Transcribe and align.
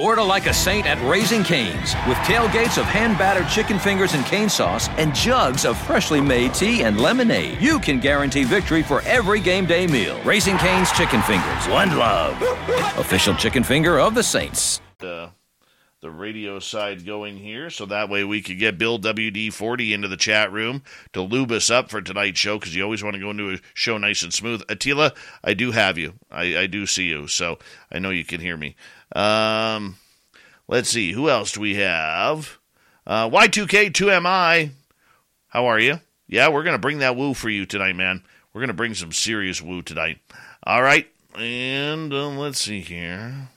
Order 0.00 0.22
like 0.22 0.46
a 0.46 0.54
saint 0.54 0.86
at 0.86 0.98
Raising 1.06 1.44
Cane's 1.44 1.94
with 2.08 2.16
tailgates 2.24 2.78
of 2.78 2.86
hand 2.86 3.18
battered 3.18 3.46
chicken 3.50 3.78
fingers 3.78 4.14
and 4.14 4.24
cane 4.24 4.48
sauce 4.48 4.88
and 4.96 5.14
jugs 5.14 5.66
of 5.66 5.76
freshly 5.76 6.22
made 6.22 6.54
tea 6.54 6.84
and 6.84 6.98
lemonade. 6.98 7.60
You 7.60 7.78
can 7.78 8.00
guarantee 8.00 8.44
victory 8.44 8.82
for 8.82 9.02
every 9.02 9.40
game 9.40 9.66
day 9.66 9.86
meal. 9.86 10.18
Raising 10.22 10.56
Cane's 10.56 10.90
Chicken 10.92 11.20
Fingers. 11.20 11.68
One 11.68 11.98
love. 11.98 12.40
Official 12.96 13.34
chicken 13.34 13.62
finger 13.62 14.00
of 14.00 14.14
the 14.14 14.22
Saints. 14.22 14.80
The 16.02 16.10
radio 16.10 16.60
side 16.60 17.04
going 17.04 17.36
here, 17.36 17.68
so 17.68 17.84
that 17.84 18.08
way 18.08 18.24
we 18.24 18.40
could 18.40 18.58
get 18.58 18.78
Bill 18.78 18.98
WD40 18.98 19.92
into 19.92 20.08
the 20.08 20.16
chat 20.16 20.50
room 20.50 20.82
to 21.12 21.20
lube 21.20 21.52
us 21.52 21.68
up 21.68 21.90
for 21.90 22.00
tonight's 22.00 22.40
show 22.40 22.58
because 22.58 22.74
you 22.74 22.82
always 22.82 23.04
want 23.04 23.16
to 23.16 23.20
go 23.20 23.28
into 23.28 23.52
a 23.52 23.58
show 23.74 23.98
nice 23.98 24.22
and 24.22 24.32
smooth. 24.32 24.62
Attila, 24.70 25.12
I 25.44 25.52
do 25.52 25.72
have 25.72 25.98
you. 25.98 26.14
I, 26.30 26.56
I 26.56 26.66
do 26.68 26.86
see 26.86 27.06
you, 27.06 27.28
so 27.28 27.58
I 27.92 27.98
know 27.98 28.08
you 28.08 28.24
can 28.24 28.40
hear 28.40 28.56
me. 28.56 28.76
Um, 29.14 29.96
let's 30.68 30.88
see, 30.88 31.12
who 31.12 31.28
else 31.28 31.52
do 31.52 31.60
we 31.60 31.76
have? 31.76 32.58
Uh, 33.06 33.28
Y2K2MI, 33.28 34.70
how 35.48 35.66
are 35.66 35.80
you? 35.80 36.00
Yeah, 36.28 36.48
we're 36.48 36.62
going 36.62 36.74
to 36.74 36.78
bring 36.78 36.98
that 36.98 37.16
woo 37.16 37.34
for 37.34 37.48
you 37.48 37.66
tonight, 37.66 37.96
man. 37.96 38.22
We're 38.52 38.60
going 38.60 38.68
to 38.68 38.74
bring 38.74 38.94
some 38.94 39.12
serious 39.12 39.60
woo 39.60 39.82
tonight. 39.82 40.18
All 40.64 40.82
right, 40.82 41.08
and 41.36 42.12
uh, 42.12 42.28
let's 42.28 42.60
see 42.60 42.80
here. 42.80 43.48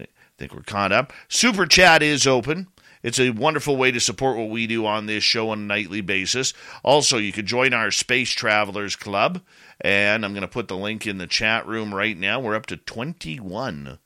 I 0.00 0.06
think 0.38 0.54
we're 0.54 0.62
caught 0.62 0.92
up. 0.92 1.12
Super 1.28 1.66
Chat 1.66 2.02
is 2.02 2.26
open. 2.26 2.68
It's 3.02 3.18
a 3.18 3.30
wonderful 3.30 3.76
way 3.76 3.90
to 3.90 4.00
support 4.00 4.36
what 4.36 4.50
we 4.50 4.66
do 4.66 4.86
on 4.86 5.06
this 5.06 5.24
show 5.24 5.50
on 5.50 5.58
a 5.58 5.62
nightly 5.62 6.00
basis. 6.00 6.54
Also, 6.84 7.18
you 7.18 7.32
could 7.32 7.46
join 7.46 7.74
our 7.74 7.90
Space 7.90 8.30
Travelers 8.30 8.94
Club, 8.94 9.42
and 9.80 10.24
I'm 10.24 10.32
going 10.32 10.42
to 10.42 10.48
put 10.48 10.68
the 10.68 10.76
link 10.76 11.06
in 11.06 11.18
the 11.18 11.26
chat 11.26 11.66
room 11.66 11.92
right 11.92 12.16
now. 12.16 12.38
We're 12.38 12.54
up 12.54 12.66
to 12.66 12.76
21. 12.76 13.98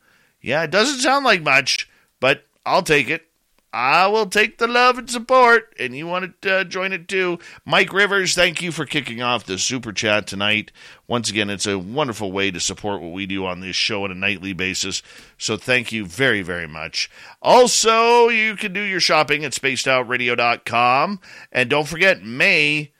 Yeah, 0.46 0.62
it 0.62 0.70
doesn't 0.70 1.00
sound 1.00 1.24
like 1.24 1.42
much, 1.42 1.90
but 2.20 2.44
I'll 2.64 2.84
take 2.84 3.10
it. 3.10 3.26
I 3.72 4.06
will 4.06 4.26
take 4.26 4.58
the 4.58 4.68
love 4.68 4.96
and 4.96 5.10
support, 5.10 5.74
and 5.76 5.94
you 5.94 6.06
want 6.06 6.40
to 6.42 6.54
uh, 6.58 6.62
join 6.62 6.92
it 6.92 7.08
too. 7.08 7.40
Mike 7.64 7.92
Rivers, 7.92 8.36
thank 8.36 8.62
you 8.62 8.70
for 8.70 8.86
kicking 8.86 9.20
off 9.20 9.44
the 9.44 9.58
super 9.58 9.92
chat 9.92 10.28
tonight. 10.28 10.70
Once 11.08 11.28
again, 11.28 11.50
it's 11.50 11.66
a 11.66 11.80
wonderful 11.80 12.30
way 12.30 12.52
to 12.52 12.60
support 12.60 13.02
what 13.02 13.10
we 13.10 13.26
do 13.26 13.44
on 13.44 13.58
this 13.58 13.74
show 13.74 14.04
on 14.04 14.12
a 14.12 14.14
nightly 14.14 14.52
basis. 14.52 15.02
So 15.36 15.56
thank 15.56 15.90
you 15.90 16.06
very, 16.06 16.42
very 16.42 16.68
much. 16.68 17.10
Also, 17.42 18.28
you 18.28 18.54
can 18.54 18.72
do 18.72 18.80
your 18.80 19.00
shopping 19.00 19.44
at 19.44 19.50
spacedoutradio.com. 19.50 21.20
And 21.50 21.68
don't 21.68 21.88
forget, 21.88 22.22
May 22.22 22.92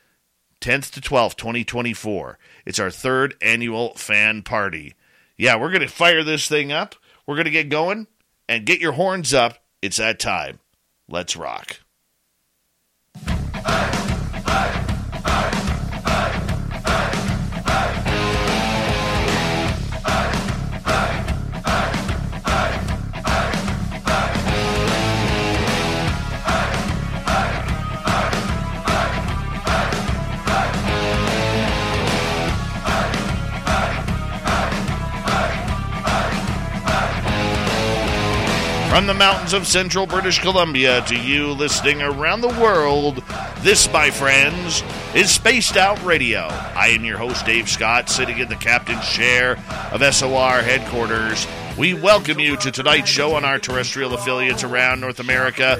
10th 0.60 0.90
to 0.94 1.00
12th, 1.00 1.36
2024. 1.36 2.40
It's 2.66 2.80
our 2.80 2.90
third 2.90 3.36
annual 3.40 3.94
fan 3.94 4.42
party. 4.42 4.94
Yeah, 5.38 5.60
we're 5.60 5.70
going 5.70 5.82
to 5.82 5.88
fire 5.88 6.24
this 6.24 6.48
thing 6.48 6.72
up. 6.72 6.96
We're 7.26 7.34
going 7.36 7.46
to 7.46 7.50
get 7.50 7.68
going 7.68 8.06
and 8.48 8.64
get 8.64 8.80
your 8.80 8.92
horns 8.92 9.34
up. 9.34 9.58
It's 9.82 9.96
that 9.96 10.18
time. 10.18 10.60
Let's 11.08 11.36
rock. 11.36 11.78
From 38.96 39.06
the 39.06 39.12
mountains 39.12 39.52
of 39.52 39.66
central 39.66 40.06
British 40.06 40.38
Columbia 40.38 41.02
to 41.02 41.14
you 41.14 41.48
listening 41.52 42.00
around 42.00 42.40
the 42.40 42.48
world, 42.48 43.22
this, 43.58 43.92
my 43.92 44.10
friends, 44.10 44.82
is 45.14 45.30
Spaced 45.30 45.76
Out 45.76 46.02
Radio. 46.02 46.46
I 46.48 46.94
am 46.96 47.04
your 47.04 47.18
host, 47.18 47.44
Dave 47.44 47.68
Scott, 47.68 48.08
sitting 48.08 48.38
in 48.38 48.48
the 48.48 48.56
captain's 48.56 49.06
chair 49.06 49.58
of 49.92 50.02
SOR 50.14 50.62
headquarters. 50.62 51.46
We 51.76 51.92
welcome 51.92 52.40
you 52.40 52.56
to 52.56 52.70
tonight's 52.70 53.10
show 53.10 53.34
on 53.34 53.44
our 53.44 53.58
terrestrial 53.58 54.14
affiliates 54.14 54.64
around 54.64 55.02
North 55.02 55.20
America, 55.20 55.76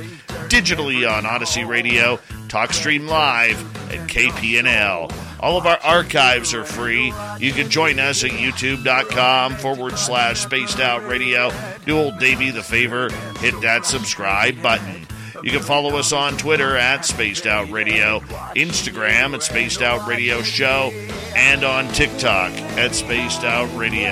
digitally 0.48 1.10
on 1.10 1.25
Odyssey 1.25 1.65
Radio, 1.65 2.19
TalkStream 2.48 3.09
Live, 3.09 3.59
and 3.91 4.10
KPNL. 4.10 5.25
All 5.41 5.58
of 5.58 5.66
our 5.66 5.78
archives 5.82 6.54
are 6.54 6.64
free. 6.64 7.12
You 7.38 7.52
can 7.52 7.69
join 7.70 7.98
us 7.98 8.24
at 8.24 8.30
youtube.com 8.30 9.56
forward 9.56 9.98
slash 9.98 10.41
spaced 10.41 10.80
out 10.80 11.06
radio. 11.06 11.50
Do 11.84 11.98
old 11.98 12.19
Davey 12.19 12.50
the 12.50 12.62
favor, 12.62 13.10
hit 13.38 13.60
that 13.60 13.84
subscribe 13.84 14.62
button. 14.62 15.06
You 15.42 15.50
can 15.52 15.62
follow 15.62 15.97
us 15.97 16.12
on 16.12 16.36
Twitter 16.36 16.76
at 16.76 17.04
Spaced 17.04 17.47
Out 17.47 17.70
Radio, 17.70 18.20
Instagram 18.56 19.34
at 19.34 19.42
Spaced 19.42 19.82
Out 19.82 20.08
Radio 20.08 20.42
Show, 20.42 20.91
and 21.36 21.62
on 21.62 21.86
TikTok 21.92 22.53
at 22.76 22.94
Spaced 22.94 23.44
Out 23.44 23.68
Radio. 23.76 24.10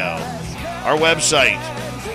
Our 0.84 0.96
website, 0.96 1.58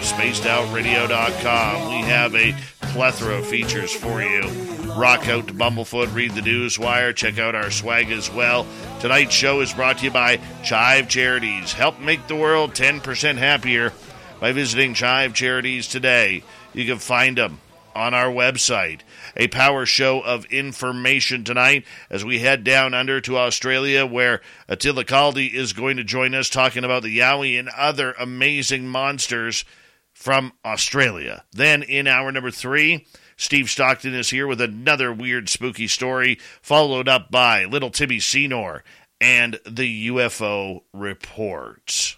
spacedoutradio.com. 0.01 1.89
We 1.89 2.01
have 2.07 2.35
a 2.35 2.55
plethora 2.93 3.39
of 3.39 3.47
features 3.47 3.91
for 3.91 4.21
you. 4.21 4.78
Rock 4.99 5.29
out 5.29 5.47
to 5.47 5.53
Bumblefoot, 5.53 6.13
read 6.13 6.31
the 6.31 6.41
news 6.41 6.77
wire, 6.77 7.13
check 7.13 7.39
out 7.39 7.55
our 7.55 7.71
swag 7.71 8.11
as 8.11 8.29
well. 8.29 8.67
Tonight's 8.99 9.33
show 9.33 9.61
is 9.61 9.71
brought 9.71 9.99
to 9.99 10.03
you 10.03 10.11
by 10.11 10.41
Chive 10.61 11.07
Charities. 11.07 11.71
Help 11.71 12.01
make 12.01 12.27
the 12.27 12.35
world 12.35 12.73
10% 12.73 13.38
happier 13.38 13.93
by 14.41 14.51
visiting 14.51 14.93
Chive 14.93 15.33
Charities 15.33 15.88
today. 15.88 16.43
You 16.73 16.85
can 16.85 16.97
find 16.97 17.38
them 17.38 17.61
on 17.95 18.13
our 18.13 18.29
website. 18.29 18.99
A 19.38 19.47
power 19.47 19.85
show 19.85 20.19
of 20.19 20.43
information 20.47 21.45
tonight 21.45 21.85
as 22.09 22.25
we 22.25 22.39
head 22.39 22.65
down 22.65 22.93
under 22.93 23.21
to 23.21 23.38
Australia, 23.38 24.05
where 24.05 24.41
Attila 24.67 25.05
Kaldy 25.05 25.49
is 25.49 25.71
going 25.71 25.95
to 25.95 26.03
join 26.03 26.35
us 26.35 26.49
talking 26.49 26.83
about 26.83 27.03
the 27.03 27.19
Yowie 27.19 27.57
and 27.57 27.69
other 27.69 28.11
amazing 28.19 28.85
monsters 28.85 29.63
from 30.11 30.51
Australia. 30.65 31.45
Then 31.53 31.83
in 31.83 32.05
hour 32.05 32.33
number 32.33 32.51
three, 32.51 33.07
Steve 33.39 33.69
Stockton 33.69 34.13
is 34.13 34.31
here 34.31 34.45
with 34.45 34.59
another 34.59 35.13
weird, 35.13 35.47
spooky 35.47 35.88
story, 35.88 36.38
followed 36.61 37.07
up 37.07 37.31
by 37.31 37.63
Little 37.63 37.89
Timmy 37.89 38.19
Senor 38.19 38.83
and 39.22 39.57
the 39.66 40.09
UFO 40.09 40.81
reports. 40.94 42.17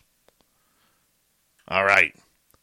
All 1.68 1.86
right. 1.86 2.16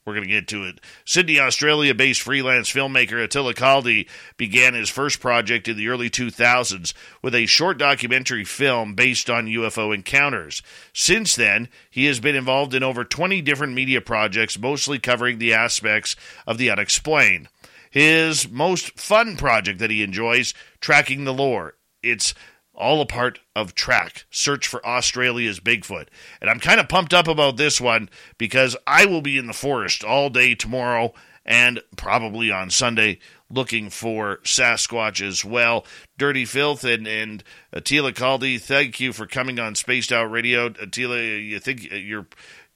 We're 0.04 0.14
going 0.14 0.26
to 0.26 0.32
get 0.32 0.48
to 0.48 0.64
it. 0.64 0.80
Sydney, 1.04 1.38
Australia 1.38 1.94
based 1.94 2.22
freelance 2.22 2.68
filmmaker 2.68 3.22
Attila 3.22 3.54
Kaldy 3.54 4.08
began 4.36 4.74
his 4.74 4.90
first 4.90 5.20
project 5.20 5.68
in 5.68 5.76
the 5.76 5.88
early 5.88 6.10
2000s 6.10 6.94
with 7.22 7.36
a 7.36 7.46
short 7.46 7.78
documentary 7.78 8.44
film 8.44 8.94
based 8.94 9.30
on 9.30 9.46
UFO 9.46 9.94
encounters. 9.94 10.62
Since 10.92 11.36
then, 11.36 11.68
he 11.90 12.06
has 12.06 12.18
been 12.18 12.34
involved 12.34 12.74
in 12.74 12.82
over 12.82 13.04
20 13.04 13.40
different 13.42 13.74
media 13.74 14.00
projects, 14.00 14.58
mostly 14.58 14.98
covering 14.98 15.38
the 15.38 15.54
aspects 15.54 16.16
of 16.44 16.58
the 16.58 16.70
unexplained. 16.70 17.48
His 17.90 18.48
most 18.50 18.98
fun 18.98 19.36
project 19.36 19.78
that 19.78 19.90
he 19.90 20.02
enjoys, 20.02 20.54
Tracking 20.80 21.24
the 21.24 21.34
Lore. 21.34 21.74
It's 22.02 22.34
all 22.74 23.00
a 23.00 23.06
part 23.06 23.40
of 23.56 23.74
Track, 23.74 24.24
Search 24.30 24.66
for 24.66 24.84
Australia's 24.86 25.60
Bigfoot. 25.60 26.06
And 26.40 26.48
I'm 26.48 26.60
kind 26.60 26.78
of 26.78 26.88
pumped 26.88 27.12
up 27.12 27.26
about 27.26 27.56
this 27.56 27.80
one 27.80 28.08
because 28.38 28.76
I 28.86 29.04
will 29.06 29.20
be 29.20 29.36
in 29.36 29.48
the 29.48 29.52
forest 29.52 30.04
all 30.04 30.30
day 30.30 30.54
tomorrow 30.54 31.12
and 31.44 31.80
probably 31.96 32.52
on 32.52 32.70
Sunday 32.70 33.18
looking 33.50 33.90
for 33.90 34.36
Sasquatch 34.44 35.26
as 35.26 35.44
well. 35.44 35.84
Dirty 36.18 36.44
Filth 36.44 36.84
and, 36.84 37.08
and 37.08 37.42
Attila 37.72 38.12
Kaldy, 38.12 38.60
thank 38.60 39.00
you 39.00 39.12
for 39.12 39.26
coming 39.26 39.58
on 39.58 39.74
Spaced 39.74 40.12
Out 40.12 40.30
Radio. 40.30 40.66
Attila, 40.66 41.20
you 41.20 41.58
think 41.58 41.88
you're 41.90 42.26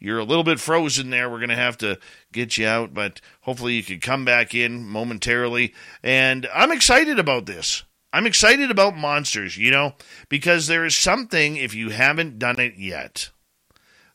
you're 0.02 0.18
a 0.18 0.24
little 0.24 0.42
bit 0.42 0.58
frozen 0.58 1.10
there. 1.10 1.30
We're 1.30 1.38
going 1.38 1.50
to 1.50 1.54
have 1.54 1.78
to 1.78 1.96
get 2.32 2.58
you 2.58 2.66
out, 2.66 2.92
but 2.92 3.20
hopefully 3.42 3.74
you 3.74 3.84
can 3.84 4.00
come 4.00 4.24
back 4.24 4.52
in 4.52 4.84
momentarily. 4.84 5.72
And 6.02 6.48
I'm 6.52 6.72
excited 6.72 7.20
about 7.20 7.46
this. 7.46 7.84
I'm 8.12 8.26
excited 8.26 8.68
about 8.68 8.96
monsters, 8.96 9.56
you 9.56 9.70
know, 9.70 9.94
because 10.28 10.66
there 10.66 10.84
is 10.84 10.96
something, 10.96 11.56
if 11.56 11.72
you 11.72 11.90
haven't 11.90 12.40
done 12.40 12.58
it 12.58 12.74
yet, 12.76 13.30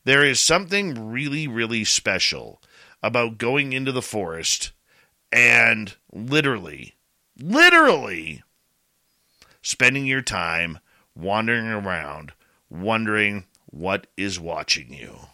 there 0.04 0.26
is 0.26 0.42
something 0.42 1.10
really, 1.10 1.48
really 1.48 1.86
special 1.86 2.62
about 3.02 3.38
going 3.38 3.72
into 3.72 3.94
the 3.94 4.02
forest 4.02 4.74
and 5.32 5.96
literally, 6.12 6.96
literally 7.40 8.44
spending 9.62 10.06
your 10.06 10.22
time 10.22 10.80
wandering 11.16 11.68
around, 11.68 12.34
wondering 12.70 13.46
what 13.68 14.06
is 14.18 14.38
watching 14.38 14.94
you. 14.94 15.27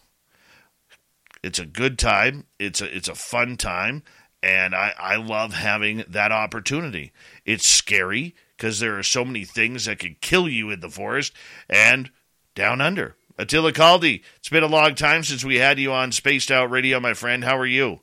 It's 1.44 1.60
a 1.60 1.66
good 1.66 2.00
time. 2.00 2.46
It's 2.58 2.82
a 2.82 2.96
it's 2.96 3.10
a 3.10 3.16
fun 3.16 3.58
time, 3.58 4.04
and 4.42 4.74
I 4.74 4.94
I 4.98 5.16
love 5.18 5.54
having 5.54 6.06
that 6.08 6.32
opportunity. 6.32 7.12
It's 7.46 7.68
scary 7.68 8.34
because 8.56 8.80
there 8.80 8.98
are 8.98 9.04
so 9.04 9.26
many 9.26 9.44
things 9.44 9.86
that 9.86 10.00
could 10.00 10.22
kill 10.22 10.48
you 10.48 10.72
in 10.72 10.80
the 10.80 10.90
forest 10.90 11.34
and 11.70 12.10
down 12.56 12.80
under. 12.80 13.18
Attila 13.38 13.74
Kaldy, 13.74 14.22
it's 14.38 14.50
been 14.50 14.64
a 14.64 14.68
long 14.68 14.96
time 14.96 15.24
since 15.24 15.44
we 15.44 15.58
had 15.58 15.80
you 15.80 15.92
on 15.92 16.12
Spaced 16.12 16.52
Out 16.52 16.70
Radio, 16.70 17.00
my 17.00 17.14
friend. 17.14 17.44
How 17.44 17.58
are 17.58 17.66
you? 17.66 18.00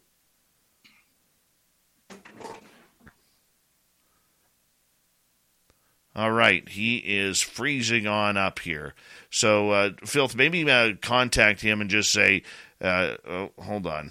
All 6.17 6.33
right, 6.33 6.69
he 6.69 6.97
is 6.97 7.41
freezing 7.41 8.09
on 8.09 8.37
up 8.37 8.59
here. 8.59 8.95
So, 9.31 9.71
uh, 9.71 9.91
Filth, 10.05 10.35
maybe 10.35 10.69
uh, 10.69 10.95
contact 11.01 11.61
him 11.61 11.81
and 11.81 11.89
just 11.89 12.11
say, 12.11 12.43
uh, 12.81 13.17
oh, 13.27 13.51
hold 13.59 13.87
on. 13.87 14.11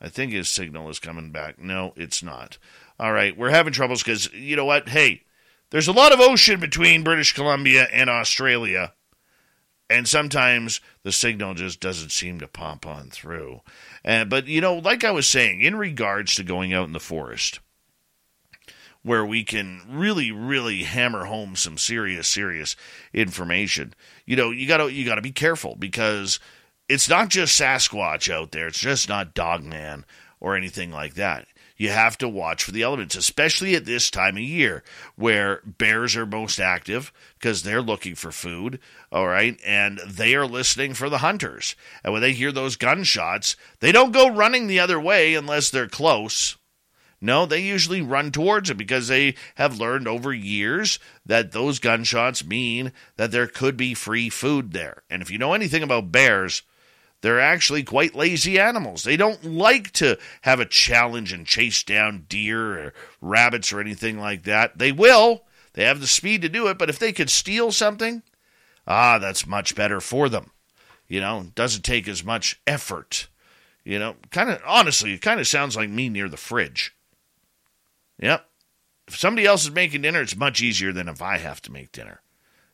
I 0.00 0.08
think 0.08 0.32
his 0.32 0.48
signal 0.48 0.88
is 0.88 0.98
coming 0.98 1.30
back. 1.30 1.58
No, 1.58 1.92
it's 1.96 2.22
not. 2.22 2.58
All 2.98 3.12
right, 3.12 3.36
we're 3.36 3.50
having 3.50 3.72
troubles 3.72 4.02
because, 4.02 4.32
you 4.32 4.56
know 4.56 4.64
what? 4.64 4.88
Hey, 4.88 5.22
there's 5.70 5.88
a 5.88 5.92
lot 5.92 6.12
of 6.12 6.20
ocean 6.20 6.60
between 6.60 7.04
British 7.04 7.32
Columbia 7.32 7.86
and 7.92 8.08
Australia. 8.10 8.94
And 9.88 10.06
sometimes 10.06 10.80
the 11.02 11.12
signal 11.12 11.54
just 11.54 11.80
doesn't 11.80 12.12
seem 12.12 12.38
to 12.40 12.46
pop 12.46 12.86
on 12.86 13.10
through. 13.10 13.60
Uh, 14.04 14.24
but, 14.24 14.46
you 14.46 14.60
know, 14.60 14.74
like 14.74 15.02
I 15.02 15.10
was 15.10 15.26
saying, 15.26 15.60
in 15.60 15.76
regards 15.76 16.34
to 16.36 16.44
going 16.44 16.72
out 16.72 16.86
in 16.86 16.92
the 16.92 17.00
forest, 17.00 17.58
where 19.02 19.24
we 19.24 19.42
can 19.44 19.82
really, 19.88 20.30
really 20.30 20.82
hammer 20.82 21.24
home 21.24 21.56
some 21.56 21.78
serious, 21.78 22.28
serious 22.28 22.76
information. 23.12 23.94
You 24.26 24.36
know, 24.36 24.50
you 24.50 24.68
gotta 24.68 24.92
you 24.92 25.04
gotta 25.04 25.22
be 25.22 25.32
careful 25.32 25.74
because 25.76 26.38
it's 26.90 27.08
not 27.08 27.28
just 27.28 27.58
Sasquatch 27.58 28.32
out 28.32 28.50
there. 28.50 28.66
It's 28.66 28.80
just 28.80 29.08
not 29.08 29.32
Dogman 29.32 30.04
or 30.40 30.56
anything 30.56 30.90
like 30.90 31.14
that. 31.14 31.46
You 31.76 31.90
have 31.90 32.18
to 32.18 32.28
watch 32.28 32.64
for 32.64 32.72
the 32.72 32.82
elements, 32.82 33.16
especially 33.16 33.74
at 33.74 33.84
this 33.84 34.10
time 34.10 34.36
of 34.36 34.42
year 34.42 34.82
where 35.16 35.62
bears 35.64 36.16
are 36.16 36.26
most 36.26 36.58
active 36.58 37.12
because 37.38 37.62
they're 37.62 37.80
looking 37.80 38.16
for 38.16 38.32
food, 38.32 38.80
all 39.10 39.28
right, 39.28 39.58
and 39.64 39.98
they 40.06 40.34
are 40.34 40.46
listening 40.46 40.92
for 40.92 41.08
the 41.08 41.18
hunters. 41.18 41.76
And 42.04 42.12
when 42.12 42.20
they 42.20 42.32
hear 42.32 42.52
those 42.52 42.76
gunshots, 42.76 43.56
they 43.78 43.92
don't 43.92 44.12
go 44.12 44.28
running 44.28 44.66
the 44.66 44.80
other 44.80 45.00
way 45.00 45.34
unless 45.34 45.70
they're 45.70 45.88
close 45.88 46.56
no, 47.20 47.44
they 47.44 47.60
usually 47.60 48.00
run 48.00 48.30
towards 48.30 48.70
it 48.70 48.78
because 48.78 49.08
they 49.08 49.34
have 49.56 49.78
learned 49.78 50.08
over 50.08 50.32
years 50.32 50.98
that 51.26 51.52
those 51.52 51.78
gunshots 51.78 52.44
mean 52.44 52.92
that 53.16 53.30
there 53.30 53.46
could 53.46 53.76
be 53.76 53.92
free 53.92 54.30
food 54.30 54.72
there. 54.72 55.02
And 55.10 55.20
if 55.20 55.30
you 55.30 55.36
know 55.36 55.52
anything 55.52 55.82
about 55.82 56.12
bears, 56.12 56.62
they're 57.20 57.40
actually 57.40 57.82
quite 57.82 58.14
lazy 58.14 58.58
animals. 58.58 59.02
They 59.02 59.16
don't 59.16 59.44
like 59.44 59.90
to 59.92 60.18
have 60.42 60.60
a 60.60 60.66
challenge 60.66 61.32
and 61.32 61.46
chase 61.46 61.82
down 61.82 62.24
deer 62.28 62.78
or 62.78 62.94
rabbits 63.20 63.72
or 63.72 63.80
anything 63.80 64.18
like 64.18 64.44
that. 64.44 64.78
They 64.78 64.92
will. 64.92 65.44
They 65.74 65.84
have 65.84 66.00
the 66.00 66.06
speed 66.06 66.42
to 66.42 66.48
do 66.48 66.66
it, 66.68 66.78
but 66.78 66.90
if 66.90 66.98
they 66.98 67.12
could 67.12 67.30
steal 67.30 67.72
something, 67.72 68.22
ah, 68.86 69.18
that's 69.18 69.46
much 69.46 69.74
better 69.74 70.00
for 70.00 70.28
them. 70.28 70.50
You 71.06 71.20
know, 71.20 71.40
it 71.40 71.54
doesn't 71.54 71.82
take 71.82 72.08
as 72.08 72.24
much 72.24 72.60
effort. 72.66 73.28
You 73.84 73.98
know, 73.98 74.16
kind 74.30 74.50
of 74.50 74.62
honestly, 74.66 75.12
it 75.12 75.22
kind 75.22 75.40
of 75.40 75.46
sounds 75.46 75.76
like 75.76 75.90
me 75.90 76.08
near 76.08 76.28
the 76.28 76.36
fridge. 76.36 76.94
Yep. 78.18 78.46
If 79.08 79.18
somebody 79.18 79.46
else 79.46 79.64
is 79.64 79.70
making 79.70 80.02
dinner, 80.02 80.20
it's 80.20 80.36
much 80.36 80.62
easier 80.62 80.92
than 80.92 81.08
if 81.08 81.20
I 81.20 81.38
have 81.38 81.60
to 81.62 81.72
make 81.72 81.92
dinner. 81.92 82.22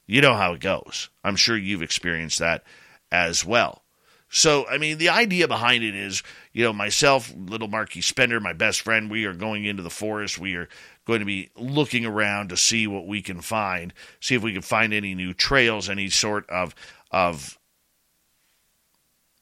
You 0.06 0.20
know 0.20 0.34
how 0.34 0.52
it 0.52 0.60
goes. 0.60 1.08
I'm 1.24 1.36
sure 1.36 1.56
you've 1.56 1.82
experienced 1.82 2.38
that 2.38 2.62
as 3.10 3.44
well. 3.44 3.82
So, 4.28 4.66
I 4.68 4.78
mean, 4.78 4.98
the 4.98 5.10
idea 5.10 5.46
behind 5.46 5.84
it 5.84 5.94
is, 5.94 6.22
you 6.52 6.64
know, 6.64 6.72
myself, 6.72 7.32
little 7.36 7.68
Marky 7.68 8.00
Spender, 8.00 8.40
my 8.40 8.52
best 8.52 8.80
friend, 8.80 9.10
we 9.10 9.24
are 9.24 9.32
going 9.32 9.64
into 9.64 9.82
the 9.82 9.90
forest. 9.90 10.38
We 10.38 10.56
are 10.56 10.68
going 11.06 11.20
to 11.20 11.26
be 11.26 11.50
looking 11.56 12.04
around 12.04 12.48
to 12.48 12.56
see 12.56 12.86
what 12.86 13.06
we 13.06 13.22
can 13.22 13.40
find, 13.40 13.94
see 14.20 14.34
if 14.34 14.42
we 14.42 14.52
can 14.52 14.62
find 14.62 14.92
any 14.92 15.14
new 15.14 15.32
trails, 15.32 15.88
any 15.88 16.10
sort 16.10 16.48
of 16.50 16.74
of 17.10 17.56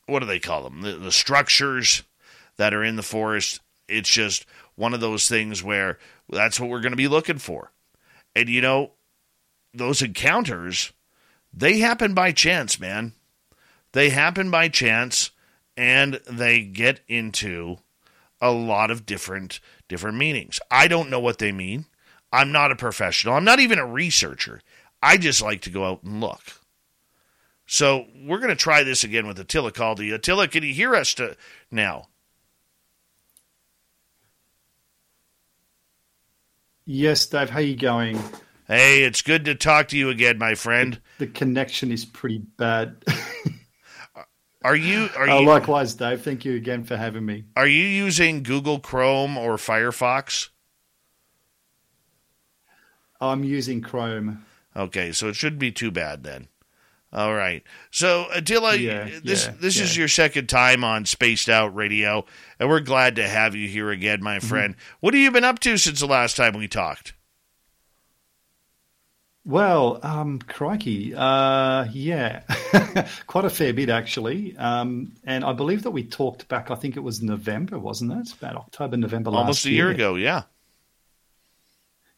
what 0.06 0.20
do 0.20 0.26
they 0.26 0.38
call 0.38 0.62
them? 0.64 0.82
The, 0.82 0.92
the 0.96 1.12
structures 1.12 2.02
that 2.56 2.74
are 2.74 2.84
in 2.84 2.96
the 2.96 3.02
forest. 3.02 3.60
It's 3.88 4.08
just 4.08 4.44
one 4.76 4.94
of 4.94 5.00
those 5.00 5.28
things 5.28 5.62
where 5.62 5.98
that's 6.28 6.60
what 6.60 6.68
we're 6.68 6.80
going 6.80 6.92
to 6.92 6.96
be 6.96 7.08
looking 7.08 7.38
for. 7.38 7.72
And 8.36 8.48
you 8.48 8.60
know, 8.60 8.92
those 9.72 10.02
encounters, 10.02 10.92
they 11.52 11.78
happen 11.78 12.14
by 12.14 12.32
chance, 12.32 12.78
man. 12.78 13.12
They 13.94 14.10
happen 14.10 14.50
by 14.50 14.68
chance 14.68 15.30
and 15.76 16.20
they 16.28 16.62
get 16.62 17.00
into 17.06 17.78
a 18.40 18.50
lot 18.50 18.90
of 18.90 19.06
different 19.06 19.60
different 19.88 20.18
meanings. 20.18 20.58
I 20.68 20.88
don't 20.88 21.10
know 21.10 21.20
what 21.20 21.38
they 21.38 21.52
mean. 21.52 21.86
I'm 22.32 22.50
not 22.50 22.72
a 22.72 22.76
professional. 22.76 23.34
I'm 23.34 23.44
not 23.44 23.60
even 23.60 23.78
a 23.78 23.86
researcher. 23.86 24.60
I 25.00 25.16
just 25.16 25.40
like 25.40 25.60
to 25.62 25.70
go 25.70 25.84
out 25.84 26.02
and 26.02 26.20
look. 26.20 26.42
So 27.66 28.06
we're 28.24 28.38
going 28.38 28.48
to 28.50 28.56
try 28.56 28.82
this 28.82 29.04
again 29.04 29.28
with 29.28 29.38
Attila 29.38 29.70
Kaldy. 29.70 30.12
Attila, 30.12 30.48
can 30.48 30.64
you 30.64 30.74
hear 30.74 30.96
us 30.96 31.14
to 31.14 31.36
now? 31.70 32.08
Yes, 36.84 37.24
Dave. 37.26 37.48
How 37.48 37.60
you 37.60 37.76
going? 37.76 38.18
Hey, 38.66 39.04
it's 39.04 39.22
good 39.22 39.44
to 39.44 39.54
talk 39.54 39.88
to 39.88 39.96
you 39.96 40.10
again, 40.10 40.36
my 40.36 40.56
friend. 40.56 41.00
The, 41.18 41.26
the 41.26 41.32
connection 41.32 41.92
is 41.92 42.04
pretty 42.04 42.38
bad. 42.38 42.96
are 44.64 44.74
you? 44.74 45.10
Are 45.16 45.28
oh, 45.28 45.40
you? 45.40 45.46
likewise, 45.46 45.94
Dave. 45.94 46.22
Thank 46.22 46.44
you 46.44 46.56
again 46.56 46.84
for 46.84 46.96
having 46.96 47.24
me. 47.24 47.44
Are 47.54 47.66
you 47.66 47.84
using 47.84 48.42
Google 48.42 48.80
Chrome 48.80 49.36
or 49.36 49.56
Firefox? 49.56 50.48
I'm 53.20 53.44
using 53.44 53.80
Chrome. 53.80 54.44
Okay, 54.76 55.12
so 55.12 55.28
it 55.28 55.36
shouldn't 55.36 55.60
be 55.60 55.70
too 55.70 55.90
bad 55.90 56.24
then. 56.24 56.48
All 57.12 57.34
right. 57.34 57.62
So 57.92 58.26
Attila, 58.32 58.76
yeah, 58.76 59.08
this 59.22 59.46
yeah, 59.46 59.54
this 59.60 59.76
yeah. 59.76 59.84
is 59.84 59.96
your 59.96 60.08
second 60.08 60.48
time 60.48 60.82
on 60.82 61.06
Spaced 61.06 61.48
Out 61.48 61.74
Radio, 61.74 62.24
and 62.58 62.68
we're 62.68 62.80
glad 62.80 63.16
to 63.16 63.28
have 63.28 63.54
you 63.54 63.68
here 63.68 63.90
again, 63.90 64.22
my 64.22 64.38
mm-hmm. 64.38 64.48
friend. 64.48 64.74
Mm-hmm. 64.74 64.96
What 65.00 65.14
have 65.14 65.22
you 65.22 65.30
been 65.30 65.44
up 65.44 65.60
to 65.60 65.76
since 65.76 66.00
the 66.00 66.06
last 66.06 66.36
time 66.36 66.54
we 66.54 66.66
talked? 66.66 67.13
Well, 69.46 70.00
um, 70.02 70.38
crikey, 70.38 71.14
uh, 71.14 71.84
yeah, 71.92 72.44
quite 73.26 73.44
a 73.44 73.50
fair 73.50 73.74
bit 73.74 73.90
actually. 73.90 74.56
Um, 74.56 75.12
and 75.24 75.44
I 75.44 75.52
believe 75.52 75.82
that 75.82 75.90
we 75.90 76.04
talked 76.04 76.48
back. 76.48 76.70
I 76.70 76.76
think 76.76 76.96
it 76.96 77.00
was 77.00 77.22
November, 77.22 77.78
wasn't 77.78 78.12
it? 78.12 78.32
About 78.32 78.56
October, 78.56 78.96
November 78.96 79.30
last 79.30 79.36
year. 79.36 79.42
Almost 79.42 79.66
a 79.66 79.70
year. 79.70 79.76
year 79.76 79.90
ago, 79.90 80.14
yeah. 80.14 80.42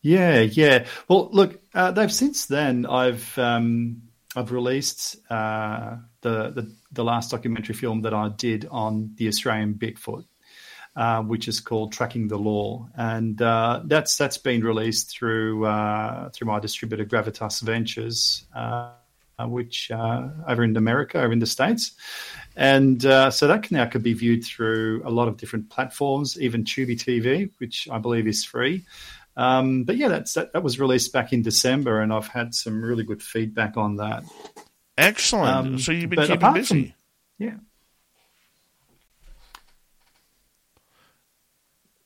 Yeah, 0.02 0.40
yeah. 0.42 0.86
Well, 1.08 1.28
look, 1.32 1.60
uh, 1.74 1.90
they've 1.90 2.12
since 2.12 2.46
then. 2.46 2.86
I've 2.86 3.36
um, 3.38 4.02
I've 4.36 4.52
released 4.52 5.16
uh, 5.30 5.96
the, 6.20 6.50
the, 6.50 6.72
the 6.92 7.02
last 7.02 7.30
documentary 7.30 7.74
film 7.74 8.02
that 8.02 8.12
I 8.12 8.28
did 8.28 8.68
on 8.70 9.14
the 9.16 9.28
Australian 9.28 9.74
Bigfoot, 9.74 10.26
uh, 10.96 11.22
which 11.22 11.46
is 11.46 11.60
called 11.60 11.92
Tracking 11.92 12.28
the 12.28 12.38
Lore, 12.38 12.88
and 12.96 13.40
uh, 13.42 13.82
that's 13.84 14.16
that's 14.16 14.38
been 14.38 14.64
released 14.64 15.10
through 15.10 15.66
uh, 15.66 16.30
through 16.30 16.46
my 16.46 16.58
distributor 16.58 17.04
Gravitas 17.04 17.60
Ventures, 17.60 18.44
uh, 18.54 18.92
which 19.40 19.90
uh, 19.90 20.28
over 20.48 20.64
in 20.64 20.76
America, 20.76 21.18
over 21.18 21.32
in 21.32 21.38
the 21.38 21.46
states, 21.46 21.92
and 22.56 23.02
so 23.02 23.46
that 23.46 23.70
now 23.70 23.84
could 23.84 24.02
be 24.02 24.14
viewed 24.14 24.44
through 24.44 25.02
a 25.04 25.10
lot 25.10 25.28
of 25.28 25.36
different 25.36 25.68
platforms, 25.68 26.40
even 26.40 26.64
Tubi 26.64 26.96
TV, 26.96 27.50
which 27.58 27.88
I 27.90 27.98
believe 27.98 28.26
is 28.26 28.44
free. 28.44 28.84
Um, 29.36 29.84
but 29.84 29.98
yeah, 29.98 30.08
that's 30.08 30.32
that, 30.34 30.54
that 30.54 30.62
was 30.62 30.80
released 30.80 31.12
back 31.12 31.32
in 31.32 31.42
December, 31.42 32.00
and 32.00 32.12
I've 32.12 32.28
had 32.28 32.54
some 32.54 32.82
really 32.82 33.04
good 33.04 33.22
feedback 33.22 33.76
on 33.76 33.96
that. 33.96 34.24
Excellent. 34.96 35.54
Um, 35.54 35.78
so 35.78 35.92
you've 35.92 36.08
been 36.08 36.26
keeping 36.26 36.52
busy. 36.54 36.84
From, 36.84 36.94
yeah. 37.46 37.56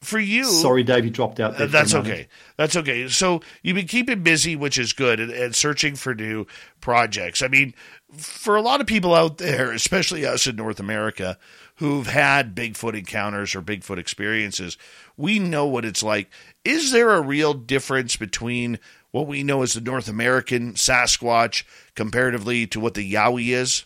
For 0.03 0.19
you, 0.19 0.45
sorry, 0.45 0.83
Dave, 0.83 1.05
you 1.05 1.11
dropped 1.11 1.41
out. 1.41 1.61
Uh, 1.61 1.67
that's 1.67 1.95
okay. 1.95 2.27
That's 2.57 2.75
okay. 2.75 3.09
So 3.09 3.43
you've 3.63 3.77
been 3.77 3.87
keeping 3.87 4.23
busy, 4.23 4.57
which 4.57 4.79
is 4.79 4.95
good, 4.95 5.21
and, 5.21 5.31
and 5.31 5.55
searching 5.55 5.95
for 5.95 6.15
new 6.15 6.47
projects. 6.81 7.43
I 7.43 7.49
mean, 7.49 7.75
for 8.17 8.57
a 8.57 8.63
lot 8.63 8.81
of 8.81 8.87
people 8.87 9.15
out 9.15 9.37
there, 9.37 9.73
especially 9.73 10.25
us 10.25 10.47
in 10.47 10.57
North 10.57 10.81
America, 10.81 11.39
who've 11.77 12.07
had 12.07 12.55
Bigfoot 12.55 12.99
encounters 12.99 13.55
or 13.55 13.61
Bigfoot 13.61 13.99
experiences, 13.99 14.79
we 15.19 15.39
know 15.39 15.67
what 15.67 15.85
it's 15.85 16.03
like. 16.03 16.31
Is 16.65 16.93
there 16.93 17.11
a 17.11 17.21
real 17.21 17.53
difference 17.53 18.17
between 18.17 18.79
what 19.11 19.27
we 19.27 19.43
know 19.43 19.61
as 19.61 19.75
the 19.75 19.83
North 19.83 20.09
American 20.09 20.75
Sasquatch 20.75 21.65
comparatively 21.95 22.67
to 22.69 22.81
what 22.81 22.95
the 22.95 23.13
Yowie 23.13 23.49
is? 23.49 23.85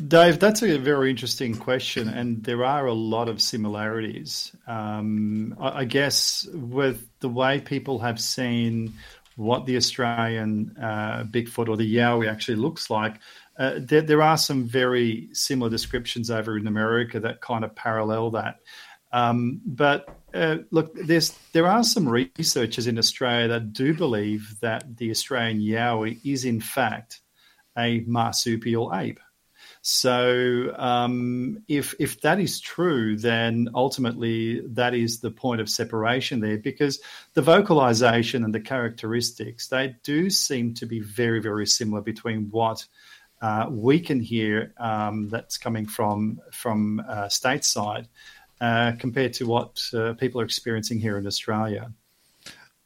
Dave, 0.00 0.40
that's 0.40 0.62
a 0.62 0.78
very 0.78 1.10
interesting 1.10 1.56
question, 1.56 2.08
and 2.08 2.42
there 2.42 2.64
are 2.64 2.86
a 2.86 2.94
lot 2.94 3.28
of 3.28 3.40
similarities. 3.40 4.54
Um, 4.66 5.54
I, 5.60 5.84
guess 5.84 6.48
with 6.52 7.06
the 7.20 7.28
way 7.28 7.60
people 7.60 7.98
have 8.00 8.20
seen 8.20 8.94
what 9.36 9.66
the 9.66 9.76
Australian 9.76 10.76
uh, 10.80 11.24
Bigfoot 11.24 11.68
or 11.68 11.76
the 11.76 11.96
Yowie 11.96 12.30
actually 12.30 12.56
looks 12.56 12.90
like, 12.90 13.20
uh, 13.58 13.74
there, 13.78 14.00
there, 14.00 14.22
are 14.22 14.38
some 14.38 14.64
very 14.64 15.28
similar 15.34 15.70
descriptions 15.70 16.30
over 16.30 16.56
in 16.56 16.66
America 16.66 17.20
that 17.20 17.40
kind 17.40 17.64
of 17.64 17.76
parallel 17.76 18.30
that. 18.30 18.56
Um, 19.12 19.60
but 19.64 20.08
uh, 20.32 20.58
look, 20.70 20.94
there's 20.94 21.38
there 21.52 21.66
are 21.66 21.84
some 21.84 22.08
researchers 22.08 22.86
in 22.86 22.98
Australia 22.98 23.48
that 23.48 23.74
do 23.74 23.92
believe 23.92 24.56
that 24.62 24.96
the 24.96 25.10
Australian 25.10 25.60
Yowie 25.60 26.18
is 26.24 26.46
in 26.46 26.60
fact 26.60 27.20
a 27.76 28.00
marsupial 28.06 28.90
ape. 28.94 29.20
So 29.84 30.72
um, 30.78 31.64
if 31.66 31.96
if 31.98 32.20
that 32.20 32.38
is 32.38 32.60
true, 32.60 33.16
then 33.16 33.68
ultimately 33.74 34.60
that 34.60 34.94
is 34.94 35.18
the 35.18 35.32
point 35.32 35.60
of 35.60 35.68
separation 35.68 36.38
there, 36.38 36.56
because 36.56 37.00
the 37.34 37.42
vocalization 37.42 38.44
and 38.44 38.54
the 38.54 38.60
characteristics 38.60 39.66
they 39.66 39.96
do 40.04 40.30
seem 40.30 40.74
to 40.74 40.86
be 40.86 41.00
very 41.00 41.40
very 41.40 41.66
similar 41.66 42.00
between 42.00 42.48
what 42.52 42.86
uh, 43.40 43.66
we 43.70 43.98
can 43.98 44.20
hear 44.20 44.72
um, 44.78 45.28
that's 45.28 45.58
coming 45.58 45.86
from 45.86 46.40
from 46.52 47.00
uh, 47.00 47.24
stateside 47.24 48.06
uh, 48.60 48.92
compared 49.00 49.32
to 49.32 49.46
what 49.46 49.82
uh, 49.94 50.12
people 50.12 50.40
are 50.40 50.44
experiencing 50.44 51.00
here 51.00 51.18
in 51.18 51.26
Australia. 51.26 51.92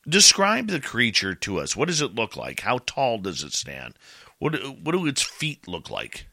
Describe 0.08 0.68
the 0.68 0.80
creature 0.80 1.34
to 1.34 1.58
us. 1.58 1.76
What 1.76 1.88
does 1.88 2.00
it 2.00 2.14
look 2.14 2.38
like? 2.38 2.60
How 2.60 2.78
tall 2.86 3.18
does 3.18 3.42
it 3.42 3.52
stand? 3.52 3.98
What 4.38 4.54
what 4.82 4.92
do 4.92 5.06
its 5.06 5.22
feet 5.22 5.68
look 5.68 5.90
like? 5.90 6.26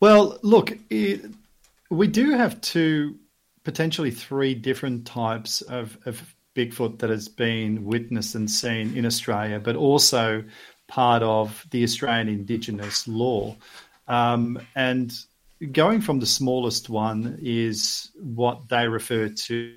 Well, 0.00 0.38
look, 0.42 0.72
it, 0.90 1.24
we 1.90 2.06
do 2.06 2.32
have 2.32 2.60
two, 2.60 3.18
potentially 3.64 4.10
three 4.10 4.54
different 4.54 5.06
types 5.06 5.60
of, 5.62 5.98
of 6.06 6.34
Bigfoot 6.54 6.98
that 6.98 7.10
has 7.10 7.28
been 7.28 7.84
witnessed 7.84 8.34
and 8.34 8.50
seen 8.50 8.96
in 8.96 9.06
Australia, 9.06 9.60
but 9.60 9.76
also 9.76 10.44
part 10.86 11.22
of 11.22 11.66
the 11.70 11.82
Australian 11.84 12.28
Indigenous 12.28 13.06
law. 13.06 13.56
Um, 14.06 14.60
and 14.74 15.12
going 15.72 16.00
from 16.00 16.20
the 16.20 16.26
smallest 16.26 16.88
one 16.88 17.38
is 17.42 18.10
what 18.20 18.68
they 18.68 18.88
refer 18.88 19.28
to 19.28 19.74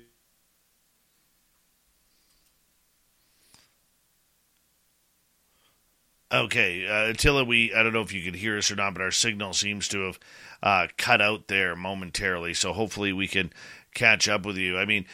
Okay, 6.32 6.88
uh, 6.88 7.10
Attila, 7.10 7.44
we 7.44 7.74
I 7.74 7.82
don't 7.82 7.92
know 7.92 8.00
if 8.00 8.12
you 8.12 8.22
can 8.22 8.32
hear 8.32 8.56
us 8.56 8.70
or 8.70 8.76
not, 8.76 8.94
but 8.94 9.02
our 9.02 9.10
signal 9.10 9.52
seems 9.52 9.86
to 9.88 10.06
have 10.06 10.18
uh, 10.62 10.86
cut 10.96 11.20
out 11.20 11.48
there 11.48 11.76
momentarily. 11.76 12.54
So 12.54 12.72
hopefully 12.72 13.12
we 13.12 13.28
can 13.28 13.52
catch 13.94 14.28
up 14.28 14.46
with 14.46 14.56
you. 14.56 14.78
I 14.78 14.86
mean, 14.86 15.04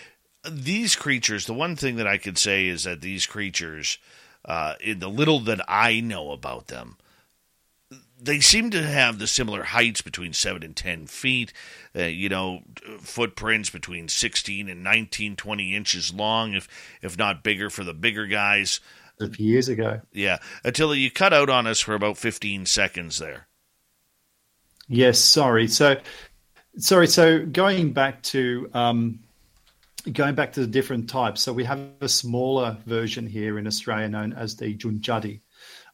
these 0.48 0.94
creatures. 0.94 1.46
The 1.46 1.54
one 1.54 1.74
thing 1.74 1.96
that 1.96 2.06
I 2.06 2.18
could 2.18 2.38
say 2.38 2.68
is 2.68 2.84
that 2.84 3.00
these 3.00 3.26
creatures, 3.26 3.98
uh, 4.44 4.74
in 4.80 5.00
the 5.00 5.08
little 5.08 5.40
that 5.40 5.60
I 5.66 5.98
know 5.98 6.30
about 6.30 6.68
them, 6.68 6.96
they 8.20 8.38
seem 8.38 8.70
to 8.70 8.82
have 8.84 9.18
the 9.18 9.26
similar 9.26 9.64
heights 9.64 10.02
between 10.02 10.32
seven 10.32 10.62
and 10.62 10.76
ten 10.76 11.08
feet. 11.08 11.52
Uh, 11.96 12.04
you 12.04 12.28
know, 12.28 12.60
footprints 13.00 13.70
between 13.70 14.06
sixteen 14.06 14.68
and 14.68 14.84
19, 14.84 15.34
20 15.34 15.74
inches 15.74 16.14
long, 16.14 16.54
if 16.54 16.68
if 17.02 17.18
not 17.18 17.42
bigger 17.42 17.70
for 17.70 17.82
the 17.82 17.94
bigger 17.94 18.26
guys 18.28 18.78
a 19.20 19.28
few 19.28 19.46
years 19.46 19.68
ago. 19.68 20.00
Yeah. 20.12 20.38
Attila, 20.64 20.96
you 20.96 21.10
cut 21.10 21.32
out 21.32 21.50
on 21.50 21.66
us 21.66 21.80
for 21.80 21.94
about 21.94 22.16
15 22.16 22.66
seconds 22.66 23.18
there. 23.18 23.48
Yes, 24.88 25.18
sorry. 25.18 25.68
So, 25.68 25.96
sorry. 26.78 27.06
So, 27.08 27.44
going 27.44 27.92
back 27.92 28.22
to 28.24 28.70
um, 28.72 29.20
going 30.10 30.34
back 30.34 30.52
to 30.54 30.60
the 30.60 30.66
different 30.66 31.10
types. 31.10 31.42
So, 31.42 31.52
we 31.52 31.64
have 31.64 31.80
a 32.00 32.08
smaller 32.08 32.78
version 32.86 33.26
here 33.26 33.58
in 33.58 33.66
Australia 33.66 34.08
known 34.08 34.32
as 34.32 34.56
the 34.56 34.74
Junjadi 34.74 35.40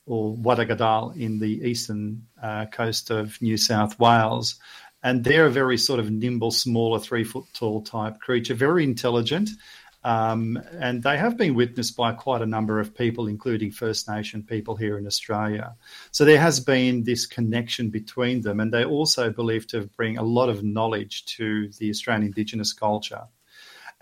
or 0.07 0.37
Wadagadal 0.37 1.16
in 1.16 1.38
the 1.38 1.62
eastern 1.69 2.26
uh, 2.43 2.66
coast 2.66 3.11
of 3.11 3.40
New 3.40 3.57
South 3.57 3.99
Wales. 3.99 4.57
And 5.02 5.23
they're 5.23 5.47
a 5.47 5.50
very 5.50 5.76
sort 5.76 6.00
of 6.00 6.11
nimble, 6.11 6.50
smaller, 6.50 6.99
three 6.99 7.25
foot 7.25 7.45
tall 7.52 7.83
type 7.83 8.21
creature, 8.21 8.54
very 8.54 8.85
intelligent. 8.85 9.50
Um, 10.04 10.61
and 10.78 11.02
they 11.02 11.16
have 11.16 11.38
been 11.38 11.54
witnessed 11.54 11.96
by 11.96 12.12
quite 12.12 12.42
a 12.42 12.46
number 12.46 12.78
of 12.78 12.94
people, 12.94 13.26
including 13.26 13.70
First 13.70 14.06
Nation 14.06 14.42
people 14.42 14.76
here 14.76 14.99
in 14.99 15.06
Australia. 15.06 15.75
So 16.11 16.26
there 16.26 16.40
has 16.40 16.61
been 16.61 17.04
this 17.04 17.25
connection 17.25 17.88
between 17.88 18.42
them, 18.42 18.61
and 18.61 18.73
they 18.73 18.84
also 18.84 19.30
believe 19.30 19.66
to 19.68 19.88
bring 19.96 20.18
a 20.18 20.23
lot 20.23 20.50
of 20.50 20.62
knowledge 20.62 21.25
to 21.37 21.70
the 21.78 21.88
Australian 21.88 22.26
Indigenous 22.26 22.75
culture. 22.75 23.23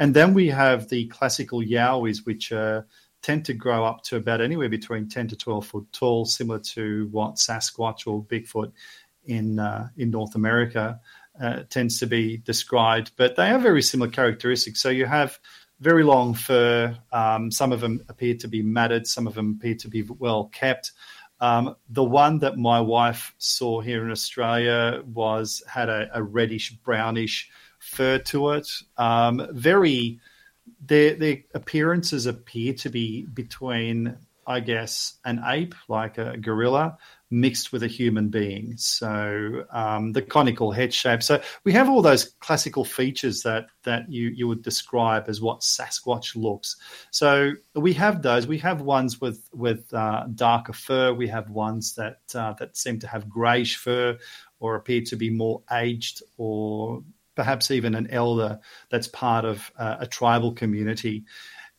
And 0.00 0.12
then 0.12 0.35
we 0.35 0.49
have 0.49 0.88
the 0.88 1.06
classical 1.06 1.61
Yowies, 1.61 2.26
which 2.26 2.50
uh, 2.52 2.82
tend 3.23 3.44
to 3.44 3.54
grow 3.54 3.85
up 3.85 4.02
to 4.02 4.16
about 4.16 4.40
anywhere 4.40 4.68
between 4.68 5.09
10 5.09 5.28
to 5.28 5.37
12 5.37 5.66
foot 5.66 5.87
tall, 5.92 6.25
similar 6.25 6.59
to 6.59 7.09
what 7.12 7.37
Sasquatch 7.37 8.09
or 8.09 8.25
Bigfoot 8.25 8.73
in 9.25 9.61
uh, 9.61 9.88
in 9.97 10.11
North 10.11 10.35
America 10.35 10.99
uh, 11.40 11.61
tends 11.71 11.99
to 12.00 12.06
be 12.06 12.38
described. 12.38 13.12
But 13.16 13.37
they 13.37 13.47
have 13.47 13.62
very 13.62 13.82
similar 13.82 14.11
characteristics. 14.11 14.80
So 14.80 14.88
you 14.88 15.06
have 15.06 15.38
very 15.83 16.05
long 16.05 16.33
fur. 16.33 16.97
Um, 17.11 17.51
some 17.51 17.73
of 17.73 17.81
them 17.81 18.05
appear 18.09 18.37
to 18.37 18.49
be 18.49 18.62
matted, 18.62 19.07
some 19.07 19.27
of 19.27 19.35
them 19.35 19.57
appear 19.59 19.75
to 19.75 19.89
be 19.89 20.03
well 20.03 20.45
kept. 20.53 20.93
Um, 21.41 21.75
the 21.89 22.05
one 22.05 22.39
that 22.39 22.57
my 22.57 22.81
wife 22.81 23.35
saw 23.39 23.81
here 23.81 24.05
in 24.05 24.12
Australia 24.12 25.03
was 25.05 25.61
had 25.67 25.89
a, 25.89 26.09
a 26.15 26.23
reddish 26.23 26.71
brownish 26.85 27.51
fur 27.81 28.19
to 28.19 28.51
it. 28.51 28.69
Um, 28.97 29.49
very, 29.51 30.21
their 30.81 31.17
their 31.17 31.39
appearances 31.53 32.27
appear 32.27 32.75
to 32.75 32.89
be 32.89 33.27
between, 33.27 34.17
I 34.47 34.61
guess, 34.61 35.19
an 35.25 35.43
ape 35.45 35.75
like 35.89 36.17
a 36.17 36.37
gorilla 36.37 36.97
mixed 37.33 37.73
with 37.73 37.83
a 37.83 37.89
human 37.89 38.29
being. 38.29 38.77
So 38.77 39.65
um, 39.71 40.12
the 40.12 40.23
conical 40.23 40.71
head 40.71 40.93
shape. 40.93 41.23
So 41.23 41.41
we 41.65 41.73
have 41.73 41.89
all 41.89 42.03
those 42.03 42.25
classical 42.41 42.85
features 42.85 43.43
that 43.43 43.67
that 43.85 44.11
you 44.11 44.29
you 44.29 44.47
would 44.47 44.62
describe 44.62 45.29
as 45.29 45.41
what 45.41 45.61
Sasquatch 45.61 46.37
looks. 46.37 46.77
So 47.11 47.53
we 47.75 47.95
have 47.95 48.23
those. 48.23 48.47
We 48.47 48.59
have 48.59 48.83
ones 48.83 49.21
with 49.21 49.49
with 49.53 49.93
uh, 49.93 50.27
darker 50.35 50.75
fur. 50.75 51.12
We 51.12 51.29
have 51.29 51.51
ones 51.51 51.95
that 51.95 52.21
uh, 52.35 52.53
that 52.55 52.77
seem 52.77 53.01
to 53.01 53.09
have 53.09 53.29
greyish 53.29 53.77
fur 53.77 54.19
or 54.61 54.77
appear 54.77 55.03
to 55.03 55.17
be 55.17 55.31
more 55.31 55.62
aged 55.73 56.23
or 56.37 57.03
perhaps 57.35 57.71
even 57.71 57.95
an 57.95 58.11
elder 58.11 58.61
that's 58.91 59.09
part 59.09 59.45
of 59.45 59.73
uh, 59.79 59.97
a 60.01 60.07
tribal 60.07 60.53
community. 60.53 61.25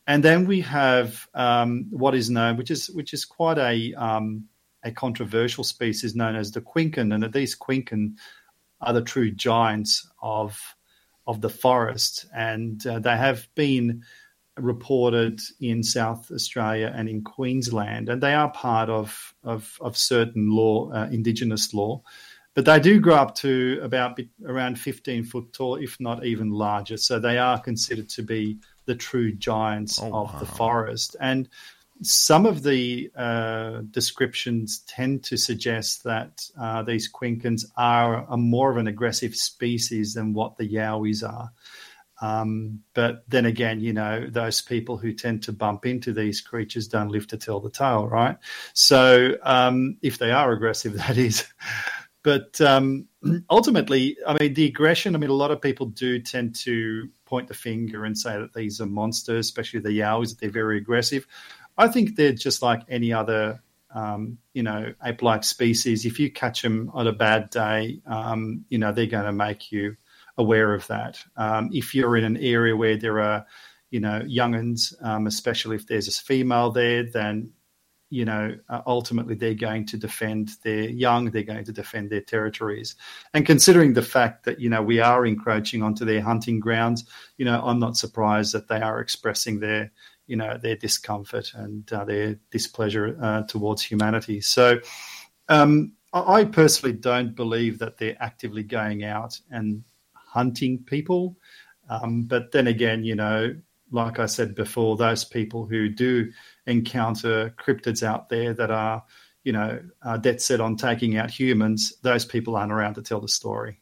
And 0.05 0.23
then 0.23 0.45
we 0.45 0.61
have 0.61 1.27
um, 1.33 1.87
what 1.91 2.15
is 2.15 2.29
known, 2.29 2.57
which 2.57 2.71
is 2.71 2.89
which 2.89 3.13
is 3.13 3.23
quite 3.23 3.57
a 3.57 3.93
um, 3.93 4.45
a 4.83 4.91
controversial 4.91 5.63
species 5.63 6.15
known 6.15 6.35
as 6.35 6.51
the 6.51 6.61
quinkan, 6.61 7.13
and 7.13 7.33
these 7.33 7.55
quinkan 7.55 8.15
are 8.81 8.93
the 8.93 9.01
true 9.01 9.31
giants 9.31 10.07
of 10.21 10.59
of 11.25 11.39
the 11.41 11.49
forest, 11.49 12.25
and 12.35 12.85
uh, 12.85 12.99
they 12.99 13.15
have 13.15 13.47
been 13.55 14.03
reported 14.57 15.39
in 15.59 15.81
South 15.81 16.29
Australia 16.31 16.91
and 16.93 17.09
in 17.09 17.23
Queensland, 17.23 18.09
and 18.09 18.21
they 18.21 18.33
are 18.33 18.51
part 18.51 18.89
of 18.89 19.33
of, 19.43 19.77
of 19.81 19.97
certain 19.97 20.51
law, 20.51 20.91
uh, 20.91 21.07
Indigenous 21.11 21.73
law. 21.73 22.01
But 22.55 22.65
they 22.65 22.79
do 22.79 22.99
grow 22.99 23.15
up 23.15 23.33
to 23.35 23.79
about 23.81 24.19
around 24.45 24.77
15 24.77 25.23
foot 25.23 25.53
tall, 25.53 25.75
if 25.77 25.99
not 25.99 26.23
even 26.23 26.51
larger. 26.51 26.97
So 26.97 27.19
they 27.19 27.39
are 27.39 27.59
considered 27.59 28.09
to 28.09 28.21
be 28.21 28.59
the 28.85 28.93
true 28.93 29.33
giants 29.33 29.99
oh, 29.99 30.13
of 30.13 30.33
wow. 30.33 30.39
the 30.39 30.45
forest. 30.45 31.15
And 31.19 31.49
some 32.01 32.45
of 32.45 32.63
the 32.63 33.11
uh, 33.15 33.81
descriptions 33.91 34.79
tend 34.87 35.23
to 35.25 35.37
suggest 35.37 36.03
that 36.03 36.47
uh, 36.59 36.83
these 36.83 37.11
quinkans 37.11 37.65
are 37.77 38.25
a 38.29 38.37
more 38.37 38.71
of 38.71 38.77
an 38.77 38.87
aggressive 38.87 39.35
species 39.35 40.13
than 40.13 40.33
what 40.33 40.57
the 40.57 40.67
yowies 40.67 41.27
are. 41.27 41.51
Um, 42.21 42.79
but 42.93 43.23
then 43.27 43.45
again, 43.45 43.79
you 43.81 43.91
know, 43.91 44.27
those 44.29 44.61
people 44.61 44.97
who 44.97 45.13
tend 45.13 45.43
to 45.43 45.51
bump 45.51 45.85
into 45.85 46.13
these 46.13 46.41
creatures 46.41 46.87
don't 46.87 47.09
live 47.09 47.27
to 47.27 47.37
tell 47.37 47.59
the 47.59 47.69
tale, 47.69 48.07
right? 48.07 48.37
So 48.73 49.35
um, 49.43 49.97
if 50.01 50.17
they 50.19 50.31
are 50.31 50.51
aggressive, 50.51 50.93
that 50.97 51.17
is. 51.17 51.45
But 52.23 52.59
um, 52.61 53.07
ultimately, 53.49 54.17
I 54.25 54.37
mean, 54.39 54.53
the 54.53 54.65
aggression, 54.65 55.15
I 55.15 55.19
mean, 55.19 55.29
a 55.29 55.33
lot 55.33 55.51
of 55.51 55.61
people 55.61 55.87
do 55.87 56.19
tend 56.19 56.55
to 56.61 57.09
point 57.25 57.49
the 57.49 57.53
finger 57.53 58.05
and 58.05 58.17
say 58.17 58.37
that 58.37 58.53
these 58.53 58.79
are 58.79 58.85
monsters, 58.85 59.47
especially 59.47 59.81
the 59.81 59.89
yowies, 59.89 60.29
that 60.29 60.39
they're 60.39 60.49
very 60.49 60.77
aggressive. 60.77 61.27
I 61.77 61.87
think 61.87 62.15
they're 62.15 62.33
just 62.33 62.61
like 62.61 62.81
any 62.89 63.13
other, 63.13 63.61
um, 63.93 64.37
you 64.53 64.63
know, 64.63 64.93
ape-like 65.03 65.43
species. 65.43 66.05
If 66.05 66.19
you 66.19 66.31
catch 66.31 66.61
them 66.61 66.91
on 66.93 67.07
a 67.07 67.13
bad 67.13 67.49
day, 67.49 68.01
um, 68.05 68.65
you 68.69 68.77
know, 68.77 68.91
they're 68.91 69.05
going 69.05 69.25
to 69.25 69.31
make 69.31 69.71
you 69.71 69.95
aware 70.37 70.73
of 70.73 70.87
that. 70.87 71.19
Um, 71.37 71.69
if 71.73 71.93
you're 71.93 72.17
in 72.17 72.23
an 72.23 72.37
area 72.37 72.75
where 72.75 72.97
there 72.97 73.19
are, 73.19 73.45
you 73.91 73.99
know, 73.99 74.21
younguns, 74.21 74.93
um, 75.03 75.27
especially 75.27 75.75
if 75.75 75.87
there's 75.87 76.07
a 76.07 76.11
female 76.11 76.71
there, 76.71 77.03
then 77.03 77.51
you 78.13 78.25
know, 78.25 78.55
uh, 78.69 78.81
ultimately 78.85 79.33
they're 79.33 79.55
going 79.55 79.87
to 79.87 79.97
defend 79.97 80.51
their 80.63 80.87
young, 80.87 81.31
they're 81.31 81.41
going 81.41 81.65
to 81.65 81.71
defend 81.71 82.11
their 82.11 82.21
territories. 82.21 82.95
And 83.33 83.43
considering 83.43 83.93
the 83.93 84.03
fact 84.03 84.45
that, 84.45 84.59
you 84.59 84.69
know, 84.69 84.83
we 84.83 84.99
are 84.99 85.25
encroaching 85.25 85.81
onto 85.81 86.05
their 86.05 86.21
hunting 86.21 86.59
grounds, 86.59 87.05
you 87.37 87.45
know, 87.45 87.59
I'm 87.65 87.79
not 87.79 87.97
surprised 87.97 88.53
that 88.53 88.67
they 88.67 88.79
are 88.79 88.99
expressing 88.99 89.61
their, 89.61 89.91
you 90.33 90.37
know 90.37 90.57
their 90.57 90.75
discomfort 90.75 91.53
and 91.53 91.93
uh, 91.93 92.03
their 92.05 92.39
displeasure 92.49 93.15
uh, 93.21 93.43
towards 93.43 93.83
humanity. 93.83 94.41
So, 94.41 94.79
um, 95.47 95.93
I 96.11 96.45
personally 96.45 96.97
don't 96.97 97.35
believe 97.35 97.77
that 97.77 97.99
they're 97.99 98.17
actively 98.19 98.63
going 98.63 99.03
out 99.03 99.39
and 99.51 99.83
hunting 100.15 100.79
people. 100.79 101.37
Um, 101.87 102.23
but 102.23 102.51
then 102.51 102.65
again, 102.65 103.03
you 103.03 103.13
know, 103.13 103.55
like 103.91 104.17
I 104.17 104.25
said 104.25 104.55
before, 104.55 104.97
those 104.97 105.23
people 105.23 105.67
who 105.67 105.87
do 105.87 106.31
encounter 106.65 107.53
cryptids 107.63 108.01
out 108.01 108.29
there 108.29 108.55
that 108.55 108.71
are, 108.71 109.03
you 109.43 109.53
know, 109.53 109.81
uh, 110.01 110.17
dead 110.17 110.41
set 110.41 110.61
on 110.61 110.77
taking 110.77 111.15
out 111.15 111.29
humans, 111.29 111.93
those 112.01 112.25
people 112.25 112.55
aren't 112.55 112.71
around 112.71 112.95
to 112.95 113.03
tell 113.03 113.21
the 113.21 113.27
story. 113.27 113.81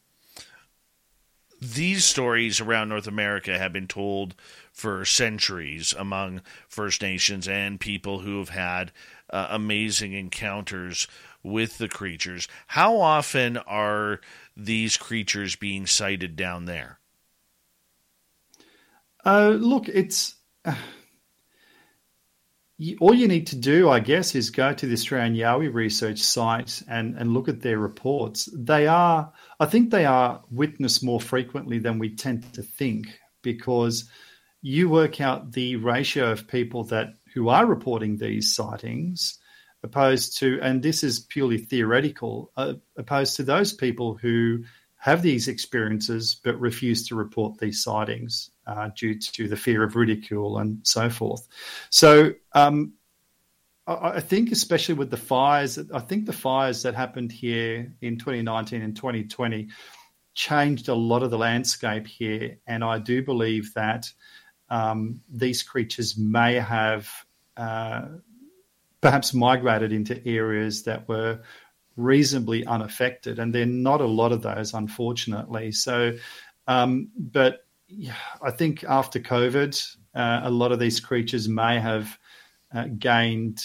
These 1.62 2.04
stories 2.04 2.60
around 2.60 2.90
North 2.90 3.06
America 3.06 3.56
have 3.56 3.72
been 3.72 3.88
told 3.88 4.34
for 4.72 5.04
centuries 5.04 5.94
among 5.96 6.40
First 6.68 7.02
Nations 7.02 7.46
and 7.46 7.78
people 7.78 8.20
who 8.20 8.38
have 8.38 8.48
had 8.48 8.92
uh, 9.30 9.48
amazing 9.50 10.12
encounters 10.12 11.06
with 11.42 11.78
the 11.78 11.88
creatures. 11.88 12.48
How 12.68 13.00
often 13.00 13.56
are 13.58 14.20
these 14.56 14.96
creatures 14.96 15.56
being 15.56 15.86
sighted 15.86 16.36
down 16.36 16.64
there? 16.64 16.98
Uh, 19.24 19.50
look, 19.50 19.88
it's. 19.88 20.34
Uh, 20.64 20.74
all 23.00 23.14
you 23.14 23.28
need 23.28 23.46
to 23.48 23.56
do, 23.56 23.88
I 23.90 24.00
guess, 24.00 24.34
is 24.34 24.50
go 24.50 24.72
to 24.72 24.86
the 24.86 24.94
Australian 24.94 25.36
Yowie 25.36 25.72
research 25.72 26.18
site 26.18 26.82
and, 26.88 27.16
and 27.16 27.32
look 27.32 27.48
at 27.48 27.60
their 27.60 27.78
reports. 27.78 28.48
They 28.52 28.88
are, 28.88 29.32
I 29.60 29.66
think, 29.66 29.90
they 29.90 30.04
are 30.04 30.42
witnessed 30.50 31.04
more 31.04 31.20
frequently 31.20 31.78
than 31.78 32.00
we 32.00 32.16
tend 32.16 32.52
to 32.54 32.62
think 32.62 33.06
because 33.42 34.10
you 34.62 34.88
work 34.88 35.20
out 35.20 35.52
the 35.52 35.76
ratio 35.76 36.30
of 36.30 36.46
people 36.46 36.84
that 36.84 37.14
who 37.34 37.48
are 37.48 37.66
reporting 37.66 38.16
these 38.16 38.54
sightings 38.54 39.38
opposed 39.82 40.38
to, 40.38 40.60
and 40.62 40.82
this 40.82 41.02
is 41.02 41.18
purely 41.18 41.58
theoretical, 41.58 42.52
uh, 42.56 42.74
opposed 42.96 43.36
to 43.36 43.42
those 43.42 43.72
people 43.72 44.14
who 44.14 44.62
have 44.96 45.22
these 45.22 45.48
experiences 45.48 46.36
but 46.44 46.60
refuse 46.60 47.08
to 47.08 47.16
report 47.16 47.58
these 47.58 47.82
sightings 47.82 48.50
uh, 48.68 48.88
due 48.96 49.18
to 49.18 49.48
the 49.48 49.56
fear 49.56 49.82
of 49.82 49.96
ridicule 49.96 50.58
and 50.58 50.78
so 50.86 51.10
forth. 51.10 51.48
So 51.90 52.34
um, 52.52 52.92
I, 53.88 54.10
I, 54.10 54.20
think, 54.20 54.52
especially 54.52 54.94
with 54.94 55.10
the 55.10 55.16
fires, 55.16 55.76
I 55.92 55.98
think 55.98 56.26
the 56.26 56.32
fires 56.32 56.84
that 56.84 56.94
happened 56.94 57.32
here 57.32 57.92
in 58.00 58.16
2019 58.16 58.80
and 58.80 58.94
2020 58.94 59.70
changed 60.34 60.88
a 60.88 60.94
lot 60.94 61.24
of 61.24 61.32
the 61.32 61.38
landscape 61.38 62.06
here, 62.06 62.58
and 62.66 62.84
I 62.84 62.98
do 63.00 63.24
believe 63.24 63.74
that 63.74 64.10
um, 64.72 65.20
these 65.28 65.62
creatures 65.62 66.16
may 66.16 66.54
have. 66.54 67.08
Uh, 67.56 68.06
perhaps 69.02 69.34
migrated 69.34 69.92
into 69.92 70.26
areas 70.26 70.84
that 70.84 71.08
were 71.08 71.40
reasonably 71.96 72.64
unaffected, 72.64 73.38
and 73.38 73.54
there 73.54 73.64
are 73.64 73.66
not 73.66 74.00
a 74.00 74.06
lot 74.06 74.32
of 74.32 74.42
those, 74.42 74.72
unfortunately. 74.72 75.72
So, 75.72 76.16
um, 76.66 77.10
but 77.16 77.66
I 78.40 78.50
think 78.52 78.84
after 78.84 79.20
COVID, 79.20 79.96
uh, 80.14 80.40
a 80.44 80.50
lot 80.50 80.72
of 80.72 80.78
these 80.78 81.00
creatures 81.00 81.48
may 81.48 81.78
have 81.80 82.18
uh, 82.72 82.86
gained, 82.98 83.62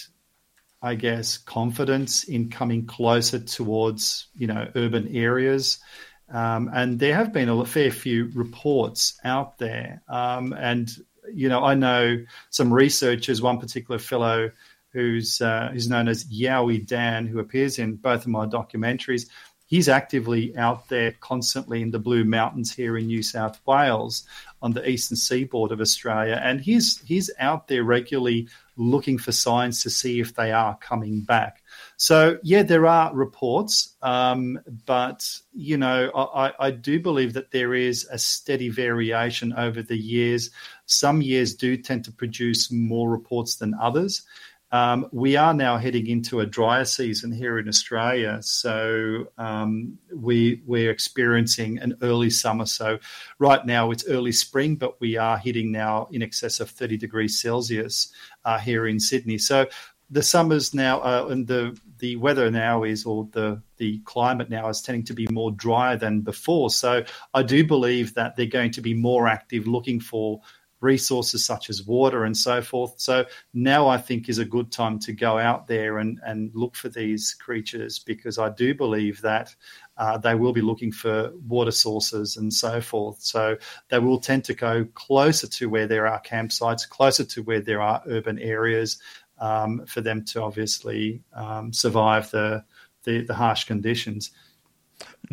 I 0.82 0.96
guess, 0.96 1.38
confidence 1.38 2.24
in 2.24 2.50
coming 2.50 2.86
closer 2.86 3.40
towards 3.40 4.28
you 4.36 4.48
know 4.48 4.70
urban 4.76 5.16
areas. 5.16 5.80
Um, 6.30 6.70
and 6.74 7.00
there 7.00 7.16
have 7.16 7.32
been 7.32 7.50
a 7.50 7.66
fair 7.66 7.92
few 7.92 8.30
reports 8.34 9.20
out 9.24 9.58
there. 9.58 10.02
Um, 10.10 10.54
and, 10.54 10.90
you 11.34 11.48
know, 11.50 11.64
I 11.64 11.74
know 11.74 12.24
some 12.50 12.74
researchers, 12.74 13.42
one 13.42 13.60
particular 13.60 14.00
fellow 14.00 14.52
who's 14.92 15.42
uh, 15.42 15.70
who's 15.72 15.90
known 15.90 16.08
as 16.08 16.26
Yowie 16.26 16.86
Dan, 16.86 17.28
who 17.28 17.40
appears 17.40 17.80
in 17.80 17.96
both 17.96 18.22
of 18.22 18.28
my 18.28 18.46
documentaries. 18.46 19.28
He's 19.66 19.90
actively 19.90 20.58
out 20.58 20.88
there 20.88 21.14
constantly 21.20 21.82
in 21.82 21.92
the 21.92 22.00
Blue 22.00 22.24
Mountains 22.24 22.74
here 22.74 22.98
in 22.98 23.08
New 23.08 23.22
South 23.22 23.60
Wales 23.66 24.26
on 24.62 24.72
the 24.72 24.90
eastern 24.90 25.18
seaboard 25.18 25.72
of 25.72 25.82
Australia, 25.82 26.40
and 26.42 26.62
he's 26.62 27.00
he's 27.02 27.30
out 27.38 27.68
there 27.68 27.84
regularly 27.84 28.48
looking 28.78 29.18
for 29.18 29.32
signs 29.32 29.84
to 29.84 29.90
see 29.90 30.20
if 30.20 30.36
they 30.36 30.52
are 30.52 30.78
coming 30.78 31.22
back. 31.22 31.62
So 32.00 32.38
yeah, 32.44 32.62
there 32.62 32.86
are 32.86 33.14
reports, 33.14 33.96
um, 34.04 34.60
but 34.86 35.28
you 35.52 35.78
know 35.78 36.12
I, 36.14 36.54
I 36.60 36.72
do 36.72 37.00
believe 37.00 37.34
that 37.34 37.50
there 37.50 37.74
is 37.74 38.08
a 38.12 38.20
steady 38.20 38.70
variation 38.70 39.52
over 39.54 39.82
the 39.82 39.98
years. 39.98 40.52
Some 40.86 41.24
years 41.24 41.56
do 41.56 41.76
tend 41.76 42.06
to 42.06 42.12
produce 42.12 42.72
more 42.72 43.10
reports 43.10 43.56
than 43.56 43.74
others. 43.74 44.24
Um, 44.72 45.08
we 45.14 45.38
are 45.38 45.54
now 45.54 45.78
heading 45.78 46.08
into 46.08 46.42
a 46.42 46.46
drier 46.46 46.84
season 46.84 47.32
here 47.32 47.58
in 47.58 47.70
Australia, 47.70 48.40
so 48.44 49.28
um, 49.40 49.98
we 50.14 50.62
we're 50.68 50.92
experiencing 50.92 51.80
an 51.80 51.98
early 52.04 52.30
summer. 52.30 52.68
So 52.68 53.00
right 53.40 53.66
now 53.66 53.90
it's 53.90 54.08
early 54.08 54.34
spring, 54.34 54.76
but 54.76 55.00
we 55.00 55.18
are 55.18 55.38
hitting 55.38 55.72
now 55.72 56.10
in 56.12 56.22
excess 56.22 56.60
of 56.60 56.70
30 56.70 56.98
degrees 56.98 57.42
Celsius 57.42 58.12
uh, 58.46 58.60
here 58.60 58.86
in 58.86 59.00
Sydney. 59.00 59.38
So 59.38 59.68
the 60.10 60.24
summers 60.24 60.74
now 60.74 61.00
uh, 61.02 61.28
and 61.30 61.48
the 61.48 61.78
the 62.00 62.16
weather 62.16 62.52
now 62.52 62.84
is 62.84 63.06
or 63.06 63.28
the 63.32 63.62
the 63.78 64.00
climate 64.00 64.50
now 64.50 64.70
is 64.70 64.82
tending 64.82 65.04
to 65.06 65.14
be 65.14 65.28
more 65.32 65.52
drier 65.52 65.98
than 65.98 66.22
before. 66.22 66.70
So 66.70 67.04
I 67.34 67.44
do 67.44 67.66
believe 67.66 68.14
that 68.14 68.36
they're 68.36 68.46
going 68.46 68.72
to 68.72 68.82
be 68.82 68.94
more 68.94 69.28
active 69.28 69.68
looking 69.68 70.00
for 70.00 70.42
resources 70.80 71.44
such 71.44 71.70
as 71.70 71.84
water 71.84 72.24
and 72.24 72.38
so 72.38 72.62
forth. 72.62 72.94
So 72.98 73.26
now 73.54 73.88
I 73.88 73.98
think 73.98 74.30
is 74.30 74.38
a 74.38 74.46
good 74.46 74.72
time 74.72 75.00
to 75.00 75.12
go 75.12 75.40
out 75.40 75.68
there 75.68 75.98
and, 75.98 76.20
and 76.24 76.52
look 76.54 76.76
for 76.76 76.90
these 76.90 77.34
creatures 77.34 78.00
because 78.00 78.38
I 78.38 78.50
do 78.50 78.76
believe 78.76 79.22
that 79.22 79.56
uh, 79.98 80.20
they 80.20 80.36
will 80.36 80.54
be 80.54 80.62
looking 80.62 80.92
for 80.92 81.32
water 81.48 81.72
sources 81.72 82.38
and 82.38 82.54
so 82.54 82.80
forth. 82.80 83.22
So 83.22 83.58
they 83.90 83.98
will 83.98 84.20
tend 84.20 84.44
to 84.46 84.54
go 84.54 84.86
closer 84.94 85.48
to 85.48 85.68
where 85.68 85.88
there 85.88 86.06
are 86.06 86.22
campsites, 86.22 86.88
closer 86.88 87.26
to 87.26 87.42
where 87.42 87.62
there 87.62 87.82
are 87.82 88.04
urban 88.08 88.38
areas 88.38 89.02
um, 89.40 89.86
for 89.86 90.02
them 90.02 90.24
to 90.26 90.42
obviously 90.42 91.22
um, 91.34 91.74
survive 91.74 92.32
the, 92.32 92.64
the, 93.04 93.22
the 93.22 93.34
harsh 93.34 93.66
conditions. 93.66 94.32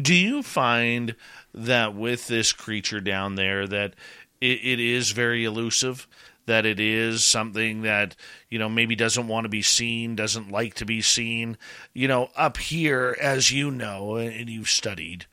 Do 0.01 0.15
you 0.15 0.43
find 0.43 1.15
that 1.55 1.95
with 1.95 2.27
this 2.27 2.53
creature 2.53 3.01
down 3.01 3.37
there 3.37 3.67
that 3.67 3.95
it, 4.41 4.61
it 4.63 4.81
is 4.81 5.13
very 5.13 5.45
elusive 5.45 6.07
that 6.47 6.67
it 6.67 6.79
is 6.79 7.25
something 7.25 7.83
that 7.83 8.17
you 8.51 8.59
know 8.59 8.69
maybe 8.69 8.95
doesn't 8.95 9.29
want 9.29 9.45
to 9.45 9.49
be 9.49 9.63
seen 9.63 10.15
doesn't 10.15 10.51
like 10.51 10.75
to 10.75 10.85
be 10.85 11.01
seen 11.01 11.57
you 11.95 12.07
know 12.07 12.29
up 12.37 12.57
here 12.57 13.17
as 13.21 13.51
you 13.51 13.71
know 13.71 14.17
and 14.17 14.51
you've 14.51 14.69
studied 14.69 15.27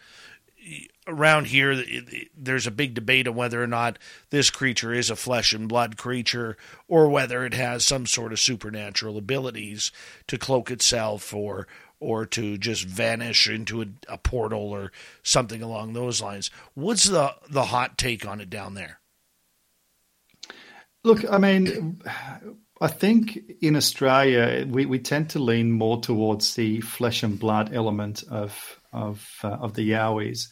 around 1.08 1.48
here 1.48 1.84
there's 2.38 2.68
a 2.68 2.72
big 2.72 2.94
debate 2.94 3.28
on 3.28 3.36
whether 3.36 3.62
or 3.62 3.68
not 3.68 3.98
this 4.30 4.50
creature 4.50 4.94
is 4.94 5.10
a 5.10 5.16
flesh 5.16 5.52
and 5.52 5.68
blood 5.68 5.98
creature 5.98 6.56
or 6.88 7.10
whether 7.10 7.44
it 7.44 7.54
has 7.54 7.84
some 7.84 8.06
sort 8.06 8.32
of 8.32 8.40
supernatural 8.40 9.18
abilities 9.18 9.92
to 10.28 10.38
cloak 10.38 10.70
itself 10.70 11.34
or 11.34 11.68
or 12.00 12.26
to 12.26 12.58
just 12.58 12.84
vanish 12.84 13.48
into 13.48 13.82
a, 13.82 13.86
a 14.10 14.18
portal 14.18 14.72
or 14.72 14.92
something 15.24 15.62
along 15.62 15.94
those 15.94 16.22
lines. 16.22 16.52
What's 16.74 17.06
the 17.06 17.36
the 17.50 17.66
hot 17.66 17.98
take 17.98 18.26
on 18.26 18.42
it 18.42 18.50
down 18.50 18.74
there? 18.74 19.00
Look, 21.04 21.24
I 21.32 21.40
mean, 21.40 22.02
I 22.80 22.88
think 22.88 23.40
in 23.62 23.76
Australia 23.76 24.66
we, 24.68 24.86
we 24.86 25.00
tend 25.00 25.32
to 25.32 25.40
lean 25.40 25.72
more 25.72 26.00
towards 26.02 26.56
the 26.56 26.82
flesh 26.82 27.24
and 27.24 27.40
blood 27.40 27.74
element 27.74 28.24
of 28.30 28.80
of 28.92 29.28
uh, 29.44 29.50
of 29.50 29.74
the 29.76 29.92
Yowies, 29.92 30.50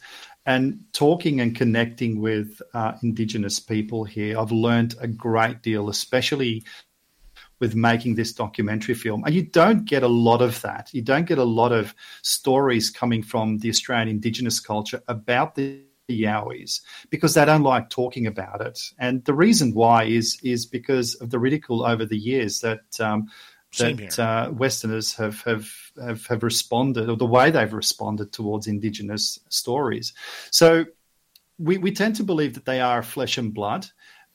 and 0.50 0.80
talking 0.92 1.40
and 1.40 1.54
connecting 1.54 2.20
with 2.20 2.60
uh, 2.74 2.92
Indigenous 3.04 3.60
people 3.60 4.02
here. 4.02 4.36
I've 4.36 4.50
learned 4.50 4.96
a 5.00 5.06
great 5.06 5.62
deal, 5.62 5.88
especially 5.88 6.64
with 7.60 7.76
making 7.76 8.16
this 8.16 8.32
documentary 8.32 8.94
film. 8.94 9.22
And 9.24 9.32
you 9.32 9.42
don't 9.42 9.84
get 9.84 10.02
a 10.02 10.08
lot 10.08 10.42
of 10.42 10.60
that. 10.62 10.92
You 10.92 11.02
don't 11.02 11.26
get 11.26 11.38
a 11.38 11.44
lot 11.44 11.70
of 11.70 11.94
stories 12.22 12.90
coming 12.90 13.22
from 13.22 13.58
the 13.58 13.68
Australian 13.68 14.08
Indigenous 14.08 14.58
culture 14.58 15.00
about 15.06 15.54
the 15.54 15.84
Yowies 16.08 16.80
because 17.10 17.34
they 17.34 17.44
don't 17.44 17.62
like 17.62 17.88
talking 17.88 18.26
about 18.26 18.60
it. 18.60 18.80
And 18.98 19.24
the 19.26 19.34
reason 19.34 19.72
why 19.72 20.04
is 20.04 20.40
is 20.42 20.66
because 20.66 21.14
of 21.16 21.30
the 21.30 21.38
ridicule 21.38 21.84
over 21.84 22.04
the 22.04 22.18
years 22.18 22.60
that 22.62 22.80
um, 22.98 23.28
that 23.78 24.18
uh, 24.18 24.50
Westerners 24.50 25.14
have, 25.14 25.42
have 25.42 25.70
have 26.00 26.26
have 26.26 26.42
responded, 26.42 27.08
or 27.08 27.16
the 27.16 27.26
way 27.26 27.50
they've 27.50 27.72
responded 27.72 28.32
towards 28.32 28.66
Indigenous 28.66 29.38
stories. 29.48 30.12
So 30.50 30.86
we 31.58 31.78
we 31.78 31.92
tend 31.92 32.16
to 32.16 32.24
believe 32.24 32.54
that 32.54 32.64
they 32.64 32.80
are 32.80 33.02
flesh 33.02 33.38
and 33.38 33.52
blood. 33.52 33.86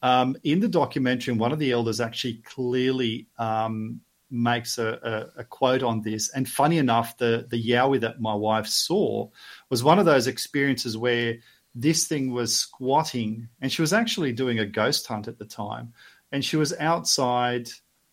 Um, 0.02 0.36
in 0.44 0.60
the 0.60 0.68
documentary, 0.68 1.34
one 1.34 1.52
of 1.52 1.60
the 1.60 1.72
elders 1.72 2.00
actually 2.00 2.44
clearly 2.46 3.28
um, 3.40 4.02
makes 4.30 4.78
a, 4.78 5.32
a, 5.36 5.42
a, 5.42 5.44
quote 5.44 5.82
on 5.82 6.02
this. 6.02 6.30
And 6.30 6.48
funny 6.48 6.78
enough, 6.78 7.18
the 7.18 7.48
the 7.50 7.62
Yowie 7.62 8.02
that 8.02 8.22
my 8.22 8.36
wife 8.36 8.68
saw 8.68 9.30
was 9.70 9.84
one 9.84 10.00
of 10.00 10.06
those 10.06 10.28
experiences 10.28 10.98
where 10.98 11.38
this 11.74 12.08
thing 12.08 12.32
was 12.32 12.56
squatting, 12.56 13.50
and 13.62 13.72
she 13.72 13.82
was 13.82 13.94
actually 13.94 14.32
doing 14.32 14.60
a 14.60 14.66
ghost 14.66 15.08
hunt 15.08 15.28
at 15.28 15.40
the 15.40 15.46
time, 15.46 15.94
and 16.32 16.44
she 16.44 16.58
was 16.58 16.74
outside 16.80 17.70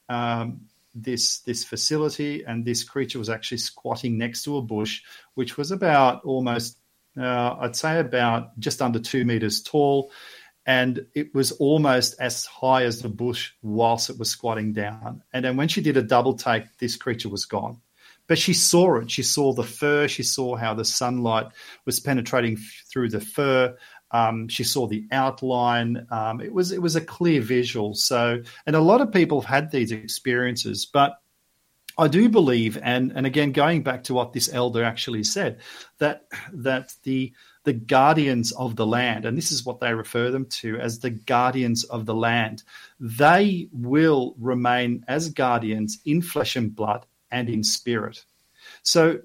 um, 0.09 0.62
this 0.94 1.40
this 1.40 1.64
facility, 1.64 2.44
and 2.44 2.64
this 2.64 2.85
creature 2.85 3.18
was 3.18 3.31
actually 3.31 3.59
squatting 3.59 4.18
next 4.18 4.42
to 4.44 4.57
a 4.57 4.62
bush, 4.62 5.02
which 5.35 5.57
was 5.57 5.70
about 5.70 6.24
almost, 6.24 6.78
uh, 7.18 7.57
I'd 7.61 7.76
say, 7.76 7.98
about 7.98 8.59
just 8.59 8.83
under 8.83 8.98
two 8.98 9.24
meters 9.24 9.62
tall, 9.62 10.11
and 10.66 11.07
it 11.14 11.35
was 11.35 11.52
almost 11.52 12.16
as 12.20 12.44
high 12.46 12.85
as 12.85 13.02
the 13.02 13.09
bush 13.09 13.52
whilst 13.62 14.11
it 14.11 14.18
was 14.18 14.31
squatting 14.31 14.72
down. 14.72 15.22
And 15.33 15.44
then 15.44 15.57
when 15.57 15.68
she 15.68 15.81
did 15.81 15.96
a 15.96 16.02
double 16.02 16.35
take, 16.35 16.64
this 16.78 16.96
creature 16.96 17.28
was 17.28 17.44
gone 17.44 17.81
but 18.33 18.38
she 18.38 18.55
saw 18.55 18.96
it. 18.96 19.11
She 19.11 19.22
saw 19.22 19.52
the 19.52 19.62
fur. 19.62 20.09
She 20.09 20.22
saw 20.22 20.57
how 20.57 20.74
the 20.74 20.85
sunlight 20.85 21.48
was 21.85 22.00
penetrating 22.00 22.57
through 22.90 23.11
the 23.11 23.20
fur. 23.20 23.76
Um, 24.12 24.48
she 24.48 24.64
saw 24.64 24.87
the 24.87 25.07
outline. 25.11 26.07
Um, 26.11 26.40
it 26.40 26.53
was 26.53 26.70
it 26.72 26.83
was 26.83 26.96
a 26.96 27.01
clear 27.01 27.40
visual. 27.40 27.94
So, 27.94 28.42
and 28.66 28.77
a 28.77 28.81
lot 28.81 29.01
of 29.01 29.12
people 29.12 29.40
have 29.40 29.48
had 29.48 29.70
these 29.70 29.92
experiences, 29.92 30.87
but 30.87 31.18
I 31.98 32.09
do 32.09 32.29
believe, 32.29 32.79
and 32.83 33.12
and 33.14 33.27
again, 33.27 33.53
going 33.53 33.83
back 33.83 34.05
to 34.05 34.14
what 34.14 34.33
this 34.33 34.53
elder 34.53 34.83
actually 34.83 35.25
said, 35.25 35.61
that 35.98 36.25
that 36.53 36.94
the 37.03 37.33
the 37.64 37.72
guardians 37.72 38.53
of 38.53 38.77
the 38.77 38.87
land, 38.87 39.25
and 39.25 39.37
this 39.37 39.53
is 39.53 39.64
what 39.64 39.81
they 39.81 39.94
refer 39.94 40.31
them 40.31 40.46
to 40.46 40.79
as 40.79 40.98
the 40.98 41.11
guardians 41.11 41.85
of 41.85 42.07
the 42.07 42.14
land, 42.14 42.62
they 42.98 43.68
will 43.72 44.35
remain 44.38 45.05
as 45.07 45.29
guardians 45.29 46.01
in 46.05 46.22
flesh 46.22 46.57
and 46.57 46.75
blood 46.75 47.07
and 47.31 47.48
in 47.48 47.62
spirit. 47.62 48.25
So 48.83 49.20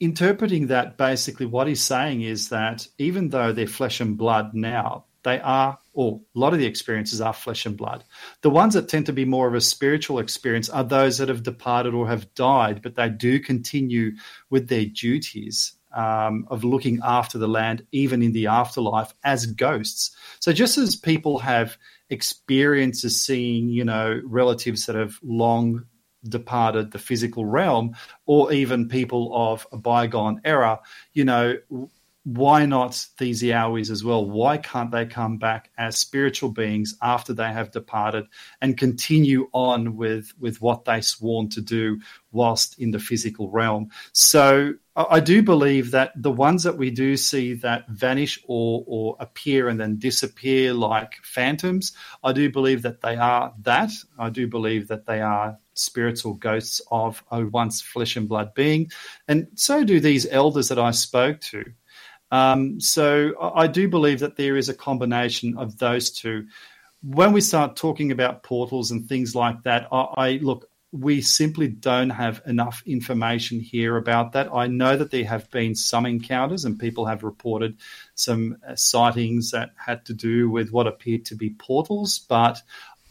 interpreting 0.00 0.68
that 0.68 0.96
basically 0.96 1.46
what 1.46 1.66
he's 1.66 1.82
saying 1.82 2.22
is 2.22 2.48
that 2.48 2.88
even 2.98 3.28
though 3.28 3.52
they're 3.52 3.66
flesh 3.66 4.00
and 4.00 4.16
blood 4.16 4.54
now, 4.54 5.04
they 5.22 5.38
are, 5.40 5.78
or 5.92 6.20
a 6.34 6.38
lot 6.38 6.54
of 6.54 6.58
the 6.58 6.66
experiences 6.66 7.20
are 7.20 7.34
flesh 7.34 7.66
and 7.66 7.76
blood. 7.76 8.04
The 8.40 8.48
ones 8.48 8.72
that 8.72 8.88
tend 8.88 9.06
to 9.06 9.12
be 9.12 9.26
more 9.26 9.46
of 9.46 9.54
a 9.54 9.60
spiritual 9.60 10.18
experience 10.18 10.70
are 10.70 10.82
those 10.82 11.18
that 11.18 11.28
have 11.28 11.42
departed 11.42 11.92
or 11.92 12.08
have 12.08 12.32
died, 12.34 12.80
but 12.82 12.94
they 12.94 13.10
do 13.10 13.38
continue 13.38 14.12
with 14.48 14.68
their 14.68 14.86
duties 14.86 15.74
um, 15.92 16.46
of 16.48 16.64
looking 16.64 17.00
after 17.04 17.36
the 17.36 17.48
land, 17.48 17.86
even 17.92 18.22
in 18.22 18.32
the 18.32 18.46
afterlife, 18.46 19.12
as 19.22 19.46
ghosts. 19.46 20.16
So 20.38 20.52
just 20.52 20.78
as 20.78 20.96
people 20.96 21.38
have 21.40 21.76
experiences 22.08 23.20
seeing, 23.20 23.68
you 23.68 23.84
know, 23.84 24.20
relatives 24.24 24.86
that 24.86 24.96
have 24.96 25.18
long 25.22 25.84
departed 26.28 26.90
the 26.90 26.98
physical 26.98 27.44
realm, 27.44 27.96
or 28.26 28.52
even 28.52 28.88
people 28.88 29.32
of 29.34 29.66
a 29.72 29.76
bygone 29.76 30.40
era, 30.44 30.80
you 31.12 31.24
know, 31.24 31.56
why 32.24 32.66
not 32.66 33.06
these 33.18 33.42
Yowies 33.42 33.90
as 33.90 34.04
well? 34.04 34.24
Why 34.24 34.58
can't 34.58 34.90
they 34.90 35.06
come 35.06 35.38
back 35.38 35.70
as 35.78 35.96
spiritual 35.96 36.50
beings 36.50 36.94
after 37.00 37.32
they 37.32 37.50
have 37.50 37.70
departed 37.70 38.26
and 38.60 38.76
continue 38.76 39.48
on 39.52 39.96
with, 39.96 40.32
with 40.38 40.60
what 40.60 40.84
they 40.84 41.00
sworn 41.00 41.48
to 41.50 41.62
do 41.62 41.98
whilst 42.30 42.78
in 42.78 42.90
the 42.90 42.98
physical 42.98 43.50
realm? 43.50 43.88
So 44.12 44.74
I 44.94 45.20
do 45.20 45.42
believe 45.42 45.92
that 45.92 46.12
the 46.14 46.30
ones 46.30 46.62
that 46.64 46.76
we 46.76 46.90
do 46.90 47.16
see 47.16 47.54
that 47.54 47.88
vanish 47.88 48.38
or, 48.46 48.84
or 48.86 49.16
appear 49.18 49.68
and 49.68 49.80
then 49.80 49.96
disappear 49.96 50.74
like 50.74 51.14
phantoms, 51.22 51.92
I 52.22 52.32
do 52.32 52.50
believe 52.50 52.82
that 52.82 53.00
they 53.00 53.16
are 53.16 53.54
that. 53.62 53.90
I 54.18 54.28
do 54.28 54.46
believe 54.46 54.88
that 54.88 55.06
they 55.06 55.22
are 55.22 55.56
spirits 55.80 56.24
or 56.24 56.36
ghosts 56.36 56.80
of 56.90 57.22
a 57.30 57.44
once 57.44 57.80
flesh 57.80 58.16
and 58.16 58.28
blood 58.28 58.54
being. 58.54 58.90
And 59.28 59.48
so 59.54 59.84
do 59.84 60.00
these 60.00 60.26
elders 60.26 60.68
that 60.68 60.78
I 60.78 60.90
spoke 60.90 61.40
to. 61.40 61.64
Um, 62.30 62.80
so 62.80 63.32
I 63.40 63.66
do 63.66 63.88
believe 63.88 64.20
that 64.20 64.36
there 64.36 64.56
is 64.56 64.68
a 64.68 64.74
combination 64.74 65.56
of 65.58 65.78
those 65.78 66.10
two. 66.10 66.46
When 67.02 67.32
we 67.32 67.40
start 67.40 67.76
talking 67.76 68.12
about 68.12 68.42
portals 68.42 68.90
and 68.90 69.08
things 69.08 69.34
like 69.34 69.62
that, 69.64 69.88
I, 69.90 70.06
I 70.16 70.30
look, 70.42 70.70
we 70.92 71.20
simply 71.20 71.68
don't 71.68 72.10
have 72.10 72.42
enough 72.46 72.82
information 72.84 73.60
here 73.60 73.96
about 73.96 74.32
that. 74.32 74.52
I 74.52 74.66
know 74.66 74.96
that 74.96 75.10
there 75.10 75.24
have 75.24 75.48
been 75.50 75.74
some 75.74 76.04
encounters 76.04 76.64
and 76.64 76.78
people 76.78 77.06
have 77.06 77.22
reported 77.22 77.78
some 78.16 78.56
uh, 78.68 78.74
sightings 78.74 79.52
that 79.52 79.70
had 79.76 80.04
to 80.06 80.14
do 80.14 80.50
with 80.50 80.70
what 80.70 80.88
appeared 80.88 81.26
to 81.26 81.36
be 81.36 81.50
portals, 81.50 82.18
but 82.18 82.60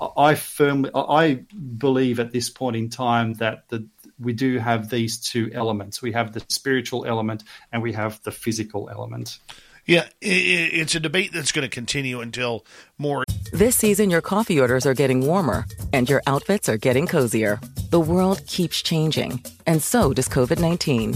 I 0.02 0.36
firmly, 0.36 0.92
I 0.96 1.46
believe 1.78 2.20
at 2.20 2.32
this 2.32 2.50
point 2.50 2.76
in 2.76 2.90
time 2.90 3.34
that 3.36 3.68
the, 3.70 3.88
we 4.20 4.34
do 4.34 4.58
have 4.58 4.90
these 4.90 5.18
two 5.18 5.52
elements. 5.54 6.02
We 6.02 6.14
have 6.14 6.34
the 6.34 6.44
spiritual 6.48 7.06
element 7.06 7.44
and 7.72 7.82
we 7.82 7.94
have 7.94 8.22
the 8.24 8.32
physical 8.32 8.90
element. 8.90 9.40
Yeah, 9.86 10.08
it's 10.22 10.96
a 10.96 11.00
debate 11.00 11.32
that's 11.34 11.52
going 11.52 11.68
to 11.68 11.74
continue 11.74 12.22
until 12.22 12.66
more. 12.98 13.24
This 13.60 13.76
season, 13.76 14.10
your 14.10 14.22
coffee 14.22 14.58
orders 14.58 14.86
are 14.86 14.94
getting 14.94 15.20
warmer 15.20 15.66
and 15.92 16.10
your 16.10 16.22
outfits 16.28 16.70
are 16.70 16.78
getting 16.78 17.06
cozier. 17.06 17.60
The 17.90 18.00
world 18.00 18.42
keeps 18.48 18.82
changing, 18.82 19.44
and 19.68 19.84
so 19.84 20.14
does 20.14 20.30
COVID 20.30 20.62
19. 20.62 21.16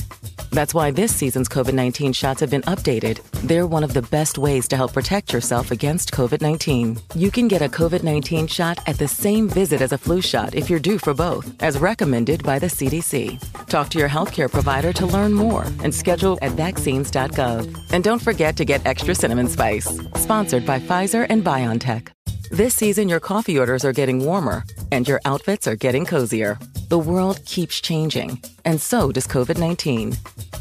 That's 0.51 0.73
why 0.73 0.91
this 0.91 1.15
season's 1.15 1.47
COVID 1.47 1.73
19 1.73 2.11
shots 2.11 2.41
have 2.41 2.49
been 2.49 2.63
updated. 2.63 3.21
They're 3.47 3.65
one 3.65 3.81
of 3.81 3.93
the 3.93 4.01
best 4.01 4.37
ways 4.37 4.67
to 4.67 4.75
help 4.75 4.91
protect 4.91 5.31
yourself 5.31 5.71
against 5.71 6.11
COVID 6.11 6.41
19. 6.41 6.97
You 7.15 7.31
can 7.31 7.47
get 7.47 7.61
a 7.61 7.69
COVID 7.69 8.03
19 8.03 8.47
shot 8.47 8.77
at 8.89 8.97
the 8.97 9.07
same 9.07 9.47
visit 9.47 9.81
as 9.81 9.93
a 9.93 9.97
flu 9.97 10.21
shot 10.21 10.53
if 10.53 10.69
you're 10.69 10.79
due 10.79 10.97
for 10.97 11.13
both, 11.13 11.49
as 11.63 11.79
recommended 11.79 12.43
by 12.43 12.59
the 12.59 12.67
CDC. 12.67 13.39
Talk 13.67 13.87
to 13.91 13.99
your 13.99 14.09
healthcare 14.09 14.51
provider 14.51 14.91
to 14.91 15.05
learn 15.05 15.31
more 15.31 15.63
and 15.81 15.95
schedule 15.95 16.37
at 16.41 16.51
vaccines.gov. 16.51 17.93
And 17.93 18.03
don't 18.03 18.21
forget 18.21 18.57
to 18.57 18.65
get 18.65 18.85
extra 18.85 19.15
cinnamon 19.15 19.47
spice. 19.47 19.87
Sponsored 20.17 20.65
by 20.65 20.79
Pfizer 20.79 21.25
and 21.29 21.41
BioNTech. 21.41 22.09
This 22.53 22.75
season, 22.75 23.09
your 23.09 23.19
coffee 23.19 23.57
orders 23.57 23.83
are 23.83 23.91
getting 23.91 24.23
warmer 24.23 24.63
and 24.91 25.07
your 25.07 25.19
outfits 25.25 25.67
are 25.67 25.75
getting 25.75 26.05
cozier. 26.05 26.59
The 26.87 26.99
world 26.99 27.43
keeps 27.45 27.81
changing, 27.81 28.43
and 28.63 28.79
so 28.79 29.11
does 29.11 29.25
COVID 29.25 29.57
19. 29.57 30.13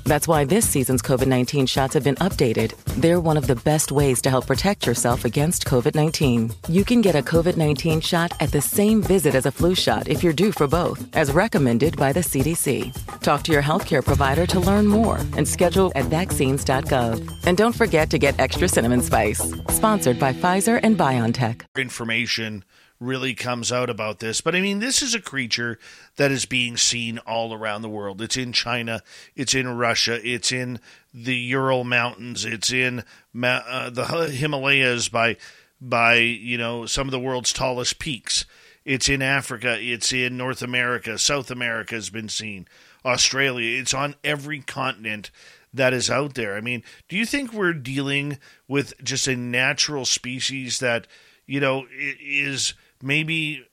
That's 0.05 0.27
why 0.27 0.45
this 0.45 0.67
season's 0.67 1.03
COVID 1.03 1.27
19 1.27 1.67
shots 1.67 1.93
have 1.93 2.03
been 2.03 2.15
updated. 2.17 2.75
They're 2.97 3.21
one 3.21 3.37
of 3.37 3.47
the 3.47 3.57
best 3.57 3.93
ways 3.93 4.23
to 4.23 4.31
help 4.31 4.47
protect 4.47 4.87
yourself 4.87 5.27
against 5.27 5.67
COVID 5.67 5.95
19. 5.95 6.53
You 6.69 6.83
can 6.83 7.03
get 7.03 7.15
a 7.15 7.23
COVID 7.23 7.59
19 7.59 8.01
shot 8.01 8.33
at 8.41 8.51
the 8.51 8.63
same 8.63 9.03
visit 9.03 9.35
as 9.35 9.45
a 9.45 9.53
flu 9.53 9.75
shot 9.75 10.09
if 10.09 10.25
you're 10.25 10.33
due 10.33 10.51
for 10.51 10.67
both, 10.67 11.15
as 11.15 11.31
recommended 11.33 11.99
by 11.99 12.11
the 12.11 12.21
CDC. 12.21 12.91
Talk 13.21 13.43
to 13.43 13.53
your 13.53 13.63
healthcare 13.63 14.03
provider 14.03 14.47
to 14.47 14.61
learn 14.61 14.87
more 14.87 15.19
and 15.37 15.47
schedule 15.47 15.93
at 15.95 16.07
vaccines.gov. 16.07 17.47
And 17.47 17.59
don't 17.59 17.77
forget 17.77 18.09
to 18.11 18.19
get 18.19 18.41
extra 18.41 18.67
cinnamon 18.67 19.03
spice. 19.03 19.43
Sponsored 19.69 20.19
by 20.19 20.33
Pfizer 20.33 20.81
and 20.83 20.97
BioNTech 20.97 21.61
information 21.83 22.65
really 23.03 23.35
comes 23.35 23.71
out 23.71 23.91
about 23.91 24.21
this. 24.21 24.41
But 24.41 24.55
I 24.55 24.61
mean, 24.61 24.79
this 24.79 25.03
is 25.03 25.15
a 25.15 25.21
creature 25.21 25.79
that 26.17 26.31
is 26.31 26.47
being 26.47 26.77
seen 26.77 27.19
all 27.19 27.53
around 27.53 27.83
the 27.83 27.89
world. 27.89 28.23
It's 28.23 28.37
in 28.37 28.53
China, 28.53 29.03
it's 29.37 29.55
in 29.55 29.69
Russia, 29.77 30.21
it's 30.27 30.53
in 30.53 30.81
the 31.13 31.35
Ural 31.35 31.85
Mountains, 31.85 32.45
it's 32.45 32.73
in 32.73 33.01
uh, 33.45 33.91
the 33.91 34.31
Himalayas 34.33 35.09
by 35.09 35.37
by 35.81 36.15
you 36.15 36.57
know 36.57 36.87
some 36.87 37.09
of 37.09 37.13
the 37.13 37.21
world's 37.21 37.53
tallest 37.53 37.99
peaks. 37.99 38.47
It's 38.85 39.09
in 39.09 39.23
Africa, 39.23 39.77
it's 39.81 40.13
in 40.13 40.37
North 40.37 40.63
America, 40.63 41.19
South 41.19 41.51
America 41.51 41.95
has 41.95 42.11
been 42.11 42.29
seen, 42.29 42.67
Australia. 43.05 43.81
It's 43.81 43.95
on 43.95 44.17
every 44.25 44.61
continent 44.61 45.31
that 45.75 45.93
is 45.93 46.11
out 46.11 46.35
there. 46.35 46.57
I 46.57 46.61
mean, 46.61 46.83
do 47.09 47.17
you 47.17 47.25
think 47.25 47.53
we're 47.53 47.73
dealing 47.73 48.39
with 48.69 48.93
just 49.03 49.27
a 49.27 49.37
natural 49.37 50.05
species 50.05 50.81
that 50.81 51.07
you 51.47 51.61
know, 51.61 51.87
is 51.91 52.75
maybe 53.03 53.67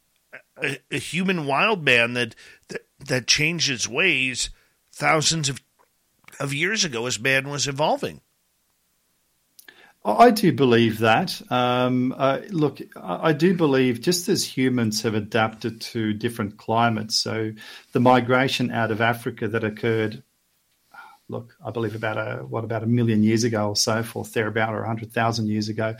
a, 0.61 0.77
a 0.91 0.97
human 0.97 1.45
wild 1.45 1.83
man 1.83 2.13
that, 2.13 2.35
that 2.69 2.85
that 2.99 3.27
changed 3.27 3.69
its 3.69 3.87
ways 3.87 4.49
thousands 4.91 5.49
of 5.49 5.61
of 6.39 6.53
years 6.53 6.83
ago 6.85 7.05
as 7.05 7.19
man 7.19 7.49
was 7.49 7.67
evolving. 7.67 8.21
I 10.05 10.31
do 10.31 10.53
believe 10.53 10.99
that. 10.99 11.41
Um, 11.51 12.15
uh, 12.17 12.39
look, 12.51 12.79
I 12.95 13.33
do 13.33 13.53
believe 13.53 13.99
just 13.99 14.29
as 14.29 14.45
humans 14.45 15.01
have 15.01 15.13
adapted 15.13 15.81
to 15.81 16.13
different 16.13 16.57
climates, 16.57 17.17
so 17.17 17.51
the 17.91 17.99
migration 17.99 18.71
out 18.71 18.91
of 18.91 19.01
Africa 19.01 19.49
that 19.49 19.65
occurred, 19.65 20.23
look, 21.29 21.55
I 21.63 21.71
believe 21.71 21.95
about 21.95 22.17
a 22.17 22.43
what 22.43 22.63
about 22.63 22.83
a 22.83 22.87
million 22.87 23.23
years 23.23 23.43
ago 23.43 23.69
or 23.69 23.75
so, 23.75 24.03
forth 24.03 24.33
thereabout, 24.33 24.73
or 24.73 24.83
hundred 24.83 25.13
thousand 25.13 25.47
years 25.47 25.69
ago. 25.69 25.95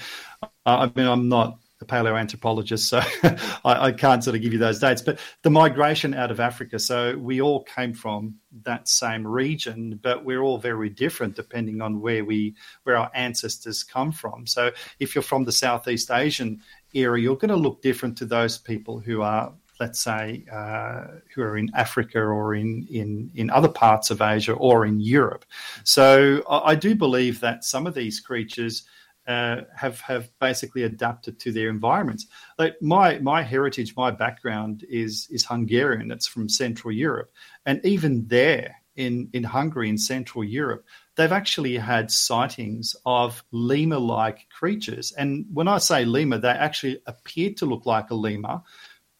I 0.65 0.91
mean, 0.95 1.07
I'm 1.07 1.29
not 1.29 1.59
a 1.81 1.85
paleoanthropologist, 1.85 2.79
so 2.79 2.99
I, 3.65 3.87
I, 3.87 3.91
can't 3.93 4.21
sort 4.21 4.35
of 4.35 4.41
give 4.41 4.51
you 4.51 4.59
those 4.59 4.79
dates. 4.79 5.01
But 5.01 5.19
the 5.43 5.49
migration 5.49 6.13
out 6.13 6.29
of 6.29 6.41
Africa, 6.41 6.77
so 6.77 7.17
we 7.17 7.41
all 7.41 7.63
came 7.63 7.93
from 7.93 8.35
that 8.63 8.89
same 8.89 9.25
region, 9.25 9.97
but 10.03 10.25
we're 10.25 10.41
all 10.41 10.57
very 10.57 10.89
different 10.89 11.37
depending 11.37 11.81
on 11.81 12.01
where 12.01 12.25
we 12.25 12.55
where 12.83 12.97
our 12.97 13.09
ancestors 13.13 13.83
come 13.83 14.11
from. 14.11 14.45
So 14.45 14.71
if 14.99 15.15
you're 15.15 15.21
from 15.21 15.45
the 15.45 15.53
Southeast 15.53 16.11
Asian 16.11 16.61
area, 16.93 17.23
you're 17.23 17.37
going 17.37 17.49
to 17.49 17.55
look 17.55 17.81
different 17.81 18.17
to 18.17 18.25
those 18.25 18.57
people 18.57 18.99
who 18.99 19.21
are 19.21 19.53
let's 19.79 19.99
say, 19.99 20.45
uh, 20.51 21.05
who 21.33 21.41
are 21.41 21.57
in 21.57 21.69
Africa 21.73 22.19
or 22.19 22.55
in, 22.55 22.87
in, 22.89 23.31
in 23.35 23.49
other 23.49 23.69
parts 23.69 24.11
of 24.11 24.21
Asia 24.21 24.53
or 24.53 24.85
in 24.85 24.99
Europe. 24.99 25.45
So 25.83 26.43
I, 26.49 26.71
I 26.71 26.75
do 26.75 26.95
believe 26.95 27.39
that 27.39 27.63
some 27.63 27.87
of 27.87 27.93
these 27.93 28.19
creatures 28.19 28.83
uh, 29.27 29.61
have 29.75 29.99
have 30.01 30.27
basically 30.39 30.83
adapted 30.83 31.39
to 31.39 31.51
their 31.51 31.69
environments. 31.69 32.25
Like 32.57 32.81
my 32.81 33.19
my 33.19 33.43
heritage, 33.43 33.95
my 33.95 34.09
background 34.09 34.83
is 34.89 35.27
is 35.29 35.45
Hungarian. 35.45 36.09
It's 36.09 36.25
from 36.25 36.49
Central 36.49 36.91
Europe, 36.91 37.31
and 37.65 37.79
even 37.85 38.27
there 38.27 38.75
in 38.95 39.29
in 39.33 39.43
Hungary 39.43 39.87
in 39.87 39.99
Central 39.99 40.43
Europe, 40.43 40.83
they've 41.15 41.31
actually 41.31 41.77
had 41.77 42.09
sightings 42.09 42.95
of 43.05 43.43
lemur-like 43.51 44.47
creatures. 44.49 45.11
And 45.11 45.45
when 45.53 45.67
I 45.67 45.77
say 45.77 46.05
lemur, 46.05 46.39
they 46.39 46.49
actually 46.49 46.99
appear 47.05 47.53
to 47.57 47.67
look 47.67 47.85
like 47.85 48.09
a 48.09 48.15
lemur, 48.15 48.61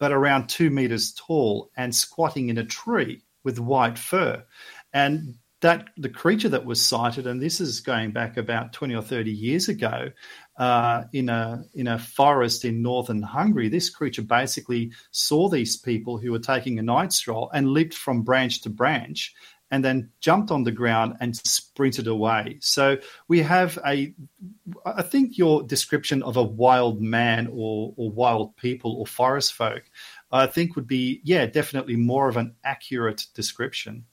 but 0.00 0.10
around 0.10 0.48
two 0.48 0.70
meters 0.70 1.12
tall 1.12 1.70
and 1.76 1.94
squatting 1.94 2.48
in 2.48 2.58
a 2.58 2.64
tree 2.64 3.22
with 3.44 3.60
white 3.60 3.98
fur. 3.98 4.42
And 4.92 5.36
that 5.60 5.90
the 5.98 6.08
creature 6.08 6.48
that 6.48 6.64
was 6.64 6.84
sighted, 6.84 7.26
and 7.26 7.40
this 7.40 7.60
is 7.60 7.80
going 7.80 8.12
back 8.12 8.38
about 8.38 8.72
20 8.72 8.94
or 8.94 9.02
30 9.02 9.30
years 9.30 9.68
ago, 9.68 10.10
uh, 10.56 11.04
in 11.12 11.28
a 11.28 11.62
in 11.74 11.86
a 11.86 11.98
forest 11.98 12.64
in 12.64 12.82
northern 12.82 13.22
Hungary, 13.22 13.68
this 13.68 13.90
creature 13.90 14.22
basically 14.22 14.90
saw 15.10 15.48
these 15.48 15.76
people 15.76 16.16
who 16.16 16.32
were 16.32 16.38
taking 16.38 16.78
a 16.78 16.82
night 16.82 17.12
stroll 17.12 17.50
and 17.52 17.68
leaped 17.68 17.94
from 17.94 18.22
branch 18.22 18.62
to 18.62 18.70
branch 18.70 19.34
and 19.70 19.84
then 19.84 20.10
jumped 20.20 20.50
on 20.50 20.64
the 20.64 20.72
ground 20.72 21.16
and 21.20 21.36
sprinted 21.36 22.06
away. 22.06 22.58
So 22.60 22.98
we 23.28 23.40
have 23.40 23.78
a, 23.86 24.12
I 24.84 25.02
think 25.02 25.38
your 25.38 25.62
description 25.62 26.22
of 26.22 26.36
a 26.36 26.42
wild 26.42 27.00
man 27.00 27.48
or, 27.52 27.94
or 27.96 28.10
wild 28.10 28.56
people 28.56 28.96
or 28.96 29.06
forest 29.06 29.54
folk, 29.54 29.82
I 30.32 30.46
think 30.46 30.76
would 30.76 30.86
be, 30.86 31.20
yeah, 31.24 31.46
definitely 31.46 31.96
more 31.96 32.28
of 32.28 32.36
an 32.36 32.54
accurate 32.64 33.26
description. 33.34 34.04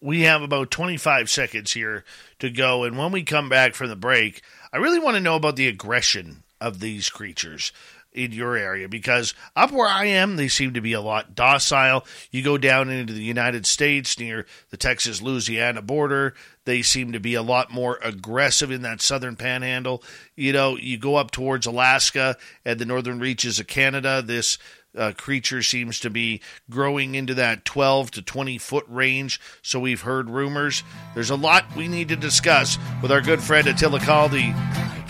We 0.00 0.22
have 0.22 0.42
about 0.42 0.70
25 0.70 1.30
seconds 1.30 1.72
here 1.72 2.04
to 2.38 2.50
go. 2.50 2.84
And 2.84 2.98
when 2.98 3.12
we 3.12 3.22
come 3.22 3.48
back 3.48 3.74
from 3.74 3.88
the 3.88 3.96
break, 3.96 4.42
I 4.72 4.76
really 4.76 4.98
want 4.98 5.16
to 5.16 5.22
know 5.22 5.36
about 5.36 5.56
the 5.56 5.68
aggression 5.68 6.44
of 6.60 6.80
these 6.80 7.08
creatures 7.08 7.72
in 8.16 8.32
your 8.32 8.56
area 8.56 8.88
because 8.88 9.34
up 9.54 9.70
where 9.70 9.88
I 9.88 10.06
am, 10.06 10.36
they 10.36 10.48
seem 10.48 10.74
to 10.74 10.80
be 10.80 10.94
a 10.94 11.00
lot 11.00 11.34
docile. 11.34 12.04
You 12.30 12.42
go 12.42 12.58
down 12.58 12.88
into 12.88 13.12
the 13.12 13.22
United 13.22 13.66
States 13.66 14.18
near 14.18 14.46
the 14.70 14.76
Texas 14.76 15.20
Louisiana 15.20 15.82
border, 15.82 16.34
they 16.64 16.82
seem 16.82 17.12
to 17.12 17.20
be 17.20 17.34
a 17.34 17.42
lot 17.42 17.70
more 17.70 17.98
aggressive 18.02 18.70
in 18.70 18.82
that 18.82 19.00
southern 19.00 19.36
panhandle. 19.36 20.02
You 20.34 20.52
know, 20.52 20.76
you 20.76 20.98
go 20.98 21.16
up 21.16 21.30
towards 21.30 21.66
Alaska 21.66 22.36
and 22.64 22.78
the 22.78 22.86
northern 22.86 23.20
reaches 23.20 23.60
of 23.60 23.66
Canada, 23.68 24.22
this 24.22 24.58
uh, 24.96 25.12
creature 25.16 25.62
seems 25.62 26.00
to 26.00 26.10
be 26.10 26.40
growing 26.70 27.14
into 27.14 27.34
that 27.34 27.64
12 27.64 28.12
to 28.12 28.22
20 28.22 28.58
foot 28.58 28.84
range. 28.88 29.40
So 29.62 29.78
we've 29.78 30.00
heard 30.00 30.30
rumors. 30.30 30.82
There's 31.14 31.30
a 31.30 31.36
lot 31.36 31.64
we 31.76 31.88
need 31.88 32.08
to 32.08 32.16
discuss 32.16 32.78
with 33.02 33.12
our 33.12 33.20
good 33.20 33.42
friend 33.42 33.66
Attila 33.66 34.00
Kaldy, 34.00 34.54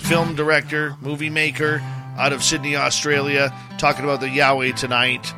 film 0.00 0.34
director, 0.34 0.96
movie 1.00 1.30
maker, 1.30 1.80
out 2.18 2.32
of 2.32 2.42
Sydney, 2.42 2.76
Australia, 2.76 3.52
talking 3.78 4.04
about 4.04 4.20
the 4.20 4.26
Yowie 4.26 4.74
tonight. 4.74 5.32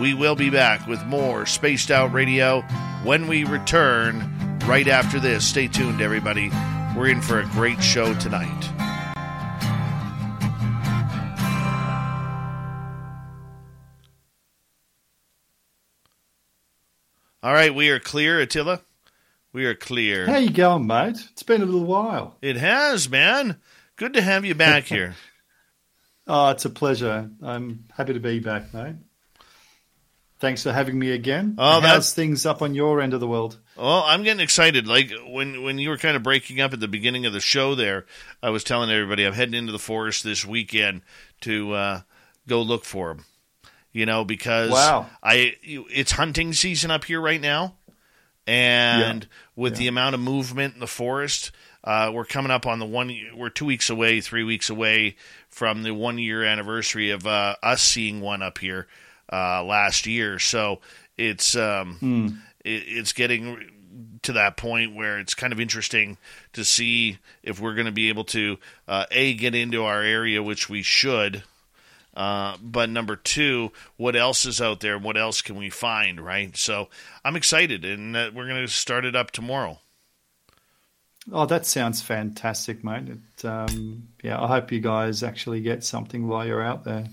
We 0.00 0.14
will 0.14 0.36
be 0.36 0.50
back 0.50 0.86
with 0.86 1.04
more 1.06 1.46
Spaced 1.46 1.90
Out 1.90 2.12
Radio 2.12 2.62
when 3.04 3.26
we 3.26 3.44
return 3.44 4.58
right 4.66 4.88
after 4.88 5.18
this. 5.20 5.46
Stay 5.46 5.66
tuned, 5.68 6.00
everybody. 6.00 6.50
We're 6.96 7.08
in 7.08 7.20
for 7.20 7.40
a 7.40 7.46
great 7.46 7.82
show 7.82 8.14
tonight. 8.14 8.66
All 17.42 17.52
right, 17.52 17.74
we 17.74 17.88
are 17.88 17.98
clear, 17.98 18.38
Attila. 18.40 18.82
We 19.52 19.64
are 19.64 19.74
clear. 19.74 20.26
How 20.26 20.36
you 20.36 20.50
going, 20.50 20.86
mate? 20.86 21.16
It's 21.32 21.42
been 21.42 21.62
a 21.62 21.64
little 21.64 21.84
while. 21.86 22.36
It 22.42 22.56
has, 22.56 23.08
man. 23.08 23.56
Good 23.96 24.12
to 24.14 24.22
have 24.22 24.44
you 24.44 24.54
back 24.54 24.84
here. 24.86 25.14
Oh, 26.26 26.50
it's 26.50 26.64
a 26.64 26.70
pleasure. 26.70 27.30
I'm 27.42 27.84
happy 27.96 28.12
to 28.12 28.20
be 28.20 28.38
back, 28.38 28.72
mate. 28.72 28.96
Thanks 30.38 30.62
for 30.62 30.72
having 30.72 30.98
me 30.98 31.10
again. 31.10 31.56
Oh, 31.58 31.72
How's 31.74 31.82
that's- 31.82 32.14
things 32.14 32.46
up 32.46 32.62
on 32.62 32.74
your 32.74 33.00
end 33.02 33.12
of 33.12 33.20
the 33.20 33.26
world? 33.28 33.58
Well, 33.76 34.02
I'm 34.06 34.22
getting 34.22 34.40
excited. 34.42 34.86
Like 34.86 35.12
when 35.26 35.62
when 35.62 35.78
you 35.78 35.90
were 35.90 35.98
kind 35.98 36.16
of 36.16 36.22
breaking 36.22 36.60
up 36.60 36.72
at 36.72 36.80
the 36.80 36.88
beginning 36.88 37.26
of 37.26 37.32
the 37.34 37.40
show, 37.40 37.74
there, 37.74 38.06
I 38.42 38.50
was 38.50 38.64
telling 38.64 38.90
everybody 38.90 39.26
I'm 39.26 39.34
heading 39.34 39.54
into 39.54 39.72
the 39.72 39.78
forest 39.78 40.24
this 40.24 40.44
weekend 40.46 41.02
to 41.42 41.72
uh, 41.72 42.00
go 42.46 42.62
look 42.62 42.84
for 42.84 43.08
them. 43.14 43.24
You 43.92 44.06
know, 44.06 44.24
because 44.24 44.70
Wow. 44.70 45.10
I 45.22 45.56
it's 45.62 46.12
hunting 46.12 46.52
season 46.54 46.90
up 46.90 47.04
here 47.04 47.20
right 47.20 47.40
now, 47.40 47.74
and 48.46 49.26
with 49.56 49.76
the 49.76 49.88
amount 49.88 50.14
of 50.14 50.20
movement 50.20 50.74
in 50.74 50.80
the 50.80 50.86
forest, 50.86 51.50
uh, 51.84 52.10
we're 52.14 52.24
coming 52.24 52.50
up 52.52 52.66
on 52.66 52.78
the 52.78 52.86
one. 52.86 53.14
We're 53.34 53.50
two 53.50 53.64
weeks 53.66 53.90
away, 53.90 54.20
three 54.20 54.44
weeks 54.44 54.70
away 54.70 55.16
from 55.60 55.82
the 55.82 55.92
one 55.92 56.16
year 56.16 56.42
anniversary 56.42 57.10
of 57.10 57.26
uh, 57.26 57.54
us 57.62 57.82
seeing 57.82 58.22
one 58.22 58.40
up 58.40 58.56
here 58.56 58.86
uh, 59.30 59.62
last 59.62 60.06
year. 60.06 60.38
So 60.38 60.80
it's 61.18 61.54
um, 61.54 61.98
it, 62.64 62.84
it's 62.86 63.12
getting 63.12 64.18
to 64.22 64.32
that 64.32 64.56
point 64.56 64.94
where 64.94 65.18
it's 65.18 65.34
kind 65.34 65.52
of 65.52 65.60
interesting 65.60 66.16
to 66.54 66.64
see 66.64 67.18
if 67.42 67.60
we're 67.60 67.74
going 67.74 67.84
to 67.84 67.92
be 67.92 68.08
able 68.08 68.24
to 68.24 68.56
uh, 68.88 69.04
a 69.10 69.34
get 69.34 69.54
into 69.54 69.84
our 69.84 70.00
area, 70.00 70.42
which 70.42 70.70
we 70.70 70.80
should. 70.80 71.42
Uh, 72.14 72.56
but 72.62 72.88
number 72.88 73.14
two, 73.14 73.70
what 73.98 74.16
else 74.16 74.46
is 74.46 74.62
out 74.62 74.80
there? 74.80 74.98
What 74.98 75.18
else 75.18 75.42
can 75.42 75.56
we 75.56 75.68
find? 75.68 76.22
Right. 76.22 76.56
So 76.56 76.88
I'm 77.22 77.36
excited, 77.36 77.84
and 77.84 78.16
uh, 78.16 78.30
we're 78.34 78.48
going 78.48 78.64
to 78.66 78.72
start 78.72 79.04
it 79.04 79.14
up 79.14 79.30
tomorrow. 79.30 79.78
Oh, 81.32 81.46
that 81.46 81.66
sounds 81.66 82.02
fantastic, 82.02 82.82
mate. 82.82 83.04
It, 83.08 83.44
um, 83.44 84.08
yeah, 84.22 84.42
I 84.42 84.46
hope 84.48 84.72
you 84.72 84.80
guys 84.80 85.22
actually 85.22 85.60
get 85.60 85.84
something 85.84 86.26
while 86.26 86.46
you're 86.46 86.62
out 86.62 86.84
there. 86.84 87.04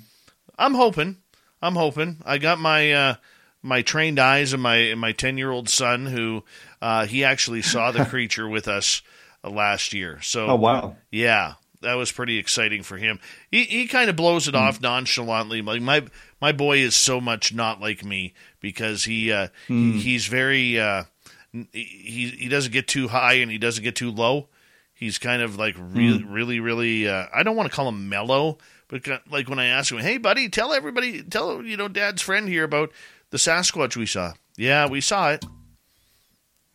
I'm 0.58 0.73
hoping. 0.73 1.17
I'm 1.62 1.75
hoping. 1.75 2.17
I 2.25 2.38
got 2.38 2.60
my 2.60 2.91
uh, 2.93 3.15
my 3.62 3.82
trained 3.82 4.19
eyes 4.19 4.53
and 4.53 4.62
my 4.62 4.75
and 4.77 4.99
my 4.99 5.12
ten 5.12 5.38
year 5.38 5.51
old 5.51 5.69
son 5.69 6.06
who 6.06 6.43
uh, 6.82 7.06
he 7.06 7.23
actually 7.23 7.62
saw 7.62 7.91
the 7.91 8.06
creature 8.13 8.47
with 8.47 8.67
us 8.67 9.01
uh, 9.43 9.49
last 9.49 9.93
year. 9.93 10.19
So 10.21 10.47
Oh, 10.47 10.56
wow. 10.56 10.95
yeah, 11.12 11.53
that 11.82 11.93
was 11.95 12.12
pretty 12.12 12.38
exciting 12.38 12.84
for 12.84 12.97
him. 12.97 13.19
He 13.51 13.63
he 13.65 13.88
kind 13.88 14.10
of 14.10 14.15
blows 14.15 14.47
it 14.47 14.56
off 14.56 14.82
nonchalantly. 14.82 15.62
Like 15.62 15.82
my 15.82 16.03
my 16.41 16.51
boy 16.51 16.80
is 16.80 16.95
so 16.95 17.19
much 17.21 17.53
not 17.53 17.80
like 17.82 18.03
me 18.03 18.34
because 18.60 19.03
he 19.06 19.32
uh, 19.32 19.47
he- 19.67 19.99
he's 19.99 20.25
very 20.27 20.80
uh, 20.80 21.03
he 21.51 22.36
he 22.38 22.47
doesn't 22.49 22.71
get 22.71 22.88
too 22.88 23.07
high 23.07 23.33
and 23.36 23.51
he 23.51 23.57
doesn't 23.57 23.83
get 23.83 23.95
too 23.95 24.12
low. 24.12 24.47
He's 24.93 25.17
kind 25.17 25.41
of 25.41 25.57
like 25.57 25.75
really 25.77 26.23
really 26.23 26.60
really. 26.60 27.07
Uh, 27.07 27.25
I 27.33 27.43
don't 27.43 27.55
want 27.55 27.69
to 27.69 27.75
call 27.75 27.88
him 27.88 28.10
mellow, 28.10 28.57
but 28.88 29.07
like 29.29 29.47
when 29.49 29.60
I 29.60 29.65
ask 29.67 29.91
him, 29.91 29.99
"Hey, 29.99 30.17
buddy, 30.17 30.49
tell 30.49 30.73
everybody, 30.73 31.21
tell 31.23 31.63
you 31.63 31.77
know 31.77 31.88
Dad's 31.88 32.21
friend 32.21 32.47
here 32.47 32.63
about 32.63 32.91
the 33.29 33.38
Sasquatch 33.38 33.95
we 33.95 34.05
saw." 34.05 34.33
Yeah, 34.57 34.88
we 34.88 35.01
saw 35.01 35.31
it. 35.31 35.45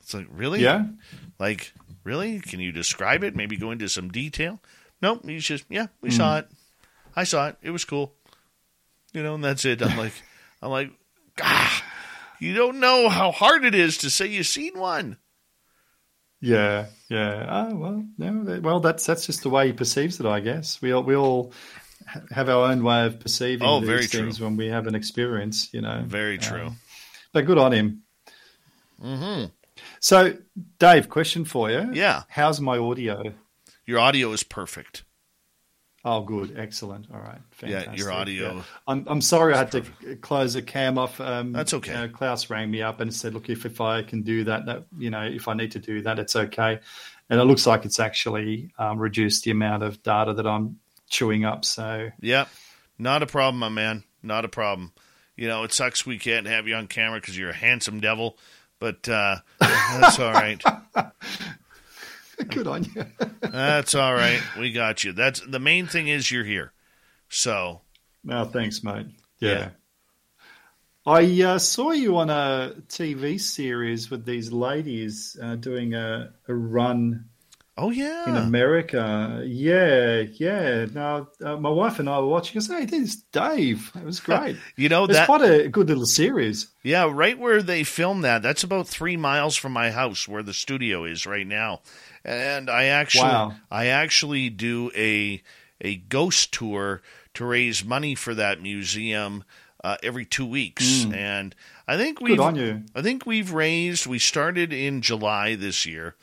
It's 0.00 0.14
like 0.14 0.26
really, 0.30 0.61
Yeah? 0.61 0.87
like, 1.38 1.72
really? 2.04 2.38
Can 2.40 2.61
you 2.61 2.70
describe 2.72 3.24
it? 3.24 3.35
Maybe 3.35 3.56
go 3.56 3.70
into 3.72 3.88
some 3.88 4.08
detail? 4.08 4.61
Nope. 5.00 5.24
He's 5.24 5.44
just, 5.44 5.64
yeah, 5.68 5.87
we 6.00 6.11
saw 6.11 6.38
it. 6.38 6.48
I 7.16 7.24
saw 7.24 7.48
it. 7.48 7.56
It 7.62 7.70
was 7.70 7.85
cool. 7.85 8.12
You 9.12 9.22
know, 9.22 9.35
and 9.35 9.42
that's 9.44 9.64
it. 9.64 9.82
I'm 9.82 9.96
like, 9.98 10.12
I'm 10.62 10.70
like, 10.70 10.90
ah, 11.40 11.85
you 12.42 12.55
don't 12.55 12.81
know 12.81 13.09
how 13.09 13.31
hard 13.31 13.64
it 13.64 13.74
is 13.74 13.98
to 13.98 14.11
say 14.11 14.26
you've 14.26 14.46
seen 14.46 14.78
one. 14.78 15.16
Yeah, 16.40 16.87
yeah. 17.09 17.46
Oh 17.48 17.74
well, 17.76 18.05
no, 18.18 18.61
well 18.61 18.81
that's 18.81 19.07
that's 19.07 19.26
just 19.26 19.44
the 19.44 19.48
way 19.50 19.68
he 19.68 19.72
perceives 19.72 20.18
it, 20.18 20.26
I 20.26 20.40
guess. 20.40 20.83
We 20.83 20.92
all 20.92 21.05
we 21.05 21.14
all 21.14 21.52
have 22.33 22.48
our 22.48 22.70
own 22.70 22.83
way 22.83 23.07
of 23.07 23.20
perceiving 23.20 23.66
Oh, 23.66 23.78
these 23.78 23.88
very 23.88 24.07
things 24.07 24.38
true. 24.38 24.46
when 24.46 24.57
we 24.57 24.66
have 24.66 24.88
an 24.88 24.96
experience, 24.96 25.72
you 25.72 25.83
know. 25.83 26.02
Very 26.05 26.37
true. 26.37 26.66
Um, 26.66 26.76
but 27.33 27.46
good 27.46 27.59
on 27.59 27.72
him. 27.72 28.02
Mm-hmm. 29.00 29.46
So, 30.00 30.37
Dave, 30.81 31.09
question 31.09 31.44
for 31.44 31.70
you. 31.70 31.90
Yeah. 31.92 32.22
How's 32.28 32.61
my 32.61 32.76
audio? 32.76 33.33
Your 33.87 34.00
audio 34.00 34.33
is 34.33 34.42
perfect. 34.42 35.05
Oh, 36.05 36.23
good, 36.23 36.59
excellent. 36.59 37.07
All 37.15 37.21
right, 37.21 37.38
Yeah, 37.62 37.79
fantastic. 37.81 37.99
your 37.99 38.12
audio- 38.12 38.55
Yeah. 38.57 38.62
I'm 38.88 39.05
I'm 39.07 39.21
sorry 39.21 39.55
I 39.55 39.59
had 39.59 39.71
to 39.73 39.83
close 40.21 40.55
the 40.55 40.62
cam 40.62 40.99
off. 40.99 41.21
Um, 41.21 41.53
That's 41.53 41.73
okay. 41.75 41.93
you 41.93 41.99
know, 41.99 42.09
Klaus 42.09 42.51
rang 42.51 42.71
me 42.71 42.83
up 42.83 43.01
and 43.01 43.15
said, 43.15 43.35
"Look, 43.35 43.49
if 43.49 43.65
if 43.65 43.81
I 43.81 44.03
can 44.03 44.23
do 44.23 44.43
that, 44.45 44.67
that 44.67 44.87
you 44.99 45.11
know, 45.11 45.23
if 45.23 45.47
I 45.47 45.55
need 45.55 45.71
to 45.73 45.79
do 45.79 46.03
that, 46.03 46.19
it's 46.19 46.35
okay." 46.35 46.81
And 47.31 47.41
it 47.41 47.45
looks 47.45 47.67
like 47.67 47.85
it's 47.85 48.01
actually 48.01 48.73
um, 48.79 48.99
reduced 48.99 49.45
the 49.45 49.53
amount 49.53 49.85
of 49.85 50.03
data 50.03 50.35
that 50.35 50.47
I'm 50.47 50.81
chewing 51.09 51.45
up. 51.45 51.65
So 51.65 52.11
yeah, 52.21 52.47
Not 52.99 53.23
a 53.23 53.27
problem, 53.27 53.59
my 53.61 53.69
man. 53.69 54.03
Not 54.25 54.45
a 54.45 54.49
problem. 54.49 54.93
You 55.37 55.47
know, 55.49 55.62
it 55.62 55.73
sucks 55.73 56.05
we 56.05 56.19
can't 56.19 56.47
have 56.49 56.67
you 56.69 56.75
on 56.75 56.88
camera 56.88 57.21
because 57.21 57.38
you're 57.38 57.51
a 57.51 57.55
handsome 57.55 58.01
devil, 58.01 58.38
but 58.81 59.09
uh, 59.09 59.37
that's 59.61 60.19
all 60.19 60.33
right. 60.33 60.61
good 62.49 62.66
on 62.66 62.85
you. 62.85 63.05
That's 63.40 63.95
all 63.95 64.14
right. 64.14 64.40
We 64.59 64.73
got 64.73 65.05
you. 65.05 65.12
That's 65.12 65.40
the 65.40 65.59
main 65.59 65.87
thing 65.87 66.09
is 66.09 66.31
you're 66.31 66.45
here. 66.45 66.73
So 67.29 67.83
no, 68.25 68.45
thanks, 68.45 68.83
mate. 68.83 69.07
Yeah. 69.38 69.51
Yeah. 69.51 69.68
I 71.05 71.42
uh, 71.42 71.59
saw 71.59 71.90
you 71.90 72.18
on 72.18 72.31
a 72.31 72.75
TV 72.87 73.40
series 73.40 74.09
with 74.09 74.25
these 74.25 74.53
ladies 74.53 75.37
uh, 75.42 75.57
doing 75.57 75.95
a, 75.95 76.33
a 76.47 76.55
run 76.55 77.25
Oh 77.78 77.90
yeah. 77.90 78.28
in 78.28 78.37
America. 78.37 79.42
Yeah, 79.46 80.24
yeah. 80.35 80.87
Now, 80.92 81.28
uh, 81.42 81.56
my 81.56 81.70
wife 81.70 81.98
and 81.98 82.08
I 82.08 82.18
were 82.18 82.26
watching. 82.26 82.58
I 82.58 82.61
said, 82.64 82.78
"Hey, 82.80 82.85
this 82.85 83.00
is 83.11 83.16
Dave. 83.32 83.90
It 83.94 84.04
was 84.04 84.20
great. 84.28 84.56
You 84.76 84.88
know 84.88 85.04
it's 85.04 85.24
quite 85.24 85.40
a 85.42 85.68
good 85.68 85.88
little 85.88 86.04
series." 86.06 86.68
Yeah, 86.82 87.11
right 87.11 87.38
where 87.38 87.62
they 87.62 87.82
filmed 87.85 88.24
that. 88.24 88.42
That's 88.42 88.62
about 88.62 88.88
three 88.88 89.16
miles 89.16 89.56
from 89.56 89.72
my 89.72 89.90
house, 89.90 90.28
where 90.28 90.42
the 90.42 90.52
studio 90.52 91.04
is 91.04 91.26
right 91.26 91.46
now. 91.46 91.80
And 92.24 92.68
I 92.68 92.85
actually, 92.85 93.24
Wow. 93.24 93.54
I 93.70 93.87
actually 93.87 94.50
do 94.50 94.90
a 94.94 95.42
a 95.80 95.96
ghost 95.96 96.52
tour 96.52 97.00
to 97.35 97.44
raise 97.44 97.85
money 97.85 98.14
for 98.14 98.35
that 98.35 98.61
museum 98.61 99.44
uh, 99.82 99.96
every 100.02 100.24
two 100.26 100.46
weeks, 100.46 101.06
and 101.06 101.54
I 101.88 101.96
think 101.96 102.20
you. 102.20 102.82
I 102.94 103.00
think 103.02 103.24
we've 103.24 103.50
raised. 103.52 104.06
We 104.06 104.18
started 104.18 104.72
in 104.74 105.00
July 105.00 105.54
this 105.56 105.85
year, 105.87 106.14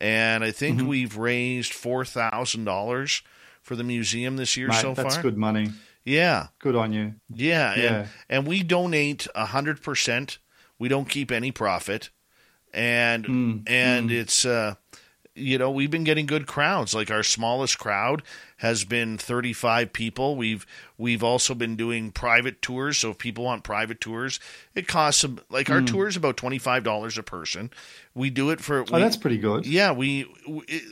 and 0.00 0.42
I 0.44 0.50
think 0.50 0.78
Mm-hmm. 0.78 0.88
we've 0.88 1.16
raised 1.16 1.72
four 1.72 2.04
thousand 2.04 2.64
dollars 2.64 3.22
for 3.62 3.76
the 3.76 3.84
museum 3.84 4.36
this 4.36 4.56
year 4.56 4.68
Mate, 4.68 4.76
so 4.80 4.88
that's 4.88 4.96
far. 4.96 5.04
That's 5.10 5.16
good 5.22 5.36
money. 5.38 5.70
Yeah, 6.04 6.48
Good 6.58 6.76
on 6.76 6.92
you. 6.92 7.14
yeah, 7.32 7.74
Yeah. 7.76 7.94
And, 8.00 8.08
and 8.28 8.46
we 8.46 8.62
donate 8.62 9.26
a 9.34 9.46
hundred 9.46 9.82
percent. 9.82 10.38
We 10.78 10.88
don't 10.88 11.08
keep 11.08 11.32
any 11.32 11.50
profit, 11.50 12.10
and 12.74 13.24
Mm, 13.24 13.62
and 13.70 14.10
it's 14.10 14.44
uh, 14.44 14.74
you 15.34 15.56
know 15.58 15.70
we've 15.70 15.90
been 15.90 16.04
getting 16.04 16.26
good 16.26 16.46
crowds. 16.46 16.94
Like 16.94 17.10
our 17.10 17.22
smallest 17.22 17.78
crowd 17.78 18.22
has 18.64 18.82
been 18.82 19.18
thirty 19.18 19.52
five 19.52 19.92
people. 19.92 20.36
We've 20.36 20.66
we've 20.96 21.22
also 21.22 21.54
been 21.54 21.76
doing 21.76 22.10
private 22.10 22.62
tours. 22.62 22.96
So 22.96 23.10
if 23.10 23.18
people 23.18 23.44
want 23.44 23.62
private 23.62 24.00
tours, 24.00 24.40
it 24.74 24.88
costs 24.88 25.22
like 25.50 25.68
our 25.68 25.82
tour 25.82 26.08
is 26.08 26.16
about 26.16 26.38
twenty 26.38 26.58
five 26.58 26.82
dollars 26.82 27.18
a 27.18 27.22
person. 27.22 27.70
We 28.14 28.30
do 28.30 28.48
it 28.48 28.60
for. 28.60 28.80
Oh, 28.90 28.98
that's 28.98 29.18
pretty 29.18 29.38
good. 29.38 29.66
yeah, 29.66 29.92
we, 29.92 30.26
we 30.48 30.62
it, 30.66 30.82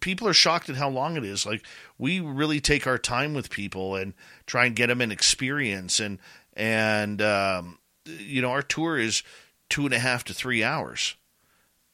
people 0.00 0.28
are 0.28 0.32
shocked 0.32 0.68
at 0.70 0.76
how 0.76 0.88
long 0.88 1.16
it 1.16 1.24
is. 1.24 1.44
Like 1.44 1.64
we 1.98 2.20
really 2.20 2.60
take 2.60 2.86
our 2.86 2.98
time 2.98 3.34
with 3.34 3.50
people 3.50 3.96
and 3.96 4.14
try 4.46 4.66
and 4.66 4.76
get 4.76 4.86
them 4.86 5.00
an 5.00 5.10
experience. 5.10 5.98
And 5.98 6.18
and 6.54 7.20
um, 7.20 7.78
you 8.04 8.40
know, 8.40 8.50
our 8.50 8.62
tour 8.62 8.98
is 8.98 9.24
two 9.68 9.84
and 9.84 9.94
a 9.94 9.98
half 9.98 10.22
to 10.24 10.32
three 10.34 10.62
hours, 10.62 11.16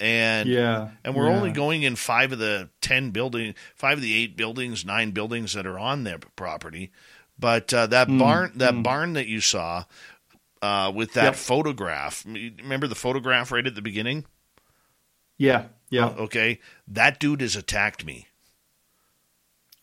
and 0.02 0.48
Yeah. 0.48 0.90
and 1.04 1.14
we're 1.14 1.28
yeah. 1.30 1.36
only 1.36 1.52
going 1.52 1.84
in 1.84 1.94
five 1.96 2.32
of 2.32 2.38
the 2.40 2.68
ten 2.80 3.10
building, 3.10 3.54
five 3.76 3.98
of 3.98 4.02
the 4.02 4.12
eight 4.14 4.36
buildings, 4.36 4.84
nine 4.84 5.12
buildings 5.12 5.52
that 5.54 5.64
are 5.66 5.78
on 5.78 6.02
their 6.04 6.18
property. 6.36 6.90
But 7.38 7.72
uh, 7.72 7.86
that 7.86 8.08
barn, 8.08 8.52
that 8.56 8.82
barn 8.82 9.12
that 9.14 9.26
you 9.28 9.40
saw 9.40 9.84
uh, 10.60 10.92
with 10.94 11.14
that 11.14 11.24
Yep. 11.24 11.34
photograph, 11.36 12.24
remember 12.26 12.86
the 12.86 12.94
photograph 12.94 13.50
right 13.52 13.66
at 13.66 13.74
the 13.74 13.82
beginning? 13.82 14.26
Yeah. 15.38 15.66
Yeah. 15.90 16.08
Okay, 16.08 16.58
that 16.88 17.18
dude 17.20 17.40
has 17.40 17.54
attacked 17.56 18.04
me. 18.04 18.26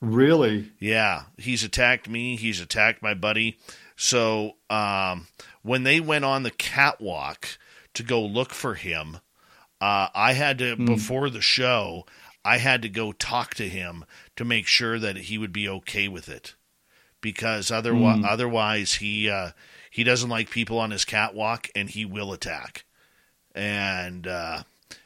Really? 0.02 0.72
Yeah, 0.80 1.24
he's 1.38 1.64
attacked 1.64 2.08
me. 2.08 2.36
He's 2.38 2.62
attacked 2.62 3.02
my 3.02 3.14
buddy. 3.14 3.58
So 3.98 4.54
um, 4.70 5.28
when 5.62 5.84
they 5.84 6.00
went 6.00 6.24
on 6.24 6.44
the 6.44 6.52
catwalk 6.52 7.58
to 7.96 8.04
go 8.04 8.22
look 8.22 8.54
for 8.54 8.76
him, 8.76 9.18
uh, 9.82 10.08
I 10.13 10.34
had 10.34 10.58
to 10.60 10.76
before 10.76 11.30
the 11.30 11.42
show. 11.42 12.06
I 12.44 12.58
had 12.58 12.82
to 12.84 12.89
go 12.89 13.12
talk 13.12 13.54
to 13.56 13.68
him 13.68 14.06
to 14.38 14.46
make 14.46 14.65
sure 14.65 14.98
that 14.98 15.18
he 15.18 15.38
would 15.38 15.52
be 15.54 15.68
okay 15.68 16.08
with 16.08 16.30
it, 16.30 16.56
because 17.22 17.70
otherwise, 17.70 18.24
otherwise 18.28 18.94
he 18.96 19.30
uh, 19.30 19.52
he 19.92 20.04
doesn't 20.04 20.30
like 20.30 20.50
people 20.50 20.80
on 20.80 20.92
his 20.92 21.06
catwalk 21.06 21.68
and 21.76 21.89
he 21.89 22.06
will 22.06 22.32
attack, 22.32 22.86
and 23.54 24.26
uh, 24.26 24.63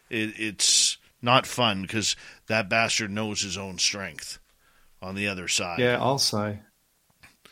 it, 0.09 0.33
it's 0.39 0.97
not 1.21 1.47
fun 1.47 1.81
because 1.81 2.15
that 2.47 2.69
bastard 2.69 3.09
knows 3.09 3.41
his 3.41 3.57
own 3.57 3.79
strength 3.79 4.39
on 5.01 5.15
the 5.15 5.27
other 5.27 5.47
side. 5.47 5.79
Yeah, 5.79 5.97
I'll 5.99 6.19
say. 6.19 6.59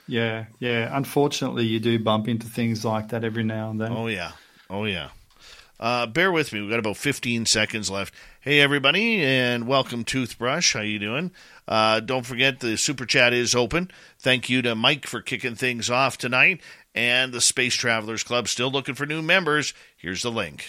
Yeah, 0.07 0.45
yeah. 0.59 0.95
Unfortunately, 0.95 1.65
you 1.65 1.79
do 1.79 1.97
bump 1.97 2.27
into 2.27 2.47
things 2.47 2.83
like 2.83 3.09
that 3.09 3.23
every 3.23 3.43
now 3.43 3.69
and 3.69 3.79
then. 3.79 3.91
Oh 3.91 4.07
yeah, 4.07 4.31
oh 4.69 4.85
yeah. 4.85 5.09
Uh, 5.81 6.05
bear 6.05 6.31
with 6.31 6.53
me. 6.53 6.61
We've 6.61 6.69
got 6.69 6.77
about 6.77 6.97
15 6.97 7.47
seconds 7.47 7.89
left. 7.89 8.13
Hey 8.39 8.59
everybody, 8.59 9.23
and 9.23 9.67
welcome 9.67 10.03
Toothbrush. 10.03 10.73
How 10.73 10.81
you 10.81 10.99
doing? 10.99 11.31
Uh, 11.67 11.99
don't 11.99 12.25
forget 12.25 12.59
the 12.59 12.77
super 12.77 13.07
chat 13.07 13.33
is 13.33 13.55
open. 13.55 13.89
Thank 14.19 14.47
you 14.47 14.61
to 14.61 14.75
Mike 14.75 15.07
for 15.07 15.21
kicking 15.21 15.55
things 15.55 15.89
off 15.89 16.19
tonight, 16.19 16.61
and 16.93 17.33
the 17.33 17.41
Space 17.41 17.73
Travelers 17.73 18.23
Club 18.23 18.47
still 18.47 18.69
looking 18.69 18.93
for 18.93 19.07
new 19.07 19.23
members. 19.23 19.73
Here's 19.97 20.21
the 20.21 20.31
link. 20.31 20.65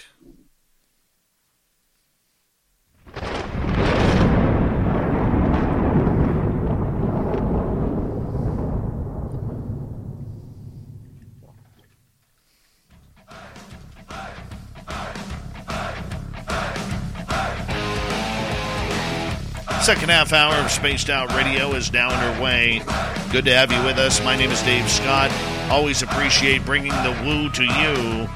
Second 19.83 20.11
half 20.11 20.33
hour 20.33 20.55
of 20.65 20.71
Spaced 20.71 21.11
Out 21.11 21.35
Radio 21.35 21.73
is 21.73 21.93
now 21.93 22.09
underway. 22.09 22.83
Good 23.33 23.45
to 23.47 23.53
have 23.53 23.73
you 23.73 23.83
with 23.83 23.99
us. 23.99 24.23
My 24.23 24.37
name 24.37 24.53
is 24.53 24.63
Dave 24.63 24.89
Scott. 24.89 25.33
Always 25.73 26.03
appreciate 26.03 26.65
bringing 26.65 26.93
the 26.93 27.21
woo 27.25 27.51
to 27.51 27.65
you. 27.65 28.29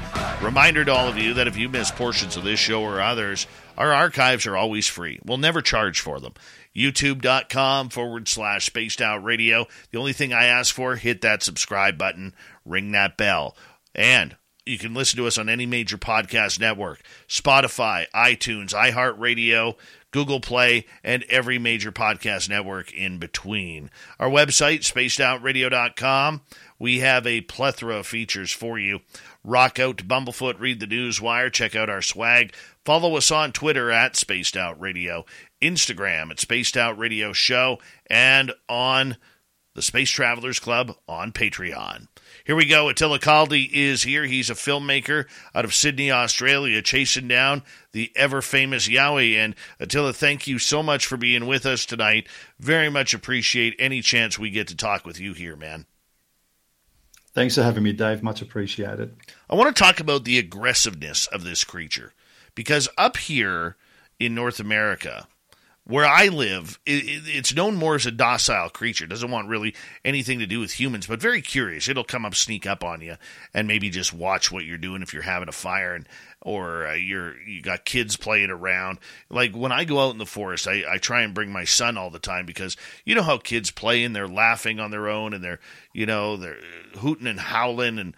Reminder 0.45 0.83
to 0.83 0.93
all 0.93 1.07
of 1.07 1.17
you 1.17 1.33
that 1.35 1.47
if 1.47 1.55
you 1.55 1.69
miss 1.69 1.89
portions 1.89 2.35
of 2.35 2.43
this 2.43 2.59
show 2.59 2.83
or 2.83 2.99
others, 2.99 3.47
our 3.77 3.93
archives 3.93 4.45
are 4.45 4.57
always 4.57 4.87
free. 4.87 5.21
We'll 5.23 5.37
never 5.37 5.61
charge 5.61 6.01
for 6.01 6.19
them. 6.19 6.33
YouTube.com 6.75 7.89
forward 7.89 8.27
slash 8.27 8.65
spaced 8.65 9.01
out 9.01 9.23
radio. 9.23 9.67
The 9.91 9.99
only 9.99 10.13
thing 10.13 10.33
I 10.33 10.47
ask 10.47 10.75
for, 10.75 10.97
hit 10.97 11.21
that 11.21 11.43
subscribe 11.43 11.97
button, 11.97 12.35
ring 12.65 12.91
that 12.91 13.15
bell. 13.15 13.55
And 13.95 14.35
you 14.67 14.77
can 14.77 14.93
listen 14.93 15.17
to 15.17 15.27
us 15.27 15.37
on 15.37 15.47
any 15.47 15.65
major 15.65 15.97
podcast 15.97 16.59
network 16.59 17.01
Spotify, 17.29 18.05
iTunes, 18.13 18.73
iHeartRadio, 18.73 19.75
Google 20.17 20.39
Play, 20.39 20.87
and 21.03 21.23
every 21.29 21.59
major 21.59 21.91
podcast 21.91 22.49
network 22.49 22.91
in 22.91 23.19
between. 23.19 23.91
Our 24.19 24.31
website, 24.31 24.79
spacedoutradio.com. 24.79 26.41
We 26.79 27.01
have 27.01 27.27
a 27.27 27.41
plethora 27.41 27.97
of 27.97 28.07
features 28.07 28.51
for 28.51 28.79
you. 28.79 29.01
Rock 29.43 29.77
out 29.77 29.99
to 29.99 30.03
Bumblefoot, 30.03 30.59
read 30.59 30.79
the 30.79 30.87
news 30.87 31.21
wire, 31.21 31.51
check 31.51 31.75
out 31.75 31.91
our 31.91 32.01
swag. 32.01 32.55
Follow 32.83 33.15
us 33.15 33.29
on 33.29 33.51
Twitter 33.51 33.91
at 33.91 34.15
Spaced 34.15 34.57
Out 34.57 34.81
Radio, 34.81 35.23
Instagram 35.61 36.31
at 36.31 36.39
Spaced 36.39 36.75
Out 36.75 36.97
Radio 36.97 37.31
Show, 37.31 37.77
and 38.07 38.51
on 38.67 39.17
the 39.75 39.83
Space 39.83 40.09
Travelers 40.09 40.59
Club 40.59 40.95
on 41.07 41.31
Patreon. 41.31 42.07
Here 42.47 42.55
we 42.55 42.65
go. 42.65 42.87
Attila 42.87 43.19
Kaldy 43.19 43.69
is 43.69 44.03
here. 44.03 44.23
He's 44.23 44.49
a 44.49 44.53
filmmaker 44.53 45.25
out 45.53 45.65
of 45.65 45.73
Sydney, 45.73 46.11
Australia, 46.11 46.81
chasing 46.81 47.27
down 47.27 47.61
the 47.91 48.09
ever 48.15 48.41
famous 48.41 48.87
Yowie. 48.87 49.35
And 49.35 49.53
Attila, 49.81 50.13
thank 50.13 50.47
you 50.47 50.57
so 50.57 50.81
much 50.81 51.05
for 51.05 51.17
being 51.17 51.45
with 51.45 51.65
us 51.65 51.85
tonight. 51.85 52.29
Very 52.57 52.89
much 52.89 53.13
appreciate 53.13 53.75
any 53.77 54.01
chance 54.01 54.39
we 54.39 54.49
get 54.49 54.69
to 54.69 54.77
talk 54.77 55.05
with 55.05 55.19
you 55.19 55.33
here, 55.33 55.57
man. 55.57 55.87
Thanks 57.33 57.55
for 57.55 57.63
having 57.63 57.83
me, 57.83 57.91
Dave. 57.91 58.23
Much 58.23 58.41
appreciated. 58.41 59.17
I 59.49 59.55
want 59.55 59.75
to 59.75 59.83
talk 59.83 59.99
about 59.99 60.23
the 60.23 60.39
aggressiveness 60.39 61.27
of 61.27 61.43
this 61.43 61.65
creature 61.65 62.13
because 62.55 62.87
up 62.97 63.17
here 63.17 63.75
in 64.21 64.33
North 64.33 64.61
America, 64.61 65.27
where 65.87 66.05
I 66.05 66.27
live, 66.27 66.79
it, 66.85 67.05
it, 67.05 67.23
it's 67.27 67.55
known 67.55 67.75
more 67.75 67.95
as 67.95 68.05
a 68.05 68.11
docile 68.11 68.69
creature. 68.69 69.07
Doesn't 69.07 69.31
want 69.31 69.47
really 69.47 69.73
anything 70.03 70.39
to 70.39 70.45
do 70.45 70.59
with 70.59 70.79
humans, 70.79 71.07
but 71.07 71.21
very 71.21 71.41
curious. 71.41 71.87
It'll 71.87 72.03
come 72.03 72.25
up, 72.25 72.35
sneak 72.35 72.65
up 72.65 72.83
on 72.83 73.01
you, 73.01 73.15
and 73.53 73.67
maybe 73.67 73.89
just 73.89 74.13
watch 74.13 74.51
what 74.51 74.65
you're 74.65 74.77
doing 74.77 75.01
if 75.01 75.13
you're 75.13 75.23
having 75.23 75.47
a 75.47 75.53
fire 75.53 75.95
and 75.95 76.07
or 76.41 76.87
uh, 76.87 76.93
you're 76.93 77.39
you 77.41 77.61
got 77.61 77.85
kids 77.85 78.15
playing 78.15 78.49
around. 78.49 78.99
Like 79.29 79.53
when 79.53 79.71
I 79.71 79.85
go 79.85 79.99
out 79.99 80.11
in 80.11 80.17
the 80.17 80.25
forest, 80.25 80.67
I, 80.67 80.83
I 80.89 80.97
try 80.97 81.21
and 81.21 81.33
bring 81.33 81.51
my 81.51 81.63
son 81.63 81.97
all 81.97 82.09
the 82.09 82.19
time 82.19 82.45
because 82.45 82.77
you 83.05 83.15
know 83.15 83.23
how 83.23 83.37
kids 83.37 83.71
play 83.71 84.03
and 84.03 84.15
they're 84.15 84.27
laughing 84.27 84.79
on 84.79 84.91
their 84.91 85.07
own 85.07 85.33
and 85.33 85.43
they're 85.43 85.59
you 85.93 86.05
know 86.05 86.37
they're 86.37 86.59
hooting 86.99 87.27
and 87.27 87.39
howling 87.39 87.97
and 87.97 88.15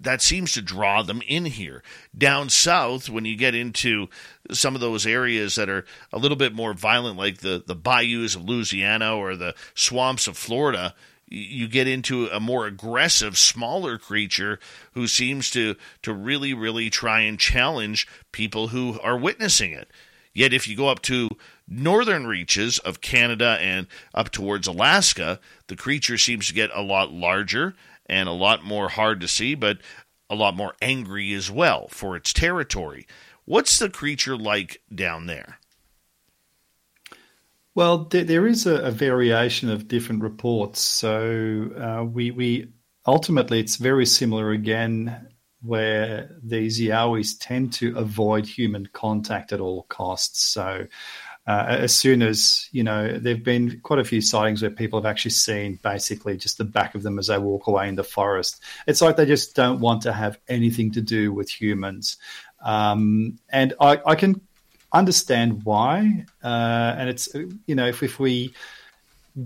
that 0.00 0.22
seems 0.22 0.52
to 0.52 0.62
draw 0.62 1.02
them 1.02 1.22
in 1.26 1.44
here. 1.44 1.82
Down 2.16 2.50
south, 2.50 3.08
when 3.08 3.24
you 3.24 3.36
get 3.36 3.54
into 3.54 4.08
some 4.52 4.74
of 4.74 4.80
those 4.80 5.06
areas 5.06 5.54
that 5.56 5.68
are 5.68 5.84
a 6.12 6.18
little 6.18 6.36
bit 6.36 6.54
more 6.54 6.74
violent, 6.74 7.16
like 7.16 7.38
the, 7.38 7.62
the 7.66 7.74
bayous 7.74 8.34
of 8.34 8.44
Louisiana 8.44 9.16
or 9.16 9.36
the 9.36 9.54
swamps 9.74 10.26
of 10.26 10.36
Florida, 10.36 10.94
you 11.28 11.66
get 11.66 11.88
into 11.88 12.26
a 12.26 12.38
more 12.38 12.66
aggressive, 12.66 13.36
smaller 13.36 13.98
creature 13.98 14.60
who 14.92 15.06
seems 15.06 15.50
to, 15.50 15.74
to 16.02 16.12
really, 16.12 16.54
really 16.54 16.88
try 16.88 17.20
and 17.20 17.38
challenge 17.38 18.06
people 18.32 18.68
who 18.68 19.00
are 19.00 19.18
witnessing 19.18 19.72
it. 19.72 19.90
Yet, 20.32 20.52
if 20.52 20.68
you 20.68 20.76
go 20.76 20.88
up 20.88 21.00
to 21.02 21.30
northern 21.66 22.26
reaches 22.26 22.78
of 22.80 23.00
Canada 23.00 23.56
and 23.60 23.86
up 24.14 24.30
towards 24.30 24.66
Alaska, 24.66 25.40
the 25.66 25.76
creature 25.76 26.18
seems 26.18 26.46
to 26.46 26.54
get 26.54 26.70
a 26.74 26.82
lot 26.82 27.10
larger 27.10 27.74
and 28.04 28.28
a 28.28 28.32
lot 28.32 28.62
more 28.62 28.90
hard 28.90 29.20
to 29.22 29.28
see, 29.28 29.54
but 29.54 29.78
a 30.28 30.34
lot 30.34 30.54
more 30.54 30.74
angry 30.82 31.32
as 31.32 31.50
well 31.50 31.88
for 31.88 32.16
its 32.16 32.32
territory. 32.32 33.06
What's 33.46 33.78
the 33.78 33.88
creature 33.88 34.36
like 34.36 34.82
down 34.94 35.26
there? 35.26 35.58
Well, 37.76 38.04
there, 38.04 38.24
there 38.24 38.46
is 38.46 38.66
a, 38.66 38.86
a, 38.86 38.90
variation 38.90 39.68
of 39.68 39.86
different 39.86 40.22
reports. 40.22 40.80
So 40.80 41.70
uh, 41.78 42.04
we, 42.04 42.30
we 42.32 42.72
ultimately 43.06 43.60
it's 43.60 43.76
very 43.76 44.06
similar 44.06 44.50
again, 44.50 45.28
where 45.62 46.36
these 46.42 46.80
Yowies 46.80 47.36
tend 47.38 47.72
to 47.74 47.96
avoid 47.96 48.46
human 48.46 48.86
contact 48.92 49.52
at 49.52 49.60
all 49.60 49.84
costs. 49.84 50.42
So 50.42 50.86
uh, 51.46 51.64
as 51.68 51.94
soon 51.94 52.22
as 52.22 52.68
you 52.72 52.82
know, 52.82 53.18
there've 53.18 53.44
been 53.44 53.80
quite 53.80 54.00
a 54.00 54.04
few 54.04 54.20
sightings 54.20 54.62
where 54.62 54.70
people 54.70 55.00
have 55.00 55.06
actually 55.06 55.30
seen 55.30 55.78
basically 55.82 56.36
just 56.36 56.58
the 56.58 56.64
back 56.64 56.94
of 56.94 57.02
them 57.04 57.18
as 57.18 57.28
they 57.28 57.38
walk 57.38 57.68
away 57.68 57.88
in 57.88 57.94
the 57.94 58.02
forest. 58.02 58.60
It's 58.86 59.00
like 59.00 59.16
they 59.16 59.26
just 59.26 59.54
don't 59.54 59.80
want 59.80 60.02
to 60.02 60.12
have 60.12 60.38
anything 60.48 60.90
to 60.92 61.00
do 61.00 61.32
with 61.32 61.48
humans, 61.48 62.16
um, 62.66 63.38
and 63.48 63.74
I, 63.80 64.00
I, 64.04 64.14
can 64.16 64.40
understand 64.92 65.64
why. 65.64 66.24
Uh, 66.42 66.96
and 66.98 67.08
it's 67.08 67.28
you 67.66 67.76
know, 67.76 67.86
if 67.86 68.02
if 68.02 68.18
we 68.18 68.52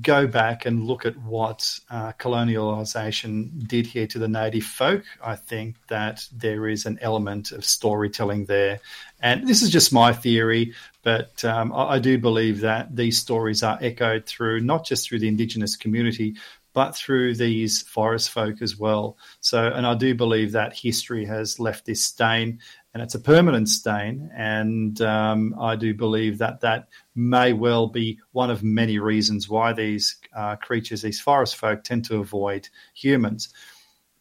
go 0.00 0.26
back 0.26 0.64
and 0.64 0.84
look 0.84 1.04
at 1.04 1.16
what 1.18 1.78
uh, 1.90 2.12
colonialization 2.12 3.68
did 3.68 3.86
here 3.86 4.06
to 4.06 4.18
the 4.18 4.28
native 4.28 4.64
folk, 4.64 5.04
I 5.22 5.36
think 5.36 5.76
that 5.88 6.24
there 6.32 6.66
is 6.66 6.86
an 6.86 6.98
element 7.02 7.52
of 7.52 7.62
storytelling 7.62 8.46
there. 8.46 8.80
And 9.20 9.46
this 9.46 9.60
is 9.60 9.68
just 9.68 9.92
my 9.92 10.14
theory, 10.14 10.72
but 11.02 11.44
um, 11.44 11.74
I, 11.74 11.96
I, 11.96 11.98
do 11.98 12.18
believe 12.18 12.60
that 12.60 12.96
these 12.96 13.18
stories 13.18 13.62
are 13.62 13.78
echoed 13.82 14.26
through 14.26 14.60
not 14.60 14.86
just 14.86 15.08
through 15.08 15.18
the 15.18 15.28
indigenous 15.28 15.76
community, 15.76 16.36
but 16.72 16.94
through 16.94 17.34
these 17.34 17.82
forest 17.82 18.30
folk 18.30 18.62
as 18.62 18.78
well. 18.78 19.16
So, 19.40 19.66
and 19.66 19.86
I 19.86 19.94
do 19.94 20.14
believe 20.14 20.52
that 20.52 20.76
history 20.76 21.24
has 21.24 21.58
left 21.58 21.84
this 21.84 22.04
stain, 22.04 22.60
and 22.92 23.02
it's 23.02 23.14
a 23.14 23.20
permanent 23.20 23.68
stain. 23.68 24.30
And 24.34 25.00
um, 25.00 25.54
I 25.60 25.76
do 25.76 25.94
believe 25.94 26.38
that 26.38 26.60
that 26.60 26.88
may 27.14 27.52
well 27.52 27.86
be 27.86 28.18
one 28.32 28.50
of 28.50 28.62
many 28.62 28.98
reasons 28.98 29.48
why 29.48 29.72
these 29.72 30.16
uh, 30.36 30.56
creatures, 30.56 31.02
these 31.02 31.20
forest 31.20 31.56
folk, 31.56 31.84
tend 31.84 32.04
to 32.06 32.18
avoid 32.18 32.68
humans. 32.94 33.50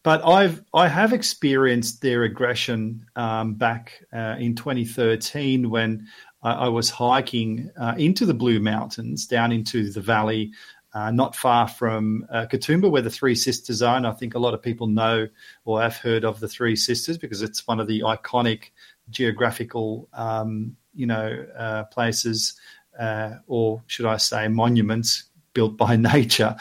But 0.03 0.25
I've 0.25 0.63
I 0.73 0.87
have 0.87 1.13
experienced 1.13 2.01
their 2.01 2.23
aggression 2.23 3.05
um, 3.15 3.55
back 3.55 4.01
uh, 4.13 4.35
in 4.39 4.55
2013 4.55 5.69
when 5.69 6.07
I, 6.41 6.51
I 6.51 6.67
was 6.69 6.89
hiking 6.89 7.69
uh, 7.77 7.95
into 7.97 8.25
the 8.25 8.33
Blue 8.33 8.59
Mountains, 8.59 9.25
down 9.25 9.51
into 9.51 9.91
the 9.91 10.01
valley 10.01 10.51
uh, 10.93 11.11
not 11.11 11.35
far 11.35 11.67
from 11.67 12.25
uh, 12.31 12.45
Katoomba, 12.51 12.89
where 12.89 13.01
the 13.01 13.09
Three 13.09 13.35
Sisters 13.35 13.81
are. 13.81 13.97
And 13.97 14.07
I 14.07 14.11
think 14.11 14.35
a 14.35 14.39
lot 14.39 14.53
of 14.53 14.61
people 14.61 14.87
know 14.87 15.27
or 15.65 15.81
have 15.81 15.97
heard 15.97 16.25
of 16.25 16.39
the 16.39 16.47
Three 16.47 16.75
Sisters 16.75 17.17
because 17.17 17.41
it's 17.41 17.67
one 17.67 17.79
of 17.79 17.87
the 17.87 18.01
iconic 18.01 18.71
geographical, 19.09 20.09
um, 20.13 20.75
you 20.93 21.05
know, 21.05 21.45
uh, 21.57 21.83
places, 21.85 22.59
uh, 22.99 23.35
or 23.47 23.83
should 23.87 24.05
I 24.05 24.17
say, 24.17 24.47
monuments 24.47 25.25
built 25.53 25.77
by 25.77 25.95
nature 26.13 26.55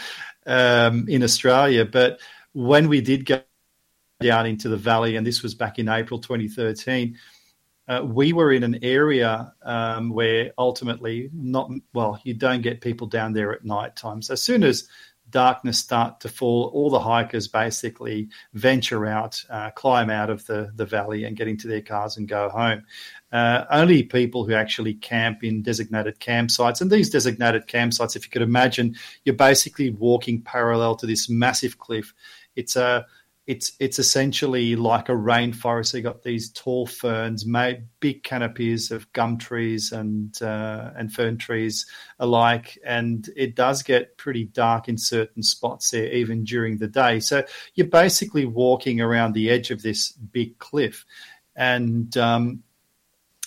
um, 0.47 1.07
in 1.09 1.23
Australia. 1.23 1.85
But 1.85 2.21
when 2.53 2.89
we 2.89 3.01
did 3.01 3.25
go 3.25 3.41
down 4.21 4.47
into 4.47 4.69
the 4.69 4.77
valley, 4.77 5.17
and 5.17 5.27
this 5.27 5.43
was 5.43 5.55
back 5.55 5.79
in 5.79 5.89
April 5.89 6.21
2013 6.21 7.17
uh, 7.89 8.03
we 8.05 8.33
were 8.33 8.53
in 8.53 8.63
an 8.63 8.79
area 8.83 9.53
um, 9.63 10.11
where 10.11 10.53
ultimately 10.59 11.31
not 11.33 11.71
well 11.95 12.21
you 12.23 12.35
don't 12.35 12.63
get 12.63 12.81
people 12.81 13.07
down 13.07 13.33
there 13.33 13.53
at 13.53 13.65
night 13.65 13.97
time. 13.97 14.23
So 14.23 14.35
as 14.35 14.43
soon 14.43 14.63
as 14.63 14.89
darkness 15.31 15.79
start 15.79 16.21
to 16.21 16.29
fall 16.29 16.71
all 16.73 16.89
the 16.89 16.99
hikers 16.99 17.49
basically 17.49 18.29
venture 18.55 19.05
out 19.05 19.43
uh, 19.51 19.71
climb 19.71 20.09
out 20.09 20.31
of 20.31 20.47
the, 20.47 20.71
the 20.77 20.87
valley 20.87 21.25
and 21.25 21.37
get 21.37 21.49
into 21.49 21.69
their 21.69 21.83
cars 21.83 22.17
and 22.17 22.29
go 22.29 22.49
home. 22.49 22.83
Uh, 23.31 23.65
only 23.71 24.03
people 24.03 24.45
who 24.45 24.55
actually 24.55 24.95
camp 24.95 25.45
in 25.45 25.63
designated 25.63 26.19
campsites 26.19 26.81
and 26.81 26.91
these 26.91 27.11
designated 27.11 27.67
campsites 27.67 28.17
if 28.17 28.25
you 28.25 28.31
could 28.31 28.43
imagine 28.43 28.95
you're 29.25 29.35
basically 29.35 29.91
walking 29.91 30.41
parallel 30.41 30.95
to 30.95 31.07
this 31.07 31.29
massive 31.29 31.79
cliff. 31.79 32.15
It's 32.57 32.77
a 32.77 33.07
it's 33.49 33.73
it's 33.81 33.99
essentially 33.99 34.77
like 34.77 35.09
a 35.09 35.13
rainforest. 35.13 35.95
You 35.95 36.03
got 36.03 36.23
these 36.23 36.53
tall 36.53 36.87
ferns, 36.87 37.47
made 37.47 37.85
big 37.99 38.23
canopies 38.23 38.91
of 38.91 39.11
gum 39.15 39.39
trees 39.39 39.91
and 39.91 40.41
uh, 40.43 40.91
and 40.95 41.11
fern 41.11 41.39
trees 41.39 41.87
alike, 42.19 42.79
and 42.85 43.27
it 43.35 43.57
does 43.57 43.83
get 43.83 44.19
pretty 44.19 44.45
dark 44.45 44.87
in 44.91 44.99
certain 44.99 45.43
spots 45.43 45.91
there, 45.91 46.13
even 46.13 46.45
during 46.45 46.77
the 46.77 46.89
day. 46.89 47.21
So 47.21 47.43
you're 47.75 47.87
basically 47.87 48.45
walking 48.45 49.01
around 49.01 49.33
the 49.33 49.49
edge 49.49 49.71
of 49.71 49.81
this 49.81 50.13
big 50.13 50.59
cliff, 50.59 51.07
and 51.57 52.15
um, 52.19 52.63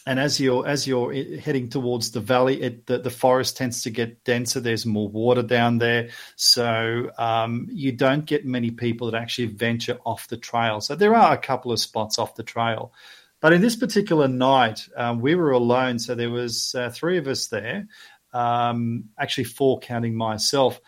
and 0.05 0.19
as 0.19 0.39
you're 0.39 0.67
as 0.67 0.87
you're 0.87 1.13
heading 1.13 1.69
towards 1.69 2.11
the 2.11 2.19
valley, 2.19 2.61
it, 2.61 2.87
the, 2.87 2.97
the 2.97 3.09
forest 3.09 3.57
tends 3.57 3.83
to 3.83 3.89
get 3.89 4.23
denser. 4.23 4.59
There's 4.59 4.85
more 4.85 5.07
water 5.07 5.43
down 5.43 5.77
there, 5.77 6.09
so 6.35 7.11
um, 7.17 7.67
you 7.71 7.91
don't 7.91 8.25
get 8.25 8.45
many 8.45 8.71
people 8.71 9.11
that 9.11 9.21
actually 9.21 9.47
venture 9.47 9.99
off 10.05 10.27
the 10.27 10.37
trail. 10.37 10.81
So 10.81 10.95
there 10.95 11.15
are 11.15 11.33
a 11.33 11.37
couple 11.37 11.71
of 11.71 11.79
spots 11.79 12.17
off 12.17 12.35
the 12.35 12.43
trail, 12.43 12.93
but 13.41 13.53
in 13.53 13.61
this 13.61 13.75
particular 13.75 14.27
night, 14.27 14.87
um, 14.95 15.19
we 15.19 15.35
were 15.35 15.51
alone. 15.51 15.99
So 15.99 16.15
there 16.15 16.31
was 16.31 16.73
uh, 16.73 16.89
three 16.89 17.17
of 17.17 17.27
us 17.27 17.47
there, 17.47 17.87
um, 18.33 19.05
actually 19.19 19.45
four 19.45 19.79
counting 19.79 20.15
myself, 20.15 20.79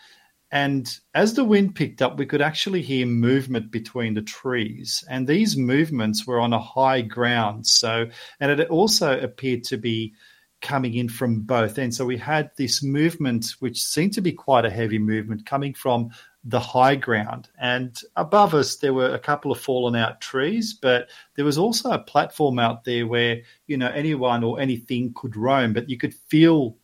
and 0.54 1.00
as 1.14 1.34
the 1.34 1.44
wind 1.44 1.74
picked 1.74 2.00
up, 2.00 2.16
we 2.16 2.26
could 2.26 2.40
actually 2.40 2.80
hear 2.80 3.06
movement 3.06 3.72
between 3.72 4.14
the 4.14 4.22
trees. 4.22 5.02
And 5.10 5.26
these 5.26 5.56
movements 5.56 6.28
were 6.28 6.38
on 6.38 6.52
a 6.52 6.60
high 6.60 7.00
ground. 7.00 7.66
So, 7.66 8.06
and 8.38 8.60
it 8.60 8.70
also 8.70 9.18
appeared 9.18 9.64
to 9.64 9.76
be 9.76 10.14
coming 10.60 10.94
in 10.94 11.08
from 11.08 11.40
both 11.40 11.76
ends. 11.76 11.96
So 11.96 12.06
we 12.06 12.18
had 12.18 12.52
this 12.56 12.84
movement, 12.84 13.56
which 13.58 13.82
seemed 13.82 14.12
to 14.12 14.20
be 14.20 14.30
quite 14.30 14.64
a 14.64 14.70
heavy 14.70 15.00
movement, 15.00 15.44
coming 15.44 15.74
from 15.74 16.10
the 16.44 16.60
high 16.60 16.94
ground. 16.94 17.48
And 17.58 18.00
above 18.14 18.54
us, 18.54 18.76
there 18.76 18.94
were 18.94 19.12
a 19.12 19.18
couple 19.18 19.50
of 19.50 19.58
fallen 19.58 19.96
out 19.96 20.20
trees, 20.20 20.72
but 20.72 21.10
there 21.34 21.44
was 21.44 21.58
also 21.58 21.90
a 21.90 21.98
platform 21.98 22.60
out 22.60 22.84
there 22.84 23.08
where, 23.08 23.40
you 23.66 23.76
know, 23.76 23.88
anyone 23.88 24.44
or 24.44 24.60
anything 24.60 25.14
could 25.16 25.34
roam, 25.34 25.72
but 25.72 25.90
you 25.90 25.98
could 25.98 26.14
feel 26.14 26.76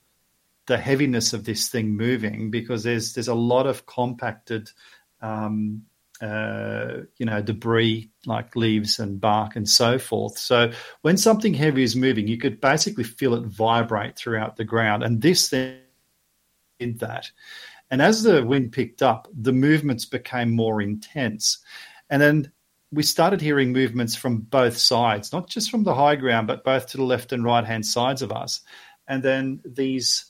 the 0.71 0.79
heaviness 0.79 1.33
of 1.33 1.45
this 1.45 1.69
thing 1.69 1.97
moving 1.97 2.49
because 2.49 2.85
there's 2.85 3.15
there's 3.15 3.27
a 3.27 3.35
lot 3.35 3.67
of 3.67 3.87
compacted 3.87 4.71
um, 5.21 5.83
uh, 6.23 6.99
you 7.19 7.27
know 7.27 7.43
debris 7.43 8.09
like 8.25 8.55
leaves 8.55 9.01
and 9.01 9.21
bark 9.21 9.57
and 9.57 9.69
so 9.69 9.99
forth. 9.99 10.39
So 10.39 10.71
when 11.03 11.17
something 11.17 11.55
heavy 11.55 11.83
is 11.83 11.97
moving, 11.97 12.29
you 12.29 12.39
could 12.39 12.61
basically 12.61 13.03
feel 13.03 13.35
it 13.35 13.47
vibrate 13.47 14.17
throughout 14.17 14.57
the 14.57 14.65
ground, 14.65 15.03
and 15.03 15.21
this 15.21 15.49
thing 15.49 15.81
did 16.79 17.01
that. 17.01 17.29
And 17.91 18.01
as 18.01 18.23
the 18.23 18.47
wind 18.47 18.71
picked 18.71 19.03
up, 19.03 19.27
the 19.35 19.53
movements 19.53 20.05
became 20.05 20.53
more 20.53 20.81
intense, 20.81 21.59
and 22.11 22.23
then 22.23 22.53
we 22.93 23.03
started 23.03 23.41
hearing 23.41 23.73
movements 23.73 24.15
from 24.15 24.39
both 24.39 24.77
sides, 24.77 25.33
not 25.33 25.49
just 25.49 25.69
from 25.69 25.83
the 25.83 25.97
high 25.97 26.15
ground, 26.15 26.47
but 26.47 26.63
both 26.63 26.87
to 26.89 26.97
the 26.97 27.03
left 27.03 27.33
and 27.33 27.43
right 27.43 27.65
hand 27.65 27.85
sides 27.85 28.23
of 28.23 28.31
us. 28.31 28.61
And 29.09 29.25
then 29.25 29.61
these 29.65 30.30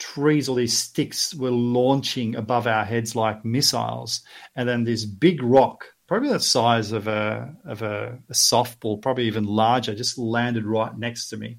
trees 0.00 0.48
or 0.48 0.56
these 0.56 0.76
sticks 0.76 1.32
were 1.34 1.52
launching 1.52 2.34
above 2.34 2.66
our 2.66 2.84
heads 2.84 3.14
like 3.14 3.44
missiles, 3.44 4.22
and 4.56 4.68
then 4.68 4.82
this 4.82 5.04
big 5.04 5.42
rock, 5.42 5.84
probably 6.08 6.30
the 6.30 6.40
size 6.40 6.90
of 6.90 7.06
a 7.06 7.54
of 7.64 7.82
a, 7.82 8.18
a 8.28 8.32
softball, 8.32 9.00
probably 9.00 9.26
even 9.26 9.44
larger, 9.44 9.94
just 9.94 10.18
landed 10.18 10.64
right 10.64 10.98
next 10.98 11.28
to 11.28 11.36
me. 11.36 11.58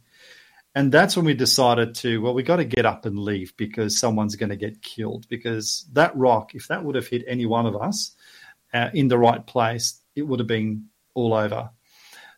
And 0.74 0.92
that's 0.92 1.18
when 1.18 1.26
we 1.26 1.34
decided 1.34 1.96
to, 1.96 2.22
well, 2.22 2.34
we 2.34 2.44
got 2.44 2.58
to 2.58 2.66
get 2.66 2.86
up 2.86 3.06
and 3.06 3.20
leave 3.20 3.56
because 3.58 3.98
someone's 3.98 4.38
going 4.38 4.52
to 4.52 4.56
get 4.56 4.82
killed. 4.82 5.28
Because 5.28 5.86
that 5.92 6.16
rock, 6.16 6.56
if 6.56 6.68
that 6.70 6.84
would 6.84 6.96
have 6.96 7.08
hit 7.08 7.26
any 7.28 7.46
one 7.46 7.66
of 7.66 7.76
us 7.76 8.16
uh, 8.74 8.90
in 8.94 9.10
the 9.10 9.18
right 9.18 9.46
place, 9.46 10.00
it 10.16 10.22
would 10.22 10.40
have 10.40 10.48
been 10.48 10.86
all 11.14 11.34
over. 11.34 11.70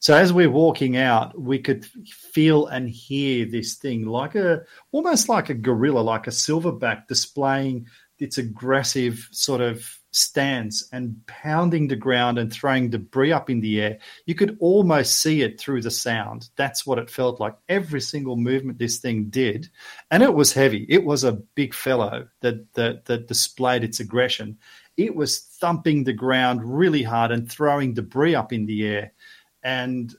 So 0.04 0.14
as 0.14 0.34
we're 0.34 0.52
walking 0.52 0.98
out, 0.98 1.40
we 1.40 1.60
could 1.60 1.86
feel 2.06 2.68
and 2.68 2.90
hear 2.90 3.46
this 3.46 3.76
thing 3.76 4.06
like 4.06 4.36
a 4.36 4.64
almost 4.92 5.30
like 5.30 5.50
a 5.50 5.54
gorilla, 5.54 6.02
like 6.02 6.28
a 6.28 6.30
silverback 6.30 7.08
displaying 7.08 7.88
its 8.20 8.38
aggressive 8.38 9.30
sort 9.32 9.62
of 9.62 9.98
stance 10.12 10.90
and 10.92 11.16
pounding 11.26 11.88
the 11.88 11.96
ground 11.96 12.38
and 12.38 12.52
throwing 12.52 12.90
debris 12.90 13.32
up 13.32 13.50
in 13.50 13.62
the 13.62 13.80
air. 13.80 13.98
You 14.26 14.36
could 14.36 14.58
almost 14.60 15.22
see 15.22 15.42
it 15.42 15.58
through 15.58 15.84
the 15.84 15.90
sound. 15.90 16.50
That's 16.58 16.86
what 16.86 17.00
it 17.00 17.10
felt 17.10 17.40
like. 17.40 17.56
Every 17.70 18.02
single 18.02 18.36
movement 18.36 18.80
this 18.80 18.98
thing 18.98 19.30
did, 19.30 19.70
and 20.12 20.22
it 20.22 20.34
was 20.34 20.52
heavy. 20.52 20.86
It 20.90 21.06
was 21.06 21.24
a 21.24 21.40
big 21.56 21.74
fellow 21.74 22.28
that 22.42 22.74
that, 22.74 23.06
that 23.06 23.30
displayed 23.30 23.86
its 23.86 24.02
aggression. 24.02 24.58
It 24.98 25.16
was 25.16 25.40
thumping 25.40 26.04
the 26.04 26.12
ground 26.12 26.60
really 26.62 27.04
hard 27.04 27.32
and 27.32 27.50
throwing 27.50 27.94
debris 27.94 28.36
up 28.36 28.52
in 28.52 28.66
the 28.66 28.86
air 28.86 29.13
and 29.64 30.14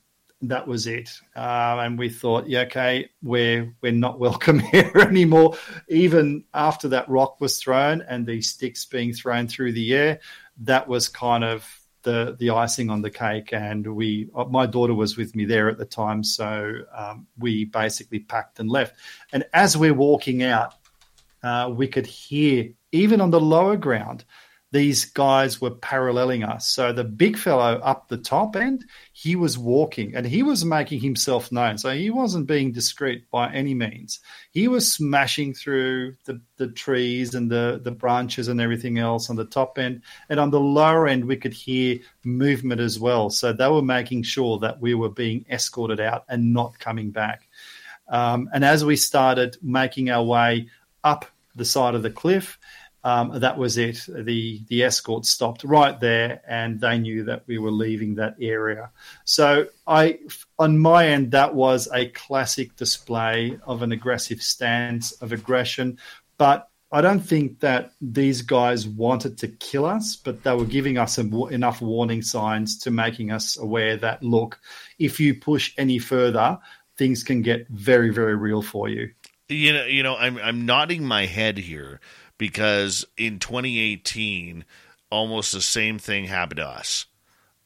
that 0.48 0.66
was 0.66 0.86
it. 0.86 1.10
Uh, 1.34 1.78
and 1.80 1.98
we 1.98 2.08
thought, 2.08 2.48
yeah, 2.48 2.60
okay, 2.60 3.08
we're 3.22 3.74
we're 3.80 3.92
not 3.92 4.18
welcome 4.18 4.58
here 4.72 4.92
anymore. 4.96 5.56
Even 5.88 6.44
after 6.54 6.88
that 6.88 7.08
rock 7.08 7.40
was 7.40 7.58
thrown 7.58 8.02
and 8.02 8.26
the 8.26 8.40
sticks 8.40 8.84
being 8.84 9.12
thrown 9.12 9.48
through 9.48 9.72
the 9.72 9.94
air, 9.94 10.20
that 10.58 10.86
was 10.88 11.08
kind 11.08 11.44
of 11.44 11.66
the 12.02 12.36
the 12.38 12.50
icing 12.50 12.90
on 12.90 13.02
the 13.02 13.10
cake. 13.10 13.52
And 13.52 13.94
we, 13.94 14.28
uh, 14.34 14.44
my 14.44 14.66
daughter 14.66 14.94
was 14.94 15.16
with 15.16 15.34
me 15.34 15.44
there 15.44 15.68
at 15.68 15.78
the 15.78 15.84
time, 15.84 16.22
so 16.22 16.74
um, 16.94 17.26
we 17.38 17.64
basically 17.64 18.20
packed 18.20 18.60
and 18.60 18.70
left. 18.70 18.96
And 19.32 19.44
as 19.52 19.76
we're 19.76 19.94
walking 19.94 20.42
out, 20.42 20.74
uh, 21.42 21.70
we 21.74 21.88
could 21.88 22.06
hear 22.06 22.70
even 22.92 23.20
on 23.20 23.30
the 23.30 23.40
lower 23.40 23.76
ground 23.76 24.24
these 24.74 25.04
guys 25.04 25.60
were 25.60 25.70
paralleling 25.70 26.42
us. 26.42 26.68
So 26.68 26.92
the 26.92 27.04
big 27.04 27.38
fellow 27.38 27.78
up 27.84 28.08
the 28.08 28.16
top 28.16 28.56
end, 28.56 28.84
he 29.12 29.36
was 29.36 29.56
walking 29.56 30.16
and 30.16 30.26
he 30.26 30.42
was 30.42 30.64
making 30.64 30.98
himself 30.98 31.52
known. 31.52 31.78
So 31.78 31.90
he 31.90 32.10
wasn't 32.10 32.48
being 32.48 32.72
discreet 32.72 33.30
by 33.30 33.52
any 33.52 33.72
means. 33.72 34.18
He 34.50 34.66
was 34.66 34.92
smashing 34.92 35.54
through 35.54 36.16
the, 36.24 36.40
the 36.56 36.66
trees 36.66 37.36
and 37.36 37.48
the, 37.48 37.82
the 37.84 37.92
branches 37.92 38.48
and 38.48 38.60
everything 38.60 38.98
else 38.98 39.30
on 39.30 39.36
the 39.36 39.44
top 39.44 39.78
end. 39.78 40.02
And 40.28 40.40
on 40.40 40.50
the 40.50 40.58
lower 40.58 41.06
end, 41.06 41.24
we 41.24 41.36
could 41.36 41.54
hear 41.54 42.00
movement 42.24 42.80
as 42.80 42.98
well. 42.98 43.30
So 43.30 43.52
they 43.52 43.68
were 43.68 43.80
making 43.80 44.24
sure 44.24 44.58
that 44.58 44.80
we 44.80 44.94
were 44.94 45.08
being 45.08 45.46
escorted 45.48 46.00
out 46.00 46.24
and 46.28 46.52
not 46.52 46.80
coming 46.80 47.12
back. 47.12 47.46
Um, 48.08 48.50
and 48.52 48.64
as 48.64 48.84
we 48.84 48.96
started 48.96 49.56
making 49.62 50.10
our 50.10 50.24
way 50.24 50.66
up 51.04 51.26
the 51.54 51.64
side 51.64 51.94
of 51.94 52.02
the 52.02 52.10
cliff, 52.10 52.58
um, 53.04 53.38
that 53.40 53.58
was 53.58 53.76
it. 53.76 54.06
The 54.08 54.62
the 54.68 54.82
escort 54.82 55.26
stopped 55.26 55.62
right 55.62 56.00
there, 56.00 56.40
and 56.48 56.80
they 56.80 56.98
knew 56.98 57.24
that 57.24 57.44
we 57.46 57.58
were 57.58 57.70
leaving 57.70 58.14
that 58.14 58.34
area. 58.40 58.90
So 59.24 59.66
I, 59.86 60.20
on 60.58 60.78
my 60.78 61.08
end, 61.08 61.30
that 61.32 61.54
was 61.54 61.86
a 61.92 62.08
classic 62.08 62.74
display 62.76 63.58
of 63.66 63.82
an 63.82 63.92
aggressive 63.92 64.40
stance 64.40 65.12
of 65.12 65.32
aggression. 65.32 65.98
But 66.38 66.70
I 66.90 67.02
don't 67.02 67.20
think 67.20 67.60
that 67.60 67.92
these 68.00 68.40
guys 68.40 68.88
wanted 68.88 69.36
to 69.38 69.48
kill 69.48 69.84
us, 69.84 70.16
but 70.16 70.42
they 70.42 70.54
were 70.54 70.64
giving 70.64 70.96
us 70.96 71.18
enough 71.18 71.82
warning 71.82 72.22
signs 72.22 72.78
to 72.78 72.90
making 72.90 73.30
us 73.30 73.58
aware 73.58 73.98
that 73.98 74.22
look, 74.22 74.58
if 74.98 75.20
you 75.20 75.34
push 75.34 75.74
any 75.76 75.98
further, 75.98 76.58
things 76.96 77.22
can 77.22 77.42
get 77.42 77.68
very, 77.68 78.08
very 78.10 78.34
real 78.34 78.62
for 78.62 78.88
you. 78.88 79.10
You 79.50 79.74
know, 79.74 79.84
you 79.84 80.02
know, 80.02 80.16
I'm 80.16 80.38
I'm 80.38 80.64
nodding 80.64 81.04
my 81.04 81.26
head 81.26 81.58
here 81.58 82.00
because 82.38 83.04
in 83.16 83.38
2018, 83.38 84.64
almost 85.10 85.52
the 85.52 85.60
same 85.60 85.98
thing 85.98 86.24
happened 86.24 86.58
to 86.58 86.66
us 86.66 87.06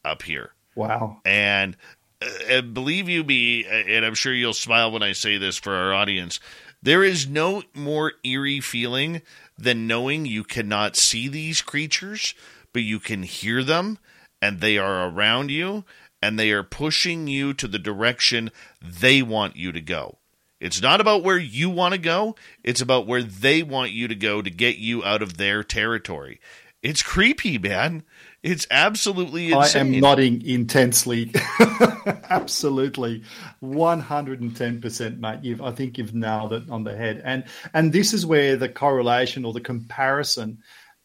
up 0.05 0.23
here. 0.23 0.53
Wow. 0.75 1.21
And, 1.25 1.77
uh, 2.23 2.29
and 2.49 2.75
believe 2.75 3.09
you 3.09 3.25
me, 3.25 3.65
and 3.67 4.05
I'm 4.05 4.15
sure 4.15 4.35
you'll 4.35 4.55
smile 4.55 4.91
when 4.91 5.03
I 5.03 5.13
say 5.13 5.39
this 5.39 5.57
for 5.57 5.75
our 5.75 5.93
audience, 5.93 6.41
there 6.83 7.03
is 7.03 7.27
no 7.27 7.63
more 7.75 8.13
eerie 8.23 8.61
feeling 8.61 9.23
than 9.57 9.89
knowing 9.89 10.27
you 10.27 10.45
cannot 10.45 10.97
see 10.97 11.27
these 11.27 11.61
creatures, 11.61 12.35
but 12.73 12.83
you 12.83 13.01
can 13.01 13.25
hear 13.25 13.65
them 13.65 13.99
and 14.41 14.61
they 14.61 14.79
are 14.79 15.09
around 15.09 15.51
you 15.51 15.85
and 16.23 16.39
they 16.39 16.51
are 16.53 16.63
pushing 16.63 17.27
you 17.27 17.55
to 17.55 17.67
the 17.67 17.79
direction 17.79 18.51
they 18.81 19.23
want 19.23 19.57
you 19.57 19.73
to 19.73 19.81
go. 19.81 20.18
It's 20.61 20.83
not 20.83 21.01
about 21.01 21.23
where 21.23 21.39
you 21.39 21.71
want 21.71 21.93
to 21.93 21.99
go, 21.99 22.35
it's 22.65 22.81
about 22.81 23.07
where 23.07 23.23
they 23.23 23.63
want 23.63 23.93
you 23.93 24.09
to 24.09 24.15
go 24.15 24.43
to 24.43 24.51
get 24.51 24.79
you 24.79 25.05
out 25.05 25.23
of 25.23 25.37
their 25.37 25.63
territory. 25.63 26.41
It's 26.83 27.03
creepy, 27.03 27.59
man. 27.59 28.05
It's 28.43 28.67
absolutely 28.71 29.53
insane. 29.53 29.95
I 29.95 29.97
am 29.97 30.01
nodding 30.01 30.47
intensely. 30.47 31.33
absolutely. 32.31 33.25
110%, 33.63 35.19
mate. 35.19 35.41
You've, 35.43 35.61
I 35.61 35.73
think 35.73 35.99
you've 35.99 36.15
nailed 36.15 36.53
it 36.53 36.71
on 36.71 36.85
the 36.85 36.97
head. 36.97 37.21
And, 37.25 37.45
and 37.75 37.93
this 37.93 38.13
is 38.13 38.25
where 38.25 38.57
the 38.57 38.69
correlation 38.69 39.45
or 39.45 39.53
the 39.53 39.61
comparison 39.61 40.59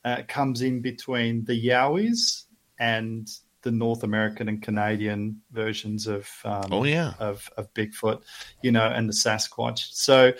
uh, 0.05 0.21
comes 0.27 0.61
in 0.61 0.81
between 0.81 1.45
the 1.45 1.59
Yowies 1.59 2.43
and 2.79 3.27
the 3.63 3.71
North 3.71 4.03
American 4.03 4.47
and 4.47 4.61
Canadian 4.61 5.41
versions 5.51 6.07
of 6.07 6.29
um, 6.45 6.67
oh 6.71 6.83
yeah 6.83 7.13
of, 7.19 7.49
of 7.57 7.73
Bigfoot, 7.73 8.21
you 8.61 8.71
know, 8.71 8.85
and 8.85 9.09
the 9.09 9.13
Sasquatch. 9.13 9.93
So, 9.93 10.33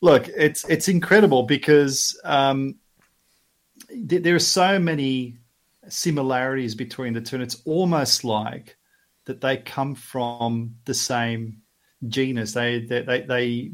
look, 0.00 0.28
it's 0.28 0.68
it's 0.68 0.88
incredible 0.88 1.44
because 1.44 2.18
um, 2.24 2.76
th- 3.88 4.22
there 4.22 4.34
are 4.34 4.40
so 4.40 4.78
many 4.78 5.36
similarities 5.88 6.74
between 6.74 7.12
the 7.12 7.20
two, 7.20 7.36
and 7.36 7.42
it's 7.42 7.62
almost 7.64 8.24
like 8.24 8.76
that 9.26 9.40
they 9.40 9.58
come 9.58 9.94
from 9.94 10.76
the 10.84 10.94
same 10.94 11.62
genus. 12.08 12.52
They 12.52 12.80
they 12.80 13.02
they, 13.02 13.20
they 13.20 13.72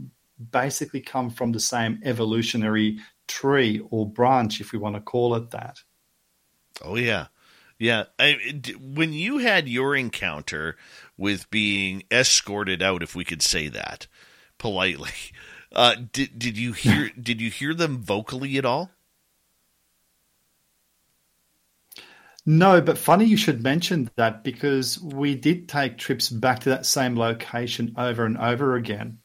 basically 0.51 1.01
come 1.01 1.31
from 1.31 1.53
the 1.53 1.61
same 1.61 2.01
evolutionary 2.05 2.99
tree 3.27 3.81
or 3.91 4.11
branch, 4.11 4.61
if 4.61 4.73
we 4.73 4.79
want 4.79 4.97
to 4.97 5.01
call 5.01 5.35
it 5.37 5.51
that. 5.51 5.79
Oh 6.83 6.97
yeah. 6.97 7.27
Yeah, 7.79 8.05
I, 8.19 8.61
when 8.81 9.13
you 9.13 9.39
had 9.39 9.69
your 9.69 9.95
encounter 9.95 10.77
with 11.17 11.49
being 11.51 12.03
escorted 12.11 12.83
out, 12.83 13.03
if 13.05 13.15
we 13.15 13.25
could 13.25 13.43
say 13.43 13.69
that 13.69 14.09
politely, 14.59 15.11
uh, 15.73 15.95
did 16.13 16.39
did 16.39 16.59
you 16.59 16.73
hear 16.73 17.11
did 17.21 17.41
you 17.41 17.51
hear 17.51 17.75
them 17.75 17.99
vocally 17.99 18.59
at 18.59 18.65
all? 18.65 18.91
No, 22.45 22.81
but 22.81 22.97
funny 22.97 23.27
you 23.27 23.37
should 23.37 23.63
mention 23.63 24.11
that 24.17 24.43
because 24.43 24.99
we 25.01 25.35
did 25.35 25.69
take 25.69 25.99
trips 25.99 26.31
back 26.31 26.61
to 26.61 26.71
that 26.71 26.87
same 26.87 27.15
location 27.15 27.95
over 27.99 28.25
and 28.25 28.39
over 28.39 28.75
again. 28.75 29.19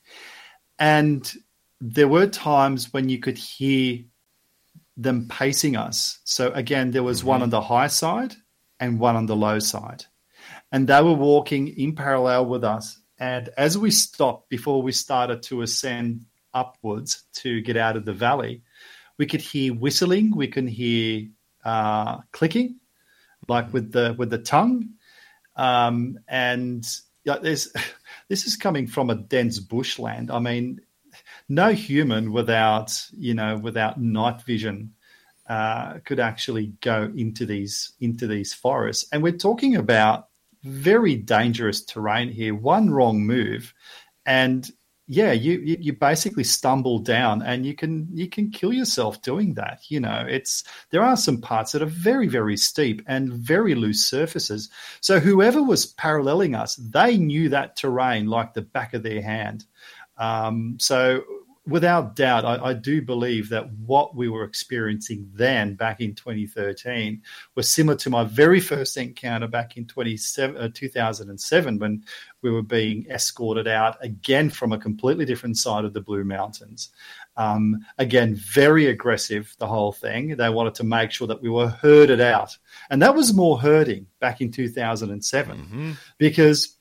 And 0.78 1.32
there 1.80 2.10
were 2.10 2.28
times 2.28 2.92
when 2.92 3.08
you 3.08 3.20
could 3.20 3.38
hear 3.38 4.00
them 4.98 5.30
pacing 5.30 5.78
us. 5.78 6.20
So 6.26 6.52
again, 6.52 6.92
there 6.92 7.02
was 7.02 7.20
mm-hmm. 7.20 7.30
one 7.30 7.42
on 7.44 7.50
the 7.50 7.62
high 7.62 7.88
side 7.88 8.36
and 8.84 9.00
one 9.00 9.16
on 9.16 9.26
the 9.26 9.36
low 9.36 9.60
side. 9.60 10.06
And 10.72 10.88
they 10.88 11.02
were 11.02 11.14
walking 11.14 11.70
in 11.70 11.96
parallel 11.96 12.48
with 12.48 12.64
us. 12.64 13.00
And 13.18 13.50
as 13.58 13.78
we 13.78 13.92
stopped 13.92 14.50
before 14.50 14.82
we 14.82 14.92
started 14.92 15.44
to 15.44 15.62
ascend 15.62 16.26
upwards 16.54 17.24
to 17.36 17.62
get 17.62 17.78
out 17.78 17.96
of 17.96 18.06
the 18.06 18.14
valley, 18.14 18.64
we 19.18 19.26
could 19.26 19.42
hear 19.42 19.74
whistling, 19.74 20.36
we 20.36 20.48
can 20.48 20.68
hear 20.68 21.30
uh, 21.64 22.18
clicking, 22.32 22.80
like 23.48 23.72
with 23.72 23.92
the 23.92 24.16
with 24.18 24.30
the 24.30 24.40
tongue, 24.40 24.90
um, 25.56 26.20
and 26.28 26.86
yeah, 27.24 27.38
there's 27.38 27.72
this 28.28 28.46
is 28.46 28.58
coming 28.58 28.88
from 28.88 29.10
a 29.10 29.16
dense 29.16 29.60
bushland. 29.60 30.32
I 30.32 30.40
mean, 30.40 30.82
no 31.48 31.72
human 31.72 32.34
without 32.34 32.92
you 33.12 33.34
know 33.34 33.58
without 33.58 34.02
night 34.02 34.42
vision 34.42 34.94
uh, 35.54 36.00
could 36.04 36.20
actually 36.20 36.74
go 36.82 37.14
into 37.16 37.46
these 37.46 37.94
into 38.02 38.26
these 38.26 38.56
forests. 38.56 39.06
And 39.12 39.22
we're 39.22 39.38
talking 39.38 39.76
about 39.76 40.30
very 40.64 41.16
dangerous 41.16 41.86
terrain 41.86 42.30
here. 42.30 42.56
One 42.56 42.90
wrong 42.90 43.24
move, 43.24 43.72
and 44.26 44.68
yeah, 45.06 45.32
you, 45.32 45.60
you, 45.60 45.94
basically 45.94 46.44
stumble 46.44 46.98
down, 46.98 47.44
and 47.44 47.68
you 47.68 47.76
can 47.76 48.08
you 48.12 48.28
can 48.28 48.50
kill 48.50 48.74
yourself 48.74 49.22
doing 49.22 49.54
that. 49.54 49.82
You 49.90 50.00
know, 50.00 50.26
it's 50.28 50.64
there 50.90 51.04
are 51.04 51.16
some 51.16 51.40
parts 51.40 51.74
that 51.74 51.84
are 51.84 51.98
very 52.10 52.28
very 52.28 52.58
steep 52.58 53.04
and 53.06 53.32
very 53.32 53.76
loose 53.76 54.04
surfaces. 54.04 54.72
So 55.02 55.20
whoever 55.20 55.62
was 55.62 55.86
paralleling 55.86 56.56
us, 56.56 56.78
they 56.78 57.16
knew 57.16 57.50
that 57.50 57.76
terrain 57.76 58.26
like 58.26 58.56
the 58.56 58.64
back 58.64 58.96
of 58.96 59.04
their 59.04 59.22
hand. 59.22 59.66
Um, 60.18 60.78
so 60.80 61.24
without 61.66 62.16
doubt, 62.16 62.44
I, 62.44 62.72
I, 62.72 62.74
do 62.74 63.02
believe 63.02 63.50
that 63.50 63.72
what 63.74 64.16
we 64.16 64.28
were 64.28 64.44
experiencing 64.44 65.30
then, 65.34 65.76
back 65.76 66.02
in 66.02 66.14
2013, 66.14 67.22
was 67.56 67.70
similar 67.70 67.98
to 68.00 68.10
my 68.10 68.26
very 68.26 68.60
first 68.60 68.98
encounter 68.98 69.48
back 69.48 69.78
in 69.78 69.88
uh, 69.96 70.70
2007 70.74 71.80
when 71.80 72.04
we 72.42 72.52
were 72.52 72.62
being 72.62 73.06
escorted 73.10 73.68
out 73.68 73.96
again 74.04 74.50
from 74.50 74.74
a 74.74 74.78
completely 74.78 75.24
different 75.24 75.58
side 75.58 75.86
of 75.86 75.94
the 75.94 76.02
Blue 76.02 76.26
Mountains. 76.26 76.90
Um, 77.38 77.86
again, 77.98 78.36
very 78.36 78.88
aggressive, 78.88 79.56
the 79.58 79.68
whole 79.68 79.94
thing. 79.94 80.36
They 80.36 80.50
wanted 80.50 80.76
to 80.76 80.84
make 80.84 81.12
sure 81.12 81.28
that 81.28 81.42
we 81.42 81.50
were 81.50 81.70
herded 81.70 82.20
out. 82.20 82.58
And 82.90 83.02
that 83.02 83.16
was 83.16 83.34
more 83.34 83.60
herding 83.60 84.08
back 84.20 84.42
in 84.42 84.52
2007 84.52 85.58
mm-hmm. 85.58 85.92
because 86.18 86.78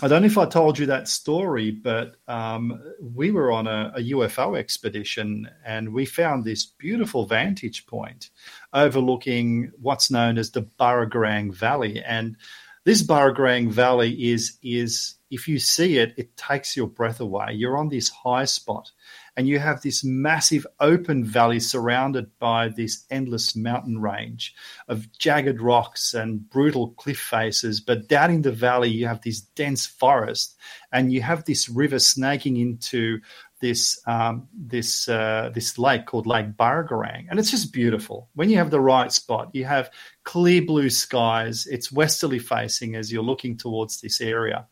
I 0.00 0.06
don't 0.06 0.22
know 0.22 0.26
if 0.26 0.38
I 0.38 0.46
told 0.46 0.78
you 0.78 0.86
that 0.86 1.08
story, 1.08 1.72
but 1.72 2.16
um, 2.28 2.80
we 3.00 3.32
were 3.32 3.50
on 3.50 3.66
a, 3.66 3.92
a, 3.96 4.00
UFO 4.10 4.56
expedition 4.56 5.50
and 5.64 5.92
we 5.92 6.04
found 6.04 6.44
this 6.44 6.64
beautiful 6.64 7.26
vantage 7.26 7.84
point 7.86 8.30
overlooking 8.72 9.72
what's 9.80 10.08
known 10.08 10.38
as 10.38 10.52
the 10.52 10.62
Burragorang 10.62 11.52
Valley. 11.52 12.00
And 12.00 12.36
this 12.84 13.02
Burragorang 13.02 13.70
Valley 13.70 14.12
is 14.30 14.56
is 14.62 15.16
if 15.30 15.48
you 15.48 15.58
see 15.58 15.98
it, 15.98 16.14
it 16.16 16.36
takes 16.36 16.76
your 16.76 16.86
breath 16.86 17.20
away. 17.20 17.52
You're 17.52 17.76
on 17.76 17.88
this 17.88 18.08
high 18.08 18.44
spot 18.44 18.92
and 19.38 19.46
you 19.46 19.60
have 19.60 19.80
this 19.82 20.02
massive 20.02 20.66
open 20.80 21.22
valley 21.22 21.60
surrounded 21.60 22.36
by 22.40 22.68
this 22.70 23.04
endless 23.08 23.54
mountain 23.54 24.00
range 24.00 24.52
of 24.88 25.16
jagged 25.16 25.60
rocks 25.60 26.12
and 26.12 26.50
brutal 26.50 26.90
cliff 26.98 27.20
faces. 27.20 27.80
But 27.80 28.08
down 28.08 28.32
in 28.32 28.42
the 28.42 28.50
valley, 28.50 28.90
you 28.90 29.06
have 29.06 29.22
this 29.22 29.40
dense 29.40 29.86
forest, 29.86 30.56
and 30.90 31.12
you 31.12 31.22
have 31.22 31.44
this 31.44 31.68
river 31.68 32.00
snaking 32.00 32.56
into 32.56 33.20
this 33.60 34.00
um, 34.08 34.48
this 34.52 35.08
uh, 35.08 35.50
this 35.54 35.78
lake 35.78 36.06
called 36.06 36.26
Lake 36.26 36.56
Burragorang, 36.56 37.26
and 37.30 37.38
it's 37.38 37.52
just 37.52 37.72
beautiful. 37.72 38.28
When 38.34 38.50
you 38.50 38.56
have 38.56 38.72
the 38.72 38.80
right 38.80 39.12
spot, 39.12 39.50
you 39.52 39.64
have 39.66 39.88
clear 40.24 40.62
blue 40.62 40.90
skies. 40.90 41.64
It's 41.66 41.92
westerly 41.92 42.40
facing 42.40 42.96
as 42.96 43.12
you're 43.12 43.22
looking 43.22 43.56
towards 43.56 44.00
this 44.00 44.20
area. 44.20 44.66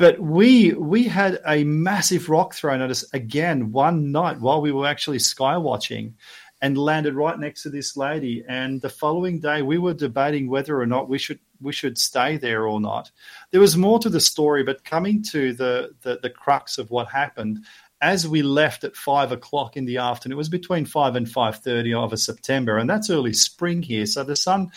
But 0.00 0.18
we 0.18 0.72
we 0.72 1.02
had 1.04 1.42
a 1.46 1.62
massive 1.62 2.30
rock 2.30 2.54
thrown 2.54 2.80
at 2.80 2.90
us 2.90 3.04
again 3.12 3.70
one 3.70 4.10
night 4.12 4.40
while 4.40 4.62
we 4.62 4.72
were 4.72 4.86
actually 4.86 5.18
sky 5.18 5.58
watching, 5.58 6.14
and 6.62 6.78
landed 6.78 7.12
right 7.12 7.38
next 7.38 7.64
to 7.64 7.68
this 7.68 7.98
lady. 7.98 8.42
And 8.48 8.80
the 8.80 8.88
following 8.88 9.40
day, 9.40 9.60
we 9.60 9.76
were 9.76 9.92
debating 9.92 10.48
whether 10.48 10.80
or 10.80 10.86
not 10.86 11.10
we 11.10 11.18
should 11.18 11.38
we 11.60 11.74
should 11.74 11.98
stay 11.98 12.38
there 12.38 12.66
or 12.66 12.80
not. 12.80 13.10
There 13.50 13.60
was 13.60 13.76
more 13.76 13.98
to 13.98 14.08
the 14.08 14.20
story, 14.20 14.62
but 14.62 14.84
coming 14.84 15.22
to 15.32 15.52
the 15.52 15.90
the, 16.00 16.18
the 16.22 16.30
crux 16.30 16.78
of 16.78 16.90
what 16.90 17.08
happened. 17.08 17.66
As 18.00 18.26
we 18.26 18.40
left 18.40 18.84
at 18.84 18.96
five 18.96 19.32
o'clock 19.32 19.76
in 19.76 19.84
the 19.84 19.98
afternoon, 19.98 20.36
it 20.36 20.38
was 20.38 20.48
between 20.48 20.86
five 20.86 21.14
and 21.14 21.30
five 21.30 21.58
thirty 21.58 21.92
of 21.92 22.14
a 22.14 22.16
September, 22.16 22.78
and 22.78 22.88
that's 22.88 23.10
early 23.10 23.34
spring 23.34 23.82
here. 23.82 24.06
So 24.06 24.24
the 24.24 24.34
sun 24.34 24.72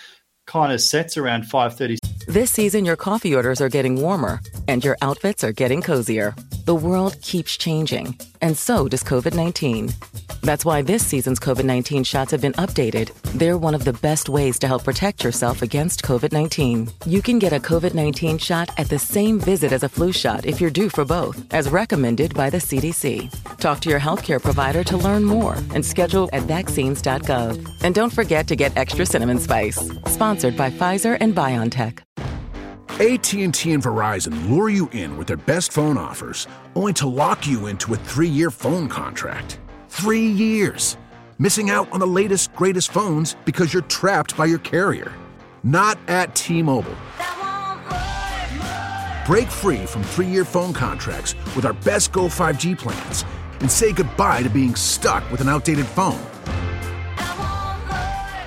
kind 0.48 0.74
of 0.74 0.82
sets 0.82 1.16
around 1.16 1.44
five 1.44 1.78
thirty. 1.78 1.98
This 2.34 2.50
season, 2.50 2.84
your 2.84 2.96
coffee 2.96 3.36
orders 3.36 3.62
are 3.62 3.70
getting 3.70 3.96
warmer, 3.96 4.40
and 4.68 4.84
your 4.84 4.98
outfits 5.04 5.44
are 5.44 5.52
getting 5.52 5.84
cozier. 5.84 6.34
The 6.66 6.74
world 6.74 7.16
keeps 7.22 7.56
changing, 7.58 8.18
and 8.42 8.58
so 8.58 8.88
does 8.88 9.04
COVID 9.04 9.36
19. 9.36 9.94
That's 10.42 10.66
why 10.66 10.82
this 10.82 11.06
season's 11.06 11.40
COVID 11.40 11.64
19 11.64 12.04
shots 12.04 12.32
have 12.32 12.42
been 12.42 12.54
updated. 12.54 13.14
They're 13.38 13.60
one 13.60 13.76
of 13.76 13.86
the 13.86 13.94
best 13.94 14.30
ways 14.30 14.58
to 14.60 14.68
help 14.68 14.84
protect 14.84 15.24
yourself 15.24 15.62
against 15.62 16.02
COVID 16.02 16.32
19. 16.32 16.90
You 17.06 17.22
can 17.22 17.38
get 17.38 17.54
a 17.54 17.60
COVID 17.60 17.94
19 17.94 18.40
shot 18.40 18.68
at 18.80 18.90
the 18.90 18.98
same 18.98 19.40
visit 19.40 19.72
as 19.72 19.84
a 19.84 19.90
flu 19.90 20.12
shot 20.12 20.48
if 20.48 20.60
you're 20.60 20.72
due 20.72 20.90
for 20.90 21.06
both, 21.06 21.40
as 21.54 21.70
recommended 21.70 22.34
by 22.34 22.50
the 22.50 22.58
CDC. 22.58 23.30
Talk 23.60 23.80
to 23.82 23.92
your 23.92 24.00
healthcare 24.00 24.42
provider 24.42 24.84
to 24.86 24.98
learn 24.98 25.24
more 25.24 25.54
and 25.76 25.86
schedule 25.86 26.32
at 26.34 26.44
vaccines.gov. 26.44 27.84
And 27.84 27.94
don't 27.94 28.12
forget 28.12 28.48
to 28.48 28.56
get 28.56 28.76
extra 28.76 29.06
cinnamon 29.06 29.38
spice. 29.38 29.78
Sponsored 30.08 30.58
by 30.58 30.72
Pfizer 30.72 31.16
and 31.22 31.36
BioNTech. 31.36 32.00
AT&T 33.00 33.40
and 33.40 33.82
Verizon 33.82 34.48
lure 34.48 34.70
you 34.70 34.88
in 34.92 35.18
with 35.18 35.26
their 35.26 35.36
best 35.36 35.74
phone 35.74 35.98
offers, 35.98 36.46
only 36.76 36.94
to 36.94 37.08
lock 37.08 37.48
you 37.48 37.66
into 37.66 37.96
a 37.96 37.98
3-year 37.98 38.52
phone 38.52 38.88
contract. 38.88 39.60
3 39.90 40.28
years. 40.28 40.96
Missing 41.40 41.72
out 41.72 41.92
on 41.92 42.00
the 42.00 42.06
latest 42.06 42.54
greatest 42.54 42.92
phones 42.92 43.36
because 43.46 43.74
you're 43.74 43.82
trapped 43.82 44.38
by 44.38 44.46
your 44.46 44.60
carrier. 44.60 45.12
Not 45.64 45.98
at 46.08 46.36
T-Mobile. 46.36 46.94
Break 49.26 49.48
free 49.48 49.88
from 49.88 50.04
3-year 50.04 50.46
phone 50.46 50.72
contracts 50.72 51.34
with 51.56 51.66
our 51.66 51.74
best 51.74 52.12
Go 52.12 52.26
5G 52.26 52.78
plans 52.78 53.26
and 53.60 53.72
say 53.72 53.92
goodbye 53.92 54.44
to 54.44 54.52
being 54.52 54.76
stuck 54.76 55.30
with 55.32 55.42
an 55.42 55.50
outdated 55.50 55.88
phone. 55.88 56.22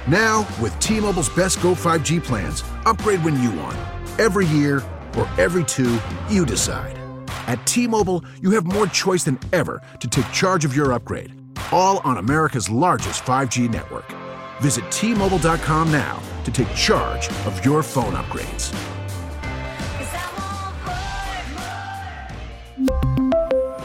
Now, 0.06 0.46
with 0.62 0.78
T-Mobile's 0.78 1.30
best 1.30 1.60
Go 1.60 1.74
5G 1.74 2.22
plans, 2.22 2.62
upgrade 2.84 3.24
when 3.24 3.42
you 3.42 3.50
want 3.50 3.76
every 4.18 4.46
year 4.46 4.82
or 5.16 5.28
every 5.38 5.64
two, 5.64 5.98
you 6.28 6.44
decide. 6.44 6.98
At 7.46 7.64
T 7.66 7.86
Mobile, 7.86 8.24
you 8.42 8.50
have 8.50 8.64
more 8.64 8.86
choice 8.86 9.24
than 9.24 9.38
ever 9.52 9.80
to 10.00 10.08
take 10.08 10.30
charge 10.32 10.64
of 10.64 10.76
your 10.76 10.92
upgrade, 10.92 11.32
all 11.72 11.98
on 11.98 12.18
America's 12.18 12.68
largest 12.68 13.22
5G 13.24 13.70
network. 13.70 14.12
Visit 14.60 14.90
T 14.90 15.14
Mobile.com 15.14 15.90
now 15.90 16.22
to 16.44 16.50
take 16.50 16.72
charge 16.74 17.28
of 17.46 17.64
your 17.64 17.82
phone 17.82 18.14
upgrades. 18.14 18.74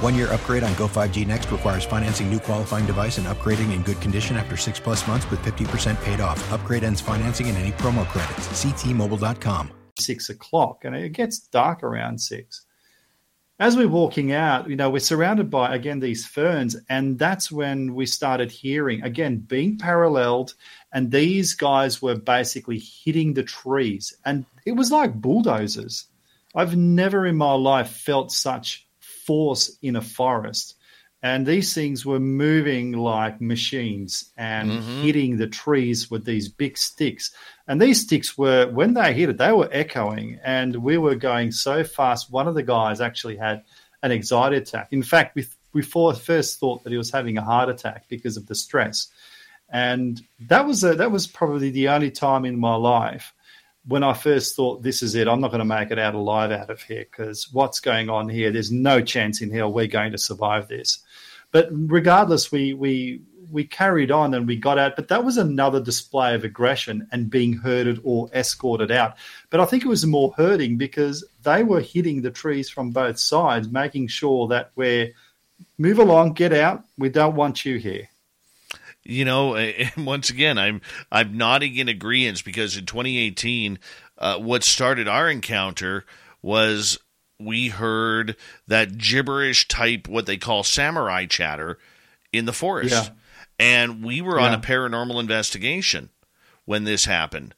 One 0.01 0.15
year 0.15 0.33
upgrade 0.33 0.63
on 0.63 0.73
Go 0.73 0.87
5G 0.87 1.27
Next 1.27 1.51
requires 1.51 1.85
financing 1.85 2.27
new 2.29 2.39
qualifying 2.39 2.87
device 2.87 3.19
and 3.19 3.27
upgrading 3.27 3.71
in 3.71 3.83
good 3.83 4.01
condition 4.01 4.35
after 4.35 4.57
six 4.57 4.79
plus 4.79 5.07
months 5.07 5.29
with 5.29 5.39
50% 5.41 6.01
paid 6.01 6.19
off. 6.19 6.51
Upgrade 6.51 6.83
ends 6.83 6.99
financing 6.99 7.47
and 7.49 7.57
any 7.57 7.71
promo 7.73 8.07
credits. 8.07 8.47
Ctmobile.com 8.47 9.71
six 9.99 10.29
o'clock, 10.29 10.85
and 10.85 10.95
it 10.95 11.09
gets 11.09 11.39
dark 11.39 11.83
around 11.83 12.19
six. 12.19 12.61
As 13.59 13.77
we're 13.77 13.87
walking 13.87 14.31
out, 14.31 14.67
you 14.69 14.75
know, 14.75 14.89
we're 14.89 14.99
surrounded 14.99 15.51
by 15.51 15.75
again 15.75 15.99
these 15.99 16.25
ferns, 16.25 16.75
and 16.89 17.19
that's 17.19 17.51
when 17.51 17.93
we 17.93 18.05
started 18.05 18.51
hearing 18.51 19.03
again 19.03 19.37
being 19.37 19.77
paralleled, 19.77 20.55
and 20.91 21.11
these 21.11 21.53
guys 21.53 22.01
were 22.01 22.15
basically 22.15 22.79
hitting 22.79 23.33
the 23.33 23.43
trees, 23.43 24.15
and 24.25 24.45
it 24.65 24.71
was 24.71 24.91
like 24.91 25.21
bulldozers. 25.21 26.05
I've 26.55 26.75
never 26.75 27.25
in 27.27 27.37
my 27.37 27.53
life 27.53 27.91
felt 27.91 28.31
such 28.31 28.87
force 28.99 29.77
in 29.81 29.95
a 29.95 30.01
forest 30.01 30.75
and 31.23 31.45
these 31.45 31.73
things 31.73 32.05
were 32.05 32.19
moving 32.19 32.93
like 32.93 33.39
machines 33.41 34.31
and 34.37 34.71
mm-hmm. 34.71 35.01
hitting 35.03 35.37
the 35.37 35.47
trees 35.47 36.09
with 36.09 36.25
these 36.25 36.49
big 36.49 36.77
sticks. 36.77 37.31
And 37.71 37.81
these 37.81 38.01
sticks 38.01 38.37
were, 38.37 38.69
when 38.69 38.95
they 38.95 39.13
hit 39.13 39.29
it, 39.29 39.37
they 39.37 39.53
were 39.53 39.69
echoing, 39.71 40.37
and 40.43 40.75
we 40.75 40.97
were 40.97 41.15
going 41.15 41.53
so 41.53 41.85
fast. 41.85 42.29
One 42.29 42.45
of 42.45 42.53
the 42.53 42.63
guys 42.63 42.99
actually 42.99 43.37
had 43.37 43.63
an 44.03 44.11
anxiety 44.11 44.57
attack. 44.57 44.89
In 44.91 45.01
fact, 45.01 45.37
we, 45.37 45.47
we 45.71 45.81
first 45.81 46.59
thought 46.59 46.83
that 46.83 46.89
he 46.89 46.97
was 46.97 47.11
having 47.11 47.37
a 47.37 47.41
heart 47.41 47.69
attack 47.69 48.09
because 48.09 48.35
of 48.35 48.45
the 48.45 48.55
stress. 48.55 49.07
And 49.69 50.21
that 50.49 50.65
was 50.65 50.83
a, 50.83 50.95
that 50.95 51.13
was 51.13 51.27
probably 51.27 51.69
the 51.69 51.87
only 51.87 52.11
time 52.11 52.43
in 52.43 52.59
my 52.59 52.75
life 52.75 53.33
when 53.87 54.03
I 54.03 54.15
first 54.15 54.53
thought, 54.57 54.83
this 54.83 55.01
is 55.01 55.15
it, 55.15 55.29
I'm 55.29 55.39
not 55.39 55.51
going 55.51 55.59
to 55.59 55.65
make 55.65 55.91
it 55.91 55.97
out 55.97 56.13
alive 56.13 56.51
out 56.51 56.69
of 56.69 56.81
here 56.81 57.05
because 57.09 57.53
what's 57.53 57.79
going 57.79 58.09
on 58.09 58.27
here? 58.27 58.51
There's 58.51 58.69
no 58.69 58.99
chance 58.99 59.41
in 59.41 59.49
hell 59.49 59.71
we're 59.71 59.87
going 59.87 60.11
to 60.11 60.17
survive 60.17 60.67
this. 60.67 60.99
But 61.51 61.69
regardless, 61.71 62.51
we 62.51 62.73
we 62.73 63.21
we 63.51 63.65
carried 63.65 64.11
on 64.11 64.33
and 64.33 64.47
we 64.47 64.55
got 64.55 64.77
out. 64.77 64.95
But 64.95 65.07
that 65.09 65.23
was 65.23 65.37
another 65.37 65.79
display 65.79 66.33
of 66.33 66.43
aggression 66.43 67.07
and 67.11 67.29
being 67.29 67.53
herded 67.53 67.99
or 68.03 68.29
escorted 68.33 68.91
out. 68.91 69.17
But 69.49 69.59
I 69.59 69.65
think 69.65 69.83
it 69.83 69.89
was 69.89 70.05
more 70.05 70.33
herding 70.37 70.77
because 70.77 71.23
they 71.43 71.63
were 71.63 71.81
hitting 71.81 72.21
the 72.21 72.31
trees 72.31 72.69
from 72.69 72.91
both 72.91 73.19
sides, 73.19 73.69
making 73.69 74.07
sure 74.07 74.47
that 74.47 74.71
we're 74.75 75.13
move 75.77 75.99
along, 75.99 76.33
get 76.33 76.53
out. 76.53 76.83
We 76.97 77.09
don't 77.09 77.35
want 77.35 77.65
you 77.65 77.77
here. 77.77 78.09
You 79.03 79.25
know, 79.25 79.55
and 79.55 80.05
once 80.05 80.29
again, 80.29 80.57
I'm 80.57 80.81
I'm 81.11 81.37
nodding 81.37 81.75
in 81.75 81.89
agreement 81.89 82.43
because 82.43 82.77
in 82.77 82.85
2018, 82.85 83.79
uh, 84.17 84.37
what 84.37 84.63
started 84.63 85.07
our 85.07 85.29
encounter 85.29 86.05
was 86.41 86.97
we 87.39 87.69
heard 87.69 88.35
that 88.67 88.97
gibberish 88.97 89.67
type, 89.67 90.07
what 90.07 90.25
they 90.25 90.37
call 90.37 90.63
samurai 90.63 91.25
chatter, 91.25 91.79
in 92.31 92.45
the 92.45 92.53
forest. 92.53 92.93
Yeah. 92.93 93.09
And 93.61 94.03
we 94.03 94.21
were 94.21 94.39
yeah. 94.39 94.47
on 94.47 94.53
a 94.53 94.59
paranormal 94.59 95.19
investigation 95.19 96.09
when 96.65 96.83
this 96.83 97.05
happened. 97.05 97.53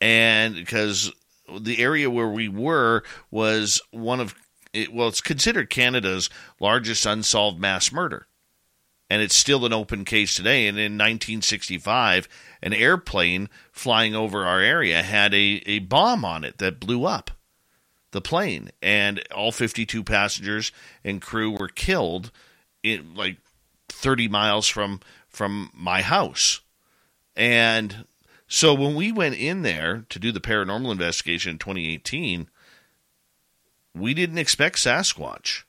And 0.00 0.54
because 0.54 1.12
the 1.60 1.78
area 1.78 2.10
where 2.10 2.28
we 2.28 2.48
were 2.48 3.02
was 3.30 3.80
one 3.90 4.20
of, 4.20 4.34
it, 4.72 4.92
well, 4.92 5.08
it's 5.08 5.20
considered 5.20 5.70
Canada's 5.70 6.28
largest 6.60 7.06
unsolved 7.06 7.58
mass 7.58 7.90
murder. 7.90 8.26
And 9.08 9.22
it's 9.22 9.36
still 9.36 9.64
an 9.64 9.72
open 9.72 10.04
case 10.04 10.34
today. 10.34 10.66
And 10.66 10.76
in 10.76 10.92
1965, 10.92 12.28
an 12.62 12.74
airplane 12.74 13.48
flying 13.72 14.14
over 14.14 14.44
our 14.44 14.60
area 14.60 15.02
had 15.02 15.32
a, 15.32 15.62
a 15.66 15.78
bomb 15.78 16.24
on 16.24 16.44
it 16.44 16.58
that 16.58 16.80
blew 16.80 17.04
up 17.06 17.30
the 18.16 18.20
plane, 18.20 18.70
and 18.80 19.22
all 19.34 19.52
52 19.52 20.02
passengers 20.02 20.72
and 21.04 21.20
crew 21.20 21.50
were 21.50 21.68
killed 21.68 22.30
in 22.82 23.14
like 23.14 23.36
30 23.90 24.28
miles 24.28 24.66
from 24.66 25.00
from 25.36 25.70
my 25.74 26.00
house. 26.00 26.62
And 27.36 28.06
so 28.48 28.72
when 28.72 28.94
we 28.94 29.12
went 29.12 29.34
in 29.34 29.60
there 29.60 30.06
to 30.08 30.18
do 30.18 30.32
the 30.32 30.40
paranormal 30.40 30.90
investigation 30.90 31.52
in 31.52 31.58
2018, 31.58 32.48
we 33.94 34.14
didn't 34.14 34.38
expect 34.38 34.76
Sasquatch. 34.76 35.64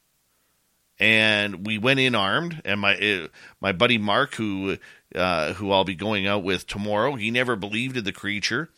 And 0.99 1.67
we 1.67 1.77
went 1.77 1.99
in 1.99 2.15
armed, 2.15 2.61
and 2.65 2.79
my 2.79 2.95
uh, 2.95 3.27
my 3.61 3.71
buddy 3.71 3.99
Mark, 3.99 4.33
who 4.35 4.77
uh, 5.13 5.53
who 5.53 5.71
I'll 5.71 5.83
be 5.83 5.93
going 5.93 6.25
out 6.25 6.43
with 6.43 6.65
tomorrow, 6.65 7.13
he 7.13 7.29
never 7.29 7.55
believed 7.55 7.97
in 7.97 8.03
the 8.03 8.11
creature 8.11 8.69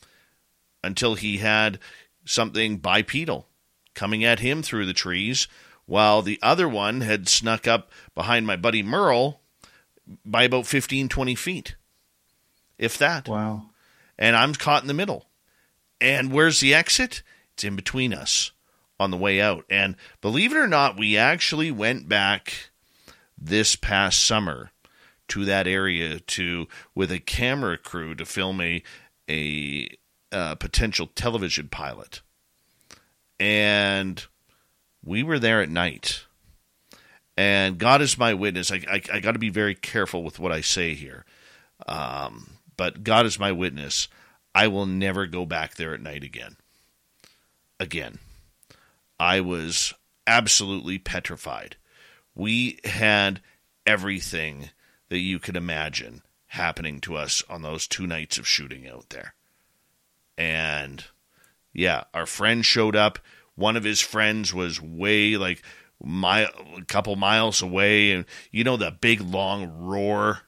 until 0.84 1.16
he 1.16 1.38
had 1.38 1.80
something 2.26 2.78
bipedal 2.78 3.48
coming 3.94 4.26
at 4.26 4.40
him 4.40 4.62
through 4.62 4.86
the 4.86 4.94
trees, 4.94 5.48
while 5.86 6.22
the 6.22 6.40
other 6.42 6.68
one 6.68 7.02
had 7.02 7.30
snuck 7.30 7.68
up 7.68 7.90
behind 8.16 8.46
my 8.46 8.58
buddy 8.58 8.84
Merle 8.84 9.40
by 10.26 10.43
about 10.43 10.68
15, 10.68 11.10
20 11.10 11.36
feet. 11.36 11.76
If 12.78 12.97
that. 12.97 13.28
Wow. 13.28 13.70
And 14.18 14.36
I'm 14.36 14.53
caught 14.53 14.82
in 14.82 14.88
the 14.88 14.93
middle. 14.93 15.26
And 16.01 16.32
where's 16.32 16.60
the 16.60 16.74
exit? 16.74 17.24
It's 17.53 17.64
in 17.64 17.76
between 17.76 18.14
us 18.14 18.51
on 18.99 19.12
the 19.12 19.18
way 19.18 19.41
out. 19.41 19.66
And 19.70 19.95
believe 20.22 20.53
it 20.53 20.57
or 20.57 20.68
not, 20.68 20.97
we 20.97 21.18
actually 21.18 21.72
went 21.72 22.07
back 22.07 22.70
this 23.38 23.76
past 23.76 24.24
summer 24.24 24.72
to 25.30 25.45
that 25.45 25.68
area 25.68 26.20
to 26.20 26.68
with 26.95 27.12
a 27.12 27.20
camera 27.20 27.78
crew 27.78 28.16
to 28.16 28.26
film 28.26 28.62
a 28.62 28.82
a 29.30 29.88
uh, 30.32 30.55
potential 30.55 31.07
television 31.07 31.68
pilot 31.68 32.22
and 33.39 34.26
we 35.03 35.24
were 35.24 35.39
there 35.39 35.62
at 35.62 35.70
night. 35.70 36.26
And 37.40 37.78
God 37.78 38.02
is 38.02 38.18
my 38.18 38.34
witness. 38.34 38.70
I, 38.70 38.84
I, 38.92 39.02
I 39.14 39.20
got 39.22 39.32
to 39.32 39.40
be 39.40 39.48
very 39.48 39.74
careful 39.74 40.26
with 40.26 40.40
what 40.40 40.52
I 40.52 40.60
say 40.60 40.94
here. 40.94 41.24
Um, 41.88 42.58
but 42.76 43.02
God 43.06 43.26
is 43.26 43.40
my 43.40 43.54
witness. 43.54 44.10
I 44.54 44.68
will 44.68 44.86
never 44.86 45.26
go 45.26 45.46
back 45.46 45.76
there 45.76 45.94
at 45.94 46.02
night 46.02 46.26
again. 46.26 46.58
Again. 47.80 48.20
I 49.18 49.40
was 49.40 49.94
absolutely 50.28 50.98
petrified. 50.98 51.78
We 52.36 52.80
had 52.84 53.40
everything 53.86 54.72
that 55.08 55.20
you 55.20 55.40
could 55.40 55.56
imagine 55.56 56.24
happening 56.48 57.00
to 57.00 57.16
us 57.16 57.42
on 57.50 57.62
those 57.62 57.88
two 57.88 58.06
nights 58.06 58.38
of 58.38 58.46
shooting 58.46 58.86
out 58.86 59.12
there. 59.12 59.34
And 60.38 61.06
yeah, 61.72 62.04
our 62.14 62.26
friend 62.26 62.66
showed 62.66 62.98
up. 62.98 63.18
One 63.56 63.78
of 63.78 63.86
his 63.86 64.02
friends 64.02 64.54
was 64.54 64.82
way 64.82 65.38
like 65.38 65.64
mile, 66.04 66.50
a 66.78 66.86
couple 66.86 67.16
miles 67.16 67.62
away, 67.62 68.12
and 68.12 68.26
you 68.52 68.64
know 68.64 68.78
the 68.78 68.91
big 68.91 69.22
long 69.22 69.70
roar 69.70 70.41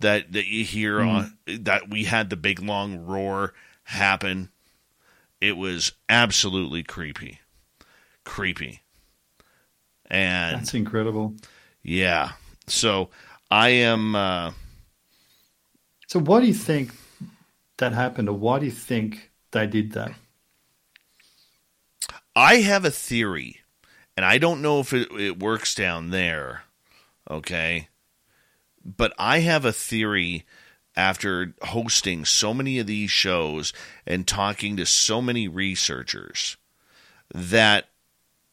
that 0.00 0.32
that 0.32 0.46
you 0.46 0.64
hear 0.64 0.98
mm. 0.98 1.08
on 1.08 1.62
that 1.62 1.90
we 1.90 2.04
had 2.04 2.30
the 2.30 2.36
big 2.36 2.60
long 2.60 2.98
roar 2.98 3.54
happen. 3.84 4.50
It 5.40 5.56
was 5.56 5.92
absolutely 6.08 6.82
creepy, 6.82 7.40
creepy, 8.24 8.82
and 10.06 10.60
that's 10.60 10.74
incredible. 10.74 11.34
Yeah, 11.82 12.32
so 12.66 13.10
I 13.50 13.68
am. 13.68 14.14
Uh, 14.14 14.52
so, 16.08 16.20
why 16.20 16.40
do 16.40 16.46
you 16.46 16.54
think 16.54 16.92
that 17.78 17.92
happened, 17.92 18.28
or 18.28 18.36
why 18.36 18.58
do 18.58 18.66
you 18.66 18.72
think 18.72 19.30
they 19.50 19.66
did 19.66 19.92
that? 19.92 20.12
I 22.34 22.56
have 22.56 22.84
a 22.84 22.90
theory, 22.90 23.60
and 24.16 24.24
I 24.24 24.38
don't 24.38 24.62
know 24.62 24.80
if 24.80 24.92
it, 24.92 25.10
it 25.12 25.38
works 25.38 25.74
down 25.74 26.10
there. 26.10 26.64
Okay, 27.30 27.88
but 28.84 29.12
I 29.18 29.40
have 29.40 29.64
a 29.64 29.72
theory 29.72 30.44
after 30.96 31.54
hosting 31.62 32.24
so 32.24 32.54
many 32.54 32.78
of 32.78 32.86
these 32.86 33.10
shows 33.10 33.72
and 34.06 34.26
talking 34.26 34.76
to 34.76 34.86
so 34.86 35.20
many 35.20 35.46
researchers 35.46 36.56
that 37.34 37.88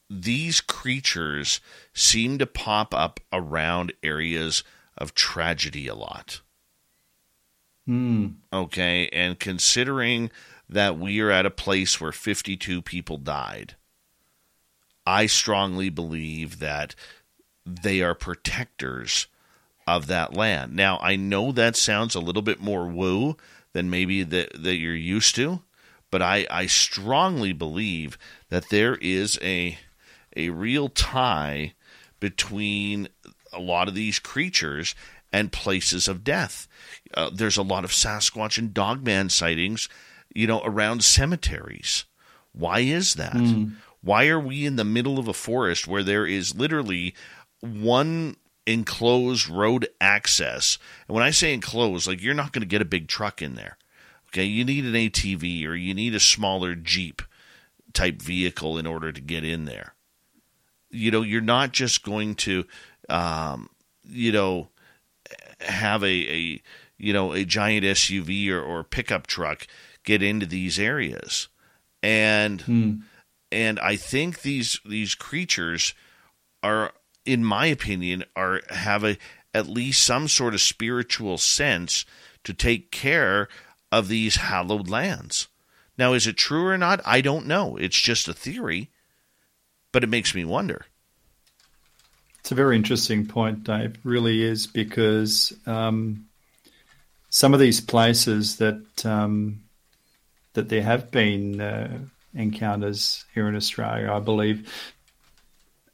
these 0.09 0.59
creatures 0.59 1.61
seem 1.93 2.37
to 2.37 2.45
pop 2.45 2.93
up 2.93 3.19
around 3.31 3.93
areas 4.03 4.63
of 4.97 5.13
tragedy 5.13 5.87
a 5.87 5.95
lot. 5.95 6.41
Mm. 7.87 8.35
Okay, 8.51 9.09
and 9.11 9.39
considering 9.39 10.31
that 10.69 10.97
we 10.97 11.19
are 11.19 11.31
at 11.31 11.45
a 11.45 11.51
place 11.51 11.99
where 11.99 12.11
52 12.11 12.81
people 12.81 13.17
died, 13.17 13.75
I 15.05 15.25
strongly 15.25 15.89
believe 15.89 16.59
that 16.59 16.95
they 17.65 18.01
are 18.01 18.15
protectors 18.15 19.27
of 19.87 20.07
that 20.07 20.33
land. 20.33 20.75
Now, 20.75 20.97
I 21.01 21.15
know 21.15 21.51
that 21.51 21.75
sounds 21.75 22.15
a 22.15 22.19
little 22.21 22.41
bit 22.41 22.61
more 22.61 22.87
woo 22.87 23.37
than 23.73 23.89
maybe 23.89 24.23
that, 24.23 24.51
that 24.63 24.75
you're 24.75 24.95
used 24.95 25.35
to, 25.35 25.61
but 26.09 26.21
I, 26.21 26.45
I 26.49 26.67
strongly 26.67 27.53
believe 27.53 28.17
that 28.49 28.69
there 28.69 28.95
is 28.95 29.39
a 29.41 29.77
a 30.35 30.49
real 30.49 30.89
tie 30.89 31.73
between 32.19 33.07
a 33.51 33.59
lot 33.59 33.87
of 33.87 33.93
these 33.93 34.17
creatures 34.17 34.95
and 35.31 35.51
places 35.51 36.07
of 36.07 36.23
death. 36.23 36.67
Uh, 37.13 37.29
there's 37.31 37.57
a 37.57 37.63
lot 37.63 37.83
of 37.83 37.91
Sasquatch 37.91 38.57
and 38.57 38.73
Dogman 38.73 39.29
sightings, 39.29 39.89
you 40.33 40.47
know, 40.47 40.61
around 40.63 41.03
cemeteries. 41.03 42.05
Why 42.51 42.79
is 42.79 43.15
that? 43.15 43.33
Mm. 43.33 43.73
Why 44.03 44.27
are 44.27 44.39
we 44.39 44.65
in 44.65 44.75
the 44.75 44.83
middle 44.83 45.17
of 45.17 45.27
a 45.27 45.33
forest 45.33 45.87
where 45.87 46.03
there 46.03 46.25
is 46.25 46.55
literally 46.55 47.15
one 47.61 48.35
enclosed 48.67 49.49
road 49.49 49.87
access? 49.99 50.77
And 51.07 51.15
when 51.15 51.23
I 51.23 51.31
say 51.31 51.53
enclosed, 51.53 52.07
like 52.07 52.21
you're 52.21 52.33
not 52.33 52.51
going 52.51 52.61
to 52.61 52.67
get 52.67 52.81
a 52.81 52.85
big 52.85 53.07
truck 53.07 53.41
in 53.41 53.55
there. 53.55 53.77
Okay, 54.29 54.45
you 54.45 54.65
need 54.65 54.85
an 54.85 54.93
ATV 54.93 55.65
or 55.67 55.75
you 55.75 55.93
need 55.93 56.15
a 56.15 56.19
smaller 56.19 56.75
Jeep 56.75 57.21
type 57.93 58.21
vehicle 58.21 58.77
in 58.77 58.85
order 58.85 59.11
to 59.11 59.21
get 59.21 59.43
in 59.43 59.65
there 59.65 59.93
you 60.93 61.11
know, 61.11 61.23
you're 61.23 61.41
not 61.41 61.71
just 61.71 62.03
going 62.03 62.35
to, 62.35 62.65
um, 63.09 63.69
you 64.07 64.31
know, 64.31 64.69
have 65.59 66.03
a, 66.03 66.07
a 66.07 66.61
you 66.97 67.13
know 67.13 67.33
a 67.33 67.43
giant 67.43 67.85
SUV 67.85 68.49
or, 68.49 68.61
or 68.61 68.83
pickup 68.83 69.27
truck 69.27 69.65
get 70.03 70.21
into 70.21 70.45
these 70.45 70.77
areas, 70.77 71.47
and 72.01 72.61
hmm. 72.61 72.93
And 73.53 73.79
I 73.79 73.95
think 73.95 74.41
these 74.41 74.79
these 74.85 75.15
creatures 75.15 75.93
are, 76.61 76.91
in 77.25 77.45
my 77.45 77.67
opinion, 77.67 78.25
are 78.35 78.61
have 78.69 79.03
a 79.03 79.17
at 79.53 79.67
least 79.67 80.03
some 80.03 80.27
sort 80.27 80.53
of 80.53 80.61
spiritual 80.61 81.37
sense 81.37 82.05
to 82.43 82.53
take 82.53 82.91
care 82.91 83.47
of 83.91 84.07
these 84.07 84.37
hallowed 84.37 84.89
lands. 84.89 85.47
Now, 85.97 86.13
is 86.13 86.25
it 86.25 86.37
true 86.37 86.65
or 86.65 86.77
not? 86.77 86.99
I 87.05 87.21
don't 87.21 87.45
know. 87.45 87.77
It's 87.77 87.99
just 87.99 88.27
a 88.27 88.33
theory 88.33 88.89
but 89.93 90.03
it 90.03 90.09
makes 90.09 90.35
me 90.35 90.43
wonder. 90.43 90.85
It's 92.39 92.51
a 92.51 92.55
very 92.55 92.75
interesting 92.75 93.25
point, 93.25 93.63
Dave. 93.63 93.95
Really 94.03 94.43
is 94.43 94.67
because 94.67 95.53
um, 95.65 96.25
some 97.29 97.53
of 97.53 97.61
these 97.61 97.79
places 97.79 98.57
that 98.57 99.05
um, 99.05 99.61
that 100.51 100.67
there 100.67 100.83
have 100.83 101.09
been 101.09 101.61
uh, 101.61 101.99
encounters 102.35 103.25
here 103.33 103.47
in 103.47 103.55
Australia, 103.55 104.11
I 104.11 104.19
believe, 104.19 104.71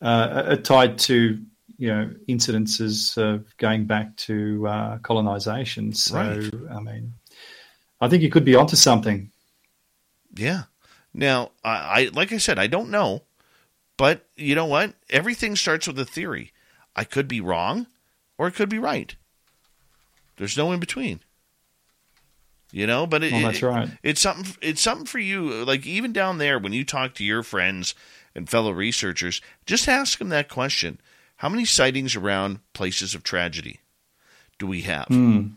uh, 0.02 0.44
are 0.50 0.56
tied 0.56 0.98
to 1.00 1.40
you 1.78 1.88
know 1.88 2.12
incidences 2.28 3.18
of 3.18 3.46
going 3.58 3.86
back 3.86 4.16
to 4.18 4.68
uh, 4.68 4.98
colonisation. 5.00 5.94
So, 5.94 6.16
right. 6.16 6.54
I 6.72 6.80
mean, 6.80 7.14
I 8.02 8.08
think 8.08 8.24
you 8.24 8.30
could 8.30 8.46
be 8.46 8.56
onto 8.56 8.76
something. 8.76 9.32
Yeah. 10.36 10.64
Now, 11.14 11.52
I, 11.64 11.72
I 11.72 12.10
like 12.14 12.32
I 12.32 12.38
said, 12.38 12.60
I 12.60 12.68
don't 12.68 12.92
know. 12.92 13.24
But 13.98 14.26
you 14.38 14.56
know 14.56 14.66
what? 14.66 14.94
Everything 15.10 15.58
starts 15.58 15.86
with 15.86 16.00
a 16.00 16.06
theory. 16.06 16.54
I 16.96 17.04
could 17.04 17.28
be 17.28 17.42
wrong 17.42 17.88
or 18.38 18.48
it 18.48 18.56
could 18.56 18.70
be 18.70 18.80
right. 18.80 19.14
There's 20.38 20.58
no 20.58 20.72
in 20.72 20.80
between. 20.80 21.20
You 22.72 22.86
know, 22.86 23.08
but 23.08 23.24
it, 23.24 23.32
well, 23.32 23.42
that's 23.42 23.64
right. 23.64 23.88
It, 23.88 23.98
it's 24.04 24.22
something. 24.22 24.56
It's 24.62 24.82
something 24.82 25.08
for 25.08 25.20
you. 25.20 25.66
Like 25.66 25.88
even 25.88 26.14
down 26.14 26.38
there, 26.38 26.60
when 26.60 26.74
you 26.74 26.86
talk 26.86 27.16
to 27.16 27.24
your 27.24 27.42
friends 27.42 27.96
and 28.36 28.48
fellow 28.48 28.72
researchers, 28.72 29.42
just 29.66 29.88
ask 29.88 30.20
them 30.20 30.30
that 30.30 30.50
question: 30.50 31.02
How 31.38 31.50
many 31.50 31.66
sightings 31.66 32.16
around 32.16 32.60
places 32.74 33.16
of 33.16 33.24
tragedy 33.24 33.80
do 34.60 34.68
we 34.68 34.82
have? 34.82 35.08
Mm. 35.08 35.56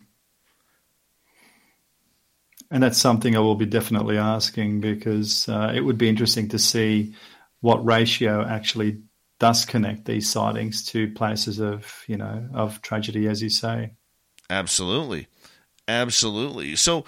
And 2.70 2.82
that's 2.82 2.98
something 2.98 3.36
I 3.36 3.40
will 3.40 3.54
be 3.56 3.66
definitely 3.66 4.16
asking 4.16 4.80
because 4.80 5.46
uh, 5.46 5.72
it 5.74 5.80
would 5.82 5.98
be 5.98 6.08
interesting 6.08 6.48
to 6.48 6.58
see 6.58 7.14
what 7.60 7.84
ratio 7.84 8.42
actually 8.46 9.02
does 9.38 9.66
connect 9.66 10.06
these 10.06 10.30
sightings 10.30 10.84
to 10.86 11.12
places 11.12 11.58
of 11.58 12.04
you 12.06 12.16
know 12.16 12.48
of 12.54 12.80
tragedy, 12.80 13.28
as 13.28 13.42
you 13.42 13.50
say. 13.50 13.92
Absolutely, 14.48 15.26
absolutely. 15.88 16.76
So 16.76 17.04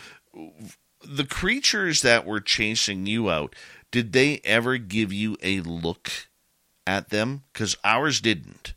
the 1.05 1.25
creatures 1.25 2.03
that 2.03 2.27
were 2.27 2.41
chasing 2.41 3.07
you 3.07 3.31
out, 3.31 3.55
did 3.91 4.13
they 4.13 4.41
ever 4.45 4.79
give 4.79 5.13
you 5.13 5.37
a 5.43 5.61
look 5.61 6.11
at 6.87 7.11
them? 7.11 7.45
Because 7.53 7.77
ours 7.85 8.21
didn't. 8.21 8.75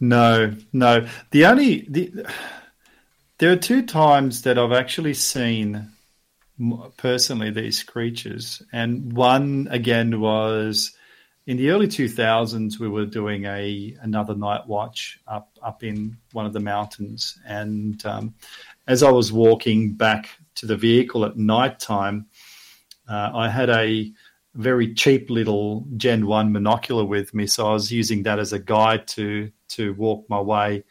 No, 0.00 0.54
no. 0.72 1.06
The 1.30 1.44
only 1.46 1.86
the 1.88 2.26
there 3.38 3.52
are 3.52 3.56
two 3.56 3.84
times 3.86 4.42
that 4.42 4.58
I've 4.58 4.72
actually 4.72 5.14
seen 5.14 5.88
personally 6.96 7.50
these 7.50 7.82
creatures. 7.82 8.62
And 8.72 9.12
one 9.12 9.68
again 9.70 10.20
was 10.20 10.96
in 11.46 11.56
the 11.56 11.70
early 11.70 11.88
2000s. 11.88 12.78
We 12.78 12.88
were 12.88 13.06
doing 13.06 13.44
a 13.44 13.96
another 14.02 14.34
night 14.34 14.66
watch 14.66 15.20
up 15.26 15.58
up 15.62 15.82
in 15.82 16.16
one 16.32 16.46
of 16.46 16.52
the 16.52 16.60
mountains, 16.60 17.38
and 17.46 18.04
um, 18.06 18.34
as 18.86 19.02
I 19.02 19.10
was 19.10 19.32
walking 19.32 19.94
back 19.94 20.28
to 20.56 20.66
the 20.66 20.76
vehicle 20.76 21.24
at 21.24 21.36
night 21.36 21.80
time, 21.80 22.26
uh, 23.08 23.30
I 23.34 23.48
had 23.48 23.70
a 23.70 24.12
very 24.54 24.94
cheap 24.94 25.30
little 25.30 25.86
Gen 25.96 26.26
One 26.26 26.52
monocular 26.52 27.06
with 27.06 27.34
me, 27.34 27.46
so 27.46 27.68
I 27.68 27.72
was 27.72 27.90
using 27.90 28.22
that 28.24 28.38
as 28.38 28.52
a 28.52 28.58
guide 28.58 29.06
to 29.08 29.50
to 29.68 29.94
walk 29.94 30.26
my 30.28 30.40
way 30.40 30.84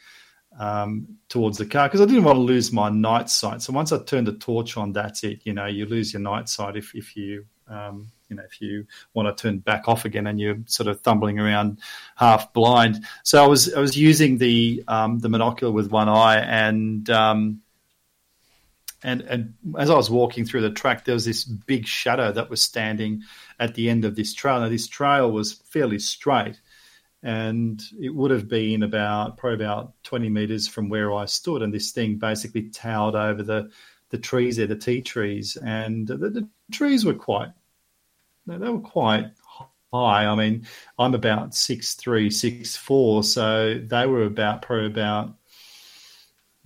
um, 0.59 1.07
towards 1.29 1.57
the 1.57 1.65
car 1.65 1.87
because 1.87 2.01
I 2.01 2.05
didn't 2.05 2.23
want 2.23 2.37
to 2.37 2.41
lose 2.41 2.71
my 2.71 2.89
night 2.89 3.29
sight. 3.29 3.61
So 3.61 3.71
once 3.71 3.91
I 3.91 4.03
turned 4.03 4.27
the 4.27 4.33
torch 4.33 4.75
on, 4.77 4.91
that's 4.91 5.23
it. 5.23 5.41
You 5.43 5.53
know, 5.53 5.67
you 5.67 5.85
lose 5.85 6.13
your 6.13 6.21
night 6.21 6.49
sight 6.49 6.75
if 6.75 6.93
if 6.95 7.15
you 7.15 7.45
um, 7.67 8.07
you 8.31 8.37
know 8.37 8.43
if 8.43 8.61
you 8.61 8.87
want 9.13 9.27
to 9.37 9.39
turn 9.39 9.59
back 9.59 9.87
off 9.87 10.05
again 10.05 10.25
and 10.25 10.39
you're 10.39 10.57
sort 10.65 10.87
of 10.87 11.01
thumbling 11.01 11.37
around 11.37 11.79
half 12.15 12.51
blind. 12.53 13.05
So 13.23 13.43
I 13.43 13.45
was 13.45 13.71
I 13.73 13.79
was 13.79 13.95
using 13.95 14.39
the 14.39 14.83
um, 14.87 15.19
the 15.19 15.27
monocular 15.27 15.71
with 15.71 15.91
one 15.91 16.09
eye 16.09 16.39
and. 16.39 17.07
Um, 17.09 17.61
and, 19.03 19.21
and 19.21 19.55
as 19.79 19.89
I 19.89 19.95
was 19.95 20.11
walking 20.11 20.45
through 20.45 20.61
the 20.61 20.69
track, 20.69 21.05
there 21.05 21.15
was 21.15 21.25
this 21.25 21.43
big 21.43 21.87
shadow 21.87 22.31
that 22.33 22.51
was 22.51 22.61
standing 22.61 23.23
at 23.59 23.73
the 23.73 23.89
end 23.89 24.05
of 24.05 24.15
this 24.15 24.31
trail. 24.31 24.59
Now, 24.59 24.69
this 24.69 24.87
trail 24.87 25.31
was 25.31 25.53
fairly 25.53 25.97
straight, 25.97 26.61
and 27.23 27.81
it 27.99 28.13
would 28.13 28.29
have 28.29 28.47
been 28.47 28.83
about 28.83 29.37
probably 29.37 29.65
about 29.65 29.93
20 30.03 30.29
meters 30.29 30.67
from 30.67 30.87
where 30.87 31.11
I 31.15 31.25
stood, 31.25 31.63
and 31.63 31.73
this 31.73 31.89
thing 31.89 32.17
basically 32.17 32.69
towered 32.69 33.15
over 33.15 33.41
the 33.41 33.71
the 34.11 34.19
trees 34.19 34.57
there, 34.57 34.67
the 34.67 34.75
tea 34.75 35.01
trees, 35.01 35.57
and 35.57 36.07
the, 36.07 36.17
the 36.17 36.47
trees 36.71 37.03
were 37.03 37.15
quite 37.15 37.49
they 38.47 38.57
were 38.57 38.79
quite 38.79 39.31
high. 39.93 40.25
I 40.25 40.35
mean, 40.35 40.65
I'm 40.97 41.13
about 41.13 41.55
six 41.55 41.95
three, 41.95 42.29
six 42.29 42.75
four, 42.75 43.23
so 43.23 43.79
they 43.85 44.05
were 44.05 44.23
about 44.23 44.61
probably 44.61 44.87
about 44.87 45.35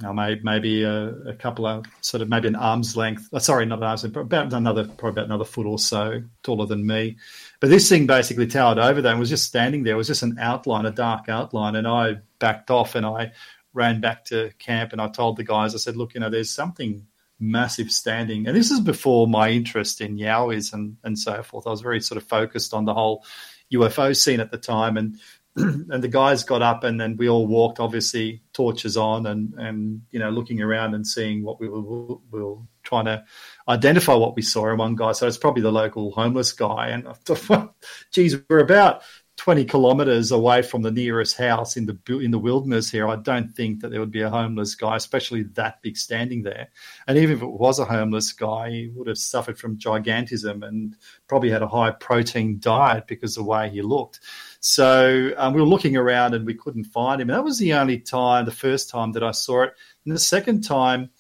know, 0.02 0.14
maybe, 0.14 0.42
maybe 0.44 0.84
a, 0.84 1.08
a, 1.28 1.34
couple 1.34 1.66
of 1.66 1.86
sort 2.02 2.22
of 2.22 2.30
maybe 2.30 2.48
an 2.48 2.56
arm's 2.56 2.98
length. 2.98 3.30
Uh, 3.32 3.40
sorry, 3.40 3.66
not 3.66 3.80
an 3.80 3.86
arm's 3.86 4.04
length, 4.04 4.14
but 4.14 4.22
about 4.22 4.54
another 4.54 4.84
probably 4.84 5.10
about 5.12 5.26
another 5.26 5.46
foot 5.46 5.66
or 5.66 5.80
so 5.80 6.22
taller 6.44 6.66
than 6.66 6.86
me. 6.86 7.18
But 7.60 7.70
this 7.70 7.88
thing 7.88 8.06
basically 8.06 8.48
towered 8.48 8.78
over 8.78 9.06
and 9.08 9.20
was 9.20 9.30
just 9.30 9.46
standing 9.46 9.84
there. 9.84 9.94
It 9.94 9.98
was 9.98 10.08
just 10.08 10.24
an 10.24 10.38
outline, 10.40 10.86
a 10.86 10.92
dark 10.92 11.30
outline, 11.30 11.76
and 11.76 11.88
I 11.88 12.18
backed 12.40 12.72
off 12.72 12.96
and 12.96 13.06
I 13.06 13.32
ran 13.74 14.02
back 14.02 14.26
to 14.26 14.52
camp 14.60 14.92
and 14.92 15.02
I 15.02 15.08
told 15.08 15.38
the 15.38 15.44
guys, 15.44 15.74
I 15.74 15.78
said, 15.78 15.96
look, 15.96 16.14
you 16.14 16.20
know, 16.20 16.30
there's 16.30 16.50
something 16.50 17.06
massive 17.40 17.92
standing. 17.92 18.48
And 18.48 18.56
this 18.56 18.72
is 18.72 18.80
before 18.80 19.28
my 19.28 19.50
interest 19.50 20.02
in 20.02 20.18
Yowies 20.18 20.74
and, 20.74 20.98
and 21.04 21.18
so 21.18 21.44
forth. 21.44 21.68
I 21.68 21.72
was 21.72 21.82
very 21.82 22.02
sort 22.02 22.22
of 22.22 22.28
focused 22.28 22.74
on 22.74 22.86
the 22.86 22.94
whole 22.94 23.26
UFO 23.74 24.16
scene 24.16 24.40
at 24.40 24.52
the 24.52 24.58
time. 24.58 24.98
And 24.98 25.18
and 25.56 26.04
the 26.04 26.10
guys 26.10 26.44
got 26.44 26.62
up 26.62 26.84
and 26.84 27.00
then 27.00 27.16
we 27.16 27.30
all 27.30 27.48
walked, 27.48 27.80
obviously 27.80 28.42
torches 28.52 28.98
on 28.98 29.26
and, 29.26 29.54
and 29.54 30.02
you 30.12 30.20
know, 30.20 30.30
looking 30.30 30.62
around 30.62 30.94
and 30.94 31.08
seeing 31.08 31.44
what 31.44 31.62
we 31.62 31.70
were, 31.70 32.16
we 32.30 32.44
were 32.44 32.58
trying 32.84 33.06
to 33.06 33.24
identify 33.70 34.14
what 34.14 34.36
we 34.36 34.42
saw. 34.42 34.68
And 34.70 34.78
one 34.78 34.96
guy, 34.96 35.14
so 35.14 35.28
it's 35.28 35.38
probably 35.38 35.62
the 35.62 35.72
local 35.72 36.12
homeless 36.12 36.52
guy. 36.52 36.90
And 36.90 37.08
I 37.08 37.14
thought, 37.14 37.74
geez, 38.12 38.36
we're 38.50 38.60
about 38.60 39.04
20 39.46 39.66
kilometers 39.66 40.32
away 40.32 40.64
from 40.64 40.82
the 40.82 40.90
nearest 40.90 41.38
house 41.38 41.78
in 41.78 41.86
the 41.86 42.18
in 42.18 42.32
the 42.32 42.40
wilderness 42.40 42.90
here, 42.90 43.08
I 43.08 43.16
don't 43.16 43.56
think 43.56 43.82
that 43.82 43.92
there 43.92 44.00
would 44.00 44.10
be 44.10 44.24
a 44.24 44.30
homeless 44.32 44.74
guy, 44.74 44.96
especially 44.96 45.44
that 45.54 45.84
big 45.84 45.98
standing 45.98 46.42
there. 46.42 46.70
And 47.08 47.16
even 47.20 47.38
if 47.38 47.44
it 47.44 47.52
was 47.52 47.78
a 47.78 47.86
homeless 47.86 48.32
guy, 48.34 48.72
he 48.72 48.92
would 48.96 49.08
have 49.08 49.20
suffered 49.20 49.60
from 49.60 49.78
gigantism 49.78 50.68
and 50.68 50.96
probably 51.28 51.52
had 51.52 51.62
a 51.62 51.68
high 51.68 51.92
protein 51.92 52.58
diet 52.60 53.06
because 53.06 53.38
of 53.38 53.44
the 53.44 53.50
way 53.52 53.70
he 53.70 53.84
looked. 53.84 54.20
So 54.62 55.32
um, 55.38 55.54
we 55.54 55.62
were 55.62 55.68
looking 55.68 55.96
around 55.96 56.34
and 56.34 56.44
we 56.44 56.56
couldn't 56.56 56.86
find 56.86 57.22
him. 57.22 57.30
And 57.30 57.38
that 57.38 57.44
was 57.44 57.60
the 57.60 57.76
only 57.76 58.00
time, 58.00 58.46
the 58.46 58.52
first 58.52 58.90
time 58.90 59.12
that 59.12 59.22
I 59.22 59.30
saw 59.30 59.66
it. 59.66 59.76
And 60.06 60.16
the 60.16 60.18
second 60.18 60.62
time 60.62 61.12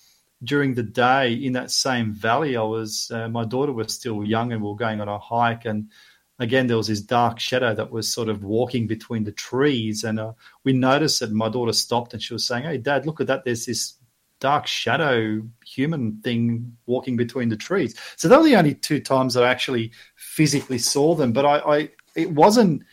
during 0.43 0.73
the 0.73 0.81
day 0.81 1.31
in 1.31 1.53
that 1.53 1.69
same 1.69 2.11
valley, 2.11 2.57
I 2.57 2.63
was 2.63 3.11
uh, 3.13 3.29
my 3.29 3.45
daughter 3.45 3.71
was 3.71 3.93
still 3.93 4.23
young 4.23 4.51
and 4.51 4.63
we 4.63 4.67
were 4.67 4.75
going 4.75 4.99
on 4.99 5.09
a 5.09 5.19
hike 5.19 5.65
and 5.65 5.91
again, 6.39 6.67
there 6.67 6.77
was 6.77 6.87
this 6.87 7.01
dark 7.01 7.39
shadow 7.39 7.73
that 7.73 7.91
was 7.91 8.11
sort 8.11 8.29
of 8.29 8.43
walking 8.43 8.87
between 8.87 9.23
the 9.23 9.31
trees. 9.31 10.03
And 10.03 10.19
uh, 10.19 10.33
we 10.63 10.73
noticed 10.73 11.21
it. 11.21 11.31
My 11.31 11.49
daughter 11.49 11.73
stopped 11.73 12.13
and 12.13 12.21
she 12.21 12.33
was 12.33 12.45
saying, 12.45 12.63
Hey, 12.63 12.77
Dad, 12.77 13.05
look 13.05 13.21
at 13.21 13.27
that. 13.27 13.45
There's 13.45 13.65
this 13.65 13.95
dark 14.39 14.67
shadow 14.67 15.41
human 15.65 16.21
thing 16.21 16.75
walking 16.85 17.15
between 17.15 17.49
the 17.49 17.57
trees. 17.57 17.97
So 18.17 18.27
they 18.27 18.37
were 18.37 18.43
the 18.43 18.55
only 18.55 18.75
two 18.75 18.99
times 18.99 19.37
I 19.37 19.49
actually 19.49 19.91
physically 20.15 20.77
saw 20.77 21.15
them. 21.15 21.31
But 21.31 21.45
I, 21.45 21.57
I 21.59 21.89
it 22.15 22.31
wasn't 22.31 22.83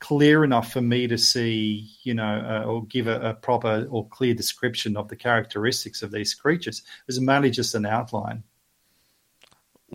clear 0.00 0.44
enough 0.44 0.72
for 0.72 0.80
me 0.80 1.06
to 1.06 1.18
see, 1.18 1.90
you 2.02 2.14
know, 2.14 2.42
uh, 2.46 2.66
or 2.66 2.84
give 2.86 3.06
a, 3.06 3.20
a, 3.20 3.34
proper 3.34 3.86
or 3.90 4.08
clear 4.08 4.32
description 4.32 4.96
of 4.96 5.08
the 5.08 5.16
characteristics 5.16 6.02
of 6.02 6.10
these 6.10 6.32
creatures. 6.32 6.78
It 6.78 7.06
was 7.06 7.20
mainly 7.20 7.50
just 7.50 7.74
an 7.74 7.84
outline. 7.84 8.42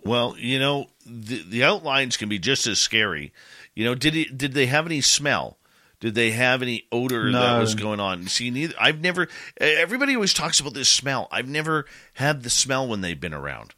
Well, 0.04 0.36
you 0.38 0.58
know, 0.58 0.86
the 1.04 1.42
the 1.42 1.64
outlines 1.64 2.16
can 2.16 2.28
be 2.28 2.38
just 2.38 2.66
as 2.66 2.78
scary. 2.78 3.32
You 3.74 3.84
know, 3.84 3.94
did 3.94 4.16
it, 4.16 4.36
did 4.36 4.54
they 4.54 4.66
have 4.66 4.86
any 4.86 5.00
smell? 5.00 5.58
Did 6.00 6.14
they 6.14 6.30
have 6.32 6.62
any 6.62 6.86
odor 6.92 7.30
no. 7.30 7.40
that 7.40 7.58
was 7.58 7.74
going 7.74 8.00
on? 8.00 8.26
See, 8.26 8.50
neither, 8.50 8.74
I've 8.78 9.00
never. 9.00 9.28
Everybody 9.56 10.14
always 10.14 10.34
talks 10.34 10.60
about 10.60 10.74
this 10.74 10.88
smell. 10.88 11.28
I've 11.30 11.48
never 11.48 11.86
had 12.14 12.42
the 12.42 12.50
smell 12.50 12.86
when 12.86 13.00
they've 13.00 13.18
been 13.18 13.34
around. 13.34 13.74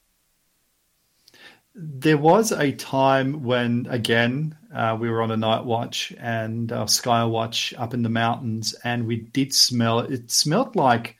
There 1.75 2.19
was 2.19 2.51
a 2.51 2.73
time 2.73 3.45
when, 3.45 3.87
again, 3.89 4.57
uh, 4.75 4.97
we 5.01 5.09
were 5.09 5.23
on 5.23 5.31
a 5.31 5.37
night 5.37 5.64
watch 5.64 6.12
and 6.19 6.73
uh, 6.73 6.87
sky 6.87 7.25
watch 7.25 7.73
up 7.79 7.95
in 7.95 8.03
the 8.03 8.09
mountains, 8.09 8.75
and 8.83 9.07
we 9.07 9.16
did 9.16 9.55
smell. 9.55 10.01
It 10.01 10.33
smelled 10.33 10.75
like 10.75 11.16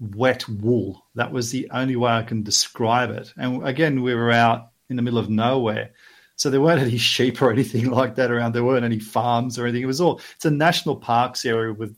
wet 0.00 0.48
wool. 0.48 1.06
That 1.14 1.30
was 1.30 1.50
the 1.50 1.68
only 1.70 1.96
way 1.96 2.10
I 2.10 2.22
can 2.22 2.42
describe 2.42 3.10
it. 3.10 3.32
And 3.36 3.66
again, 3.66 4.02
we 4.02 4.14
were 4.14 4.32
out 4.32 4.70
in 4.88 4.96
the 4.96 5.02
middle 5.02 5.18
of 5.18 5.30
nowhere. 5.30 5.90
So 6.36 6.48
there 6.48 6.60
weren't 6.60 6.80
any 6.80 6.96
sheep 7.12 7.40
or 7.42 7.52
anything 7.52 7.90
like 7.90 8.14
that 8.16 8.30
around. 8.30 8.52
There 8.52 8.64
weren't 8.64 8.84
any 8.84 8.98
farms 8.98 9.58
or 9.58 9.66
anything. 9.66 9.82
It 9.82 9.86
was 9.86 10.00
all, 10.00 10.20
it's 10.34 10.46
a 10.46 10.50
national 10.50 10.96
parks 10.96 11.44
area 11.44 11.72
with 11.72 11.96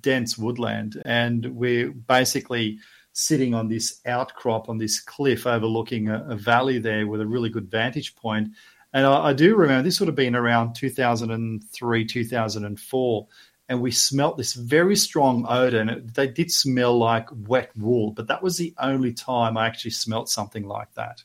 dense 0.00 0.38
woodland. 0.38 1.00
And 1.04 1.46
we're 1.54 1.92
basically 1.92 2.78
sitting 3.12 3.52
on 3.54 3.68
this 3.68 4.00
outcrop 4.06 4.70
on 4.70 4.78
this 4.78 4.98
cliff 4.98 5.46
overlooking 5.46 6.08
a, 6.08 6.24
a 6.30 6.36
valley 6.36 6.78
there 6.78 7.06
with 7.06 7.20
a 7.20 7.26
really 7.26 7.50
good 7.50 7.70
vantage 7.70 8.16
point. 8.16 8.48
And 8.94 9.06
I, 9.06 9.28
I 9.28 9.32
do 9.34 9.56
remember 9.56 9.82
this 9.82 10.00
would 10.00 10.08
have 10.08 10.16
been 10.16 10.34
around 10.36 10.74
2003, 10.74 12.04
2004 12.06 13.28
and 13.72 13.80
we 13.80 13.90
smelt 13.90 14.36
this 14.36 14.52
very 14.52 14.94
strong 14.94 15.46
odor, 15.48 15.80
and 15.80 15.88
it, 15.88 16.14
they 16.14 16.26
did 16.26 16.52
smell 16.52 16.98
like 16.98 17.26
wet 17.32 17.70
wool. 17.74 18.10
But 18.10 18.26
that 18.26 18.42
was 18.42 18.58
the 18.58 18.74
only 18.78 19.14
time 19.14 19.56
I 19.56 19.66
actually 19.66 19.92
smelt 19.92 20.28
something 20.28 20.68
like 20.68 20.92
that. 20.92 21.24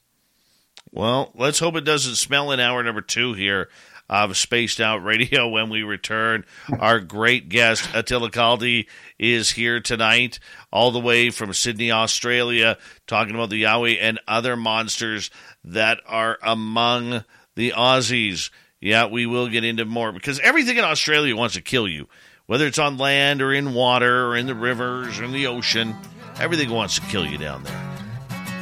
Well, 0.93 1.33
let's 1.35 1.59
hope 1.59 1.75
it 1.75 1.83
doesn't 1.83 2.15
smell 2.15 2.53
in 2.53 2.61
hour 2.61 2.81
number 2.83 3.01
two 3.01 3.33
here 3.33 3.67
of 4.09 4.37
Spaced 4.37 4.79
Out 4.79 5.03
Radio 5.03 5.49
when 5.49 5.69
we 5.69 5.83
return. 5.83 6.45
Our 6.79 7.01
great 7.01 7.49
guest, 7.49 7.89
Attila 7.93 8.31
Kaldy, 8.31 8.87
is 9.19 9.51
here 9.51 9.81
tonight, 9.81 10.39
all 10.71 10.91
the 10.91 11.01
way 11.01 11.29
from 11.29 11.51
Sydney, 11.51 11.91
Australia, 11.91 12.77
talking 13.07 13.35
about 13.35 13.49
the 13.49 13.63
Yowie 13.63 13.97
and 13.99 14.21
other 14.25 14.55
monsters 14.55 15.29
that 15.65 15.99
are 16.07 16.39
among 16.41 17.25
the 17.55 17.71
Aussies. 17.71 18.51
Yeah, 18.79 19.07
we 19.07 19.25
will 19.25 19.49
get 19.49 19.65
into 19.65 19.83
more 19.83 20.13
because 20.13 20.39
everything 20.39 20.77
in 20.77 20.85
Australia 20.85 21.35
wants 21.35 21.55
to 21.55 21.61
kill 21.61 21.89
you 21.89 22.07
whether 22.47 22.65
it's 22.65 22.79
on 22.79 22.97
land 22.97 23.41
or 23.41 23.53
in 23.53 23.73
water 23.73 24.27
or 24.27 24.37
in 24.37 24.47
the 24.47 24.55
rivers 24.55 25.19
or 25.19 25.25
in 25.25 25.33
the 25.33 25.47
ocean, 25.47 25.93
everything 26.39 26.69
wants 26.69 26.95
to 26.95 27.01
kill 27.01 27.25
you 27.25 27.37
down 27.37 27.61
there. 27.63 27.97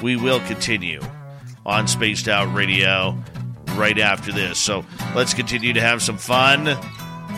We 0.01 0.15
will 0.15 0.39
continue 0.41 1.01
on 1.65 1.87
Spaced 1.87 2.27
Out 2.27 2.53
Radio 2.53 3.15
right 3.75 3.97
after 3.99 4.31
this. 4.31 4.59
So 4.59 4.83
let's 5.15 5.33
continue 5.33 5.73
to 5.73 5.81
have 5.81 6.01
some 6.01 6.17
fun 6.17 6.65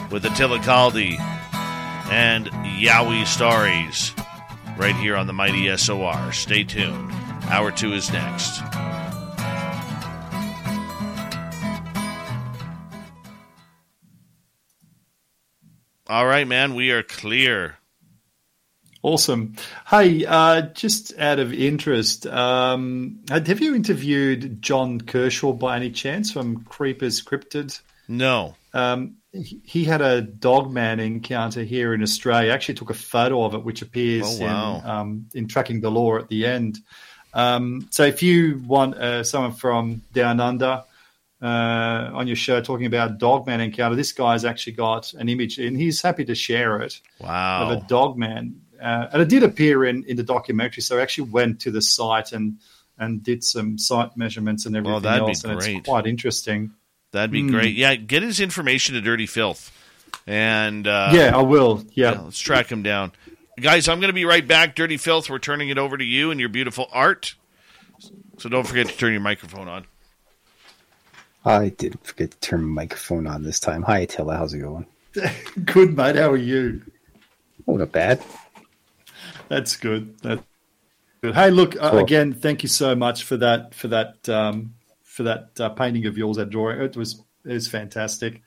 with 0.10 0.26
Attila 0.26 0.60
Kaldy 0.60 1.20
and 2.10 2.48
Yowie 2.48 3.28
stories 3.28 4.14
right 4.78 4.96
here 4.96 5.18
on 5.18 5.28
the 5.28 5.34
Mighty 5.34 5.76
SOR. 5.76 6.32
Stay 6.32 6.64
tuned. 6.64 7.12
Hour 7.50 7.72
two 7.72 7.92
is 7.92 8.12
next. 8.12 8.62
All 16.10 16.26
right, 16.26 16.48
man. 16.48 16.74
We 16.76 16.92
are 16.92 17.04
clear. 17.04 17.78
Awesome. 19.04 19.58
Hey, 19.86 20.26
uh, 20.26 20.62
just 20.62 21.18
out 21.20 21.40
of 21.40 21.54
interest, 21.54 22.26
um, 22.26 23.20
have 23.30 23.60
you 23.60 23.76
interviewed 23.76 24.62
John 24.62 25.02
Kershaw 25.02 25.52
by 25.52 25.76
any 25.76 25.92
chance 25.92 26.32
from 26.32 26.64
Creepers 26.64 27.22
Cryptid? 27.22 27.80
No. 28.08 28.56
Um, 28.74 29.18
he, 29.34 29.84
had 29.84 30.02
a 30.02 30.22
dogman 30.22 31.02
encounter 31.02 31.64
here 31.64 31.94
in 31.94 32.02
Australia. 32.02 32.54
Actually, 32.54 32.76
took 32.76 32.90
a 32.90 32.94
photo 32.96 33.44
of 33.44 33.54
it, 33.54 33.64
which 33.64 33.82
appears 33.82 34.40
oh, 34.40 34.46
wow. 34.46 34.78
in, 34.78 34.90
um, 34.90 35.26
in 35.34 35.48
Tracking 35.48 35.82
the 35.82 35.92
Lore 35.92 36.20
at 36.20 36.30
the 36.30 36.46
end. 36.46 36.80
Um, 37.34 37.88
so, 37.92 38.04
if 38.04 38.24
you 38.24 38.64
want 38.66 38.96
uh, 38.96 39.24
someone 39.26 39.52
from 39.52 40.04
down 40.14 40.40
under 40.40 40.84
uh, 41.42 42.10
on 42.14 42.28
your 42.28 42.36
show 42.36 42.62
talking 42.62 42.86
about 42.86 43.18
Dogman 43.18 43.62
encounter. 43.62 43.96
This 43.96 44.12
guy's 44.12 44.46
actually 44.46 44.74
got 44.74 45.14
an 45.14 45.30
image, 45.30 45.60
and 45.60 45.78
he's 45.78 46.02
happy 46.02 46.26
to 46.26 46.36
share 46.36 46.82
it. 46.82 47.00
Wow, 47.20 47.70
of 47.70 47.84
a 47.84 47.88
Dogman, 47.88 48.62
uh, 48.82 49.08
and 49.14 49.22
it 49.22 49.30
did 49.30 49.44
appear 49.44 49.86
in 49.86 50.04
in 50.06 50.18
the 50.18 50.24
documentary. 50.24 50.82
So 50.82 50.98
I 50.98 51.02
actually 51.02 51.30
went 51.30 51.62
to 51.62 51.72
the 51.72 51.82
site 51.82 52.32
and 52.32 52.58
and 52.98 53.22
did 53.22 53.44
some 53.44 53.78
site 53.78 54.18
measurements 54.18 54.66
and 54.66 54.76
everything 54.76 55.04
well, 55.04 55.30
else, 55.30 55.44
and 55.44 55.62
it's 55.62 55.88
quite 55.88 56.08
interesting. 56.08 56.72
That'd 57.12 57.32
be 57.32 57.44
mm. 57.44 57.52
great. 57.52 57.76
Yeah, 57.76 57.96
get 57.96 58.24
his 58.24 58.40
information 58.40 58.96
to 58.96 59.02
Dirty 59.02 59.28
Filth, 59.28 59.72
and 60.26 60.88
uh, 60.88 61.12
yeah, 61.14 61.38
I 61.38 61.42
will. 61.42 61.84
Yeah. 61.94 62.14
yeah, 62.14 62.22
let's 62.22 62.40
track 62.40 62.72
him 62.72 62.84
down, 62.84 63.12
guys. 63.60 63.88
I'm 63.88 64.00
going 64.00 64.10
to 64.10 64.14
be 64.14 64.26
right 64.26 64.46
back. 64.46 64.76
Dirty 64.76 64.98
Filth, 64.98 65.30
we're 65.30 65.40
turning 65.40 65.70
it 65.70 65.78
over 65.78 65.98
to 65.98 66.04
you 66.04 66.32
and 66.32 66.40
your 66.40 66.50
beautiful 66.50 66.88
art. 66.92 67.36
So 68.40 68.50
don't 68.50 68.68
forget 68.68 68.88
to 68.88 68.96
turn 68.96 69.14
your 69.14 69.22
microphone 69.22 69.68
on. 69.68 69.86
I 71.48 71.70
didn't 71.70 72.06
forget 72.06 72.32
to 72.32 72.40
turn 72.40 72.64
my 72.64 72.84
microphone 72.84 73.28
on 73.28 73.44
this 73.44 73.60
time. 73.60 73.84
Hi, 73.84 74.00
Attila. 74.00 74.38
How's 74.38 74.54
it 74.54 74.60
going? 74.60 74.86
good, 75.66 75.96
mate. 75.96 76.16
How 76.16 76.32
are 76.32 76.38
you? 76.38 76.82
Oh, 77.68 77.78
not 77.78 77.92
bad. 77.92 78.22
That's 79.48 79.76
good. 79.76 80.18
That's 80.20 80.44
good. 81.22 81.36
Hey, 81.36 81.50
look 81.50 81.76
uh, 81.82 81.92
cool. 81.92 82.00
again. 82.00 82.34
Thank 82.34 82.64
you 82.64 82.70
so 82.70 82.96
much 82.96 83.24
for 83.24 83.38
that. 83.38 83.74
For 83.74 83.88
that. 83.88 84.28
Um, 84.30 84.74
for 85.18 85.24
that 85.24 85.60
uh, 85.60 85.70
painting 85.70 86.06
of 86.06 86.16
yours, 86.16 86.38
that 86.38 86.52
drawing. 86.52 86.80
It 86.80 86.96
was 86.96 87.24
it 87.44 87.54
was 87.54 87.68
fantastic. 87.68 88.44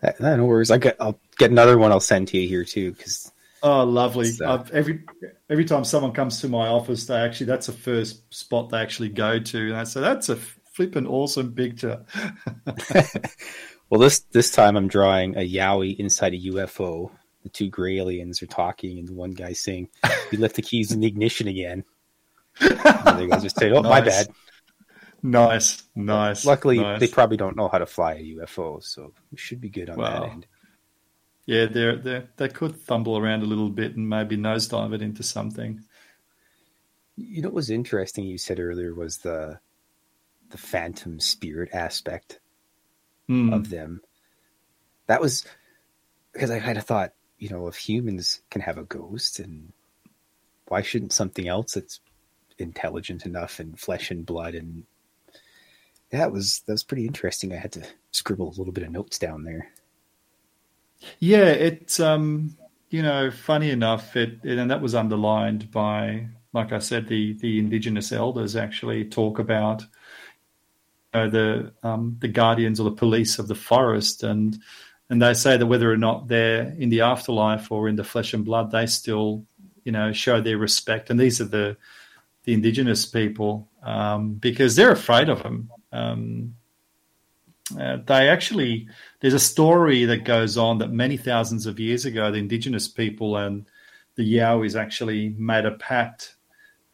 Uh, 0.00 0.12
no 0.20 0.44
worries. 0.44 0.70
I 0.70 0.78
get. 0.78 0.96
I'll 1.00 1.18
get 1.36 1.50
another 1.50 1.76
one. 1.78 1.90
I'll 1.90 2.00
send 2.00 2.28
to 2.28 2.38
you 2.38 2.46
here 2.48 2.64
too. 2.64 2.92
Because 2.92 3.32
oh, 3.62 3.82
lovely. 3.82 4.30
Uh, 4.42 4.62
every 4.72 5.04
every 5.50 5.64
time 5.64 5.84
someone 5.84 6.12
comes 6.12 6.40
to 6.42 6.48
my 6.48 6.68
office, 6.68 7.06
they 7.06 7.16
actually 7.16 7.46
that's 7.46 7.66
the 7.66 7.72
first 7.72 8.32
spot 8.32 8.70
they 8.70 8.78
actually 8.78 9.08
go 9.08 9.40
to, 9.40 9.58
and 9.58 9.76
I 9.76 9.82
say 9.82 10.00
that's 10.00 10.28
a 10.28 10.38
flipping 10.76 11.06
awesome 11.06 11.54
picture. 11.54 12.04
well, 13.88 13.98
this 13.98 14.20
this 14.32 14.50
time 14.50 14.76
I'm 14.76 14.88
drawing 14.88 15.34
a 15.34 15.40
Yowie 15.40 15.98
inside 15.98 16.34
a 16.34 16.38
UFO. 16.38 17.10
the 17.42 17.48
two 17.48 17.70
gray 17.70 17.96
aliens 17.96 18.42
are 18.42 18.46
talking, 18.46 18.98
and 18.98 19.08
the 19.08 19.14
one 19.14 19.30
guy 19.30 19.54
saying, 19.54 19.88
"You 20.30 20.38
left 20.38 20.56
the 20.56 20.62
keys 20.62 20.92
in 20.92 21.00
the 21.00 21.06
ignition 21.06 21.48
again." 21.48 21.84
and 22.60 22.78
the 22.78 23.02
other 23.06 23.26
guys 23.26 23.42
just 23.42 23.58
say, 23.58 23.70
"Oh, 23.70 23.80
nice. 23.80 23.90
my 23.90 24.00
bad." 24.02 24.28
Nice, 25.22 25.82
nice. 25.96 26.44
Luckily, 26.44 26.78
nice. 26.78 27.00
they 27.00 27.08
probably 27.08 27.38
don't 27.38 27.56
know 27.56 27.68
how 27.68 27.78
to 27.78 27.86
fly 27.86 28.14
a 28.14 28.22
UFO, 28.36 28.84
so 28.84 29.12
we 29.32 29.38
should 29.38 29.60
be 29.60 29.70
good 29.70 29.88
on 29.88 29.98
that 29.98 30.22
end. 30.24 30.46
Yeah, 31.46 31.66
they 31.66 31.96
they 31.96 32.22
they 32.36 32.48
could 32.48 32.76
thumble 32.82 33.16
around 33.16 33.42
a 33.42 33.46
little 33.46 33.70
bit 33.70 33.96
and 33.96 34.06
maybe 34.06 34.36
nosedive 34.36 34.92
it 34.92 35.00
into 35.00 35.22
something. 35.22 35.82
You 37.16 37.40
know 37.40 37.48
what 37.48 37.54
was 37.54 37.70
interesting 37.70 38.24
you 38.24 38.36
said 38.36 38.60
earlier 38.60 38.94
was 38.94 39.18
the 39.18 39.58
the 40.56 40.62
phantom 40.62 41.20
spirit 41.20 41.68
aspect 41.74 42.40
mm. 43.28 43.54
of 43.54 43.68
them. 43.68 44.00
That 45.06 45.20
was 45.20 45.46
because 46.32 46.50
I 46.50 46.60
kind 46.60 46.78
of 46.78 46.84
thought, 46.84 47.12
you 47.38 47.50
know, 47.50 47.66
if 47.66 47.76
humans 47.76 48.40
can 48.50 48.62
have 48.62 48.78
a 48.78 48.84
ghost, 48.84 49.38
and 49.38 49.72
why 50.66 50.80
shouldn't 50.80 51.12
something 51.12 51.46
else 51.46 51.74
that's 51.74 52.00
intelligent 52.58 53.26
enough 53.26 53.60
and 53.60 53.78
flesh 53.78 54.10
and 54.10 54.24
blood 54.24 54.54
and 54.54 54.84
that 56.10 56.32
was 56.32 56.60
that 56.66 56.72
was 56.72 56.84
pretty 56.84 57.06
interesting. 57.06 57.52
I 57.52 57.56
had 57.56 57.72
to 57.72 57.86
scribble 58.12 58.48
a 58.48 58.56
little 58.56 58.72
bit 58.72 58.84
of 58.84 58.92
notes 58.92 59.18
down 59.18 59.44
there. 59.44 59.68
Yeah, 61.18 61.48
it's 61.48 62.00
um, 62.00 62.56
you 62.88 63.02
know, 63.02 63.30
funny 63.30 63.70
enough, 63.70 64.16
it, 64.16 64.38
it, 64.44 64.56
and 64.56 64.70
that 64.70 64.80
was 64.80 64.94
underlined 64.94 65.70
by, 65.70 66.28
like 66.52 66.72
I 66.72 66.78
said, 66.78 67.08
the 67.08 67.34
the 67.34 67.58
indigenous 67.58 68.12
elders 68.12 68.56
actually 68.56 69.04
talk 69.04 69.38
about 69.38 69.84
know, 71.16 71.30
the 71.30 71.72
um, 71.82 72.16
the 72.20 72.28
guardians 72.28 72.80
or 72.80 72.84
the 72.84 72.96
police 72.96 73.38
of 73.38 73.48
the 73.48 73.54
forest, 73.54 74.22
and 74.22 74.58
and 75.08 75.22
they 75.22 75.34
say 75.34 75.56
that 75.56 75.66
whether 75.66 75.90
or 75.90 75.96
not 75.96 76.28
they're 76.28 76.74
in 76.78 76.88
the 76.88 77.02
afterlife 77.02 77.70
or 77.70 77.88
in 77.88 77.96
the 77.96 78.04
flesh 78.04 78.34
and 78.34 78.44
blood, 78.44 78.70
they 78.70 78.86
still 78.86 79.44
you 79.84 79.92
know 79.92 80.12
show 80.12 80.40
their 80.40 80.58
respect, 80.58 81.10
and 81.10 81.18
these 81.18 81.40
are 81.40 81.44
the 81.46 81.76
the 82.44 82.52
indigenous 82.52 83.04
people 83.04 83.68
um, 83.82 84.34
because 84.34 84.76
they're 84.76 84.92
afraid 84.92 85.28
of 85.28 85.42
them. 85.42 85.70
Um, 85.92 86.54
uh, 87.78 87.98
they 88.06 88.28
actually, 88.28 88.88
there's 89.20 89.34
a 89.34 89.40
story 89.40 90.04
that 90.04 90.24
goes 90.24 90.56
on 90.56 90.78
that 90.78 90.92
many 90.92 91.16
thousands 91.16 91.66
of 91.66 91.80
years 91.80 92.04
ago, 92.04 92.30
the 92.30 92.38
indigenous 92.38 92.86
people 92.86 93.36
and 93.36 93.66
the 94.14 94.36
Yowies 94.36 94.78
actually 94.78 95.30
made 95.30 95.64
a 95.66 95.72
pact, 95.72 96.36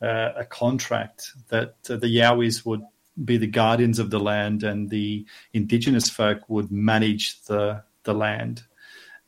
uh, 0.00 0.30
a 0.36 0.44
contract 0.44 1.30
that 1.48 1.74
uh, 1.90 1.96
the 1.96 2.16
Yowies 2.16 2.64
would 2.64 2.82
be 3.24 3.36
the 3.36 3.46
guardians 3.46 3.98
of 3.98 4.10
the 4.10 4.20
land 4.20 4.62
and 4.62 4.88
the 4.88 5.26
indigenous 5.52 6.08
folk 6.08 6.48
would 6.48 6.70
manage 6.70 7.42
the 7.44 7.82
the 8.04 8.14
land, 8.14 8.62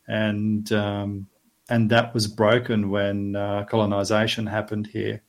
and 0.07 0.71
um, 0.71 1.27
and 1.69 1.89
that 1.89 2.13
was 2.13 2.27
broken 2.27 2.89
when 2.89 3.35
uh, 3.35 3.65
colonization 3.65 4.45
happened 4.45 4.87
here. 4.87 5.21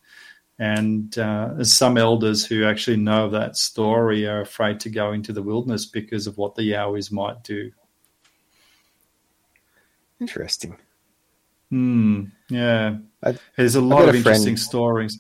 And 0.59 1.17
uh, 1.19 1.63
some 1.63 1.99
elders 1.99 2.47
who 2.47 2.65
actually 2.65 2.97
know 2.97 3.29
that 3.29 3.57
story 3.57 4.27
are 4.27 4.41
afraid 4.41 4.81
to 4.81 4.91
go 4.91 5.13
into 5.13 5.35
the 5.35 5.43
wilderness 5.43 5.85
because 5.85 6.27
of 6.27 6.39
what 6.39 6.55
the 6.55 6.73
Yowies 6.73 7.13
might 7.13 7.45
do. 7.45 7.71
Interesting. 10.19 10.79
Hmm. 11.71 12.25
Yeah. 12.49 12.97
I, 13.23 13.37
There's 13.57 13.75
a 13.75 13.83
lot 13.83 14.09
of 14.09 14.15
a 14.15 14.19
interesting 14.19 14.57
friend, 14.57 14.59
stories. 14.59 15.19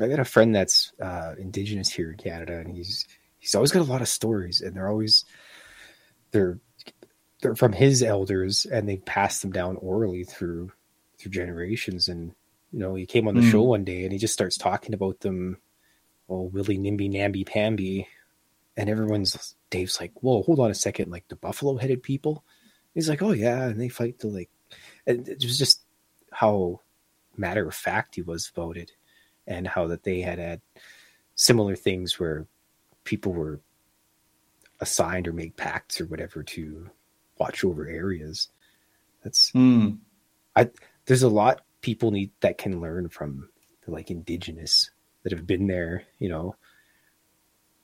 I 0.00 0.08
got 0.08 0.20
a 0.20 0.24
friend 0.24 0.54
that's 0.54 0.92
uh, 1.00 1.34
indigenous 1.38 1.90
here 1.90 2.10
in 2.10 2.16
Canada, 2.16 2.58
and 2.58 2.74
he's 2.74 3.06
he's 3.38 3.54
always 3.54 3.72
got 3.72 3.80
a 3.80 3.90
lot 3.90 4.02
of 4.02 4.08
stories, 4.08 4.60
and 4.60 4.76
they're 4.76 4.88
always 4.88 5.24
they're 6.30 6.58
they're 7.42 7.56
from 7.56 7.72
his 7.72 8.02
elders, 8.02 8.66
and 8.66 8.88
they 8.88 8.98
pass 8.98 9.40
them 9.40 9.52
down 9.52 9.76
orally 9.76 10.24
through 10.24 10.72
through 11.18 11.32
generations, 11.32 12.08
and 12.08 12.32
you 12.72 12.80
know, 12.80 12.94
he 12.94 13.06
came 13.06 13.28
on 13.28 13.34
the 13.34 13.40
mm. 13.40 13.50
show 13.50 13.62
one 13.62 13.84
day 13.84 14.04
and 14.04 14.12
he 14.12 14.18
just 14.18 14.34
starts 14.34 14.58
talking 14.58 14.94
about 14.94 15.20
them, 15.20 15.56
oh, 16.28 16.42
Willie 16.42 16.78
Nimby 16.78 17.10
Namby 17.10 17.44
Pamby. 17.44 18.08
And 18.76 18.88
everyone's, 18.88 19.56
Dave's 19.70 20.00
like, 20.00 20.12
whoa, 20.20 20.42
hold 20.42 20.60
on 20.60 20.70
a 20.70 20.74
second. 20.74 21.10
Like 21.10 21.26
the 21.28 21.36
buffalo 21.36 21.76
headed 21.76 22.02
people? 22.02 22.44
He's 22.94 23.08
like, 23.08 23.22
oh, 23.22 23.32
yeah. 23.32 23.64
And 23.64 23.80
they 23.80 23.88
fight 23.88 24.18
the 24.18 24.28
like, 24.28 24.50
and 25.06 25.28
it 25.28 25.42
was 25.42 25.58
just 25.58 25.82
how 26.30 26.80
matter 27.36 27.66
of 27.66 27.74
fact 27.74 28.16
he 28.16 28.22
was 28.22 28.50
about 28.54 28.76
it 28.76 28.92
and 29.48 29.66
how 29.66 29.88
that 29.88 30.04
they 30.04 30.20
had 30.20 30.38
had 30.38 30.60
similar 31.34 31.74
things 31.74 32.20
where 32.20 32.46
people 33.04 33.32
were 33.32 33.60
assigned 34.80 35.26
or 35.26 35.32
made 35.32 35.56
pacts 35.56 36.00
or 36.00 36.06
whatever 36.06 36.42
to 36.42 36.88
watch 37.38 37.64
over 37.64 37.88
areas. 37.88 38.48
That's, 39.24 39.50
mm. 39.52 39.98
I, 40.54 40.70
there's 41.06 41.24
a 41.24 41.28
lot 41.28 41.62
people 41.80 42.10
need 42.10 42.30
that 42.40 42.58
can 42.58 42.80
learn 42.80 43.08
from 43.08 43.48
the 43.84 43.90
like 43.90 44.10
indigenous 44.10 44.90
that 45.22 45.32
have 45.32 45.46
been 45.46 45.66
there, 45.66 46.04
you 46.18 46.28
know. 46.28 46.54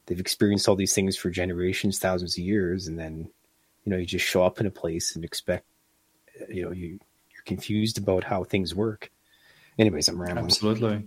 They've 0.07 0.21
experienced 0.21 0.69
all 0.69 0.77
these 0.77 0.95
things 0.95 1.17
for 1.17 1.31
generations, 1.31 1.99
thousands 1.99 2.37
of 2.37 2.45
years, 2.45 2.87
and 2.87 2.99
then, 2.99 3.31
you 3.85 3.91
know, 3.91 3.97
you 3.97 4.05
just 4.05 4.27
show 4.27 4.45
up 4.45 4.61
in 4.61 4.67
a 4.67 4.71
place 4.71 5.17
and 5.17 5.25
expect, 5.25 5.65
you 6.51 6.63
know, 6.63 6.73
you 6.73 6.99
you're 7.33 7.43
confused 7.47 7.97
about 7.97 8.23
how 8.23 8.45
things 8.45 8.75
work. 8.75 9.11
Anyways, 9.79 10.09
I'm 10.09 10.21
rambling. 10.21 10.45
Absolutely. 10.45 11.05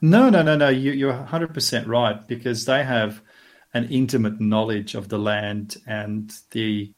No, 0.00 0.30
no, 0.30 0.42
no, 0.42 0.56
no. 0.56 0.68
You, 0.68 0.92
you're 0.92 1.12
100 1.12 1.52
percent 1.54 1.86
right 1.86 2.26
because 2.26 2.64
they 2.64 2.84
have 2.84 3.20
an 3.74 3.88
intimate 3.90 4.40
knowledge 4.40 4.94
of 4.94 5.08
the 5.08 5.18
land 5.18 5.76
and 5.86 6.32
the 6.52 6.92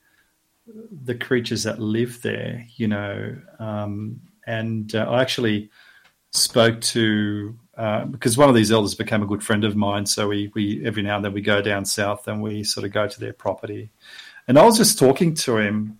the 1.05 1.14
creatures 1.14 1.64
that 1.64 1.80
live 1.80 2.22
there. 2.22 2.66
You 2.76 2.88
know, 2.88 3.36
um, 3.59 4.20
and 4.46 4.94
uh, 4.94 5.07
I 5.09 5.22
actually 5.22 5.70
spoke 6.30 6.80
to 6.80 7.59
uh, 7.76 8.05
because 8.05 8.36
one 8.38 8.48
of 8.48 8.55
these 8.55 8.70
elders 8.70 8.94
became 8.94 9.22
a 9.22 9.26
good 9.26 9.42
friend 9.42 9.64
of 9.64 9.74
mine. 9.74 10.07
So 10.07 10.28
we 10.28 10.50
we 10.55 10.84
every 10.86 11.03
now 11.03 11.16
and 11.16 11.24
then 11.24 11.32
we 11.32 11.40
go 11.40 11.61
down 11.61 11.84
south 11.84 12.28
and 12.28 12.42
we 12.42 12.62
sort 12.64 12.86
of 12.86 12.92
go 12.92 13.09
to 13.09 13.20
their 13.20 13.32
property, 13.32 13.90
and 14.46 14.59
I 14.59 14.64
was 14.64 14.76
just 14.76 14.98
talking 14.98 15.34
to 15.34 15.57
him, 15.57 15.98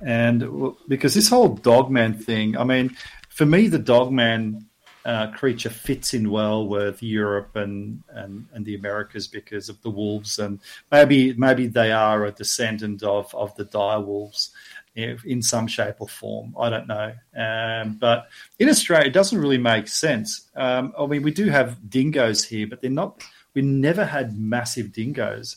and 0.00 0.72
because 0.88 1.14
this 1.14 1.28
whole 1.28 1.54
dogman 1.56 2.14
thing, 2.14 2.56
I 2.56 2.64
mean, 2.64 2.96
for 3.28 3.44
me 3.44 3.68
the 3.68 3.78
dogman 3.78 4.69
uh, 5.04 5.28
creature 5.28 5.70
fits 5.70 6.14
in 6.14 6.30
well 6.30 6.66
with 6.66 7.02
Europe 7.02 7.56
and, 7.56 8.02
and, 8.10 8.46
and 8.52 8.64
the 8.64 8.74
Americas 8.74 9.26
because 9.26 9.68
of 9.68 9.80
the 9.82 9.90
wolves, 9.90 10.38
and 10.38 10.60
maybe 10.92 11.32
maybe 11.34 11.66
they 11.66 11.92
are 11.92 12.26
a 12.26 12.32
descendant 12.32 13.02
of 13.02 13.34
of 13.34 13.54
the 13.56 13.64
dire 13.64 14.00
wolves 14.00 14.50
in 14.96 15.40
some 15.40 15.66
shape 15.66 15.96
or 16.00 16.08
form. 16.08 16.54
I 16.58 16.68
don't 16.68 16.88
know. 16.88 17.12
Um, 17.36 17.96
but 18.00 18.28
in 18.58 18.68
Australia, 18.68 19.06
it 19.06 19.12
doesn't 19.12 19.38
really 19.38 19.58
make 19.58 19.88
sense. 19.88 20.48
Um, 20.56 20.92
I 20.98 21.06
mean, 21.06 21.22
we 21.22 21.30
do 21.30 21.48
have 21.48 21.88
dingoes 21.88 22.44
here, 22.44 22.66
but 22.66 22.80
they're 22.80 22.90
not, 22.90 23.22
we 23.54 23.62
never 23.62 24.04
had 24.04 24.38
massive 24.38 24.92
dingoes. 24.92 25.56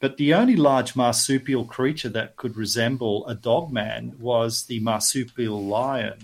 But 0.00 0.16
the 0.16 0.34
only 0.34 0.56
large 0.56 0.94
marsupial 0.94 1.64
creature 1.64 2.08
that 2.10 2.36
could 2.36 2.56
resemble 2.56 3.26
a 3.26 3.34
dog 3.34 3.72
man 3.72 4.14
was 4.18 4.64
the 4.64 4.80
marsupial 4.80 5.64
lion. 5.64 6.18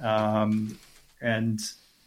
Um, 0.00 0.78
and 1.24 1.60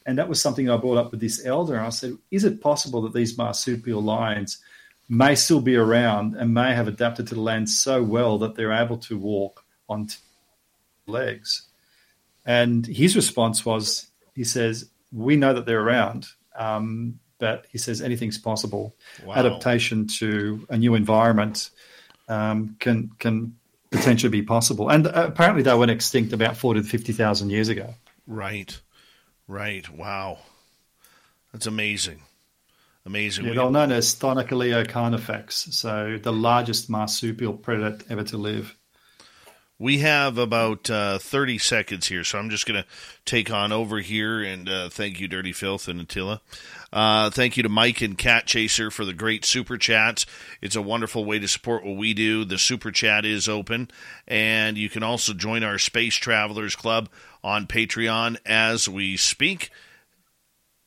and 0.06 0.18
that 0.18 0.30
was 0.30 0.42
something 0.42 0.70
I 0.70 0.78
brought 0.78 0.98
up 0.98 1.12
with 1.12 1.20
this 1.20 1.46
elder. 1.46 1.80
I 1.80 1.90
said, 1.90 2.18
is 2.32 2.46
it 2.46 2.62
possible 2.62 3.02
that 3.02 3.14
these 3.14 3.38
marsupial 3.38 4.02
lions– 4.02 4.60
may 5.10 5.36
still 5.36 5.62
be 5.62 5.76
around 5.76 6.36
and 6.36 6.54
may 6.54 6.74
have 6.74 6.88
adapted 6.88 7.28
to 7.28 7.36
the 7.36 7.42
land 7.42 7.70
so 7.70 8.04
well 8.04 8.38
that 8.40 8.56
they're 8.56 8.74
able 8.74 8.98
to 8.98 9.18
walk 9.18 9.64
on 9.88 10.08
legs. 11.06 11.64
And 12.46 12.86
his 12.86 13.16
response 13.16 13.66
was, 13.66 14.08
he 14.36 14.44
says, 14.44 14.90
"We 15.12 15.36
know 15.36 15.54
that 15.54 15.66
they're 15.66 15.82
around, 15.82 16.28
um, 16.56 17.20
but 17.40 17.66
he 17.72 17.78
says 17.78 18.02
anything's 18.02 18.38
possible. 18.38 18.96
Wow. 19.24 19.36
Adaptation 19.36 20.08
to 20.20 20.66
a 20.70 20.78
new 20.78 20.96
environment 20.96 21.70
um, 22.28 22.76
can 22.80 23.12
can 23.20 23.56
potentially 23.92 24.30
be 24.30 24.44
possible. 24.44 24.90
And 24.90 25.08
uh, 25.08 25.28
apparently, 25.28 25.64
they 25.64 25.74
went 25.74 25.92
extinct 25.92 26.34
about 26.34 26.58
forty 26.58 26.82
to 26.82 26.88
fifty 26.88 27.14
thousand 27.14 27.50
years 27.50 27.70
ago. 27.70 27.94
Right, 28.28 28.80
right. 29.48 29.88
Wow, 29.90 30.40
that's 31.52 31.68
amazing. 31.68 32.22
Amazing. 33.06 33.46
Yeah, 33.46 33.54
they're 33.54 33.72
known 33.72 33.94
as 33.94 34.16
Thylacoleo 34.16 34.88
carnifex, 34.88 35.70
so 35.72 36.20
the 36.22 36.34
largest 36.34 36.90
marsupial 36.90 37.54
predator 37.54 38.04
ever 38.10 38.24
to 38.24 38.38
live. 38.38 38.76
We 39.80 40.00
have 40.00 40.40
about 40.40 40.90
uh, 40.90 41.20
30 41.20 41.60
seconds 41.60 42.08
here, 42.08 42.24
so 42.24 42.40
I'm 42.40 42.50
just 42.50 42.66
going 42.66 42.82
to 42.82 42.90
take 43.26 43.52
on 43.52 43.72
over 43.72 44.00
here 44.00 44.42
and 44.42 44.68
uh, 44.68 44.90
thank 44.90 45.20
you, 45.20 45.28
Dirty 45.28 45.54
Filth 45.54 45.88
and 45.88 46.02
Attila. 46.02 46.42
Uh, 46.92 47.30
thank 47.30 47.58
you 47.58 47.64
to 47.64 47.70
Mike 47.70 48.02
and 48.02 48.18
Cat 48.18 48.48
Chaser 48.48 48.90
for 48.90 49.06
the 49.06 49.14
great 49.14 49.46
super 49.46 49.78
chats. 49.78 50.26
It's 50.62 50.76
a 50.76 50.82
wonderful 50.82 51.26
way 51.26 51.38
to 51.38 51.48
support 51.48 51.86
what 51.86 51.96
we 51.96 52.16
do. 52.16 52.44
The 52.44 52.58
super 52.58 52.92
chat 52.92 53.24
is 53.24 53.48
open, 53.48 53.92
and 54.28 54.78
you 54.78 54.90
can 54.90 55.04
also 55.04 55.34
join 55.34 55.64
our 55.64 55.78
Space 55.78 56.16
Travelers 56.16 56.76
Club 56.76 57.08
on 57.44 57.68
Patreon 57.68 58.38
as 58.46 58.88
we 58.88 59.18
speak. 59.18 59.70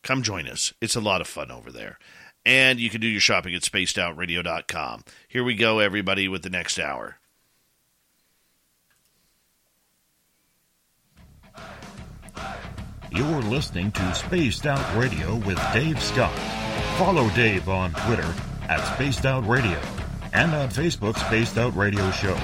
Come 0.02 0.22
join 0.22 0.48
us. 0.48 0.72
It's 0.80 0.96
a 0.96 1.00
lot 1.00 1.20
of 1.20 1.26
fun 1.26 1.50
over 1.50 1.70
there. 1.70 1.98
And 2.44 2.80
you 2.80 2.88
can 2.88 3.00
do 3.00 3.06
your 3.06 3.20
shopping 3.20 3.54
at 3.54 3.62
spacedoutradio.com. 3.62 5.04
Here 5.28 5.44
we 5.44 5.54
go, 5.54 5.78
everybody, 5.78 6.26
with 6.28 6.42
the 6.42 6.50
next 6.50 6.78
hour. 6.78 7.16
You're 13.12 13.42
listening 13.42 13.90
to 13.92 14.14
Spaced 14.14 14.66
Out 14.66 14.96
Radio 14.96 15.34
with 15.36 15.60
Dave 15.72 16.00
Scott. 16.00 16.36
Follow 16.96 17.28
Dave 17.30 17.68
on 17.68 17.92
Twitter 17.92 18.34
at 18.68 18.94
Spaced 18.94 19.26
Out 19.26 19.46
Radio 19.48 19.80
and 20.32 20.54
on 20.54 20.68
Facebook 20.68 21.18
Spaced 21.18 21.58
Out 21.58 21.74
Radio 21.74 22.08
Show. 22.12 22.38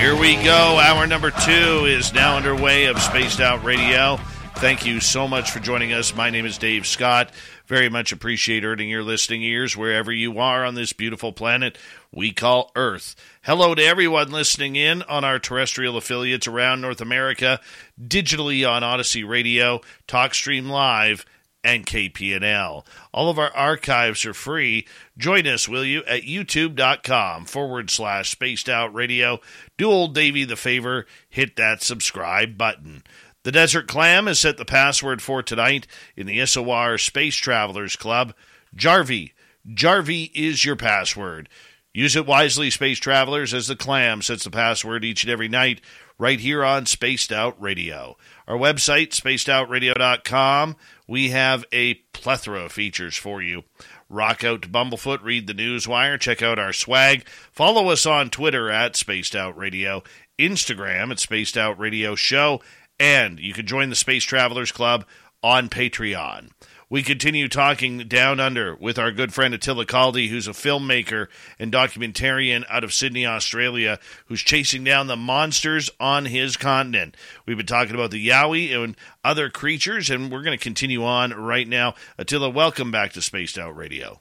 Here 0.00 0.18
we 0.18 0.34
go. 0.36 0.78
Hour 0.80 1.06
number 1.06 1.30
two 1.30 1.84
is 1.84 2.14
now 2.14 2.38
underway 2.38 2.86
of 2.86 2.98
Spaced 3.02 3.38
Out 3.38 3.62
Radio. 3.62 4.16
Thank 4.56 4.86
you 4.86 4.98
so 4.98 5.28
much 5.28 5.50
for 5.50 5.60
joining 5.60 5.92
us. 5.92 6.16
My 6.16 6.30
name 6.30 6.46
is 6.46 6.56
Dave 6.56 6.86
Scott. 6.86 7.30
Very 7.66 7.90
much 7.90 8.10
appreciate 8.10 8.64
earning 8.64 8.88
your 8.88 9.02
listening 9.02 9.42
ears 9.42 9.76
wherever 9.76 10.10
you 10.10 10.38
are 10.38 10.64
on 10.64 10.74
this 10.74 10.94
beautiful 10.94 11.34
planet 11.34 11.76
we 12.10 12.32
call 12.32 12.72
Earth. 12.74 13.14
Hello 13.42 13.74
to 13.74 13.84
everyone 13.84 14.32
listening 14.32 14.74
in 14.74 15.02
on 15.02 15.22
our 15.22 15.38
terrestrial 15.38 15.98
affiliates 15.98 16.48
around 16.48 16.80
North 16.80 17.02
America, 17.02 17.60
digitally 18.02 18.66
on 18.66 18.82
Odyssey 18.82 19.22
Radio, 19.22 19.82
TalkStream 20.08 20.70
Live, 20.70 21.26
and 21.62 21.86
KPNL. 21.86 22.84
All 23.12 23.28
of 23.30 23.38
our 23.38 23.54
archives 23.54 24.24
are 24.24 24.34
free. 24.34 24.86
Join 25.18 25.46
us, 25.46 25.68
will 25.68 25.84
you, 25.84 26.02
at 26.04 26.22
youtube.com 26.22 27.44
forward 27.44 27.90
slash 27.90 28.30
spaced 28.30 28.68
out 28.68 28.94
radio. 28.94 29.40
Do 29.76 29.90
old 29.90 30.14
Davy 30.14 30.44
the 30.44 30.56
favor, 30.56 31.06
hit 31.28 31.56
that 31.56 31.82
subscribe 31.82 32.56
button. 32.56 33.02
The 33.42 33.52
Desert 33.52 33.88
Clam 33.88 34.26
has 34.26 34.38
set 34.38 34.58
the 34.58 34.64
password 34.64 35.22
for 35.22 35.42
tonight 35.42 35.86
in 36.16 36.26
the 36.26 36.44
SOR 36.44 36.98
Space 36.98 37.36
Travelers 37.36 37.96
Club. 37.96 38.34
Jarvie. 38.74 39.32
Jarvie 39.74 40.30
is 40.34 40.64
your 40.64 40.76
password. 40.76 41.48
Use 41.92 42.14
it 42.14 42.26
wisely, 42.26 42.70
space 42.70 42.98
travelers, 42.98 43.52
as 43.52 43.66
the 43.66 43.74
clam 43.74 44.22
sets 44.22 44.44
the 44.44 44.50
password 44.50 45.04
each 45.04 45.24
and 45.24 45.32
every 45.32 45.48
night 45.48 45.80
right 46.18 46.38
here 46.38 46.64
on 46.64 46.86
Spaced 46.86 47.32
Out 47.32 47.60
Radio. 47.60 48.16
Our 48.46 48.56
website, 48.56 49.08
spacedoutradio.com, 49.08 50.76
we 51.10 51.30
have 51.30 51.64
a 51.72 51.94
plethora 52.12 52.66
of 52.66 52.72
features 52.72 53.16
for 53.16 53.42
you. 53.42 53.64
Rock 54.08 54.44
out 54.44 54.62
to 54.62 54.68
Bumblefoot, 54.68 55.24
read 55.24 55.48
the 55.48 55.54
news 55.54 55.88
wire, 55.88 56.16
check 56.16 56.40
out 56.40 56.56
our 56.56 56.72
swag, 56.72 57.26
follow 57.50 57.90
us 57.90 58.06
on 58.06 58.30
Twitter 58.30 58.70
at 58.70 58.94
Spaced 58.94 59.34
Out 59.34 59.58
Radio, 59.58 60.04
Instagram 60.38 61.10
at 61.10 61.18
Spaced 61.18 61.58
Out 61.58 61.76
Radio 61.80 62.14
Show, 62.14 62.62
and 63.00 63.40
you 63.40 63.52
can 63.52 63.66
join 63.66 63.90
the 63.90 63.96
Space 63.96 64.22
Travelers 64.22 64.70
Club 64.70 65.04
on 65.42 65.68
Patreon. 65.68 66.50
We 66.92 67.04
continue 67.04 67.46
talking 67.46 67.98
down 68.08 68.40
under 68.40 68.74
with 68.74 68.98
our 68.98 69.12
good 69.12 69.32
friend 69.32 69.54
Attila 69.54 69.86
Kaldy, 69.86 70.28
who's 70.28 70.48
a 70.48 70.50
filmmaker 70.50 71.28
and 71.56 71.70
documentarian 71.70 72.64
out 72.68 72.82
of 72.82 72.92
Sydney, 72.92 73.24
Australia, 73.24 74.00
who's 74.26 74.40
chasing 74.40 74.82
down 74.82 75.06
the 75.06 75.14
monsters 75.14 75.88
on 76.00 76.24
his 76.24 76.56
continent. 76.56 77.16
We've 77.46 77.56
been 77.56 77.64
talking 77.64 77.94
about 77.94 78.10
the 78.10 78.26
Yowie 78.26 78.76
and 78.76 78.96
other 79.22 79.50
creatures, 79.50 80.10
and 80.10 80.32
we're 80.32 80.42
going 80.42 80.58
to 80.58 80.62
continue 80.62 81.04
on 81.04 81.32
right 81.32 81.68
now. 81.68 81.94
Attila, 82.18 82.50
welcome 82.50 82.90
back 82.90 83.12
to 83.12 83.22
Spaced 83.22 83.56
Out 83.56 83.76
Radio. 83.76 84.20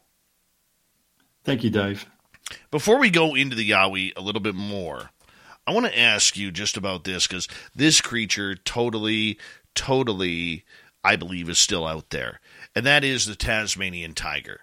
Thank 1.43 1.63
you, 1.63 1.71
Dave. 1.71 2.05
Before 2.69 2.99
we 2.99 3.09
go 3.09 3.33
into 3.33 3.55
the 3.55 3.67
Yowie 3.67 4.15
a 4.15 4.21
little 4.21 4.41
bit 4.41 4.53
more, 4.53 5.09
I 5.65 5.73
want 5.73 5.87
to 5.87 5.99
ask 5.99 6.37
you 6.37 6.51
just 6.51 6.77
about 6.77 7.03
this 7.03 7.25
because 7.25 7.47
this 7.73 7.99
creature 7.99 8.53
totally, 8.53 9.39
totally, 9.73 10.65
I 11.03 11.15
believe, 11.15 11.49
is 11.49 11.57
still 11.57 11.87
out 11.87 12.11
there 12.11 12.39
and 12.75 12.85
that 12.85 13.03
is 13.03 13.25
the 13.25 13.35
Tasmanian 13.35 14.13
tiger. 14.13 14.61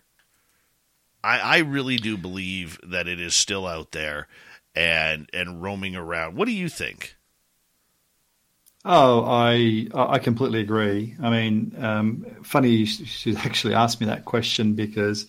I, 1.22 1.38
I 1.38 1.58
really 1.58 1.96
do 1.96 2.16
believe 2.16 2.78
that 2.84 3.08
it 3.08 3.20
is 3.20 3.34
still 3.34 3.66
out 3.66 3.92
there 3.92 4.28
and 4.74 5.28
and 5.32 5.62
roaming 5.62 5.96
around. 5.96 6.36
What 6.36 6.46
do 6.46 6.52
you 6.52 6.68
think? 6.68 7.16
Oh, 8.84 9.24
I 9.24 9.88
I 9.94 10.18
completely 10.20 10.60
agree. 10.60 11.16
I 11.20 11.30
mean, 11.30 11.74
um, 11.78 12.26
funny 12.44 12.70
you 12.70 13.36
actually 13.38 13.74
ask 13.74 14.00
me 14.00 14.06
that 14.06 14.24
question 14.24 14.74
because 14.74 15.26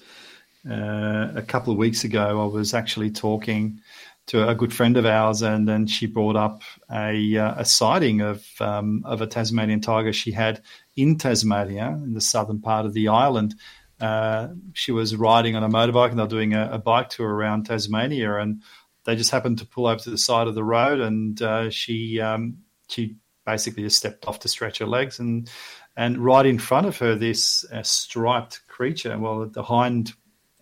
uh, 0.69 1.31
a 1.33 1.41
couple 1.41 1.73
of 1.73 1.79
weeks 1.79 2.03
ago 2.03 2.43
I 2.43 2.45
was 2.45 2.75
actually 2.75 3.09
talking 3.09 3.81
to 4.27 4.47
a 4.47 4.55
good 4.55 4.73
friend 4.73 4.97
of 4.97 5.05
ours, 5.05 5.41
and 5.41 5.67
then 5.67 5.87
she 5.87 6.05
brought 6.05 6.35
up 6.35 6.61
a 6.91 7.37
uh, 7.37 7.55
a 7.57 7.65
sighting 7.65 8.21
of 8.21 8.45
um, 8.59 9.03
of 9.05 9.21
a 9.21 9.27
Tasmanian 9.27 9.81
tiger 9.81 10.13
she 10.13 10.31
had 10.31 10.61
in 10.95 11.17
Tasmania, 11.17 11.87
in 12.03 12.13
the 12.13 12.21
southern 12.21 12.61
part 12.61 12.85
of 12.85 12.93
the 12.93 13.07
island. 13.07 13.55
Uh, 13.99 14.49
she 14.73 14.91
was 14.91 15.15
riding 15.15 15.55
on 15.55 15.63
a 15.63 15.69
motorbike, 15.69 16.09
and 16.09 16.19
they're 16.19 16.27
doing 16.27 16.53
a, 16.53 16.69
a, 16.73 16.77
bike 16.77 17.09
tour 17.09 17.27
around 17.27 17.65
Tasmania, 17.65 18.35
and 18.35 18.61
they 19.05 19.15
just 19.15 19.31
happened 19.31 19.57
to 19.57 19.65
pull 19.65 19.87
over 19.87 19.99
to 19.99 20.11
the 20.11 20.17
side 20.17 20.47
of 20.47 20.53
the 20.55 20.63
road, 20.63 20.99
and 20.99 21.41
uh, 21.41 21.69
she 21.69 22.21
um, 22.21 22.57
she 22.89 23.15
basically 23.45 23.83
just 23.83 23.97
stepped 23.97 24.27
off 24.27 24.39
to 24.39 24.49
stretch 24.49 24.79
her 24.79 24.85
legs, 24.85 25.19
and 25.19 25.49
and 25.95 26.17
right 26.17 26.45
in 26.45 26.59
front 26.59 26.85
of 26.85 26.97
her, 26.97 27.15
this 27.15 27.65
uh, 27.71 27.81
striped 27.81 28.67
creature. 28.67 29.17
Well, 29.17 29.47
the 29.47 29.63
hind 29.63 30.13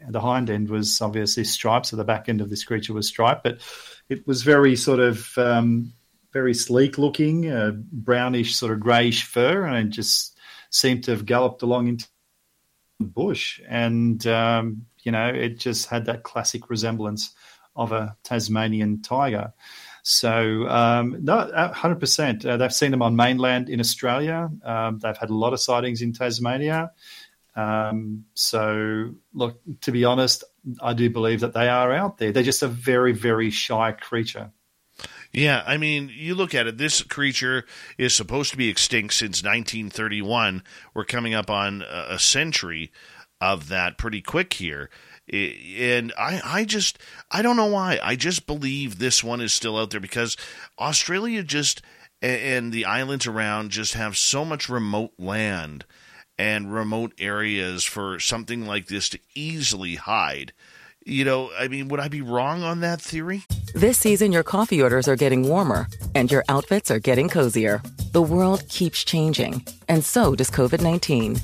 the 0.10 0.22
hind 0.22 0.50
end 0.50 0.70
was 0.70 1.02
obviously 1.02 1.44
striped, 1.44 1.88
so 1.88 1.96
the 1.96 2.04
back 2.04 2.30
end 2.30 2.42
of 2.42 2.50
this 2.50 2.64
creature 2.64 2.94
was 2.94 3.08
striped, 3.08 3.44
but 3.44 3.60
it 4.10 4.26
was 4.28 4.44
very 4.44 4.76
sort 4.76 5.00
of 5.00 5.38
um, 5.38 5.94
very 6.34 6.54
sleek 6.54 6.98
looking, 6.98 7.50
uh, 7.50 7.72
brownish 7.92 8.56
sort 8.56 8.72
of 8.72 8.80
greyish 8.80 9.24
fur, 9.24 9.66
and 9.66 9.88
it 9.88 9.92
just 9.92 10.38
seemed 10.70 11.04
to 11.06 11.12
have 11.12 11.26
galloped 11.26 11.62
along 11.62 11.88
into 11.88 12.08
the 13.00 13.06
bush. 13.06 13.62
And 13.68 14.26
um, 14.28 14.86
you 15.04 15.12
know, 15.12 15.28
it 15.28 15.60
just 15.60 15.88
had 15.88 16.06
that 16.06 16.24
classic 16.24 16.70
resemblance 16.70 17.34
of 17.76 17.92
a 17.92 18.16
Tasmanian 18.24 19.02
tiger. 19.02 19.54
So, 20.08 20.68
um, 20.68 21.18
no, 21.24 21.50
100%. 21.52 22.46
Uh, 22.46 22.58
they've 22.58 22.74
seen 22.74 22.92
them 22.92 23.02
on 23.02 23.16
mainland 23.16 23.70
in 23.70 23.80
Australia. 23.80 24.50
Um, 24.64 25.00
they've 25.00 25.18
had 25.18 25.32
a 25.32 25.36
lot 25.36 25.54
of 25.54 25.60
sightings 25.60 26.04
in 26.04 26.14
Tasmania. 26.14 26.92
Um, 27.56 28.26
so, 28.34 29.12
look, 29.34 29.60
to 29.82 29.92
be 29.92 30.04
honest, 30.04 30.44
I 30.82 30.94
do 30.94 31.10
believe 31.10 31.40
that 31.42 31.54
they 31.54 31.70
are 31.70 31.94
out 31.94 32.18
there. 32.18 32.32
They're 32.32 32.44
just 32.44 32.64
a 32.64 32.68
very, 32.68 33.14
very 33.14 33.50
shy 33.50 33.94
creature. 33.94 34.52
Yeah, 35.32 35.64
I 35.68 35.78
mean, 35.78 36.10
you 36.14 36.36
look 36.36 36.56
at 36.56 36.68
it, 36.68 36.78
this 36.78 37.02
creature 37.02 37.66
is 37.98 38.16
supposed 38.16 38.52
to 38.52 38.58
be 38.58 38.70
extinct 38.70 39.14
since 39.14 39.44
1931. 39.44 40.64
We're 40.94 41.04
coming 41.06 41.34
up 41.34 41.50
on 41.50 41.82
a 41.82 42.18
century 42.18 42.92
of 43.42 43.68
that 43.68 43.98
pretty 43.98 44.22
quick 44.22 44.54
here. 44.54 44.90
And 45.32 46.14
I, 46.18 46.42
I 46.44 46.66
just, 46.66 47.00
I 47.30 47.42
don't 47.42 47.58
know 47.58 47.66
why. 47.66 48.00
I 48.02 48.16
just 48.16 48.48
believe 48.48 48.98
this 48.98 49.24
one 49.24 49.42
is 49.42 49.52
still 49.52 49.78
out 49.78 49.90
there 49.90 50.00
because 50.00 50.38
Australia 50.80 51.44
just, 51.44 51.82
and 52.22 52.72
the 52.72 52.86
islands 52.86 53.28
around 53.28 53.72
just 53.72 53.96
have 53.96 54.18
so 54.18 54.46
much 54.46 54.70
remote 54.70 55.12
land 55.18 55.86
and 56.38 56.74
remote 56.74 57.14
areas 57.18 57.84
for 57.84 58.20
something 58.20 58.66
like 58.66 58.88
this 58.88 59.10
to 59.10 59.20
easily 59.34 59.96
hide. 59.96 60.54
You 61.08 61.24
know, 61.24 61.52
I 61.56 61.68
mean, 61.68 61.88
would 61.90 62.00
I 62.00 62.08
be 62.08 62.22
wrong 62.22 62.64
on 62.64 62.80
that 62.80 63.00
theory? 63.00 63.44
This 63.76 64.00
season, 64.00 64.32
your 64.32 64.42
coffee 64.42 64.82
orders 64.82 65.08
are 65.08 65.16
getting 65.16 65.48
warmer 65.48 65.88
and 66.16 66.32
your 66.32 66.44
outfits 66.50 66.90
are 66.90 66.98
getting 66.98 67.30
cozier. 67.30 67.80
The 68.12 68.24
world 68.24 68.68
keeps 68.70 69.04
changing, 69.04 69.64
and 69.88 70.04
so 70.04 70.34
does 70.34 70.50
COVID 70.50 70.82
19. 70.82 71.36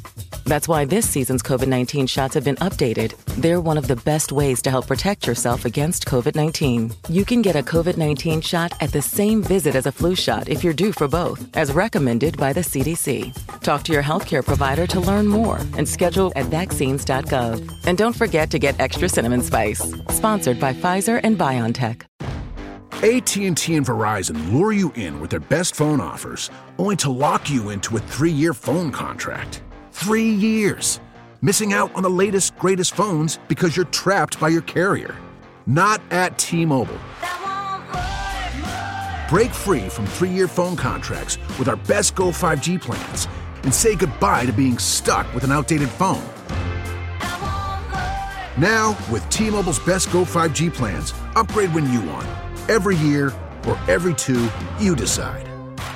That's 0.45 0.68
why 0.68 0.86
this 0.86 1.07
season's 1.07 1.43
COVID 1.43 1.68
19 1.68 2.07
shots 2.07 2.34
have 2.34 2.43
been 2.43 2.55
updated. 2.58 3.16
They're 3.42 3.62
one 3.62 3.78
of 3.78 3.88
the 3.88 3.96
best 3.97 4.32
ways 4.32 4.62
to 4.63 4.70
help 4.70 4.88
protect 4.88 5.28
yourself 5.28 5.66
against 5.66 6.05
COVID 6.05 6.36
19. 6.36 6.92
You 7.09 7.25
can 7.25 7.42
get 7.42 7.55
a 7.55 7.63
COVID 7.63 7.97
19 7.97 8.42
shot 8.42 8.74
at 8.82 8.92
the 8.92 9.01
same 9.01 9.43
visit 9.43 9.75
as 9.75 9.86
a 9.86 9.92
flu 9.92 10.16
shot 10.16 10.50
if 10.50 10.63
you're 10.63 10.74
due 10.74 10.93
for 10.93 11.08
both, 11.08 11.46
as 11.55 11.71
recommended 11.71 12.38
by 12.38 12.54
the 12.54 12.62
CDC. 12.62 13.33
Talk 13.62 13.83
to 13.83 13.93
your 13.93 14.04
healthcare 14.04 14.43
provider 14.43 14.88
to 14.88 15.00
learn 15.00 15.28
more 15.28 15.58
and 15.78 15.88
schedule 15.88 16.32
at 16.36 16.46
vaccines.gov. 16.46 17.86
And 17.86 17.97
don't 17.97 18.16
forget 18.16 18.50
to 18.51 18.59
get 18.59 18.79
extra 18.79 19.09
cinnamon 19.09 19.42
spice. 19.52 19.94
Sponsored 20.10 20.60
by 20.60 20.74
Pfizer 20.74 21.20
and 21.24 21.38
BioNTech. 21.38 22.04
AT&T 23.04 23.76
and 23.76 23.86
Verizon 23.86 24.54
lure 24.54 24.72
you 24.72 24.92
in 24.92 25.20
with 25.20 25.32
their 25.32 25.40
best 25.40 25.76
phone 25.76 26.00
offers, 26.00 26.50
only 26.78 26.96
to 26.96 27.10
lock 27.10 27.50
you 27.50 27.72
into 27.72 27.98
a 27.98 28.00
3-year 28.00 28.54
phone 28.54 28.92
contract. 28.92 29.64
3 29.92 30.24
years. 30.24 31.02
Missing 31.42 31.74
out 31.74 31.94
on 31.96 32.04
the 32.04 32.10
latest 32.10 32.56
greatest 32.58 32.96
phones 32.96 33.40
because 33.48 33.76
you're 33.76 33.88
trapped 33.88 34.40
by 34.40 34.48
your 34.48 34.62
carrier. 34.62 35.16
Not 35.66 36.00
at 36.12 36.38
T-Mobile. 36.38 37.00
Break 39.30 39.52
free 39.52 39.90
from 39.90 40.06
3-year 40.06 40.48
phone 40.48 40.76
contracts 40.78 41.38
with 41.58 41.68
our 41.68 41.78
best 41.78 42.16
Go 42.16 42.26
5G 42.26 42.80
plans 42.80 43.28
and 43.64 43.74
say 43.74 43.96
goodbye 43.96 44.46
to 44.46 44.54
being 44.54 44.78
stuck 44.78 45.32
with 45.34 45.44
an 45.44 45.52
outdated 45.52 45.90
phone. 45.90 46.24
Now, 48.58 48.98
with 49.12 49.28
T-Mobile's 49.30 49.80
best 49.80 50.12
Go 50.12 50.24
5G 50.26 50.74
plans, 50.74 51.14
upgrade 51.36 51.74
when 51.74 51.92
you 51.92 52.02
want 52.02 52.28
Every 52.72 52.96
year 52.96 53.34
or 53.68 53.78
every 53.88 54.14
two, 54.14 54.50
you 54.80 54.96
decide. 54.96 55.48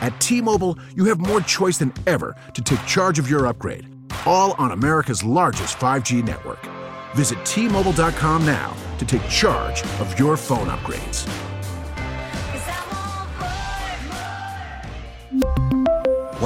At 0.01 0.19
T 0.19 0.41
Mobile, 0.41 0.77
you 0.95 1.05
have 1.05 1.19
more 1.19 1.41
choice 1.41 1.77
than 1.77 1.93
ever 2.05 2.35
to 2.53 2.61
take 2.61 2.85
charge 2.85 3.17
of 3.17 3.29
your 3.29 3.47
upgrade, 3.47 3.87
all 4.25 4.51
on 4.53 4.71
America's 4.71 5.23
largest 5.23 5.77
5G 5.77 6.23
network. 6.23 6.59
Visit 7.15 7.43
T 7.45 7.69
Mobile.com 7.69 8.45
now 8.45 8.75
to 8.97 9.05
take 9.05 9.25
charge 9.29 9.83
of 10.01 10.19
your 10.19 10.35
phone 10.35 10.67
upgrades. 10.67 11.25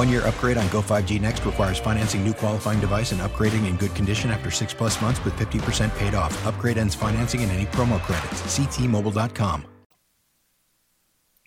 One 0.00 0.08
year 0.08 0.26
upgrade 0.26 0.56
on 0.56 0.66
Go 0.68 0.80
5G 0.80 1.20
Next 1.20 1.44
requires 1.44 1.78
financing 1.78 2.24
new 2.24 2.32
qualifying 2.32 2.80
device 2.80 3.12
and 3.12 3.20
upgrading 3.20 3.68
in 3.68 3.76
good 3.76 3.94
condition 3.94 4.30
after 4.30 4.50
six 4.50 4.72
plus 4.72 4.98
months 5.02 5.22
with 5.26 5.34
50% 5.34 5.94
paid 5.98 6.14
off. 6.14 6.46
Upgrade 6.46 6.78
ends 6.78 6.94
financing 6.94 7.42
and 7.42 7.52
any 7.52 7.66
promo 7.66 8.00
credits. 8.00 8.40
Ctmobile.com. 8.58 9.66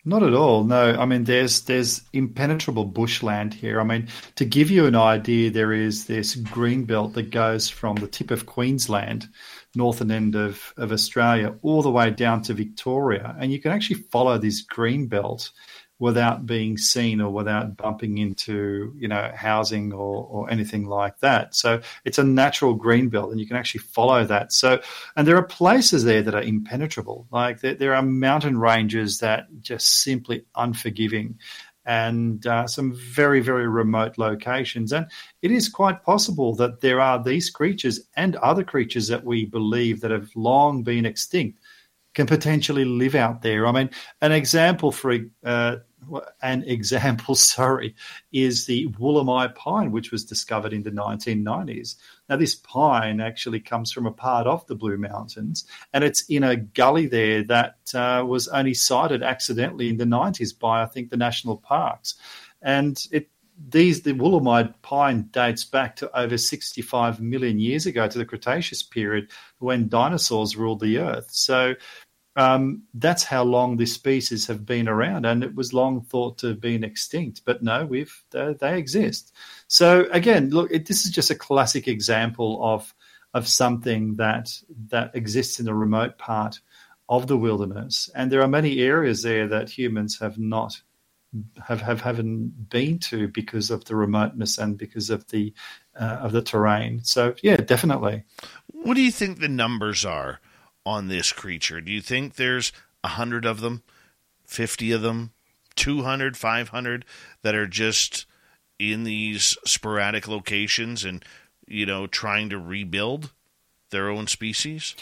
Not 0.05 0.21
at 0.21 0.35
all. 0.35 0.65
No, 0.65 0.93
I 0.93 1.05
mean 1.05 1.23
there's 1.23 1.61
there's 1.61 2.03
impenetrable 2.13 2.85
bushland 2.85 3.55
here. 3.55 3.81
I 3.81 3.85
mean 3.85 4.09
to 4.35 4.45
give 4.45 4.69
you 4.69 4.85
an 4.85 4.95
idea, 4.95 5.49
there 5.49 5.73
is 5.73 6.05
this 6.05 6.35
green 6.35 6.85
belt 6.85 7.13
that 7.13 7.31
goes 7.31 7.69
from 7.69 7.95
the 7.95 8.07
tip 8.07 8.29
of 8.29 8.45
Queensland, 8.45 9.29
northern 9.73 10.11
end 10.11 10.35
of, 10.35 10.73
of 10.77 10.91
Australia, 10.91 11.55
all 11.63 11.81
the 11.81 11.89
way 11.89 12.11
down 12.11 12.43
to 12.43 12.53
Victoria, 12.53 13.35
and 13.39 13.51
you 13.51 13.59
can 13.59 13.71
actually 13.71 14.03
follow 14.11 14.37
this 14.37 14.61
green 14.61 15.07
belt 15.07 15.49
without 15.99 16.45
being 16.45 16.77
seen 16.77 17.21
or 17.21 17.29
without 17.29 17.77
bumping 17.77 18.17
into 18.17 18.93
you 18.97 19.07
know 19.07 19.31
housing 19.35 19.93
or, 19.93 20.25
or 20.25 20.49
anything 20.49 20.85
like 20.85 21.19
that. 21.19 21.55
So 21.55 21.81
it's 22.05 22.17
a 22.17 22.23
natural 22.23 22.73
green 22.73 23.09
belt, 23.09 23.31
and 23.31 23.39
you 23.39 23.47
can 23.47 23.57
actually 23.57 23.81
follow 23.81 24.25
that. 24.25 24.53
So 24.53 24.81
and 25.15 25.27
there 25.27 25.37
are 25.37 25.43
places 25.43 26.03
there 26.03 26.21
that 26.21 26.35
are 26.35 26.41
impenetrable. 26.41 27.27
Like 27.31 27.61
there, 27.61 27.75
there 27.75 27.95
are 27.95 28.01
mountain 28.01 28.57
ranges 28.57 29.19
that 29.19 29.47
just 29.61 30.01
simply 30.03 30.45
unforgiving. 30.55 31.39
And 31.85 32.47
uh, 32.47 32.65
some 32.65 32.93
very, 32.93 33.41
very 33.41 33.67
remote 33.67 34.17
locations. 34.17 34.93
And 34.93 35.05
it 35.41 35.51
is 35.51 35.67
quite 35.67 36.01
possible 36.01 36.55
that 36.55 36.79
there 36.79 37.01
are 37.01 37.21
these 37.21 37.49
creatures 37.49 37.99
and 38.15 38.37
other 38.37 38.63
creatures 38.63 39.09
that 39.09 39.25
we 39.25 39.43
believe 39.43 39.99
that 39.99 40.11
have 40.11 40.29
long 40.33 40.83
been 40.83 41.05
extinct 41.05 41.59
can 42.13 42.27
potentially 42.27 42.85
live 42.85 43.15
out 43.15 43.41
there. 43.41 43.67
I 43.67 43.71
mean, 43.71 43.89
an 44.21 44.31
example 44.31 44.91
for 44.91 45.17
uh, 45.43 45.77
an 46.41 46.63
example, 46.63 47.35
sorry, 47.35 47.95
is 48.31 48.65
the 48.65 48.87
Wollemi 48.99 49.53
pine, 49.55 49.91
which 49.91 50.11
was 50.11 50.25
discovered 50.25 50.73
in 50.73 50.83
the 50.83 50.91
1990s. 50.91 51.95
Now, 52.29 52.37
this 52.37 52.55
pine 52.55 53.19
actually 53.19 53.59
comes 53.59 53.91
from 53.91 54.05
a 54.05 54.11
part 54.11 54.47
of 54.47 54.65
the 54.67 54.75
Blue 54.75 54.97
Mountains, 54.97 55.65
and 55.93 56.03
it's 56.03 56.23
in 56.29 56.43
a 56.43 56.55
gully 56.55 57.07
there 57.07 57.43
that 57.43 57.75
uh, 57.93 58.23
was 58.25 58.47
only 58.47 58.73
sighted 58.73 59.23
accidentally 59.23 59.89
in 59.89 59.97
the 59.97 60.05
90s 60.05 60.57
by, 60.57 60.81
I 60.81 60.85
think, 60.85 61.09
the 61.09 61.17
national 61.17 61.57
parks. 61.57 62.15
And 62.61 63.01
it 63.11 63.29
these 63.69 64.01
the 64.01 64.13
Wollemi 64.13 64.73
pine 64.81 65.29
dates 65.31 65.63
back 65.63 65.95
to 65.97 66.19
over 66.19 66.37
65 66.37 67.21
million 67.21 67.59
years 67.59 67.85
ago 67.85 68.07
to 68.07 68.17
the 68.17 68.25
Cretaceous 68.25 68.81
period 68.81 69.29
when 69.59 69.89
dinosaurs 69.89 70.55
ruled 70.55 70.79
the 70.79 70.97
earth. 70.97 71.27
So 71.29 71.75
um, 72.35 72.83
that's 72.95 73.23
how 73.23 73.43
long 73.43 73.77
this 73.77 73.93
species 73.93 74.47
have 74.47 74.65
been 74.65 74.87
around, 74.87 75.25
and 75.25 75.43
it 75.43 75.53
was 75.55 75.73
long 75.73 76.01
thought 76.01 76.39
to 76.39 76.47
have 76.47 76.59
been 76.61 76.83
extinct. 76.83 77.41
But 77.45 77.61
no, 77.61 77.85
we've 77.85 78.23
they, 78.31 78.55
they 78.59 78.77
exist. 78.77 79.33
So 79.67 80.07
again, 80.11 80.49
look, 80.49 80.71
it, 80.71 80.87
this 80.87 81.05
is 81.05 81.11
just 81.11 81.29
a 81.29 81.35
classic 81.35 81.87
example 81.87 82.59
of 82.63 82.93
of 83.33 83.47
something 83.47 84.15
that 84.15 84.49
that 84.89 85.15
exists 85.15 85.59
in 85.59 85.67
a 85.67 85.75
remote 85.75 86.17
part 86.17 86.59
of 87.07 87.27
the 87.27 87.37
wilderness, 87.37 88.09
and 88.15 88.31
there 88.31 88.41
are 88.41 88.47
many 88.47 88.79
areas 88.79 89.21
there 89.21 89.47
that 89.47 89.69
humans 89.69 90.19
have 90.19 90.39
not 90.39 90.81
have 91.63 91.81
have 91.81 92.01
haven't 92.01 92.69
been 92.69 92.97
to 92.99 93.27
because 93.27 93.69
of 93.69 93.85
the 93.85 93.95
remoteness 93.95 94.57
and 94.57 94.77
because 94.77 95.11
of 95.11 95.27
the 95.27 95.53
uh, 95.99 96.17
of 96.21 96.31
the 96.31 96.41
terrain. 96.41 97.03
So 97.03 97.35
yeah, 97.43 97.57
definitely. 97.57 98.23
What 98.67 98.95
do 98.95 99.01
you 99.01 99.11
think 99.11 99.39
the 99.39 99.47
numbers 99.47 100.03
are? 100.03 100.39
On 100.85 101.07
this 101.07 101.31
creature? 101.31 101.81
Do 101.81 101.91
you 101.91 102.01
think 102.01 102.35
there's 102.35 102.71
a 103.03 103.09
hundred 103.09 103.45
of 103.45 103.61
them, 103.61 103.83
fifty 104.45 104.91
of 104.91 105.01
them, 105.01 105.31
200, 105.75 106.37
500 106.37 107.05
that 107.41 107.55
are 107.55 107.67
just 107.67 108.25
in 108.79 109.03
these 109.03 109.57
sporadic 109.65 110.27
locations 110.27 111.03
and 111.03 111.23
you 111.67 111.85
know 111.85 112.07
trying 112.07 112.49
to 112.49 112.57
rebuild 112.59 113.31
their 113.89 114.09
own 114.09 114.27
species? 114.27 114.95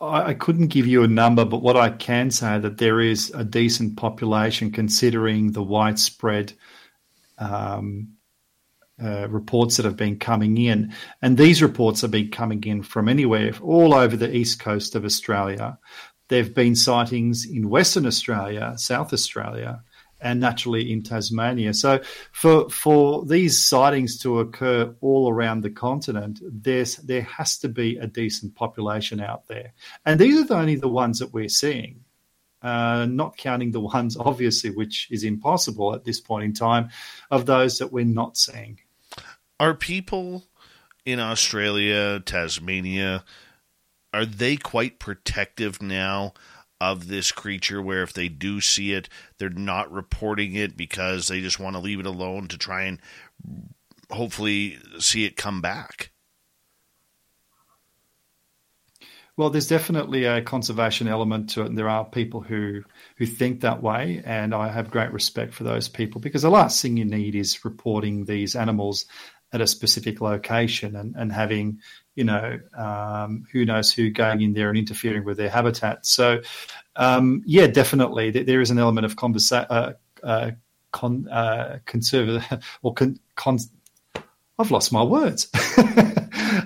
I 0.00 0.34
couldn't 0.34 0.68
give 0.68 0.86
you 0.86 1.02
a 1.02 1.08
number, 1.08 1.44
but 1.44 1.60
what 1.60 1.76
I 1.76 1.90
can 1.90 2.30
say 2.30 2.56
that 2.60 2.78
there 2.78 3.00
is 3.00 3.32
a 3.34 3.42
decent 3.42 3.96
population 3.96 4.70
considering 4.70 5.50
the 5.50 5.62
widespread 5.62 6.52
um, 7.38 8.10
uh, 9.02 9.28
reports 9.28 9.76
that 9.76 9.84
have 9.84 9.96
been 9.96 10.18
coming 10.18 10.56
in. 10.58 10.92
And 11.22 11.36
these 11.36 11.62
reports 11.62 12.00
have 12.00 12.10
been 12.10 12.30
coming 12.30 12.62
in 12.64 12.82
from 12.82 13.08
anywhere, 13.08 13.52
all 13.62 13.94
over 13.94 14.16
the 14.16 14.34
east 14.34 14.60
coast 14.60 14.94
of 14.94 15.04
Australia. 15.04 15.78
There 16.28 16.42
have 16.42 16.54
been 16.54 16.74
sightings 16.74 17.46
in 17.46 17.70
Western 17.70 18.06
Australia, 18.06 18.74
South 18.76 19.12
Australia, 19.12 19.82
and 20.20 20.40
naturally 20.40 20.92
in 20.92 21.02
Tasmania. 21.02 21.74
So, 21.74 22.00
for 22.32 22.68
for 22.70 23.24
these 23.24 23.58
sightings 23.64 24.18
to 24.22 24.40
occur 24.40 24.94
all 25.00 25.30
around 25.30 25.62
the 25.62 25.70
continent, 25.70 26.40
there's 26.42 26.96
there 26.96 27.22
has 27.22 27.58
to 27.58 27.68
be 27.68 27.96
a 27.98 28.06
decent 28.06 28.54
population 28.54 29.20
out 29.20 29.46
there, 29.46 29.72
and 30.04 30.20
these 30.20 30.38
are 30.38 30.44
the 30.44 30.56
only 30.56 30.76
the 30.76 30.88
ones 30.88 31.18
that 31.20 31.32
we're 31.32 31.48
seeing. 31.48 32.04
Uh, 32.60 33.06
not 33.08 33.36
counting 33.36 33.70
the 33.70 33.80
ones, 33.80 34.16
obviously, 34.16 34.70
which 34.70 35.06
is 35.12 35.22
impossible 35.22 35.94
at 35.94 36.04
this 36.04 36.20
point 36.20 36.44
in 36.44 36.52
time, 36.52 36.88
of 37.30 37.46
those 37.46 37.78
that 37.78 37.92
we're 37.92 38.04
not 38.04 38.36
seeing. 38.36 38.80
Are 39.60 39.74
people 39.74 40.44
in 41.04 41.20
Australia, 41.20 42.20
Tasmania, 42.20 43.24
are 44.12 44.26
they 44.26 44.56
quite 44.56 44.98
protective 44.98 45.82
now 45.82 46.32
of 46.80 47.08
this 47.08 47.32
creature 47.32 47.82
where 47.82 48.02
if 48.02 48.12
they 48.12 48.28
do 48.28 48.60
see 48.60 48.92
it, 48.92 49.08
they're 49.38 49.50
not 49.50 49.90
reporting 49.90 50.54
it 50.54 50.76
because 50.76 51.28
they 51.28 51.40
just 51.40 51.58
want 51.58 51.74
to 51.74 51.80
leave 51.80 51.98
it 51.98 52.06
alone 52.06 52.46
to 52.48 52.58
try 52.58 52.84
and 52.84 53.00
hopefully 54.10 54.78
see 54.98 55.24
it 55.24 55.36
come 55.36 55.60
back? 55.60 56.10
Well, 59.36 59.50
there's 59.50 59.68
definitely 59.68 60.24
a 60.24 60.42
conservation 60.42 61.06
element 61.06 61.50
to 61.50 61.62
it, 61.62 61.66
and 61.66 61.78
there 61.78 61.88
are 61.88 62.04
people 62.04 62.40
who 62.40 62.82
who 63.16 63.26
think 63.26 63.60
that 63.60 63.80
way, 63.80 64.20
and 64.24 64.52
I 64.52 64.68
have 64.68 64.90
great 64.90 65.12
respect 65.12 65.54
for 65.54 65.62
those 65.62 65.88
people 65.88 66.20
because 66.20 66.42
the 66.42 66.50
last 66.50 66.82
thing 66.82 66.96
you 66.96 67.04
need 67.04 67.36
is 67.36 67.64
reporting 67.64 68.24
these 68.24 68.56
animals 68.56 69.06
at 69.52 69.60
a 69.60 69.66
specific 69.66 70.20
location 70.20 70.94
and, 70.96 71.14
and 71.16 71.32
having, 71.32 71.80
you 72.14 72.24
know, 72.24 72.58
um, 72.76 73.46
who 73.52 73.64
knows 73.64 73.92
who 73.92 74.10
going 74.10 74.42
in 74.42 74.52
there 74.52 74.68
and 74.68 74.78
interfering 74.78 75.24
with 75.24 75.36
their 75.36 75.48
habitat. 75.48 76.04
So, 76.04 76.42
um, 76.96 77.42
yeah, 77.46 77.66
definitely, 77.66 78.30
there 78.30 78.60
is 78.60 78.70
an 78.70 78.78
element 78.78 79.06
of 79.06 79.16
conversa- 79.16 79.66
uh, 79.70 79.92
uh, 80.22 80.50
con- 80.92 81.28
uh, 81.28 81.78
conservative 81.86 82.62
or 82.82 82.92
con- 82.94 83.18
con- 83.36 83.58
I've 84.58 84.70
lost 84.70 84.92
my 84.92 85.02
words. 85.02 85.48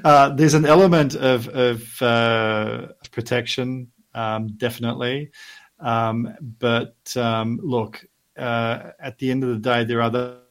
uh, 0.04 0.30
there's 0.30 0.54
an 0.54 0.64
element 0.64 1.14
of, 1.14 1.48
of 1.48 2.02
uh, 2.02 2.88
protection, 3.10 3.92
um, 4.14 4.48
definitely. 4.56 5.30
Um, 5.78 6.34
but 6.40 6.96
um, 7.16 7.60
look, 7.62 8.04
uh, 8.36 8.92
at 8.98 9.18
the 9.18 9.30
end 9.30 9.44
of 9.44 9.50
the 9.50 9.58
day, 9.58 9.84
there 9.84 10.00
are 10.00 10.10
the 10.10 10.41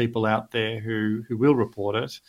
people 0.00 0.26
out 0.26 0.50
there 0.50 0.80
who 0.80 1.24
who 1.28 1.36
will 1.36 1.54
report 1.54 1.96
it, 1.96 2.20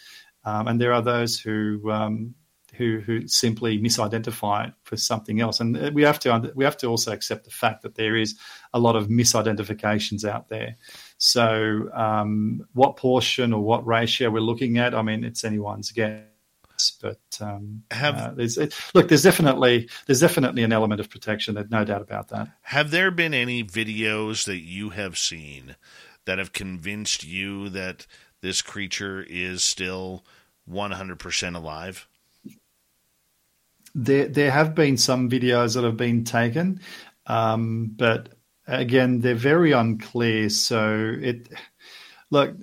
um, 0.46 0.68
and 0.68 0.80
there 0.80 0.94
are 0.94 1.02
those 1.02 1.40
who 1.40 1.92
um, 1.92 2.36
who 2.76 3.00
who 3.00 3.28
simply 3.28 3.80
misidentify 3.80 4.70
it 4.70 4.74
for 4.84 4.98
something 4.98 5.42
else. 5.42 5.60
And 5.60 5.94
we 5.94 6.04
have 6.04 6.20
to 6.20 6.52
we 6.56 6.64
have 6.64 6.78
to 6.78 6.88
also 6.88 7.12
accept 7.12 7.46
the 7.46 7.52
fact 7.52 7.82
that 7.84 7.96
there 7.96 8.16
is 8.16 8.36
a 8.74 8.80
lot 8.80 8.96
of 8.96 9.08
misidentifications 9.08 10.24
out 10.24 10.48
there. 10.50 10.78
So, 11.18 11.90
um, 11.94 12.66
what 12.74 12.96
portion 12.96 13.54
or 13.54 13.62
what 13.62 13.86
ratio 13.86 14.30
we're 14.30 14.40
looking 14.40 14.78
at, 14.78 14.96
I 14.96 15.02
mean, 15.02 15.24
it's 15.24 15.44
anyone's 15.44 15.92
guess. 15.92 16.24
But 17.02 17.20
um, 17.42 17.84
have, 17.92 18.16
uh, 18.16 18.32
there's, 18.38 18.58
it, 18.58 18.74
look, 18.94 19.10
there's 19.10 19.24
definitely 19.24 19.90
there's 20.06 20.22
definitely 20.22 20.64
an 20.64 20.72
element 20.72 21.02
of 21.02 21.10
protection. 21.10 21.56
There's 21.56 21.70
no 21.70 21.84
doubt 21.84 22.02
about 22.02 22.30
that. 22.30 22.48
Have 22.62 22.92
there 22.92 23.12
been 23.12 23.34
any 23.34 23.66
videos 23.66 24.46
that 24.46 24.60
you 24.60 24.92
have 24.92 25.18
seen 25.18 25.76
that 26.30 26.38
have 26.38 26.54
convinced 26.54 27.24
you 27.24 27.70
that 27.70 28.06
this 28.42 28.62
creature 28.62 29.26
is 29.28 29.64
still 29.64 30.24
100% 30.72 31.56
alive? 31.56 32.08
There, 33.96 34.28
there 34.28 34.52
have 34.52 34.76
been 34.76 34.98
some 34.98 35.28
videos 35.28 35.74
that 35.74 35.84
have 35.84 35.98
been 35.98 36.26
taken, 36.26 36.82
um, 37.26 37.96
but 37.96 38.30
again, 38.68 39.22
they're 39.22 39.34
very 39.34 39.72
unclear. 39.72 40.50
So 40.50 41.16
it, 41.20 41.50
look, 42.30 42.56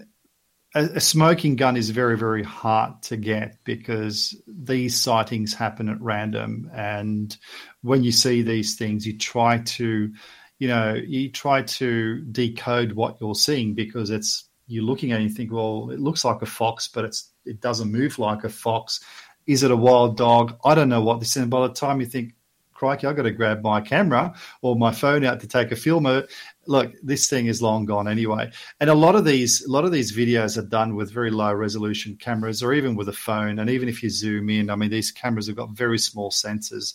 a, 0.76 0.84
a, 0.84 1.01
smoking 1.01 1.56
gun 1.56 1.76
is 1.76 1.90
very, 1.90 2.16
very 2.16 2.44
hard 2.44 3.02
to 3.02 3.16
get 3.16 3.59
because 3.64 4.40
these 4.47 5.02
sightings 5.02 5.55
happen 5.55 5.88
at 5.88 6.01
random, 6.01 6.70
and 6.72 7.36
when 7.82 8.05
you 8.05 8.12
see 8.12 8.43
these 8.43 8.76
things, 8.76 9.05
you 9.05 9.18
try 9.18 9.59
to 9.59 10.12
you 10.59 10.69
know, 10.69 10.95
you 10.95 11.31
try 11.31 11.62
to 11.62 12.20
decode 12.33 12.93
what 12.93 13.19
you're 13.20 13.35
seeing 13.35 13.74
because 13.74 14.11
it's 14.11 14.49
you're 14.66 14.85
looking 14.85 15.12
at 15.12 15.16
it 15.16 15.23
and 15.23 15.31
you 15.31 15.37
think, 15.37 15.53
well, 15.53 15.91
it 15.91 16.01
looks 16.01 16.24
like 16.24 16.43
a 16.43 16.47
fox, 16.47 16.89
but 16.89 17.05
it's 17.05 17.31
it 17.45 17.61
doesn't 17.61 17.93
move 17.93 18.19
like 18.19 18.45
a 18.45 18.49
fox. 18.49 19.01
Is 19.47 19.62
it 19.62 19.70
a 19.70 19.77
wild 19.77 20.16
dog? 20.16 20.59
I 20.65 20.74
don't 20.74 20.89
know 20.89 21.03
what 21.03 21.20
this 21.20 21.37
is. 21.37 21.43
And 21.43 21.51
by 21.51 21.66
the 21.66 21.73
time 21.73 22.01
you 22.01 22.07
think, 22.07 22.35
crikey, 22.77 23.07
I've 23.07 23.16
got 23.16 23.23
to 23.23 23.31
grab 23.31 23.62
my 23.62 23.81
camera 23.81 24.35
or 24.62 24.77
my 24.77 24.93
phone 24.93 25.24
out 25.24 25.41
to 25.41 25.49
take 25.49 25.73
a 25.73 25.77
film 25.77 26.07
of 26.07 26.24
it, 26.24 26.31
look, 26.66 26.93
this 27.03 27.28
thing 27.28 27.47
is 27.47 27.62
long 27.62 27.87
gone 27.87 28.07
anyway. 28.09 28.51
And 28.81 28.91
a 28.91 28.95
lot 28.95 29.15
of 29.15 29.24
these, 29.24 29.65
a 29.65 29.70
lot 29.70 29.85
of 29.85 29.93
these 29.93 30.15
videos 30.15 30.59
are 30.59 30.66
done 30.66 30.95
with 30.95 31.11
very 31.11 31.31
low 31.31 31.53
resolution 31.55 32.16
cameras, 32.16 32.62
or 32.62 32.74
even 32.74 32.95
with 32.95 33.09
a 33.09 33.12
phone. 33.12 33.59
And 33.59 33.70
even 33.70 33.89
if 33.89 34.03
you 34.03 34.11
zoom 34.11 34.51
in, 34.51 34.69
I 34.70 34.77
mean, 34.77 34.91
these 34.91 35.11
cameras 35.11 35.47
have 35.47 35.57
got 35.57 35.70
very 35.70 35.99
small 35.99 36.31
sensors, 36.31 36.95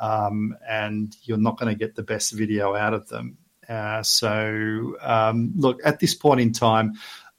um, 0.00 0.56
and 0.68 1.16
you're 1.22 1.38
not 1.38 1.58
going 1.58 1.72
to 1.72 1.78
get 1.78 1.94
the 1.94 2.02
best 2.02 2.32
video 2.32 2.74
out 2.74 2.94
of 2.94 3.08
them. 3.08 3.38
Uh, 3.68 4.02
so, 4.02 4.96
um, 5.00 5.52
look, 5.56 5.80
at 5.84 6.00
this 6.00 6.14
point 6.14 6.40
in 6.40 6.52
time, 6.52 6.94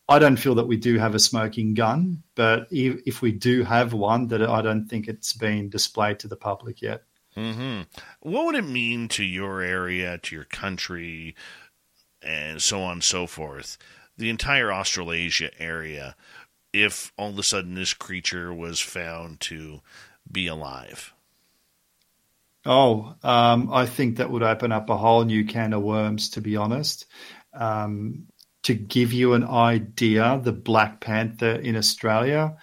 I 0.07 0.19
don't 0.19 0.37
feel 0.37 0.55
that 0.55 0.67
we 0.67 0.77
do 0.77 0.97
have 0.97 1.15
a 1.15 1.19
smoking 1.19 1.75
gun, 1.75 2.23
but 2.35 2.67
if, 2.71 3.01
if 3.05 3.21
we 3.21 3.31
do 3.31 3.63
have 3.63 3.93
one, 3.93 4.27
that 4.27 4.41
I 4.41 4.61
don't 4.61 4.87
think 4.87 5.07
it's 5.07 5.33
been 5.33 5.69
displayed 5.69 6.19
to 6.19 6.27
the 6.27 6.35
public 6.35 6.81
yet. 6.81 7.03
Mm-hmm. 7.37 7.81
What 8.21 8.45
would 8.45 8.55
it 8.55 8.63
mean 8.63 9.07
to 9.09 9.23
your 9.23 9.61
area, 9.61 10.17
to 10.17 10.35
your 10.35 10.45
country, 10.45 11.35
and 12.21 12.61
so 12.61 12.81
on 12.81 12.93
and 12.93 13.03
so 13.03 13.27
forth, 13.27 13.77
the 14.17 14.29
entire 14.29 14.73
Australasia 14.73 15.51
area, 15.61 16.15
if 16.73 17.13
all 17.17 17.29
of 17.29 17.39
a 17.39 17.43
sudden 17.43 17.75
this 17.75 17.93
creature 17.93 18.53
was 18.53 18.79
found 18.79 19.39
to 19.41 19.81
be 20.31 20.47
alive? 20.47 21.13
Oh, 22.71 23.15
um, 23.23 23.73
I 23.73 23.87
think 23.87 24.17
that 24.17 24.29
would 24.29 24.43
open 24.43 24.71
up 24.71 24.91
a 24.91 24.95
whole 24.95 25.25
new 25.25 25.43
can 25.43 25.73
of 25.73 25.81
worms, 25.81 26.29
to 26.31 26.41
be 26.41 26.55
honest. 26.55 27.07
Um, 27.51 28.27
to 28.61 28.75
give 28.75 29.11
you 29.11 29.33
an 29.33 29.43
idea, 29.43 30.39
the 30.43 30.51
Black 30.51 31.01
Panther 31.01 31.53
in 31.53 31.75
Australia. 31.75 32.55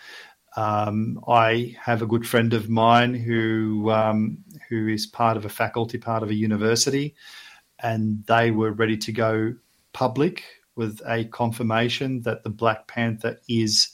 Um, 0.56 1.18
I 1.26 1.74
have 1.82 2.02
a 2.02 2.06
good 2.06 2.24
friend 2.24 2.54
of 2.54 2.68
mine 2.68 3.14
who 3.14 3.90
um, 3.90 4.38
who 4.68 4.86
is 4.86 5.06
part 5.06 5.36
of 5.36 5.44
a 5.44 5.48
faculty, 5.48 5.98
part 5.98 6.22
of 6.22 6.30
a 6.30 6.34
university, 6.34 7.16
and 7.80 8.24
they 8.28 8.52
were 8.52 8.70
ready 8.70 8.96
to 8.98 9.10
go 9.12 9.56
public 9.92 10.44
with 10.76 11.00
a 11.04 11.24
confirmation 11.24 12.22
that 12.22 12.44
the 12.44 12.50
Black 12.50 12.86
Panther 12.86 13.40
is 13.48 13.88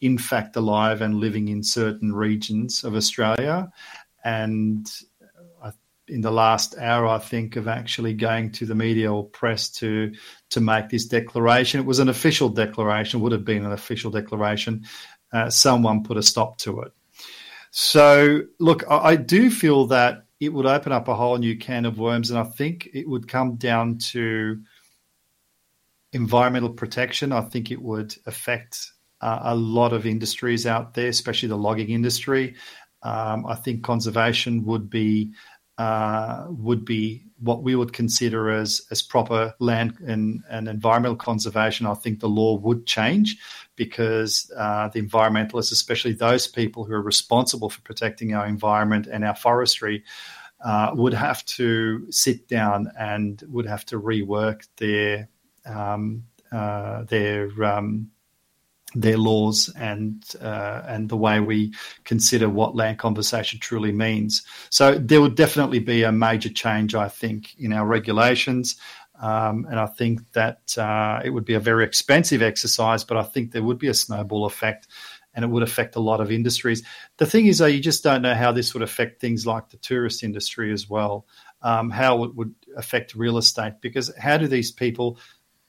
in 0.00 0.16
fact 0.16 0.54
alive 0.54 1.00
and 1.00 1.16
living 1.16 1.48
in 1.48 1.64
certain 1.64 2.14
regions 2.14 2.84
of 2.84 2.94
Australia. 2.94 3.68
And 4.24 4.88
in 6.08 6.20
the 6.20 6.30
last 6.30 6.76
hour, 6.78 7.06
I 7.06 7.18
think, 7.18 7.56
of 7.56 7.68
actually 7.68 8.14
going 8.14 8.52
to 8.52 8.66
the 8.66 8.74
media 8.74 9.12
or 9.12 9.24
press 9.24 9.70
to 9.70 10.12
to 10.50 10.60
make 10.60 10.88
this 10.88 11.06
declaration. 11.06 11.80
It 11.80 11.86
was 11.86 11.98
an 11.98 12.08
official 12.08 12.48
declaration, 12.48 13.20
would 13.20 13.32
have 13.32 13.44
been 13.44 13.64
an 13.64 13.72
official 13.72 14.10
declaration. 14.10 14.84
Uh, 15.32 15.50
someone 15.50 16.04
put 16.04 16.16
a 16.16 16.22
stop 16.22 16.58
to 16.58 16.82
it. 16.82 16.92
So, 17.70 18.42
look, 18.58 18.84
I, 18.88 18.96
I 18.96 19.16
do 19.16 19.50
feel 19.50 19.86
that 19.86 20.24
it 20.38 20.52
would 20.52 20.66
open 20.66 20.92
up 20.92 21.08
a 21.08 21.14
whole 21.14 21.38
new 21.38 21.58
can 21.58 21.84
of 21.84 21.98
worms, 21.98 22.30
and 22.30 22.38
I 22.38 22.44
think 22.44 22.88
it 22.92 23.08
would 23.08 23.26
come 23.26 23.56
down 23.56 23.98
to 24.12 24.62
environmental 26.12 26.70
protection. 26.70 27.32
I 27.32 27.42
think 27.42 27.70
it 27.70 27.80
would 27.82 28.14
affect 28.26 28.92
uh, 29.20 29.40
a 29.42 29.54
lot 29.54 29.92
of 29.92 30.06
industries 30.06 30.66
out 30.66 30.94
there, 30.94 31.08
especially 31.08 31.48
the 31.48 31.56
logging 31.56 31.90
industry. 31.90 32.54
Um, 33.02 33.46
I 33.46 33.54
think 33.54 33.82
conservation 33.82 34.64
would 34.64 34.90
be 34.90 35.32
uh, 35.78 36.46
would 36.48 36.84
be 36.84 37.22
what 37.38 37.62
we 37.62 37.76
would 37.76 37.92
consider 37.92 38.50
as 38.50 38.80
as 38.90 39.02
proper 39.02 39.54
land 39.58 39.94
and, 40.06 40.42
and 40.48 40.68
environmental 40.68 41.16
conservation. 41.16 41.86
I 41.86 41.94
think 41.94 42.20
the 42.20 42.28
law 42.28 42.56
would 42.56 42.86
change 42.86 43.36
because 43.76 44.50
uh, 44.56 44.88
the 44.88 45.02
environmentalists, 45.02 45.72
especially 45.72 46.14
those 46.14 46.46
people 46.46 46.84
who 46.84 46.94
are 46.94 47.02
responsible 47.02 47.68
for 47.68 47.82
protecting 47.82 48.34
our 48.34 48.46
environment 48.46 49.06
and 49.06 49.22
our 49.22 49.36
forestry, 49.36 50.02
uh, 50.64 50.92
would 50.94 51.12
have 51.12 51.44
to 51.44 52.10
sit 52.10 52.48
down 52.48 52.90
and 52.98 53.42
would 53.48 53.66
have 53.66 53.84
to 53.86 54.00
rework 54.00 54.66
their 54.78 55.28
um, 55.66 56.24
uh, 56.52 57.02
their 57.04 57.50
um, 57.62 58.10
their 59.00 59.18
laws 59.18 59.72
and 59.76 60.24
uh, 60.40 60.82
and 60.86 61.08
the 61.08 61.16
way 61.16 61.38
we 61.40 61.72
consider 62.04 62.48
what 62.48 62.74
land 62.74 62.98
conservation 62.98 63.60
truly 63.60 63.92
means. 63.92 64.42
So 64.70 64.98
there 64.98 65.20
would 65.20 65.36
definitely 65.36 65.80
be 65.80 66.02
a 66.02 66.12
major 66.12 66.48
change, 66.48 66.94
I 66.94 67.08
think, 67.08 67.54
in 67.58 67.72
our 67.72 67.86
regulations. 67.86 68.76
Um, 69.20 69.66
and 69.70 69.78
I 69.78 69.86
think 69.86 70.20
that 70.32 70.76
uh, 70.76 71.20
it 71.24 71.30
would 71.30 71.44
be 71.44 71.54
a 71.54 71.60
very 71.60 71.84
expensive 71.84 72.42
exercise, 72.42 73.02
but 73.04 73.16
I 73.16 73.22
think 73.22 73.52
there 73.52 73.62
would 73.62 73.78
be 73.78 73.88
a 73.88 73.94
snowball 73.94 74.44
effect 74.44 74.88
and 75.34 75.44
it 75.44 75.48
would 75.48 75.62
affect 75.62 75.96
a 75.96 76.00
lot 76.00 76.20
of 76.20 76.30
industries. 76.30 76.82
The 77.18 77.26
thing 77.26 77.46
is, 77.46 77.58
though, 77.58 77.66
you 77.66 77.80
just 77.80 78.02
don't 78.02 78.22
know 78.22 78.34
how 78.34 78.52
this 78.52 78.72
would 78.74 78.82
affect 78.82 79.20
things 79.20 79.46
like 79.46 79.68
the 79.68 79.76
tourist 79.76 80.22
industry 80.22 80.72
as 80.72 80.88
well, 80.88 81.26
um, 81.62 81.90
how 81.90 82.24
it 82.24 82.34
would 82.34 82.54
affect 82.76 83.14
real 83.14 83.36
estate, 83.38 83.74
because 83.80 84.10
how 84.18 84.38
do 84.38 84.48
these 84.48 84.72
people 84.72 85.18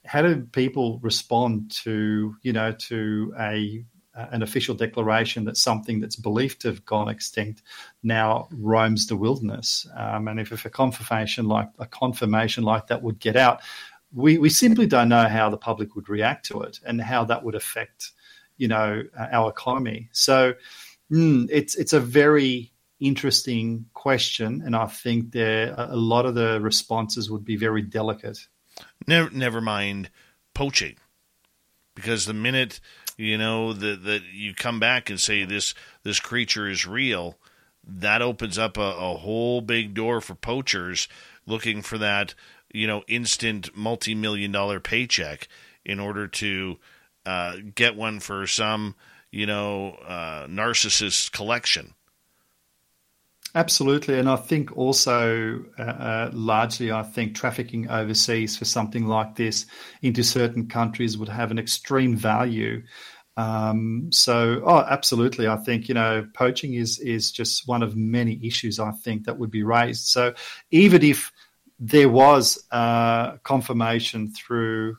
how 0.08 0.22
do 0.22 0.42
people 0.52 1.00
respond 1.04 1.72
to 1.84 2.36
you 2.42 2.54
know 2.54 2.72
to 2.72 3.34
a 3.40 3.86
an 4.32 4.42
official 4.42 4.74
declaration 4.74 5.44
that 5.46 5.58
something 5.58 6.00
that's 6.00 6.16
believed 6.16 6.62
to 6.62 6.70
have 6.70 6.84
gone 6.86 7.08
extinct 7.08 7.62
now 8.02 8.48
roams 8.52 9.06
the 9.06 9.16
wilderness? 9.16 9.88
Um, 9.96 10.28
and 10.28 10.40
if, 10.40 10.52
if 10.52 10.66
a 10.66 10.72
confirmation 10.72 11.48
like 11.48 11.70
a 11.78 11.86
confirmation 11.86 12.64
like 12.64 12.88
that 12.88 13.04
would 13.04 13.20
get 13.20 13.36
out, 13.36 13.62
we, 14.12 14.40
we 14.40 14.50
simply 14.50 14.88
don't 14.88 15.10
know 15.10 15.28
how 15.28 15.50
the 15.50 15.58
public 15.58 15.96
would 15.96 16.10
react 16.10 16.48
to 16.48 16.62
it 16.62 16.80
and 16.86 17.00
how 17.00 17.26
that 17.26 17.44
would 17.44 17.56
affect 17.56 18.12
you 18.58 18.68
know 18.68 19.04
our 19.18 19.50
economy. 19.50 20.10
So 20.12 20.54
mm, 21.12 21.48
it's 21.52 21.76
it's 21.76 21.94
a 21.94 22.00
very 22.00 22.72
interesting 23.00 23.86
question, 23.94 24.64
and 24.66 24.76
I 24.76 24.88
think 24.88 25.32
there 25.32 25.76
a 25.78 25.96
lot 25.96 26.26
of 26.26 26.36
the 26.36 26.60
responses 26.62 27.30
would 27.30 27.46
be 27.46 27.56
very 27.56 27.82
delicate. 27.82 28.40
Never, 29.08 29.30
never 29.30 29.62
mind 29.62 30.10
poaching, 30.54 30.96
because 31.96 32.26
the 32.26 32.34
minute 32.34 32.80
you 33.18 33.38
know 33.38 33.74
that 33.74 34.04
that 34.04 34.22
you 34.32 34.54
come 34.54 34.80
back 34.80 35.10
and 35.10 35.20
say 35.20 35.46
this 35.46 35.74
this 36.04 36.20
creature 36.20 36.68
is 36.68 36.86
real, 36.86 37.38
that 37.84 38.22
opens 38.22 38.58
up 38.58 38.78
a, 38.78 38.82
a 38.82 39.18
whole 39.18 39.62
big 39.62 39.94
door 39.94 40.22
for 40.22 40.36
poachers 40.36 41.08
looking 41.46 41.82
for 41.82 41.98
that 41.98 42.34
you 42.74 42.86
know 42.86 43.04
instant 43.08 43.76
multi 43.76 44.14
million 44.14 44.52
dollar 44.52 44.80
paycheck 44.80 45.48
in 45.86 46.00
order 46.00 46.28
to 46.28 46.78
uh, 47.26 47.58
get 47.76 47.96
one 47.96 48.20
for 48.20 48.46
some 48.46 48.96
you 49.32 49.46
know 49.46 49.94
uh, 50.08 50.46
narcissist 50.48 51.32
collection. 51.32 51.94
Absolutely, 53.56 54.20
and 54.20 54.30
I 54.30 54.36
think 54.36 54.76
also 54.78 55.64
uh, 55.80 55.82
uh, 55.82 56.30
largely, 56.34 56.92
I 56.92 57.02
think 57.02 57.34
trafficking 57.36 57.90
overseas 57.90 58.56
for 58.58 58.66
something 58.66 59.08
like 59.08 59.36
this 59.36 59.66
into 60.02 60.22
certain 60.24 60.68
countries 60.68 61.18
would 61.18 61.30
have 61.30 61.50
an 61.50 61.58
extreme 61.58 62.16
value. 62.16 62.84
Um, 63.36 64.10
so, 64.12 64.62
oh, 64.66 64.80
absolutely, 64.80 65.48
I 65.48 65.58
think 65.58 65.88
you 65.88 65.96
know 65.96 66.28
poaching 66.36 66.74
is 66.76 67.00
is 67.00 67.32
just 67.32 67.68
one 67.68 67.82
of 67.84 67.96
many 67.96 68.40
issues 68.46 68.80
I 68.80 68.92
think 68.92 69.26
that 69.26 69.40
would 69.40 69.52
be 69.52 69.64
raised. 69.64 70.06
So, 70.08 70.34
even 70.70 71.02
if 71.04 71.32
there 71.80 72.10
was 72.10 72.64
uh, 72.72 73.38
confirmation 73.38 74.34
through, 74.34 74.98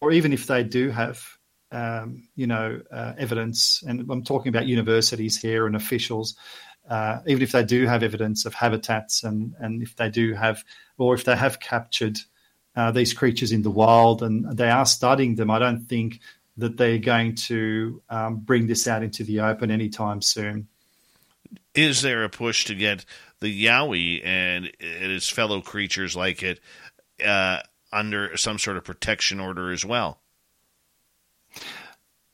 or 0.00 0.12
even 0.12 0.32
if 0.32 0.46
they 0.46 0.64
do 0.64 0.90
have 0.90 1.22
um, 1.70 2.28
you 2.36 2.46
know, 2.46 2.82
uh, 2.92 3.14
evidence, 3.16 3.82
and 3.86 4.04
I'm 4.10 4.22
talking 4.24 4.50
about 4.50 4.66
universities 4.66 5.40
here 5.40 5.66
and 5.66 5.74
officials, 5.74 6.36
uh, 6.88 7.20
even 7.26 7.42
if 7.42 7.52
they 7.52 7.64
do 7.64 7.86
have 7.86 8.02
evidence 8.02 8.44
of 8.44 8.54
habitats 8.54 9.22
and, 9.22 9.54
and 9.58 9.82
if 9.82 9.96
they 9.96 10.10
do 10.10 10.34
have, 10.34 10.64
or 10.98 11.14
if 11.14 11.24
they 11.24 11.36
have 11.36 11.60
captured 11.60 12.18
uh, 12.76 12.90
these 12.90 13.12
creatures 13.12 13.52
in 13.52 13.62
the 13.62 13.70
wild 13.70 14.22
and 14.22 14.56
they 14.56 14.70
are 14.70 14.86
studying 14.86 15.36
them, 15.36 15.50
I 15.50 15.58
don't 15.58 15.86
think 15.86 16.20
that 16.56 16.76
they're 16.76 16.98
going 16.98 17.34
to 17.34 18.02
um, 18.10 18.36
bring 18.36 18.66
this 18.66 18.86
out 18.86 19.02
into 19.02 19.24
the 19.24 19.40
open 19.40 19.70
anytime 19.70 20.20
soon. 20.20 20.68
Is 21.74 22.02
there 22.02 22.24
a 22.24 22.28
push 22.28 22.66
to 22.66 22.74
get 22.74 23.04
the 23.40 23.66
Yowie 23.66 24.24
and 24.24 24.70
its 24.78 25.28
fellow 25.28 25.60
creatures 25.60 26.14
like 26.14 26.42
it 26.42 26.60
uh, 27.24 27.60
under 27.92 28.36
some 28.36 28.58
sort 28.58 28.76
of 28.76 28.84
protection 28.84 29.40
order 29.40 29.72
as 29.72 29.84
well? 29.84 30.20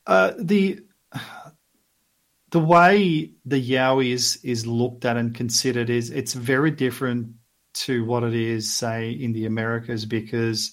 Uh, 0.07 0.33
the 0.39 0.81
the 2.51 2.61
way 2.61 3.33
the 3.45 3.70
Yowie 3.70 4.12
is 4.12 4.39
is 4.43 4.66
looked 4.66 5.05
at 5.05 5.16
and 5.16 5.35
considered 5.35 5.91
is 5.91 6.11
it's 6.11 6.33
very 6.33 6.70
different 6.70 7.35
to 7.75 8.05
what 8.05 8.25
it 8.25 8.35
is, 8.35 8.73
say, 8.73 9.11
in 9.11 9.33
the 9.33 9.47
Americas, 9.47 10.05
because 10.05 10.73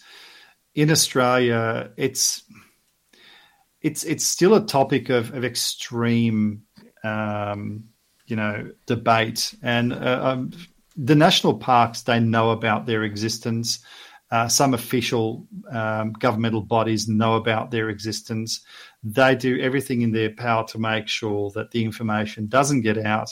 in 0.74 0.90
Australia 0.92 1.92
it's 1.98 2.44
it's 3.82 4.04
it's 4.04 4.26
still 4.26 4.56
a 4.56 4.66
topic 4.66 5.10
of, 5.10 5.34
of 5.34 5.44
extreme 5.44 6.64
um, 7.04 7.84
you 8.26 8.36
know 8.36 8.72
debate. 8.86 9.54
And 9.62 9.94
uh, 9.94 10.20
um, 10.24 10.52
the 10.96 11.16
national 11.16 11.56
parks 11.56 12.04
they 12.04 12.20
know 12.20 12.52
about 12.52 12.86
their 12.86 13.04
existence. 13.04 13.80
Uh, 14.32 14.48
some 14.48 14.74
official 14.74 15.48
um, 15.72 16.12
governmental 16.14 16.60
bodies 16.60 17.08
know 17.08 17.36
about 17.36 17.70
their 17.70 17.90
existence 17.90 18.66
they 19.06 19.36
do 19.36 19.60
everything 19.62 20.02
in 20.02 20.12
their 20.12 20.32
power 20.32 20.66
to 20.68 20.80
make 20.80 21.08
sure 21.08 21.52
that 21.52 21.70
the 21.70 21.86
information 21.86 22.48
doesn't 22.48 22.82
get 22.82 22.98
out. 22.98 23.30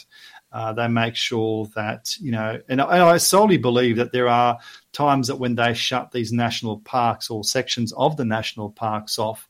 Uh, 0.52 0.72
they 0.72 0.88
make 0.88 1.16
sure 1.16 1.68
that 1.76 2.16
you 2.20 2.32
know, 2.32 2.62
and 2.70 2.80
I, 2.80 3.10
I 3.10 3.18
solely 3.18 3.58
believe 3.58 3.98
that 3.98 4.12
there 4.12 4.28
are 4.30 4.60
times 4.91 5.28
that 5.28 5.38
when 5.40 5.56
they 5.56 5.74
shut 5.74 6.12
these 6.12 6.32
national 6.32 6.80
parks 6.82 7.32
or 7.32 7.44
sections 7.44 7.91
of 7.94 8.18
the 8.18 8.26
national 8.26 8.70
parks 8.70 9.18
off, 9.18 9.50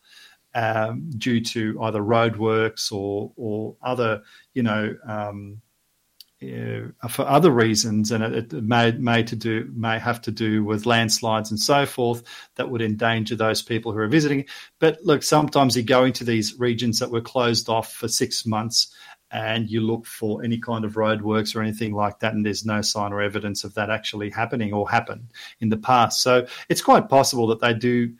um, 0.55 1.09
due 1.17 1.41
to 1.41 1.77
either 1.83 1.99
roadworks 1.99 2.91
or 2.91 3.33
or 3.35 3.75
other 3.81 4.21
you 4.53 4.63
know 4.63 4.95
um, 5.05 5.61
uh, 6.43 7.07
for 7.07 7.23
other 7.27 7.51
reasons, 7.51 8.11
and 8.11 8.23
it, 8.23 8.53
it, 8.53 8.63
may 8.63 8.91
may 8.91 9.23
to 9.23 9.35
do 9.35 9.69
may 9.75 9.99
have 9.99 10.21
to 10.21 10.31
do 10.31 10.63
with 10.63 10.85
landslides 10.85 11.51
and 11.51 11.59
so 11.59 11.85
forth 11.85 12.23
that 12.55 12.69
would 12.69 12.81
endanger 12.81 13.35
those 13.35 13.61
people 13.61 13.91
who 13.91 13.99
are 13.99 14.07
visiting. 14.07 14.45
But 14.79 14.99
look, 15.03 15.23
sometimes 15.23 15.75
you 15.75 15.83
go 15.83 16.03
into 16.03 16.23
these 16.23 16.59
regions 16.59 16.99
that 16.99 17.11
were 17.11 17.21
closed 17.21 17.69
off 17.69 17.93
for 17.93 18.07
six 18.07 18.45
months. 18.45 18.93
And 19.35 19.67
you 19.67 19.81
look 19.81 20.05
for 20.05 20.43
any 20.43 20.59
kind 20.59 20.85
of 20.85 20.93
roadworks 20.93 21.55
or 21.55 21.63
anything 21.63 21.95
like 21.95 22.19
that, 22.19 22.35
and 22.35 22.45
there's 22.45 22.67
no 22.67 22.83
sign 22.83 23.11
or 23.11 23.19
evidence 23.19 23.63
of 23.63 23.73
that 23.73 23.89
actually 23.89 24.29
happening 24.29 24.73
or 24.73 24.87
happened 24.87 25.31
in 25.59 25.69
the 25.69 25.77
past. 25.77 26.21
So 26.21 26.45
it's 26.69 26.83
quite 26.83 27.09
possible 27.09 27.47
that 27.47 27.59
they 27.59 27.73
do 27.73 28.13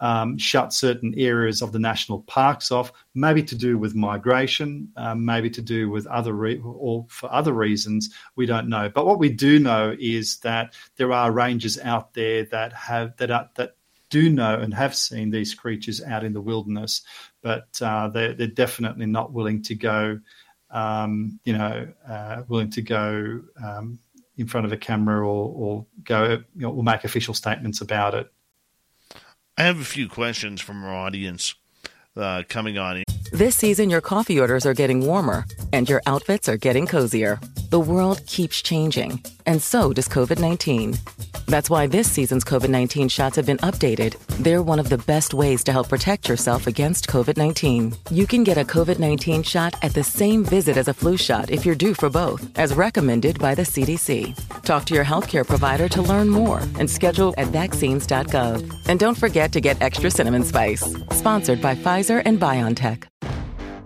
um, 0.00 0.38
shut 0.38 0.72
certain 0.72 1.14
areas 1.16 1.62
of 1.62 1.72
the 1.72 1.78
national 1.78 2.22
parks 2.22 2.70
off, 2.70 2.92
maybe 3.14 3.42
to 3.42 3.54
do 3.54 3.78
with 3.78 3.94
migration, 3.94 4.90
um, 4.96 5.24
maybe 5.24 5.50
to 5.50 5.62
do 5.62 5.90
with 5.90 6.06
other 6.06 6.32
re- 6.32 6.60
or 6.64 7.06
for 7.08 7.32
other 7.32 7.52
reasons. 7.52 8.10
We 8.34 8.46
don't 8.46 8.68
know. 8.68 8.88
But 8.88 9.06
what 9.06 9.18
we 9.18 9.28
do 9.28 9.58
know 9.58 9.94
is 9.98 10.38
that 10.38 10.74
there 10.96 11.12
are 11.12 11.30
rangers 11.30 11.78
out 11.78 12.14
there 12.14 12.44
that 12.44 12.72
have 12.72 13.16
that 13.18 13.30
are, 13.30 13.50
that 13.56 13.76
do 14.08 14.30
know 14.30 14.58
and 14.58 14.74
have 14.74 14.94
seen 14.96 15.30
these 15.30 15.54
creatures 15.54 16.02
out 16.02 16.24
in 16.24 16.32
the 16.32 16.40
wilderness, 16.40 17.02
but 17.42 17.80
uh, 17.80 18.08
they're, 18.08 18.34
they're 18.34 18.46
definitely 18.48 19.06
not 19.06 19.32
willing 19.32 19.62
to 19.62 19.74
go. 19.74 20.18
Um, 20.72 21.40
you 21.42 21.52
know, 21.52 21.88
uh, 22.08 22.42
willing 22.46 22.70
to 22.70 22.82
go 22.82 23.40
um, 23.60 23.98
in 24.36 24.46
front 24.46 24.66
of 24.66 24.72
a 24.72 24.76
camera 24.76 25.18
or, 25.18 25.52
or 25.52 25.86
go 26.04 26.38
you 26.54 26.62
know, 26.62 26.70
or 26.70 26.84
make 26.84 27.02
official 27.02 27.34
statements 27.34 27.80
about 27.80 28.14
it. 28.14 28.32
I 29.60 29.64
have 29.64 29.78
a 29.78 29.84
few 29.84 30.08
questions 30.08 30.62
from 30.62 30.82
our 30.82 30.94
audience 30.94 31.54
uh, 32.16 32.44
coming 32.48 32.78
on. 32.78 33.02
This 33.40 33.56
season, 33.56 33.88
your 33.88 34.02
coffee 34.02 34.38
orders 34.38 34.66
are 34.66 34.74
getting 34.74 35.06
warmer, 35.06 35.46
and 35.72 35.88
your 35.88 36.02
outfits 36.06 36.46
are 36.46 36.58
getting 36.58 36.86
cozier. 36.86 37.40
The 37.70 37.80
world 37.80 38.20
keeps 38.26 38.60
changing, 38.60 39.22
and 39.46 39.62
so 39.62 39.94
does 39.94 40.08
COVID 40.08 40.38
19. 40.38 40.94
That's 41.46 41.70
why 41.70 41.86
this 41.86 42.06
season's 42.06 42.44
COVID 42.44 42.68
19 42.68 43.08
shots 43.08 43.36
have 43.36 43.46
been 43.46 43.56
updated. 43.68 44.18
They're 44.44 44.62
one 44.62 44.78
of 44.78 44.90
the 44.90 44.98
best 44.98 45.32
ways 45.32 45.64
to 45.64 45.72
help 45.72 45.88
protect 45.88 46.28
yourself 46.28 46.66
against 46.66 47.06
COVID 47.06 47.38
19. 47.38 47.94
You 48.10 48.26
can 48.26 48.44
get 48.44 48.58
a 48.58 48.62
COVID 48.62 48.98
19 48.98 49.42
shot 49.42 49.72
at 49.82 49.94
the 49.94 50.04
same 50.04 50.44
visit 50.44 50.76
as 50.76 50.88
a 50.88 50.94
flu 50.94 51.16
shot 51.16 51.50
if 51.50 51.64
you're 51.64 51.74
due 51.86 51.94
for 51.94 52.10
both, 52.10 52.46
as 52.58 52.74
recommended 52.74 53.38
by 53.38 53.54
the 53.54 53.62
CDC. 53.62 54.36
Talk 54.64 54.84
to 54.84 54.94
your 54.94 55.06
healthcare 55.06 55.46
provider 55.46 55.88
to 55.88 56.02
learn 56.02 56.28
more 56.28 56.58
and 56.78 56.90
schedule 56.90 57.32
at 57.38 57.46
vaccines.gov. 57.46 58.70
And 58.86 59.00
don't 59.00 59.16
forget 59.16 59.50
to 59.52 59.62
get 59.62 59.80
extra 59.80 60.10
cinnamon 60.10 60.44
spice. 60.44 60.84
Sponsored 61.12 61.62
by 61.62 61.74
Pfizer 61.74 62.20
and 62.26 62.38
BioNTech. 62.38 63.06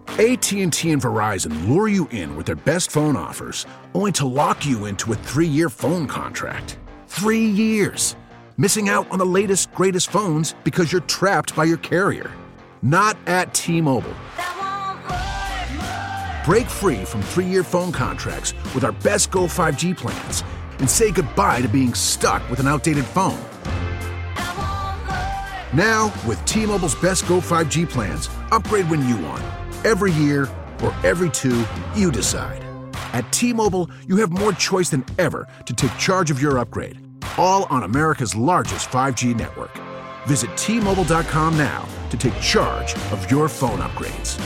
AT&T 0.09 0.61
and 0.61 1.03
Verizon 1.03 1.69
lure 1.69 1.89
you 1.89 2.07
in 2.13 2.37
with 2.37 2.47
their 2.47 2.57
best 2.57 2.91
phone 2.91 3.17
offers, 3.17 3.67
only 3.95 4.13
to 4.13 4.27
lock 4.27 4.65
you 4.65 4.87
into 4.87 5.13
a 5.13 5.17
3-year 5.17 5.69
phone 5.69 6.07
contract. 6.07 6.79
Three 7.09 7.45
years. 7.45 8.15
Missing 8.57 8.89
out 8.89 9.11
on 9.11 9.19
the 9.19 9.27
latest, 9.27 9.73
greatest 9.75 10.11
phones 10.11 10.55
because 10.63 10.93
you're 10.93 11.01
trapped 11.03 11.57
by 11.57 11.65
your 11.65 11.79
carrier. 11.79 12.31
Not 12.83 13.17
at 13.27 13.53
T 13.53 13.81
Mobile. 13.81 14.15
Break 16.45 16.67
free 16.69 17.05
from 17.05 17.23
three 17.23 17.47
year 17.47 17.65
phone 17.65 17.91
contracts 17.91 18.53
with 18.75 18.85
our 18.85 18.93
best 18.93 19.31
Go 19.31 19.45
5G 19.45 19.97
plans 19.97 20.45
and 20.79 20.89
say 20.89 21.11
goodbye 21.11 21.63
to 21.63 21.69
being 21.69 21.95
stuck 21.95 22.49
with 22.51 22.61
an 22.61 22.69
outdated 22.69 23.05
phone. 23.07 23.41
Now, 25.73 26.13
with 26.29 26.45
T 26.45 26.67
Mobile's 26.67 26.95
best 26.95 27.27
Go 27.27 27.41
5G 27.41 27.89
plans, 27.89 28.29
upgrade 28.53 28.89
when 28.89 29.09
you 29.09 29.17
want. 29.17 29.64
Every 29.85 30.13
year 30.13 30.49
or 30.83 30.95
every 31.05 31.31
two, 31.31 31.65
you 31.95 32.11
decide. 32.11 32.65
At 33.13 33.31
T 33.33 33.53
Mobile, 33.53 33.89
you 34.09 34.17
have 34.17 34.33
more 34.33 34.53
choice 34.53 34.91
than 34.91 35.05
ever 35.19 35.47
to 35.67 35.73
take 35.73 35.97
charge 35.99 36.31
of 36.31 36.43
your 36.43 36.59
upgrade 36.59 37.05
all 37.39 37.65
on 37.65 37.83
America's 37.83 38.35
largest 38.37 38.89
5G 38.91 39.37
network. 39.37 39.73
Visit 40.27 40.57
T-Mobile.com 40.57 41.59
now 41.59 41.87
to 42.11 42.17
take 42.17 42.39
charge 42.41 42.95
of 43.13 43.31
your 43.31 43.49
phone 43.49 43.81
upgrades. 43.81 44.41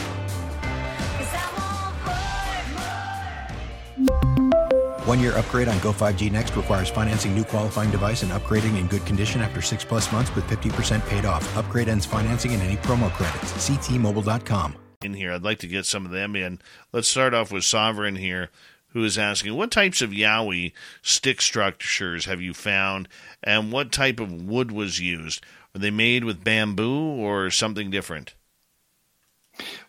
One 5.07 5.21
year 5.21 5.33
upgrade 5.39 5.69
on 5.69 5.79
Go 5.79 5.93
5G 5.93 6.31
Next 6.31 6.55
requires 6.55 6.91
financing 6.91 7.35
new 7.35 7.45
qualifying 7.45 7.91
device 7.91 8.23
and 8.23 8.31
upgrading 8.33 8.79
in 8.79 8.89
good 8.89 9.07
condition 9.07 9.41
after 9.41 9.63
six 9.63 9.83
plus 9.83 10.13
months 10.13 10.35
with 10.35 10.45
50% 10.47 11.07
paid 11.07 11.25
off. 11.25 11.57
Upgrade 11.57 11.89
ends 11.89 12.05
financing 12.05 12.53
and 12.53 12.63
any 12.63 12.77
promo 12.77 13.11
credits. 13.13 13.53
Ctmobile.com. 13.53 14.88
In 15.01 15.15
here, 15.15 15.33
I'd 15.33 15.45
like 15.45 15.61
to 15.61 15.69
get 15.69 15.87
some 15.87 16.05
of 16.05 16.11
them 16.11 16.35
in. 16.35 16.59
Let's 16.93 17.07
start 17.07 17.33
off 17.33 17.53
with 17.53 17.63
Sovereign 17.63 18.17
here 18.17 18.51
who 18.89 19.05
is 19.05 19.17
asking, 19.17 19.55
what 19.55 19.71
types 19.71 20.03
of 20.03 20.11
Yowie 20.11 20.73
stick 21.03 21.41
structures 21.41 22.25
have 22.25 22.41
you 22.41 22.53
found, 22.53 23.07
and 23.45 23.71
what 23.71 23.93
type 23.93 24.19
of 24.19 24.33
wood 24.33 24.73
was 24.73 24.99
used? 24.99 25.45
Are 25.73 25.79
they 25.79 25.93
made 25.93 26.25
with 26.25 26.43
bamboo 26.43 26.99
or 26.99 27.49
something 27.49 27.91
different? 27.91 28.35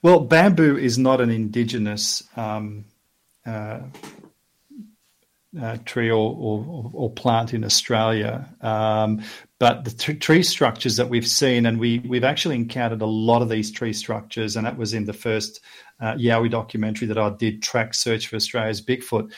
Well, 0.04 0.20
bamboo 0.20 0.78
is 0.78 1.00
not 1.00 1.22
an 1.22 1.32
indigenous 1.32 2.22
um, 2.36 2.86
uh, 3.48 3.80
uh, 5.60 5.78
tree 5.86 6.12
or, 6.12 6.36
or, 6.38 6.92
or, 6.94 7.10
plant 7.10 7.56
in 7.56 7.64
Australia. 7.64 8.48
Um, 8.62 9.24
but 9.60 9.84
the 9.84 9.92
t- 9.92 10.16
tree 10.16 10.44
structures 10.44 10.96
that 10.96 11.10
we've 11.10 11.28
seen, 11.28 11.66
and 11.66 11.80
we, 11.80 12.00
we've 12.00 12.24
actually 12.24 12.56
encountered 12.56 13.02
a 13.02 13.06
lot 13.06 13.42
of 13.42 13.50
these 13.50 13.72
tree 13.72 13.94
structures, 13.94 14.56
and 14.56 14.66
that 14.66 14.78
was 14.78 14.94
in 14.94 15.06
the 15.06 15.14
first 15.14 15.60
uh, 16.00 16.14
Yowie 16.14 16.50
documentary 16.50 17.08
that 17.08 17.18
I 17.18 17.30
did, 17.30 17.62
Track 17.62 17.94
Search 17.94 18.28
for 18.28 18.38
Australia's 18.38 18.82
Bigfoot. 18.82 19.32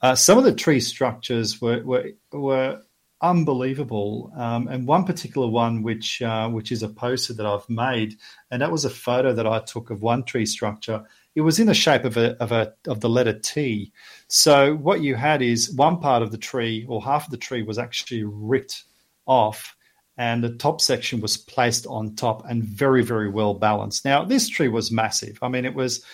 Uh, 0.00 0.14
some 0.14 0.38
of 0.38 0.44
the 0.44 0.54
tree 0.54 0.80
structures 0.80 1.60
were, 1.60 1.82
were, 1.82 2.10
were 2.32 2.82
unbelievable, 3.20 4.32
um, 4.36 4.68
and 4.68 4.86
one 4.86 5.04
particular 5.04 5.48
one, 5.48 5.82
which 5.82 6.22
uh, 6.22 6.48
which 6.48 6.70
is 6.70 6.82
a 6.82 6.88
poster 6.88 7.32
that 7.32 7.46
I've 7.46 7.68
made, 7.68 8.16
and 8.50 8.62
that 8.62 8.70
was 8.70 8.84
a 8.84 8.90
photo 8.90 9.32
that 9.32 9.46
I 9.46 9.60
took 9.60 9.90
of 9.90 10.02
one 10.02 10.24
tree 10.24 10.46
structure 10.46 11.04
it 11.34 11.40
was 11.40 11.58
in 11.58 11.66
the 11.66 11.74
shape 11.74 12.04
of 12.04 12.16
a 12.16 12.36
of 12.42 12.52
a 12.52 12.72
of 12.86 13.00
the 13.00 13.08
letter 13.08 13.38
T. 13.38 13.92
So 14.28 14.76
what 14.76 15.00
you 15.00 15.16
had 15.16 15.42
is 15.42 15.74
one 15.74 15.98
part 15.98 16.22
of 16.22 16.30
the 16.30 16.38
tree 16.38 16.86
or 16.88 17.02
half 17.02 17.24
of 17.24 17.30
the 17.30 17.36
tree 17.36 17.62
was 17.62 17.78
actually 17.78 18.24
ripped 18.24 18.84
off 19.26 19.76
and 20.16 20.44
the 20.44 20.54
top 20.56 20.80
section 20.80 21.20
was 21.20 21.36
placed 21.36 21.86
on 21.86 22.14
top 22.14 22.44
and 22.48 22.62
very 22.62 23.02
very 23.02 23.28
well 23.28 23.54
balanced. 23.54 24.04
Now 24.04 24.24
this 24.24 24.48
tree 24.48 24.68
was 24.68 24.90
massive. 24.90 25.38
I 25.42 25.48
mean 25.48 25.64
it 25.64 25.74
was 25.74 26.04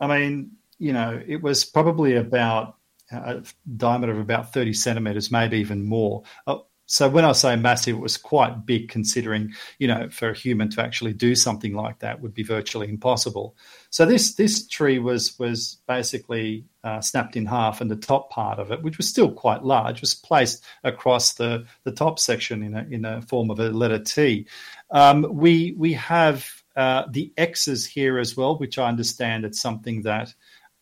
I 0.00 0.06
mean, 0.06 0.52
you 0.78 0.92
know, 0.92 1.20
it 1.26 1.42
was 1.42 1.64
probably 1.64 2.16
about 2.16 2.76
a 3.10 3.42
diameter 3.76 4.12
of 4.12 4.18
about 4.18 4.52
30 4.52 4.72
centimeters, 4.72 5.30
maybe 5.30 5.58
even 5.58 5.84
more. 5.84 6.22
Uh, 6.46 6.58
so 6.86 7.08
when 7.08 7.24
I 7.24 7.32
say 7.32 7.56
massive, 7.56 7.96
it 7.96 8.00
was 8.00 8.18
quite 8.18 8.66
big, 8.66 8.90
considering 8.90 9.54
you 9.78 9.88
know 9.88 10.10
for 10.10 10.30
a 10.30 10.36
human 10.36 10.68
to 10.70 10.82
actually 10.82 11.14
do 11.14 11.34
something 11.34 11.74
like 11.74 12.00
that 12.00 12.20
would 12.20 12.34
be 12.34 12.42
virtually 12.42 12.88
impossible. 12.88 13.56
So 13.88 14.04
this 14.04 14.34
this 14.34 14.66
tree 14.66 14.98
was 14.98 15.38
was 15.38 15.78
basically 15.88 16.66
uh, 16.84 17.00
snapped 17.00 17.34
in 17.34 17.46
half, 17.46 17.80
and 17.80 17.90
the 17.90 17.96
top 17.96 18.30
part 18.30 18.58
of 18.58 18.70
it, 18.70 18.82
which 18.82 18.98
was 18.98 19.08
still 19.08 19.32
quite 19.32 19.64
large, 19.64 20.00
was 20.00 20.14
placed 20.14 20.62
across 20.84 21.34
the 21.34 21.64
the 21.82 21.92
top 21.92 22.18
section 22.18 22.62
in 22.62 22.76
a 22.76 22.86
in 22.90 23.04
a 23.04 23.22
form 23.22 23.50
of 23.50 23.58
a 23.58 23.70
letter 23.70 23.98
T. 23.98 24.46
Um, 24.90 25.26
we 25.30 25.74
we 25.76 25.94
have 25.94 26.48
uh, 26.76 27.04
the 27.10 27.32
X's 27.36 27.86
here 27.86 28.18
as 28.18 28.36
well, 28.36 28.58
which 28.58 28.78
I 28.78 28.88
understand 28.88 29.44
it's 29.44 29.60
something 29.60 30.02
that. 30.02 30.32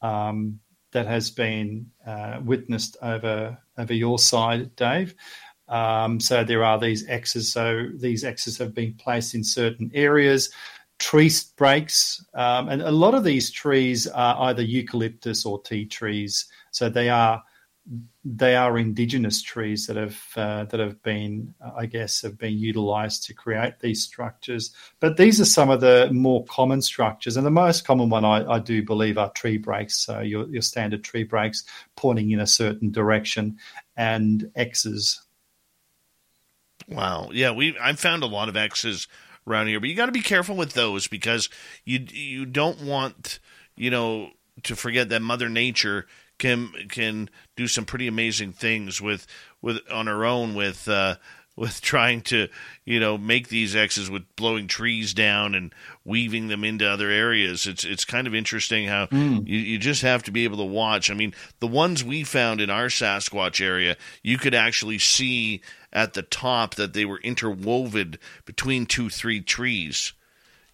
Um, 0.02 0.58
that 0.92 1.06
has 1.06 1.30
been 1.30 1.90
uh, 2.06 2.38
witnessed 2.44 2.98
over 3.00 3.56
over 3.78 3.94
your 3.94 4.18
side, 4.18 4.76
Dave. 4.76 5.14
Um, 5.68 6.20
so 6.20 6.44
there 6.44 6.64
are 6.64 6.78
these 6.78 7.08
X's. 7.08 7.50
So 7.50 7.88
these 7.94 8.24
X's 8.24 8.58
have 8.58 8.74
been 8.74 8.94
placed 8.94 9.34
in 9.34 9.42
certain 9.42 9.90
areas. 9.94 10.50
Tree 11.02 11.32
breaks, 11.56 12.24
um, 12.34 12.68
and 12.68 12.80
a 12.80 12.92
lot 12.92 13.14
of 13.14 13.24
these 13.24 13.50
trees 13.50 14.06
are 14.06 14.48
either 14.48 14.62
eucalyptus 14.62 15.44
or 15.44 15.60
tea 15.62 15.84
trees. 15.84 16.46
So 16.70 16.88
they 16.88 17.10
are 17.10 17.42
they 18.24 18.54
are 18.54 18.78
indigenous 18.78 19.42
trees 19.42 19.88
that 19.88 19.96
have 19.96 20.22
uh, 20.36 20.64
that 20.66 20.78
have 20.78 21.02
been, 21.02 21.52
I 21.76 21.86
guess, 21.86 22.22
have 22.22 22.38
been 22.38 22.56
utilised 22.56 23.24
to 23.24 23.34
create 23.34 23.80
these 23.80 24.04
structures. 24.04 24.72
But 25.00 25.16
these 25.16 25.40
are 25.40 25.44
some 25.44 25.70
of 25.70 25.80
the 25.80 26.08
more 26.12 26.44
common 26.44 26.80
structures, 26.80 27.36
and 27.36 27.44
the 27.44 27.50
most 27.50 27.84
common 27.84 28.08
one 28.08 28.24
I, 28.24 28.48
I 28.48 28.58
do 28.60 28.84
believe 28.84 29.18
are 29.18 29.32
tree 29.32 29.58
breaks. 29.58 29.98
So 29.98 30.20
your 30.20 30.48
your 30.50 30.62
standard 30.62 31.02
tree 31.02 31.24
breaks 31.24 31.64
pointing 31.96 32.30
in 32.30 32.38
a 32.38 32.46
certain 32.46 32.92
direction, 32.92 33.58
and 33.96 34.52
X's 34.54 35.20
Wow. 36.88 37.30
Yeah, 37.32 37.50
we 37.50 37.76
I 37.80 37.92
found 37.94 38.22
a 38.22 38.26
lot 38.26 38.48
of 38.48 38.56
X's 38.56 39.08
around 39.46 39.68
here. 39.68 39.80
But 39.80 39.88
you 39.88 39.94
got 39.94 40.06
to 40.06 40.12
be 40.12 40.22
careful 40.22 40.56
with 40.56 40.72
those 40.72 41.06
because 41.06 41.48
you 41.84 42.06
you 42.10 42.46
don't 42.46 42.82
want 42.82 43.38
you 43.76 43.90
know 43.90 44.30
to 44.64 44.76
forget 44.76 45.08
that 45.08 45.22
Mother 45.22 45.48
Nature 45.48 46.06
can 46.38 46.72
can 46.88 47.30
do 47.56 47.68
some 47.68 47.84
pretty 47.84 48.06
amazing 48.06 48.52
things 48.52 49.00
with 49.00 49.26
with 49.60 49.78
on 49.90 50.06
her 50.06 50.24
own 50.24 50.54
with 50.54 50.88
uh, 50.88 51.16
with 51.56 51.80
trying 51.82 52.20
to 52.22 52.48
you 52.84 52.98
know 52.98 53.16
make 53.16 53.48
these 53.48 53.76
X's 53.76 54.10
with 54.10 54.24
blowing 54.36 54.66
trees 54.66 55.14
down 55.14 55.54
and 55.54 55.74
weaving 56.04 56.48
them 56.48 56.64
into 56.64 56.88
other 56.88 57.10
areas. 57.10 57.66
It's 57.66 57.84
it's 57.84 58.04
kind 58.04 58.26
of 58.26 58.34
interesting 58.34 58.88
how 58.88 59.06
mm. 59.06 59.46
you, 59.46 59.58
you 59.58 59.78
just 59.78 60.02
have 60.02 60.22
to 60.24 60.30
be 60.30 60.44
able 60.44 60.58
to 60.58 60.64
watch. 60.64 61.10
I 61.10 61.14
mean, 61.14 61.34
the 61.60 61.66
ones 61.66 62.02
we 62.04 62.24
found 62.24 62.60
in 62.60 62.70
our 62.70 62.86
Sasquatch 62.86 63.64
area, 63.64 63.96
you 64.22 64.38
could 64.38 64.54
actually 64.54 64.98
see 64.98 65.62
at 65.92 66.14
the 66.14 66.22
top 66.22 66.74
that 66.76 66.92
they 66.92 67.04
were 67.04 67.20
interwoven 67.20 68.16
between 68.44 68.86
two 68.86 69.10
three 69.10 69.40
trees. 69.40 70.12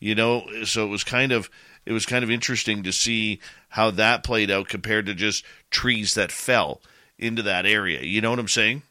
You 0.01 0.15
know, 0.15 0.47
so 0.65 0.85
it 0.85 0.89
was 0.89 1.05
kind 1.05 1.33
of 1.33 1.51
it 1.85 1.93
was 1.93 2.07
kind 2.07 2.23
of 2.23 2.31
interesting 2.31 2.83
to 2.85 2.93
see 2.93 3.41
how 3.69 3.91
that 3.93 4.23
played 4.23 4.51
out 4.51 4.69
compared 4.69 5.07
to 5.07 5.15
just 5.15 5.45
trees 5.71 6.15
that 6.15 6.31
fell 6.31 6.81
into 7.19 7.43
that 7.43 7.67
area. 7.67 8.03
You 8.03 8.21
know 8.21 8.31
what 8.31 8.39
I'm 8.39 8.49
saying? 8.49 8.83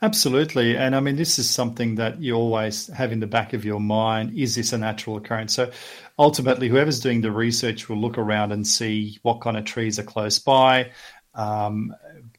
Absolutely. 0.00 0.76
And 0.76 0.94
I 0.94 1.00
mean, 1.00 1.16
this 1.16 1.38
is 1.38 1.48
something 1.48 1.96
that 1.96 2.20
you 2.20 2.34
always 2.34 2.88
have 2.88 3.12
in 3.12 3.20
the 3.20 3.26
back 3.26 3.52
of 3.52 3.64
your 3.64 3.80
mind. 3.80 4.36
Is 4.36 4.54
this 4.54 4.72
a 4.72 4.78
natural 4.78 5.16
occurrence? 5.16 5.54
So 5.54 5.70
ultimately, 6.18 6.68
whoever's 6.68 7.00
doing 7.00 7.20
the 7.20 7.32
research 7.32 7.88
will 7.88 7.98
look 7.98 8.18
around 8.18 8.52
and 8.52 8.66
see 8.66 9.18
what 9.22 9.40
kind 9.40 9.56
of 9.56 9.64
trees 9.64 9.98
are 9.98 10.04
close 10.04 10.38
by. 10.38 10.90
Um, 11.34 11.94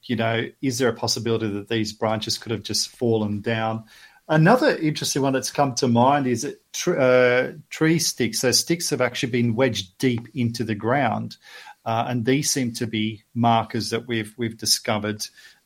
you 0.06 0.16
know, 0.16 0.48
is 0.62 0.78
there 0.78 0.90
a 0.90 0.94
possibility 0.94 1.48
that 1.50 1.68
these 1.68 1.94
branches 1.94 2.38
could 2.38 2.52
have 2.52 2.64
just 2.64 2.90
fallen 2.90 3.42
down? 3.42 3.86
Another 4.28 4.76
interesting 4.78 5.22
one 5.22 5.34
that's 5.34 5.52
come 5.52 5.76
to 5.76 5.88
mind 5.88 6.26
is 6.26 6.42
that 6.42 6.74
tr- 6.74 7.00
uh, 7.00 7.52
tree 7.70 8.00
sticks. 8.00 8.40
So 8.40 8.52
sticks 8.52 8.90
have 8.90 9.02
actually 9.02 9.32
been 9.32 9.56
wedged 9.56 9.98
deep 10.00 10.28
into 10.34 10.64
the 10.64 10.74
ground, 10.74 11.38
uh, 11.86 12.06
and 12.08 12.26
these 12.26 12.50
seem 12.50 12.74
to 12.74 12.88
be 12.88 13.24
markers 13.36 13.92
that 13.92 14.08
we've 14.08 14.34
we've 14.36 14.58
discovered 14.58 15.24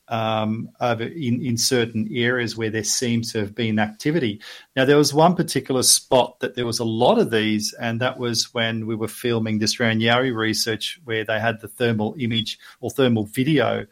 um, 0.10 0.72
over 0.82 1.04
in, 1.04 1.42
in 1.42 1.56
certain 1.56 2.10
areas 2.12 2.58
where 2.58 2.70
there 2.70 2.84
seems 2.84 3.32
to 3.32 3.40
have 3.40 3.56
been 3.56 3.80
activity. 3.80 4.42
Now, 4.76 4.86
there 4.86 4.98
was 4.98 5.14
one 5.14 5.36
particular 5.36 5.84
spot 5.84 6.40
that 6.40 6.56
there 6.56 6.66
was 6.66 6.80
a 6.80 6.84
lot 6.84 7.20
of 7.20 7.32
these, 7.32 7.74
and 7.80 8.02
that 8.02 8.20
was 8.20 8.54
when 8.54 8.88
we 8.88 8.96
were 8.96 9.08
filming 9.08 9.60
this 9.60 9.76
Yowie 9.76 10.36
research, 10.36 11.00
where 11.06 11.24
they 11.24 11.40
had 11.40 11.62
the 11.62 11.68
thermal 11.68 12.16
image 12.20 12.60
or 12.82 12.90
thermal 12.90 13.26
video 13.26 13.86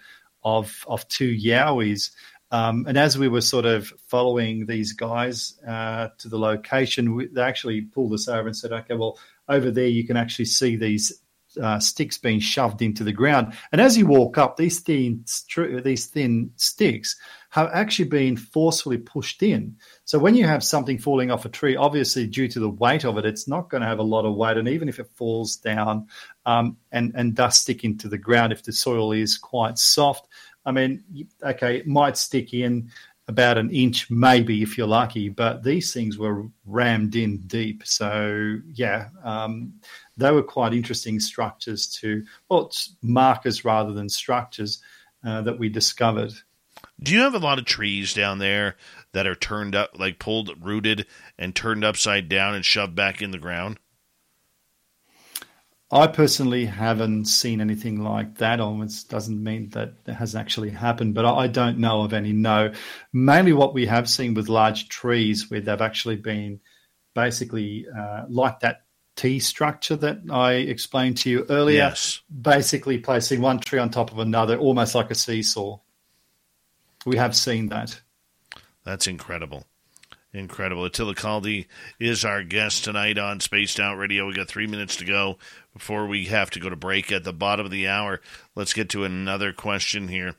of 0.48 0.86
of 0.88 1.08
two 1.08 1.36
Yowies. 1.36 2.12
Um, 2.50 2.86
and 2.88 2.98
as 2.98 3.18
we 3.18 3.28
were 3.28 3.42
sort 3.42 3.66
of 3.66 3.92
following 4.08 4.66
these 4.66 4.94
guys 4.94 5.60
uh, 5.68 6.08
to 6.20 6.30
the 6.30 6.40
location, 6.40 7.14
we, 7.14 7.28
they 7.28 7.42
actually 7.42 7.82
pulled 7.82 8.14
us 8.14 8.30
over 8.30 8.48
and 8.48 8.56
said, 8.56 8.72
"Okay, 8.72 8.96
well, 8.96 9.20
over 9.50 9.70
there 9.70 9.88
you 9.88 10.06
can 10.08 10.16
actually 10.16 10.46
see 10.46 10.78
these 10.78 11.22
uh, 11.62 11.80
sticks 11.80 12.18
being 12.18 12.40
shoved 12.40 12.82
into 12.82 13.04
the 13.04 13.12
ground. 13.12 13.54
And 13.72 13.82
as 13.82 13.98
you 13.98 14.08
walk 14.08 14.38
up, 14.38 14.58
these 14.58 14.80
thin 14.80 15.26
these 15.84 16.08
thin 16.08 16.52
sticks 16.56 17.16
have 17.50 17.70
actually 17.74 18.10
been 18.10 18.36
forcefully 18.36 18.98
pushed 18.98 19.42
in. 19.42 19.76
So 20.06 20.20
when 20.20 20.36
you 20.36 20.46
have 20.46 20.64
something 20.64 20.98
falling 20.98 21.32
off 21.32 21.46
a 21.46 21.50
tree, 21.50 21.76
obviously 21.76 22.28
due 22.28 22.48
to 22.50 22.60
the 22.60 22.70
weight 22.70 23.06
of 23.06 23.18
it, 23.18 23.26
it's 23.26 23.48
not 23.48 23.70
going 23.70 23.82
to 23.82 23.88
have 23.88 24.00
a 24.00 24.04
lot 24.04 24.26
of 24.26 24.36
weight. 24.36 24.58
And 24.58 24.68
even 24.68 24.90
if 24.90 25.00
it 25.00 25.10
falls 25.16 25.56
down 25.56 26.08
um, 26.46 26.78
and 26.92 27.14
and 27.16 27.36
does 27.36 27.60
stick 27.60 27.84
into 27.84 28.08
the 28.08 28.18
ground, 28.18 28.54
if 28.54 28.64
the 28.64 28.74
soil 28.74 29.12
is 29.12 29.38
quite 29.38 29.78
soft, 29.78 30.28
I 30.66 30.72
mean, 30.72 31.04
okay, 31.42 31.78
it 31.78 31.88
might 31.88 32.18
stick 32.18 32.54
in 32.54 32.92
about 33.30 33.58
an 33.58 33.70
inch, 33.72 34.10
maybe 34.10 34.62
if 34.62 34.78
you're 34.78 34.88
lucky, 34.88 35.30
but 35.30 35.64
these 35.64 35.94
things 35.94 36.18
were 36.18 36.46
rammed 36.66 37.16
in 37.16 37.40
deep. 37.40 37.86
So 37.86 38.58
yeah, 38.72 39.10
um, 39.24 39.74
they 40.18 40.32
were 40.32 40.44
quite 40.44 40.74
interesting 40.74 41.20
structures 41.20 41.88
to, 41.88 42.24
well, 42.50 42.72
markers 43.02 43.64
rather 43.64 43.94
than 43.94 44.10
structures 44.10 44.82
uh, 45.26 45.42
that 45.42 45.60
we 45.60 45.70
discovered. 45.70 46.34
Do 47.00 47.14
you 47.14 47.22
have 47.22 47.36
a 47.36 47.40
lot 47.40 47.60
of 47.60 47.66
trees 47.66 48.14
down 48.14 48.40
there 48.40 48.76
that 49.14 49.28
are 49.28 49.36
turned 49.36 49.76
up, 49.76 50.00
like 50.00 50.20
pulled, 50.20 50.52
rooted, 50.64 51.06
and 51.38 51.56
turned 51.56 51.84
upside 51.84 52.30
down 52.30 52.56
and 52.56 52.66
shoved 52.66 52.96
back 52.96 53.22
in 53.22 53.32
the 53.32 53.38
ground? 53.38 53.80
I 55.90 56.08
personally 56.08 56.66
haven't 56.66 57.26
seen 57.26 57.62
anything 57.62 58.02
like 58.02 58.40
that. 58.40 58.60
Almost 58.60 59.10
doesn't 59.10 59.42
mean 59.42 59.70
that 59.70 59.94
it 60.06 60.14
has 60.14 60.36
actually 60.36 60.72
happened, 60.72 61.14
but 61.14 61.26
I 61.26 61.48
don't 61.48 61.78
know 61.78 62.02
of 62.02 62.14
any. 62.14 62.34
No, 62.34 62.74
mainly 63.14 63.54
what 63.54 63.74
we 63.74 63.86
have 63.86 64.10
seen 64.10 64.34
with 64.34 64.50
large 64.50 64.90
trees, 64.90 65.50
where 65.50 65.62
they've 65.62 65.80
actually 65.82 66.18
been 66.18 66.60
basically 67.16 67.86
uh, 67.98 68.26
like 68.28 68.60
that 68.60 68.82
T 69.18 69.40
structure 69.40 69.98
that 69.98 70.20
I 70.30 70.54
explained 70.54 71.18
to 71.18 71.30
you 71.30 71.46
earlier. 71.50 71.78
Yes. 71.78 72.22
Basically, 72.42 73.00
placing 73.00 73.42
one 73.42 73.60
tree 73.60 73.80
on 73.80 73.90
top 73.90 74.12
of 74.12 74.20
another, 74.20 74.58
almost 74.58 74.96
like 74.96 75.12
a 75.12 75.16
seesaw. 75.16 75.80
We 77.06 77.18
have 77.18 77.36
seen 77.36 77.70
that. 77.70 78.00
That's 78.86 79.08
incredible. 79.08 79.66
Incredible. 80.34 80.86
Attila 80.86 81.16
Kaldy 81.16 81.66
is 82.00 82.24
our 82.24 82.44
guest 82.44 82.84
tonight 82.84 83.18
on 83.18 83.40
Spaced 83.40 83.80
Out 83.80 83.98
Radio. 83.98 84.28
We 84.28 84.34
got 84.34 84.48
three 84.48 84.68
minutes 84.68 84.98
to 84.98 85.06
go 85.06 85.40
before 85.74 86.06
we 86.06 86.26
have 86.26 86.52
to 86.52 86.60
go 86.60 86.70
to 86.70 86.76
break 86.76 87.12
at 87.12 87.24
the 87.24 87.34
bottom 87.34 87.66
of 87.66 87.72
the 87.72 87.88
hour. 87.88 88.22
Let's 88.56 88.74
get 88.74 88.90
to 88.90 89.04
another 89.04 89.52
question 89.52 90.10
here. 90.10 90.36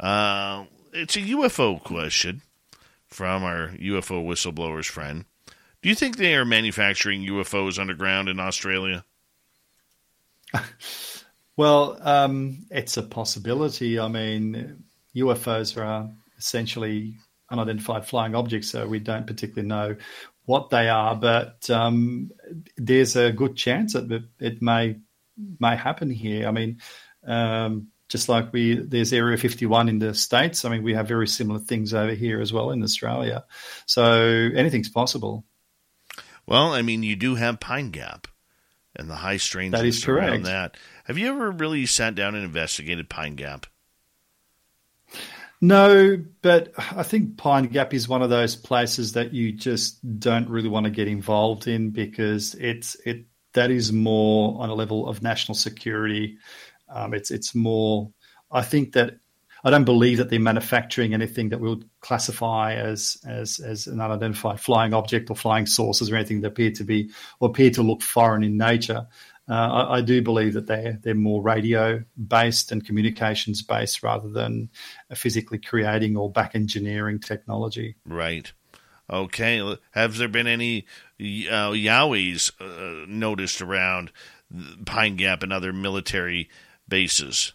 Uh, 0.00 0.64
it's 0.92 1.16
a 1.16 1.20
UFO 1.20 1.82
question 1.82 2.42
from 3.06 3.44
our 3.44 3.68
UFO 3.78 4.26
whistleblowers 4.26 4.86
friend. 4.86 5.26
Do 5.86 5.90
you 5.90 5.94
think 5.94 6.16
they 6.16 6.34
are 6.34 6.44
manufacturing 6.44 7.24
UFOs 7.28 7.78
underground 7.78 8.28
in 8.28 8.40
Australia? 8.40 9.04
well, 11.56 11.96
um, 12.00 12.66
it's 12.72 12.96
a 12.96 13.04
possibility. 13.04 13.96
I 13.96 14.08
mean, 14.08 14.82
UFOs 15.14 15.80
are 15.80 16.10
essentially 16.36 17.18
unidentified 17.52 18.04
flying 18.04 18.34
objects, 18.34 18.68
so 18.68 18.88
we 18.88 18.98
don't 18.98 19.28
particularly 19.28 19.68
know 19.68 19.94
what 20.46 20.70
they 20.70 20.88
are. 20.88 21.14
But 21.14 21.70
um, 21.70 22.32
there's 22.76 23.14
a 23.14 23.30
good 23.30 23.54
chance 23.54 23.92
that 23.92 24.24
it 24.40 24.60
may 24.60 24.96
may 25.60 25.76
happen 25.76 26.10
here. 26.10 26.48
I 26.48 26.50
mean, 26.50 26.80
um, 27.24 27.92
just 28.08 28.28
like 28.28 28.52
we 28.52 28.74
there's 28.74 29.12
Area 29.12 29.38
51 29.38 29.88
in 29.88 30.00
the 30.00 30.14
states. 30.14 30.64
I 30.64 30.70
mean, 30.70 30.82
we 30.82 30.94
have 30.94 31.06
very 31.06 31.28
similar 31.28 31.60
things 31.60 31.94
over 31.94 32.14
here 32.14 32.40
as 32.40 32.52
well 32.52 32.72
in 32.72 32.82
Australia. 32.82 33.44
So 33.86 34.50
anything's 34.52 34.88
possible. 34.88 35.44
Well, 36.46 36.72
I 36.72 36.82
mean, 36.82 37.02
you 37.02 37.16
do 37.16 37.34
have 37.34 37.60
Pine 37.60 37.90
Gap 37.90 38.28
and 38.94 39.10
the 39.10 39.16
high 39.16 39.36
strangeness 39.36 39.80
that 39.80 39.86
is 39.86 40.04
correct. 40.04 40.30
around 40.30 40.42
that. 40.44 40.76
Have 41.04 41.18
you 41.18 41.28
ever 41.28 41.50
really 41.50 41.86
sat 41.86 42.14
down 42.14 42.34
and 42.34 42.44
investigated 42.44 43.08
Pine 43.08 43.34
Gap? 43.34 43.66
No, 45.60 46.22
but 46.42 46.72
I 46.76 47.02
think 47.02 47.36
Pine 47.38 47.66
Gap 47.66 47.94
is 47.94 48.08
one 48.08 48.22
of 48.22 48.30
those 48.30 48.56
places 48.56 49.12
that 49.12 49.32
you 49.32 49.52
just 49.52 50.20
don't 50.20 50.48
really 50.48 50.68
want 50.68 50.84
to 50.84 50.90
get 50.90 51.08
involved 51.08 51.66
in 51.66 51.90
because 51.90 52.54
it's 52.54 52.94
it 53.06 53.24
that 53.54 53.70
is 53.70 53.90
more 53.90 54.60
on 54.60 54.68
a 54.68 54.74
level 54.74 55.08
of 55.08 55.22
national 55.22 55.54
security. 55.54 56.36
Um, 56.88 57.14
it's 57.14 57.30
it's 57.30 57.54
more. 57.54 58.12
I 58.50 58.62
think 58.62 58.92
that 58.92 59.18
I 59.66 59.70
don't 59.70 59.84
believe 59.84 60.18
that 60.18 60.30
they're 60.30 60.38
manufacturing 60.38 61.12
anything 61.12 61.48
that 61.48 61.58
we 61.58 61.68
would 61.68 61.90
classify 62.00 62.74
as 62.74 63.18
as 63.26 63.58
as 63.58 63.88
an 63.88 64.00
unidentified 64.00 64.60
flying 64.60 64.94
object 64.94 65.28
or 65.28 65.34
flying 65.34 65.66
saucers 65.66 66.08
or 66.08 66.14
anything 66.14 66.40
that 66.42 66.48
appear 66.48 66.70
to 66.70 66.84
be 66.84 67.10
or 67.40 67.48
appear 67.48 67.70
to 67.70 67.82
look 67.82 68.00
foreign 68.00 68.44
in 68.44 68.56
nature. 68.56 69.08
Uh, 69.48 69.52
I, 69.52 69.96
I, 69.96 70.00
do 70.02 70.22
believe 70.22 70.52
that 70.52 70.68
they're 70.68 71.00
they're 71.02 71.16
more 71.16 71.42
radio 71.42 72.04
based 72.16 72.70
and 72.70 72.86
communications 72.86 73.60
based 73.60 74.04
rather 74.04 74.28
than 74.28 74.70
physically 75.16 75.58
creating 75.58 76.16
or 76.16 76.30
back 76.30 76.54
engineering 76.54 77.18
technology. 77.18 77.96
Right. 78.06 78.52
Okay. 79.10 79.78
Have 79.90 80.16
there 80.16 80.28
been 80.28 80.46
any 80.46 80.86
uh, 81.18 81.72
Yowies 81.72 82.52
uh, 82.60 83.04
noticed 83.08 83.60
around 83.60 84.12
Pine 84.84 85.16
Gap 85.16 85.42
and 85.42 85.52
other 85.52 85.72
military 85.72 86.48
bases? 86.88 87.52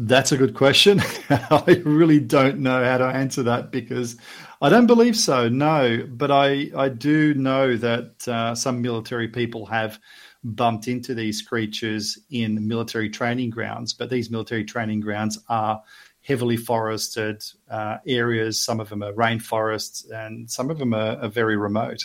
That's 0.00 0.30
a 0.30 0.36
good 0.36 0.54
question. 0.54 1.02
I 1.28 1.82
really 1.84 2.20
don't 2.20 2.60
know 2.60 2.84
how 2.84 2.98
to 2.98 3.04
answer 3.06 3.42
that 3.42 3.72
because 3.72 4.16
I 4.62 4.68
don't 4.68 4.86
believe 4.86 5.16
so. 5.16 5.48
No, 5.48 6.06
but 6.08 6.30
I 6.30 6.70
I 6.76 6.88
do 6.88 7.34
know 7.34 7.76
that 7.76 8.28
uh, 8.28 8.54
some 8.54 8.80
military 8.80 9.26
people 9.26 9.66
have 9.66 9.98
bumped 10.44 10.86
into 10.86 11.14
these 11.14 11.42
creatures 11.42 12.16
in 12.30 12.68
military 12.68 13.10
training 13.10 13.50
grounds, 13.50 13.92
but 13.92 14.08
these 14.08 14.30
military 14.30 14.64
training 14.64 15.00
grounds 15.00 15.36
are 15.48 15.82
heavily 16.22 16.56
forested 16.56 17.42
uh, 17.68 17.96
areas. 18.06 18.60
Some 18.60 18.78
of 18.78 18.90
them 18.90 19.02
are 19.02 19.12
rainforests, 19.14 20.08
and 20.12 20.48
some 20.48 20.70
of 20.70 20.78
them 20.78 20.94
are, 20.94 21.16
are 21.16 21.28
very 21.28 21.56
remote. 21.56 22.04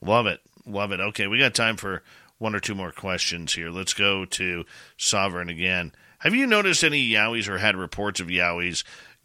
Love 0.00 0.26
it, 0.26 0.40
love 0.64 0.90
it. 0.90 1.00
Okay, 1.00 1.26
we 1.26 1.38
got 1.38 1.52
time 1.52 1.76
for 1.76 2.02
one 2.38 2.54
or 2.54 2.60
two 2.60 2.74
more 2.74 2.92
questions 2.92 3.52
here. 3.52 3.68
Let's 3.68 3.92
go 3.92 4.24
to 4.24 4.64
Sovereign 4.96 5.50
again. 5.50 5.92
Have 6.22 6.36
you 6.36 6.46
noticed 6.46 6.84
any 6.84 7.04
Yowies 7.10 7.48
or 7.48 7.58
had 7.58 7.74
reports 7.74 8.20
of 8.20 8.28
Yowies 8.28 8.84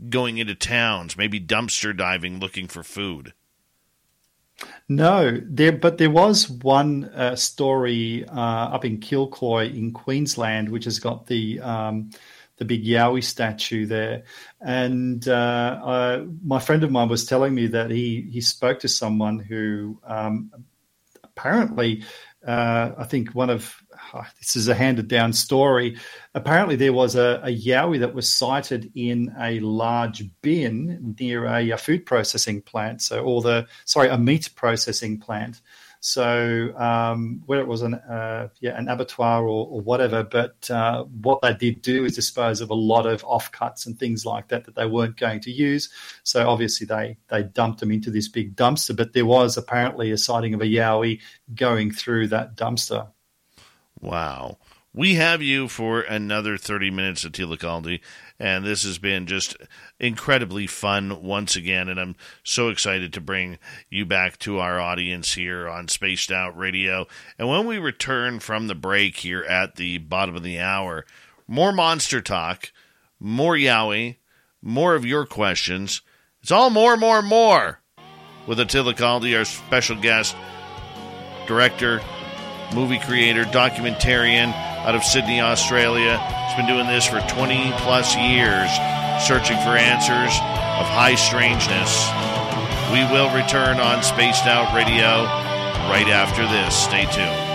going 0.09 0.39
into 0.39 0.55
towns, 0.55 1.15
maybe 1.15 1.39
dumpster 1.39 1.95
diving 1.95 2.39
looking 2.39 2.67
for 2.67 2.81
food? 2.81 3.33
No, 4.89 5.39
there, 5.43 5.73
but 5.73 5.99
there 5.99 6.09
was 6.09 6.49
one 6.49 7.05
uh, 7.05 7.35
story 7.35 8.25
uh, 8.27 8.35
up 8.35 8.83
in 8.83 8.97
Kilcoy 8.97 9.71
in 9.77 9.93
Queensland, 9.93 10.69
which 10.69 10.85
has 10.85 10.97
got 10.97 11.27
the 11.27 11.59
um, 11.59 12.09
the 12.55 12.65
big 12.65 12.83
Yowie 12.83 13.23
statue 13.23 13.85
there. 13.85 14.23
And 14.59 15.27
uh, 15.27 15.79
uh, 15.83 16.25
my 16.43 16.57
friend 16.57 16.83
of 16.83 16.89
mine 16.89 17.09
was 17.09 17.27
telling 17.27 17.53
me 17.53 17.67
that 17.67 17.91
he 17.91 18.27
he 18.31 18.41
spoke 18.41 18.79
to 18.79 18.87
someone 18.87 19.37
who 19.37 19.99
um, 20.03 20.51
apparently, 21.23 22.03
uh, 22.47 22.93
I 22.97 23.03
think 23.03 23.35
one 23.35 23.51
of 23.51 23.83
this 24.39 24.55
is 24.55 24.67
a 24.67 24.75
handed 24.75 25.07
down 25.07 25.33
story. 25.33 25.97
Apparently, 26.33 26.75
there 26.75 26.93
was 26.93 27.15
a, 27.15 27.41
a 27.43 27.55
Yowie 27.55 27.99
that 27.99 28.13
was 28.13 28.33
sighted 28.33 28.91
in 28.95 29.33
a 29.39 29.59
large 29.59 30.23
bin 30.41 31.15
near 31.19 31.45
a, 31.45 31.71
a 31.71 31.77
food 31.77 32.05
processing 32.05 32.61
plant. 32.61 33.01
So, 33.01 33.23
or 33.23 33.41
the 33.41 33.67
sorry, 33.85 34.09
a 34.09 34.17
meat 34.17 34.49
processing 34.55 35.19
plant. 35.19 35.61
So 35.99 36.73
um, 36.77 37.41
whether 37.45 37.61
it 37.61 37.67
was 37.67 37.81
an 37.81 37.95
uh, 37.95 38.49
yeah 38.59 38.77
an 38.77 38.87
abattoir 38.87 39.43
or, 39.43 39.67
or 39.67 39.81
whatever, 39.81 40.23
but 40.23 40.69
uh, 40.69 41.03
what 41.03 41.41
they 41.41 41.53
did 41.53 41.81
do 41.81 42.05
is 42.05 42.15
dispose 42.15 42.61
of 42.61 42.69
a 42.69 42.75
lot 42.75 43.05
of 43.05 43.23
offcuts 43.23 43.85
and 43.85 43.97
things 43.97 44.25
like 44.25 44.49
that 44.49 44.65
that 44.65 44.75
they 44.75 44.85
weren't 44.85 45.17
going 45.17 45.39
to 45.41 45.51
use. 45.51 45.89
So 46.23 46.47
obviously 46.47 46.85
they 46.85 47.17
they 47.29 47.43
dumped 47.43 47.79
them 47.79 47.91
into 47.91 48.11
this 48.11 48.27
big 48.27 48.55
dumpster. 48.55 48.95
But 48.95 49.13
there 49.13 49.25
was 49.25 49.57
apparently 49.57 50.11
a 50.11 50.17
sighting 50.17 50.53
of 50.53 50.61
a 50.61 50.65
yowie 50.65 51.19
going 51.55 51.91
through 51.91 52.27
that 52.27 52.55
dumpster. 52.55 53.07
Wow. 53.99 54.57
We 54.93 55.13
have 55.15 55.43
you 55.43 55.67
for 55.67 56.01
another 56.01 56.57
30 56.57 56.89
minutes 56.89 57.23
Attila 57.23 57.57
Kaldy, 57.57 57.99
and 58.39 58.65
this 58.65 58.83
has 58.83 58.97
been 58.97 59.27
just 59.27 59.55
incredibly 59.99 60.65
fun 60.65 61.21
once 61.21 61.55
again. 61.55 61.87
And 61.87 61.99
I'm 61.99 62.15
so 62.43 62.69
excited 62.69 63.13
to 63.13 63.21
bring 63.21 63.59
you 63.91 64.07
back 64.07 64.39
to 64.39 64.57
our 64.57 64.79
audience 64.79 65.35
here 65.35 65.69
on 65.69 65.87
Spaced 65.87 66.31
Out 66.31 66.57
Radio. 66.57 67.05
And 67.37 67.47
when 67.47 67.67
we 67.67 67.77
return 67.77 68.39
from 68.39 68.65
the 68.65 68.73
break 68.73 69.17
here 69.17 69.43
at 69.43 69.75
the 69.75 69.99
bottom 69.99 70.35
of 70.35 70.41
the 70.41 70.59
hour, 70.59 71.05
more 71.47 71.71
monster 71.71 72.19
talk, 72.19 72.71
more 73.19 73.55
Yowie, 73.55 74.15
more 74.63 74.95
of 74.95 75.05
your 75.05 75.27
questions. 75.27 76.01
It's 76.41 76.51
all 76.51 76.71
more, 76.71 76.97
more, 76.97 77.21
more 77.21 77.81
with 78.47 78.59
Attila 78.59 78.95
Kaldy, 78.95 79.37
our 79.37 79.45
special 79.45 79.99
guest, 79.99 80.35
director, 81.45 82.01
movie 82.73 82.99
creator, 82.99 83.43
documentarian 83.45 84.53
out 84.53 84.95
of 84.95 85.03
Sydney, 85.03 85.41
Australia. 85.41 86.17
He's 86.47 86.55
been 86.57 86.67
doing 86.67 86.87
this 86.87 87.05
for 87.05 87.19
20 87.21 87.71
plus 87.77 88.15
years, 88.15 88.69
searching 89.25 89.57
for 89.57 89.75
answers 89.75 90.33
of 90.79 90.85
high 90.87 91.15
strangeness. 91.15 92.07
We 92.91 93.03
will 93.11 93.33
return 93.35 93.79
on 93.79 94.03
Spaced 94.03 94.45
Out 94.45 94.73
Radio 94.75 95.23
right 95.89 96.07
after 96.07 96.43
this. 96.47 96.75
Stay 96.75 97.05
tuned. 97.11 97.47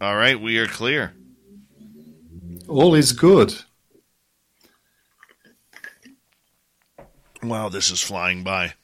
All 0.00 0.16
right, 0.16 0.40
we 0.40 0.58
are 0.58 0.66
clear. 0.66 1.12
All 2.68 2.94
is 2.94 3.12
good. 3.12 3.54
Wow, 7.42 7.68
this 7.68 7.90
is 7.90 8.00
flying 8.00 8.42
by. 8.42 8.74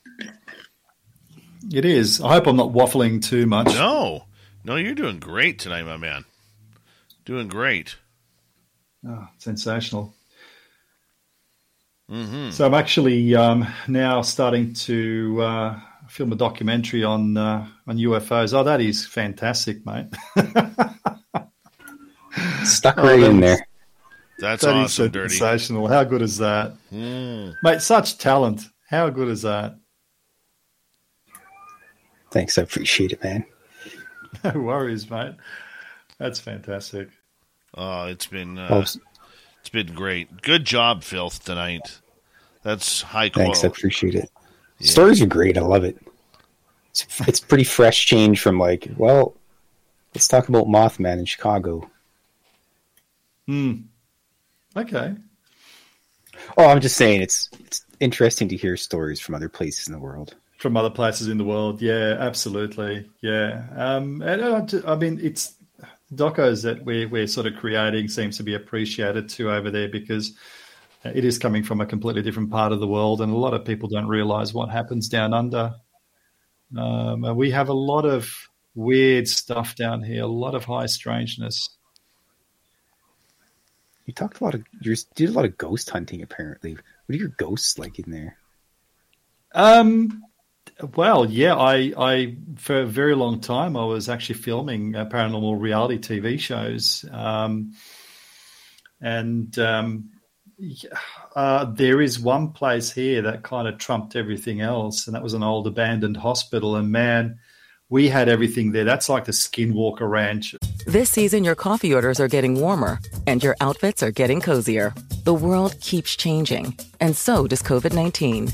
It 1.72 1.85
is. 1.85 2.20
I 2.20 2.35
hope 2.35 2.47
I'm 2.47 2.56
not 2.56 2.72
waffling 2.72 3.22
too 3.22 3.47
much. 3.47 3.74
No, 3.74 4.24
no, 4.64 4.76
you're 4.76 4.94
doing 4.94 5.18
great 5.18 5.59
tonight, 5.59 5.85
my 5.85 5.97
man. 5.97 6.24
Doing 7.24 7.48
great. 7.48 7.97
Oh, 9.06 9.26
sensational. 9.39 10.14
Mm-hmm. 12.10 12.51
So 12.51 12.66
I'm 12.66 12.74
actually 12.74 13.35
um, 13.35 13.66
now 13.89 14.20
starting 14.22 14.74
to 14.74 15.40
uh, 15.40 15.81
film 16.09 16.32
a 16.32 16.36
documentary 16.36 17.02
on 17.02 17.36
uh, 17.36 17.66
on 17.86 17.97
UFOs. 17.97 18.52
Oh, 18.52 18.62
that 18.62 18.81
is 18.81 19.06
fantastic, 19.06 19.85
mate. 19.86 20.06
Stuck 22.64 22.97
right 22.98 23.20
in 23.20 23.40
there. 23.40 23.66
That's 24.44 24.62
That 24.62 24.76
is 24.76 24.84
awesome, 24.84 25.10
Dirty. 25.10 25.28
sensational. 25.30 25.88
How 25.88 26.04
good 26.04 26.20
is 26.22 26.36
that, 26.38 26.74
Mm. 26.92 27.54
mate? 27.62 27.80
Such 27.80 28.18
talent. 28.18 28.68
How 28.90 29.08
good 29.08 29.28
is 29.28 29.40
that? 29.42 29.76
Thanks, 32.30 32.58
I 32.58 32.62
appreciate 32.62 33.12
it, 33.12 33.22
man. 33.22 33.44
No 34.44 34.60
worries, 34.60 35.08
mate. 35.08 35.36
That's 36.18 36.38
fantastic. 36.40 37.08
Oh, 37.74 38.06
it's 38.06 38.26
been 38.26 38.58
uh, 38.58 38.84
it's 39.60 39.68
been 39.70 39.94
great. 39.94 40.42
Good 40.42 40.64
job, 40.66 41.02
Filth, 41.02 41.42
tonight. 41.44 42.00
That's 42.62 43.00
high 43.00 43.30
quality. 43.30 43.52
thanks, 43.52 43.64
I 43.64 43.68
appreciate 43.68 44.14
it. 44.16 44.30
Stories 44.80 45.22
are 45.22 45.26
great. 45.26 45.56
I 45.56 45.60
love 45.62 45.84
it. 45.84 45.96
It's, 46.90 47.06
it's 47.26 47.40
pretty 47.40 47.64
fresh 47.64 48.04
change 48.04 48.40
from 48.40 48.58
like, 48.58 48.88
well, 48.98 49.34
let's 50.14 50.28
talk 50.28 50.48
about 50.50 50.66
Mothman 50.66 51.20
in 51.20 51.24
Chicago. 51.24 51.88
Hmm. 53.46 53.72
Okay. 54.76 55.14
Oh, 56.56 56.68
I'm 56.68 56.80
just 56.80 56.96
saying 56.96 57.22
it's 57.22 57.48
it's 57.60 57.84
interesting 58.01 58.48
to 58.48 58.56
hear 58.56 58.76
stories 58.76 59.20
from 59.20 59.34
other 59.34 59.48
places 59.48 59.86
in 59.86 59.92
the 59.92 59.98
world. 59.98 60.34
From 60.59 60.76
other 60.76 60.90
places 60.90 61.28
in 61.28 61.38
the 61.38 61.44
world, 61.44 61.82
yeah, 61.82 62.16
absolutely, 62.18 63.09
yeah. 63.20 63.66
Um, 63.76 64.22
and 64.22 64.42
uh, 64.42 64.64
I 64.86 64.96
mean, 64.96 65.20
it's 65.22 65.55
docos 66.12 66.62
that 66.62 66.84
we're 66.84 67.09
we're 67.09 67.26
sort 67.26 67.46
of 67.46 67.56
creating 67.56 68.09
seems 68.09 68.36
to 68.36 68.42
be 68.42 68.55
appreciated 68.55 69.28
too 69.28 69.51
over 69.51 69.70
there 69.70 69.88
because 69.88 70.32
it 71.05 71.24
is 71.24 71.38
coming 71.38 71.62
from 71.62 71.80
a 71.80 71.86
completely 71.86 72.22
different 72.22 72.51
part 72.51 72.72
of 72.72 72.80
the 72.80 72.86
world, 72.86 73.20
and 73.20 73.32
a 73.32 73.36
lot 73.36 73.55
of 73.55 73.64
people 73.64 73.88
don't 73.88 74.09
realize 74.09 74.55
what 74.55 74.70
happens 74.70 75.09
down 75.09 75.34
under. 75.34 75.74
Um, 76.76 77.36
we 77.36 77.51
have 77.51 77.68
a 77.68 77.74
lot 77.74 78.05
of 78.05 78.48
weird 78.74 79.28
stuff 79.28 79.76
down 79.76 80.02
here, 80.02 80.24
a 80.24 80.26
lot 80.26 80.55
of 80.55 80.64
high 80.64 80.86
strangeness. 80.86 81.68
You 84.06 84.12
talked 84.12 84.40
a 84.40 84.44
lot 84.44 84.55
of 84.55 84.64
you 84.81 84.94
did 85.14 85.31
a 85.31 85.32
lot 85.32 85.44
of 85.44 85.56
ghost 85.56 85.90
hunting 85.90 86.22
apparently. 86.22 86.74
What 86.74 87.14
are 87.14 87.18
your 87.18 87.28
ghosts 87.28 87.78
like 87.78 87.98
in 87.98 88.10
there? 88.10 88.36
Um, 89.52 90.22
well, 90.97 91.24
yeah, 91.24 91.55
I, 91.55 91.93
I 91.97 92.36
for 92.56 92.81
a 92.81 92.86
very 92.86 93.14
long 93.14 93.40
time 93.40 93.76
I 93.76 93.85
was 93.85 94.09
actually 94.09 94.36
filming 94.36 94.97
uh, 94.97 95.06
paranormal 95.06 95.60
reality 95.60 95.98
TV 95.98 96.39
shows, 96.39 97.05
um, 97.12 97.72
and 99.01 99.56
um, 99.59 100.10
uh, 101.36 101.66
there 101.66 102.01
is 102.01 102.18
one 102.18 102.52
place 102.52 102.90
here 102.90 103.22
that 103.22 103.43
kind 103.43 103.68
of 103.68 103.78
trumped 103.78 104.16
everything 104.16 104.60
else, 104.60 105.06
and 105.06 105.14
that 105.14 105.22
was 105.22 105.35
an 105.35 105.43
old 105.43 105.66
abandoned 105.66 106.16
hospital. 106.16 106.76
And 106.76 106.90
man, 106.90 107.39
we 107.90 108.09
had 108.09 108.28
everything 108.28 108.73
there. 108.73 108.85
That's 108.85 109.09
like 109.09 109.24
the 109.24 109.32
Skinwalker 109.32 110.09
Ranch. 110.09 110.55
This 110.86 111.11
season, 111.11 111.44
your 111.44 111.55
coffee 111.55 111.94
orders 111.94 112.20
are 112.20 112.28
getting 112.28 112.61
warmer 112.61 112.98
and 113.27 113.43
your 113.43 113.56
outfits 113.61 114.02
are 114.02 114.11
getting 114.11 114.40
cozier. 114.40 114.94
The 115.24 115.35
world 115.35 115.81
keeps 115.81 116.16
changing, 116.16 116.77
and 117.05 117.14
so 117.14 117.47
does 117.47 117.62
COVID 117.62 117.93
19. 117.93 118.48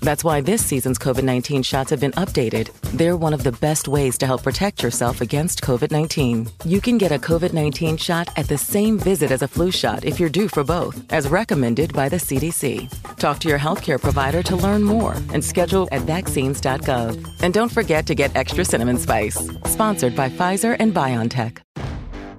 That's 0.00 0.22
why 0.22 0.42
this 0.42 0.64
season's 0.64 0.98
COVID 0.98 1.24
19 1.24 1.62
shots 1.62 1.90
have 1.90 2.00
been 2.00 2.12
updated. 2.12 2.70
They're 2.98 3.16
one 3.16 3.32
of 3.32 3.42
the 3.42 3.52
best 3.52 3.88
ways 3.88 4.18
to 4.18 4.26
help 4.26 4.42
protect 4.42 4.82
yourself 4.82 5.22
against 5.22 5.62
COVID 5.62 5.90
19. 5.90 6.46
You 6.66 6.80
can 6.82 6.98
get 6.98 7.12
a 7.12 7.18
COVID 7.18 7.54
19 7.54 7.96
shot 7.96 8.28
at 8.36 8.46
the 8.46 8.58
same 8.58 8.98
visit 8.98 9.30
as 9.30 9.40
a 9.40 9.48
flu 9.48 9.70
shot 9.70 10.04
if 10.04 10.20
you're 10.20 10.28
due 10.28 10.48
for 10.48 10.62
both, 10.62 10.96
as 11.12 11.28
recommended 11.28 11.94
by 11.94 12.10
the 12.10 12.16
CDC. 12.16 12.90
Talk 13.16 13.38
to 13.40 13.48
your 13.48 13.58
healthcare 13.58 14.00
provider 14.00 14.42
to 14.42 14.56
learn 14.56 14.82
more 14.82 15.14
and 15.32 15.42
schedule 15.42 15.88
at 15.90 16.02
vaccines.gov. 16.02 17.42
And 17.42 17.54
don't 17.54 17.72
forget 17.72 18.06
to 18.06 18.14
get 18.14 18.36
extra 18.36 18.66
cinnamon 18.66 18.98
spice. 18.98 19.38
Sponsored 19.64 20.14
by 20.14 20.28
Pfizer 20.28 20.76
and 20.78 20.94
BioNTech. 20.94 21.58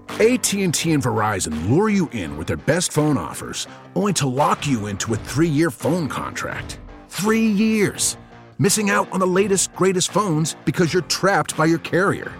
AT&T 0.10 0.62
and 0.62 1.04
Verizon 1.04 1.70
lure 1.70 1.90
you 1.90 2.08
in 2.14 2.38
with 2.38 2.48
their 2.48 2.58
best 2.58 2.94
phone 2.94 3.18
offers, 3.18 3.68
only 3.96 4.14
to 4.14 4.28
lock 4.28 4.66
you 4.66 4.88
into 4.88 5.14
a 5.14 5.18
three-year 5.18 5.70
phone 5.70 6.08
contract. 6.08 6.80
Three 7.10 7.46
years. 7.48 8.16
Missing 8.58 8.90
out 8.90 9.12
on 9.12 9.20
the 9.20 9.28
latest, 9.28 9.76
greatest 9.76 10.12
phones 10.12 10.56
because 10.64 10.94
you're 10.94 11.02
trapped 11.04 11.58
by 11.58 11.66
your 11.66 11.80
carrier. 11.80 12.32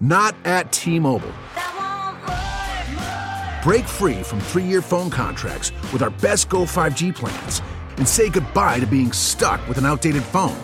Not 0.00 0.34
at 0.44 0.70
T-Mobile. 0.72 1.32
Break 3.62 3.86
free 3.86 4.22
from 4.22 4.40
three-year 4.40 4.82
phone 4.82 5.08
contracts 5.08 5.72
with 5.92 6.02
our 6.02 6.10
best 6.10 6.50
Go 6.50 6.64
5G 6.64 7.14
plans 7.14 7.62
and 7.96 8.06
say 8.06 8.28
goodbye 8.28 8.80
to 8.80 8.86
being 8.86 9.12
stuck 9.12 9.66
with 9.68 9.78
an 9.78 9.86
outdated 9.86 10.22
phone. 10.22 10.58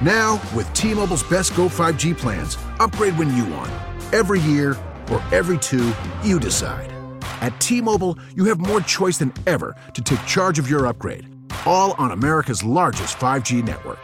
Now, 0.00 0.40
with 0.56 0.72
T-Mobile's 0.74 1.22
best 1.22 1.54
Go 1.54 1.68
5G 1.68 2.16
plans, 2.16 2.58
upgrade 2.80 3.16
when 3.16 3.36
you 3.36 3.44
want. 3.44 3.91
Every 4.12 4.40
year 4.40 4.76
or 5.10 5.22
every 5.32 5.58
two, 5.58 5.92
you 6.22 6.38
decide. 6.38 6.92
At 7.40 7.58
T-Mobile, 7.60 8.18
you 8.36 8.44
have 8.44 8.60
more 8.60 8.80
choice 8.80 9.18
than 9.18 9.32
ever 9.46 9.74
to 9.94 10.02
take 10.02 10.24
charge 10.26 10.58
of 10.58 10.68
your 10.68 10.86
upgrade. 10.86 11.26
All 11.66 11.92
on 11.92 12.12
America's 12.12 12.62
largest 12.62 13.18
5G 13.18 13.64
network. 13.64 13.98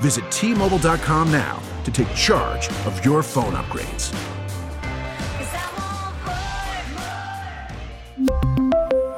Visit 0.00 0.30
T-Mobile.com 0.30 1.32
now 1.32 1.62
to 1.84 1.90
take 1.90 2.12
charge 2.14 2.68
of 2.86 3.04
your 3.04 3.22
phone 3.22 3.54
upgrades. 3.54 4.14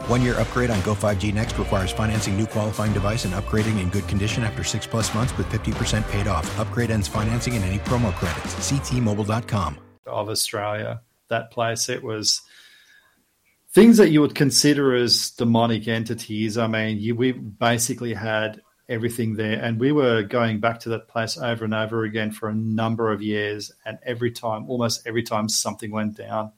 One 0.09 0.23
year 0.23 0.35
upgrade 0.41 0.71
on 0.71 0.81
Go 0.81 0.95
5G 0.95 1.33
Next 1.33 1.57
requires 1.57 1.93
financing 1.93 2.37
new 2.37 2.47
qualifying 2.47 2.93
device 2.93 3.25
and 3.25 3.35
upgrading 3.35 3.79
in 3.79 3.91
good 3.91 4.09
condition 4.09 4.43
after 4.43 4.65
six 4.65 4.85
plus 4.85 5.15
months 5.15 5.37
with 5.39 5.47
50% 5.49 6.09
paid 6.11 6.27
off. 6.27 6.59
Upgrade 6.59 6.91
ends 6.91 7.07
financing 7.07 7.55
and 7.55 7.65
any 7.65 7.79
promo 7.79 8.13
credits. 8.15 8.55
Ctmobile.com. 8.57 9.79
Of 10.07 10.29
Australia, 10.29 11.03
that 11.29 11.51
place, 11.51 11.89
it 11.89 12.03
was 12.03 12.43
things 13.73 13.99
that 13.99 14.11
you 14.11 14.21
would 14.21 14.35
consider 14.35 14.95
as 14.95 15.31
demonic 15.31 15.87
entities. 15.87 16.59
I 16.59 16.67
mean, 16.67 16.99
you, 16.99 17.15
we 17.15 17.33
basically 17.33 18.15
had 18.15 18.63
everything 18.89 19.35
there, 19.35 19.63
and 19.63 19.79
we 19.79 19.93
were 19.93 20.23
going 20.23 20.59
back 20.59 20.81
to 20.81 20.89
that 20.91 21.09
place 21.09 21.39
over 21.39 21.65
and 21.65 21.75
over 21.75 22.05
again 22.05 22.33
for 22.33 22.49
a 22.49 22.55
number 22.55 23.13
of 23.13 23.23
years. 23.23 23.71
And 23.85 23.99
every 24.05 24.33
time, 24.33 24.69
almost 24.69 25.07
every 25.07 25.23
time, 25.23 25.49
something 25.49 25.91
went 25.91 26.17
down 26.17 26.53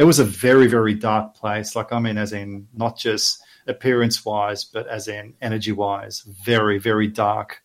it 0.00 0.04
was 0.04 0.18
a 0.18 0.24
very 0.24 0.66
very 0.66 0.94
dark 0.94 1.34
place 1.34 1.76
like 1.76 1.92
i 1.92 1.98
mean 1.98 2.16
as 2.16 2.32
in 2.32 2.66
not 2.74 2.96
just 2.96 3.42
appearance 3.66 4.24
wise 4.24 4.64
but 4.64 4.86
as 4.88 5.08
in 5.08 5.34
energy 5.42 5.72
wise 5.72 6.20
very 6.22 6.78
very 6.78 7.06
dark 7.06 7.62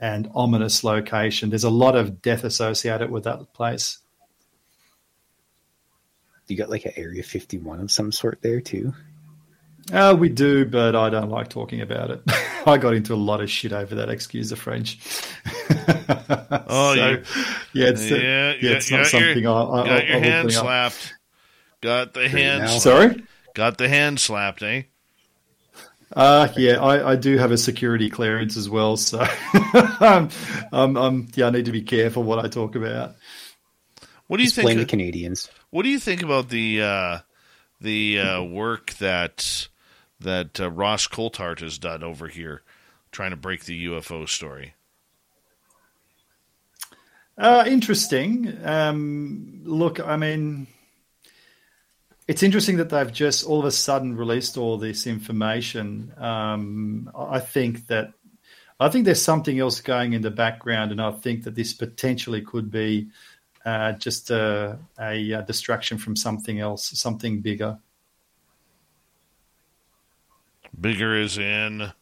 and 0.00 0.28
ominous 0.34 0.82
location 0.82 1.50
there's 1.50 1.64
a 1.64 1.70
lot 1.70 1.94
of 1.94 2.20
death 2.20 2.42
associated 2.42 3.10
with 3.10 3.22
that 3.22 3.52
place 3.52 3.98
you 6.50 6.56
got 6.56 6.70
like 6.70 6.84
an 6.84 6.92
area 6.96 7.22
51 7.22 7.80
of 7.80 7.90
some 7.90 8.12
sort 8.12 8.40
there 8.42 8.60
too 8.60 8.92
uh, 9.92 10.14
we 10.18 10.28
do, 10.28 10.66
but 10.66 10.94
I 10.94 11.08
don't 11.08 11.30
like 11.30 11.48
talking 11.48 11.80
about 11.80 12.10
it. 12.10 12.22
I 12.66 12.76
got 12.76 12.94
into 12.94 13.14
a 13.14 13.16
lot 13.16 13.40
of 13.40 13.50
shit 13.50 13.72
over 13.72 13.94
that. 13.96 14.10
Excuse 14.10 14.50
the 14.50 14.56
French. 14.56 14.98
oh, 16.68 16.94
so, 16.94 17.08
you, 17.08 17.22
yeah, 17.72 17.88
it's, 17.88 18.10
yeah, 18.10 18.54
yeah, 18.60 18.70
it's 18.72 18.90
not 18.90 19.06
something 19.06 19.42
your, 19.42 19.52
I, 19.52 19.80
I, 19.80 19.86
got 19.86 20.08
your 20.08 20.16
I 20.16 20.20
hand 20.20 20.52
slapped. 20.52 21.14
Got 21.80 22.14
the 22.14 22.28
hand. 22.28 22.64
now. 22.64 22.78
Sorry. 22.78 23.24
Got 23.54 23.78
the 23.78 23.88
hand 23.88 24.20
slapped, 24.20 24.62
eh? 24.62 24.82
Uh, 26.12 26.48
yeah, 26.56 26.82
I, 26.82 27.12
I 27.12 27.16
do 27.16 27.36
have 27.38 27.52
a 27.52 27.58
security 27.58 28.08
clearance 28.08 28.56
as 28.56 28.68
well, 28.68 28.96
so 28.96 29.26
um, 30.00 30.30
um, 30.72 30.96
um, 30.96 31.28
yeah, 31.34 31.46
I 31.46 31.50
need 31.50 31.66
to 31.66 31.72
be 31.72 31.82
careful 31.82 32.22
what 32.22 32.42
I 32.42 32.48
talk 32.48 32.76
about. 32.76 33.14
What 34.28 34.36
do 34.36 34.42
you 34.42 34.46
Just 34.46 34.56
think? 34.56 34.66
blame 34.66 34.78
the 34.78 34.86
Canadians. 34.86 35.50
What 35.70 35.82
do 35.82 35.88
you 35.88 35.98
think 35.98 36.22
about 36.22 36.48
the 36.50 36.82
uh, 36.82 37.18
the 37.80 38.20
uh, 38.20 38.42
work 38.42 38.92
that 38.94 39.68
that 40.20 40.60
uh, 40.60 40.70
Ross 40.70 41.06
Coulthart 41.08 41.60
has 41.60 41.78
done 41.78 42.02
over 42.02 42.28
here, 42.28 42.62
trying 43.10 43.30
to 43.30 43.36
break 43.36 43.64
the 43.64 43.86
UFO 43.86 44.28
story? 44.28 44.74
Uh, 47.36 47.64
interesting. 47.66 48.58
Um, 48.64 49.60
look, 49.64 50.00
I 50.00 50.16
mean, 50.16 50.66
it's 52.26 52.42
interesting 52.42 52.76
that 52.78 52.90
they've 52.90 53.12
just 53.12 53.46
all 53.46 53.60
of 53.60 53.64
a 53.64 53.70
sudden 53.70 54.16
released 54.16 54.58
all 54.58 54.76
this 54.76 55.06
information. 55.06 56.12
Um, 56.18 57.10
I 57.16 57.38
think 57.40 57.86
that 57.86 58.12
I 58.80 58.88
think 58.88 59.04
there's 59.04 59.22
something 59.22 59.58
else 59.58 59.80
going 59.80 60.12
in 60.12 60.22
the 60.22 60.30
background, 60.30 60.90
and 60.92 61.00
I 61.00 61.12
think 61.12 61.44
that 61.44 61.54
this 61.54 61.72
potentially 61.72 62.42
could 62.42 62.70
be 62.70 63.08
uh, 63.68 63.92
just 63.92 64.30
a, 64.30 64.78
a, 64.98 65.32
a 65.32 65.42
distraction 65.42 65.98
from 65.98 66.16
something 66.16 66.58
else, 66.58 66.98
something 66.98 67.40
bigger. 67.40 67.78
Bigger 70.80 71.20
is 71.20 71.36
in. 71.38 71.92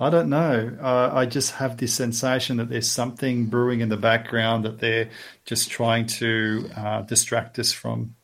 I 0.00 0.10
don't 0.10 0.30
know. 0.30 0.76
Uh, 0.80 1.10
I 1.12 1.26
just 1.26 1.52
have 1.52 1.76
this 1.76 1.94
sensation 1.94 2.56
that 2.56 2.70
there's 2.70 2.90
something 2.90 3.46
brewing 3.46 3.80
in 3.80 3.90
the 3.90 3.98
background 3.98 4.64
that 4.64 4.80
they're 4.80 5.10
just 5.44 5.70
trying 5.70 6.06
to 6.06 6.70
uh, 6.76 7.02
distract 7.02 7.58
us 7.58 7.70
from. 7.70 8.16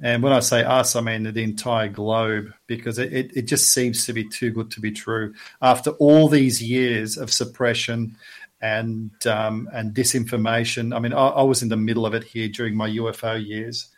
And 0.00 0.22
when 0.22 0.32
I 0.32 0.40
say 0.40 0.64
us, 0.64 0.94
I 0.96 1.00
mean 1.00 1.22
the 1.22 1.42
entire 1.42 1.88
globe, 1.88 2.52
because 2.66 2.98
it, 2.98 3.12
it, 3.12 3.36
it, 3.36 3.42
just 3.42 3.72
seems 3.72 4.04
to 4.06 4.12
be 4.12 4.28
too 4.28 4.50
good 4.50 4.70
to 4.72 4.80
be 4.80 4.90
true. 4.90 5.32
After 5.62 5.90
all 5.92 6.28
these 6.28 6.60
years 6.60 7.16
of 7.16 7.32
suppression 7.32 8.16
and 8.62 9.10
um, 9.26 9.68
and 9.72 9.92
disinformation, 9.92 10.94
I 10.96 11.00
mean, 11.00 11.12
I, 11.12 11.26
I, 11.26 11.42
was 11.42 11.62
in 11.62 11.68
the 11.68 11.76
middle 11.76 12.06
of 12.06 12.14
it 12.14 12.22
here 12.22 12.48
during 12.48 12.76
my 12.76 12.88
UFO 12.88 13.44
years, 13.44 13.88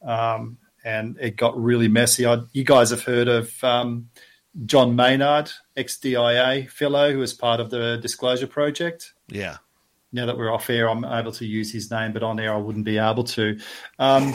um, 0.00 0.58
and 0.84 1.18
it 1.20 1.36
got 1.36 1.60
really 1.60 1.88
messy. 1.88 2.24
I, 2.24 2.38
you 2.52 2.62
guys 2.62 2.90
have 2.90 3.02
heard 3.02 3.26
of 3.26 3.52
um, 3.64 4.08
John 4.64 4.94
Maynard, 4.94 5.50
ex 5.76 5.98
DIA 5.98 6.68
fellow, 6.70 7.12
who 7.12 7.18
was 7.18 7.34
part 7.34 7.58
of 7.58 7.70
the 7.70 7.98
Disclosure 8.00 8.46
Project. 8.46 9.12
Yeah. 9.28 9.56
Now 10.12 10.26
that 10.26 10.38
we're 10.38 10.52
off 10.52 10.70
air, 10.70 10.88
I'm 10.88 11.04
able 11.04 11.32
to 11.32 11.46
use 11.46 11.72
his 11.72 11.90
name, 11.90 12.12
but 12.12 12.22
on 12.22 12.38
air 12.38 12.54
I 12.54 12.58
wouldn't 12.58 12.84
be 12.84 12.98
able 12.98 13.24
to. 13.24 13.58
Um, 13.98 14.34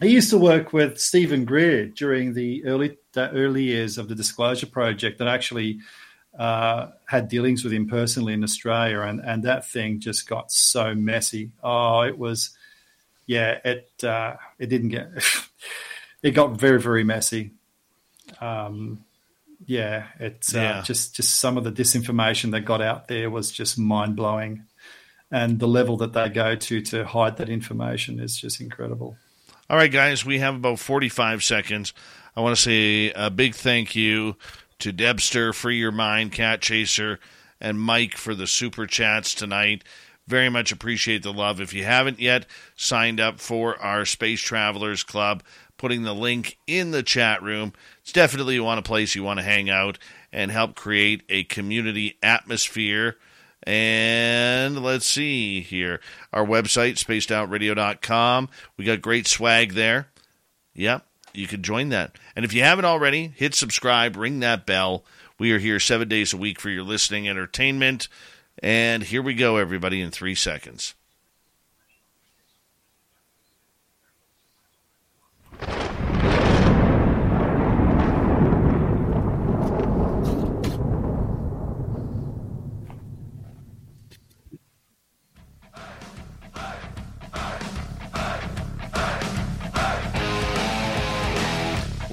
I 0.00 0.04
used 0.04 0.30
to 0.30 0.38
work 0.38 0.72
with 0.72 1.00
Steven 1.00 1.44
Greer 1.44 1.86
during 1.86 2.34
the 2.34 2.64
early 2.66 2.98
the 3.14 3.30
early 3.30 3.64
years 3.64 3.98
of 3.98 4.08
the 4.08 4.14
Disclosure 4.14 4.66
Project, 4.66 5.18
and 5.18 5.28
actually 5.28 5.80
uh, 6.38 6.90
had 7.06 7.28
dealings 7.28 7.64
with 7.64 7.72
him 7.72 7.88
personally 7.88 8.32
in 8.32 8.44
Australia, 8.44 9.00
and 9.00 9.20
and 9.20 9.42
that 9.42 9.68
thing 9.68 9.98
just 10.00 10.28
got 10.28 10.50
so 10.52 10.94
messy. 10.94 11.50
Oh, 11.62 12.02
it 12.02 12.16
was, 12.16 12.56
yeah, 13.26 13.58
it 13.64 13.90
uh, 14.04 14.36
it 14.58 14.66
didn't 14.68 14.90
get, 14.90 15.08
it 16.22 16.30
got 16.30 16.52
very 16.52 16.80
very 16.80 17.02
messy. 17.04 17.50
Um, 18.40 19.04
yeah, 19.66 20.06
it's 20.20 20.54
uh, 20.54 20.58
Yeah. 20.60 20.82
just 20.82 21.16
just 21.16 21.38
some 21.40 21.56
of 21.58 21.64
the 21.64 21.72
disinformation 21.72 22.52
that 22.52 22.60
got 22.60 22.80
out 22.80 23.08
there 23.08 23.30
was 23.30 23.50
just 23.50 23.76
mind 23.78 24.14
blowing, 24.14 24.64
and 25.32 25.58
the 25.58 25.66
level 25.68 25.96
that 25.98 26.12
they 26.12 26.28
go 26.28 26.54
to 26.54 26.80
to 26.82 27.04
hide 27.04 27.36
that 27.38 27.48
information 27.48 28.20
is 28.20 28.36
just 28.36 28.60
incredible. 28.60 29.16
All 29.70 29.76
right, 29.76 29.90
guys, 29.92 30.24
we 30.24 30.38
have 30.38 30.54
about 30.54 30.78
45 30.78 31.42
seconds. 31.44 31.92
I 32.34 32.40
want 32.40 32.56
to 32.56 32.62
say 32.62 33.10
a 33.10 33.28
big 33.28 33.54
thank 33.54 33.94
you 33.96 34.36
to 34.80 34.92
Debster, 34.92 35.52
Free 35.52 35.78
Your 35.78 35.92
Mind, 35.92 36.32
Cat 36.32 36.60
Chaser, 36.60 37.18
and 37.60 37.80
Mike 37.80 38.16
for 38.16 38.34
the 38.34 38.46
super 38.46 38.86
chats 38.86 39.34
tonight. 39.34 39.82
Very 40.26 40.48
much 40.48 40.72
appreciate 40.72 41.22
the 41.22 41.32
love. 41.32 41.60
If 41.60 41.72
you 41.72 41.84
haven't 41.84 42.20
yet 42.20 42.46
signed 42.76 43.18
up 43.18 43.40
for 43.40 43.80
our 43.80 44.04
Space 44.04 44.40
Travelers 44.40 45.02
Club, 45.02 45.42
putting 45.78 46.02
the 46.02 46.14
link 46.14 46.58
in 46.66 46.90
the 46.90 47.02
chat 47.02 47.42
room, 47.42 47.72
it's 48.02 48.12
definitely 48.12 48.60
one 48.60 48.78
a 48.78 48.82
place 48.82 49.14
you 49.14 49.22
want 49.22 49.38
to 49.38 49.44
hang 49.44 49.70
out 49.70 49.98
and 50.32 50.50
help 50.50 50.74
create 50.74 51.22
a 51.28 51.44
community 51.44 52.18
atmosphere. 52.22 53.16
And 53.62 54.82
let's 54.82 55.06
see 55.06 55.60
here. 55.60 56.00
Our 56.32 56.44
website, 56.44 57.02
spacedoutradio.com. 57.02 58.48
We 58.76 58.84
got 58.84 59.02
great 59.02 59.26
swag 59.26 59.72
there. 59.72 60.08
Yep, 60.74 61.06
you 61.32 61.46
can 61.46 61.62
join 61.62 61.88
that. 61.90 62.16
And 62.34 62.44
if 62.44 62.52
you 62.52 62.62
haven't 62.62 62.84
already, 62.84 63.32
hit 63.34 63.54
subscribe, 63.54 64.16
ring 64.16 64.40
that 64.40 64.66
bell. 64.66 65.04
We 65.38 65.52
are 65.52 65.58
here 65.58 65.80
seven 65.80 66.08
days 66.08 66.32
a 66.32 66.36
week 66.36 66.60
for 66.60 66.70
your 66.70 66.82
listening 66.82 67.28
entertainment. 67.28 68.08
And 68.62 69.02
here 69.04 69.22
we 69.22 69.34
go, 69.34 69.56
everybody, 69.56 70.00
in 70.00 70.10
three 70.10 70.34
seconds. 70.34 70.94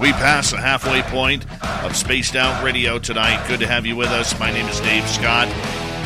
We 0.06 0.12
pass 0.12 0.52
the 0.52 0.58
halfway 0.58 1.02
point 1.02 1.44
of 1.82 1.96
Spaced 1.96 2.36
Out 2.36 2.62
Radio 2.62 2.96
tonight. 2.96 3.44
Good 3.48 3.58
to 3.58 3.66
have 3.66 3.84
you 3.84 3.96
with 3.96 4.10
us. 4.10 4.38
My 4.38 4.52
name 4.52 4.68
is 4.68 4.78
Dave 4.78 5.04
Scott. 5.08 5.48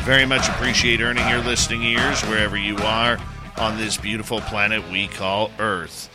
Very 0.07 0.25
much 0.25 0.49
appreciate 0.49 1.03
earning 1.03 1.29
your 1.29 1.41
listening 1.41 1.83
ears 1.83 2.23
wherever 2.23 2.57
you 2.57 2.79
are 2.79 3.19
on 3.59 3.77
this 3.77 3.99
beautiful 3.99 4.41
planet 4.41 4.91
we 4.91 5.07
call 5.07 5.51
Earth. 5.59 6.09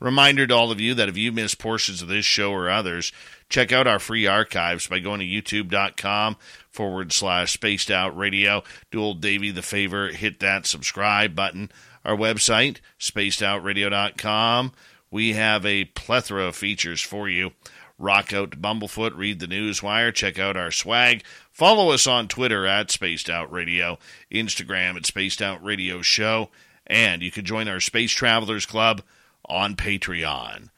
Reminder 0.00 0.46
to 0.46 0.54
all 0.54 0.70
of 0.70 0.80
you 0.80 0.92
that 0.92 1.08
if 1.08 1.16
you 1.16 1.32
missed 1.32 1.58
portions 1.58 2.02
of 2.02 2.08
this 2.08 2.26
show 2.26 2.52
or 2.52 2.68
others, 2.68 3.10
check 3.48 3.72
out 3.72 3.86
our 3.86 3.98
free 3.98 4.26
archives 4.26 4.86
by 4.86 4.98
going 4.98 5.20
to 5.20 5.24
youtube.com 5.26 6.36
forward 6.68 7.10
slash 7.10 7.54
spaced 7.54 7.90
out 7.90 8.14
radio. 8.14 8.62
Do 8.90 9.00
old 9.00 9.22
Davey 9.22 9.50
the 9.50 9.62
favor, 9.62 10.08
hit 10.08 10.40
that 10.40 10.66
subscribe 10.66 11.34
button. 11.34 11.72
Our 12.04 12.16
website, 12.18 12.80
spacedoutradio.com. 12.98 14.72
We 15.10 15.32
have 15.32 15.66
a 15.66 15.86
plethora 15.86 16.44
of 16.44 16.56
features 16.56 17.00
for 17.00 17.28
you. 17.28 17.52
Rock 17.98 18.32
out 18.32 18.52
to 18.52 18.56
Bumblefoot, 18.56 19.16
read 19.16 19.40
the 19.40 19.46
news 19.46 19.82
wire, 19.82 20.10
check 20.10 20.38
out 20.38 20.56
our 20.56 20.70
swag. 20.70 21.22
Follow 21.50 21.90
us 21.90 22.06
on 22.06 22.28
Twitter 22.28 22.64
at 22.64 22.90
Spaced 22.90 23.28
Out 23.28 23.52
Radio, 23.52 23.98
Instagram 24.32 24.96
at 24.96 25.04
Spaced 25.04 25.42
Out 25.42 25.62
Radio 25.62 26.00
Show, 26.00 26.48
and 26.86 27.22
you 27.22 27.30
can 27.30 27.44
join 27.44 27.68
our 27.68 27.80
Space 27.80 28.12
Travelers 28.12 28.64
Club 28.64 29.02
on 29.44 29.76
Patreon. 29.76 30.70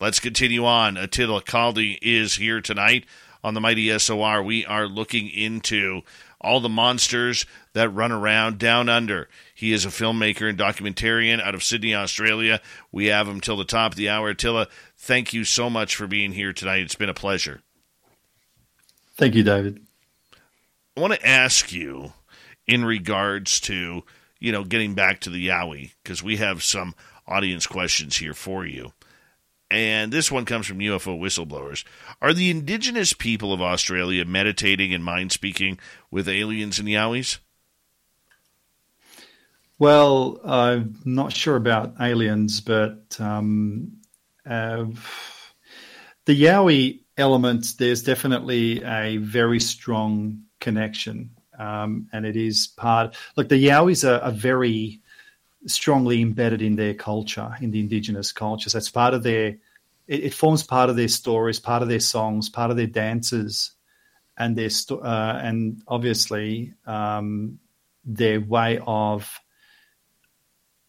Let's 0.00 0.20
continue 0.20 0.64
on. 0.64 0.96
Attila 0.96 1.42
Kaldy 1.42 1.98
is 2.00 2.36
here 2.36 2.60
tonight 2.60 3.04
on 3.44 3.54
the 3.54 3.60
Mighty 3.60 3.96
SOR. 3.98 4.42
We 4.42 4.64
are 4.64 4.86
looking 4.86 5.28
into 5.28 6.02
all 6.40 6.60
the 6.60 6.68
monsters 6.68 7.44
that 7.72 7.88
run 7.90 8.12
around 8.12 8.58
down 8.58 8.88
under. 8.88 9.28
He 9.56 9.72
is 9.72 9.86
a 9.86 9.88
filmmaker 9.88 10.50
and 10.50 10.58
documentarian 10.58 11.40
out 11.40 11.54
of 11.54 11.64
Sydney, 11.64 11.94
Australia. 11.94 12.60
We 12.92 13.06
have 13.06 13.26
him 13.26 13.40
till 13.40 13.56
the 13.56 13.64
top 13.64 13.92
of 13.92 13.96
the 13.96 14.10
hour. 14.10 14.28
Attila, 14.28 14.68
thank 14.98 15.32
you 15.32 15.44
so 15.44 15.70
much 15.70 15.96
for 15.96 16.06
being 16.06 16.32
here 16.32 16.52
tonight. 16.52 16.82
It's 16.82 16.94
been 16.94 17.08
a 17.08 17.14
pleasure. 17.14 17.62
Thank 19.14 19.34
you, 19.34 19.42
David. 19.42 19.80
I 20.94 21.00
want 21.00 21.14
to 21.14 21.26
ask 21.26 21.72
you 21.72 22.12
in 22.66 22.84
regards 22.84 23.58
to, 23.60 24.02
you 24.38 24.52
know, 24.52 24.62
getting 24.62 24.92
back 24.92 25.20
to 25.20 25.30
the 25.30 25.48
Yowie, 25.48 25.92
because 26.02 26.22
we 26.22 26.36
have 26.36 26.62
some 26.62 26.94
audience 27.26 27.66
questions 27.66 28.18
here 28.18 28.34
for 28.34 28.66
you. 28.66 28.92
And 29.70 30.12
this 30.12 30.30
one 30.30 30.44
comes 30.44 30.66
from 30.66 30.80
UFO 30.80 31.18
whistleblowers. 31.18 31.82
Are 32.20 32.34
the 32.34 32.50
indigenous 32.50 33.14
people 33.14 33.54
of 33.54 33.62
Australia 33.62 34.26
meditating 34.26 34.92
and 34.92 35.02
mind 35.02 35.32
speaking 35.32 35.78
with 36.10 36.28
aliens 36.28 36.78
and 36.78 36.88
Yowies? 36.88 37.38
Well, 39.78 40.40
I'm 40.42 40.98
not 41.04 41.32
sure 41.34 41.56
about 41.56 41.96
aliens, 42.00 42.62
but 42.62 43.16
um, 43.20 43.98
uh, 44.48 44.86
the 46.24 46.42
Yowie 46.42 47.00
element, 47.18 47.74
there's 47.78 48.02
definitely 48.02 48.82
a 48.82 49.18
very 49.18 49.60
strong 49.60 50.44
connection. 50.60 51.30
Um, 51.58 52.08
and 52.12 52.24
it 52.24 52.36
is 52.36 52.68
part, 52.68 53.16
look, 53.36 53.48
the 53.50 53.62
Yowies 53.66 54.08
are, 54.08 54.22
are, 54.22 54.32
very 54.32 55.00
strongly 55.66 56.20
embedded 56.20 56.60
in 56.62 56.76
their 56.76 56.94
culture, 56.94 57.54
in 57.60 57.70
the 57.70 57.80
indigenous 57.80 58.32
cultures. 58.32 58.74
That's 58.74 58.90
part 58.90 59.14
of 59.14 59.22
their, 59.22 59.56
it, 60.06 60.24
it, 60.24 60.34
forms 60.34 60.62
part 60.62 60.90
of 60.90 60.96
their 60.96 61.08
stories, 61.08 61.58
part 61.58 61.82
of 61.82 61.88
their 61.88 62.00
songs, 62.00 62.50
part 62.50 62.70
of 62.70 62.76
their 62.76 62.86
dances, 62.86 63.72
and 64.36 64.54
their, 64.56 64.68
uh, 64.90 65.40
and 65.42 65.82
obviously 65.88 66.74
um, 66.86 67.58
their 68.04 68.40
way 68.40 68.80
of 68.86 69.40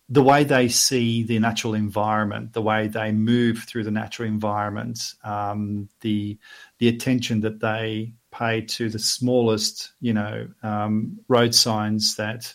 the 0.10 0.24
way 0.24 0.44
they 0.44 0.70
see 0.70 1.24
the 1.24 1.40
natural 1.40 1.74
environment, 1.74 2.54
the 2.54 2.62
way 2.62 2.88
they 2.88 3.12
move 3.12 3.66
through 3.68 3.84
the 3.84 3.92
natural 3.92 4.28
environment, 4.28 5.14
um, 5.24 5.90
the 6.02 6.38
the 6.80 6.88
attention 6.88 7.42
that 7.42 7.60
they 7.60 8.14
pay 8.32 8.62
to 8.62 8.90
the 8.90 9.00
smallest, 9.00 9.92
you 10.00 10.14
know, 10.14 10.48
um, 10.64 11.20
road 11.28 11.54
signs 11.54 12.16
that 12.16 12.54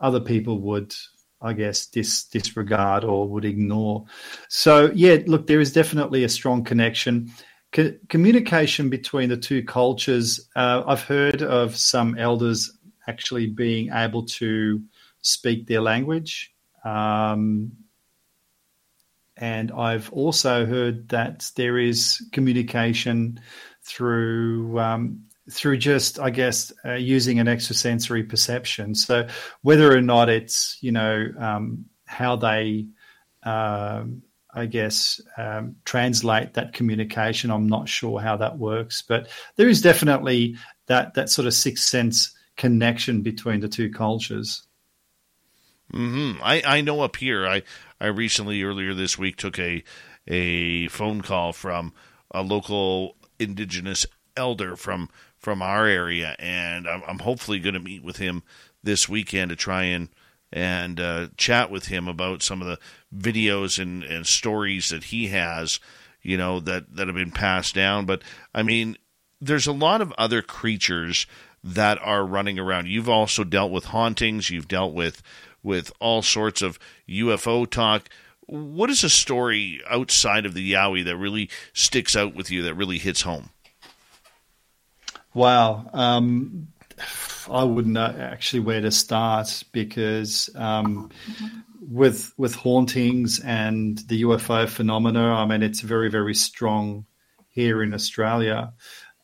other 0.00 0.20
people 0.20 0.60
would, 0.60 0.94
I 1.40 1.52
guess, 1.52 1.86
dis, 1.86 2.24
disregard 2.24 3.04
or 3.04 3.28
would 3.28 3.44
ignore. 3.44 4.04
So, 4.48 4.90
yeah, 4.94 5.18
look, 5.26 5.46
there 5.46 5.60
is 5.60 5.72
definitely 5.72 6.24
a 6.24 6.28
strong 6.28 6.64
connection. 6.64 7.30
Co- 7.72 7.94
communication 8.08 8.88
between 8.88 9.28
the 9.28 9.36
two 9.36 9.62
cultures. 9.62 10.48
Uh, 10.56 10.82
I've 10.86 11.02
heard 11.02 11.42
of 11.42 11.76
some 11.76 12.16
elders 12.16 12.72
actually 13.06 13.46
being 13.48 13.92
able 13.92 14.24
to 14.24 14.82
speak 15.20 15.66
their 15.66 15.82
language 15.82 16.54
um, 16.88 17.72
and 19.36 19.70
I've 19.70 20.12
also 20.12 20.66
heard 20.66 21.10
that 21.10 21.50
there 21.54 21.78
is 21.78 22.22
communication 22.32 23.40
through 23.82 24.78
um, 24.78 25.24
through 25.50 25.78
just, 25.78 26.18
I 26.18 26.30
guess, 26.30 26.72
uh, 26.84 26.94
using 26.94 27.38
an 27.38 27.48
extrasensory 27.48 28.22
perception. 28.22 28.94
So 28.94 29.26
whether 29.62 29.96
or 29.96 30.02
not 30.02 30.28
it's 30.28 30.78
you 30.80 30.92
know 30.92 31.28
um, 31.38 31.84
how 32.06 32.36
they, 32.36 32.86
um, 33.44 34.22
I 34.52 34.66
guess, 34.66 35.20
um, 35.36 35.76
translate 35.84 36.54
that 36.54 36.72
communication, 36.72 37.50
I'm 37.50 37.68
not 37.68 37.88
sure 37.88 38.20
how 38.20 38.36
that 38.38 38.58
works. 38.58 39.02
But 39.02 39.28
there 39.56 39.68
is 39.68 39.82
definitely 39.82 40.56
that 40.86 41.14
that 41.14 41.30
sort 41.30 41.46
of 41.46 41.54
sixth 41.54 41.84
sense 41.84 42.34
connection 42.56 43.22
between 43.22 43.60
the 43.60 43.68
two 43.68 43.90
cultures. 43.90 44.67
Mm-hmm. 45.92 46.42
I, 46.42 46.62
I 46.64 46.80
know 46.80 47.00
up 47.00 47.16
here. 47.16 47.46
I, 47.46 47.62
I 48.00 48.06
recently 48.06 48.62
earlier 48.62 48.94
this 48.94 49.18
week 49.18 49.36
took 49.36 49.58
a 49.58 49.82
a 50.26 50.88
phone 50.88 51.22
call 51.22 51.52
from 51.54 51.94
a 52.30 52.42
local 52.42 53.16
indigenous 53.38 54.04
elder 54.36 54.76
from 54.76 55.08
from 55.38 55.62
our 55.62 55.86
area, 55.86 56.36
and 56.38 56.88
I'm, 56.88 57.02
I'm 57.06 57.18
hopefully 57.20 57.58
going 57.60 57.74
to 57.74 57.80
meet 57.80 58.02
with 58.02 58.16
him 58.16 58.42
this 58.82 59.08
weekend 59.08 59.50
to 59.50 59.56
try 59.56 59.84
and 59.84 60.08
and 60.52 61.00
uh, 61.00 61.28
chat 61.36 61.70
with 61.70 61.86
him 61.86 62.08
about 62.08 62.42
some 62.42 62.62
of 62.62 62.68
the 62.68 62.78
videos 63.14 63.80
and, 63.80 64.02
and 64.02 64.26
stories 64.26 64.88
that 64.88 65.04
he 65.04 65.28
has, 65.28 65.78
you 66.22 66.36
know, 66.36 66.60
that 66.60 66.94
that 66.96 67.06
have 67.08 67.16
been 67.16 67.30
passed 67.30 67.74
down. 67.74 68.04
But 68.06 68.22
I 68.54 68.62
mean, 68.62 68.96
there's 69.40 69.66
a 69.66 69.72
lot 69.72 70.00
of 70.00 70.12
other 70.18 70.42
creatures 70.42 71.26
that 71.62 71.98
are 72.02 72.24
running 72.24 72.58
around. 72.58 72.88
You've 72.88 73.08
also 73.08 73.44
dealt 73.44 73.72
with 73.72 73.86
hauntings. 73.86 74.50
You've 74.50 74.68
dealt 74.68 74.94
with 74.94 75.22
with 75.62 75.92
all 76.00 76.22
sorts 76.22 76.62
of 76.62 76.78
UFO 77.08 77.68
talk. 77.68 78.08
What 78.46 78.90
is 78.90 79.04
a 79.04 79.10
story 79.10 79.80
outside 79.88 80.46
of 80.46 80.54
the 80.54 80.72
Yowie 80.72 81.04
that 81.04 81.16
really 81.16 81.50
sticks 81.72 82.16
out 82.16 82.34
with 82.34 82.50
you, 82.50 82.62
that 82.62 82.74
really 82.74 82.98
hits 82.98 83.22
home? 83.22 83.50
Wow. 85.34 85.90
Um, 85.92 86.68
I 87.50 87.64
wouldn't 87.64 87.94
know 87.94 88.14
actually 88.18 88.60
where 88.60 88.80
to 88.80 88.90
start 88.90 89.62
because 89.72 90.50
um, 90.54 91.10
with 91.80 92.32
with 92.36 92.54
hauntings 92.54 93.40
and 93.40 93.98
the 94.08 94.22
UFO 94.22 94.68
phenomena, 94.68 95.34
I 95.34 95.46
mean, 95.46 95.62
it's 95.62 95.80
very, 95.80 96.10
very 96.10 96.34
strong 96.34 97.06
here 97.48 97.82
in 97.82 97.94
Australia. 97.94 98.72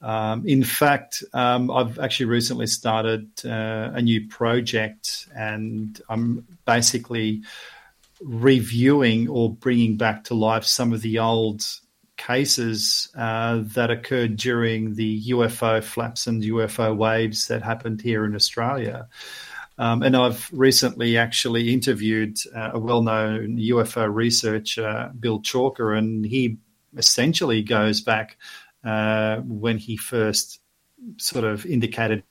Um, 0.01 0.47
in 0.47 0.65
fact, 0.65 1.25
um, 1.33 1.71
I've 1.71 1.99
actually 1.99 2.27
recently 2.27 2.67
started 2.67 3.31
uh, 3.45 3.93
a 3.95 4.03
new 4.03 4.29
project, 4.29 5.29
and 5.35 6.01
I'm 6.09 6.47
basically 6.67 7.43
reviewing 8.21 9.29
or 9.29 9.55
bringing 9.55 9.97
back 9.97 10.25
to 10.25 10.35
life 10.35 10.65
some 10.65 10.93
of 10.93 11.03
the 11.03 11.19
old 11.19 11.65
cases 12.17 13.09
uh, 13.17 13.61
that 13.75 13.91
occurred 13.91 14.37
during 14.37 14.95
the 14.95 15.23
UFO 15.31 15.83
flaps 15.83 16.27
and 16.27 16.43
UFO 16.43 16.97
waves 16.97 17.49
that 17.49 17.63
happened 17.63 18.01
here 18.01 18.25
in 18.25 18.35
Australia. 18.35 19.09
Um, 19.77 20.03
and 20.03 20.17
I've 20.17 20.49
recently 20.53 21.17
actually 21.17 21.73
interviewed 21.73 22.39
uh, 22.55 22.73
a 22.75 22.79
well 22.79 23.03
known 23.03 23.57
UFO 23.59 24.13
researcher, 24.13 25.13
Bill 25.19 25.41
Chalker, 25.41 25.99
and 25.99 26.25
he 26.25 26.59
essentially 26.97 27.63
goes 27.63 28.01
back 28.01 28.37
uh, 28.85 29.37
when 29.39 29.79
he 29.79 29.97
first 29.97 30.61
sort 31.17 31.45
of 31.45 31.67
indicated 31.67 32.23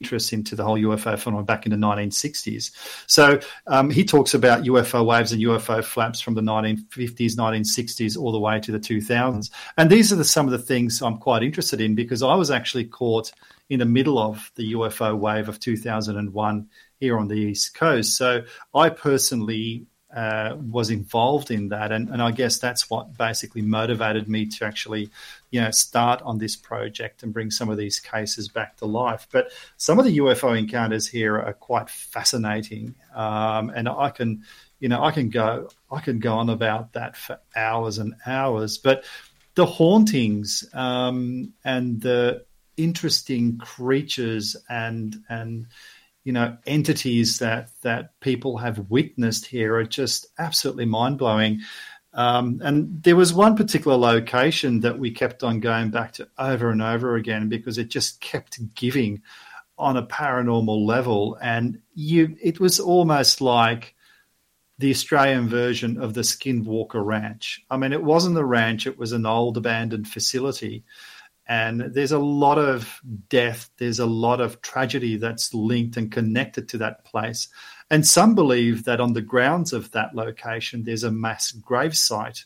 interest 0.00 0.32
into 0.32 0.54
the 0.54 0.64
whole 0.64 0.78
UFO 0.78 1.18
phenomenon 1.18 1.44
back 1.44 1.66
in 1.66 1.72
the 1.72 1.86
1960s. 1.86 2.70
So 3.06 3.40
um, 3.66 3.90
he 3.90 4.04
talks 4.04 4.34
about 4.34 4.62
UFO 4.62 5.04
waves 5.04 5.32
and 5.32 5.42
UFO 5.42 5.82
flaps 5.82 6.20
from 6.20 6.34
the 6.34 6.40
1950s, 6.40 7.36
1960s, 7.36 8.16
all 8.16 8.32
the 8.32 8.38
way 8.38 8.60
to 8.60 8.72
the 8.72 8.78
2000s. 8.78 9.50
And 9.76 9.90
these 9.90 10.12
are 10.12 10.16
the, 10.16 10.24
some 10.24 10.46
of 10.46 10.52
the 10.52 10.58
things 10.58 11.02
I'm 11.02 11.18
quite 11.18 11.42
interested 11.42 11.80
in 11.80 11.94
because 11.94 12.22
I 12.22 12.34
was 12.34 12.50
actually 12.50 12.84
caught 12.84 13.32
in 13.70 13.80
the 13.80 13.86
middle 13.86 14.18
of 14.18 14.50
the 14.54 14.72
UFO 14.72 15.18
wave 15.18 15.48
of 15.48 15.60
2001 15.60 16.68
here 17.00 17.18
on 17.18 17.28
the 17.28 17.34
East 17.34 17.74
Coast. 17.74 18.16
So 18.16 18.42
I 18.74 18.90
personally 18.90 19.86
uh, 20.14 20.56
was 20.70 20.90
involved 20.90 21.50
in 21.50 21.68
that, 21.68 21.92
and, 21.92 22.08
and 22.08 22.22
I 22.22 22.30
guess 22.30 22.58
that's 22.58 22.88
what 22.88 23.16
basically 23.16 23.62
motivated 23.62 24.28
me 24.28 24.46
to 24.46 24.64
actually, 24.64 25.10
you 25.50 25.60
know, 25.60 25.70
start 25.70 26.22
on 26.22 26.38
this 26.38 26.56
project 26.56 27.22
and 27.22 27.32
bring 27.32 27.50
some 27.50 27.68
of 27.68 27.76
these 27.76 28.00
cases 28.00 28.48
back 28.48 28.76
to 28.78 28.86
life. 28.86 29.28
But 29.30 29.52
some 29.76 29.98
of 29.98 30.04
the 30.04 30.18
UFO 30.18 30.58
encounters 30.58 31.06
here 31.06 31.38
are 31.38 31.52
quite 31.52 31.90
fascinating, 31.90 32.94
um, 33.14 33.70
and 33.70 33.88
I 33.88 34.10
can, 34.10 34.44
you 34.80 34.88
know, 34.88 35.02
I 35.02 35.10
can 35.10 35.28
go, 35.28 35.68
I 35.90 36.00
can 36.00 36.20
go 36.20 36.34
on 36.34 36.48
about 36.48 36.94
that 36.94 37.16
for 37.16 37.38
hours 37.54 37.98
and 37.98 38.14
hours. 38.26 38.78
But 38.78 39.04
the 39.56 39.66
hauntings 39.66 40.64
um, 40.72 41.52
and 41.64 42.00
the 42.00 42.44
interesting 42.78 43.58
creatures 43.58 44.56
and 44.70 45.16
and 45.28 45.66
you 46.28 46.32
know 46.34 46.54
entities 46.66 47.38
that 47.38 47.70
that 47.80 48.20
people 48.20 48.58
have 48.58 48.90
witnessed 48.90 49.46
here 49.46 49.76
are 49.76 49.84
just 49.84 50.26
absolutely 50.38 50.84
mind 50.84 51.16
blowing. 51.16 51.60
Um, 52.12 52.60
and 52.62 53.02
there 53.02 53.16
was 53.16 53.32
one 53.32 53.56
particular 53.56 53.96
location 53.96 54.80
that 54.80 54.98
we 54.98 55.10
kept 55.10 55.42
on 55.42 55.60
going 55.60 55.90
back 55.90 56.12
to 56.14 56.28
over 56.38 56.68
and 56.68 56.82
over 56.82 57.16
again 57.16 57.48
because 57.48 57.78
it 57.78 57.88
just 57.88 58.20
kept 58.20 58.74
giving 58.74 59.22
on 59.78 59.96
a 59.96 60.06
paranormal 60.06 60.84
level, 60.84 61.38
and 61.40 61.80
you 61.94 62.36
it 62.42 62.60
was 62.60 62.78
almost 62.78 63.40
like 63.40 63.94
the 64.76 64.90
Australian 64.90 65.48
version 65.48 65.96
of 65.96 66.12
the 66.12 66.20
Skinwalker 66.20 67.02
Ranch. 67.02 67.64
I 67.70 67.78
mean, 67.78 67.94
it 67.94 68.04
wasn't 68.04 68.36
a 68.36 68.44
ranch; 68.44 68.86
it 68.86 68.98
was 68.98 69.12
an 69.12 69.24
old 69.24 69.56
abandoned 69.56 70.08
facility 70.08 70.84
and 71.48 71.80
there's 71.80 72.12
a 72.12 72.18
lot 72.18 72.58
of 72.58 73.00
death, 73.30 73.70
there's 73.78 73.98
a 73.98 74.06
lot 74.06 74.40
of 74.40 74.60
tragedy 74.60 75.16
that's 75.16 75.54
linked 75.54 75.96
and 75.96 76.12
connected 76.12 76.68
to 76.68 76.78
that 76.78 77.04
place. 77.04 77.48
And 77.90 78.06
some 78.06 78.34
believe 78.34 78.84
that 78.84 79.00
on 79.00 79.14
the 79.14 79.22
grounds 79.22 79.72
of 79.72 79.90
that 79.92 80.14
location, 80.14 80.84
there's 80.84 81.04
a 81.04 81.10
mass 81.10 81.52
gravesite 81.52 82.44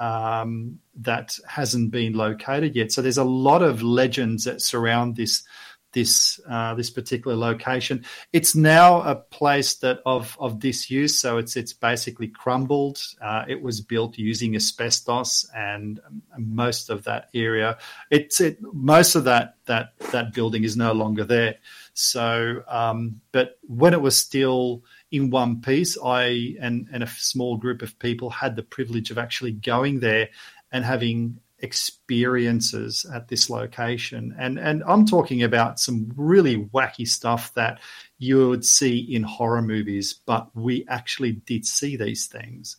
um, 0.00 0.80
that 0.96 1.38
hasn't 1.46 1.92
been 1.92 2.14
located 2.14 2.74
yet. 2.74 2.90
So 2.90 3.02
there's 3.02 3.18
a 3.18 3.24
lot 3.24 3.62
of 3.62 3.82
legends 3.82 4.44
that 4.44 4.62
surround 4.62 5.14
this 5.14 5.44
this 5.92 6.40
uh, 6.48 6.74
this 6.74 6.90
particular 6.90 7.36
location. 7.36 8.04
It's 8.32 8.54
now 8.54 9.02
a 9.02 9.14
place 9.14 9.74
that 9.76 10.00
of 10.06 10.36
of 10.40 10.58
disuse, 10.58 11.18
so 11.18 11.38
it's 11.38 11.56
it's 11.56 11.72
basically 11.72 12.28
crumbled. 12.28 13.00
Uh, 13.20 13.44
it 13.48 13.62
was 13.62 13.80
built 13.80 14.18
using 14.18 14.54
asbestos, 14.54 15.48
and 15.54 16.00
most 16.38 16.90
of 16.90 17.04
that 17.04 17.28
area, 17.34 17.78
it's 18.10 18.40
it 18.40 18.58
most 18.72 19.14
of 19.14 19.24
that 19.24 19.56
that 19.66 19.92
that 20.12 20.32
building 20.32 20.64
is 20.64 20.76
no 20.76 20.92
longer 20.92 21.24
there. 21.24 21.56
So, 21.94 22.62
um, 22.68 23.20
but 23.32 23.58
when 23.66 23.92
it 23.92 24.00
was 24.00 24.16
still 24.16 24.84
in 25.10 25.30
one 25.30 25.60
piece, 25.60 25.98
I 26.02 26.56
and 26.60 26.88
and 26.92 27.02
a 27.02 27.08
small 27.08 27.56
group 27.56 27.82
of 27.82 27.98
people 27.98 28.30
had 28.30 28.56
the 28.56 28.62
privilege 28.62 29.10
of 29.10 29.18
actually 29.18 29.52
going 29.52 30.00
there 30.00 30.28
and 30.72 30.84
having 30.84 31.40
experiences 31.62 33.06
at 33.12 33.28
this 33.28 33.50
location. 33.50 34.34
And 34.38 34.58
and 34.58 34.82
I'm 34.86 35.06
talking 35.06 35.42
about 35.42 35.80
some 35.80 36.12
really 36.16 36.64
wacky 36.74 37.06
stuff 37.06 37.52
that 37.54 37.80
you 38.18 38.48
would 38.48 38.64
see 38.64 38.98
in 38.98 39.22
horror 39.22 39.62
movies, 39.62 40.12
but 40.12 40.54
we 40.54 40.86
actually 40.88 41.32
did 41.32 41.66
see 41.66 41.96
these 41.96 42.26
things. 42.26 42.76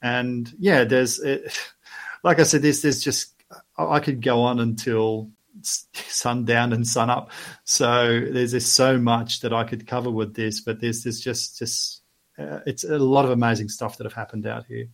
And 0.00 0.52
yeah, 0.58 0.84
there's 0.84 1.20
it, 1.20 1.58
like 2.24 2.40
I 2.40 2.44
said, 2.44 2.62
there's 2.62 2.82
there's 2.82 3.02
just 3.02 3.34
I 3.76 4.00
could 4.00 4.22
go 4.22 4.42
on 4.42 4.60
until 4.60 5.30
sundown 5.62 6.72
and 6.72 6.86
sun 6.86 7.10
up. 7.10 7.30
So 7.64 8.20
there's 8.20 8.52
just 8.52 8.74
so 8.74 8.98
much 8.98 9.40
that 9.40 9.52
I 9.52 9.64
could 9.64 9.86
cover 9.86 10.10
with 10.10 10.34
this, 10.34 10.60
but 10.60 10.80
there's 10.80 11.04
there's 11.04 11.20
just 11.20 11.58
just 11.58 12.02
uh, 12.38 12.60
it's 12.66 12.84
a 12.84 12.98
lot 12.98 13.24
of 13.24 13.30
amazing 13.30 13.68
stuff 13.68 13.98
that 13.98 14.04
have 14.04 14.14
happened 14.14 14.46
out 14.46 14.66
here. 14.66 14.88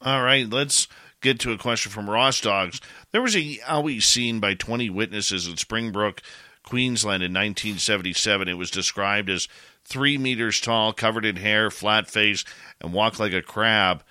All 0.00 0.22
right, 0.22 0.48
let's 0.48 0.88
get 1.24 1.40
to 1.40 1.52
a 1.52 1.58
question 1.58 1.90
from 1.90 2.08
Ross 2.08 2.40
Dogs. 2.40 2.80
There 3.10 3.22
was 3.22 3.34
a 3.34 3.40
Yowie 3.40 4.02
seen 4.02 4.38
by 4.38 4.54
20 4.54 4.90
witnesses 4.90 5.48
in 5.48 5.56
Springbrook, 5.56 6.22
Queensland 6.62 7.22
in 7.22 7.32
1977. 7.32 8.46
It 8.46 8.54
was 8.54 8.70
described 8.70 9.28
as 9.30 9.48
three 9.84 10.18
meters 10.18 10.60
tall, 10.60 10.92
covered 10.92 11.24
in 11.24 11.36
hair, 11.36 11.70
flat 11.70 12.08
face, 12.08 12.44
and 12.80 12.92
walked 12.92 13.18
like 13.18 13.32
a 13.32 13.42
crab. 13.42 14.04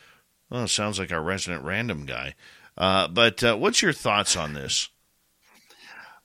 Oh, 0.52 0.66
sounds 0.66 1.00
like 1.00 1.12
our 1.12 1.22
resident 1.22 1.64
random 1.64 2.06
guy. 2.06 2.36
Uh, 2.78 3.08
but 3.08 3.44
uh, 3.44 3.56
what's 3.56 3.82
your 3.82 3.94
thoughts 3.94 4.36
on 4.36 4.54
this? 4.54 4.90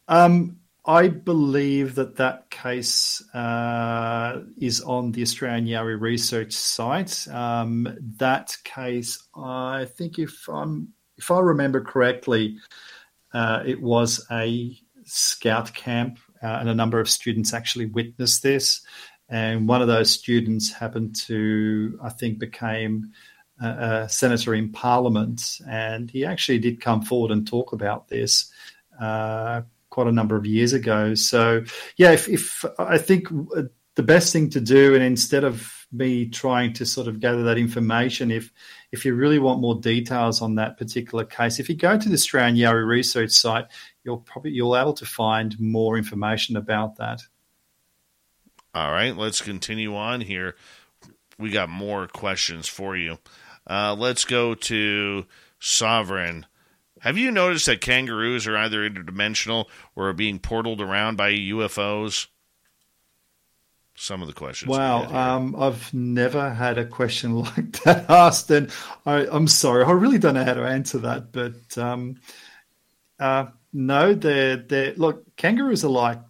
Um, 0.09 0.61
I 0.89 1.09
believe 1.09 1.97
that 1.97 2.17
that 2.17 2.49
case 2.49 3.23
uh, 3.35 4.41
is 4.59 4.81
on 4.81 5.13
the 5.13 5.21
Australian 5.21 5.67
Yowie 5.67 6.01
Research 6.01 6.55
site. 6.55 7.29
Um, 7.29 7.95
that 8.17 8.57
case, 8.65 9.23
I 9.37 9.85
think, 9.85 10.19
if 10.19 10.49
I'm 10.49 10.95
if 11.19 11.31
I 11.31 11.41
remember 11.41 11.83
correctly, 11.83 12.57
uh, 13.35 13.65
it 13.67 13.83
was 13.83 14.25
a 14.31 14.79
scout 15.05 15.75
camp, 15.75 16.21
uh, 16.43 16.47
and 16.47 16.71
a 16.71 16.75
number 16.75 17.01
of 17.01 17.11
students 17.11 17.53
actually 17.53 17.87
witnessed 17.87 18.43
this. 18.43 18.81
And 19.29 19.69
one 19.69 19.83
of 19.83 19.89
those 19.89 20.11
students 20.11 20.73
happened 20.73 21.17
to, 21.27 21.99
I 22.03 22.09
think, 22.09 22.39
became 22.39 23.13
a, 23.61 23.69
a 23.69 24.09
senator 24.09 24.55
in 24.55 24.73
Parliament, 24.73 25.61
and 25.69 26.11
he 26.11 26.25
actually 26.25 26.61
did 26.61 26.81
come 26.81 27.03
forward 27.03 27.31
and 27.31 27.47
talk 27.47 27.75
about 27.75 28.09
this. 28.09 28.51
Quite 29.91 30.07
a 30.07 30.13
number 30.13 30.37
of 30.37 30.47
years 30.47 30.73
ago. 30.73 31.15
So 31.15 31.65
yeah, 31.97 32.13
if, 32.13 32.29
if 32.29 32.65
I 32.79 32.99
think 32.99 33.29
the 33.95 34.03
best 34.03 34.33
thing 34.33 34.51
to 34.51 34.61
do, 34.61 34.95
and 34.95 35.03
instead 35.03 35.45
of 35.45 35.87
me 35.91 36.29
trying 36.29 36.73
to 36.75 36.87
sort 36.87 37.09
of 37.09 37.21
gather 37.21 37.43
that 37.45 37.59
information, 37.59 38.31
if 38.31 38.53
if 38.93 39.05
you 39.05 39.15
really 39.15 39.39
want 39.39 39.61
more 39.61 39.81
details 39.81 40.41
on 40.41 40.55
that 40.55 40.79
particular 40.79 41.25
case, 41.25 41.59
if 41.59 41.69
you 41.69 41.75
go 41.75 41.99
to 41.99 42.09
the 42.09 42.15
Australian 42.15 42.57
Yowie 42.57 42.87
research 42.87 43.33
site, 43.33 43.67
you'll 44.05 44.19
probably 44.19 44.53
you'll 44.53 44.77
able 44.77 44.93
to 44.93 45.07
find 45.07 45.59
more 45.59 45.99
information 45.99 46.57
about 46.57 46.97
that. 46.97 47.23
All 48.75 48.93
right, 48.93 49.17
let's 49.17 49.41
continue 49.41 49.97
on 49.97 50.21
here. 50.21 50.55
We 51.39 51.51
got 51.51 51.69
more 51.69 52.07
questions 52.07 52.69
for 52.69 52.97
you. 52.97 53.19
Uh, 53.67 53.97
let's 53.99 54.25
go 54.25 54.55
to 54.55 55.27
Sovereign. 55.59 56.47
Have 57.01 57.19
you 57.19 57.31
noticed 57.31 57.67
that 57.67 57.81
kangaroos 57.81 58.47
are 58.47 58.57
either 58.57 58.89
interdimensional 58.89 59.67
or 59.95 60.09
are 60.09 60.15
being 60.15 60.39
portaled 60.39 60.81
around 60.81 61.17
by 61.17 61.33
UFOs? 61.33 62.27
Some 63.95 64.23
of 64.23 64.29
the 64.29 64.35
questions. 64.35 64.69
Wow, 64.69 65.07
um, 65.13 65.57
I've 65.59 65.93
never 65.93 66.51
had 66.51 66.79
a 66.79 66.85
question 66.85 67.35
like 67.41 67.73
that 67.83 68.09
asked, 68.09 68.51
and 68.51 68.71
I, 69.05 69.27
am 69.27 69.49
sorry, 69.49 69.85
I 69.85 69.91
really 69.91 70.19
don't 70.19 70.35
know 70.35 70.45
how 70.45 70.55
to 70.55 70.65
answer 70.65 70.99
that. 70.99 71.33
But 71.33 71.77
um, 71.77 72.21
uh, 73.19 73.47
no, 73.73 74.15
they're 74.15 74.57
they 74.57 74.95
look. 74.95 75.25
Kangaroos 75.37 75.85
are 75.85 75.89
like 75.89 76.21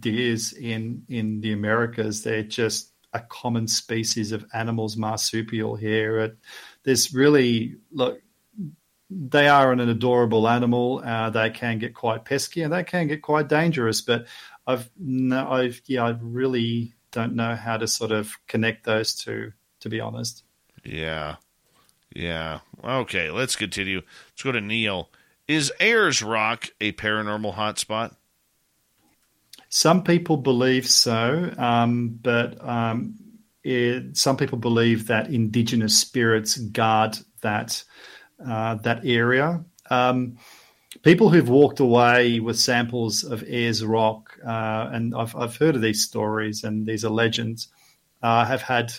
deers 0.00 0.52
in 0.52 1.04
in 1.08 1.40
the 1.40 1.52
Americas. 1.52 2.24
They're 2.24 2.42
just 2.42 2.92
a 3.12 3.20
common 3.20 3.68
species 3.68 4.32
of 4.32 4.44
animals, 4.52 4.96
marsupial 4.96 5.76
here. 5.76 6.36
There's 6.82 7.14
really 7.14 7.76
look 7.92 8.20
they 9.10 9.48
are 9.48 9.72
an 9.72 9.80
adorable 9.80 10.48
animal. 10.48 11.02
Uh, 11.04 11.30
they 11.30 11.50
can 11.50 11.78
get 11.78 11.94
quite 11.94 12.24
pesky 12.24 12.62
and 12.62 12.72
they 12.72 12.84
can 12.84 13.06
get 13.06 13.22
quite 13.22 13.48
dangerous. 13.48 14.00
But 14.00 14.26
I've 14.66 14.90
no, 14.98 15.48
I've 15.50 15.80
yeah, 15.86 16.04
I 16.04 16.16
really 16.20 16.94
don't 17.12 17.34
know 17.34 17.54
how 17.54 17.76
to 17.76 17.86
sort 17.86 18.12
of 18.12 18.32
connect 18.46 18.84
those 18.84 19.14
two, 19.14 19.52
to 19.80 19.88
be 19.88 20.00
honest. 20.00 20.42
Yeah, 20.84 21.36
yeah. 22.14 22.60
Okay, 22.82 23.30
let's 23.30 23.56
continue. 23.56 24.02
Let's 24.30 24.42
go 24.42 24.52
to 24.52 24.60
Neil. 24.60 25.10
Is 25.48 25.72
Ayers 25.78 26.22
Rock 26.22 26.70
a 26.80 26.92
paranormal 26.92 27.54
hotspot? 27.54 28.16
Some 29.68 30.02
people 30.04 30.36
believe 30.36 30.88
so, 30.88 31.52
um, 31.58 32.18
but 32.22 32.62
um, 32.66 33.16
it, 33.62 34.16
some 34.16 34.36
people 34.36 34.58
believe 34.58 35.08
that 35.08 35.28
indigenous 35.30 35.98
spirits 35.98 36.56
guard 36.56 37.18
that 37.42 37.82
uh, 38.44 38.76
that 38.76 39.04
area. 39.04 39.64
Um, 39.90 40.38
people 41.02 41.28
who've 41.28 41.48
walked 41.48 41.80
away 41.80 42.40
with 42.40 42.58
samples 42.58 43.24
of 43.24 43.44
Ayers 43.44 43.84
Rock, 43.84 44.38
uh, 44.44 44.90
and 44.92 45.14
I've, 45.14 45.34
I've 45.36 45.56
heard 45.56 45.76
of 45.76 45.82
these 45.82 46.04
stories 46.04 46.64
and 46.64 46.86
these 46.86 47.04
are 47.04 47.10
legends, 47.10 47.68
uh, 48.22 48.44
have 48.44 48.62
had 48.62 48.92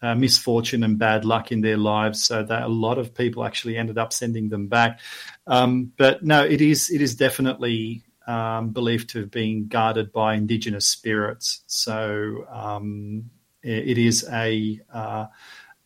uh, 0.00 0.14
misfortune 0.14 0.84
and 0.84 0.98
bad 0.98 1.24
luck 1.24 1.50
in 1.50 1.60
their 1.60 1.76
lives. 1.76 2.24
So 2.24 2.42
that 2.42 2.62
a 2.62 2.68
lot 2.68 2.98
of 2.98 3.14
people 3.14 3.44
actually 3.44 3.76
ended 3.76 3.98
up 3.98 4.12
sending 4.12 4.48
them 4.48 4.68
back. 4.68 5.00
Um, 5.46 5.92
but 5.96 6.22
no, 6.22 6.44
it 6.44 6.60
is 6.60 6.90
it 6.90 7.00
is 7.00 7.16
definitely 7.16 8.02
um, 8.26 8.70
believed 8.70 9.10
to 9.10 9.20
have 9.20 9.30
been 9.30 9.66
guarded 9.66 10.12
by 10.12 10.34
indigenous 10.34 10.86
spirits. 10.86 11.62
So 11.66 12.46
um, 12.50 13.30
it, 13.62 13.88
it 13.88 13.98
is 13.98 14.28
a 14.30 14.80
uh, 14.92 15.26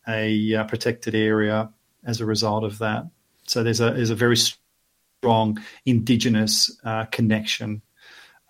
a 0.07 0.57
uh, 0.57 0.65
protected 0.65 1.15
area 1.15 1.71
as 2.05 2.21
a 2.21 2.27
result 2.27 2.65
of 2.65 2.79
that. 2.79 3.07
So 3.47 3.63
there's 3.63 3.81
a 3.81 3.91
there's 3.91 4.11
a 4.11 4.15
very 4.15 4.37
strong 4.37 5.63
indigenous 5.85 6.77
uh, 6.85 7.05
connection 7.07 7.83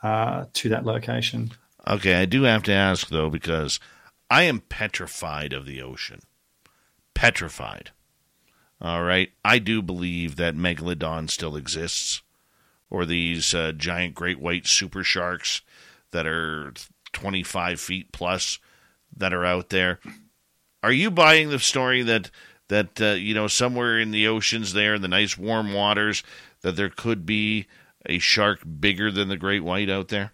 uh, 0.02 0.46
to 0.54 0.68
that 0.70 0.84
location. 0.84 1.52
Okay, 1.86 2.14
I 2.14 2.24
do 2.24 2.42
have 2.42 2.62
to 2.64 2.72
ask 2.72 3.08
though 3.08 3.30
because 3.30 3.80
I 4.30 4.42
am 4.44 4.60
petrified 4.60 5.52
of 5.52 5.66
the 5.66 5.82
ocean. 5.82 6.20
Petrified. 7.14 7.90
All 8.80 9.02
right, 9.02 9.30
I 9.44 9.58
do 9.58 9.80
believe 9.80 10.36
that 10.36 10.56
megalodon 10.56 11.30
still 11.30 11.54
exists, 11.54 12.22
or 12.90 13.06
these 13.06 13.54
uh, 13.54 13.72
giant 13.72 14.14
great 14.14 14.40
white 14.40 14.66
super 14.66 15.04
sharks 15.04 15.62
that 16.10 16.26
are 16.26 16.72
25 17.12 17.80
feet 17.80 18.12
plus 18.12 18.58
that 19.16 19.32
are 19.32 19.44
out 19.44 19.68
there. 19.68 20.00
Are 20.82 20.92
you 20.92 21.10
buying 21.10 21.50
the 21.50 21.60
story 21.60 22.02
that 22.02 22.30
that 22.72 23.00
uh, 23.02 23.10
you 23.10 23.34
know 23.34 23.48
somewhere 23.48 24.00
in 24.00 24.10
the 24.10 24.26
oceans 24.26 24.72
there, 24.72 24.94
in 24.94 25.02
the 25.02 25.08
nice 25.08 25.36
warm 25.36 25.74
waters, 25.74 26.22
that 26.62 26.74
there 26.74 26.88
could 26.88 27.26
be 27.26 27.66
a 28.06 28.18
shark 28.18 28.60
bigger 28.80 29.10
than 29.10 29.28
the 29.28 29.36
great 29.36 29.62
white 29.62 29.90
out 29.90 30.08
there? 30.08 30.32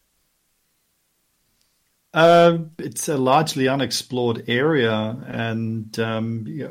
Uh, 2.14 2.58
it's 2.78 3.08
a 3.08 3.18
largely 3.18 3.66
unexplored 3.66 4.44
area, 4.48 5.16
and 5.26 5.98
um, 5.98 6.44
you 6.46 6.64
know, 6.64 6.70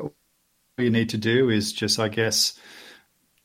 all 0.78 0.84
you 0.84 0.90
need 0.90 1.10
to 1.10 1.18
do 1.18 1.50
is 1.50 1.72
just, 1.72 2.00
I 2.00 2.08
guess, 2.08 2.58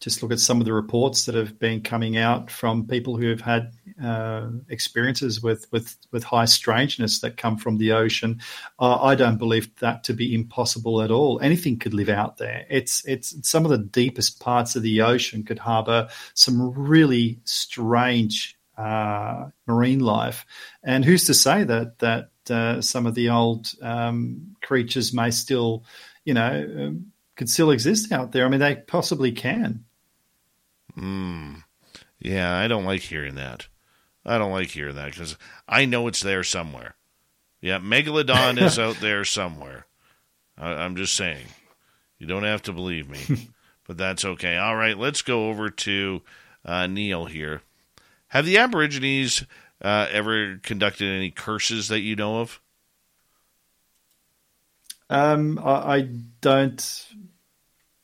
just 0.04 0.22
look 0.22 0.34
at 0.34 0.40
some 0.40 0.60
of 0.60 0.66
the 0.66 0.74
reports 0.74 1.24
that 1.24 1.34
have 1.34 1.58
been 1.60 1.80
coming 1.80 2.18
out 2.18 2.52
from 2.52 2.86
people 2.86 3.16
who 3.16 3.30
have 3.30 3.40
had 3.40 3.72
uh, 4.04 4.50
experiences 4.68 5.42
with, 5.42 5.66
with, 5.72 5.96
with 6.12 6.26
high 6.26 6.44
strangeness 6.44 7.22
that 7.22 7.38
come 7.38 7.56
from 7.56 7.78
the 7.78 7.94
ocean. 7.94 8.42
Uh, 8.80 9.02
I 9.02 9.16
don't 9.16 9.38
believe 9.38 9.74
that 9.80 10.04
to 10.04 10.14
be 10.14 10.36
impossible 10.36 11.02
at 11.02 11.10
all. 11.10 11.40
Anything 11.40 11.80
could 11.80 11.94
live 11.94 12.10
out 12.10 12.36
there. 12.36 12.66
It's 12.70 13.06
it's 13.06 13.48
some 13.50 13.64
of 13.64 13.72
the 13.72 13.78
deepest 13.78 14.42
parts 14.42 14.76
of 14.76 14.84
the 14.84 15.02
ocean 15.02 15.44
could 15.44 15.60
harbour 15.60 16.10
some 16.34 16.74
really 16.74 17.40
strange 17.46 18.58
uh, 18.78 19.46
marine 19.68 20.00
life. 20.00 20.46
And 20.84 21.06
who's 21.06 21.26
to 21.28 21.34
say 21.34 21.64
that 21.64 22.00
that 22.00 22.30
uh, 22.50 22.82
some 22.82 23.06
of 23.06 23.16
the 23.16 23.30
old 23.30 23.72
um, 23.82 24.58
creatures 24.62 25.14
may 25.14 25.32
still, 25.32 25.86
you 26.26 26.34
know, 26.34 26.70
um, 26.78 27.14
could 27.38 27.50
still 27.50 27.72
exist 27.72 28.12
out 28.12 28.34
there? 28.34 28.46
I 28.46 28.50
mean, 28.50 28.60
they 28.60 28.76
possibly 28.76 29.32
can. 29.32 29.86
Hmm. 30.96 31.56
Yeah, 32.20 32.56
I 32.56 32.68
don't 32.68 32.86
like 32.86 33.02
hearing 33.02 33.36
that. 33.36 33.68
I 34.26 34.38
don't 34.38 34.52
like 34.52 34.70
hearing 34.70 34.96
that 34.96 35.12
because 35.12 35.38
I 35.68 35.86
know 35.86 36.08
it's 36.08 36.22
there 36.22 36.44
somewhere. 36.44 36.96
Yeah, 37.62 37.80
Megalodon 37.80 38.62
is 38.62 38.80
out 38.80 38.98
there 38.98 39.26
somewhere. 39.26 39.86
I, 40.58 40.86
am 40.86 40.96
just 40.96 41.16
saying. 41.16 41.46
You 42.20 42.28
don't 42.28 42.44
have 42.44 42.62
to 42.64 42.74
believe 42.74 43.10
me, 43.10 43.50
but 43.88 43.98
that's 43.98 44.24
okay. 44.24 44.56
All 44.56 44.76
right, 44.76 44.98
let's 44.98 45.22
go 45.22 45.50
over 45.50 45.70
to 45.70 46.22
uh, 46.64 46.88
Neil 46.88 47.26
here. 47.26 47.62
Have 48.28 48.46
the 48.46 48.58
Aborigines 48.58 49.46
uh, 49.82 50.08
ever 50.12 50.60
conducted 50.64 51.10
any 51.10 51.30
curses 51.30 51.90
that 51.90 52.00
you 52.00 52.16
know 52.16 52.40
of? 52.40 52.62
Um, 55.10 55.60
I, 55.64 55.96
I, 55.96 56.10
don't 56.42 57.06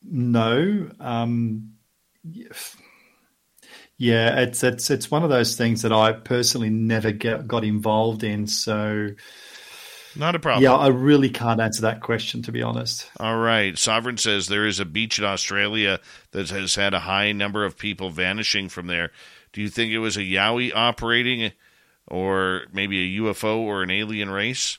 know. 0.03 0.91
Um, 0.99 1.71
yeah, 3.97 4.39
it's 4.39 4.63
it's 4.63 4.89
it's 4.89 5.11
one 5.11 5.23
of 5.23 5.29
those 5.29 5.55
things 5.55 5.81
that 5.81 5.91
I 5.91 6.13
personally 6.13 6.69
never 6.69 7.11
get, 7.11 7.47
got 7.47 7.63
involved 7.63 8.23
in. 8.23 8.47
So, 8.47 9.09
not 10.15 10.35
a 10.35 10.39
problem. 10.39 10.63
Yeah, 10.63 10.75
I 10.75 10.87
really 10.87 11.29
can't 11.29 11.61
answer 11.61 11.81
that 11.83 12.01
question 12.01 12.41
to 12.43 12.51
be 12.51 12.61
honest. 12.61 13.09
All 13.19 13.37
right, 13.37 13.77
Sovereign 13.77 14.17
says 14.17 14.47
there 14.47 14.65
is 14.65 14.79
a 14.79 14.85
beach 14.85 15.19
in 15.19 15.25
Australia 15.25 15.99
that 16.31 16.49
has 16.49 16.75
had 16.75 16.93
a 16.93 16.99
high 16.99 17.31
number 17.31 17.65
of 17.65 17.77
people 17.77 18.09
vanishing 18.09 18.69
from 18.69 18.87
there. 18.87 19.11
Do 19.51 19.61
you 19.61 19.69
think 19.69 19.91
it 19.91 19.99
was 19.99 20.15
a 20.15 20.21
Yowie 20.21 20.73
operating, 20.73 21.51
or 22.07 22.63
maybe 22.71 23.17
a 23.17 23.21
UFO 23.21 23.57
or 23.57 23.83
an 23.83 23.91
alien 23.91 24.29
race? 24.29 24.77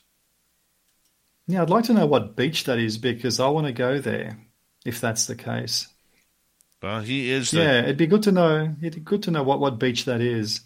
Yeah, 1.46 1.62
I'd 1.62 1.70
like 1.70 1.84
to 1.86 1.92
know 1.92 2.06
what 2.06 2.36
beach 2.36 2.64
that 2.64 2.78
is 2.78 2.96
because 2.96 3.40
I 3.40 3.48
want 3.48 3.66
to 3.66 3.72
go 3.72 3.98
there 3.98 4.38
if 4.84 5.00
that's 5.00 5.26
the 5.26 5.34
case. 5.34 5.88
Well, 6.82 7.00
he 7.00 7.30
is. 7.30 7.50
The, 7.50 7.58
yeah, 7.58 7.82
it'd 7.82 7.96
be 7.96 8.06
good 8.06 8.22
to 8.24 8.32
know. 8.32 8.74
It'd 8.80 8.94
be 8.94 9.00
good 9.00 9.22
to 9.24 9.30
know 9.30 9.42
what, 9.42 9.60
what 9.60 9.78
beach 9.78 10.06
that 10.06 10.20
is. 10.20 10.62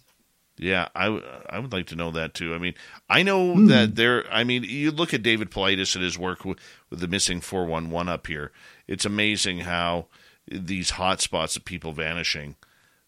Yeah, 0.56 0.88
I, 0.94 1.06
I 1.50 1.58
would 1.58 1.72
like 1.72 1.86
to 1.86 1.96
know 1.96 2.12
that 2.12 2.34
too. 2.34 2.54
I 2.54 2.58
mean, 2.58 2.74
I 3.10 3.24
know 3.24 3.54
mm. 3.54 3.68
that 3.68 3.96
there. 3.96 4.24
I 4.32 4.44
mean, 4.44 4.62
you 4.62 4.92
look 4.92 5.12
at 5.12 5.24
David 5.24 5.50
Paulides 5.50 5.96
and 5.96 6.04
his 6.04 6.16
work 6.16 6.44
with, 6.44 6.58
with 6.90 7.00
the 7.00 7.08
missing 7.08 7.40
four 7.40 7.64
one 7.66 7.90
one 7.90 8.08
up 8.08 8.28
here. 8.28 8.52
It's 8.86 9.04
amazing 9.04 9.60
how 9.60 10.06
these 10.46 10.90
hot 10.90 11.20
spots 11.20 11.56
of 11.56 11.64
people 11.64 11.92
vanishing 11.92 12.54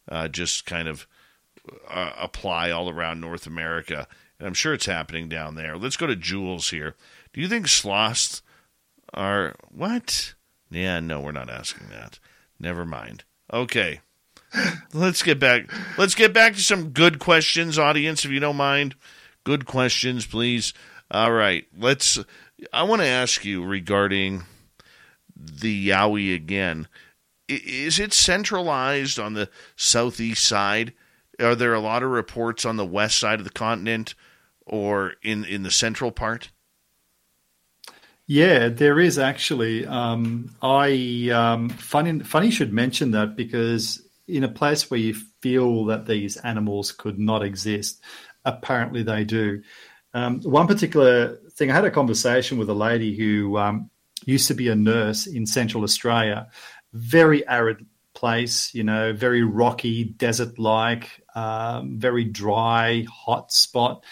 uh, 0.09 0.27
just 0.27 0.67
kind 0.67 0.89
of 0.89 1.07
uh, 1.89 2.13
apply 2.19 2.71
all 2.71 2.91
around 2.91 3.21
North 3.21 3.47
America, 3.47 4.09
and 4.41 4.49
I'm 4.49 4.55
sure 4.55 4.75
it's 4.75 4.87
happening 4.87 5.29
down 5.29 5.55
there. 5.55 5.77
Let's 5.77 5.97
go 5.97 6.07
to 6.09 6.17
Jules 6.17 6.71
here. 6.71 6.97
Do 7.33 7.41
you 7.41 7.49
think 7.49 7.69
sloths 7.69 8.43
are 9.15 9.55
what? 9.71 10.35
Yeah, 10.69 10.99
no, 10.99 11.21
we're 11.21 11.31
not 11.31 11.51
asking 11.51 11.91
that. 11.91 12.19
Never 12.59 12.85
mind. 12.85 13.25
Okay. 13.53 14.01
Let's 14.93 15.23
get 15.23 15.39
back. 15.39 15.71
Let's 15.99 16.15
get 16.15 16.33
back 16.33 16.55
to 16.55 16.63
some 16.63 16.91
good 16.91 17.19
questions, 17.19 17.79
audience, 17.79 18.25
if 18.25 18.31
you 18.31 18.41
don't 18.41 18.57
mind. 18.57 18.95
Good 19.45 19.67
questions, 19.67 20.27
please. 20.27 20.73
All 21.11 21.33
right. 21.33 21.67
Let's. 21.77 22.19
I 22.73 22.85
want 22.85 23.03
to 23.03 23.09
ask 23.09 23.45
you 23.45 23.65
regarding 23.65 24.43
the 25.37 25.89
Yowie 25.89 26.35
again. 26.35 26.89
Is 27.49 28.01
it 28.01 28.13
centralized 28.13 29.19
on 29.19 29.35
the 29.35 29.51
southeast 29.77 30.45
side? 30.45 30.95
Are 31.39 31.55
there 31.55 31.75
a 31.75 31.81
lot 31.81 32.03
of 32.03 32.11
reports 32.11 32.65
on 32.65 32.77
the 32.77 32.85
west 32.85 33.19
side 33.19 33.39
of 33.39 33.45
the 33.45 33.51
continent 33.51 34.15
or 34.65 35.15
in, 35.23 35.45
in 35.45 35.63
the 35.63 35.71
central 35.71 36.11
part? 36.11 36.51
Yeah, 38.27 38.69
there 38.69 38.99
is 38.99 39.19
actually. 39.19 39.87
Um, 39.87 40.51
I 40.61 41.31
um, 41.33 41.69
funny 41.69 42.21
funny 42.21 42.51
should 42.51 42.73
mention 42.73 43.13
that 43.13 43.37
because 43.37 44.03
in 44.27 44.43
a 44.43 44.49
place 44.49 44.91
where 44.91 44.99
you 44.99 45.15
feel 45.41 45.85
that 45.87 46.07
these 46.07 46.37
animals 46.39 46.91
could 46.91 47.19
not 47.19 47.45
exist, 47.45 48.01
apparently 48.45 49.05
they 49.05 49.25
do. 49.25 49.63
Um, 50.13 50.41
one 50.43 50.67
particular 50.67 51.37
thing, 51.53 51.71
I 51.71 51.75
had 51.75 51.85
a 51.85 51.91
conversation 51.91 52.59
with 52.59 52.69
a 52.69 52.75
lady 52.75 53.17
who 53.17 53.57
um, 53.59 53.91
used 54.25 54.49
to 54.49 54.55
be 54.55 54.69
a 54.69 54.75
nurse 54.75 55.27
in 55.27 55.47
Central 55.47 55.85
Australia, 55.85 56.49
very 56.93 57.47
arid 57.47 57.87
place, 58.15 58.75
you 58.75 58.83
know, 58.83 59.13
very 59.13 59.43
rocky, 59.43 60.03
desert-like, 60.05 61.23
um, 61.37 61.99
very 61.99 62.25
dry, 62.25 63.05
hot 63.09 63.53
spot. 63.53 64.05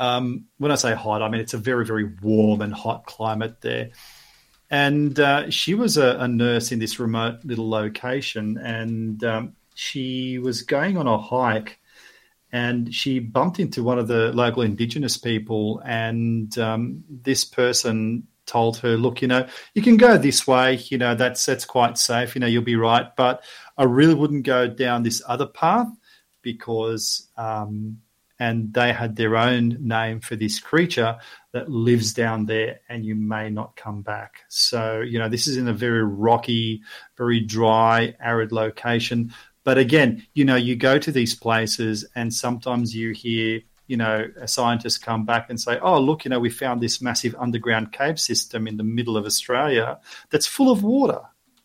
Um, 0.00 0.46
when 0.56 0.72
I 0.72 0.76
say 0.76 0.94
hot, 0.94 1.20
I 1.20 1.28
mean 1.28 1.42
it's 1.42 1.52
a 1.52 1.58
very, 1.58 1.84
very 1.84 2.10
warm 2.22 2.62
and 2.62 2.72
hot 2.72 3.04
climate 3.04 3.60
there. 3.60 3.90
And 4.70 5.20
uh, 5.20 5.50
she 5.50 5.74
was 5.74 5.98
a, 5.98 6.16
a, 6.20 6.26
nurse 6.26 6.72
in 6.72 6.78
this 6.78 6.98
remote 6.98 7.44
little 7.44 7.68
location, 7.68 8.56
and 8.56 9.22
um, 9.22 9.56
she 9.74 10.38
was 10.38 10.62
going 10.62 10.96
on 10.96 11.06
a 11.06 11.18
hike, 11.18 11.80
and 12.50 12.94
she 12.94 13.18
bumped 13.18 13.60
into 13.60 13.82
one 13.82 13.98
of 13.98 14.08
the 14.08 14.32
local 14.32 14.62
Indigenous 14.62 15.18
people, 15.18 15.82
and 15.84 16.56
um, 16.56 17.04
this 17.10 17.44
person 17.44 18.26
told 18.46 18.78
her, 18.78 18.96
"Look, 18.96 19.20
you 19.20 19.28
know, 19.28 19.46
you 19.74 19.82
can 19.82 19.98
go 19.98 20.16
this 20.16 20.46
way. 20.46 20.76
You 20.76 20.96
know, 20.96 21.14
that's 21.14 21.44
that's 21.44 21.66
quite 21.66 21.98
safe. 21.98 22.34
You 22.34 22.40
know, 22.40 22.46
you'll 22.46 22.62
be 22.62 22.76
right, 22.76 23.14
but 23.16 23.44
I 23.76 23.84
really 23.84 24.14
wouldn't 24.14 24.44
go 24.46 24.66
down 24.66 25.02
this 25.02 25.20
other 25.26 25.46
path 25.46 25.88
because." 26.40 27.28
Um, 27.36 27.98
and 28.40 28.72
they 28.72 28.90
had 28.92 29.16
their 29.16 29.36
own 29.36 29.76
name 29.80 30.18
for 30.18 30.34
this 30.34 30.58
creature 30.58 31.18
that 31.52 31.68
lives 31.68 32.14
down 32.14 32.46
there 32.46 32.80
and 32.88 33.04
you 33.04 33.14
may 33.14 33.50
not 33.50 33.76
come 33.76 34.00
back. 34.00 34.40
So, 34.48 35.02
you 35.02 35.18
know, 35.18 35.28
this 35.28 35.46
is 35.46 35.58
in 35.58 35.68
a 35.68 35.74
very 35.74 36.02
rocky, 36.02 36.80
very 37.18 37.40
dry, 37.40 38.14
arid 38.18 38.50
location. 38.50 39.34
But 39.62 39.76
again, 39.76 40.26
you 40.32 40.46
know, 40.46 40.56
you 40.56 40.74
go 40.74 40.98
to 40.98 41.12
these 41.12 41.34
places 41.34 42.06
and 42.14 42.32
sometimes 42.32 42.96
you 42.96 43.12
hear, 43.12 43.60
you 43.86 43.98
know, 43.98 44.26
a 44.40 44.48
scientist 44.48 45.02
come 45.02 45.26
back 45.26 45.50
and 45.50 45.60
say, 45.60 45.78
oh, 45.78 46.00
look, 46.00 46.24
you 46.24 46.30
know, 46.30 46.40
we 46.40 46.48
found 46.48 46.80
this 46.80 47.02
massive 47.02 47.36
underground 47.38 47.92
cave 47.92 48.18
system 48.18 48.66
in 48.66 48.78
the 48.78 48.84
middle 48.84 49.18
of 49.18 49.26
Australia 49.26 50.00
that's 50.30 50.46
full 50.46 50.72
of 50.72 50.82
water. 50.82 51.20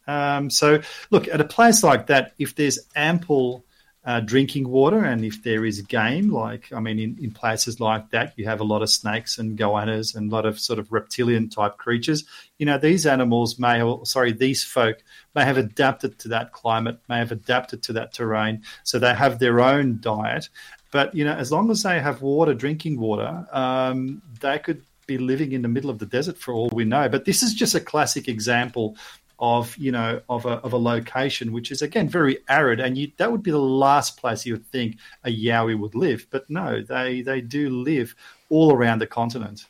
Um, 0.07 0.49
so, 0.49 0.81
look, 1.09 1.29
at 1.29 1.39
a 1.39 1.45
place 1.45 1.83
like 1.83 2.07
that, 2.07 2.33
if 2.37 2.53
there's 2.55 2.79
ample 2.95 3.64
uh, 4.05 4.19
drinking 4.19 4.69
water. 4.69 5.03
And 5.03 5.25
if 5.25 5.41
there 5.43 5.65
is 5.65 5.81
game, 5.81 6.29
like, 6.29 6.71
I 6.71 6.79
mean, 6.79 6.99
in, 6.99 7.17
in 7.19 7.31
places 7.31 7.79
like 7.79 8.11
that, 8.11 8.33
you 8.37 8.45
have 8.45 8.61
a 8.61 8.63
lot 8.63 8.83
of 8.83 8.89
snakes 8.89 9.39
and 9.39 9.57
goannas 9.57 10.15
and 10.15 10.31
a 10.31 10.35
lot 10.35 10.45
of 10.45 10.59
sort 10.59 10.79
of 10.79 10.91
reptilian 10.91 11.49
type 11.49 11.77
creatures. 11.77 12.23
You 12.59 12.67
know, 12.67 12.77
these 12.77 13.05
animals 13.05 13.57
may, 13.57 13.81
or, 13.81 14.05
sorry, 14.05 14.31
these 14.31 14.63
folk 14.63 14.97
may 15.33 15.43
have 15.43 15.57
adapted 15.57 16.19
to 16.19 16.27
that 16.29 16.51
climate, 16.51 16.99
may 17.09 17.17
have 17.17 17.31
adapted 17.31 17.81
to 17.83 17.93
that 17.93 18.13
terrain. 18.13 18.61
So 18.83 18.99
they 18.99 19.13
have 19.13 19.39
their 19.39 19.59
own 19.59 19.99
diet. 20.01 20.49
But, 20.91 21.15
you 21.15 21.25
know, 21.25 21.33
as 21.33 21.51
long 21.51 21.71
as 21.71 21.83
they 21.83 21.99
have 21.99 22.21
water, 22.21 22.53
drinking 22.53 22.99
water, 22.99 23.45
um, 23.51 24.21
they 24.39 24.59
could 24.59 24.83
be 25.07 25.17
living 25.17 25.51
in 25.51 25.61
the 25.61 25.67
middle 25.67 25.89
of 25.89 25.99
the 25.99 26.05
desert 26.05 26.37
for 26.37 26.53
all 26.53 26.69
we 26.71 26.85
know. 26.85 27.09
But 27.09 27.25
this 27.25 27.43
is 27.43 27.53
just 27.53 27.75
a 27.75 27.79
classic 27.79 28.27
example 28.27 28.95
of 29.39 29.75
you 29.77 29.91
know 29.91 30.21
of 30.29 30.45
a, 30.45 30.53
of 30.59 30.73
a 30.73 30.77
location 30.77 31.51
which 31.51 31.71
is 31.71 31.81
again 31.81 32.07
very 32.07 32.37
arid 32.47 32.79
and 32.79 32.97
you, 32.97 33.11
that 33.17 33.31
would 33.31 33.43
be 33.43 33.51
the 33.51 33.57
last 33.57 34.17
place 34.17 34.45
you 34.45 34.53
would 34.53 34.67
think 34.67 34.97
a 35.23 35.29
yowie 35.29 35.77
would 35.77 35.95
live. 35.95 36.27
But 36.29 36.49
no 36.49 36.81
they 36.81 37.21
they 37.21 37.41
do 37.41 37.69
live 37.69 38.15
all 38.49 38.73
around 38.73 38.99
the 38.99 39.07
continent. 39.07 39.65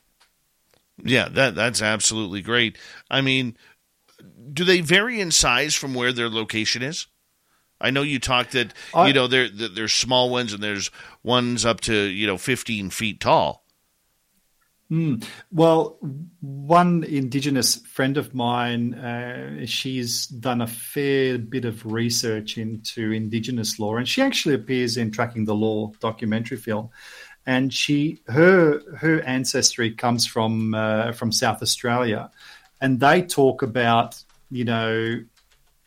Yeah 1.03 1.27
that 1.29 1.55
that's 1.55 1.81
absolutely 1.81 2.41
great. 2.41 2.77
I 3.09 3.21
mean 3.21 3.57
do 4.53 4.63
they 4.63 4.81
vary 4.81 5.19
in 5.19 5.31
size 5.31 5.75
from 5.75 5.93
where 5.93 6.13
their 6.13 6.29
location 6.29 6.81
is? 6.81 7.07
I 7.81 7.91
know 7.91 8.03
you 8.03 8.19
talked 8.19 8.53
that 8.53 8.73
I, 8.93 9.07
you 9.07 9.13
know 9.13 9.27
there 9.27 9.49
there's 9.49 9.93
small 9.93 10.29
ones 10.29 10.53
and 10.53 10.63
there's 10.63 10.91
ones 11.23 11.65
up 11.65 11.81
to 11.81 11.93
you 11.93 12.27
know 12.27 12.37
15 12.37 12.89
feet 12.89 13.19
tall. 13.19 13.64
Mm. 14.91 15.25
Well, 15.51 15.97
one 16.41 17.03
Indigenous 17.03 17.77
friend 17.87 18.17
of 18.17 18.35
mine, 18.35 18.93
uh, 18.93 19.65
she's 19.65 20.27
done 20.27 20.61
a 20.61 20.67
fair 20.67 21.39
bit 21.39 21.65
of 21.65 21.85
research 21.91 22.57
into 22.57 23.11
Indigenous 23.11 23.79
law, 23.79 23.97
and 23.97 24.07
she 24.07 24.21
actually 24.21 24.53
appears 24.53 24.95
in 24.97 25.09
Tracking 25.11 25.45
the 25.45 25.55
Lore 25.55 25.91
documentary 25.99 26.57
film. 26.57 26.89
And 27.47 27.73
she, 27.73 28.21
her, 28.27 28.81
her 28.97 29.21
ancestry 29.21 29.91
comes 29.91 30.25
from 30.25 30.73
uh, 30.75 31.11
from 31.13 31.31
South 31.31 31.61
Australia, 31.61 32.31
and 32.81 32.99
they 32.99 33.21
talk 33.21 33.61
about 33.63 34.23
you 34.51 34.65
know 34.65 35.23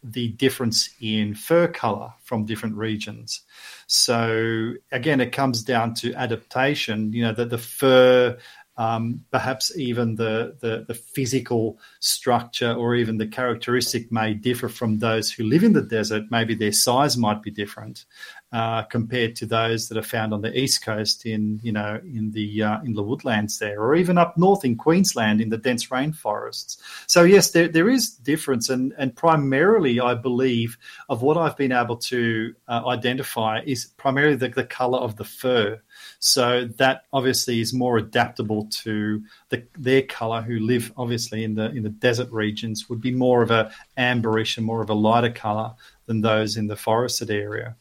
the 0.03 0.29
difference 0.29 0.91
in 1.01 1.35
fur 1.35 1.69
color 1.69 2.13
from 2.23 2.45
different 2.45 2.77
regions. 2.77 3.43
So 3.87 4.75
again, 4.93 5.21
it 5.21 5.33
comes 5.33 5.63
down 5.63 5.95
to 5.95 6.15
adaptation. 6.15 7.13
You 7.13 7.25
know 7.25 7.33
that 7.33 7.51
the 7.51 7.59
fur 7.59 8.39
um, 8.79 9.25
perhaps 9.33 9.77
even 9.77 10.15
the, 10.15 10.57
the, 10.61 10.85
the 10.87 10.95
physical 10.95 11.79
structure 11.99 12.73
or 12.73 12.95
even 12.95 13.19
the 13.19 13.27
characteristic 13.27 14.11
may 14.11 14.33
differ 14.33 14.69
from 14.69 14.99
those 14.99 15.31
who 15.33 15.43
live 15.43 15.65
in 15.65 15.73
the 15.73 15.83
desert. 15.83 16.23
Maybe 16.31 16.55
their 16.55 16.73
size 16.73 17.17
might 17.17 17.43
be 17.43 17.51
different. 17.51 18.07
Uh, 18.51 18.83
compared 18.85 19.37
to 19.37 19.47
those 19.47 19.89
that 19.89 19.99
are 19.99 20.03
found 20.03 20.33
on 20.33 20.41
the 20.41 20.59
east 20.59 20.83
coast 20.83 21.27
in 21.27 21.61
you 21.63 21.73
know 21.73 22.01
in 22.03 22.31
the 22.31 22.63
uh, 22.63 22.81
in 22.83 22.95
the 22.95 23.03
woodlands 23.03 23.59
there, 23.59 23.81
or 23.81 23.95
even 23.95 24.17
up 24.17 24.39
north 24.39 24.65
in 24.65 24.75
Queensland 24.75 25.41
in 25.41 25.51
the 25.51 25.59
dense 25.59 25.89
rainforests. 25.89 26.79
So 27.07 27.25
yes, 27.25 27.51
there 27.51 27.69
there 27.69 27.91
is 27.91 28.11
difference, 28.11 28.71
and 28.71 28.95
and 28.97 29.15
primarily 29.15 30.01
I 30.01 30.15
believe 30.15 30.79
of 31.11 31.21
what 31.21 31.37
I've 31.37 31.59
been 31.59 31.73
able 31.73 31.97
to 31.97 32.55
uh, 32.69 32.87
identify 32.87 33.61
is 33.67 33.87
primarily 33.99 34.37
the, 34.37 34.49
the 34.49 34.65
color 34.65 34.99
of 34.99 35.17
the 35.17 35.25
fur. 35.25 35.81
So 36.19 36.65
that 36.79 37.03
obviously 37.13 37.61
is 37.61 37.75
more 37.75 37.99
adaptable 37.99 38.69
to 38.83 39.23
the, 39.51 39.67
their 39.77 40.03
color, 40.03 40.41
who 40.41 40.59
live 40.59 40.91
obviously 40.97 41.45
in 41.45 41.55
the 41.55 41.71
in 41.73 41.83
the 41.83 41.91
desert 41.91 42.31
regions, 42.31 42.89
would 42.89 43.03
be 43.03 43.13
more 43.13 43.43
of 43.43 43.51
a 43.51 43.71
amberish 43.99 44.57
and 44.57 44.65
more 44.65 44.81
of 44.81 44.89
a 44.89 44.95
lighter 44.95 45.33
color 45.33 45.75
than 46.07 46.23
those 46.23 46.57
in 46.57 46.67
the 46.67 46.77
forested 46.77 47.31
area. 47.31 47.77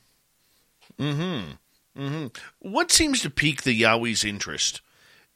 Hmm. 1.00 1.42
Hmm. 1.96 2.28
What 2.60 2.92
seems 2.92 3.22
to 3.22 3.30
pique 3.30 3.64
the 3.64 3.80
Yowies' 3.80 4.26
interest? 4.26 4.82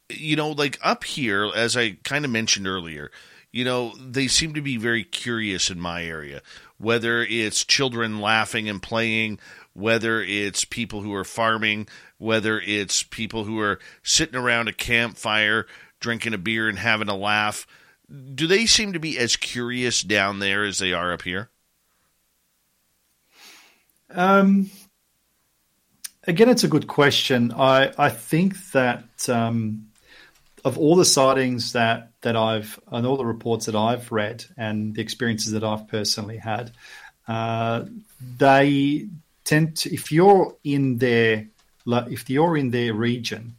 You 0.10 0.36
know, 0.36 0.50
like 0.50 0.78
up 0.84 1.04
here, 1.04 1.50
as 1.56 1.78
I 1.78 1.98
kind 2.04 2.26
of 2.26 2.32
mentioned 2.32 2.68
earlier, 2.68 3.12
you 3.52 3.66
know, 3.66 3.94
they 3.98 4.28
seem 4.28 4.54
to 4.54 4.62
be 4.62 4.78
very 4.78 5.04
curious 5.04 5.70
in 5.70 5.80
my 5.80 6.06
area. 6.06 6.42
Whether 6.78 7.24
it's 7.24 7.66
children 7.66 8.20
laughing 8.20 8.70
and 8.70 8.82
playing, 8.82 9.40
whether 9.74 10.22
it's 10.22 10.66
people 10.66 11.02
who 11.02 11.14
are 11.14 11.24
farming, 11.24 11.88
whether 12.18 12.60
it's 12.60 13.04
people 13.04 13.44
who 13.44 13.60
are 13.60 13.80
sitting 14.04 14.36
around 14.36 14.68
a 14.68 14.74
campfire 14.74 15.66
drinking 16.00 16.34
a 16.34 16.38
beer 16.38 16.68
and 16.68 16.80
having 16.80 17.08
a 17.08 17.16
laugh. 17.16 17.66
Do 18.36 18.48
they 18.48 18.66
seem 18.66 18.92
to 18.94 19.00
be 19.00 19.18
as 19.18 19.38
curious 19.38 20.02
down 20.02 20.40
there 20.40 20.64
as 20.64 20.80
they 20.80 20.92
are 20.92 21.14
up 21.14 21.22
here? 21.22 21.50
Um, 24.10 24.70
again, 26.28 26.50
it's 26.50 26.64
a 26.64 26.68
good 26.68 26.88
question. 26.88 27.52
I, 27.52 27.92
I 27.98 28.10
think 28.10 28.56
that 28.72 29.30
um, 29.30 29.88
of 30.64 30.78
all 30.78 30.96
the 30.96 31.06
sightings 31.06 31.74
that, 31.74 32.12
that 32.22 32.36
I've, 32.36 32.80
and 32.92 33.06
all 33.06 33.18
the 33.18 33.26
reports 33.26 33.66
that 33.66 33.76
I've 33.76 34.12
read 34.12 34.46
and 34.58 34.96
the 34.96 35.02
experiences 35.02 35.54
that 35.54 35.64
I've 35.64 35.88
personally 35.88 36.38
had, 36.38 36.72
uh, 37.28 37.86
they 38.38 39.08
tend 39.44 39.78
to, 39.78 39.94
if 39.94 40.12
you're 40.12 40.56
in 40.64 40.98
their, 40.98 41.48
if 41.88 42.30
you're 42.30 42.58
in 42.58 42.72
their 42.72 42.94
region, 42.94 43.56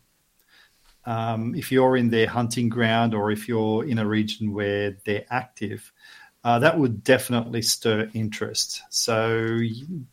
um, 1.04 1.54
if 1.56 1.72
you're 1.72 1.96
in 1.96 2.10
their 2.10 2.28
hunting 2.28 2.68
ground 2.68 3.14
or 3.14 3.32
if 3.32 3.48
you're 3.48 3.84
in 3.84 3.98
a 3.98 4.06
region 4.06 4.52
where 4.52 4.96
they're 5.04 5.24
active, 5.30 5.92
uh, 6.44 6.58
that 6.58 6.78
would 6.78 7.04
definitely 7.04 7.62
stir 7.62 8.10
interest. 8.14 8.82
So 8.90 9.60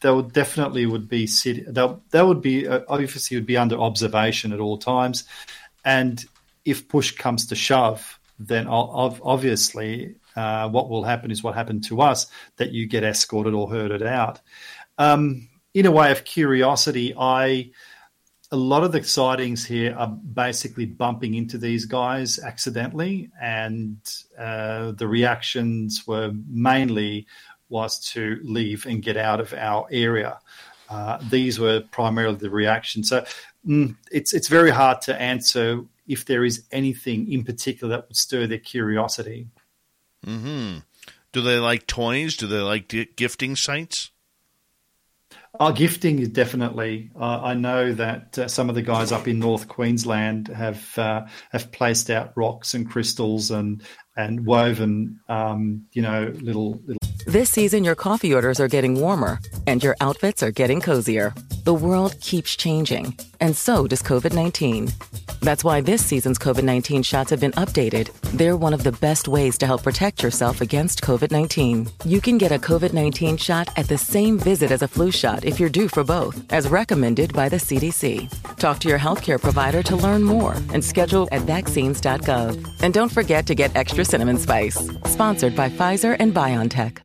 they 0.02 0.12
would 0.12 0.32
definitely 0.32 0.86
would 0.86 1.10
be 1.10 1.26
that 1.26 2.00
would 2.14 2.42
be 2.42 2.68
uh, 2.68 2.82
obviously 2.88 3.38
would 3.38 3.46
be 3.46 3.58
under 3.58 3.80
observation 3.80 4.54
at 4.54 4.60
all 4.60 4.78
times, 4.78 5.24
and 5.84 6.24
if 6.66 6.88
push 6.88 7.12
comes 7.12 7.48
to 7.48 7.56
shove, 7.56 8.20
then 8.38 8.68
obviously 8.68 10.16
uh, 10.36 10.70
what 10.70 10.90
will 10.90 11.04
happen 11.04 11.32
is 11.32 11.44
what 11.44 11.56
happened 11.56 11.84
to 11.86 12.02
us 12.02 12.28
that 12.58 12.72
you 12.72 12.86
get 12.86 13.04
escorted 13.04 13.54
or 13.54 13.70
herded 13.70 14.04
out. 14.04 14.40
Um, 14.98 15.50
in 15.74 15.86
a 15.86 15.92
way 15.92 16.12
of 16.12 16.24
curiosity, 16.24 17.14
I 17.18 17.72
a 18.52 18.58
lot 18.58 18.84
of 18.84 18.92
the 18.92 19.04
sightings 19.04 19.66
here 19.66 19.96
are 19.96 20.08
basically 20.08 20.86
bumping 20.86 21.36
into 21.36 21.58
these 21.58 21.86
guys 21.86 22.40
accidentally, 22.40 23.30
and 23.40 23.98
uh, 24.38 24.92
the 24.92 25.08
reactions 25.08 26.08
were 26.08 26.32
mainly 26.48 27.28
was 27.70 28.00
to 28.00 28.40
leave 28.44 28.88
and 28.88 29.04
get 29.04 29.18
out 29.18 29.40
of 29.40 29.54
our 29.54 29.88
area. 29.92 30.40
Uh, 30.90 31.20
these 31.30 31.60
were 31.60 31.82
primarily 31.92 32.38
the 32.38 32.50
reactions. 32.50 33.10
So 33.10 33.24
mm, 33.68 33.96
it's 34.12 34.34
it's 34.34 34.48
very 34.48 34.72
hard 34.72 35.02
to 35.04 35.22
answer 35.22 35.82
if 36.08 36.26
there 36.26 36.44
is 36.44 36.64
anything 36.72 37.32
in 37.32 37.44
particular 37.44 37.96
that 37.96 38.08
would 38.08 38.18
stir 38.18 38.48
their 38.48 38.58
curiosity. 38.58 39.48
Hmm. 40.26 40.78
Do 41.32 41.42
they 41.42 41.60
like 41.60 41.86
toys? 41.86 42.36
Do 42.36 42.48
they 42.48 42.58
like 42.58 43.16
gifting 43.16 43.56
sites? 43.56 44.10
Our 45.60 45.74
gifting 45.74 46.20
is 46.20 46.30
definitely. 46.30 47.12
Uh, 47.20 47.42
I 47.42 47.54
know 47.56 47.94
that 47.94 48.38
uh, 48.38 48.48
some 48.48 48.70
of 48.70 48.76
the 48.76 48.82
guys 48.82 49.12
up 49.12 49.28
in 49.28 49.40
North 49.40 49.68
Queensland 49.68 50.48
have 50.50 50.98
uh, 50.98 51.26
have 51.52 51.72
placed 51.72 52.10
out 52.10 52.34
rocks 52.36 52.76
and 52.76 52.90
crystals 52.90 53.50
and 53.50 53.82
and 54.18 54.46
woven, 54.46 55.20
um, 55.30 55.86
you 55.94 56.02
know, 56.02 56.34
little 56.42 56.80
little. 56.86 56.98
This 57.26 57.50
season, 57.50 57.84
your 57.84 57.96
coffee 57.96 58.34
orders 58.34 58.60
are 58.60 58.68
getting 58.68 59.00
warmer, 59.00 59.40
and 59.68 59.84
your 59.84 59.96
outfits 60.02 60.42
are 60.42 60.52
getting 60.52 60.82
cozier. 60.82 61.34
The 61.64 61.74
world 61.74 62.20
keeps 62.22 62.56
changing, 62.56 63.18
and 63.40 63.56
so 63.56 63.88
does 63.88 64.02
COVID 64.02 64.34
nineteen. 64.34 64.90
That's 65.42 65.64
why 65.64 65.82
this 65.82 66.06
season's 66.06 66.38
COVID 66.38 66.64
19 66.64 67.04
shots 67.04 67.30
have 67.30 67.40
been 67.40 67.54
updated. 67.54 68.12
They're 68.34 68.58
one 68.58 68.74
of 68.74 68.84
the 68.84 68.92
best 68.92 69.28
ways 69.28 69.58
to 69.60 69.66
help 69.66 69.84
protect 69.84 70.22
yourself 70.22 70.62
against 70.62 71.02
COVID 71.02 71.32
19. 71.32 71.88
You 72.06 72.22
can 72.22 72.38
get 72.38 72.52
a 72.52 72.60
COVID 72.60 72.94
19 72.94 73.38
shot 73.38 73.70
at 73.78 73.88
the 73.88 73.98
same 73.98 74.38
visit 74.38 74.72
as 74.72 74.82
a 74.82 74.88
flu 74.88 75.12
shot 75.12 75.46
if 75.46 75.60
you're 75.60 75.70
due 75.70 75.88
for 75.88 76.04
both, 76.04 76.52
as 76.52 76.68
recommended 76.68 77.34
by 77.34 77.48
the 77.50 77.58
CDC. 77.58 78.30
Talk 78.58 78.80
to 78.80 78.90
your 78.90 79.00
healthcare 79.00 79.42
provider 79.42 79.82
to 79.84 79.96
learn 79.96 80.24
more 80.24 80.54
and 80.74 80.84
schedule 80.84 81.28
at 81.32 81.42
vaccines.gov. 81.44 82.82
And 82.82 82.94
don't 82.94 83.12
forget 83.12 83.46
to 83.48 83.56
get 83.56 83.76
extra 83.76 83.99
cinnamon 84.06 84.38
spice. 84.38 84.78
Sponsored 85.06 85.56
by 85.56 85.70
Pfizer 85.70 86.16
and 86.20 86.34
BioNTech. 86.34 87.00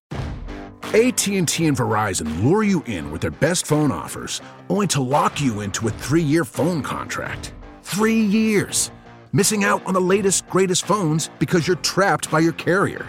AT&T 0.95 1.66
and 1.66 1.77
Verizon 1.77 2.45
lure 2.45 2.62
you 2.62 2.83
in 2.87 3.11
with 3.11 3.21
their 3.21 3.33
best 3.33 3.66
phone 3.66 3.91
offers, 3.91 4.41
only 4.69 4.87
to 4.87 5.01
lock 5.01 5.41
you 5.41 5.61
into 5.61 5.89
a 5.89 5.91
3-year 5.91 6.45
phone 6.45 6.83
contract. 6.83 7.53
Three 7.83 8.21
years. 8.21 8.93
Missing 9.33 9.65
out 9.65 9.85
on 9.87 9.95
the 9.95 10.01
latest, 10.01 10.47
greatest 10.49 10.87
phones 10.87 11.31
because 11.41 11.66
you're 11.66 11.77
trapped 11.79 12.31
by 12.31 12.39
your 12.39 12.53
carrier. 12.53 13.05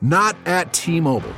Not 0.00 0.36
at 0.46 0.72
T 0.72 1.00
Mobile. 1.00 1.34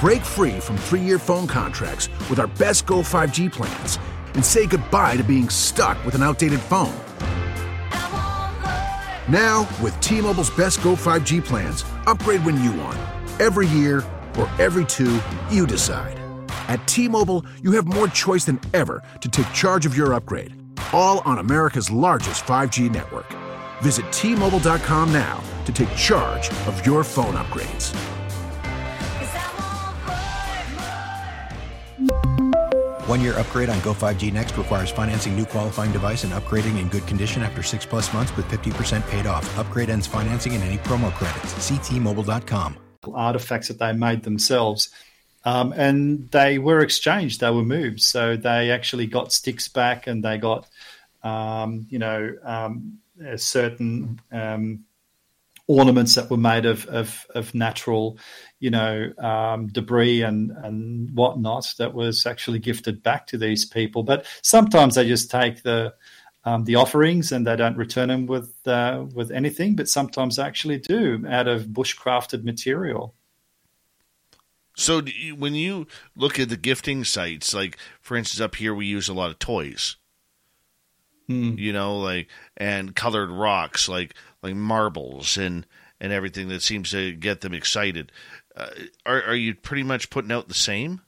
Break 0.00 0.22
free 0.22 0.60
from 0.60 0.76
three 0.76 1.00
year 1.00 1.18
phone 1.18 1.46
contracts 1.46 2.08
with 2.28 2.38
our 2.38 2.46
best 2.46 2.86
Go 2.86 2.98
5G 2.98 3.50
plans 3.50 3.98
and 4.34 4.44
say 4.44 4.66
goodbye 4.66 5.16
to 5.16 5.24
being 5.24 5.48
stuck 5.48 6.02
with 6.04 6.14
an 6.14 6.22
outdated 6.22 6.60
phone. 6.60 6.94
Now, 9.28 9.66
with 9.82 9.98
T 10.00 10.20
Mobile's 10.20 10.50
best 10.50 10.82
Go 10.82 10.94
5G 10.94 11.42
plans, 11.42 11.84
upgrade 12.06 12.44
when 12.44 12.62
you 12.62 12.72
want. 12.74 12.98
Every 13.40 13.66
year 13.66 14.04
or 14.38 14.50
every 14.58 14.84
two, 14.84 15.18
you 15.50 15.66
decide. 15.66 16.20
At 16.68 16.86
T 16.86 17.08
Mobile, 17.08 17.44
you 17.62 17.72
have 17.72 17.86
more 17.86 18.08
choice 18.08 18.44
than 18.44 18.60
ever 18.74 19.02
to 19.20 19.28
take 19.28 19.50
charge 19.52 19.86
of 19.86 19.96
your 19.96 20.12
upgrade, 20.12 20.54
all 20.92 21.20
on 21.20 21.38
America's 21.38 21.90
largest 21.90 22.44
5G 22.44 22.90
network. 22.90 23.26
Visit 23.82 24.10
T 24.12 24.34
Mobile.com 24.34 25.12
now 25.12 25.42
to 25.64 25.72
take 25.72 25.94
charge 25.96 26.50
of 26.66 26.84
your 26.86 27.02
phone 27.02 27.34
upgrades. 27.34 28.13
One 33.06 33.20
year 33.20 33.38
upgrade 33.38 33.68
on 33.68 33.78
Go 33.80 33.92
5G 33.92 34.32
Next 34.32 34.56
requires 34.56 34.90
financing 34.90 35.36
new 35.36 35.44
qualifying 35.44 35.92
device 35.92 36.24
and 36.24 36.32
upgrading 36.32 36.80
in 36.80 36.88
good 36.88 37.06
condition 37.06 37.42
after 37.42 37.62
six 37.62 37.84
plus 37.84 38.12
months 38.14 38.34
with 38.36 38.46
50% 38.46 39.06
paid 39.08 39.26
off. 39.26 39.58
Upgrade 39.58 39.90
ends 39.90 40.06
financing 40.06 40.54
and 40.54 40.62
any 40.62 40.78
promo 40.78 41.12
credits. 41.12 41.52
Ctmobile.com. 41.70 42.78
Artifacts 43.12 43.68
that 43.68 43.78
they 43.78 43.92
made 43.92 44.22
themselves 44.22 44.88
um, 45.44 45.74
and 45.76 46.30
they 46.30 46.58
were 46.58 46.80
exchanged, 46.80 47.40
they 47.40 47.50
were 47.50 47.64
moved. 47.64 48.00
So 48.00 48.36
they 48.36 48.70
actually 48.70 49.06
got 49.06 49.32
sticks 49.32 49.68
back 49.68 50.06
and 50.06 50.24
they 50.24 50.38
got, 50.38 50.66
um, 51.22 51.86
you 51.90 51.98
know, 51.98 52.34
um, 52.42 52.98
certain 53.36 54.20
um, 54.32 54.84
ornaments 55.66 56.14
that 56.14 56.30
were 56.30 56.38
made 56.38 56.64
of, 56.64 56.86
of, 56.86 57.26
of 57.34 57.54
natural, 57.54 58.18
you 58.60 58.70
know, 58.70 59.12
um, 59.18 59.66
debris 59.68 60.22
and, 60.22 60.50
and 60.50 61.14
whatnot 61.14 61.74
that 61.78 61.94
was 61.94 62.26
actually 62.26 62.58
gifted 62.58 63.02
back 63.02 63.26
to 63.26 63.38
these 63.38 63.64
people. 63.64 64.02
But 64.02 64.26
sometimes 64.42 64.94
they 64.94 65.06
just 65.06 65.30
take 65.30 65.62
the, 65.62 65.94
um, 66.44 66.64
the 66.64 66.76
offerings 66.76 67.32
and 67.32 67.46
they 67.46 67.56
don't 67.56 67.76
return 67.76 68.08
them 68.08 68.26
with 68.26 68.54
uh, 68.66 69.04
with 69.14 69.30
anything, 69.30 69.76
but 69.76 69.88
sometimes 69.88 70.36
they 70.36 70.42
actually 70.42 70.78
do 70.78 71.24
out 71.28 71.48
of 71.48 71.64
bushcrafted 71.64 72.44
material. 72.44 73.14
So 74.76 75.02
you, 75.02 75.36
when 75.36 75.54
you 75.54 75.86
look 76.16 76.38
at 76.38 76.48
the 76.48 76.56
gifting 76.56 77.04
sites, 77.04 77.54
like 77.54 77.78
for 78.00 78.16
instance, 78.16 78.40
up 78.40 78.56
here 78.56 78.74
we 78.74 78.86
use 78.86 79.08
a 79.08 79.14
lot 79.14 79.30
of 79.30 79.38
toys. 79.38 79.96
Mm. 81.30 81.58
You 81.58 81.72
know, 81.72 81.98
like 81.98 82.28
and 82.56 82.94
colored 82.94 83.30
rocks, 83.30 83.88
like 83.88 84.14
like 84.42 84.54
marbles 84.54 85.38
and 85.38 85.66
and 86.00 86.12
everything 86.12 86.48
that 86.48 86.62
seems 86.62 86.90
to 86.90 87.12
get 87.12 87.40
them 87.40 87.54
excited. 87.54 88.12
Uh, 88.56 88.68
are 89.04 89.22
are 89.22 89.34
you 89.34 89.54
pretty 89.54 89.82
much 89.82 90.10
putting 90.10 90.32
out 90.32 90.48
the 90.48 90.54
same? 90.54 91.00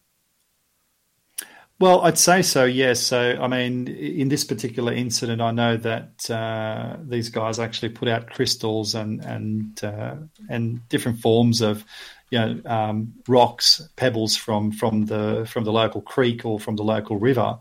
Well, 1.79 2.01
I'd 2.01 2.17
say 2.17 2.41
so. 2.41 2.65
Yes. 2.65 3.03
So, 3.03 3.39
I 3.39 3.49
mean, 3.49 3.87
in 3.89 4.29
this 4.31 4.45
particular 4.45 4.95
incident, 4.95 5.43
I 5.43 5.51
know 5.51 5.77
that 5.77 6.31
uh, 6.31 6.97
these 7.03 7.29
guys 7.29 7.59
actually 7.59 7.91
put 7.91 8.09
out 8.09 8.31
crystals 8.31 8.95
and 8.95 9.23
and 9.23 9.85
uh, 9.85 10.17
and 10.49 10.89
different 10.89 11.21
forms 11.21 11.61
of, 11.61 11.85
you 12.31 12.39
know 12.39 12.61
um, 12.65 13.15
rocks, 13.29 13.89
pebbles 13.97 14.37
from 14.37 14.73
from 14.73 15.07
the 15.07 15.47
from 15.49 15.65
the 15.65 15.73
local 15.73 16.01
creek 16.01 16.45
or 16.45 16.59
from 16.59 16.77
the 16.77 16.83
local 16.83 17.19
river 17.19 17.59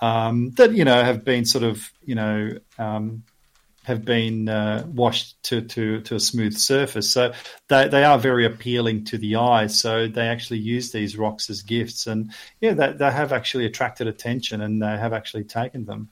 um, 0.00 0.50
that 0.52 0.72
you 0.72 0.84
know 0.84 1.02
have 1.02 1.24
been 1.24 1.44
sort 1.44 1.64
of 1.64 1.92
you 2.04 2.14
know 2.14 2.50
um, 2.78 3.22
have 3.84 4.04
been 4.04 4.48
uh, 4.48 4.84
washed 4.86 5.42
to, 5.44 5.62
to, 5.62 6.00
to 6.02 6.14
a 6.14 6.20
smooth 6.20 6.54
surface. 6.54 7.10
So 7.10 7.32
they, 7.68 7.88
they 7.88 8.04
are 8.04 8.18
very 8.18 8.44
appealing 8.44 9.04
to 9.06 9.18
the 9.18 9.36
eye. 9.36 9.68
So 9.68 10.06
they 10.06 10.28
actually 10.28 10.58
use 10.58 10.92
these 10.92 11.16
rocks 11.16 11.48
as 11.48 11.62
gifts. 11.62 12.06
And 12.06 12.32
yeah, 12.60 12.74
they, 12.74 12.92
they 12.92 13.10
have 13.10 13.32
actually 13.32 13.66
attracted 13.66 14.06
attention 14.06 14.60
and 14.60 14.82
they 14.82 14.96
have 14.98 15.12
actually 15.12 15.44
taken 15.44 15.86
them. 15.86 16.10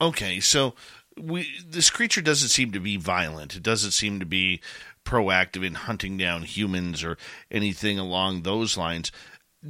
Okay, 0.00 0.38
so 0.38 0.74
we 1.20 1.48
this 1.66 1.90
creature 1.90 2.20
doesn't 2.20 2.50
seem 2.50 2.70
to 2.70 2.78
be 2.78 2.96
violent. 2.96 3.56
It 3.56 3.64
doesn't 3.64 3.90
seem 3.90 4.20
to 4.20 4.26
be 4.26 4.60
proactive 5.04 5.64
in 5.64 5.74
hunting 5.74 6.16
down 6.16 6.42
humans 6.42 7.02
or 7.02 7.18
anything 7.50 7.98
along 7.98 8.42
those 8.42 8.76
lines. 8.76 9.10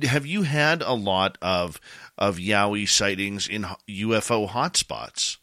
Have 0.02 0.26
you 0.26 0.42
had 0.42 0.82
a 0.82 0.92
lot 0.92 1.38
of 1.40 1.80
of 2.18 2.36
Yowie 2.36 2.86
sightings 2.86 3.48
in 3.48 3.62
UFO 3.88 4.50
hotspots? 4.50 5.38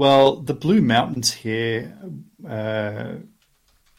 Well, 0.00 0.36
the 0.36 0.54
Blue 0.54 0.80
Mountains 0.80 1.30
here 1.30 1.94
uh, 2.48 3.16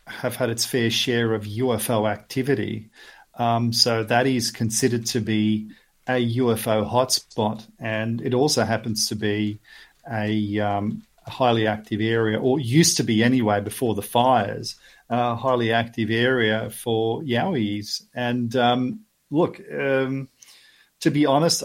have 0.07 0.35
had 0.35 0.49
its 0.49 0.65
fair 0.65 0.89
share 0.89 1.35
of 1.35 1.43
UFO 1.43 2.09
activity. 2.09 2.89
Um, 3.35 3.71
so 3.71 4.03
that 4.05 4.25
is 4.25 4.49
considered 4.49 5.05
to 5.13 5.19
be 5.19 5.69
a 6.07 6.13
UFO 6.37 6.89
hotspot. 6.89 7.67
And 7.79 8.19
it 8.19 8.33
also 8.33 8.63
happens 8.63 9.09
to 9.09 9.15
be 9.15 9.59
a, 10.11 10.59
um, 10.59 11.03
highly 11.27 11.67
active 11.67 12.01
area, 12.01 12.39
or 12.39 12.59
used 12.59 12.97
to 12.97 13.03
be 13.03 13.23
anyway 13.23 13.61
before 13.61 13.93
the 13.93 14.01
fires, 14.01 14.77
a 15.07 15.35
highly 15.35 15.71
active 15.71 16.09
area 16.09 16.71
for 16.71 17.21
Yowies. 17.21 18.01
And 18.15 18.55
um, 18.55 19.01
look, 19.29 19.61
um, 19.71 20.29
to 21.01 21.11
be 21.11 21.27
honest, 21.27 21.63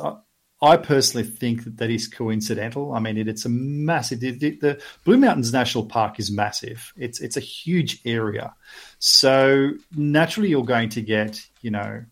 I 0.62 0.78
personally 0.78 1.26
think 1.26 1.64
that 1.64 1.76
that 1.76 1.90
is 1.90 2.08
coincidental. 2.08 2.92
I 2.92 3.00
mean, 3.00 3.18
it, 3.18 3.28
it's 3.28 3.44
a 3.44 3.50
massive. 3.50 4.20
The, 4.20 4.30
the, 4.32 4.80
Blue 5.04 5.18
Mountains 5.18 5.52
National 5.52 5.84
Park 5.84 6.18
is 6.18 6.30
massive. 6.30 6.94
It's 6.96 7.20
it's 7.20 7.36
a 7.36 7.40
huge 7.40 8.00
area, 8.06 8.54
so 8.98 9.72
naturally 9.94 10.48
you're 10.48 10.64
going 10.64 10.88
to 10.90 11.02
get 11.02 11.46
you 11.60 11.70
know 11.70 12.04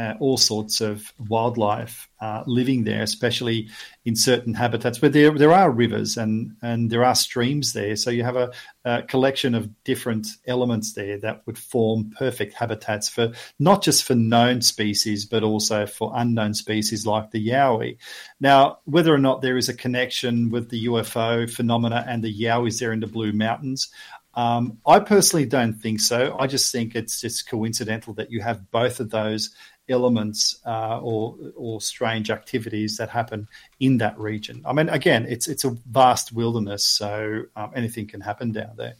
uh, 0.00 0.14
all 0.18 0.38
sorts 0.38 0.80
of 0.80 1.12
wildlife 1.28 2.08
uh, 2.22 2.42
living 2.46 2.84
there, 2.84 3.02
especially 3.02 3.68
in 4.06 4.16
certain 4.16 4.54
habitats. 4.54 4.98
But 4.98 5.12
there 5.12 5.30
there 5.30 5.52
are 5.52 5.70
rivers 5.70 6.16
and 6.16 6.56
and 6.62 6.88
there 6.88 7.04
are 7.04 7.14
streams 7.14 7.74
there, 7.74 7.96
so 7.96 8.08
you 8.08 8.24
have 8.24 8.36
a, 8.36 8.50
a, 8.86 9.02
collection 9.02 9.54
of 9.54 9.68
different 9.84 10.26
elements 10.46 10.94
there 10.94 11.18
that 11.18 11.42
would 11.46 11.58
form 11.58 12.12
perfect 12.16 12.54
habitats 12.54 13.10
for 13.10 13.32
not 13.58 13.82
just 13.82 14.04
for 14.04 14.14
known 14.14 14.62
species, 14.62 15.26
but 15.26 15.42
also 15.42 15.86
for 15.86 16.12
unknown 16.14 16.54
species 16.54 17.04
like 17.04 17.30
the 17.30 17.48
yowie. 17.48 17.98
Now, 18.40 18.78
whether 18.84 19.12
or 19.12 19.18
not 19.18 19.42
there 19.42 19.58
is 19.58 19.68
a 19.68 19.74
connection 19.74 20.50
with 20.50 20.70
the 20.70 20.86
UFO 20.86 21.50
phenomena 21.50 22.06
and 22.08 22.24
the 22.24 22.34
yowies 22.34 22.80
there 22.80 22.92
in 22.92 23.00
the 23.00 23.06
Blue 23.06 23.32
Mountains. 23.32 23.90
Um, 24.34 24.78
I 24.86 25.00
personally 25.00 25.46
don't 25.46 25.74
think 25.74 26.00
so. 26.00 26.36
I 26.38 26.46
just 26.46 26.70
think 26.70 26.94
it's 26.94 27.20
just 27.20 27.48
coincidental 27.48 28.14
that 28.14 28.30
you 28.30 28.40
have 28.40 28.70
both 28.70 29.00
of 29.00 29.10
those 29.10 29.50
elements 29.90 30.60
uh, 30.64 30.98
or 31.00 31.36
or 31.56 31.80
strange 31.80 32.30
activities 32.30 32.96
that 32.96 33.10
happen 33.10 33.48
in 33.78 33.98
that 33.98 34.18
region. 34.18 34.62
I 34.64 34.72
mean, 34.72 34.88
again, 34.88 35.26
it's 35.28 35.48
it's 35.48 35.64
a 35.64 35.70
vast 35.90 36.32
wilderness, 36.32 36.84
so 36.84 37.42
um, 37.56 37.72
anything 37.74 38.06
can 38.06 38.20
happen 38.20 38.52
down 38.52 38.76
there. 38.76 38.94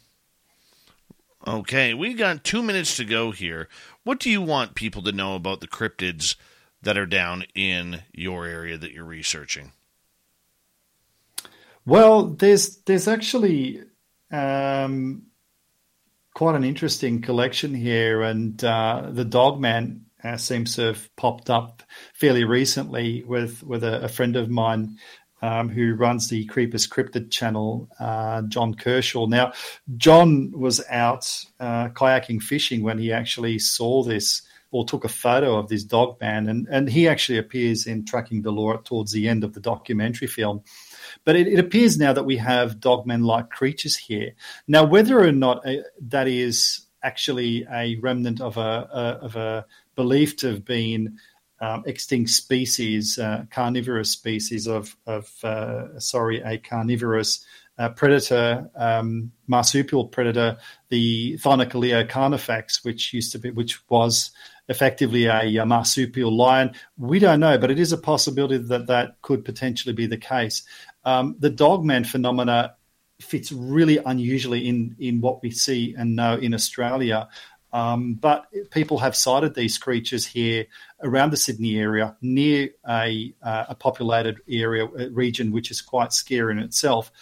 Okay, 1.46 1.94
we 1.94 2.12
got 2.12 2.44
two 2.44 2.62
minutes 2.62 2.96
to 2.96 3.04
go 3.04 3.30
here. 3.30 3.68
What 4.04 4.20
do 4.20 4.28
you 4.28 4.42
want 4.42 4.74
people 4.74 5.02
to 5.02 5.12
know 5.12 5.34
about 5.36 5.60
the 5.60 5.68
cryptids 5.68 6.36
that 6.82 6.98
are 6.98 7.06
down 7.06 7.44
in 7.54 8.02
your 8.12 8.46
area 8.46 8.76
that 8.76 8.92
you're 8.92 9.04
researching? 9.04 9.72
Well, 11.86 12.26
there's 12.26 12.76
there's 12.82 13.08
actually 13.08 13.82
um, 14.30 15.22
quite 16.34 16.56
an 16.56 16.64
interesting 16.64 17.22
collection 17.22 17.74
here, 17.74 18.22
and 18.22 18.62
uh, 18.62 19.08
the 19.10 19.24
Dogman 19.24 20.06
uh, 20.24 20.36
seems 20.36 20.76
to 20.76 20.82
have 20.82 21.16
popped 21.16 21.50
up 21.50 21.82
fairly 22.14 22.44
recently 22.44 23.24
with 23.24 23.62
with 23.62 23.84
a, 23.84 24.04
a 24.04 24.08
friend 24.08 24.36
of 24.36 24.50
mine 24.50 24.98
um, 25.42 25.68
who 25.68 25.94
runs 25.94 26.28
the 26.28 26.44
Creepers 26.46 26.86
Cryptid 26.86 27.30
channel, 27.30 27.88
uh, 27.98 28.42
John 28.42 28.74
Kershaw. 28.74 29.26
Now, 29.26 29.52
John 29.96 30.52
was 30.52 30.84
out 30.90 31.44
uh, 31.58 31.88
kayaking 31.88 32.42
fishing 32.42 32.82
when 32.82 32.98
he 32.98 33.12
actually 33.12 33.58
saw 33.58 34.02
this 34.02 34.42
or 34.72 34.84
took 34.84 35.04
a 35.04 35.08
photo 35.08 35.56
of 35.56 35.68
this 35.68 35.82
dog 35.82 36.20
man, 36.20 36.48
and, 36.48 36.68
and 36.70 36.88
he 36.88 37.08
actually 37.08 37.38
appears 37.38 37.86
in 37.86 38.04
Tracking 38.04 38.42
the 38.42 38.52
Lore 38.52 38.80
towards 38.80 39.10
the 39.10 39.28
end 39.28 39.42
of 39.42 39.52
the 39.52 39.60
documentary 39.60 40.28
film. 40.28 40.62
But 41.24 41.34
it, 41.34 41.48
it 41.48 41.58
appears 41.58 41.98
now 41.98 42.12
that 42.12 42.24
we 42.24 42.36
have 42.36 42.78
dogmen 42.78 43.24
like 43.24 43.50
creatures 43.50 43.96
here. 43.96 44.32
Now, 44.68 44.84
whether 44.84 45.18
or 45.18 45.32
not 45.32 45.66
uh, 45.66 45.82
that 46.02 46.28
is 46.28 46.86
actually 47.02 47.66
a 47.72 47.96
remnant 47.96 48.40
of 48.40 48.58
a, 48.58 48.60
a 48.92 49.24
of 49.24 49.36
a 49.36 49.66
believed 50.00 50.38
to 50.38 50.48
have 50.48 50.64
been 50.64 51.18
um, 51.60 51.82
extinct 51.84 52.30
species, 52.30 53.18
uh, 53.18 53.44
carnivorous 53.50 54.10
species 54.10 54.66
of, 54.66 54.96
of 55.06 55.30
uh, 55.44 56.00
sorry, 56.00 56.40
a 56.40 56.56
carnivorous 56.56 57.44
uh, 57.76 57.90
predator, 57.90 58.70
um, 58.76 59.30
marsupial 59.46 60.06
predator, 60.06 60.56
the 60.88 61.36
Thylacoleo 61.42 62.08
carnifex, 62.08 62.82
which 62.82 63.12
used 63.12 63.32
to 63.32 63.38
be, 63.38 63.50
which 63.50 63.86
was 63.90 64.30
effectively 64.70 65.26
a, 65.26 65.58
a, 65.58 65.66
marsupial 65.66 66.34
lion. 66.34 66.72
We 66.96 67.18
don't 67.18 67.40
know, 67.40 67.58
but 67.58 67.70
it 67.70 67.78
is 67.78 67.92
a 67.92 67.98
possibility 67.98 68.56
that 68.56 68.86
that 68.86 69.20
could 69.20 69.44
potentially 69.44 69.92
be 69.92 70.06
the 70.06 70.16
case. 70.16 70.62
Um, 71.04 71.36
the 71.40 71.50
dogman 71.50 72.04
phenomena 72.04 72.74
fits 73.20 73.52
really 73.52 73.98
unusually 73.98 74.66
in 74.66 74.96
in 74.98 75.20
what 75.20 75.42
we 75.42 75.50
see 75.50 75.94
and 75.96 76.16
know 76.16 76.36
in 76.36 76.54
Australia. 76.54 77.28
Um, 77.72 78.14
but 78.14 78.46
people 78.70 78.98
have 78.98 79.14
sighted 79.14 79.54
these 79.54 79.78
creatures 79.78 80.26
here 80.26 80.66
around 81.02 81.30
the 81.30 81.36
Sydney 81.36 81.78
area, 81.78 82.16
near 82.20 82.70
a, 82.88 83.34
uh, 83.42 83.66
a 83.68 83.74
populated 83.74 84.40
area 84.48 84.84
uh, 84.86 85.10
region, 85.10 85.52
which 85.52 85.70
is 85.70 85.80
quite 85.80 86.12
scary 86.12 86.52
in 86.52 86.58
itself. 86.58 87.12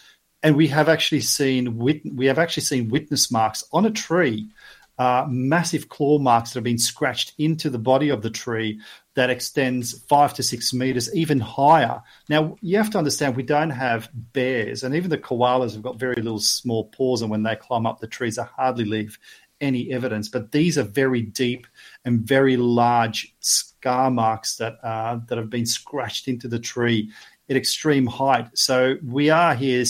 And 0.42 0.56
we 0.56 0.68
have 0.68 0.88
actually 0.88 1.20
seen 1.20 1.76
wit- 1.76 2.14
we 2.14 2.26
have 2.26 2.38
actually 2.38 2.62
seen 2.62 2.88
witness 2.88 3.30
marks 3.30 3.64
on 3.72 3.84
a 3.84 3.90
tree, 3.90 4.48
uh, 4.96 5.26
massive 5.28 5.88
claw 5.88 6.18
marks 6.18 6.50
that 6.50 6.58
have 6.58 6.64
been 6.64 6.78
scratched 6.78 7.34
into 7.38 7.68
the 7.70 7.78
body 7.78 8.08
of 8.08 8.22
the 8.22 8.30
tree 8.30 8.80
that 9.14 9.30
extends 9.30 10.00
five 10.02 10.32
to 10.34 10.42
six 10.44 10.72
meters, 10.72 11.12
even 11.14 11.40
higher. 11.40 12.00
Now 12.28 12.56
you 12.60 12.76
have 12.76 12.90
to 12.90 12.98
understand 12.98 13.34
we 13.34 13.42
don't 13.42 13.70
have 13.70 14.08
bears, 14.32 14.84
and 14.84 14.94
even 14.94 15.10
the 15.10 15.18
koalas 15.18 15.72
have 15.72 15.82
got 15.82 15.98
very 15.98 16.14
little 16.14 16.38
small 16.40 16.84
paws, 16.84 17.20
and 17.20 17.30
when 17.30 17.42
they 17.42 17.56
climb 17.56 17.84
up 17.84 17.98
the 17.98 18.06
trees, 18.06 18.36
they 18.36 18.42
hardly 18.42 18.84
leave 18.84 19.18
any 19.60 19.90
evidence, 19.92 20.28
but 20.28 20.52
these 20.52 20.78
are 20.78 20.84
very 20.84 21.22
deep 21.22 21.66
and 22.04 22.20
very 22.20 22.56
large 22.56 23.34
scar 23.40 24.10
marks 24.10 24.56
that 24.56 24.78
uh, 24.82 25.18
that 25.28 25.38
have 25.38 25.50
been 25.50 25.66
scratched 25.66 26.28
into 26.28 26.48
the 26.48 26.58
tree 26.58 27.10
at 27.50 27.56
extreme 27.56 28.06
height. 28.06 28.46
So 28.54 28.96
we 29.04 29.30
are 29.30 29.54
here 29.54 29.84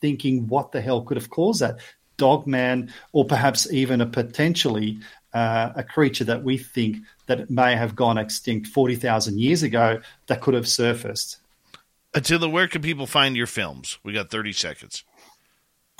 thinking, 0.00 0.46
what 0.48 0.72
the 0.72 0.80
hell 0.80 1.02
could 1.02 1.16
have 1.16 1.30
caused 1.30 1.60
that? 1.60 1.78
Dogman, 2.16 2.92
or 3.12 3.24
perhaps 3.26 3.70
even 3.70 4.00
a 4.00 4.06
potentially 4.06 4.98
uh, 5.34 5.72
a 5.76 5.82
creature 5.82 6.24
that 6.24 6.42
we 6.42 6.56
think 6.56 6.96
that 7.26 7.50
may 7.50 7.76
have 7.76 7.94
gone 7.94 8.16
extinct 8.18 8.68
forty 8.68 8.96
thousand 8.96 9.38
years 9.38 9.62
ago 9.62 10.00
that 10.26 10.40
could 10.40 10.54
have 10.54 10.66
surfaced. 10.66 11.38
Attila, 12.14 12.48
where 12.48 12.68
can 12.68 12.80
people 12.80 13.06
find 13.06 13.36
your 13.36 13.46
films? 13.46 13.98
We 14.02 14.14
got 14.14 14.30
thirty 14.30 14.52
seconds. 14.52 15.04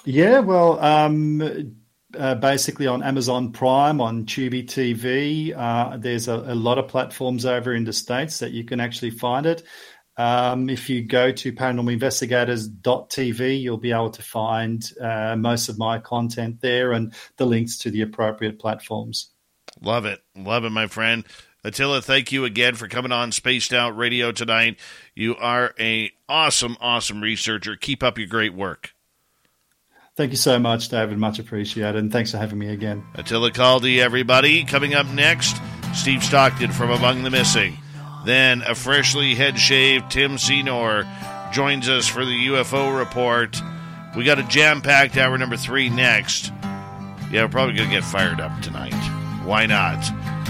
Yeah, 0.07 0.39
well, 0.39 0.81
um, 0.81 1.77
uh, 2.17 2.37
basically 2.37 2.87
on 2.87 3.03
Amazon 3.03 3.53
Prime, 3.53 4.01
on 4.01 4.25
Tubi 4.25 4.65
TV. 4.65 5.53
Uh, 5.57 5.97
there's 5.97 6.29
a, 6.29 6.35
a, 6.35 6.55
lot 6.55 6.79
of 6.79 6.87
platforms 6.89 7.45
over 7.45 7.75
in 7.75 7.85
the 7.85 7.93
States 7.93 8.39
that 8.39 8.53
you 8.53 8.65
can 8.65 8.81
actually 8.81 9.11
find 9.11 9.47
it. 9.47 9.63
Um, 10.17 10.71
if 10.71 10.89
you 10.89 11.03
go 11.03 11.31
to 11.31 11.53
paranormalinvestigators.tv, 11.53 13.61
you'll 13.61 13.77
be 13.77 13.93
able 13.93 14.11
to 14.11 14.23
find 14.23 14.91
uh, 15.01 15.37
most 15.37 15.69
of 15.69 15.79
my 15.79 15.99
content 15.99 16.63
there 16.63 16.93
and 16.93 17.13
the 17.37 17.45
links 17.45 17.77
to 17.79 17.91
the 17.91 18.03
appropriate 18.03 18.59
platforms. 18.59 19.31
Love 19.83 20.07
it. 20.07 20.23
Love 20.35 20.65
it, 20.65 20.71
my 20.71 20.87
friend. 20.87 21.25
Attila, 21.65 22.01
thank 22.01 22.33
you 22.33 22.45
again 22.45 22.77
for 22.77 22.89
coming 22.89 23.13
on 23.13 23.33
Spaced 23.33 23.75
Out 23.75 23.97
Radio 23.97 24.33
tonight. 24.33 24.79
You 25.15 25.37
are 25.37 25.75
a 25.79 26.11
awesome, 26.29 26.77
awesome 26.81 27.21
researcher. 27.21 27.77
Keep 27.77 28.03
up 28.03 28.17
your 28.17 28.29
great 28.29 28.55
work. 28.55 28.96
Thank 30.17 30.31
you 30.31 30.39
so 30.39 30.59
much, 30.59 30.89
David. 30.89 31.19
Much 31.19 31.39
appreciated. 31.39 31.97
And 31.97 32.11
thanks 32.11 32.31
for 32.31 32.39
having 32.39 32.59
me 32.59 32.69
again. 32.69 33.05
Attila 33.15 33.51
Kaldy, 33.51 33.99
everybody. 33.99 34.65
Coming 34.65 34.95
up 34.95 35.07
next, 35.09 35.57
Steve 35.95 36.25
Stockton 36.25 36.73
from 36.73 36.91
Among 36.91 37.23
the 37.23 37.31
Missing. 37.31 37.77
Then 38.25 38.63
a 38.63 38.75
freshly 38.75 39.35
head 39.35 39.59
shaved 39.59 40.11
Tim 40.11 40.39
Senor 40.39 41.07
joins 41.53 41.89
us 41.89 42.09
for 42.09 42.25
the 42.25 42.47
UFO 42.49 42.99
report. 42.99 43.61
We 44.17 44.25
got 44.25 44.39
a 44.39 44.43
jam 44.45 44.81
packed 44.81 45.19
hour 45.19 45.37
number 45.37 45.59
three 45.59 45.91
next. 45.91 46.51
Yeah, 47.31 47.43
we're 47.43 47.49
probably 47.49 47.75
going 47.75 47.91
to 47.91 47.95
get 47.95 48.05
fired 48.05 48.41
up 48.41 48.63
tonight. 48.63 48.95
Why 49.45 49.67
not? 49.67 50.03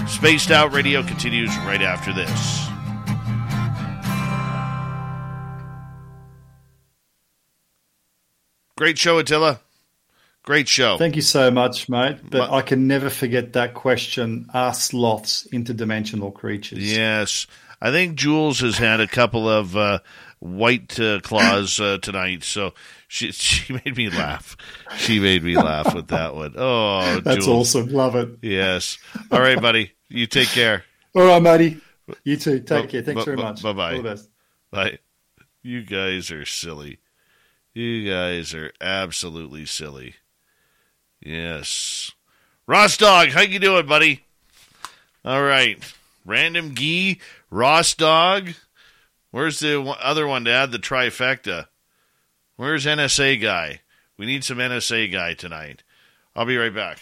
Spaced 0.07 0.49
Out 0.49 0.71
Radio 0.71 1.03
continues 1.03 1.49
right 1.57 1.81
after 1.81 2.13
this. 2.13 2.67
Great 8.77 8.97
show, 8.97 9.17
Attila. 9.17 9.59
Great 10.43 10.69
show. 10.69 10.97
Thank 10.97 11.17
you 11.17 11.21
so 11.21 11.51
much, 11.51 11.89
mate. 11.89 12.19
But 12.29 12.51
I 12.51 12.61
can 12.61 12.87
never 12.87 13.09
forget 13.09 13.51
that 13.53 13.73
question 13.73 14.47
Are 14.53 14.73
sloths 14.73 15.45
interdimensional 15.51 16.33
creatures? 16.33 16.79
Yes. 16.95 17.47
I 17.81 17.91
think 17.91 18.15
Jules 18.15 18.61
has 18.61 18.77
had 18.77 19.01
a 19.01 19.07
couple 19.07 19.49
of 19.49 19.75
uh, 19.75 19.99
white 20.39 20.97
uh, 20.99 21.19
claws 21.19 21.79
uh, 21.81 21.97
tonight, 22.01 22.43
so 22.43 22.73
she 23.09 23.31
she 23.33 23.73
made 23.73 23.97
me 23.97 24.09
laugh. 24.09 24.55
She 24.95 25.19
made 25.19 25.43
me 25.43 25.57
laugh 25.57 25.93
with 25.93 26.07
that 26.07 26.33
one. 26.33 26.53
Oh, 26.55 27.19
That's 27.23 27.45
Jules. 27.45 27.75
awesome. 27.75 27.89
Love 27.89 28.15
it. 28.15 28.29
Yes. 28.41 28.97
All 29.31 29.41
right, 29.41 29.61
buddy. 29.61 29.91
You 30.09 30.27
take 30.27 30.47
care. 30.47 30.85
All 31.13 31.25
right, 31.27 31.41
matey. 31.41 31.81
You 32.23 32.37
too. 32.37 32.59
Take 32.61 32.83
Bu- 32.83 32.87
care. 32.87 33.01
Thanks 33.01 33.21
bu- 33.21 33.25
very 33.25 33.37
much. 33.37 33.61
bye-bye. 33.61 33.91
All 33.97 34.01
the 34.01 34.09
best. 34.09 34.29
Bye. 34.71 34.99
You 35.61 35.83
guys 35.83 36.31
are 36.31 36.45
silly. 36.45 36.99
You 37.77 38.09
guys 38.11 38.55
are 38.55 38.73
absolutely 38.81 39.67
silly. 39.67 40.15
Yes. 41.21 42.11
Ross 42.65 42.97
Dog, 42.97 43.29
how 43.29 43.41
you 43.41 43.59
doing, 43.59 43.85
buddy? 43.85 44.25
All 45.23 45.43
right. 45.43 45.77
Random 46.25 46.73
Gee, 46.73 47.21
Ross 47.51 47.93
Dog. 47.93 48.53
Where's 49.29 49.59
the 49.59 49.79
other 49.79 50.25
one 50.25 50.45
to 50.45 50.51
add 50.51 50.71
the 50.71 50.79
trifecta? 50.79 51.67
Where's 52.55 52.87
NSA 52.87 53.39
guy? 53.39 53.81
We 54.17 54.25
need 54.25 54.43
some 54.43 54.57
NSA 54.57 55.11
guy 55.11 55.35
tonight. 55.35 55.83
I'll 56.35 56.47
be 56.47 56.57
right 56.57 56.73
back. 56.73 56.97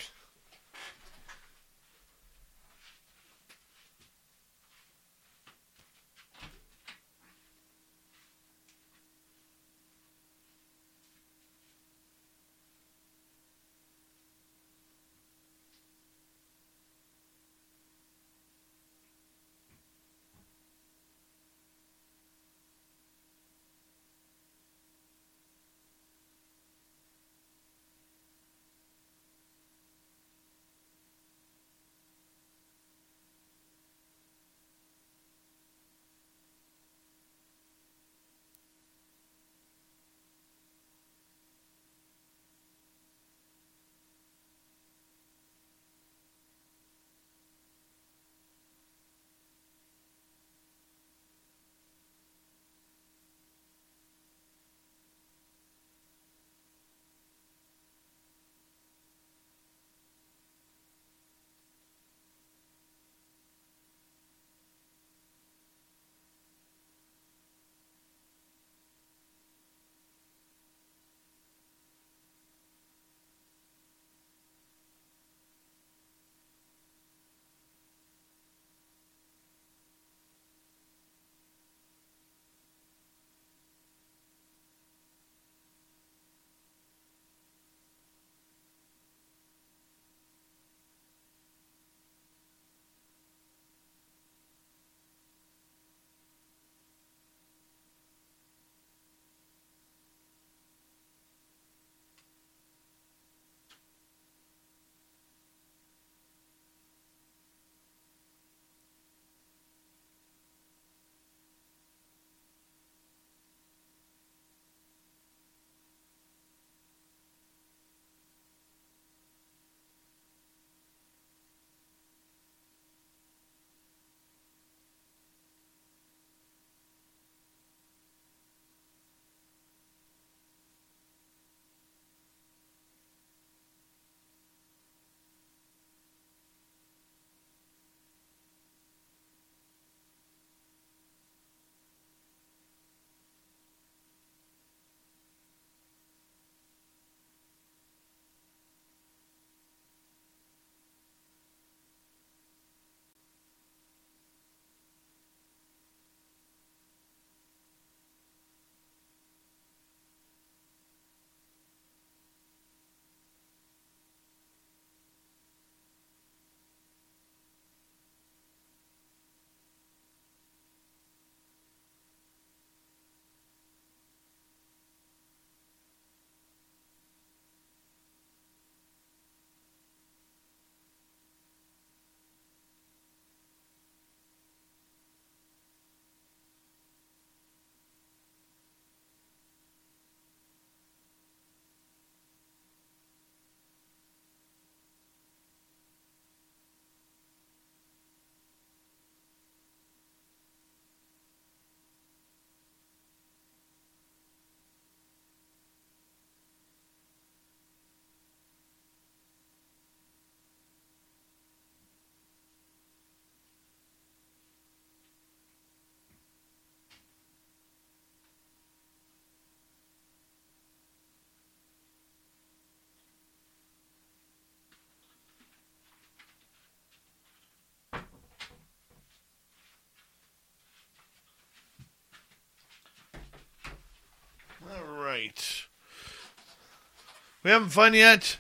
We 237.45 237.51
having 237.51 237.69
fun 237.69 237.93
yet? 237.93 238.39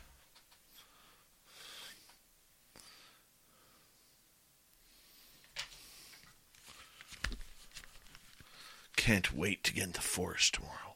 Can't 8.95 9.31
wait 9.31 9.63
to 9.65 9.73
get 9.75 9.83
in 9.83 9.91
the 9.91 10.01
forest 10.01 10.55
tomorrow. 10.55 10.95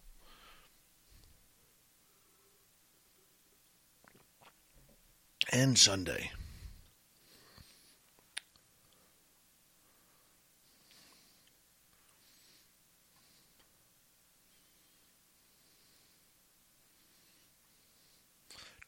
And 5.52 5.78
Sunday. 5.78 6.32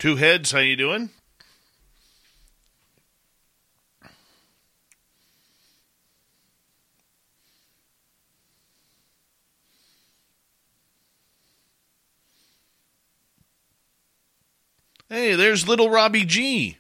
Two 0.02 0.16
heads, 0.16 0.52
how 0.52 0.58
you 0.58 0.76
doing? 0.76 1.12
Hey, 15.08 15.36
there's 15.36 15.68
little 15.68 15.92
Robbie 15.92 16.26
G. 16.26 16.80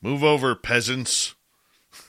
Move 0.00 0.22
over, 0.22 0.54
peasants. 0.54 1.34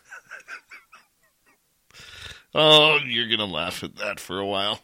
oh, 2.53 2.99
you're 3.03 3.26
going 3.26 3.39
to 3.39 3.45
laugh 3.45 3.84
at 3.84 3.95
that 3.95 4.19
for 4.19 4.38
a 4.38 4.45
while. 4.45 4.81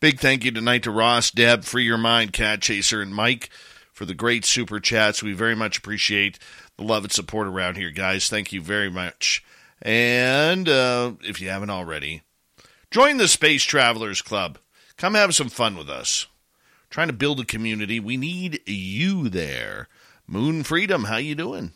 Big 0.00 0.20
thank 0.20 0.44
you 0.44 0.52
tonight 0.52 0.84
to 0.84 0.92
Ross, 0.92 1.32
Deb, 1.32 1.64
Free 1.64 1.82
Your 1.82 1.98
Mind, 1.98 2.32
Cat 2.32 2.62
Chaser, 2.62 3.02
and 3.02 3.12
Mike 3.12 3.50
for 3.92 4.04
the 4.04 4.14
great 4.14 4.44
super 4.44 4.78
chats. 4.78 5.24
We 5.24 5.32
very 5.32 5.56
much 5.56 5.78
appreciate 5.78 6.38
the 6.76 6.84
love 6.84 7.02
and 7.02 7.12
support 7.12 7.48
around 7.48 7.76
here, 7.76 7.90
guys. 7.90 8.28
Thank 8.28 8.52
you 8.52 8.60
very 8.60 8.88
much. 8.88 9.44
And 9.82 10.68
uh, 10.68 11.14
if 11.22 11.40
you 11.40 11.48
haven't 11.48 11.70
already, 11.70 12.22
join 12.92 13.16
the 13.16 13.26
Space 13.26 13.64
Travelers 13.64 14.22
Club. 14.22 14.58
Come 14.96 15.14
have 15.14 15.34
some 15.34 15.48
fun 15.48 15.76
with 15.76 15.90
us. 15.90 16.28
trying 16.90 17.08
to 17.08 17.12
build 17.12 17.40
a 17.40 17.44
community. 17.44 17.98
We 17.98 18.16
need 18.16 18.60
you 18.66 19.28
there. 19.28 19.88
Moon 20.28 20.62
Freedom, 20.62 21.04
how 21.04 21.16
you 21.16 21.34
doing? 21.34 21.72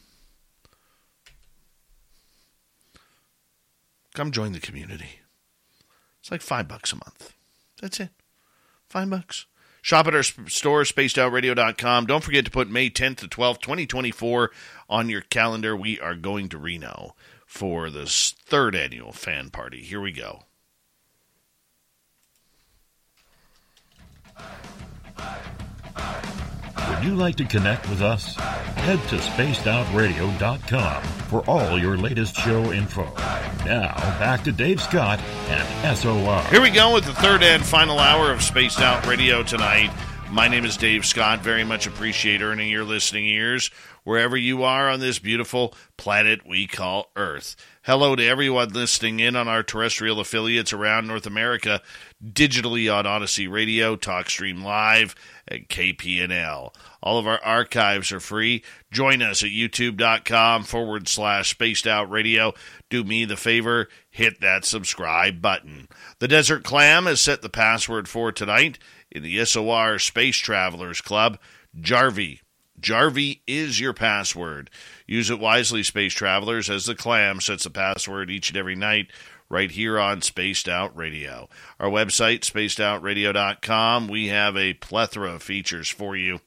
Come 4.15 4.31
join 4.31 4.53
the 4.53 4.61
community. 4.61 5.19
It's 6.21 6.31
like 6.31 6.41
five 6.41 6.69
bucks 6.69 6.93
a 6.93 6.97
month. 6.97 7.35
That's 7.83 8.01
it. 8.01 8.11
Five 8.89 9.11
bucks. 9.11 9.47
Shop 9.83 10.07
at 10.07 10.15
our 10.15 10.23
store, 10.23 10.85
spacedoutradio.com. 10.85 12.07
Don't 12.07 12.23
forget 12.23 12.45
to 12.45 12.51
put 12.53 12.71
May 12.71 12.89
10th 12.89 13.17
to 13.17 13.29
12th, 13.29 13.61
2024 13.61 14.53
on 14.89 15.09
your 15.09 15.23
calendar. 15.23 15.77
We 15.77 15.99
are 15.99 16.15
going 16.15 16.49
to 16.51 16.59
Reno 16.59 17.17
for 17.45 17.91
this 17.91 18.37
third 18.47 18.77
annual 18.77 19.11
fan 19.11 19.51
party. 19.51 19.83
Here 19.83 20.01
we 20.01 20.13
go. 20.13 20.45
Would 26.89 27.05
you 27.05 27.15
like 27.15 27.37
to 27.37 27.45
connect 27.45 27.89
with 27.89 28.03
us? 28.03 28.35
Head 28.37 28.99
to 29.09 29.17
spacedoutradio.com 29.17 31.03
for 31.03 31.41
all 31.49 31.79
your 31.79 31.97
latest 31.97 32.35
show 32.37 32.73
info. 32.73 33.05
Now, 33.65 33.95
back 34.19 34.43
to 34.45 34.53
Dave 34.53 34.81
Scott 34.81 35.21
and 35.49 35.97
SOR. 35.97 36.43
Here 36.45 36.61
we 36.61 36.71
go 36.71 36.93
with 36.95 37.05
the 37.05 37.15
third 37.15 37.43
and 37.43 37.65
final 37.65 37.99
hour 37.99 38.33
of 38.33 38.43
Spaced 38.43 38.81
Out 38.81 39.07
Radio 39.07 39.43
tonight. 39.43 39.91
My 40.31 40.49
name 40.49 40.65
is 40.65 40.77
Dave 40.77 41.05
Scott. 41.05 41.41
Very 41.41 41.63
much 41.63 41.87
appreciate 41.87 42.41
earning 42.41 42.71
your 42.71 42.85
listening 42.85 43.27
ears 43.27 43.71
wherever 44.05 44.37
you 44.37 44.63
are 44.63 44.89
on 44.89 44.99
this 44.99 45.19
beautiful 45.19 45.75
planet 45.97 46.47
we 46.47 46.67
call 46.67 47.11
Earth. 47.17 47.55
Hello 47.83 48.17
to 48.17 48.27
everyone 48.27 48.71
listening 48.71 49.21
in 49.21 49.37
on 49.37 49.47
our 49.47 49.63
terrestrial 49.63 50.21
affiliates 50.21 50.73
around 50.73 51.07
North 51.07 51.27
America, 51.27 51.83
digitally 52.25 52.93
on 52.93 53.07
Odyssey 53.07 53.49
Radio, 53.49 53.97
TalkStream 53.97 54.63
Live, 54.63 55.15
and 55.49 55.69
KPNL. 55.69 56.75
All 57.03 57.19
of 57.19 57.27
our 57.27 57.43
archives 57.43 58.13
are 58.13 58.21
free. 58.21 58.63
Join 58.91 59.23
us 59.23 59.43
at 59.43 59.51
youtube.com 59.51 60.65
forward 60.65 61.09
slash 61.09 61.51
spaced 61.51 61.87
out 61.87 62.11
radio. 62.11 62.55
Do 62.91 63.03
me 63.05 63.25
the 63.25 63.37
favor, 63.37 63.89
hit 64.11 64.41
that 64.41 64.65
subscribe 64.65 65.43
button. 65.43 65.89
The 66.21 66.29
Desert 66.29 66.63
Clam 66.63 67.07
has 67.07 67.21
set 67.21 67.43
the 67.43 67.49
password 67.49 68.09
for 68.09 68.31
tonight 68.31 68.79
in 69.11 69.23
the 69.23 69.45
SOR 69.45 69.99
Space 69.99 70.37
Travelers 70.37 71.01
Club. 71.01 71.39
Jarvie. 71.79 72.41
Jarvie 72.81 73.43
is 73.47 73.79
your 73.79 73.93
password. 73.93 74.69
Use 75.07 75.31
it 75.31 75.39
wisely, 75.39 75.83
space 75.83 76.13
travelers, 76.13 76.69
as 76.69 76.87
the 76.87 76.95
clam 76.97 77.41
sets 77.41 77.65
the 77.65 77.71
password 77.71 78.31
each 78.31 78.51
and 78.51 78.57
every 78.57 78.75
night 78.75 79.07
right 79.53 79.71
here 79.71 80.01
on 80.01 80.23
Spaced 80.23 80.67
Out 80.67 80.97
Radio. 80.97 81.47
Our 81.79 81.91
website, 81.91 82.41
spacedoutradio.com, 82.41 84.09
we 84.09 84.29
have 84.29 84.57
a 84.57 84.73
plethora 84.73 85.35
of 85.35 85.43
features 85.43 85.91
for 85.91 86.17
you. 86.17 86.41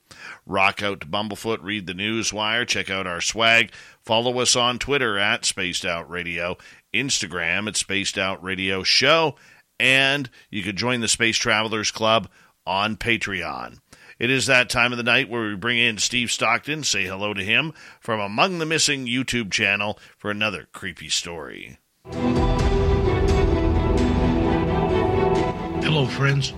Rock 0.47 0.81
out 0.81 1.01
to 1.01 1.07
Bumblefoot, 1.07 1.59
read 1.61 1.85
the 1.85 1.93
news 1.93 2.33
wire, 2.33 2.65
check 2.65 2.89
out 2.89 3.05
our 3.05 3.21
swag, 3.21 3.71
follow 4.01 4.39
us 4.39 4.55
on 4.55 4.79
Twitter 4.79 5.19
at 5.19 5.45
Spaced 5.45 5.85
Out 5.85 6.09
Radio, 6.09 6.57
Instagram 6.95 7.67
at 7.67 7.77
Spaced 7.77 8.17
Out 8.17 8.43
Radio 8.43 8.81
Show, 8.81 9.35
and 9.79 10.27
you 10.49 10.63
can 10.63 10.75
join 10.75 11.01
the 11.01 11.07
Space 11.07 11.37
Travelers 11.37 11.91
Club 11.91 12.27
on 12.65 12.97
Patreon. 12.97 13.77
It 14.17 14.31
is 14.31 14.47
that 14.47 14.67
time 14.67 14.91
of 14.91 14.97
the 14.97 15.03
night 15.03 15.29
where 15.29 15.47
we 15.47 15.55
bring 15.55 15.77
in 15.77 15.99
Steve 15.99 16.31
Stockton, 16.31 16.83
say 16.83 17.05
hello 17.05 17.35
to 17.35 17.43
him 17.43 17.71
from 17.99 18.19
Among 18.19 18.57
the 18.57 18.65
Missing 18.65 19.05
YouTube 19.05 19.51
channel 19.51 19.99
for 20.17 20.31
another 20.31 20.69
creepy 20.73 21.09
story. 21.09 21.77
Hello, 25.95 26.07
friends. 26.07 26.53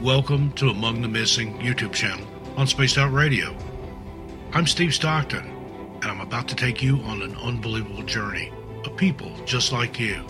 Welcome 0.00 0.50
to 0.52 0.70
Among 0.70 1.02
the 1.02 1.08
Missing 1.08 1.58
YouTube 1.58 1.92
channel 1.92 2.26
on 2.56 2.66
Spaced 2.66 2.96
Out 2.96 3.12
Radio. 3.12 3.54
I'm 4.54 4.66
Steve 4.66 4.94
Stockton, 4.94 5.44
and 6.00 6.06
I'm 6.06 6.22
about 6.22 6.48
to 6.48 6.54
take 6.54 6.82
you 6.82 6.96
on 7.00 7.20
an 7.20 7.36
unbelievable 7.36 8.02
journey 8.04 8.50
of 8.86 8.96
people 8.96 9.30
just 9.44 9.72
like 9.72 10.00
you. 10.00 10.24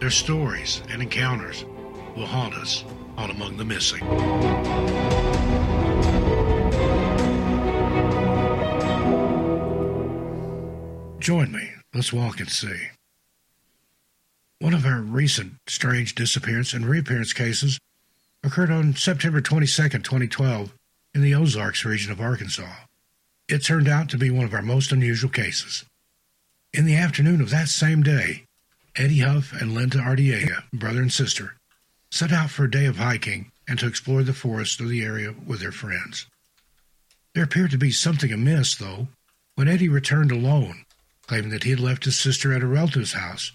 Their 0.00 0.10
stories 0.10 0.82
and 0.90 1.00
encounters 1.00 1.64
will 2.16 2.26
haunt 2.26 2.54
us 2.54 2.84
on 3.16 3.30
Among 3.30 3.56
the 3.56 3.64
Missing. 3.64 4.00
Join 11.20 11.52
me. 11.52 11.70
Let's 11.94 12.12
walk 12.12 12.40
and 12.40 12.50
see. 12.50 12.88
One 14.60 14.74
of 14.74 14.84
our 14.84 15.00
recent 15.00 15.54
strange 15.68 16.16
disappearance 16.16 16.72
and 16.72 16.84
reappearance 16.84 17.32
cases 17.32 17.78
occurred 18.42 18.72
on 18.72 18.96
September 18.96 19.40
22, 19.40 20.00
2012, 20.00 20.74
in 21.14 21.22
the 21.22 21.32
Ozarks 21.32 21.84
region 21.84 22.10
of 22.10 22.20
Arkansas. 22.20 22.74
It 23.48 23.64
turned 23.64 23.86
out 23.86 24.08
to 24.08 24.18
be 24.18 24.30
one 24.30 24.44
of 24.44 24.52
our 24.52 24.62
most 24.62 24.90
unusual 24.90 25.30
cases. 25.30 25.84
In 26.74 26.86
the 26.86 26.96
afternoon 26.96 27.40
of 27.40 27.50
that 27.50 27.68
same 27.68 28.02
day, 28.02 28.46
Eddie 28.96 29.20
Huff 29.20 29.52
and 29.52 29.74
Linda 29.74 29.98
Ardiega, 29.98 30.64
brother 30.72 31.02
and 31.02 31.12
sister, 31.12 31.54
set 32.10 32.32
out 32.32 32.50
for 32.50 32.64
a 32.64 32.70
day 32.70 32.86
of 32.86 32.96
hiking 32.96 33.52
and 33.68 33.78
to 33.78 33.86
explore 33.86 34.24
the 34.24 34.32
forest 34.32 34.80
of 34.80 34.88
the 34.88 35.04
area 35.04 35.34
with 35.46 35.60
their 35.60 35.70
friends. 35.70 36.26
There 37.32 37.44
appeared 37.44 37.70
to 37.70 37.78
be 37.78 37.92
something 37.92 38.32
amiss, 38.32 38.74
though, 38.74 39.06
when 39.54 39.68
Eddie 39.68 39.88
returned 39.88 40.32
alone, 40.32 40.84
claiming 41.28 41.50
that 41.50 41.62
he 41.62 41.70
had 41.70 41.78
left 41.80 42.06
his 42.06 42.18
sister 42.18 42.52
at 42.52 42.62
a 42.62 42.66
relative's 42.66 43.12
house, 43.12 43.52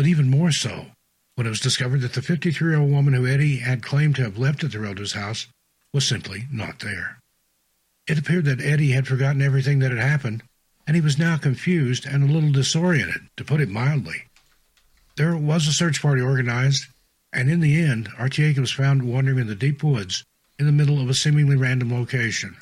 but 0.00 0.06
even 0.06 0.30
more 0.30 0.50
so 0.50 0.86
when 1.34 1.46
it 1.46 1.50
was 1.50 1.60
discovered 1.60 2.00
that 2.00 2.14
the 2.14 2.22
53 2.22 2.70
year 2.70 2.80
old 2.80 2.90
woman 2.90 3.12
who 3.12 3.26
Eddie 3.26 3.58
had 3.58 3.82
claimed 3.82 4.16
to 4.16 4.22
have 4.22 4.38
left 4.38 4.64
at 4.64 4.72
the 4.72 4.78
relative's 4.78 5.12
house 5.12 5.46
was 5.92 6.08
simply 6.08 6.46
not 6.50 6.78
there. 6.78 7.18
It 8.06 8.16
appeared 8.16 8.46
that 8.46 8.62
Eddie 8.62 8.92
had 8.92 9.06
forgotten 9.06 9.42
everything 9.42 9.80
that 9.80 9.90
had 9.90 10.00
happened, 10.00 10.42
and 10.86 10.96
he 10.96 11.02
was 11.02 11.18
now 11.18 11.36
confused 11.36 12.06
and 12.06 12.22
a 12.22 12.32
little 12.32 12.50
disoriented, 12.50 13.28
to 13.36 13.44
put 13.44 13.60
it 13.60 13.68
mildly. 13.68 14.24
There 15.18 15.36
was 15.36 15.68
a 15.68 15.72
search 15.74 16.00
party 16.00 16.22
organized, 16.22 16.86
and 17.30 17.50
in 17.50 17.60
the 17.60 17.82
end, 17.82 18.08
Artiega 18.18 18.60
was 18.60 18.72
found 18.72 19.02
wandering 19.02 19.38
in 19.38 19.48
the 19.48 19.54
deep 19.54 19.82
woods 19.82 20.24
in 20.58 20.64
the 20.64 20.72
middle 20.72 20.98
of 20.98 21.10
a 21.10 21.14
seemingly 21.14 21.56
random 21.56 21.92
location. 21.92 22.56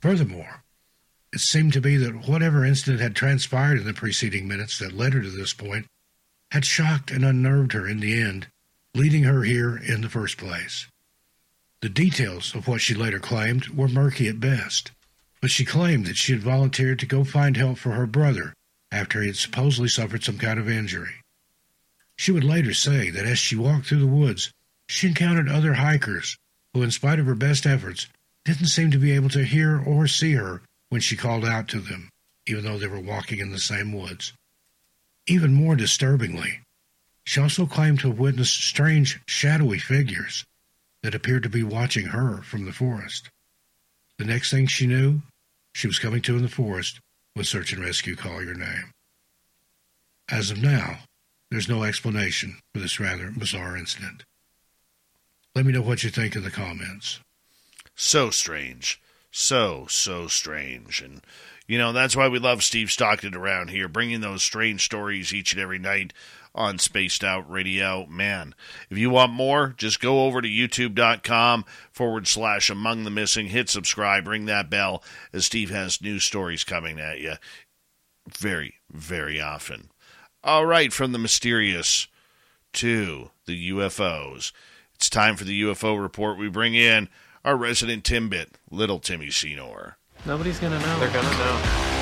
Furthermore, 0.00 0.62
it 1.32 1.40
seemed 1.40 1.72
to 1.72 1.80
be 1.80 1.96
that 1.96 2.28
whatever 2.28 2.62
incident 2.62 3.00
had 3.00 3.16
transpired 3.16 3.78
in 3.78 3.86
the 3.86 3.94
preceding 3.94 4.46
minutes 4.46 4.78
that 4.80 4.92
led 4.92 5.14
her 5.14 5.22
to 5.22 5.30
this 5.30 5.54
point 5.54 5.86
had 6.52 6.66
shocked 6.66 7.10
and 7.10 7.24
unnerved 7.24 7.72
her 7.72 7.88
in 7.88 7.98
the 8.00 8.20
end, 8.20 8.46
leading 8.94 9.22
her 9.22 9.42
here 9.42 9.74
in 9.74 10.02
the 10.02 10.08
first 10.10 10.36
place. 10.36 10.86
The 11.80 11.88
details 11.88 12.54
of 12.54 12.68
what 12.68 12.82
she 12.82 12.94
later 12.94 13.18
claimed 13.18 13.68
were 13.68 13.88
murky 13.88 14.28
at 14.28 14.38
best, 14.38 14.90
but 15.40 15.50
she 15.50 15.64
claimed 15.64 16.04
that 16.04 16.18
she 16.18 16.32
had 16.32 16.42
volunteered 16.42 16.98
to 16.98 17.06
go 17.06 17.24
find 17.24 17.56
help 17.56 17.78
for 17.78 17.92
her 17.92 18.06
brother 18.06 18.52
after 18.90 19.22
he 19.22 19.28
had 19.28 19.36
supposedly 19.36 19.88
suffered 19.88 20.22
some 20.22 20.36
kind 20.36 20.58
of 20.60 20.68
injury. 20.68 21.14
She 22.16 22.32
would 22.32 22.44
later 22.44 22.74
say 22.74 23.08
that 23.08 23.24
as 23.24 23.38
she 23.38 23.56
walked 23.56 23.86
through 23.86 24.00
the 24.00 24.06
woods, 24.06 24.52
she 24.90 25.08
encountered 25.08 25.48
other 25.48 25.72
hikers 25.72 26.36
who, 26.74 26.82
in 26.82 26.90
spite 26.90 27.18
of 27.18 27.24
her 27.24 27.34
best 27.34 27.64
efforts, 27.64 28.08
didn't 28.44 28.66
seem 28.66 28.90
to 28.90 28.98
be 28.98 29.12
able 29.12 29.30
to 29.30 29.42
hear 29.44 29.80
or 29.82 30.06
see 30.06 30.34
her 30.34 30.60
when 30.90 31.00
she 31.00 31.16
called 31.16 31.46
out 31.46 31.66
to 31.68 31.80
them. 31.80 32.10
even 32.46 32.64
though 32.64 32.76
they 32.76 32.88
were 32.88 33.00
walking 33.00 33.38
in 33.38 33.52
the 33.52 33.58
same 33.58 33.92
woods. 33.92 34.34
Even 35.26 35.52
more 35.52 35.76
disturbingly, 35.76 36.60
she 37.24 37.40
also 37.40 37.66
claimed 37.66 38.00
to 38.00 38.08
have 38.08 38.18
witnessed 38.18 38.60
strange, 38.60 39.20
shadowy 39.26 39.78
figures 39.78 40.44
that 41.02 41.14
appeared 41.14 41.44
to 41.44 41.48
be 41.48 41.62
watching 41.62 42.06
her 42.06 42.42
from 42.42 42.64
the 42.64 42.72
forest. 42.72 43.28
The 44.18 44.24
next 44.24 44.50
thing 44.50 44.66
she 44.66 44.86
knew, 44.86 45.22
she 45.74 45.86
was 45.86 45.98
coming 45.98 46.22
to 46.22 46.36
in 46.36 46.42
the 46.42 46.48
forest 46.48 47.00
when 47.34 47.44
search 47.44 47.72
and 47.72 47.82
rescue 47.82 48.16
called 48.16 48.44
your 48.44 48.54
name. 48.54 48.90
As 50.28 50.50
of 50.50 50.62
now, 50.62 51.00
there's 51.50 51.68
no 51.68 51.82
explanation 51.82 52.58
for 52.72 52.80
this 52.80 52.98
rather 52.98 53.30
bizarre 53.30 53.76
incident. 53.76 54.24
Let 55.54 55.66
me 55.66 55.72
know 55.72 55.82
what 55.82 56.02
you 56.02 56.10
think 56.10 56.34
in 56.34 56.42
the 56.42 56.50
comments. 56.50 57.20
So 57.94 58.30
strange. 58.30 59.00
So, 59.30 59.86
so 59.88 60.28
strange. 60.28 61.00
And, 61.02 61.20
you 61.66 61.78
know, 61.78 61.92
that's 61.92 62.16
why 62.16 62.28
we 62.28 62.38
love 62.38 62.62
Steve 62.62 62.90
Stockton 62.90 63.34
around 63.34 63.70
here, 63.70 63.88
bringing 63.88 64.20
those 64.20 64.42
strange 64.42 64.84
stories 64.84 65.32
each 65.32 65.52
and 65.52 65.62
every 65.62 65.78
night 65.78 66.12
on 66.54 66.78
Spaced 66.78 67.24
Out 67.24 67.50
Radio. 67.50 68.06
Man, 68.06 68.54
if 68.90 68.98
you 68.98 69.10
want 69.10 69.32
more, 69.32 69.74
just 69.76 70.00
go 70.00 70.24
over 70.26 70.42
to 70.42 70.48
youtube.com 70.48 71.64
forward 71.90 72.26
slash 72.26 72.68
among 72.68 73.04
the 73.04 73.10
missing, 73.10 73.46
hit 73.46 73.68
subscribe, 73.70 74.26
ring 74.26 74.46
that 74.46 74.68
bell 74.68 75.02
as 75.32 75.46
Steve 75.46 75.70
has 75.70 76.02
new 76.02 76.18
stories 76.18 76.64
coming 76.64 77.00
at 77.00 77.20
you 77.20 77.34
very, 78.28 78.74
very 78.90 79.40
often. 79.40 79.90
All 80.44 80.66
right, 80.66 80.92
from 80.92 81.12
the 81.12 81.18
mysterious 81.18 82.08
to 82.74 83.30
the 83.46 83.70
UFOs. 83.70 84.52
It's 84.94 85.10
time 85.10 85.36
for 85.36 85.44
the 85.44 85.62
UFO 85.62 86.00
report. 86.00 86.38
We 86.38 86.48
bring 86.48 86.74
in 86.74 87.08
our 87.44 87.56
resident 87.56 88.04
Timbit, 88.04 88.48
Little 88.70 88.98
Timmy 88.98 89.30
Senor. 89.30 89.98
Nobody's 90.24 90.60
gonna 90.60 90.78
know. 90.78 90.98
They're 91.00 91.10
gonna 91.10 91.30
know. 91.36 91.92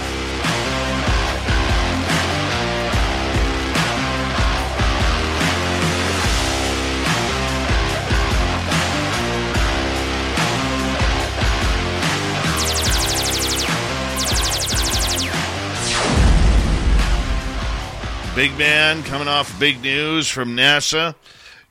Big 18.37 18.57
man 18.59 19.03
coming 19.03 19.29
off 19.29 19.59
big 19.59 19.83
news 19.83 20.29
from 20.29 20.57
NASA 20.57 21.15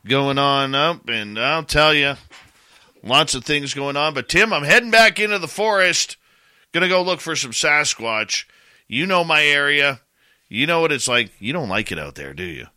going 0.06 0.38
on 0.38 0.74
up, 0.76 1.08
and 1.10 1.40
I'll 1.40 1.64
tell 1.64 1.94
you, 1.94 2.16
lots 3.04 3.36
of 3.36 3.46
things 3.46 3.74
going 3.76 3.96
on. 3.96 4.16
But 4.16 4.30
Tim, 4.30 4.52
I'm 4.52 4.64
heading 4.64 4.92
back 4.92 5.20
into 5.20 5.38
the 5.38 5.48
forest. 5.48 6.18
Gonna 6.72 6.90
go 6.90 7.02
look 7.02 7.20
for 7.20 7.36
some 7.36 7.52
Sasquatch. 7.52 8.46
You 8.88 9.06
know 9.06 9.24
my 9.24 9.44
area. 9.44 10.02
You 10.48 10.66
know 10.66 10.82
what 10.82 10.92
it's 10.92 11.08
like. 11.08 11.32
You 11.40 11.54
don't 11.54 11.70
like 11.70 11.92
it 11.92 12.00
out 12.00 12.16
there, 12.16 12.34
do 12.34 12.44
you? 12.44 12.68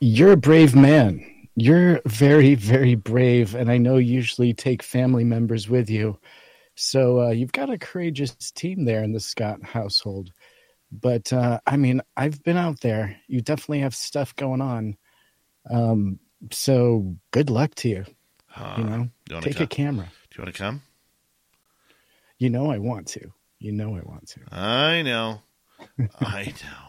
You're 0.00 0.32
a 0.32 0.36
brave 0.36 0.74
man. 0.74 1.24
You're 1.56 2.00
very, 2.06 2.54
very 2.54 2.94
brave, 2.94 3.54
and 3.54 3.70
I 3.70 3.78
know 3.78 3.96
you 3.96 4.14
usually 4.14 4.54
take 4.54 4.82
family 4.82 5.24
members 5.24 5.68
with 5.68 5.90
you. 5.90 6.18
So 6.76 7.20
uh, 7.20 7.30
you've 7.30 7.52
got 7.52 7.70
a 7.70 7.78
courageous 7.78 8.32
team 8.52 8.84
there 8.84 9.02
in 9.02 9.12
the 9.12 9.20
Scott 9.20 9.62
household. 9.64 10.30
But 10.92 11.32
uh, 11.32 11.60
I 11.66 11.76
mean, 11.76 12.00
I've 12.16 12.42
been 12.44 12.56
out 12.56 12.80
there. 12.80 13.20
You 13.26 13.40
definitely 13.40 13.80
have 13.80 13.94
stuff 13.94 14.34
going 14.36 14.60
on. 14.60 14.96
Um, 15.68 16.20
so 16.52 17.16
good 17.32 17.50
luck 17.50 17.74
to 17.76 17.88
you. 17.88 18.04
Uh, 18.54 18.74
you 18.78 18.84
know, 18.84 19.08
you 19.28 19.40
take 19.40 19.56
come? 19.56 19.64
a 19.64 19.66
camera. 19.66 20.06
Do 20.30 20.38
you 20.38 20.44
want 20.44 20.54
to 20.54 20.62
come? 20.62 20.82
You 22.38 22.50
know, 22.50 22.70
I 22.70 22.78
want 22.78 23.08
to. 23.08 23.32
You 23.58 23.72
know, 23.72 23.96
I 23.96 24.00
want 24.00 24.28
to. 24.28 24.40
I 24.52 25.02
know. 25.02 25.42
I 26.20 26.44
know. 26.62 26.88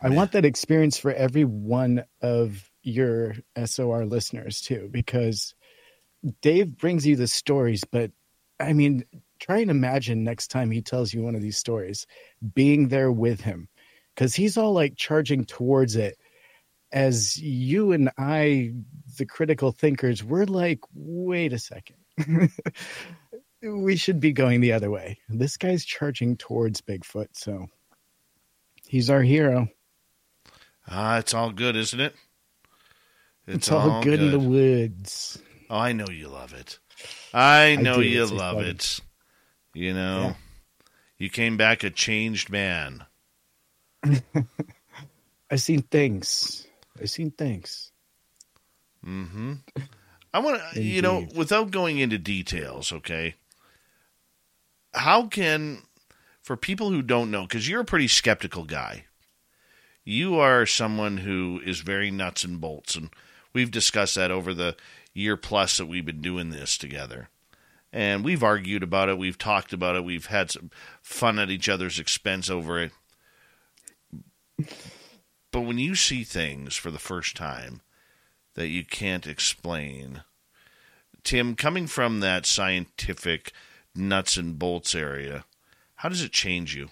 I 0.00 0.10
want 0.10 0.32
that 0.32 0.44
experience 0.44 0.96
for 0.96 1.12
every 1.12 1.44
one 1.44 2.04
of 2.20 2.70
your 2.82 3.34
SOR 3.64 4.04
listeners 4.06 4.60
too, 4.60 4.88
because 4.90 5.54
Dave 6.40 6.76
brings 6.76 7.06
you 7.06 7.16
the 7.16 7.26
stories, 7.26 7.84
but 7.84 8.12
I 8.60 8.72
mean, 8.72 9.04
try 9.38 9.58
and 9.58 9.70
imagine 9.70 10.24
next 10.24 10.48
time 10.48 10.70
he 10.70 10.82
tells 10.82 11.12
you 11.12 11.22
one 11.22 11.34
of 11.34 11.42
these 11.42 11.58
stories, 11.58 12.06
being 12.54 12.88
there 12.88 13.12
with 13.12 13.40
him, 13.40 13.68
because 14.14 14.34
he's 14.34 14.56
all 14.56 14.72
like 14.72 14.96
charging 14.96 15.44
towards 15.44 15.96
it. 15.96 16.18
As 16.90 17.36
you 17.36 17.92
and 17.92 18.10
I, 18.16 18.72
the 19.18 19.26
critical 19.26 19.72
thinkers, 19.72 20.24
we're 20.24 20.46
like, 20.46 20.80
wait 20.94 21.52
a 21.52 21.58
second. 21.58 21.96
we 23.62 23.96
should 23.96 24.20
be 24.20 24.32
going 24.32 24.60
the 24.60 24.72
other 24.72 24.90
way. 24.90 25.18
This 25.28 25.56
guy's 25.56 25.84
charging 25.84 26.36
towards 26.36 26.80
Bigfoot, 26.80 27.28
so 27.32 27.66
he's 28.86 29.10
our 29.10 29.22
hero. 29.22 29.68
Ah, 30.86 31.18
it's 31.18 31.34
all 31.34 31.50
good, 31.50 31.76
isn't 31.76 32.00
it? 32.00 32.14
It's, 33.46 33.70
all, 33.70 34.02
good, 34.02 34.20
in 34.20 34.30
the 34.30 34.38
woods. 34.38 35.40
Oh, 35.70 35.78
I 35.78 35.92
know 35.92 36.08
you 36.10 36.28
love 36.28 36.52
it. 36.52 36.78
I 37.32 37.76
know 37.76 37.96
do. 37.96 38.02
you 38.02 38.22
It's 38.22 38.32
love 38.32 38.56
funny. 38.56 38.70
it. 38.70 39.00
You 39.74 39.94
know, 39.94 40.20
Yeah. 40.22 40.34
you 41.18 41.30
came 41.30 41.56
back 41.56 41.82
a 41.82 41.90
changed 41.90 42.50
man. 42.50 43.04
I've 45.50 45.60
seen 45.62 45.82
things. 45.82 46.66
I've 47.00 47.10
seen 47.10 47.30
things. 47.30 47.90
Mm-hmm. 49.06 49.54
I 50.34 50.38
want 50.40 50.60
to, 50.74 50.82
you 50.82 51.00
know, 51.00 51.26
without 51.34 51.70
going 51.70 51.98
into 51.98 52.18
details, 52.18 52.92
okay? 52.92 53.34
How 54.94 55.26
can, 55.26 55.82
for 56.42 56.56
people 56.56 56.90
who 56.90 57.02
don't 57.02 57.30
know, 57.30 57.42
because 57.42 57.68
you're 57.68 57.82
a 57.82 57.86
pretty 57.86 58.08
skeptical 58.08 58.64
guy, 58.64 59.04
you 60.04 60.38
are 60.38 60.64
someone 60.64 61.18
who 61.18 61.60
is 61.64 61.80
very 61.80 62.10
nuts 62.10 62.44
and 62.44 62.60
bolts, 62.60 62.96
and 62.96 63.10
we've 63.52 63.70
discussed 63.70 64.14
that 64.14 64.30
over 64.30 64.54
the 64.54 64.76
year 65.12 65.36
plus 65.36 65.76
that 65.76 65.86
we've 65.86 66.06
been 66.06 66.22
doing 66.22 66.50
this 66.50 66.78
together. 66.78 67.28
And 67.92 68.24
we've 68.24 68.42
argued 68.42 68.82
about 68.82 69.08
it, 69.08 69.18
we've 69.18 69.38
talked 69.38 69.72
about 69.72 69.96
it, 69.96 70.04
we've 70.04 70.26
had 70.26 70.50
some 70.50 70.70
fun 71.02 71.38
at 71.38 71.50
each 71.50 71.68
other's 71.68 71.98
expense 71.98 72.48
over 72.50 72.80
it. 72.80 72.92
But 75.50 75.62
when 75.62 75.78
you 75.78 75.94
see 75.94 76.24
things 76.24 76.76
for 76.76 76.90
the 76.90 76.98
first 76.98 77.36
time 77.36 77.80
that 78.54 78.68
you 78.68 78.84
can't 78.84 79.26
explain, 79.26 80.22
Tim, 81.24 81.54
coming 81.54 81.86
from 81.86 82.20
that 82.20 82.46
scientific 82.46 83.52
nuts 83.98 84.36
and 84.36 84.58
bolts 84.58 84.94
area, 84.94 85.44
how 85.96 86.08
does 86.08 86.22
it 86.22 86.32
change 86.32 86.74
you? 86.74 86.88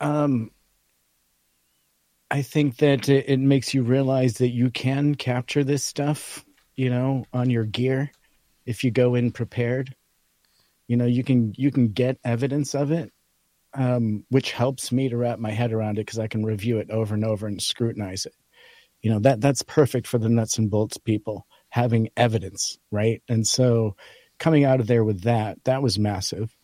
Um, 0.00 0.50
I 2.30 2.42
think 2.42 2.78
that 2.78 3.08
it, 3.08 3.38
makes 3.38 3.74
you 3.74 3.82
realize 3.82 4.34
that 4.38 4.50
you 4.50 4.70
can 4.70 5.14
capture 5.14 5.62
this 5.62 5.84
stuff, 5.84 6.44
you 6.74 6.90
know, 6.90 7.24
on 7.32 7.48
your 7.48 7.64
gear 7.64 8.10
if 8.66 8.82
you 8.82 8.90
go 8.90 9.14
in 9.14 9.30
prepared. 9.30 9.94
You 10.88 10.96
know, 10.96 11.06
you 11.06 11.22
can 11.22 11.54
you 11.56 11.70
can 11.70 11.92
get 11.92 12.18
evidence 12.24 12.74
of 12.74 12.90
it, 12.90 13.12
um, 13.72 14.24
which 14.30 14.52
helps 14.52 14.90
me 14.90 15.08
to 15.08 15.16
wrap 15.16 15.38
my 15.38 15.52
head 15.52 15.72
around 15.72 15.98
it 15.98 16.06
because 16.06 16.18
I 16.18 16.26
can 16.26 16.44
review 16.44 16.78
it 16.78 16.90
over 16.90 17.14
and 17.14 17.24
over 17.24 17.46
and 17.46 17.62
scrutinize 17.62 18.26
it. 18.26 18.34
You 19.00 19.10
know 19.10 19.20
that 19.20 19.40
that's 19.40 19.62
perfect 19.62 20.06
for 20.06 20.18
the 20.18 20.28
nuts 20.28 20.58
and 20.58 20.70
bolts 20.70 20.98
people 20.98 21.46
having 21.68 22.08
evidence, 22.16 22.78
right? 22.90 23.22
And 23.28 23.46
so, 23.46 23.96
coming 24.38 24.64
out 24.64 24.80
of 24.80 24.86
there 24.86 25.04
with 25.04 25.22
that, 25.22 25.62
that 25.64 25.82
was 25.82 25.98
massive. 25.98 26.56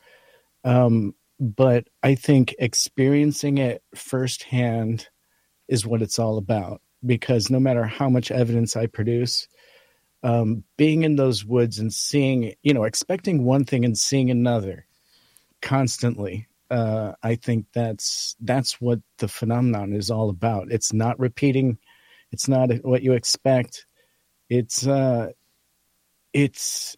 Um, 0.64 1.14
but 1.38 1.88
I 2.02 2.14
think 2.14 2.54
experiencing 2.58 3.58
it 3.58 3.82
firsthand 3.94 5.08
is 5.68 5.86
what 5.86 6.02
it's 6.02 6.18
all 6.18 6.38
about. 6.38 6.82
Because 7.04 7.48
no 7.48 7.58
matter 7.58 7.84
how 7.84 8.10
much 8.10 8.30
evidence 8.30 8.76
I 8.76 8.86
produce, 8.86 9.48
um, 10.22 10.64
being 10.76 11.02
in 11.04 11.16
those 11.16 11.44
woods 11.44 11.78
and 11.78 11.92
seeing, 11.92 12.54
you 12.62 12.74
know, 12.74 12.84
expecting 12.84 13.44
one 13.44 13.64
thing 13.64 13.86
and 13.86 13.96
seeing 13.96 14.30
another 14.30 14.84
constantly, 15.62 16.46
uh, 16.70 17.12
I 17.22 17.36
think 17.36 17.66
that's 17.72 18.36
that's 18.40 18.80
what 18.80 19.00
the 19.16 19.28
phenomenon 19.28 19.94
is 19.94 20.10
all 20.10 20.28
about. 20.28 20.70
It's 20.70 20.92
not 20.92 21.18
repeating, 21.18 21.78
it's 22.32 22.48
not 22.48 22.70
what 22.84 23.02
you 23.02 23.14
expect. 23.14 23.86
It's 24.50 24.86
uh, 24.86 25.30
it's 26.32 26.96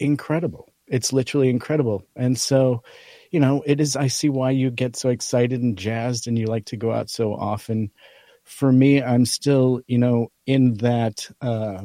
incredible. 0.00 0.72
It's 0.86 1.12
literally 1.12 1.50
incredible, 1.50 2.04
and 2.16 2.36
so 2.36 2.82
you 3.30 3.38
know, 3.38 3.62
it 3.64 3.80
is. 3.80 3.96
I 3.96 4.08
see 4.08 4.28
why 4.28 4.50
you 4.50 4.70
get 4.70 4.96
so 4.96 5.08
excited 5.08 5.62
and 5.62 5.78
jazzed, 5.78 6.26
and 6.26 6.38
you 6.38 6.46
like 6.46 6.66
to 6.66 6.76
go 6.76 6.92
out 6.92 7.08
so 7.08 7.32
often. 7.34 7.90
For 8.44 8.72
me, 8.72 9.02
I'm 9.02 9.24
still, 9.24 9.80
you 9.86 9.98
know, 9.98 10.32
in 10.46 10.74
that. 10.78 11.28
Uh, 11.40 11.84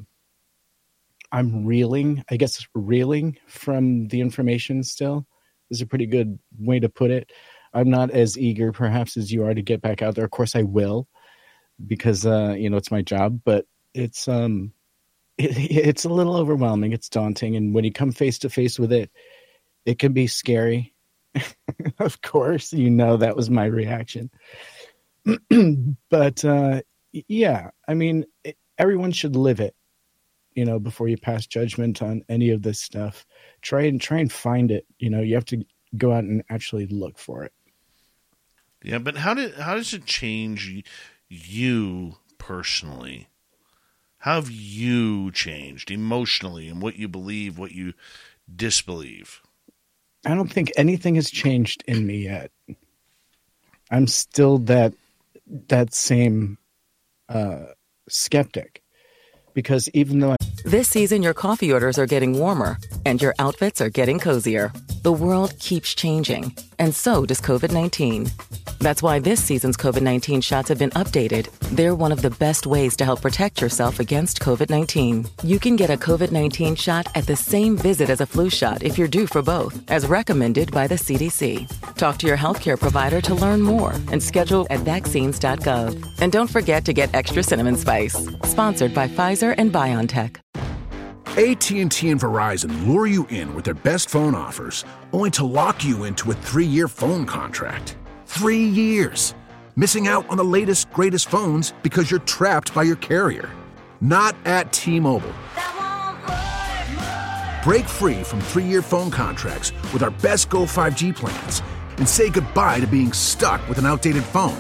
I'm 1.32 1.66
reeling, 1.66 2.24
I 2.30 2.38
guess, 2.38 2.66
reeling 2.74 3.38
from 3.48 4.08
the 4.08 4.22
information. 4.22 4.84
Still, 4.84 5.28
is 5.70 5.82
a 5.82 5.86
pretty 5.86 6.08
good 6.08 6.40
way 6.58 6.80
to 6.80 6.90
put 6.90 7.12
it. 7.12 7.32
I'm 7.74 7.90
not 7.90 8.10
as 8.10 8.38
eager, 8.38 8.72
perhaps, 8.72 9.18
as 9.18 9.32
you 9.32 9.46
are 9.46 9.54
to 9.54 9.62
get 9.62 9.82
back 9.82 10.02
out 10.02 10.16
there. 10.16 10.26
Of 10.26 10.32
course, 10.32 10.56
I 10.56 10.64
will, 10.64 11.08
because 11.86 12.26
uh, 12.26 12.56
you 12.58 12.70
know 12.72 12.78
it's 12.78 12.92
my 12.92 13.04
job. 13.04 13.42
But 13.46 13.66
it's 13.94 14.28
um, 14.28 14.74
it, 15.38 15.58
it's 15.88 16.06
a 16.06 16.10
little 16.10 16.36
overwhelming. 16.36 16.94
It's 16.94 17.10
daunting, 17.10 17.56
and 17.56 17.74
when 17.74 17.84
you 17.84 17.92
come 17.92 18.12
face 18.12 18.40
to 18.40 18.50
face 18.50 18.80
with 18.80 18.92
it, 18.92 19.12
It 19.86 20.00
can 20.00 20.14
be 20.14 20.28
scary. 20.28 20.94
of 22.00 22.22
course, 22.22 22.74
you 22.74 22.90
know 22.90 23.18
that 23.18 23.36
was 23.36 23.50
my 23.50 23.66
reaction. 23.66 24.30
but 26.10 26.46
uh, 26.46 26.82
yeah, 27.12 27.72
I 27.88 27.94
mean, 27.94 28.26
it, 28.44 28.58
everyone 28.78 29.12
should 29.12 29.36
live 29.36 29.60
it. 29.60 29.76
You 30.54 30.66
know, 30.66 30.80
before 30.80 31.10
you 31.10 31.18
pass 31.18 31.46
judgment 31.46 32.02
on 32.02 32.24
any 32.30 32.50
of 32.52 32.62
this 32.62 32.80
stuff, 32.82 33.26
try 33.62 33.84
and 33.84 34.00
try 34.00 34.20
and 34.20 34.32
find 34.32 34.72
it. 34.72 34.86
You 34.98 35.10
know, 35.10 35.22
you 35.22 35.36
have 35.36 35.46
to 35.46 35.66
go 35.98 36.14
out 36.14 36.24
and 36.24 36.44
actually 36.50 36.88
look 36.88 37.18
for 37.20 37.44
it. 37.44 37.54
Yeah, 38.84 39.00
but 39.00 39.18
how 39.18 39.34
did 39.34 39.56
how 39.56 39.76
does 39.76 39.94
it 39.94 40.06
change 40.06 40.84
you 41.28 42.18
personally? 42.38 43.28
How 44.26 44.42
have 44.42 44.50
you 44.50 45.32
changed 45.34 45.92
emotionally 45.92 46.68
and 46.68 46.82
what 46.82 46.96
you 46.96 47.08
believe, 47.08 47.60
what 47.60 47.74
you 47.74 47.94
disbelieve? 48.52 49.44
I 50.26 50.34
don't 50.34 50.52
think 50.52 50.72
anything 50.76 51.14
has 51.14 51.30
changed 51.30 51.84
in 51.86 52.08
me 52.08 52.24
yet. 52.24 52.50
I'm 53.92 54.08
still 54.08 54.58
that 54.66 54.96
that 55.68 55.94
same 55.94 56.58
uh, 57.30 57.66
skeptic 58.10 58.82
because 59.54 59.90
even 59.90 60.18
though 60.18 60.32
I- 60.32 60.45
This 60.66 60.88
season, 60.88 61.22
your 61.22 61.36
coffee 61.36 61.72
orders 61.72 62.00
are 62.00 62.08
getting 62.08 62.40
warmer 62.40 62.80
and 63.06 63.22
your 63.22 63.36
outfits 63.38 63.82
are 63.82 63.90
getting 63.92 64.18
cozier. 64.18 64.74
The 65.04 65.14
world 65.14 65.54
keeps 65.60 65.94
changing, 65.94 66.56
and 66.80 66.96
so 66.96 67.24
does 67.24 67.40
COVID 67.40 67.72
19. 67.72 68.32
That's 68.80 69.04
why 69.04 69.20
this 69.20 69.44
season's 69.44 69.78
COVID 69.78 70.02
19 70.02 70.42
shots 70.42 70.70
have 70.70 70.80
been 70.80 70.90
updated. 70.92 71.52
They're 71.76 71.94
one 71.94 72.12
of 72.12 72.24
the 72.24 72.32
best 72.32 72.66
ways 72.66 72.96
to 72.98 73.06
help 73.06 73.22
protect 73.22 73.62
yourself 73.62 74.00
against 74.00 74.40
COVID 74.40 74.72
19. 74.72 75.28
You 75.44 75.60
can 75.60 75.76
get 75.76 75.92
a 75.92 75.98
COVID 75.98 76.32
19 76.32 76.74
shot 76.74 77.06
at 77.14 77.28
the 77.28 77.36
same 77.36 77.78
visit 77.78 78.10
as 78.10 78.22
a 78.22 78.26
flu 78.26 78.50
shot 78.50 78.82
if 78.82 78.98
you're 78.98 79.08
due 79.08 79.28
for 79.28 79.44
both, 79.44 79.80
as 79.92 80.08
recommended 80.08 80.72
by 80.72 80.88
the 80.88 80.96
CDC. 80.96 81.68
Talk 81.96 82.18
to 82.18 82.26
your 82.26 82.38
healthcare 82.38 82.80
provider 82.80 83.22
to 83.22 83.36
learn 83.36 83.62
more 83.62 83.92
and 84.12 84.22
schedule 84.22 84.66
at 84.72 84.80
vaccines.gov. 84.80 86.22
And 86.22 86.32
don't 86.32 86.50
forget 86.50 86.86
to 86.86 86.94
get 86.94 87.14
extra 87.14 87.44
cinnamon 87.44 87.76
spice. 87.76 88.28
Sponsored 88.46 88.96
by 88.96 89.08
Pfizer 89.08 89.54
and 89.60 89.72
BioNTech. 89.72 90.38
AT&T 91.28 92.10
and 92.10 92.22
Verizon 92.22 92.88
lure 92.88 93.08
you 93.08 93.26
in 93.28 93.54
with 93.54 93.66
their 93.66 93.74
best 93.74 94.10
phone 94.10 94.34
offers, 94.34 94.86
only 95.12 95.30
to 95.32 95.44
lock 95.44 95.84
you 95.84 96.06
into 96.06 96.32
a 96.32 96.36
3-year 96.36 96.88
phone 96.88 97.26
contract. 97.26 97.98
3 98.28 98.58
years. 98.58 99.36
Missing 99.76 100.08
out 100.08 100.30
on 100.30 100.38
the 100.38 100.44
latest 100.44 100.90
greatest 100.92 101.30
phones 101.30 101.74
because 101.84 102.10
you're 102.10 102.22
trapped 102.22 102.74
by 102.74 102.84
your 102.84 102.96
carrier. 102.98 103.50
Not 104.00 104.36
at 104.46 104.72
T-Mobile. 104.72 105.34
Break 107.64 107.86
free 107.86 108.24
from 108.24 108.40
3-year 108.42 108.82
phone 108.82 109.12
contracts 109.12 109.74
with 109.92 110.04
our 110.04 110.12
best 110.12 110.50
Go 110.50 110.60
5G 110.60 111.16
plans 111.16 111.62
and 111.98 112.08
say 112.08 112.30
goodbye 112.30 112.80
to 112.80 112.88
being 112.88 113.12
stuck 113.12 113.68
with 113.68 113.78
an 113.78 113.86
outdated 113.86 114.24
phone. 114.24 114.58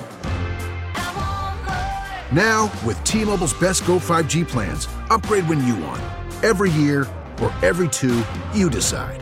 Now, 2.32 2.72
with 2.86 3.02
T-Mobile's 3.04 3.54
best 3.54 3.86
Go 3.86 4.00
5G 4.00 4.48
plans, 4.48 4.88
upgrade 5.10 5.48
when 5.48 5.66
you 5.66 5.76
want. 5.78 6.02
Every 6.46 6.70
year 6.70 7.08
or 7.42 7.52
every 7.64 7.90
two, 7.90 8.24
you 8.54 8.70
decide. 8.70 9.20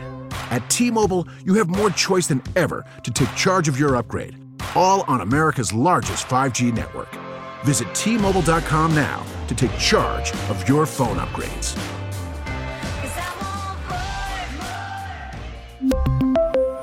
At 0.50 0.68
T-Mobile, 0.68 1.26
you 1.46 1.54
have 1.54 1.68
more 1.68 1.88
choice 1.88 2.26
than 2.26 2.42
ever 2.54 2.84
to 3.02 3.10
take 3.10 3.34
charge 3.34 3.66
of 3.66 3.78
your 3.78 3.96
upgrade. 3.96 4.36
All 4.74 5.00
on 5.08 5.22
America's 5.22 5.72
largest 5.72 6.26
5G 6.26 6.70
network. 6.74 7.08
Visit 7.64 7.94
T-Mobile.com 7.94 8.94
now 8.94 9.24
to 9.48 9.54
take 9.54 9.74
charge 9.78 10.32
of 10.50 10.68
your 10.68 10.84
phone 10.84 11.16
upgrades. 11.16 11.78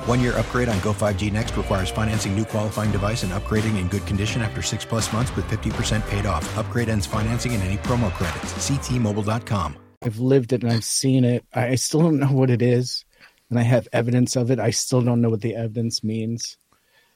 One 0.08 0.20
year 0.22 0.36
upgrade 0.40 0.70
on 0.70 0.80
Go 0.80 0.92
5G 0.92 1.32
Next 1.32 1.56
requires 1.56 1.92
financing 1.92 2.36
new 2.36 2.46
qualifying 2.46 2.92
device 2.92 3.22
and 3.22 3.32
upgrading 3.32 3.80
in 3.80 3.90
good 3.90 4.08
condition 4.08 4.42
after 4.42 4.64
six 4.64 4.84
plus 4.84 5.14
months 5.14 5.36
with 5.36 5.46
50% 5.46 6.02
paid 6.08 6.26
off. 6.26 6.58
Upgrade 6.58 6.90
ends 6.90 7.06
financing 7.06 7.54
and 7.54 7.62
any 7.62 7.78
promo 7.78 8.12
credits. 8.12 8.54
Ctmobile.com. 8.54 9.76
I've 10.02 10.20
lived 10.20 10.54
it 10.54 10.64
and 10.64 10.72
I've 10.72 10.84
seen 10.84 11.24
it. 11.24 11.46
I 11.54 11.76
still 11.76 12.02
don't 12.02 12.20
know 12.20 12.32
what 12.32 12.50
it 12.50 12.62
is, 12.62 13.06
and 13.50 13.60
I 13.60 13.64
have 13.64 13.88
evidence 13.94 14.36
of 14.36 14.50
it. 14.50 14.60
I 14.60 14.72
still 14.72 15.02
don't 15.02 15.22
know 15.22 15.30
what 15.30 15.42
the 15.42 15.56
evidence 15.56 16.04
means. 16.04 16.58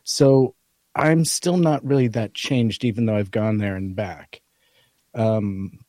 So 0.04 0.56
I'm 0.96 1.26
still 1.26 1.58
not 1.58 1.84
really 1.84 2.08
that 2.10 2.34
changed, 2.34 2.86
even 2.86 3.06
though 3.06 3.16
I've 3.16 3.32
gone 3.32 3.58
there 3.58 3.76
and 3.76 3.96
back. 3.96 4.42
Um, 5.16 5.80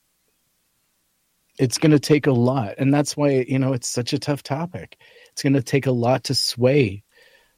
it's 1.58 1.78
going 1.78 1.92
to 1.92 2.00
take 2.00 2.26
a 2.26 2.32
lot, 2.32 2.74
and 2.78 2.92
that's 2.92 3.16
why 3.16 3.44
you 3.48 3.58
know 3.58 3.72
it's 3.72 3.88
such 3.88 4.12
a 4.12 4.18
tough 4.18 4.42
topic. 4.42 4.98
It's 5.32 5.42
going 5.42 5.54
to 5.54 5.62
take 5.62 5.86
a 5.86 5.92
lot 5.92 6.24
to 6.24 6.34
sway 6.34 7.02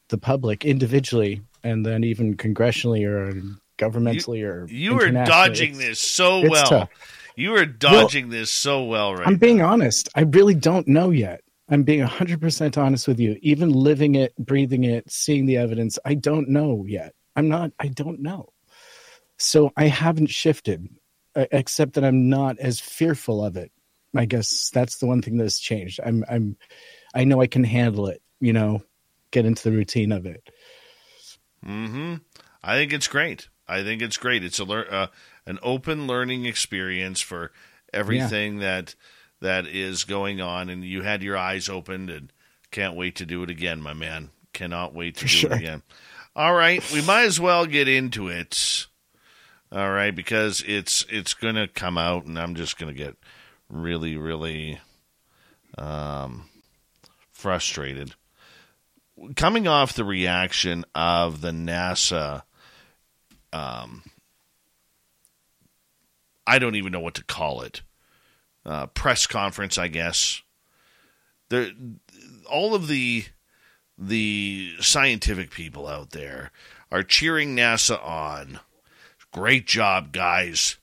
the 0.09 0.19
public 0.19 0.65
individually, 0.65 1.43
and 1.63 1.87
then 1.87 2.05
even 2.05 2.37
congressionally 2.37 3.07
or 3.07 3.33
governmentally 3.79 4.39
you, 4.39 4.49
or 4.49 4.69
you 4.69 5.01
are 5.01 5.11
dodging 5.25 5.71
it's, 5.71 5.79
this 5.79 6.01
so 6.01 6.49
well. 6.49 6.67
Tough. 6.67 7.18
You 7.39 7.55
are 7.55 7.65
dodging 7.65 8.29
well, 8.29 8.41
this 8.41 8.51
so 8.51 8.83
well 8.83 9.15
right 9.15 9.25
I'm 9.25 9.35
now. 9.35 9.39
being 9.39 9.63
honest. 9.63 10.09
I 10.17 10.23
really 10.23 10.57
don't 10.57 10.89
know 10.89 11.11
yet. 11.11 11.43
I'm 11.69 11.85
being 11.85 12.05
100% 12.05 12.77
honest 12.77 13.07
with 13.07 13.21
you. 13.21 13.39
Even 13.43 13.71
living 13.71 14.17
it, 14.17 14.35
breathing 14.37 14.83
it, 14.83 15.09
seeing 15.09 15.47
the 15.47 15.57
evidence, 15.57 16.01
I 16.05 16.15
don't 16.15 16.49
know 16.49 16.85
yet. 16.85 17.15
I'm 17.37 17.49
not, 17.49 17.71
I 17.79 17.89
don't 17.89 18.23
know. 18.23 18.49
So 19.37 19.73
I 19.77 19.87
haven't 19.87 20.31
shifted, 20.31 20.89
except 21.37 21.93
that 21.93 22.03
I'm 22.03 22.29
not 22.29 22.59
as 22.59 22.81
fearful 22.81 23.45
of 23.45 23.57
it. 23.57 23.71
I 24.17 24.25
guess 24.25 24.71
that's 24.71 24.99
the 24.99 25.07
one 25.07 25.23
thing 25.23 25.37
that's 25.37 25.61
changed. 25.61 26.01
I'm, 26.05 26.25
I'm, 26.29 26.57
I 27.15 27.23
know 27.23 27.41
I 27.41 27.47
can 27.47 27.63
handle 27.63 28.09
it, 28.09 28.21
you 28.41 28.53
know, 28.53 28.83
get 29.31 29.47
into 29.47 29.63
the 29.63 29.77
routine 29.77 30.11
of 30.11 30.27
it. 30.27 30.43
Mm 31.65 31.89
hmm. 31.89 32.15
I 32.65 32.75
think 32.75 32.93
it's 32.93 33.07
great. 33.07 33.49
I 33.69 33.83
think 33.83 34.03
it's 34.03 34.17
great. 34.17 34.43
It's 34.43 34.59
a 34.59 34.65
lear- 34.65 34.93
uh, 34.93 35.07
an 35.49 35.59
open 35.63 36.07
learning 36.07 36.45
experience 36.45 37.21
for 37.21 37.51
everything 37.93 38.57
yeah. 38.57 38.61
that 38.61 38.95
that 39.41 39.67
is 39.67 40.05
going 40.05 40.41
on, 40.41 40.69
and 40.69 40.85
you 40.85 41.03
had 41.03 41.23
your 41.23 41.37
eyes 41.37 41.69
opened, 41.69 42.11
and 42.11 42.33
can't 42.71 42.95
wait 42.95 43.17
to 43.17 43.27
do 43.27 43.43
it 43.43 43.51
again, 43.51 43.81
my 43.81 43.95
man. 43.95 44.31
Cannot 44.53 44.95
wait 44.95 45.17
to 45.17 45.21
for 45.21 45.27
do 45.27 45.33
sure. 45.33 45.53
it 45.53 45.59
again. 45.59 45.83
All 46.37 46.55
right, 46.55 46.85
we 46.93 47.01
might 47.01 47.25
as 47.25 47.41
well 47.41 47.65
get 47.67 47.89
into 47.89 48.29
it. 48.29 48.87
All 49.73 49.91
right, 49.91 50.15
because 50.15 50.63
it's 50.67 51.07
it's 51.09 51.35
gonna 51.35 51.67
come 51.67 51.97
out, 51.97 52.27
and 52.27 52.39
I'm 52.39 52.55
just 52.55 52.79
gonna 52.79 52.93
get 52.93 53.17
really, 53.71 54.17
really 54.17 54.79
um, 55.79 56.49
frustrated. 57.31 58.15
Coming 59.35 59.67
off 59.67 59.95
the 59.95 60.05
reaction 60.05 60.85
of 60.95 61.41
the 61.41 61.51
NASA 61.51 62.43
um, 63.53 64.03
I 66.49 66.59
don't 66.59 66.77
even 66.77 66.93
know 66.93 67.01
what 67.01 67.15
to 67.17 67.25
call 67.25 67.61
it. 67.61 67.83
Uh, 68.65 68.87
press 68.87 69.27
conference, 69.27 69.77
I 69.77 69.89
guess. 69.89 70.43
There, 71.51 71.71
all 72.51 72.75
of 72.75 72.89
the 72.89 73.27
the 73.99 74.75
scientific 74.81 75.51
people 75.51 75.87
out 75.87 76.11
there 76.11 76.51
are 76.91 77.03
cheering 77.03 77.55
NASA 77.55 78.03
on. 78.03 78.61
Great 79.33 79.67
job, 79.67 80.13
guys. 80.13 80.77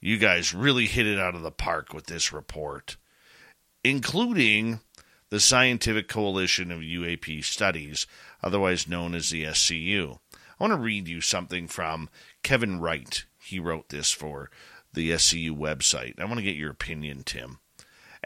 You 0.00 0.18
guys 0.18 0.52
really 0.52 0.86
hit 0.86 1.06
it 1.06 1.18
out 1.18 1.34
of 1.34 1.42
the 1.42 1.52
park 1.52 1.94
with 1.94 2.06
this 2.06 2.32
report, 2.32 2.96
including 3.84 4.80
the 5.30 5.40
Scientific 5.40 6.08
Coalition 6.08 6.70
of 6.70 6.80
UAP 6.80 7.44
Studies, 7.44 8.06
otherwise 8.42 8.88
known 8.88 9.14
as 9.14 9.30
the 9.30 9.44
SCU. 9.44 10.18
I 10.32 10.64
want 10.64 10.72
to 10.72 10.78
read 10.78 11.08
you 11.08 11.20
something 11.20 11.68
from 11.68 12.08
Kevin 12.42 12.80
Wright. 12.80 13.24
He 13.42 13.58
wrote 13.58 13.88
this 13.88 14.10
for 14.10 14.50
the 14.94 15.10
SCU 15.10 15.50
website. 15.50 16.18
I 16.20 16.24
want 16.24 16.36
to 16.36 16.42
get 16.42 16.56
your 16.56 16.70
opinion, 16.70 17.22
Tim. 17.24 17.58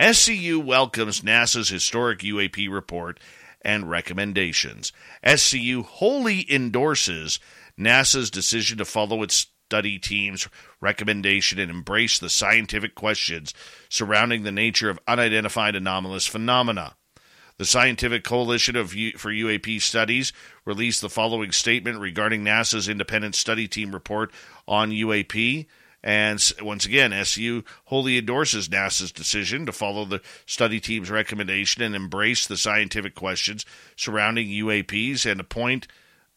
SCU 0.00 0.64
welcomes 0.64 1.22
NASA's 1.22 1.68
historic 1.68 2.20
UAP 2.20 2.70
report 2.70 3.18
and 3.62 3.90
recommendations. 3.90 4.92
SCU 5.24 5.84
wholly 5.84 6.47
endorses 6.52 7.40
NASA's 7.78 8.30
decision 8.30 8.78
to 8.78 8.84
follow 8.84 9.22
its 9.22 9.48
study 9.68 9.98
team's 9.98 10.48
recommendation 10.80 11.58
and 11.58 11.70
embrace 11.70 12.18
the 12.18 12.30
scientific 12.30 12.94
questions 12.94 13.52
surrounding 13.90 14.42
the 14.42 14.52
nature 14.52 14.88
of 14.88 15.00
unidentified 15.06 15.74
anomalous 15.74 16.26
phenomena. 16.26 16.94
The 17.58 17.66
Scientific 17.66 18.22
Coalition 18.22 18.76
of 18.76 18.94
U- 18.94 19.18
for 19.18 19.32
UAP 19.32 19.82
Studies 19.82 20.32
released 20.64 21.00
the 21.00 21.10
following 21.10 21.50
statement 21.50 21.98
regarding 21.98 22.44
NASA's 22.44 22.88
independent 22.88 23.34
study 23.34 23.66
team 23.66 23.92
report 23.92 24.32
on 24.68 24.92
UAP. 24.92 25.66
And 26.02 26.41
once 26.62 26.86
again, 26.86 27.12
SU 27.12 27.65
wholly 27.86 28.18
endorses 28.18 28.68
NASA's 28.68 29.10
decision 29.10 29.67
to 29.67 29.73
follow 29.73 30.05
the 30.05 30.23
study 30.47 30.81
team's 30.81 31.10
recommendation 31.10 31.83
and 31.83 31.94
embrace 31.94 32.47
the 32.47 32.57
scientific 32.57 33.15
questions 33.15 33.67
surrounding 33.97 34.49
UAPs 34.49 35.31
and 35.31 35.41
appoint 35.41 35.89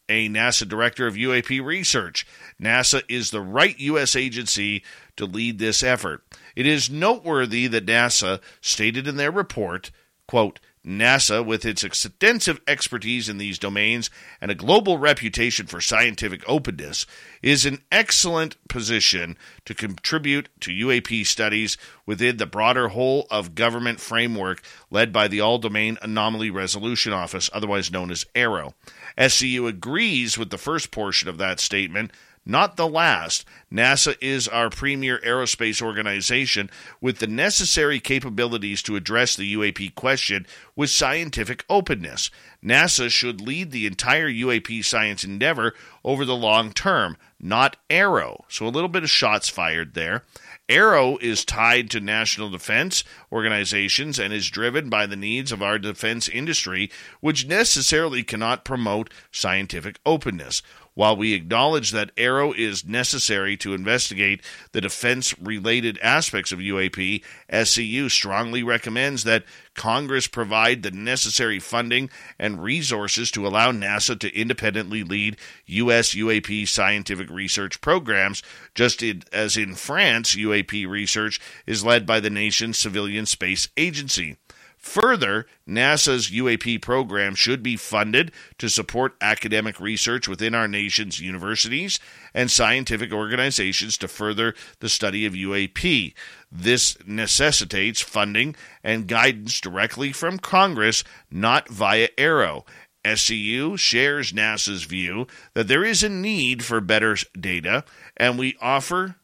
a 0.08 0.28
NASA 0.28 0.68
director 0.68 1.06
of 1.06 1.14
UAP 1.14 1.64
research. 1.64 2.26
NASA 2.60 3.02
is 3.08 3.30
the 3.30 3.40
right 3.40 3.78
U.S. 3.78 4.16
agency 4.16 4.82
to 5.16 5.26
lead 5.26 5.58
this 5.58 5.82
effort. 5.82 6.22
It 6.56 6.66
is 6.66 6.90
noteworthy 6.90 7.66
that 7.68 7.86
NASA 7.86 8.40
stated 8.60 9.06
in 9.06 9.16
their 9.16 9.30
report, 9.30 9.90
quote, 10.26 10.58
NASA, 10.86 11.44
with 11.44 11.64
its 11.64 11.84
extensive 11.84 12.60
expertise 12.66 13.28
in 13.28 13.38
these 13.38 13.58
domains 13.58 14.10
and 14.40 14.50
a 14.50 14.56
global 14.56 14.98
reputation 14.98 15.66
for 15.66 15.80
scientific 15.80 16.42
openness, 16.48 17.06
is 17.40 17.64
in 17.64 17.82
excellent 17.92 18.56
position 18.68 19.36
to 19.64 19.74
contribute 19.74 20.48
to 20.60 20.72
UAP 20.72 21.24
studies 21.24 21.76
within 22.04 22.36
the 22.36 22.46
broader 22.46 22.88
whole 22.88 23.28
of 23.30 23.54
government 23.54 24.00
framework 24.00 24.62
led 24.90 25.12
by 25.12 25.28
the 25.28 25.40
All 25.40 25.58
Domain 25.58 25.98
Anomaly 26.02 26.50
Resolution 26.50 27.12
Office, 27.12 27.48
otherwise 27.52 27.92
known 27.92 28.10
as 28.10 28.26
AARO. 28.34 28.74
SCU 29.16 29.68
agrees 29.68 30.36
with 30.36 30.50
the 30.50 30.58
first 30.58 30.90
portion 30.90 31.28
of 31.28 31.38
that 31.38 31.60
statement 31.60 32.10
not 32.44 32.76
the 32.76 32.88
last. 32.88 33.44
NASA 33.72 34.16
is 34.20 34.48
our 34.48 34.68
premier 34.68 35.18
aerospace 35.24 35.80
organization 35.80 36.70
with 37.00 37.18
the 37.18 37.26
necessary 37.26 38.00
capabilities 38.00 38.82
to 38.82 38.96
address 38.96 39.36
the 39.36 39.54
UAP 39.54 39.94
question 39.94 40.46
with 40.74 40.90
scientific 40.90 41.64
openness. 41.70 42.30
NASA 42.64 43.10
should 43.10 43.40
lead 43.40 43.70
the 43.70 43.86
entire 43.86 44.28
UAP 44.28 44.84
science 44.84 45.24
endeavor 45.24 45.74
over 46.04 46.24
the 46.24 46.36
long 46.36 46.72
term, 46.72 47.16
not 47.40 47.76
AARO. 47.90 48.44
So 48.48 48.66
a 48.66 48.68
little 48.68 48.88
bit 48.88 49.02
of 49.02 49.10
shots 49.10 49.48
fired 49.48 49.94
there. 49.94 50.22
AARO 50.68 51.20
is 51.20 51.44
tied 51.44 51.90
to 51.90 52.00
national 52.00 52.50
defense 52.50 53.02
organizations 53.32 54.18
and 54.18 54.32
is 54.32 54.48
driven 54.48 54.88
by 54.88 55.06
the 55.06 55.16
needs 55.16 55.50
of 55.50 55.60
our 55.60 55.78
defense 55.78 56.28
industry, 56.28 56.90
which 57.20 57.46
necessarily 57.46 58.22
cannot 58.22 58.64
promote 58.64 59.12
scientific 59.32 59.98
openness. 60.06 60.62
While 60.94 61.16
we 61.16 61.32
acknowledge 61.32 61.90
that 61.92 62.14
AARO 62.16 62.54
is 62.54 62.84
necessary 62.84 63.56
to 63.58 63.72
investigate 63.72 64.42
the 64.72 64.80
defense 64.80 65.34
related 65.38 65.98
aspects 66.02 66.52
of 66.52 66.58
UAP, 66.58 67.22
SCU 67.50 68.10
strongly 68.10 68.62
recommends 68.62 69.24
that 69.24 69.44
Congress 69.74 70.26
provide 70.26 70.82
the 70.82 70.90
necessary 70.90 71.58
funding 71.58 72.10
and 72.38 72.62
resources 72.62 73.30
to 73.30 73.46
allow 73.46 73.72
NASA 73.72 74.18
to 74.18 74.38
independently 74.38 75.02
lead 75.02 75.38
U.S. 75.66 76.14
UAP 76.14 76.68
scientific 76.68 77.30
research 77.30 77.80
programs, 77.80 78.42
just 78.74 79.02
as 79.32 79.56
in 79.56 79.74
France, 79.74 80.36
UAP 80.36 80.86
research 80.86 81.40
is 81.66 81.84
led 81.84 82.04
by 82.04 82.20
the 82.20 82.28
nation's 82.28 82.78
civilian 82.78 83.24
space 83.24 83.68
agency. 83.78 84.36
Further, 84.82 85.46
NASA's 85.66 86.28
UAP 86.30 86.82
program 86.82 87.36
should 87.36 87.62
be 87.62 87.76
funded 87.76 88.32
to 88.58 88.68
support 88.68 89.16
academic 89.20 89.78
research 89.78 90.26
within 90.26 90.56
our 90.56 90.66
nation's 90.66 91.20
universities 91.20 92.00
and 92.34 92.50
scientific 92.50 93.12
organizations 93.12 93.96
to 93.98 94.08
further 94.08 94.54
the 94.80 94.88
study 94.88 95.24
of 95.24 95.34
UAP. 95.34 96.14
This 96.50 96.98
necessitates 97.06 98.00
funding 98.00 98.56
and 98.82 99.06
guidance 99.06 99.60
directly 99.60 100.10
from 100.10 100.38
Congress, 100.38 101.04
not 101.30 101.68
via 101.68 102.08
AARO. 102.18 102.66
SCU 103.04 103.78
shares 103.78 104.32
NASA's 104.32 104.82
view 104.82 105.28
that 105.54 105.68
there 105.68 105.84
is 105.84 106.02
a 106.02 106.08
need 106.08 106.64
for 106.64 106.80
better 106.80 107.16
data, 107.38 107.84
and 108.16 108.36
we 108.36 108.56
offer 108.60 109.14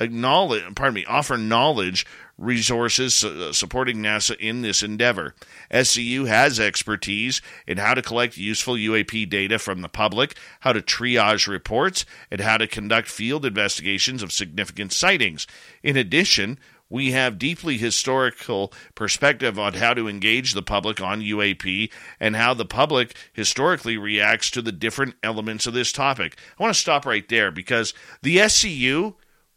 acknowledge, 0.00 0.62
pardon 0.74 0.94
me, 0.94 1.04
offer 1.06 1.36
knowledge 1.36 2.06
resources 2.38 3.24
uh, 3.24 3.52
supporting 3.52 3.96
NASA 3.96 4.36
in 4.38 4.62
this 4.62 4.82
endeavor. 4.82 5.34
SCU 5.70 6.26
has 6.26 6.60
expertise 6.60 7.42
in 7.66 7.78
how 7.78 7.94
to 7.94 8.02
collect 8.02 8.36
useful 8.36 8.74
UAP 8.74 9.28
data 9.28 9.58
from 9.58 9.82
the 9.82 9.88
public, 9.88 10.36
how 10.60 10.72
to 10.72 10.80
triage 10.80 11.48
reports, 11.48 12.06
and 12.30 12.40
how 12.40 12.56
to 12.56 12.66
conduct 12.66 13.08
field 13.08 13.44
investigations 13.44 14.22
of 14.22 14.32
significant 14.32 14.92
sightings. 14.92 15.46
In 15.82 15.96
addition, 15.96 16.58
we 16.90 17.12
have 17.12 17.38
deeply 17.38 17.76
historical 17.76 18.72
perspective 18.94 19.58
on 19.58 19.74
how 19.74 19.92
to 19.92 20.08
engage 20.08 20.54
the 20.54 20.62
public 20.62 21.00
on 21.00 21.20
UAP 21.20 21.90
and 22.18 22.34
how 22.34 22.54
the 22.54 22.64
public 22.64 23.14
historically 23.32 23.98
reacts 23.98 24.50
to 24.52 24.62
the 24.62 24.72
different 24.72 25.14
elements 25.22 25.66
of 25.66 25.74
this 25.74 25.92
topic. 25.92 26.38
I 26.58 26.62
want 26.62 26.74
to 26.74 26.80
stop 26.80 27.04
right 27.04 27.28
there 27.28 27.50
because 27.50 27.92
the 28.22 28.38
SCU 28.38 29.14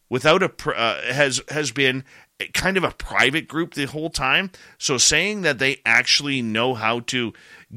without 0.09 0.43
a 0.43 0.75
uh, 0.77 1.13
has 1.13 1.41
has 1.49 1.71
been 1.71 2.03
kind 2.47 2.77
of 2.77 2.83
a 2.83 2.91
private 2.91 3.47
group 3.47 3.73
the 3.73 3.85
whole 3.85 4.09
time. 4.09 4.51
So 4.77 4.97
saying 4.97 5.41
that 5.41 5.59
they 5.59 5.81
actually 5.85 6.41
know 6.41 6.73
how 6.73 7.01
to 7.01 7.33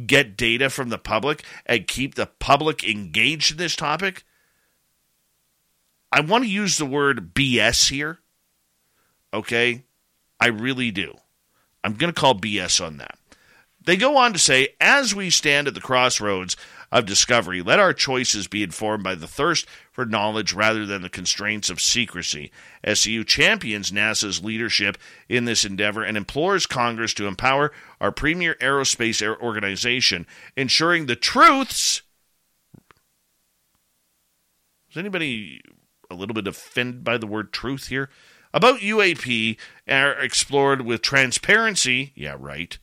get 0.06 0.36
data 0.36 0.70
from 0.70 0.88
the 0.88 0.98
public 0.98 1.44
and 1.66 1.86
keep 1.86 2.14
the 2.14 2.26
public 2.26 2.84
engaged 2.84 3.52
in 3.52 3.56
this 3.56 3.76
topic, 3.76 4.24
I 6.12 6.20
want 6.20 6.44
to 6.44 6.50
use 6.50 6.78
the 6.78 6.86
word 6.86 7.34
BS 7.34 7.90
here. 7.90 8.18
Okay? 9.32 9.82
I 10.40 10.48
really 10.48 10.90
do. 10.90 11.14
I'm 11.82 11.94
going 11.94 12.12
to 12.12 12.20
call 12.20 12.34
BS 12.34 12.84
on 12.84 12.98
that. 12.98 13.18
They 13.84 13.96
go 13.96 14.16
on 14.16 14.32
to 14.32 14.38
say, 14.38 14.68
as 14.80 15.14
we 15.14 15.28
stand 15.28 15.68
at 15.68 15.74
the 15.74 15.80
crossroads 15.80 16.56
of 16.94 17.06
discovery. 17.06 17.60
Let 17.60 17.80
our 17.80 17.92
choices 17.92 18.46
be 18.46 18.62
informed 18.62 19.02
by 19.02 19.16
the 19.16 19.26
thirst 19.26 19.66
for 19.94 20.04
knowledge 20.04 20.52
rather 20.52 20.84
than 20.84 21.02
the 21.02 21.08
constraints 21.08 21.70
of 21.70 21.80
secrecy. 21.80 22.50
SCU 22.84 23.24
champions 23.24 23.92
NASA's 23.92 24.44
leadership 24.44 24.98
in 25.28 25.44
this 25.44 25.64
endeavor 25.64 26.02
and 26.02 26.16
implores 26.16 26.66
Congress 26.66 27.14
to 27.14 27.28
empower 27.28 27.70
our 28.00 28.10
premier 28.10 28.56
aerospace 28.56 29.24
organization, 29.40 30.26
ensuring 30.56 31.06
the 31.06 31.14
truths. 31.14 32.02
Is 34.90 34.96
anybody 34.96 35.60
a 36.10 36.16
little 36.16 36.34
bit 36.34 36.48
offended 36.48 37.04
by 37.04 37.16
the 37.16 37.28
word 37.28 37.52
truth 37.52 37.86
here? 37.86 38.10
About 38.52 38.80
UAP 38.80 39.56
are 39.88 40.12
explored 40.12 40.82
with 40.82 41.02
transparency, 41.02 42.12
yeah, 42.16 42.36
right, 42.36 42.76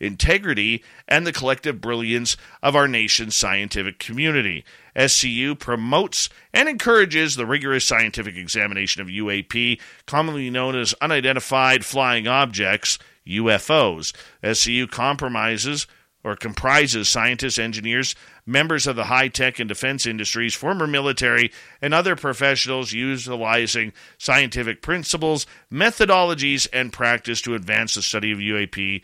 integrity, 0.00 0.84
and 1.06 1.26
the 1.26 1.32
collective 1.32 1.80
brilliance 1.80 2.36
of 2.62 2.76
our 2.76 2.88
nation's 2.88 3.36
scientific 3.36 3.98
community. 3.98 4.64
SCU 4.98 5.56
promotes 5.56 6.28
and 6.52 6.68
encourages 6.68 7.36
the 7.36 7.46
rigorous 7.46 7.84
scientific 7.84 8.36
examination 8.36 9.00
of 9.00 9.06
UAP, 9.06 9.80
commonly 10.06 10.50
known 10.50 10.76
as 10.76 10.92
unidentified 11.00 11.84
flying 11.84 12.26
objects, 12.26 12.98
UFOs. 13.26 14.12
SCU 14.42 14.90
compromises 14.90 15.86
or 16.24 16.34
comprises 16.34 17.08
scientists, 17.08 17.58
engineers, 17.58 18.16
members 18.44 18.88
of 18.88 18.96
the 18.96 19.04
high 19.04 19.28
tech 19.28 19.60
and 19.60 19.68
defense 19.68 20.04
industries, 20.04 20.52
former 20.54 20.86
military, 20.86 21.52
and 21.80 21.94
other 21.94 22.16
professionals 22.16 22.92
utilizing 22.92 23.92
scientific 24.18 24.82
principles, 24.82 25.46
methodologies, 25.72 26.66
and 26.72 26.92
practice 26.92 27.40
to 27.40 27.54
advance 27.54 27.94
the 27.94 28.02
study 28.02 28.32
of 28.32 28.38
UAP 28.38 29.00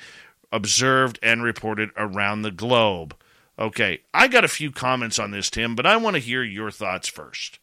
observed 0.50 1.18
and 1.22 1.42
reported 1.42 1.90
around 1.96 2.42
the 2.42 2.50
globe. 2.50 3.14
Okay, 3.58 4.00
I 4.12 4.28
got 4.28 4.44
a 4.44 4.48
few 4.48 4.72
comments 4.72 5.18
on 5.18 5.30
this, 5.30 5.48
Tim, 5.48 5.76
but 5.76 5.86
I 5.86 5.96
want 5.96 6.14
to 6.14 6.20
hear 6.20 6.42
your 6.42 6.70
thoughts 6.70 7.08
first. 7.08 7.60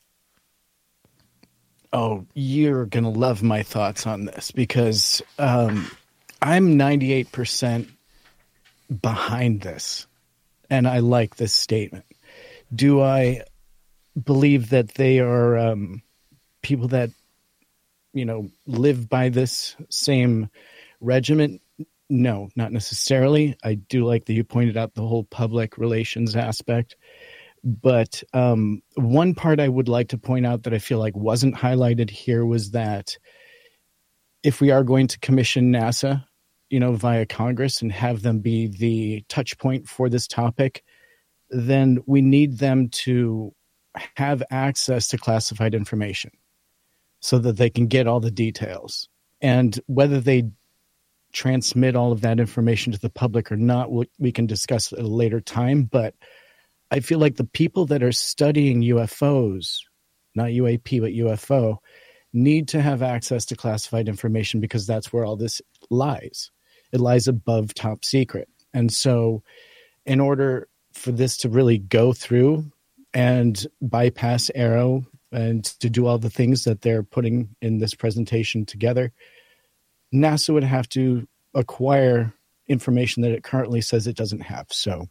Oh, 1.92 2.26
you're 2.34 2.86
going 2.86 3.04
to 3.04 3.10
love 3.10 3.44
my 3.44 3.64
thoughts 3.64 4.08
on 4.08 4.26
this 4.26 4.52
because 4.52 5.22
um, 5.38 5.92
I'm 6.42 6.78
98% 6.80 7.90
behind 9.02 9.62
this, 9.62 10.08
and 10.70 10.88
I 10.88 11.00
like 11.00 11.36
this 11.36 11.52
statement. 11.52 12.06
Do 12.74 13.02
I 13.02 13.42
believe 14.22 14.70
that 14.70 14.94
they 14.94 15.20
are 15.20 15.58
um, 15.58 16.02
people 16.62 16.88
that, 16.90 17.10
you 18.14 18.24
know, 18.24 18.50
live 18.66 19.10
by 19.10 19.28
this 19.28 19.76
same 19.90 20.50
regiment? 21.02 21.62
No, 22.12 22.50
not 22.58 22.74
necessarily. 22.74 23.56
I 23.64 23.76
do 23.76 24.06
like 24.06 24.26
that 24.26 24.34
you 24.34 24.44
pointed 24.44 24.76
out 24.76 24.94
the 24.94 25.08
whole 25.08 25.24
public 25.24 25.78
relations 25.78 26.36
aspect. 26.36 26.98
But 27.64 28.22
um, 28.34 28.82
one 28.96 29.34
part 29.34 29.60
I 29.60 29.70
would 29.70 29.88
like 29.88 30.10
to 30.10 30.18
point 30.18 30.46
out 30.46 30.64
that 30.64 30.74
I 30.74 30.80
feel 30.80 31.00
like 31.00 31.16
wasn't 31.16 31.56
highlighted 31.56 32.10
here 32.10 32.46
was 32.46 32.72
that 32.72 33.18
if 34.44 34.60
we 34.60 34.72
are 34.72 34.84
going 34.84 35.08
to 35.08 35.20
commission 35.20 35.72
NASA, 35.72 36.26
you 36.70 36.80
know, 36.80 36.94
via 36.94 37.26
Congress 37.26 37.82
and 37.82 37.92
have 37.92 38.24
them 38.24 38.40
be 38.40 38.68
the 38.68 39.24
touch 39.30 39.58
point 39.58 39.88
for 39.88 40.10
this 40.10 40.28
topic, 40.28 40.84
then 41.50 42.00
we 42.08 42.22
need 42.22 42.58
them 42.58 42.90
to 42.90 43.54
have 44.18 44.44
access 44.52 45.08
to 45.10 45.18
classified 45.18 45.74
information 45.74 46.32
so 47.22 47.40
that 47.40 47.58
they 47.58 47.70
can 47.70 47.88
get 47.88 48.08
all 48.08 48.20
the 48.20 48.32
details. 48.32 49.08
And 49.42 49.80
whether 49.88 50.20
they 50.20 50.50
transmit 51.34 51.96
all 51.96 52.12
of 52.12 52.22
that 52.22 52.40
information 52.40 52.92
to 52.94 53.00
the 53.00 53.10
public 53.10 53.52
or 53.52 53.58
not, 53.58 53.90
we 54.20 54.32
can 54.32 54.46
discuss 54.46 54.92
at 54.94 55.00
a 55.00 55.08
later 55.08 55.42
time. 55.42 55.84
But 55.84 56.16
I 56.92 57.00
feel 57.00 57.20
like 57.20 57.36
the 57.36 57.44
people 57.46 57.86
that 57.88 58.04
are 58.04 58.12
studying 58.12 58.82
UFOs, 58.82 59.80
not 60.36 60.48
UAP, 60.48 61.02
but 61.02 61.12
UFO, 61.12 61.78
need 62.34 62.68
to 62.70 62.82
have 62.82 63.02
access 63.02 63.46
to 63.46 63.56
classified 63.56 64.08
information 64.08 64.60
because 64.60 64.88
that's 64.88 65.12
where 65.12 65.26
all 65.26 65.36
this 65.36 65.62
lies. 65.90 66.52
It 66.92 67.00
lies 67.00 67.28
above 67.28 67.74
top 67.74 68.06
secret. 68.06 68.48
And 68.74 68.92
so, 68.92 69.44
in 70.06 70.20
order 70.20 70.68
for 70.94 71.12
this 71.12 71.38
to 71.38 71.50
really 71.50 71.78
go 71.78 72.14
through 72.14 72.72
and 73.14 73.66
bypass 73.82 74.50
AARO 74.56 75.06
and 75.32 75.64
to 75.64 75.90
do 75.90 76.08
all 76.08 76.18
the 76.18 76.30
things 76.30 76.64
that 76.66 76.82
they're 76.82 77.04
putting 77.04 77.56
in 77.62 77.78
this 77.78 77.94
presentation 77.94 78.66
together, 78.66 79.14
NASA 80.14 80.54
would 80.54 80.64
have 80.64 80.90
to 80.90 81.28
acquire 81.54 82.34
information 82.68 83.24
that 83.24 83.32
it 83.32 83.44
currently 83.44 83.82
says 83.82 84.08
it 84.08 84.16
doesn't 84.16 84.42
have. 84.42 84.68
So, 84.70 85.08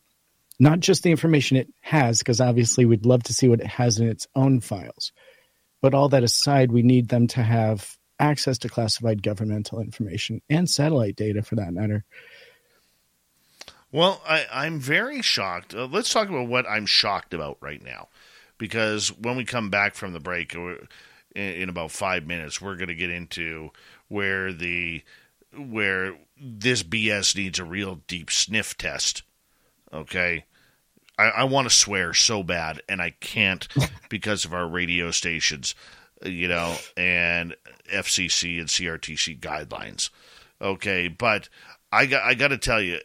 not 0.58 0.80
just 0.80 1.02
the 1.02 1.10
information 1.10 1.56
it 1.56 1.68
has, 1.80 2.18
because 2.18 2.40
obviously 2.40 2.84
we'd 2.84 3.06
love 3.06 3.22
to 3.24 3.32
see 3.32 3.48
what 3.48 3.60
it 3.60 3.66
has 3.66 3.98
in 3.98 4.08
its 4.08 4.26
own 4.34 4.60
files, 4.60 5.12
but 5.80 5.94
all 5.94 6.08
that 6.10 6.22
aside, 6.22 6.70
we 6.70 6.82
need 6.82 7.08
them 7.08 7.26
to 7.28 7.42
have 7.42 7.96
access 8.18 8.58
to 8.58 8.68
classified 8.68 9.22
governmental 9.22 9.80
information 9.80 10.42
and 10.50 10.68
satellite 10.68 11.16
data 11.16 11.42
for 11.42 11.56
that 11.56 11.72
matter. 11.72 12.04
Well, 13.92 14.22
I, 14.28 14.46
I'm 14.52 14.78
very 14.78 15.22
shocked. 15.22 15.74
Uh, 15.74 15.86
let's 15.90 16.12
talk 16.12 16.28
about 16.28 16.46
what 16.46 16.68
I'm 16.68 16.86
shocked 16.86 17.34
about 17.34 17.58
right 17.60 17.82
now. 17.82 18.08
Because 18.58 19.08
when 19.18 19.36
we 19.36 19.44
come 19.44 19.70
back 19.70 19.94
from 19.94 20.12
the 20.12 20.20
break 20.20 20.54
uh, 20.54 20.74
in 21.34 21.68
about 21.68 21.90
five 21.90 22.26
minutes, 22.26 22.60
we're 22.60 22.76
going 22.76 22.88
to 22.88 22.94
get 22.94 23.10
into 23.10 23.70
where 24.10 24.52
the 24.52 25.02
where 25.56 26.16
this 26.38 26.82
BS 26.82 27.34
needs 27.34 27.58
a 27.58 27.64
real 27.64 28.00
deep 28.06 28.30
sniff 28.30 28.76
test. 28.76 29.22
Okay. 29.92 30.44
I, 31.18 31.28
I 31.28 31.44
want 31.44 31.68
to 31.68 31.74
swear 31.74 32.12
so 32.14 32.42
bad, 32.42 32.82
and 32.88 33.00
I 33.00 33.10
can't 33.10 33.66
because 34.08 34.44
of 34.44 34.52
our 34.52 34.68
radio 34.68 35.10
stations, 35.10 35.74
you 36.24 36.48
know, 36.48 36.76
and 36.96 37.56
FCC 37.92 38.58
and 38.58 38.68
CRTC 38.68 39.38
guidelines. 39.38 40.10
Okay, 40.62 41.08
but 41.08 41.48
I 41.92 42.06
got 42.06 42.22
I 42.22 42.34
got 42.34 42.48
to 42.48 42.58
tell 42.58 42.80
you, 42.80 43.00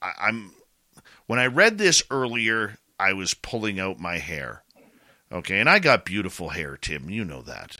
I, 0.00 0.12
I'm 0.20 0.52
when 1.26 1.38
I 1.38 1.46
read 1.46 1.78
this 1.78 2.02
earlier, 2.10 2.78
I 2.98 3.12
was 3.12 3.34
pulling 3.34 3.80
out 3.80 3.98
my 3.98 4.18
hair. 4.18 4.64
Okay, 5.30 5.60
and 5.60 5.68
I 5.68 5.78
got 5.78 6.04
beautiful 6.04 6.50
hair, 6.50 6.76
Tim. 6.76 7.08
You 7.08 7.24
know 7.24 7.42
that. 7.42 7.78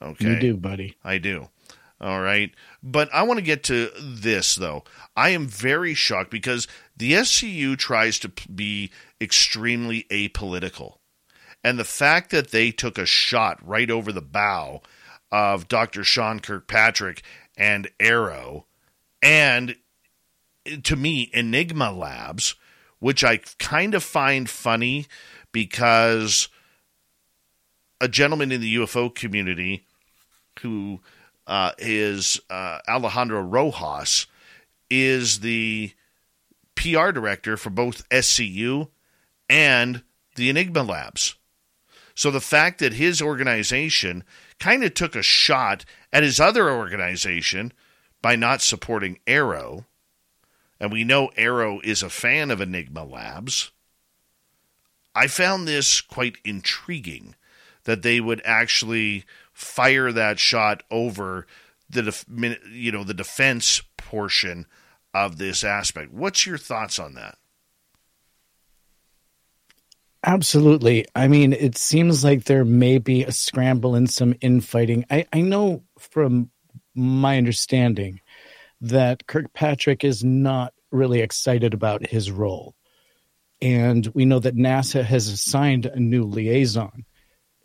Okay, 0.00 0.34
you 0.34 0.40
do, 0.40 0.56
buddy. 0.56 0.96
I 1.02 1.18
do. 1.18 1.48
All 2.00 2.20
right. 2.20 2.52
But 2.82 3.12
I 3.12 3.22
want 3.22 3.38
to 3.38 3.44
get 3.44 3.64
to 3.64 3.90
this, 4.00 4.54
though. 4.54 4.84
I 5.16 5.30
am 5.30 5.46
very 5.46 5.94
shocked 5.94 6.30
because 6.30 6.68
the 6.96 7.12
SCU 7.12 7.76
tries 7.76 8.18
to 8.20 8.30
be 8.54 8.90
extremely 9.20 10.04
apolitical. 10.10 10.98
And 11.64 11.78
the 11.78 11.84
fact 11.84 12.30
that 12.30 12.50
they 12.50 12.70
took 12.70 12.98
a 12.98 13.06
shot 13.06 13.58
right 13.66 13.90
over 13.90 14.12
the 14.12 14.22
bow 14.22 14.80
of 15.32 15.66
Dr. 15.68 16.04
Sean 16.04 16.38
Kirkpatrick 16.38 17.22
and 17.56 17.88
AARO 17.98 18.64
and 19.22 19.74
to 20.84 20.96
me, 20.96 21.30
Enigma 21.32 21.92
Labs, 21.92 22.54
which 22.98 23.24
I 23.24 23.38
kind 23.58 23.94
of 23.94 24.02
find 24.02 24.48
funny 24.48 25.06
because 25.52 26.48
a 28.00 28.08
gentleman 28.08 28.52
in 28.52 28.60
the 28.60 28.76
UFO 28.76 29.14
community 29.14 29.86
who 30.60 31.00
uh, 31.48 31.72
is 31.78 32.40
uh, 32.50 32.78
Alejandro 32.86 33.40
Rojas, 33.40 34.26
is 34.90 35.40
the 35.40 35.92
PR 36.76 37.10
director 37.10 37.56
for 37.56 37.70
both 37.70 38.08
SCU 38.10 38.88
and 39.48 40.02
the 40.36 40.50
Enigma 40.50 40.82
Labs. 40.82 41.34
So 42.14 42.30
the 42.30 42.40
fact 42.40 42.80
that 42.80 42.94
his 42.94 43.22
organization 43.22 44.24
kind 44.60 44.84
of 44.84 44.94
took 44.94 45.16
a 45.16 45.22
shot 45.22 45.84
at 46.12 46.22
his 46.22 46.38
other 46.38 46.70
organization 46.70 47.72
by 48.20 48.36
not 48.36 48.60
supporting 48.60 49.18
AARO, 49.26 49.86
and 50.78 50.92
we 50.92 51.04
know 51.04 51.30
AARO 51.36 51.82
is 51.84 52.02
a 52.02 52.10
fan 52.10 52.50
of 52.50 52.60
Enigma 52.60 53.04
Labs, 53.04 53.70
I 55.14 55.26
found 55.26 55.66
this 55.66 56.00
quite 56.00 56.38
intriguing 56.44 57.34
that 57.84 58.02
they 58.02 58.20
would 58.20 58.42
actually 58.44 59.24
fire 59.58 60.12
that 60.12 60.38
shot 60.38 60.84
over 60.88 61.44
the 61.90 62.02
def- 62.02 62.24
you 62.70 62.92
know 62.92 63.02
the 63.02 63.12
defense 63.12 63.82
portion 63.96 64.66
of 65.12 65.36
this 65.38 65.64
aspect. 65.64 66.12
What's 66.12 66.46
your 66.46 66.58
thoughts 66.58 66.98
on 67.00 67.14
that? 67.14 67.36
Absolutely. 70.24 71.06
I 71.14 71.26
mean, 71.26 71.52
it 71.52 71.76
seems 71.76 72.22
like 72.22 72.44
there 72.44 72.64
may 72.64 72.98
be 72.98 73.24
a 73.24 73.32
scramble 73.32 73.96
and 73.96 74.08
some 74.08 74.34
infighting. 74.40 75.04
I, 75.10 75.26
I 75.32 75.40
know 75.40 75.82
from 75.98 76.50
my 76.94 77.36
understanding 77.36 78.20
that 78.80 79.26
Kirkpatrick 79.26 80.04
is 80.04 80.22
not 80.22 80.72
really 80.92 81.20
excited 81.20 81.74
about 81.74 82.06
his 82.06 82.30
role. 82.30 82.74
And 83.60 84.06
we 84.14 84.24
know 84.24 84.38
that 84.38 84.56
NASA 84.56 85.04
has 85.04 85.28
assigned 85.28 85.86
a 85.86 85.98
new 85.98 86.24
liaison 86.24 87.04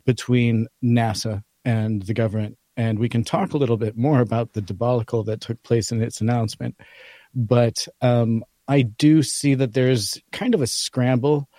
between 0.05 0.67
NASA 0.83 1.43
and 1.65 2.01
the 2.01 2.13
government. 2.13 2.57
And 2.75 2.97
we 2.97 3.09
can 3.09 3.23
talk 3.23 3.53
a 3.53 3.57
little 3.57 3.77
bit 3.77 3.97
more 3.97 4.19
about 4.19 4.53
the 4.53 4.61
debacle 4.61 5.23
that 5.25 5.41
took 5.41 5.61
place 5.63 5.91
in 5.91 6.01
its 6.01 6.21
announcement. 6.21 6.75
But 7.35 7.87
um, 8.01 8.43
I 8.67 8.81
do 8.81 9.23
see 9.23 9.55
that 9.55 9.73
there's 9.73 10.19
kind 10.31 10.55
of 10.55 10.61
a 10.61 10.67
scramble, 10.67 11.49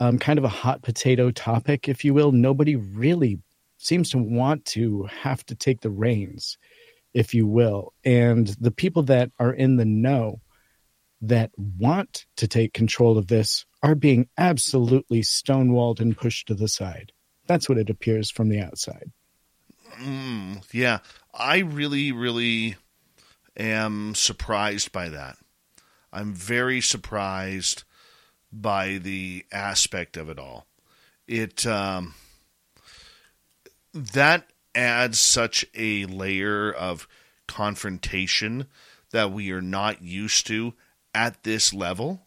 um, 0.00 0.18
kind 0.18 0.38
of 0.38 0.44
a 0.44 0.48
hot 0.48 0.82
potato 0.82 1.30
topic, 1.30 1.88
if 1.88 2.04
you 2.04 2.12
will. 2.12 2.32
Nobody 2.32 2.76
really 2.76 3.38
seems 3.78 4.10
to 4.10 4.18
want 4.18 4.64
to 4.66 5.04
have 5.22 5.44
to 5.46 5.54
take 5.54 5.80
the 5.80 5.90
reins, 5.90 6.58
if 7.14 7.34
you 7.34 7.46
will. 7.46 7.94
And 8.04 8.48
the 8.60 8.70
people 8.70 9.04
that 9.04 9.30
are 9.38 9.52
in 9.52 9.76
the 9.76 9.86
know 9.86 10.40
that 11.22 11.50
want 11.56 12.26
to 12.36 12.48
take 12.48 12.72
control 12.72 13.18
of 13.18 13.26
this 13.26 13.64
are 13.82 13.94
being 13.94 14.28
absolutely 14.38 15.22
stonewalled 15.22 16.00
and 16.00 16.16
pushed 16.16 16.48
to 16.48 16.54
the 16.54 16.68
side. 16.68 17.12
That's 17.46 17.68
what 17.68 17.78
it 17.78 17.90
appears 17.90 18.30
from 18.30 18.48
the 18.48 18.60
outside. 18.60 19.10
Mm, 19.98 20.62
yeah, 20.72 20.98
I 21.34 21.58
really, 21.58 22.12
really 22.12 22.76
am 23.56 24.14
surprised 24.14 24.92
by 24.92 25.08
that. 25.08 25.36
I'm 26.12 26.32
very 26.34 26.80
surprised 26.80 27.84
by 28.52 28.98
the 28.98 29.44
aspect 29.52 30.16
of 30.16 30.28
it 30.28 30.38
all. 30.38 30.66
It 31.28 31.66
um, 31.66 32.14
that 33.94 34.50
adds 34.74 35.20
such 35.20 35.64
a 35.74 36.06
layer 36.06 36.72
of 36.72 37.06
confrontation 37.46 38.66
that 39.10 39.32
we 39.32 39.50
are 39.50 39.62
not 39.62 40.02
used 40.02 40.46
to 40.46 40.74
at 41.14 41.42
this 41.42 41.74
level 41.74 42.26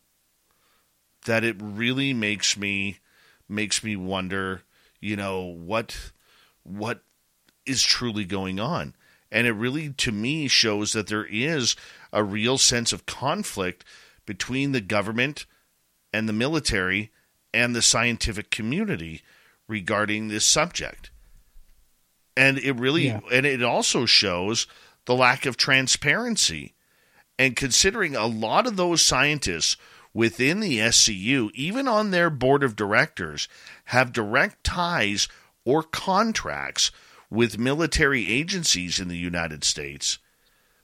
that 1.25 1.43
it 1.43 1.55
really 1.59 2.13
makes 2.13 2.57
me 2.57 2.99
makes 3.47 3.83
me 3.83 3.95
wonder, 3.95 4.61
you 4.99 5.15
know, 5.15 5.41
what 5.41 6.11
what 6.63 7.01
is 7.65 7.83
truly 7.83 8.25
going 8.25 8.59
on. 8.59 8.95
And 9.31 9.47
it 9.47 9.53
really, 9.53 9.89
to 9.89 10.11
me, 10.11 10.47
shows 10.47 10.93
that 10.93 11.07
there 11.07 11.25
is 11.25 11.75
a 12.11 12.23
real 12.23 12.57
sense 12.57 12.93
of 12.93 13.05
conflict 13.05 13.83
between 14.25 14.71
the 14.71 14.81
government 14.81 15.45
and 16.13 16.29
the 16.29 16.33
military 16.33 17.11
and 17.53 17.75
the 17.75 17.81
scientific 17.81 18.51
community 18.51 19.21
regarding 19.67 20.27
this 20.27 20.45
subject. 20.45 21.09
And 22.37 22.57
it 22.59 22.73
really, 22.73 23.07
yeah. 23.07 23.21
and 23.31 23.45
it 23.45 23.63
also 23.63 24.05
shows 24.05 24.67
the 25.05 25.15
lack 25.15 25.45
of 25.45 25.57
transparency. 25.57 26.73
And 27.37 27.55
considering 27.55 28.15
a 28.15 28.27
lot 28.27 28.67
of 28.67 28.75
those 28.75 29.01
scientists 29.01 29.77
within 30.13 30.59
the 30.59 30.79
SCU, 30.79 31.51
even 31.53 31.87
on 31.87 32.11
their 32.11 32.29
board 32.29 32.63
of 32.63 32.75
directors, 32.75 33.47
have 33.85 34.13
direct 34.13 34.63
ties 34.63 35.27
or 35.65 35.81
contracts 35.83 36.91
with 37.33 37.57
military 37.57 38.31
agencies 38.31 38.99
in 38.99 39.07
the 39.07 39.17
United 39.17 39.63
States. 39.63 40.19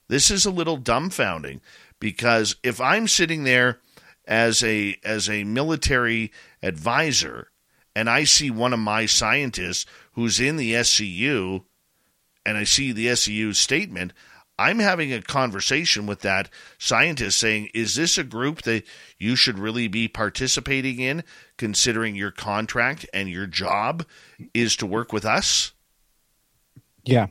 This 0.08 0.32
is 0.32 0.48
a 0.48 0.52
little 0.52 0.80
dumbfounding 0.80 1.62
because 2.00 2.56
if 2.64 2.82
I'm 2.82 3.08
sitting 3.08 3.44
there 3.44 3.80
as 4.26 4.64
a 4.64 4.98
as 5.04 5.30
a 5.30 5.44
military 5.44 6.32
advisor 6.64 7.52
and 7.96 8.10
I 8.10 8.24
see 8.24 8.50
one 8.50 8.74
of 8.74 8.80
my 8.80 9.06
scientists 9.06 9.86
who's 10.14 10.40
in 10.40 10.58
the 10.58 10.74
SCU 10.74 11.66
and 12.48 12.58
I 12.58 12.64
see 12.64 12.92
the 12.92 13.08
SCU 13.08 13.54
statement, 13.56 14.12
I'm 14.58 14.80
having 14.80 15.14
a 15.14 15.22
conversation 15.22 16.08
with 16.08 16.22
that 16.22 16.50
scientist 16.80 17.38
saying, 17.38 17.70
is 17.76 17.94
this 17.94 18.18
a 18.18 18.24
group 18.24 18.64
that 18.64 18.86
you 19.20 19.36
should 19.36 19.60
really 19.60 19.88
be 19.88 20.08
participating 20.08 21.00
in, 21.00 21.24
considering 21.58 22.16
your 22.16 22.32
contract 22.32 23.06
and 23.14 23.30
your 23.30 23.46
job 23.46 24.04
is 24.56 24.76
to 24.78 24.88
work 24.88 25.14
with 25.14 25.26
us? 25.26 25.74
Yeah, 27.06 27.28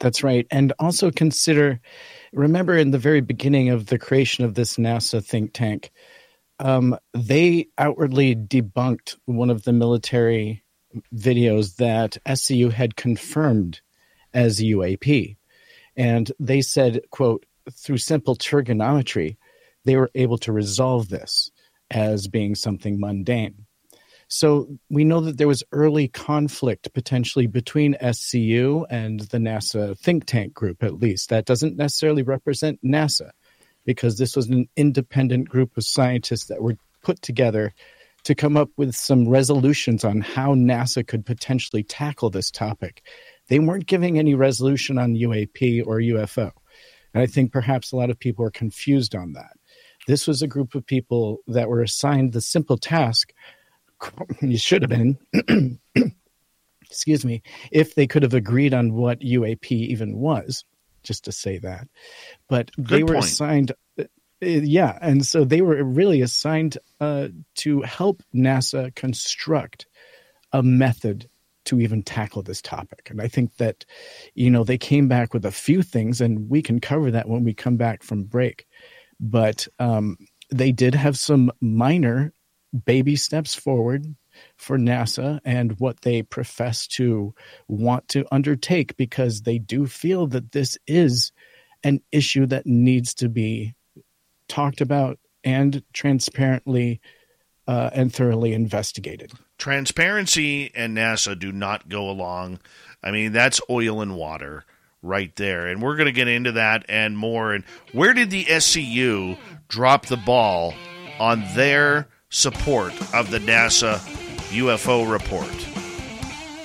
that's 0.00 0.22
right. 0.22 0.46
And 0.50 0.72
also 0.78 1.10
consider, 1.10 1.80
remember 2.32 2.76
in 2.76 2.90
the 2.90 2.98
very 2.98 3.20
beginning 3.20 3.70
of 3.70 3.86
the 3.86 3.98
creation 3.98 4.44
of 4.44 4.54
this 4.54 4.76
NASA 4.76 5.24
think 5.24 5.52
tank, 5.52 5.90
um, 6.58 6.96
they 7.14 7.68
outwardly 7.78 8.34
debunked 8.34 9.16
one 9.26 9.50
of 9.50 9.64
the 9.64 9.72
military 9.72 10.64
videos 11.14 11.76
that 11.76 12.16
SCU 12.26 12.72
had 12.72 12.96
confirmed 12.96 13.80
as 14.32 14.60
UAP. 14.60 15.36
And 15.96 16.32
they 16.38 16.60
said, 16.62 17.00
quote, 17.10 17.44
through 17.72 17.98
simple 17.98 18.36
trigonometry, 18.36 19.38
they 19.84 19.96
were 19.96 20.10
able 20.14 20.38
to 20.38 20.52
resolve 20.52 21.08
this 21.08 21.50
as 21.90 22.28
being 22.28 22.54
something 22.54 22.98
mundane. 23.00 23.65
So 24.28 24.68
we 24.90 25.04
know 25.04 25.20
that 25.20 25.38
there 25.38 25.46
was 25.46 25.62
early 25.72 26.08
conflict 26.08 26.92
potentially 26.92 27.46
between 27.46 27.96
SCU 28.02 28.84
and 28.90 29.20
the 29.20 29.38
NASA 29.38 29.96
think 29.98 30.26
tank 30.26 30.52
group, 30.52 30.82
at 30.82 30.94
least. 31.00 31.28
That 31.28 31.44
doesn't 31.44 31.76
necessarily 31.76 32.22
represent 32.22 32.82
NASA, 32.84 33.30
because 33.84 34.18
this 34.18 34.34
was 34.34 34.48
an 34.48 34.68
independent 34.76 35.48
group 35.48 35.76
of 35.76 35.84
scientists 35.84 36.46
that 36.46 36.60
were 36.60 36.76
put 37.02 37.22
together 37.22 37.72
to 38.24 38.34
come 38.34 38.56
up 38.56 38.70
with 38.76 38.92
some 38.96 39.28
resolutions 39.28 40.04
on 40.04 40.20
how 40.20 40.54
NASA 40.56 41.06
could 41.06 41.24
potentially 41.24 41.84
tackle 41.84 42.28
this 42.28 42.50
topic. 42.50 43.02
They 43.46 43.60
weren't 43.60 43.86
giving 43.86 44.18
any 44.18 44.34
resolution 44.34 44.98
on 44.98 45.14
UAP 45.14 45.86
or 45.86 46.00
UFO. 46.00 46.50
And 47.14 47.22
I 47.22 47.26
think 47.26 47.52
perhaps 47.52 47.92
a 47.92 47.96
lot 47.96 48.10
of 48.10 48.18
people 48.18 48.44
are 48.44 48.50
confused 48.50 49.14
on 49.14 49.34
that. 49.34 49.52
This 50.08 50.26
was 50.26 50.42
a 50.42 50.48
group 50.48 50.74
of 50.74 50.84
people 50.84 51.38
that 51.46 51.68
were 51.68 51.82
assigned 51.82 52.32
the 52.32 52.40
simple 52.40 52.76
task, 52.76 53.32
you 54.40 54.58
should 54.58 54.82
have 54.82 54.90
been, 54.90 55.18
excuse 56.82 57.24
me, 57.24 57.42
if 57.70 57.94
they 57.94 58.06
could 58.06 58.22
have 58.22 58.34
agreed 58.34 58.74
on 58.74 58.94
what 58.94 59.20
UAP 59.20 59.70
even 59.70 60.16
was, 60.16 60.64
just 61.02 61.24
to 61.24 61.32
say 61.32 61.58
that. 61.58 61.88
But 62.48 62.70
Good 62.76 62.86
they 62.86 63.02
were 63.02 63.14
point. 63.14 63.24
assigned, 63.24 63.72
uh, 63.98 64.04
yeah, 64.40 64.98
and 65.00 65.24
so 65.24 65.44
they 65.44 65.62
were 65.62 65.82
really 65.82 66.20
assigned 66.20 66.78
uh, 67.00 67.28
to 67.56 67.82
help 67.82 68.22
NASA 68.34 68.94
construct 68.94 69.86
a 70.52 70.62
method 70.62 71.28
to 71.66 71.80
even 71.80 72.02
tackle 72.02 72.42
this 72.42 72.62
topic. 72.62 73.10
And 73.10 73.20
I 73.20 73.28
think 73.28 73.56
that, 73.56 73.84
you 74.34 74.50
know, 74.50 74.64
they 74.64 74.78
came 74.78 75.08
back 75.08 75.34
with 75.34 75.44
a 75.44 75.50
few 75.50 75.82
things, 75.82 76.20
and 76.20 76.48
we 76.48 76.62
can 76.62 76.80
cover 76.80 77.10
that 77.10 77.28
when 77.28 77.44
we 77.44 77.54
come 77.54 77.76
back 77.76 78.02
from 78.02 78.24
break. 78.24 78.66
But 79.18 79.66
um, 79.78 80.16
they 80.50 80.72
did 80.72 80.94
have 80.94 81.18
some 81.18 81.50
minor 81.60 82.32
baby 82.84 83.16
steps 83.16 83.54
forward 83.54 84.14
for 84.56 84.78
NASA 84.78 85.40
and 85.44 85.78
what 85.78 86.02
they 86.02 86.22
profess 86.22 86.86
to 86.86 87.34
want 87.68 88.08
to 88.08 88.26
undertake 88.30 88.96
because 88.96 89.42
they 89.42 89.58
do 89.58 89.86
feel 89.86 90.26
that 90.26 90.52
this 90.52 90.76
is 90.86 91.32
an 91.82 92.00
issue 92.12 92.46
that 92.46 92.66
needs 92.66 93.14
to 93.14 93.28
be 93.28 93.74
talked 94.48 94.80
about 94.80 95.18
and 95.44 95.82
transparently 95.92 97.00
uh, 97.66 97.90
and 97.92 98.12
thoroughly 98.12 98.52
investigated. 98.52 99.32
Transparency 99.58 100.70
and 100.74 100.96
NASA 100.96 101.38
do 101.38 101.52
not 101.52 101.88
go 101.88 102.10
along. 102.10 102.60
I 103.02 103.10
mean, 103.10 103.32
that's 103.32 103.60
oil 103.70 104.00
and 104.00 104.16
water 104.16 104.64
right 105.02 105.34
there. 105.36 105.66
And 105.66 105.82
we're 105.82 105.96
going 105.96 106.06
to 106.06 106.12
get 106.12 106.28
into 106.28 106.52
that 106.52 106.84
and 106.88 107.16
more. 107.16 107.52
And 107.52 107.64
where 107.92 108.12
did 108.12 108.30
the 108.30 108.44
SCU 108.44 109.38
drop 109.68 110.06
the 110.06 110.16
ball 110.16 110.74
on 111.18 111.44
their 111.54 112.08
support 112.36 112.92
of 113.14 113.30
the 113.30 113.38
NASA 113.38 113.98
UFO 114.50 115.10
report? 115.10 115.48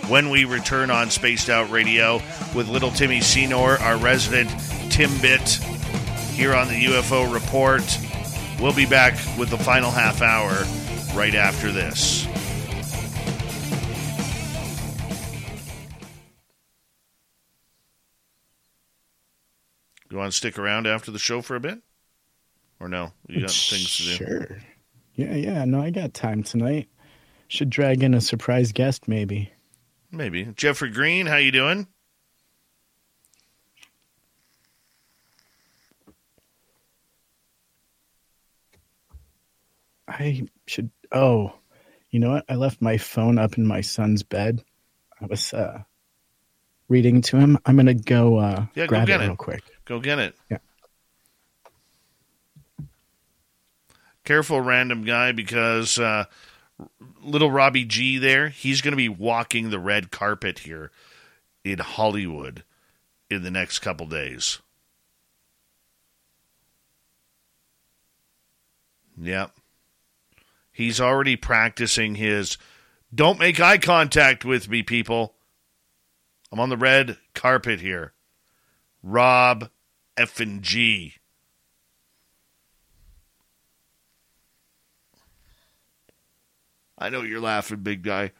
When 0.09 0.29
we 0.29 0.43
return 0.43 0.91
on 0.91 1.09
Spaced 1.09 1.49
Out 1.49 1.71
Radio 1.71 2.21
with 2.53 2.67
little 2.67 2.91
Timmy 2.91 3.21
Senor, 3.21 3.77
our 3.79 3.97
resident 3.97 4.49
Timbit, 4.89 5.63
here 6.33 6.53
on 6.53 6.67
the 6.67 6.85
UFO 6.85 7.31
report. 7.31 7.83
We'll 8.59 8.73
be 8.73 8.85
back 8.85 9.13
with 9.37 9.49
the 9.49 9.57
final 9.57 9.91
half 9.91 10.21
hour 10.21 10.51
right 11.15 11.35
after 11.35 11.71
this. 11.71 12.25
You 20.09 20.17
want 20.17 20.31
to 20.31 20.37
stick 20.37 20.59
around 20.59 20.87
after 20.87 21.11
the 21.11 21.19
show 21.19 21.41
for 21.41 21.55
a 21.55 21.59
bit? 21.61 21.79
Or 22.79 22.89
no? 22.89 23.13
You 23.27 23.41
got 23.41 23.51
things 23.51 23.97
to 23.97 24.03
do? 24.03 24.15
Sure. 24.15 24.57
Yeah, 25.21 25.35
yeah. 25.35 25.65
No, 25.65 25.81
I 25.81 25.89
got 25.91 26.13
time 26.13 26.41
tonight. 26.43 26.89
Should 27.47 27.69
drag 27.69 28.01
in 28.01 28.13
a 28.13 28.21
surprise 28.21 28.71
guest, 28.71 29.07
maybe. 29.07 29.51
Maybe. 30.11 30.45
Jeffrey 30.55 30.89
Green, 30.89 31.25
how 31.27 31.35
you 31.37 31.51
doing? 31.51 31.87
I 40.07 40.43
should. 40.67 40.89
Oh, 41.11 41.53
you 42.09 42.19
know 42.19 42.31
what? 42.31 42.45
I 42.49 42.55
left 42.55 42.81
my 42.81 42.97
phone 42.97 43.37
up 43.37 43.57
in 43.57 43.65
my 43.65 43.81
son's 43.81 44.23
bed. 44.23 44.63
I 45.21 45.25
was 45.25 45.53
uh, 45.53 45.83
reading 46.89 47.21
to 47.23 47.37
him. 47.37 47.57
I'm 47.65 47.77
gonna 47.77 47.93
go 47.93 48.37
uh, 48.37 48.65
Yeah, 48.75 48.85
go 48.85 48.89
grab 48.89 49.07
get 49.07 49.21
it 49.21 49.25
it. 49.25 49.27
real 49.27 49.35
quick. 49.35 49.63
Go 49.85 49.99
get 49.99 50.19
it. 50.19 50.35
Yeah. 50.49 50.57
Careful, 54.23 54.61
random 54.61 55.03
guy, 55.03 55.31
because 55.31 55.97
uh, 55.97 56.25
little 57.21 57.51
Robbie 57.51 57.85
G 57.85 58.17
there, 58.17 58.49
he's 58.49 58.81
going 58.81 58.91
to 58.91 58.97
be 58.97 59.09
walking 59.09 59.69
the 59.69 59.79
red 59.79 60.11
carpet 60.11 60.59
here 60.59 60.91
in 61.63 61.79
Hollywood 61.79 62.63
in 63.29 63.43
the 63.43 63.51
next 63.51 63.79
couple 63.79 64.05
days. 64.05 64.59
Yep. 69.19 69.51
He's 70.71 71.01
already 71.01 71.35
practicing 71.35 72.15
his 72.15 72.57
don't 73.13 73.39
make 73.39 73.59
eye 73.59 73.77
contact 73.77 74.45
with 74.45 74.69
me, 74.69 74.83
people. 74.83 75.35
I'm 76.51 76.59
on 76.59 76.69
the 76.69 76.77
red 76.77 77.17
carpet 77.33 77.81
here. 77.81 78.13
Rob 79.03 79.69
F 80.17 80.39
and 80.39 80.61
G. 80.61 81.15
I 87.01 87.09
know 87.09 87.23
you're 87.23 87.41
laughing, 87.41 87.79
big 87.79 88.03
guy. 88.03 88.31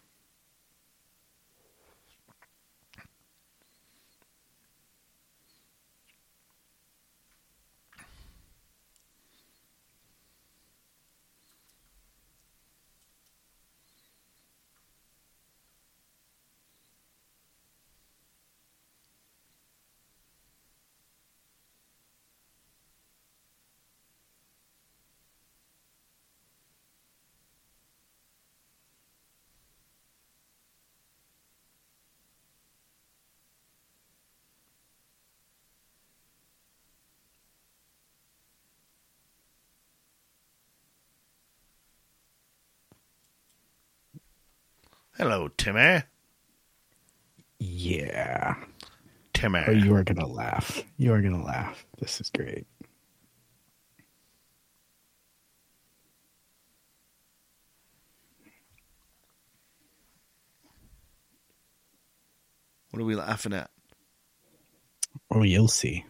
Hello, 45.21 45.49
Timmy. 45.49 46.01
Yeah. 47.59 48.55
Timmy. 49.35 49.61
Oh, 49.67 49.71
you 49.71 49.93
are 49.93 50.03
gonna 50.03 50.25
laugh. 50.25 50.81
You 50.97 51.13
are 51.13 51.21
gonna 51.21 51.43
laugh. 51.43 51.85
This 51.99 52.19
is 52.19 52.31
great. 52.31 52.65
What 62.89 63.03
are 63.03 63.05
we 63.05 63.13
laughing 63.13 63.53
at? 63.53 63.69
Oh, 65.29 65.43
you'll 65.43 65.67
see. 65.67 66.03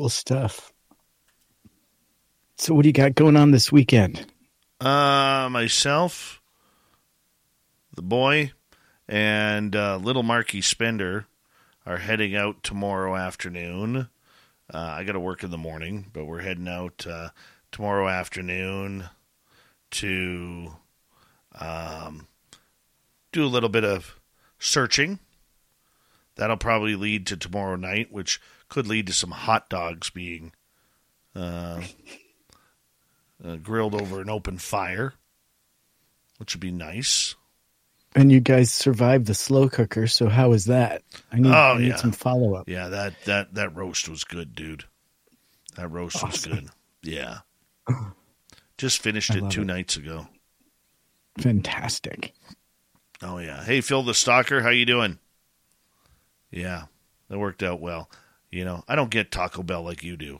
Cool 0.00 0.08
stuff. 0.08 0.72
So, 2.56 2.72
what 2.72 2.84
do 2.84 2.88
you 2.88 2.92
got 2.94 3.14
going 3.14 3.36
on 3.36 3.50
this 3.50 3.70
weekend? 3.70 4.24
Uh, 4.80 5.46
myself, 5.52 6.40
the 7.94 8.00
boy, 8.00 8.52
and 9.06 9.76
uh, 9.76 9.98
little 9.98 10.22
Marky 10.22 10.62
Spender 10.62 11.26
are 11.84 11.98
heading 11.98 12.34
out 12.34 12.62
tomorrow 12.62 13.14
afternoon. 13.14 14.08
Uh, 14.72 14.78
I 14.78 15.04
got 15.04 15.12
to 15.12 15.20
work 15.20 15.44
in 15.44 15.50
the 15.50 15.58
morning, 15.58 16.06
but 16.10 16.24
we're 16.24 16.40
heading 16.40 16.66
out 16.66 17.06
uh, 17.06 17.28
tomorrow 17.70 18.08
afternoon 18.08 19.04
to 19.90 20.76
Um, 21.54 22.26
do 23.32 23.44
a 23.44 23.52
little 23.52 23.68
bit 23.68 23.84
of 23.84 24.18
searching. 24.58 25.18
That'll 26.36 26.56
probably 26.56 26.96
lead 26.96 27.26
to 27.26 27.36
tomorrow 27.36 27.76
night, 27.76 28.10
which 28.10 28.40
could 28.70 28.86
lead 28.86 29.06
to 29.08 29.12
some 29.12 29.30
hot 29.32 29.68
dogs 29.68 30.08
being 30.08 30.52
uh, 31.36 31.82
uh, 33.44 33.56
grilled 33.56 33.94
over 34.00 34.20
an 34.22 34.30
open 34.30 34.56
fire, 34.56 35.12
which 36.38 36.54
would 36.54 36.60
be 36.60 36.70
nice. 36.70 37.34
And 38.16 38.32
you 38.32 38.40
guys 38.40 38.72
survived 38.72 39.26
the 39.26 39.34
slow 39.34 39.68
cooker, 39.68 40.06
so 40.08 40.28
how 40.28 40.52
is 40.52 40.64
that? 40.64 41.02
I 41.30 41.36
need, 41.38 41.52
Oh, 41.52 41.74
I 41.74 41.78
need 41.78 41.88
yeah. 41.88 41.96
some 41.96 42.10
follow 42.12 42.54
up. 42.54 42.68
Yeah, 42.68 42.88
that 42.88 43.14
that 43.26 43.54
that 43.54 43.76
roast 43.76 44.08
was 44.08 44.24
good, 44.24 44.54
dude. 44.54 44.84
That 45.76 45.88
roast 45.88 46.20
was 46.24 46.44
good. 46.44 46.68
Yeah. 47.02 47.38
Just 48.78 49.00
finished 49.00 49.34
it 49.34 49.48
two 49.50 49.62
it. 49.62 49.66
nights 49.66 49.96
ago. 49.96 50.26
Fantastic. 51.38 52.32
Oh 53.22 53.38
yeah. 53.38 53.62
Hey 53.62 53.80
Phil 53.80 54.02
the 54.02 54.14
Stalker, 54.14 54.60
how 54.62 54.70
you 54.70 54.86
doing? 54.86 55.18
Yeah. 56.50 56.84
That 57.28 57.38
worked 57.38 57.62
out 57.62 57.80
well. 57.80 58.10
You 58.50 58.64
know, 58.64 58.82
I 58.88 58.96
don't 58.96 59.10
get 59.10 59.30
Taco 59.30 59.62
Bell 59.62 59.82
like 59.82 60.02
you 60.02 60.16
do. 60.16 60.38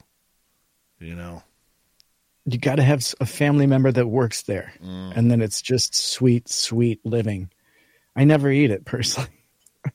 You 0.98 1.14
know. 1.14 1.42
You 2.46 2.58
got 2.58 2.76
to 2.76 2.82
have 2.82 3.04
a 3.20 3.26
family 3.26 3.66
member 3.66 3.92
that 3.92 4.06
works 4.06 4.42
there, 4.42 4.72
Mm. 4.82 5.16
and 5.16 5.30
then 5.30 5.40
it's 5.42 5.62
just 5.62 5.94
sweet, 5.94 6.48
sweet 6.48 7.04
living. 7.04 7.50
I 8.16 8.24
never 8.24 8.50
eat 8.50 8.70
it 8.70 8.84
personally. 8.84 9.28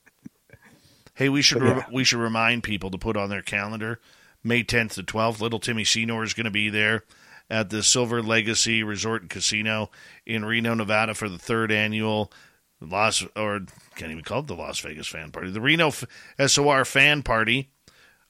Hey, 1.17 1.29
we 1.29 1.41
should 1.41 1.61
re- 1.61 1.69
yeah. 1.69 1.85
we 1.91 2.03
should 2.03 2.19
remind 2.19 2.63
people 2.63 2.91
to 2.91 2.97
put 2.97 3.15
on 3.15 3.29
their 3.29 3.41
calendar 3.41 4.01
May 4.43 4.63
10th 4.65 4.95
to 4.95 5.03
12th. 5.03 5.39
Little 5.39 5.59
Timmy 5.59 5.85
Senor 5.85 6.23
is 6.25 6.33
going 6.33 6.43
to 6.43 6.51
be 6.51 6.67
there 6.69 7.05
at 7.49 7.69
the 7.69 7.83
Silver 7.83 8.21
Legacy 8.21 8.83
Resort 8.83 9.21
and 9.21 9.29
Casino 9.29 9.91
in 10.25 10.43
Reno, 10.43 10.73
Nevada 10.73 11.13
for 11.13 11.29
the 11.29 11.37
third 11.37 11.71
annual 11.71 12.33
Las 12.81 13.23
or 13.35 13.61
can't 13.95 14.11
even 14.11 14.25
call 14.25 14.39
it 14.41 14.47
the 14.47 14.55
Las 14.55 14.79
Vegas 14.81 15.07
fan 15.07 15.31
party. 15.31 15.51
The 15.51 15.61
Reno 15.61 15.87
F- 15.87 16.03
SOR 16.47 16.83
fan 16.83 17.23
party. 17.23 17.69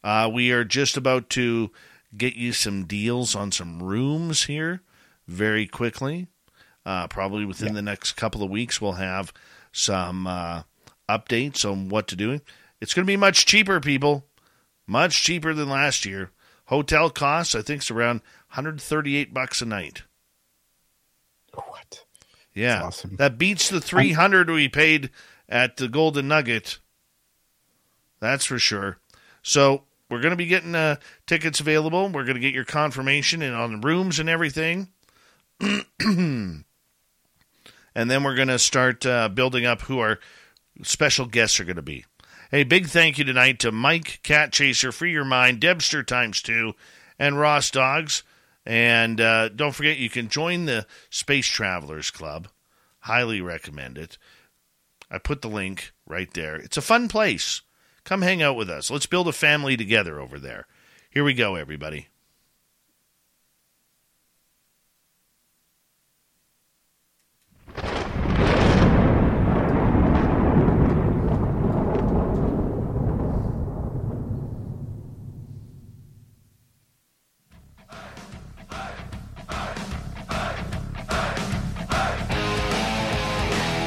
Uh, 0.06 0.30
we 0.32 0.52
are 0.52 0.64
just 0.64 0.98
about 0.98 1.32
to 1.32 1.72
get 2.16 2.36
you 2.36 2.54
some 2.54 2.86
deals 2.86 3.36
on 3.36 3.52
some 3.52 3.82
rooms 3.82 4.44
here 4.44 4.84
very 5.28 5.66
quickly. 5.66 6.28
Uh, 6.86 7.08
probably 7.08 7.44
within 7.44 7.74
the 7.74 7.82
next 7.82 8.12
couple 8.12 8.44
of 8.44 8.52
weeks, 8.52 8.80
we'll 8.80 8.92
have 8.92 9.34
some 9.72 10.28
uh, 10.28 10.62
updates 11.10 11.70
on 11.70 11.90
what 11.90 12.08
to 12.08 12.16
do. 12.16 12.40
It's 12.80 12.94
going 12.94 13.04
to 13.04 13.12
be 13.12 13.18
much 13.18 13.48
cheaper, 13.48 13.80
people. 13.80 14.28
Much 14.86 15.24
cheaper 15.24 15.56
than 15.56 15.70
last 15.70 16.06
year. 16.06 16.30
Hotel 16.66 17.10
costs, 17.10 17.56
I 17.56 17.64
think, 17.64 17.82
is 17.82 17.90
around 17.90 18.18
138 18.50 19.34
bucks 19.34 19.64
a 19.64 19.66
night. 19.66 20.04
What? 21.52 22.06
Yeah, 22.54 22.84
awesome. 22.84 23.16
that 23.16 23.40
beats 23.40 23.70
the 23.70 23.82
300 23.82 24.52
we 24.52 24.70
paid 24.70 25.10
at 25.50 25.78
the 25.78 25.88
Golden 25.88 26.28
Nugget. 26.28 26.78
That's 28.20 28.46
for 28.46 28.60
sure. 28.60 29.00
So 29.42 29.86
we're 30.10 30.22
going 30.22 30.32
to 30.32 30.38
be 30.38 30.46
getting 30.46 30.76
uh, 30.76 30.98
tickets 31.26 31.60
available. 31.60 32.08
We're 32.10 32.26
going 32.26 32.36
to 32.36 32.42
get 32.42 32.54
your 32.54 32.66
confirmation 32.66 33.42
and 33.42 33.56
on 33.56 33.72
the 33.72 33.88
rooms 33.88 34.20
and 34.20 34.30
everything. 34.30 34.90
and 36.00 36.66
then 37.96 38.24
we're 38.24 38.36
going 38.36 38.50
to 38.50 38.60
start 38.60 39.06
uh, 39.06 39.30
building 39.30 39.66
up 39.66 39.82
who 39.82 40.00
our 40.00 40.20
special 40.84 41.26
guests 41.26 41.60
are 41.60 41.64
going 41.66 41.76
to 41.78 41.82
be. 41.82 42.06
Hey, 42.52 42.64
big 42.64 42.88
thank 42.88 43.18
you 43.18 43.24
tonight 43.24 43.60
to 43.60 43.72
Mike 43.72 44.20
Cat 44.22 44.54
Chaser, 44.54 44.92
Free 44.92 45.12
Your 45.12 45.26
Mind, 45.26 45.60
Debster 45.60 46.04
times 46.04 46.42
two, 46.42 46.74
and 47.18 47.40
Ross 47.40 47.72
Dogs. 47.72 48.24
And 48.66 49.20
uh, 49.20 49.50
don't 49.50 49.74
forget, 49.74 49.98
you 49.98 50.10
can 50.10 50.30
join 50.30 50.66
the 50.66 50.86
Space 51.10 51.48
Travelers 51.48 52.12
Club. 52.12 52.48
Highly 53.00 53.42
recommend 53.42 53.98
it. 53.98 54.18
I 55.10 55.18
put 55.18 55.42
the 55.42 55.48
link 55.50 55.92
right 56.06 56.32
there. 56.34 56.56
It's 56.56 56.78
a 56.78 56.82
fun 56.82 57.08
place. 57.08 57.62
Come 58.06 58.22
hang 58.22 58.44
out 58.44 58.56
with 58.56 58.70
us. 58.70 58.92
Let's 58.92 59.08
build 59.08 59.28
a 59.28 59.34
family 59.34 59.76
together 59.76 60.20
over 60.20 60.38
there. 60.38 60.68
Here 61.10 61.24
we 61.24 61.34
go, 61.34 61.56
everybody. 61.56 62.08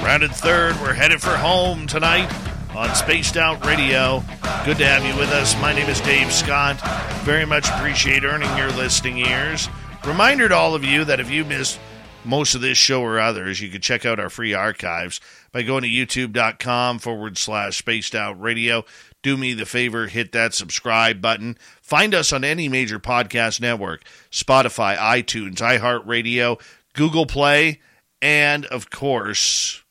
Rounded 0.03 0.33
third, 0.33 0.75
we're 0.81 0.95
headed 0.95 1.23
for 1.23 1.37
home 1.37 1.87
tonight 1.87 2.48
on 2.75 2.95
Spaced 2.95 3.37
Out 3.37 3.65
Radio. 3.65 4.23
Good 4.65 4.79
to 4.79 4.87
have 4.87 5.05
you 5.05 5.17
with 5.19 5.31
us. 5.31 5.61
My 5.61 5.73
name 5.73 5.89
is 5.89 6.01
Dave 6.01 6.33
Scott. 6.33 6.81
Very 7.23 7.45
much 7.45 7.69
appreciate 7.69 8.25
earning 8.25 8.55
your 8.57 8.71
listening 8.73 9.19
ears. 9.19 9.69
Reminder 10.05 10.49
to 10.49 10.55
all 10.55 10.75
of 10.75 10.85
you 10.85 11.05
that 11.05 11.21
if 11.21 11.31
you 11.31 11.45
missed 11.45 11.79
most 12.25 12.55
of 12.55 12.61
this 12.61 12.79
show 12.79 13.03
or 13.03 13.19
others, 13.19 13.61
you 13.61 13.69
can 13.71 13.81
check 13.81 14.05
out 14.05 14.21
our 14.21 14.31
free 14.31 14.55
archives 14.55 15.21
by 15.53 15.63
going 15.63 15.83
to 15.83 15.89
youtube.com 15.89 16.99
forward 16.99 17.39
slash 17.39 17.79
spaced 17.79 18.15
out 18.15 18.41
radio. 18.41 18.85
Do 19.23 19.37
me 19.37 19.55
the 19.55 19.67
favor, 19.67 20.07
hit 20.07 20.33
that 20.33 20.55
subscribe 20.55 21.21
button. 21.21 21.57
Find 21.83 22.15
us 22.15 22.33
on 22.33 22.45
any 22.45 22.69
major 22.69 22.99
podcast 22.99 23.61
network 23.61 24.05
Spotify, 24.31 24.97
iTunes, 24.97 25.57
iHeartRadio, 25.57 26.61
Google 26.95 27.27
Play, 27.27 27.81
and 28.23 28.65
of 28.67 28.91
course, 28.91 29.83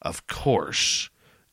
of 0.00 0.26
course, 0.26 1.10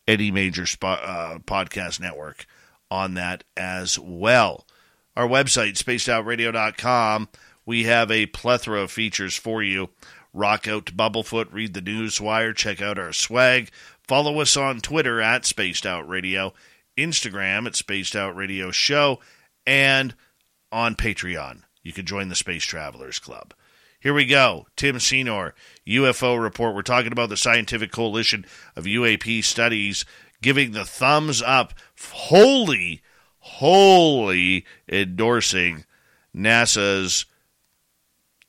any 0.10 0.32
major 0.32 0.64
spo- 0.64 1.00
uh, 1.02 1.40
podcast 1.40 2.00
network 2.00 2.46
on 2.90 3.14
that 3.14 3.44
as 3.56 4.00
well. 4.00 4.66
Our 5.16 5.28
website, 5.28 5.74
spacedoutradio.com, 5.74 7.30
we 7.66 7.84
have 7.84 8.10
a 8.10 8.26
plethora 8.26 8.82
of 8.82 8.92
features 8.92 9.36
for 9.36 9.62
you. 9.62 9.90
Rock 10.34 10.68
out 10.68 10.88
to 10.88 10.94
Bumblefoot, 10.94 11.52
read 11.54 11.74
the 11.74 11.82
news 11.82 12.20
wire, 12.20 12.54
check 12.54 12.82
out 12.82 12.98
our 12.98 13.14
swag. 13.14 13.70
Follow 14.08 14.40
us 14.40 14.58
on 14.58 14.80
Twitter 14.80 15.22
at 15.22 15.46
Spaced 15.46 15.86
Out 15.86 16.08
Radio, 16.10 16.54
Instagram 16.98 17.68
at 17.68 17.76
Spaced 17.76 18.16
Out 18.16 18.36
Radio 18.36 18.72
Show, 18.72 19.20
and 19.68 20.16
on 20.72 20.96
Patreon. 20.96 21.62
You 21.84 21.94
can 21.94 22.06
join 22.06 22.30
the 22.30 22.36
Space 22.36 22.64
Travelers 22.64 23.20
Club. 23.20 23.54
Here 24.02 24.14
we 24.14 24.26
go. 24.26 24.66
Tim 24.78 24.98
Senor, 24.98 25.54
UFO 25.86 26.42
report. 26.42 26.74
We're 26.74 26.84
talking 26.84 27.12
about 27.12 27.28
the 27.28 27.36
Scientific 27.36 27.92
Coalition 27.92 28.46
of 28.78 28.86
UAP 28.86 29.44
Studies 29.44 30.06
giving 30.42 30.72
the 30.72 30.86
thumbs 30.86 31.42
up, 31.42 31.74
wholly, 32.00 33.02
wholly 33.40 34.66
endorsing 34.88 35.84
NASA's 36.34 37.26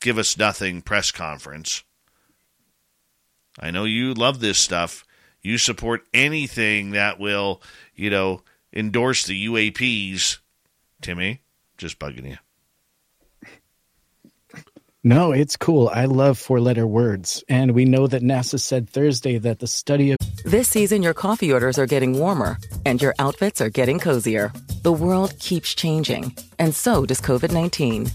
Give 0.01 0.19
Us 0.19 0.39
Nothing 0.39 0.83
press 0.83 1.11
conference. 1.11 1.83
I 3.59 3.73
know 3.73 3.85
you 3.85 4.15
love 4.15 4.39
this 4.39 4.59
stuff. 4.59 5.05
You 5.43 5.59
support 5.59 6.07
anything 6.15 6.93
that 6.93 7.19
will, 7.19 7.61
you 7.97 8.09
know, 8.09 8.43
endorse 8.73 9.27
the 9.27 9.47
UAPs. 9.47 10.39
Timmy, 11.03 11.43
just 11.77 11.99
bugging 11.99 12.29
you. 12.29 12.37
No, 15.03 15.33
it's 15.33 15.57
cool. 15.57 15.89
I 15.89 16.05
love 16.05 16.37
four 16.37 16.61
letter 16.61 16.87
words. 16.87 17.43
And 17.49 17.73
we 17.73 17.87
know 17.87 18.07
that 18.07 18.23
NASA 18.23 18.61
said 18.61 18.91
Thursday 18.91 19.39
that 19.39 19.59
the 19.59 19.67
study 19.67 20.12
of 20.12 20.19
This 20.45 20.69
season, 20.69 21.03
your 21.03 21.15
coffee 21.15 21.51
orders 21.51 21.79
are 21.79 21.87
getting 21.87 22.19
warmer 22.19 22.59
and 22.85 23.01
your 23.01 23.15
outfits 23.19 23.62
are 23.62 23.70
getting 23.70 23.99
cozier. 23.99 24.53
The 24.83 24.93
world 24.93 25.39
keeps 25.39 25.75
changing, 25.75 26.37
and 26.61 26.73
so 26.73 27.05
does 27.05 27.21
COVID 27.21 27.53
19. 27.53 28.07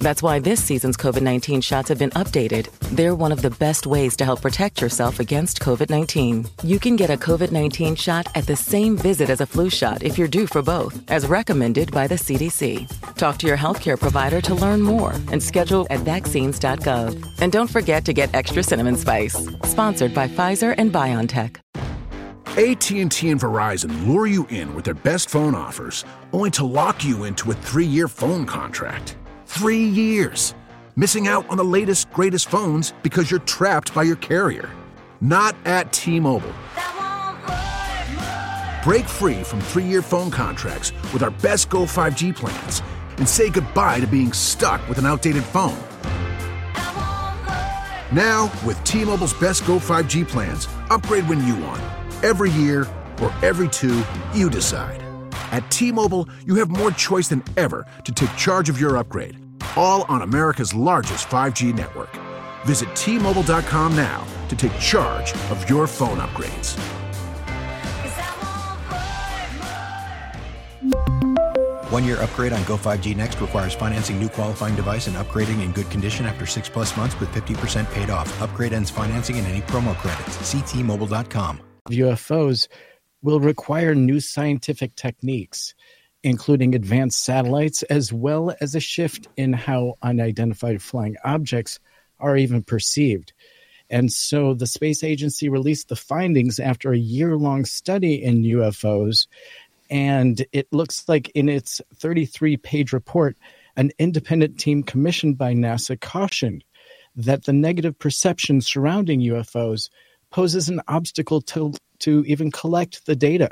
That's 0.00 0.22
why 0.22 0.38
this 0.38 0.64
season's 0.64 0.96
COVID 0.96 1.22
19 1.22 1.60
shots 1.60 1.88
have 1.90 1.98
been 1.98 2.10
updated. 2.10 2.70
They're 2.96 3.14
one 3.14 3.30
of 3.30 3.42
the 3.42 3.50
best 3.50 3.86
ways 3.86 4.16
to 4.16 4.24
help 4.24 4.40
protect 4.40 4.80
yourself 4.80 5.20
against 5.20 5.60
COVID 5.60 5.90
19. 5.90 6.46
You 6.64 6.80
can 6.80 6.96
get 6.96 7.10
a 7.10 7.16
COVID 7.16 7.52
19 7.52 7.94
shot 7.94 8.26
at 8.34 8.46
the 8.46 8.56
same 8.56 8.96
visit 8.96 9.30
as 9.30 9.40
a 9.40 9.46
flu 9.46 9.70
shot 9.70 10.02
if 10.02 10.18
you're 10.18 10.26
due 10.26 10.46
for 10.46 10.62
both, 10.62 10.98
as 11.10 11.26
recommended 11.26 11.92
by 11.92 12.06
the 12.06 12.16
CDC. 12.16 12.88
Talk 13.16 13.36
to 13.38 13.46
your 13.46 13.58
healthcare 13.58 14.00
provider 14.00 14.40
to 14.40 14.54
learn 14.54 14.80
more 14.80 15.12
and 15.30 15.42
schedule 15.42 15.86
at 15.90 16.00
vaccines.gov. 16.00 17.40
And 17.40 17.52
don't 17.52 17.70
forget 17.70 18.04
to 18.06 18.12
get 18.14 18.34
extra 18.34 18.62
cinnamon 18.62 18.96
spice. 18.96 19.36
Sponsored 19.64 20.14
by 20.14 20.26
Pfizer 20.26 20.74
and 20.78 20.90
BioNTech. 20.90 21.56
AT&T 22.58 22.96
and 22.96 23.40
Verizon 23.40 24.08
lure 24.08 24.26
you 24.26 24.44
in 24.48 24.74
with 24.74 24.84
their 24.84 24.94
best 24.94 25.30
phone 25.30 25.54
offers, 25.54 26.04
only 26.32 26.50
to 26.50 26.64
lock 26.64 27.04
you 27.04 27.22
into 27.22 27.52
a 27.52 27.54
three-year 27.54 28.08
phone 28.08 28.44
contract. 28.44 29.16
Three 29.46 29.84
years. 29.84 30.56
Missing 30.96 31.28
out 31.28 31.48
on 31.48 31.58
the 31.58 31.64
latest, 31.64 32.10
greatest 32.10 32.48
phones 32.48 32.92
because 33.04 33.30
you're 33.30 33.38
trapped 33.38 33.94
by 33.94 34.02
your 34.02 34.16
carrier. 34.16 34.68
Not 35.20 35.54
at 35.64 35.92
T-Mobile. 35.92 36.52
Break 38.82 39.06
free 39.06 39.44
from 39.44 39.60
three-year 39.60 40.02
phone 40.02 40.32
contracts 40.32 40.92
with 41.12 41.22
our 41.22 41.30
best 41.30 41.70
Go 41.70 41.82
5G 41.84 42.34
plans 42.34 42.82
and 43.18 43.28
say 43.28 43.48
goodbye 43.48 44.00
to 44.00 44.08
being 44.08 44.32
stuck 44.32 44.86
with 44.88 44.98
an 44.98 45.06
outdated 45.06 45.44
phone. 45.44 45.78
Now, 48.10 48.50
with 48.66 48.82
T 48.82 49.04
Mobile's 49.04 49.34
best 49.34 49.64
Go 49.68 49.78
5G 49.78 50.26
plans, 50.26 50.66
upgrade 50.90 51.28
when 51.28 51.46
you 51.46 51.54
want. 51.54 51.99
Every 52.22 52.50
year 52.50 52.86
or 53.22 53.32
every 53.42 53.68
two, 53.68 54.04
you 54.34 54.50
decide. 54.50 55.02
At 55.52 55.70
T 55.70 55.90
Mobile, 55.90 56.28
you 56.46 56.54
have 56.56 56.68
more 56.68 56.90
choice 56.90 57.28
than 57.28 57.42
ever 57.56 57.86
to 58.04 58.12
take 58.12 58.34
charge 58.36 58.68
of 58.68 58.80
your 58.80 58.96
upgrade, 58.98 59.38
all 59.76 60.02
on 60.02 60.22
America's 60.22 60.74
largest 60.74 61.28
5G 61.28 61.74
network. 61.74 62.10
Visit 62.66 62.94
T 62.94 63.18
Mobile.com 63.18 63.96
now 63.96 64.26
to 64.48 64.56
take 64.56 64.78
charge 64.78 65.32
of 65.50 65.68
your 65.68 65.86
phone 65.86 66.18
upgrades. 66.18 66.78
One 71.90 72.04
year 72.04 72.20
upgrade 72.20 72.52
on 72.52 72.62
Go 72.64 72.76
5G 72.76 73.16
Next 73.16 73.40
requires 73.40 73.74
financing 73.74 74.20
new 74.20 74.28
qualifying 74.28 74.76
device 74.76 75.06
and 75.08 75.16
upgrading 75.16 75.62
in 75.62 75.72
good 75.72 75.90
condition 75.90 76.26
after 76.26 76.46
six 76.46 76.68
plus 76.68 76.96
months 76.96 77.18
with 77.18 77.30
50% 77.30 77.90
paid 77.92 78.10
off. 78.10 78.40
Upgrade 78.40 78.72
ends 78.74 78.90
financing 78.90 79.38
and 79.38 79.46
any 79.46 79.62
promo 79.62 79.96
credits. 79.96 80.36
Ctmobile.com. 80.38 81.60
UFOs 81.90 82.68
will 83.22 83.40
require 83.40 83.94
new 83.94 84.20
scientific 84.20 84.94
techniques, 84.96 85.74
including 86.22 86.74
advanced 86.74 87.24
satellites, 87.24 87.82
as 87.84 88.12
well 88.12 88.54
as 88.60 88.74
a 88.74 88.80
shift 88.80 89.28
in 89.36 89.52
how 89.52 89.94
unidentified 90.02 90.82
flying 90.82 91.16
objects 91.24 91.78
are 92.18 92.36
even 92.36 92.62
perceived. 92.62 93.32
And 93.88 94.12
so 94.12 94.54
the 94.54 94.66
space 94.66 95.02
agency 95.02 95.48
released 95.48 95.88
the 95.88 95.96
findings 95.96 96.60
after 96.60 96.92
a 96.92 96.98
year 96.98 97.36
long 97.36 97.64
study 97.64 98.22
in 98.22 98.42
UFOs 98.42 99.26
and 99.90 100.46
it 100.52 100.72
looks 100.72 101.08
like 101.08 101.28
in 101.30 101.48
its 101.48 101.82
33 101.96 102.56
page 102.56 102.92
report, 102.92 103.36
an 103.76 103.90
independent 103.98 104.58
team 104.58 104.82
commissioned 104.82 105.36
by 105.36 105.52
NASA 105.52 106.00
cautioned 106.00 106.64
that 107.16 107.44
the 107.44 107.52
negative 107.52 107.98
perception 107.98 108.60
surrounding 108.60 109.20
UFOs 109.20 109.90
poses 110.30 110.68
an 110.68 110.80
obstacle 110.88 111.40
to, 111.42 111.72
to 112.00 112.24
even 112.26 112.50
collect 112.50 113.06
the 113.06 113.16
data. 113.16 113.50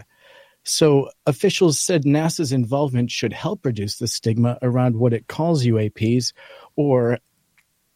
So, 0.65 1.09
officials 1.27 1.81
said 1.81 2.05
NASA's 2.05 2.53
involvement 2.53 3.11
should 3.11 3.33
help 3.33 3.65
reduce 3.65 3.97
the 3.97 4.07
stigma 4.07 4.59
around 4.61 4.97
what 4.97 5.15
it 5.15 5.27
calls 5.27 5.65
UAPs 5.65 6.33
or 6.77 7.19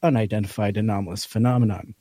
unidentified 0.02 0.76
anomalous 0.76 1.24
phenomenon. 1.24 1.94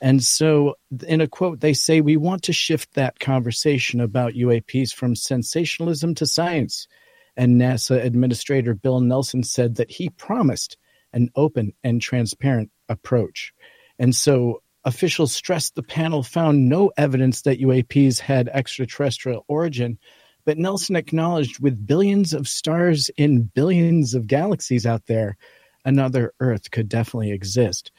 And 0.00 0.22
so, 0.22 0.76
in 1.06 1.20
a 1.20 1.28
quote, 1.28 1.60
they 1.60 1.74
say, 1.74 2.00
We 2.00 2.16
want 2.16 2.42
to 2.44 2.52
shift 2.52 2.94
that 2.94 3.20
conversation 3.20 4.00
about 4.00 4.32
UAPs 4.32 4.92
from 4.92 5.14
sensationalism 5.14 6.14
to 6.16 6.26
science. 6.26 6.88
And 7.36 7.60
NASA 7.60 8.02
Administrator 8.04 8.74
Bill 8.74 9.00
Nelson 9.00 9.44
said 9.44 9.76
that 9.76 9.90
he 9.90 10.10
promised 10.10 10.76
an 11.12 11.30
open 11.36 11.72
and 11.84 12.00
transparent 12.00 12.70
approach. 12.88 13.52
And 13.98 14.14
so, 14.14 14.62
officials 14.84 15.32
stressed 15.32 15.74
the 15.74 15.82
panel 15.82 16.22
found 16.22 16.68
no 16.68 16.90
evidence 16.96 17.42
that 17.42 17.60
UAPs 17.60 18.18
had 18.18 18.48
extraterrestrial 18.48 19.44
origin. 19.48 19.98
But 20.44 20.58
Nelson 20.58 20.96
acknowledged 20.96 21.60
with 21.60 21.86
billions 21.86 22.32
of 22.32 22.48
stars 22.48 23.10
in 23.16 23.42
billions 23.42 24.14
of 24.14 24.26
galaxies 24.26 24.86
out 24.86 25.06
there, 25.06 25.36
another 25.84 26.32
Earth 26.40 26.70
could 26.70 26.88
definitely 26.88 27.32
exist. 27.32 27.92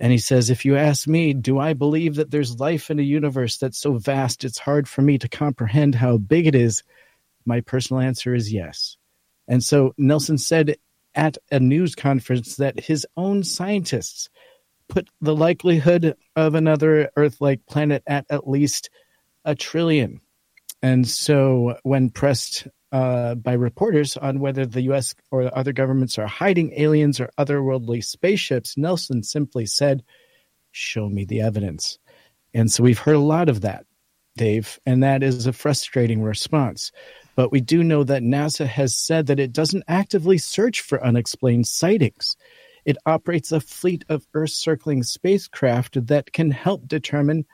And 0.00 0.12
he 0.12 0.18
says, 0.18 0.50
If 0.50 0.64
you 0.64 0.76
ask 0.76 1.08
me, 1.08 1.32
do 1.32 1.58
I 1.58 1.72
believe 1.72 2.16
that 2.16 2.30
there's 2.30 2.60
life 2.60 2.90
in 2.90 2.98
a 2.98 3.02
universe 3.02 3.58
that's 3.58 3.78
so 3.78 3.94
vast 3.94 4.44
it's 4.44 4.58
hard 4.58 4.88
for 4.88 5.02
me 5.02 5.18
to 5.18 5.28
comprehend 5.28 5.94
how 5.94 6.18
big 6.18 6.46
it 6.46 6.54
is? 6.54 6.82
My 7.44 7.62
personal 7.62 8.02
answer 8.02 8.34
is 8.34 8.52
yes. 8.52 8.96
And 9.48 9.64
so 9.64 9.94
Nelson 9.96 10.38
said 10.38 10.76
at 11.14 11.38
a 11.50 11.58
news 11.58 11.94
conference 11.94 12.56
that 12.56 12.78
his 12.78 13.06
own 13.16 13.42
scientists 13.42 14.28
put 14.88 15.08
the 15.20 15.34
likelihood 15.34 16.16
of 16.36 16.54
another 16.54 17.10
Earth 17.16 17.40
like 17.40 17.66
planet 17.66 18.02
at 18.06 18.26
at 18.30 18.48
least 18.48 18.90
a 19.44 19.54
trillion. 19.54 20.20
And 20.82 21.06
so 21.06 21.76
when 21.82 22.10
pressed 22.10 22.66
uh, 22.92 23.34
by 23.34 23.52
reporters 23.52 24.16
on 24.16 24.40
whether 24.40 24.64
the 24.64 24.82
U.S. 24.82 25.14
or 25.30 25.56
other 25.56 25.72
governments 25.72 26.18
are 26.18 26.26
hiding 26.26 26.72
aliens 26.76 27.20
or 27.20 27.30
otherworldly 27.38 28.04
spaceships, 28.04 28.76
Nelson 28.76 29.22
simply 29.22 29.66
said, 29.66 30.02
Show 30.70 31.08
me 31.08 31.24
the 31.24 31.40
evidence. 31.40 31.98
And 32.54 32.70
so 32.70 32.82
we've 32.82 32.98
heard 32.98 33.16
a 33.16 33.20
lot 33.20 33.48
of 33.48 33.62
that, 33.62 33.84
Dave, 34.36 34.78
and 34.86 35.02
that 35.02 35.22
is 35.22 35.46
a 35.46 35.52
frustrating 35.52 36.22
response. 36.22 36.92
But 37.36 37.52
we 37.52 37.60
do 37.60 37.82
know 37.82 38.04
that 38.04 38.22
NASA 38.22 38.66
has 38.66 38.96
said 38.96 39.26
that 39.26 39.40
it 39.40 39.52
doesn't 39.52 39.84
actively 39.88 40.38
search 40.38 40.80
for 40.80 41.04
unexplained 41.04 41.66
sightings. 41.66 42.36
It 42.88 42.96
operates 43.06 43.52
a 43.52 43.60
fleet 43.60 44.04
of 44.08 44.26
Earth 44.34 44.50
circling 44.50 45.02
spacecraft 45.02 46.06
that 46.06 46.32
can 46.32 46.50
help 46.50 46.88
determine, 46.88 47.44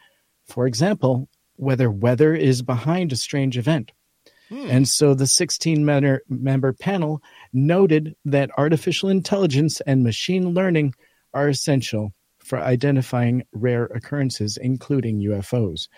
for 0.47 0.67
example, 0.67 1.29
whether 1.57 1.91
weather 1.91 2.35
is 2.35 2.63
behind 2.63 3.13
a 3.13 3.17
strange 3.17 3.59
event 3.59 3.93
Hmm. 4.49 4.67
And 4.71 4.89
so 4.89 5.15
the 5.15 5.27
16 5.27 5.85
member, 5.85 6.23
member 6.29 6.73
panel 6.73 7.23
noted 7.53 8.15
that 8.25 8.51
artificial 8.59 9.09
intelligence 9.09 9.81
and 9.81 10.03
machine 10.03 10.51
learning 10.51 10.95
are 11.33 11.49
essential 11.49 12.13
for 12.39 12.59
identifying 12.59 13.45
rare 13.53 13.87
occurrences, 13.87 14.57
including 14.57 15.21
UFOs. 15.21 15.89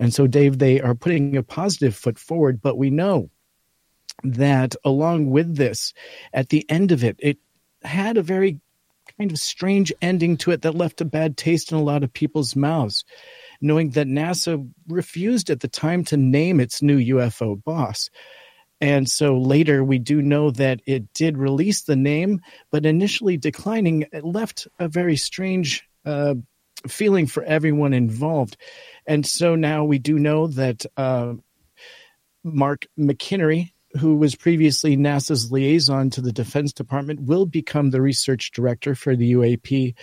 And 0.00 0.12
so, 0.12 0.26
Dave, 0.26 0.58
they 0.58 0.80
are 0.80 0.94
putting 0.94 1.36
a 1.36 1.42
positive 1.42 1.94
foot 1.94 2.18
forward, 2.18 2.60
but 2.60 2.76
we 2.76 2.90
know 2.90 3.30
that 4.24 4.74
along 4.84 5.30
with 5.30 5.56
this, 5.56 5.92
at 6.32 6.48
the 6.48 6.68
end 6.68 6.90
of 6.90 7.04
it, 7.04 7.16
it 7.20 7.38
had 7.82 8.16
a 8.16 8.22
very 8.22 8.60
kind 9.18 9.30
of 9.30 9.38
strange 9.38 9.92
ending 10.02 10.36
to 10.36 10.50
it 10.50 10.62
that 10.62 10.74
left 10.74 11.00
a 11.00 11.04
bad 11.04 11.36
taste 11.36 11.72
in 11.72 11.78
a 11.78 11.82
lot 11.82 12.02
of 12.02 12.12
people's 12.12 12.56
mouths 12.56 13.04
knowing 13.60 13.90
that 13.90 14.06
NASA 14.06 14.68
refused 14.88 15.50
at 15.50 15.60
the 15.60 15.68
time 15.68 16.04
to 16.04 16.16
name 16.16 16.60
its 16.60 16.82
new 16.82 16.98
UFO 17.16 17.62
boss. 17.64 18.10
And 18.80 19.08
so 19.08 19.38
later, 19.38 19.82
we 19.82 19.98
do 19.98 20.20
know 20.20 20.50
that 20.50 20.80
it 20.86 21.12
did 21.14 21.38
release 21.38 21.82
the 21.82 21.96
name, 21.96 22.40
but 22.70 22.84
initially 22.84 23.36
declining, 23.36 24.06
it 24.12 24.24
left 24.24 24.68
a 24.78 24.88
very 24.88 25.16
strange 25.16 25.88
uh, 26.04 26.34
feeling 26.86 27.26
for 27.26 27.42
everyone 27.42 27.94
involved. 27.94 28.58
And 29.06 29.24
so 29.24 29.54
now 29.54 29.84
we 29.84 29.98
do 29.98 30.18
know 30.18 30.48
that 30.48 30.84
uh, 30.96 31.34
Mark 32.42 32.86
McInerney, 32.98 33.72
who 33.98 34.16
was 34.16 34.34
previously 34.34 34.96
NASA's 34.96 35.52
liaison 35.52 36.10
to 36.10 36.20
the 36.20 36.32
Defense 36.32 36.72
Department, 36.72 37.22
will 37.22 37.46
become 37.46 37.90
the 37.90 38.02
research 38.02 38.50
director 38.52 38.94
for 38.94 39.14
the 39.14 39.32
UAP 39.32 39.94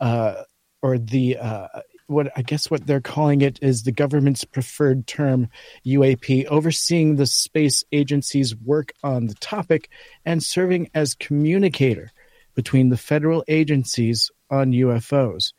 uh, 0.00 0.42
or 0.82 0.98
the 0.98 1.38
uh, 1.38 1.68
what 2.06 2.30
I 2.36 2.42
guess 2.42 2.70
what 2.70 2.86
they're 2.86 3.00
calling 3.00 3.40
it 3.40 3.58
is 3.62 3.82
the 3.82 3.92
government's 3.92 4.44
preferred 4.44 5.06
term, 5.06 5.48
UAP, 5.84 6.46
overseeing 6.46 7.16
the 7.16 7.26
space 7.26 7.84
agency's 7.92 8.54
work 8.54 8.92
on 9.02 9.26
the 9.26 9.34
topic 9.34 9.90
and 10.24 10.42
serving 10.42 10.90
as 10.94 11.14
communicator 11.14 12.10
between 12.54 12.88
the 12.88 12.96
federal 12.96 13.44
agencies 13.48 14.30
on 14.50 14.72
UFOs. 14.72 15.52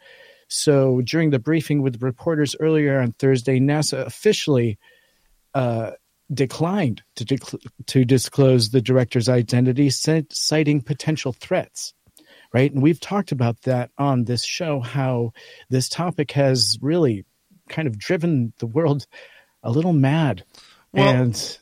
So 0.48 1.02
during 1.02 1.30
the 1.30 1.40
briefing 1.40 1.82
with 1.82 2.02
reporters 2.02 2.56
earlier 2.60 3.00
on 3.02 3.12
Thursday, 3.14 3.60
NASA 3.60 4.06
officially 4.06 4.80
uh, 5.54 5.92
declined 6.34 7.04
to, 7.16 7.26
dec- 7.26 7.62
to 7.88 8.06
disclose 8.06 8.70
the 8.70 8.82
director's 8.82 9.30
identity, 9.30 9.90
citing 9.90 10.82
potential 10.82 11.34
threats 11.34 11.94
right? 12.54 12.72
And 12.72 12.82
we've 12.82 13.00
talked 13.00 13.32
about 13.32 13.62
that 13.64 13.92
on 13.98 14.24
this 14.24 14.44
show, 14.44 14.80
how 14.80 15.34
this 15.70 15.90
topic 15.90 16.32
has 16.32 16.78
really 16.82 17.26
kind 17.70 17.88
of 17.88 17.98
driven 17.98 18.54
the 18.60 18.66
world 18.66 19.06
a 19.64 19.72
little 19.72 19.94
mad. 19.94 20.44
Well, 20.94 21.08
and 21.08 21.58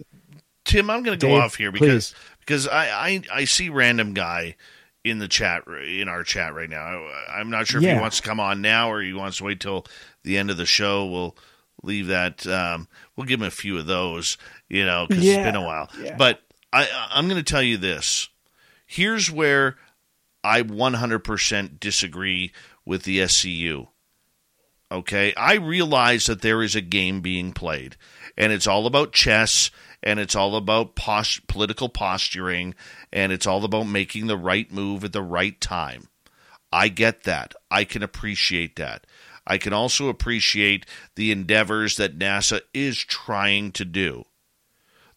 Tim, 0.64 0.90
I'm 0.90 1.04
going 1.04 1.18
to 1.18 1.28
go 1.28 1.36
off 1.36 1.56
here 1.56 1.72
because 1.72 2.12
please. 2.12 2.16
because 2.40 2.68
I, 2.68 2.90
I 2.90 3.22
I 3.34 3.46
see 3.46 3.70
random 3.70 4.14
guy 4.14 4.56
in 5.04 5.20
the 5.20 5.28
chat 5.28 5.64
in 5.68 6.08
our 6.08 6.24
chat 6.24 6.54
right 6.54 6.70
now. 6.70 7.08
I'm 7.30 7.50
not 7.50 7.68
sure 7.68 7.80
if 7.80 7.86
yeah. 7.86 7.96
he 7.96 8.02
wants 8.02 8.18
to 8.18 8.24
come 8.24 8.40
on 8.40 8.62
now 8.62 8.92
or 8.92 9.02
he 9.02 9.14
wants 9.14 9.38
to 9.38 9.44
wait 9.44 9.60
till 9.60 9.86
the 10.24 10.38
end 10.38 10.50
of 10.50 10.58
the 10.58 10.66
show. 10.66 11.06
We'll 11.06 11.36
leave 11.86 12.08
that. 12.08 12.46
Um, 12.48 12.88
we'll 13.16 13.28
give 13.28 13.42
him 13.42 13.48
a 13.48 13.52
few 13.52 13.78
of 13.78 13.86
those, 13.86 14.38
you 14.70 14.86
know, 14.86 15.06
because 15.08 15.24
yeah. 15.24 15.36
it's 15.36 15.46
been 15.46 15.56
a 15.56 15.66
while. 15.66 15.90
Yeah. 16.02 16.16
But 16.18 16.42
I, 16.74 16.88
I'm 17.12 17.28
going 17.28 17.44
to 17.44 17.52
tell 17.52 17.64
you 17.64 17.78
this. 17.78 18.30
Here's 18.86 19.32
where 19.32 19.78
I 20.44 20.62
100% 20.62 21.80
disagree 21.80 22.52
with 22.86 23.04
the 23.04 23.20
SCU. 23.20 23.88
Okay, 24.92 25.34
I 25.34 25.56
realize 25.56 26.28
that 26.28 26.42
there 26.42 26.62
is 26.62 26.76
a 26.76 26.82
game 26.82 27.22
being 27.22 27.54
played, 27.54 27.98
and 28.38 28.54
it's 28.54 28.68
all 28.68 28.86
about 28.86 29.14
chess, 29.14 29.72
and 30.04 30.20
it's 30.20 30.36
all 30.36 30.56
about 30.56 30.96
post- 30.96 31.48
political 31.48 31.90
posturing, 31.90 32.76
and 33.12 33.32
it's 33.32 33.48
all 33.48 33.66
about 33.66 33.88
making 33.88 34.28
the 34.28 34.38
right 34.38 34.72
move 34.72 35.04
at 35.04 35.12
the 35.12 35.24
right 35.24 35.60
time. 35.60 36.08
I 36.72 36.90
get 36.90 37.24
that. 37.24 37.56
I 37.72 37.84
can 37.84 38.04
appreciate 38.04 38.76
that. 38.76 39.08
I 39.48 39.58
can 39.58 39.74
also 39.74 40.10
appreciate 40.10 40.86
the 41.16 41.32
endeavors 41.32 41.98
that 41.98 42.18
NASA 42.18 42.62
is 42.74 42.98
trying 42.98 43.72
to 43.74 43.86
do. 43.86 44.26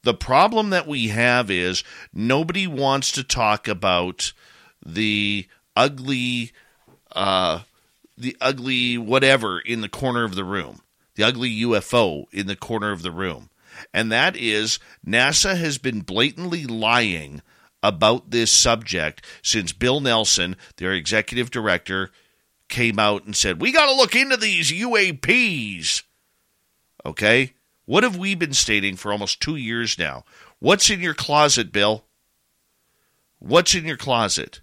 The 0.02 0.14
problem 0.14 0.70
that 0.70 0.86
we 0.86 1.08
have 1.08 1.50
is 1.50 1.82
nobody 2.12 2.66
wants 2.66 3.10
to 3.12 3.24
talk 3.24 3.66
about 3.66 4.32
the 4.84 5.46
ugly 5.74 6.52
uh, 7.12 7.60
the 8.16 8.36
ugly 8.40 8.98
whatever 8.98 9.60
in 9.60 9.80
the 9.80 9.88
corner 9.88 10.24
of 10.24 10.34
the 10.34 10.44
room, 10.44 10.82
the 11.14 11.24
ugly 11.24 11.50
UFO 11.60 12.24
in 12.32 12.46
the 12.46 12.56
corner 12.56 12.90
of 12.90 13.02
the 13.02 13.10
room. 13.10 13.50
And 13.94 14.10
that 14.10 14.36
is 14.36 14.78
NASA 15.06 15.56
has 15.56 15.78
been 15.78 16.00
blatantly 16.00 16.64
lying 16.64 17.42
about 17.82 18.30
this 18.30 18.50
subject 18.50 19.24
since 19.42 19.72
Bill 19.72 20.00
Nelson, 20.00 20.56
their 20.76 20.92
executive 20.92 21.50
director, 21.50 22.10
came 22.68 22.98
out 22.98 23.24
and 23.24 23.34
said, 23.34 23.60
We 23.60 23.72
got 23.72 23.86
to 23.86 23.94
look 23.94 24.14
into 24.14 24.36
these 24.36 24.70
UAPs. 24.72 26.02
Okay? 27.04 27.54
What 27.84 28.04
have 28.04 28.16
we 28.16 28.34
been 28.34 28.52
stating 28.52 28.96
for 28.96 29.12
almost 29.12 29.40
two 29.40 29.56
years 29.56 29.98
now? 29.98 30.24
What's 30.58 30.90
in 30.90 31.00
your 31.00 31.14
closet, 31.14 31.72
Bill? 31.72 32.04
What's 33.38 33.74
in 33.74 33.86
your 33.86 33.96
closet? 33.96 34.60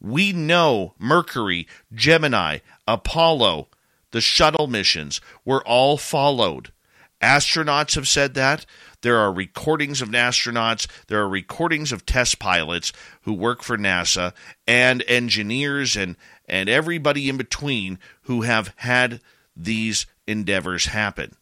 We 0.00 0.32
know 0.32 0.94
Mercury, 0.98 1.66
Gemini, 1.92 2.58
Apollo, 2.86 3.68
the 4.12 4.20
shuttle 4.20 4.66
missions 4.66 5.20
were 5.44 5.66
all 5.66 5.96
followed. 5.96 6.72
Astronauts 7.20 7.94
have 7.96 8.08
said 8.08 8.34
that. 8.34 8.64
There 9.02 9.18
are 9.18 9.32
recordings 9.32 10.02
of 10.02 10.10
astronauts. 10.10 10.86
There 11.06 11.20
are 11.20 11.28
recordings 11.28 11.92
of 11.92 12.06
test 12.06 12.38
pilots 12.38 12.92
who 13.22 13.32
work 13.32 13.62
for 13.62 13.78
NASA 13.78 14.34
and 14.66 15.02
engineers 15.06 15.96
and, 15.96 16.16
and 16.48 16.68
everybody 16.68 17.28
in 17.28 17.36
between 17.36 17.98
who 18.22 18.42
have 18.42 18.72
had 18.76 19.20
these 19.56 20.06
endeavors 20.26 20.86
happen. 20.86 21.34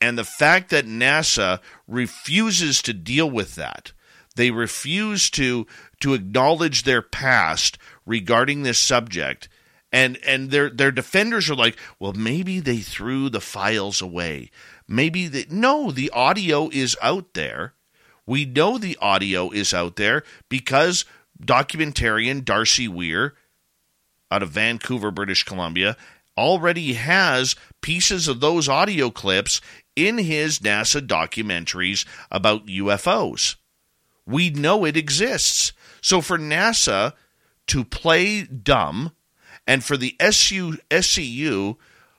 And 0.00 0.18
the 0.18 0.24
fact 0.24 0.70
that 0.70 0.86
NASA 0.86 1.60
refuses 1.88 2.82
to 2.82 2.92
deal 2.92 3.30
with 3.30 3.54
that, 3.54 3.92
they 4.36 4.50
refuse 4.50 5.30
to, 5.30 5.66
to 6.00 6.14
acknowledge 6.14 6.82
their 6.82 7.02
past 7.02 7.78
regarding 8.04 8.62
this 8.62 8.78
subject, 8.78 9.48
and 9.92 10.18
and 10.26 10.50
their 10.50 10.68
their 10.68 10.90
defenders 10.90 11.48
are 11.48 11.54
like, 11.54 11.78
well, 12.00 12.12
maybe 12.12 12.58
they 12.58 12.78
threw 12.78 13.28
the 13.28 13.40
files 13.40 14.02
away. 14.02 14.50
Maybe 14.86 15.28
they 15.28 15.46
no, 15.50 15.90
the 15.90 16.10
audio 16.10 16.68
is 16.70 16.96
out 17.00 17.34
there. 17.34 17.74
We 18.26 18.44
know 18.44 18.78
the 18.78 18.96
audio 19.00 19.50
is 19.50 19.74
out 19.74 19.96
there 19.96 20.22
because 20.48 21.04
documentarian 21.42 22.44
Darcy 22.44 22.88
Weir 22.88 23.34
out 24.30 24.42
of 24.42 24.50
Vancouver, 24.50 25.10
British 25.10 25.44
Columbia, 25.44 25.96
already 26.36 26.94
has 26.94 27.54
pieces 27.80 28.26
of 28.26 28.40
those 28.40 28.68
audio 28.68 29.10
clips 29.10 29.60
in 29.94 30.18
his 30.18 30.58
NASA 30.58 31.06
documentaries 31.06 32.04
about 32.30 32.66
UFOs. 32.66 33.56
We 34.26 34.50
know 34.50 34.84
it 34.84 34.96
exists. 34.96 35.72
So 36.00 36.20
for 36.20 36.38
NASA 36.38 37.12
to 37.68 37.84
play 37.84 38.42
dumb 38.42 39.12
and 39.66 39.84
for 39.84 39.96
the 39.96 40.16
SU, 40.18 40.78
SCU, 40.90 41.76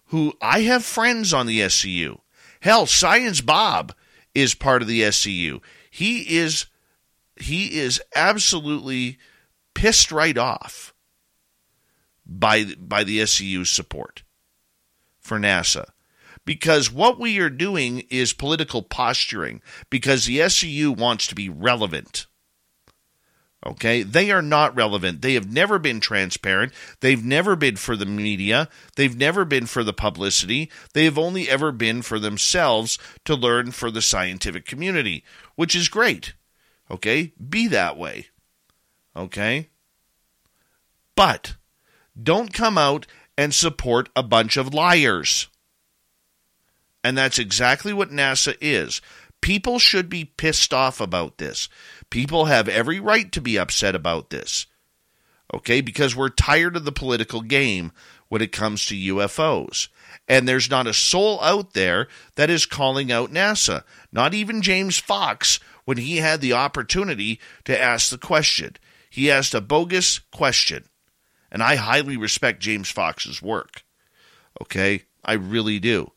who 0.07 0.33
I 0.41 0.61
have 0.61 0.85
friends 0.85 1.33
on 1.33 1.47
the 1.47 1.59
SCU. 1.61 2.19
Hell, 2.65 2.87
Science 2.87 3.41
Bob 3.41 3.93
is 4.33 4.55
part 4.55 4.81
of 4.81 4.87
the 4.87 5.01
SCU. 5.01 5.61
He 5.91 6.35
is 6.35 6.65
he 7.39 7.77
is 7.77 8.01
absolutely 8.15 9.19
pissed 9.75 10.11
right 10.11 10.35
off 10.35 10.91
by 12.25 12.63
by 12.79 13.03
the 13.03 13.19
SCU's 13.19 13.69
support 13.69 14.23
for 15.19 15.37
NASA. 15.37 15.85
Because 16.43 16.91
what 16.91 17.19
we 17.19 17.37
are 17.37 17.51
doing 17.51 17.99
is 18.09 18.33
political 18.33 18.81
posturing 18.81 19.61
because 19.91 20.25
the 20.25 20.39
SCU 20.39 20.97
wants 20.97 21.27
to 21.27 21.35
be 21.35 21.49
relevant. 21.49 22.25
Okay, 23.67 24.03
they 24.03 24.29
are 24.29 24.43
not 24.43 24.75
relevant. 24.75 25.23
They 25.23 25.33
have 25.33 25.51
never 25.51 25.79
been 25.79 25.99
transparent. 25.99 26.71
They've 26.99 27.23
never 27.23 27.55
been 27.55 27.77
for 27.77 27.95
the 27.95 28.05
media. 28.05 28.69
They've 28.95 29.17
never 29.17 29.43
been 29.43 29.65
for 29.65 29.83
the 29.83 29.93
publicity. 29.93 30.69
They 30.93 31.05
have 31.05 31.17
only 31.17 31.49
ever 31.49 31.71
been 31.71 32.03
for 32.03 32.19
themselves 32.19 32.99
to 33.25 33.33
learn 33.33 33.71
for 33.71 33.89
the 33.89 34.03
scientific 34.03 34.65
community, 34.67 35.23
which 35.55 35.75
is 35.75 35.89
great. 35.89 36.35
Okay, 36.91 37.33
be 37.49 37.67
that 37.67 37.97
way. 37.97 38.27
Okay, 39.17 39.69
but 41.15 41.55
don't 42.21 42.53
come 42.53 42.77
out 42.77 43.07
and 43.35 43.53
support 43.53 44.09
a 44.15 44.21
bunch 44.21 44.57
of 44.57 44.75
liars. 44.75 45.47
And 47.03 47.17
that's 47.17 47.39
exactly 47.39 47.93
what 47.93 48.11
NASA 48.11 48.55
is. 48.61 49.01
People 49.41 49.77
should 49.79 50.09
be 50.09 50.25
pissed 50.25 50.73
off 50.73 50.99
about 50.99 51.37
this. 51.37 51.69
People 52.09 52.45
have 52.45 52.67
every 52.67 52.99
right 52.99 53.31
to 53.31 53.41
be 53.41 53.57
upset 53.57 53.95
about 53.95 54.29
this. 54.29 54.67
Okay, 55.53 55.81
because 55.81 56.15
we're 56.15 56.29
tired 56.29 56.75
of 56.75 56.85
the 56.85 56.91
political 56.91 57.41
game 57.41 57.91
when 58.29 58.41
it 58.41 58.51
comes 58.51 58.85
to 58.85 58.95
UFOs. 58.95 59.89
And 60.27 60.47
there's 60.47 60.69
not 60.69 60.87
a 60.87 60.93
soul 60.93 61.39
out 61.41 61.73
there 61.73 62.07
that 62.35 62.49
is 62.49 62.65
calling 62.65 63.11
out 63.11 63.31
NASA. 63.31 63.83
Not 64.11 64.33
even 64.33 64.61
James 64.61 64.97
Fox 64.97 65.59
when 65.85 65.97
he 65.97 66.17
had 66.17 66.41
the 66.41 66.53
opportunity 66.53 67.39
to 67.65 67.79
ask 67.79 68.09
the 68.09 68.17
question. 68.17 68.75
He 69.09 69.29
asked 69.29 69.53
a 69.53 69.61
bogus 69.61 70.19
question. 70.31 70.85
And 71.51 71.61
I 71.61 71.75
highly 71.75 72.17
respect 72.17 72.61
James 72.61 72.89
Fox's 72.89 73.41
work. 73.41 73.83
Okay, 74.61 75.03
I 75.23 75.33
really 75.33 75.79
do. 75.79 76.11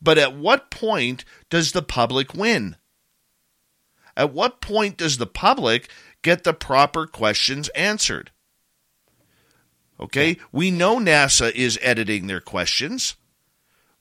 But 0.00 0.18
at 0.18 0.36
what 0.36 0.70
point 0.70 1.24
does 1.48 1.72
the 1.72 1.82
public 1.82 2.34
win? 2.34 2.76
At 4.16 4.32
what 4.32 4.60
point 4.60 4.96
does 4.96 5.18
the 5.18 5.26
public 5.26 5.88
get 6.22 6.44
the 6.44 6.54
proper 6.54 7.06
questions 7.06 7.68
answered? 7.70 8.30
Okay, 10.00 10.38
we 10.50 10.70
know 10.70 10.98
NASA 10.98 11.52
is 11.52 11.78
editing 11.80 12.26
their 12.26 12.40
questions. 12.40 13.14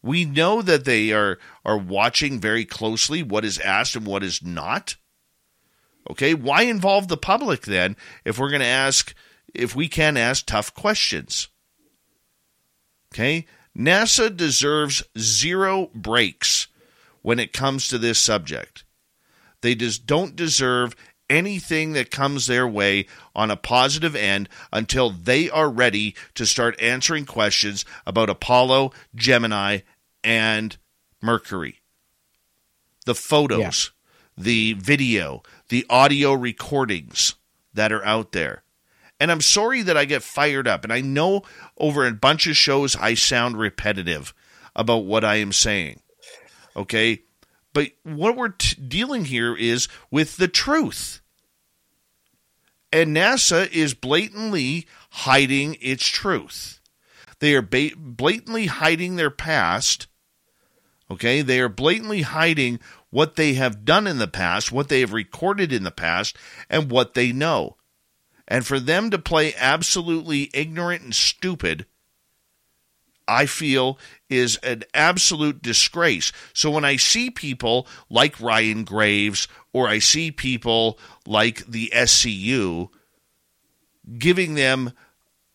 We 0.02 0.26
know 0.26 0.62
that 0.62 0.86
they 0.86 1.12
are 1.12 1.38
are 1.64 1.78
watching 1.78 2.40
very 2.40 2.66
closely 2.66 3.24
what 3.24 3.46
is 3.46 3.60
asked 3.60 3.96
and 3.96 4.06
what 4.06 4.24
is 4.24 4.44
not. 4.44 4.96
Okay, 6.10 6.34
why 6.34 6.64
involve 6.64 7.08
the 7.08 7.18
public 7.18 7.62
then 7.62 7.96
if 8.26 8.38
we're 8.38 8.50
going 8.50 8.62
to 8.62 8.66
ask 8.68 9.14
if 9.54 9.76
we 9.76 9.88
can 9.88 10.18
ask 10.18 10.46
tough 10.46 10.74
questions? 10.74 11.48
Okay, 13.14 13.46
NASA 13.78 14.36
deserves 14.36 15.04
zero 15.18 15.90
breaks 15.94 16.68
when 17.22 17.40
it 17.40 17.54
comes 17.54 17.88
to 17.88 17.98
this 17.98 18.20
subject. 18.20 18.83
They 19.64 19.76
just 19.76 20.06
don't 20.06 20.36
deserve 20.36 20.94
anything 21.30 21.94
that 21.94 22.12
comes 22.12 22.48
their 22.48 22.68
way 22.68 23.08
on 23.34 23.50
a 23.50 23.56
positive 23.56 24.14
end 24.14 24.50
until 24.74 25.10
they 25.10 25.50
are 25.50 25.70
ready 25.70 26.16
to 26.36 26.46
start 26.46 26.80
answering 26.82 27.26
questions 27.26 27.86
about 28.06 28.30
Apollo, 28.30 28.92
Gemini, 29.16 29.80
and 30.22 30.76
Mercury. 31.22 31.80
The 33.06 33.16
photos, 33.16 33.92
yeah. 34.38 34.44
the 34.44 34.74
video, 34.74 35.44
the 35.70 35.86
audio 35.90 36.34
recordings 36.34 37.36
that 37.74 37.94
are 37.94 38.04
out 38.04 38.34
there. 38.34 38.64
And 39.18 39.32
I'm 39.32 39.42
sorry 39.42 39.82
that 39.84 39.96
I 39.96 40.04
get 40.04 40.24
fired 40.24 40.68
up. 40.68 40.84
And 40.84 40.92
I 40.92 41.00
know 41.00 41.44
over 41.78 42.06
a 42.06 42.12
bunch 42.12 42.48
of 42.48 42.58
shows 42.58 42.98
I 42.98 43.14
sound 43.14 43.58
repetitive 43.58 44.34
about 44.76 45.06
what 45.06 45.24
I 45.24 45.36
am 45.36 45.54
saying. 45.54 46.02
Okay. 46.76 47.22
But 47.74 47.90
what 48.04 48.38
we're 48.38 48.50
t- 48.50 48.80
dealing 48.80 49.26
here 49.26 49.56
is 49.56 49.88
with 50.12 50.38
the 50.38 50.48
truth. 50.48 51.22
And 52.92 53.16
NASA 53.16 53.70
is 53.72 53.96
blatantly 53.96 54.88
hiding 55.10 55.78
its 55.82 56.06
truth. 56.06 56.80
They 57.40 57.56
are 57.56 57.64
ba- 57.64 57.92
blatantly 57.98 58.68
hiding 58.68 59.16
their 59.16 59.32
past. 59.32 60.08
Okay? 61.10 61.42
They 61.42 61.60
are 61.60 61.70
blatantly 61.70 62.22
hiding 62.22 62.80
what 63.10 63.36
they 63.36 63.56
have 63.56 63.86
done 63.86 64.08
in 64.08 64.20
the 64.20 64.28
past, 64.28 64.72
what 64.72 64.90
they 64.90 65.00
have 65.00 65.14
recorded 65.14 65.74
in 65.74 65.84
the 65.84 65.92
past, 65.92 66.38
and 66.70 66.92
what 66.92 67.16
they 67.16 67.32
know. 67.32 67.78
And 68.48 68.66
for 68.66 68.80
them 68.80 69.10
to 69.10 69.18
play 69.18 69.54
absolutely 69.56 70.50
ignorant 70.54 71.02
and 71.02 71.16
stupid 71.16 71.88
I 73.28 73.46
feel 73.46 73.98
is 74.30 74.58
an 74.58 74.84
absolute 74.94 75.62
disgrace. 75.62 76.32
So 76.54 76.72
when 76.72 76.86
I 76.86 76.96
see 76.98 77.30
people 77.30 77.88
like 78.10 78.40
Ryan 78.40 78.84
Graves 78.84 79.48
or 79.72 79.88
I 79.88 80.00
see 80.00 80.32
people 80.32 81.00
like 81.26 81.66
the 81.66 81.92
SCU 81.94 82.90
giving 84.18 84.56
them 84.56 84.92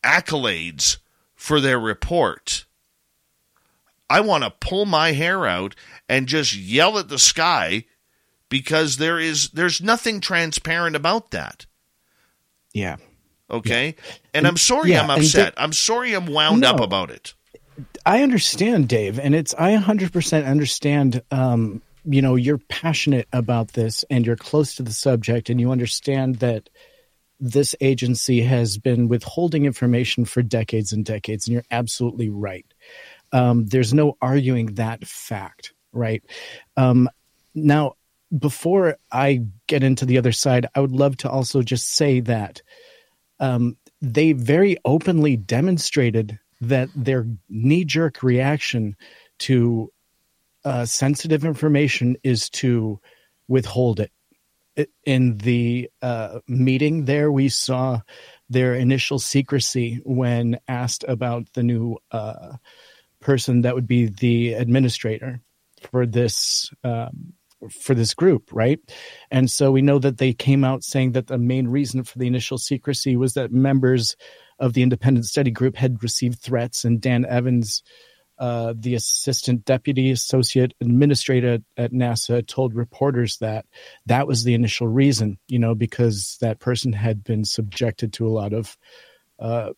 accolades 0.02 0.98
for 1.34 1.60
their 1.60 1.78
report, 1.78 2.64
I 4.10 4.20
want 4.20 4.44
to 4.44 4.50
pull 4.50 4.86
my 4.86 5.12
hair 5.12 5.46
out 5.46 5.74
and 6.08 6.26
just 6.26 6.54
yell 6.56 6.98
at 6.98 7.08
the 7.08 7.18
sky 7.18 7.84
because 8.48 8.96
there 8.96 9.18
is 9.18 9.50
there's 9.50 9.80
nothing 9.80 10.20
transparent 10.20 10.96
about 10.96 11.30
that. 11.32 11.66
Yeah. 12.72 12.96
Okay. 13.50 13.96
Yeah. 13.96 14.14
And, 14.34 14.46
I'm 14.46 14.56
sorry 14.56 14.92
yeah, 14.92 15.02
I'm 15.02 15.10
upset. 15.10 15.54
I'm 15.56 15.72
sorry 15.72 16.14
I'm 16.14 16.26
wound 16.26 16.60
no. 16.60 16.70
up 16.70 16.80
about 16.80 17.10
it. 17.10 17.34
I 18.06 18.22
understand, 18.22 18.88
Dave, 18.88 19.18
and 19.18 19.34
it's 19.34 19.54
I 19.58 19.76
100% 19.76 20.46
understand. 20.46 21.22
Um, 21.30 21.82
you 22.04 22.22
know, 22.22 22.36
you're 22.36 22.58
passionate 22.68 23.28
about 23.32 23.72
this, 23.72 24.04
and 24.10 24.24
you're 24.24 24.36
close 24.36 24.74
to 24.76 24.82
the 24.82 24.92
subject, 24.92 25.50
and 25.50 25.60
you 25.60 25.70
understand 25.70 26.36
that 26.36 26.68
this 27.40 27.74
agency 27.80 28.40
has 28.42 28.78
been 28.78 29.08
withholding 29.08 29.64
information 29.64 30.24
for 30.24 30.42
decades 30.42 30.92
and 30.92 31.04
decades, 31.04 31.46
and 31.46 31.54
you're 31.54 31.64
absolutely 31.70 32.28
right. 32.28 32.66
Um, 33.32 33.66
there's 33.66 33.94
no 33.94 34.16
arguing 34.20 34.74
that 34.74 35.06
fact, 35.06 35.72
right? 35.92 36.22
Um, 36.76 37.08
now, 37.54 37.94
before 38.36 38.96
I 39.12 39.42
get 39.66 39.82
into 39.82 40.04
the 40.04 40.18
other 40.18 40.32
side, 40.32 40.66
I 40.74 40.80
would 40.80 40.92
love 40.92 41.16
to 41.18 41.30
also 41.30 41.62
just 41.62 41.94
say 41.94 42.20
that 42.20 42.62
um, 43.40 43.76
they 44.00 44.32
very 44.32 44.76
openly 44.84 45.36
demonstrated 45.36 46.38
that 46.60 46.88
their 46.94 47.26
knee 47.48 47.84
jerk 47.84 48.22
reaction 48.22 48.96
to 49.40 49.92
uh, 50.64 50.84
sensitive 50.84 51.44
information 51.44 52.16
is 52.22 52.50
to 52.50 53.00
withhold 53.46 54.00
it. 54.00 54.12
In 55.04 55.38
the 55.38 55.90
uh, 56.02 56.38
meeting 56.46 57.04
there, 57.04 57.32
we 57.32 57.48
saw 57.48 58.00
their 58.48 58.74
initial 58.74 59.18
secrecy 59.18 60.00
when 60.04 60.58
asked 60.68 61.04
about 61.08 61.52
the 61.54 61.64
new 61.64 61.98
uh, 62.12 62.56
person 63.20 63.62
that 63.62 63.74
would 63.74 63.88
be 63.88 64.06
the 64.06 64.52
administrator 64.54 65.40
for 65.90 66.06
this 66.06 66.70
um, 66.84 67.32
for 67.72 67.94
this 67.94 68.14
group, 68.14 68.50
right? 68.52 68.78
And 69.30 69.50
so 69.50 69.72
we 69.72 69.82
know 69.82 69.98
that 69.98 70.18
they 70.18 70.32
came 70.32 70.62
out 70.64 70.84
saying 70.84 71.12
that 71.12 71.26
the 71.26 71.38
main 71.38 71.66
reason 71.66 72.04
for 72.04 72.18
the 72.18 72.26
initial 72.26 72.58
secrecy 72.58 73.16
was 73.16 73.34
that 73.34 73.52
members 73.52 74.16
of 74.58 74.72
the 74.72 74.82
independent 74.82 75.26
study 75.26 75.50
group 75.50 75.76
had 75.76 76.02
received 76.02 76.40
threats, 76.40 76.84
and 76.84 77.00
Dan 77.00 77.24
Evans, 77.24 77.82
uh, 78.38 78.74
the 78.76 78.94
assistant 78.94 79.64
deputy 79.64 80.10
associate 80.10 80.74
administrator 80.80 81.58
at 81.76 81.92
NASA, 81.92 82.46
told 82.46 82.74
reporters 82.74 83.38
that 83.38 83.66
that 84.06 84.26
was 84.26 84.44
the 84.44 84.54
initial 84.54 84.88
reason, 84.88 85.38
you 85.48 85.58
know, 85.58 85.74
because 85.74 86.38
that 86.40 86.60
person 86.60 86.92
had 86.92 87.24
been 87.24 87.44
subjected 87.44 88.12
to 88.14 88.26
a 88.26 88.30
lot 88.30 88.52
of, 88.52 88.76
uh, 89.38 89.70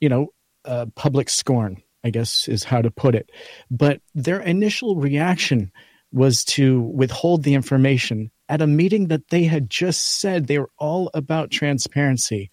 you 0.00 0.08
know, 0.08 0.28
uh, 0.64 0.86
public 0.94 1.28
scorn, 1.28 1.82
I 2.04 2.10
guess 2.10 2.48
is 2.48 2.64
how 2.64 2.82
to 2.82 2.90
put 2.90 3.14
it. 3.14 3.30
But 3.70 4.00
their 4.14 4.40
initial 4.40 4.96
reaction 4.96 5.72
was 6.12 6.44
to 6.44 6.80
withhold 6.80 7.42
the 7.42 7.54
information 7.54 8.30
at 8.48 8.62
a 8.62 8.66
meeting 8.66 9.08
that 9.08 9.28
they 9.30 9.44
had 9.44 9.68
just 9.68 10.20
said 10.20 10.46
they 10.46 10.58
were 10.58 10.70
all 10.78 11.10
about 11.14 11.50
transparency. 11.50 12.50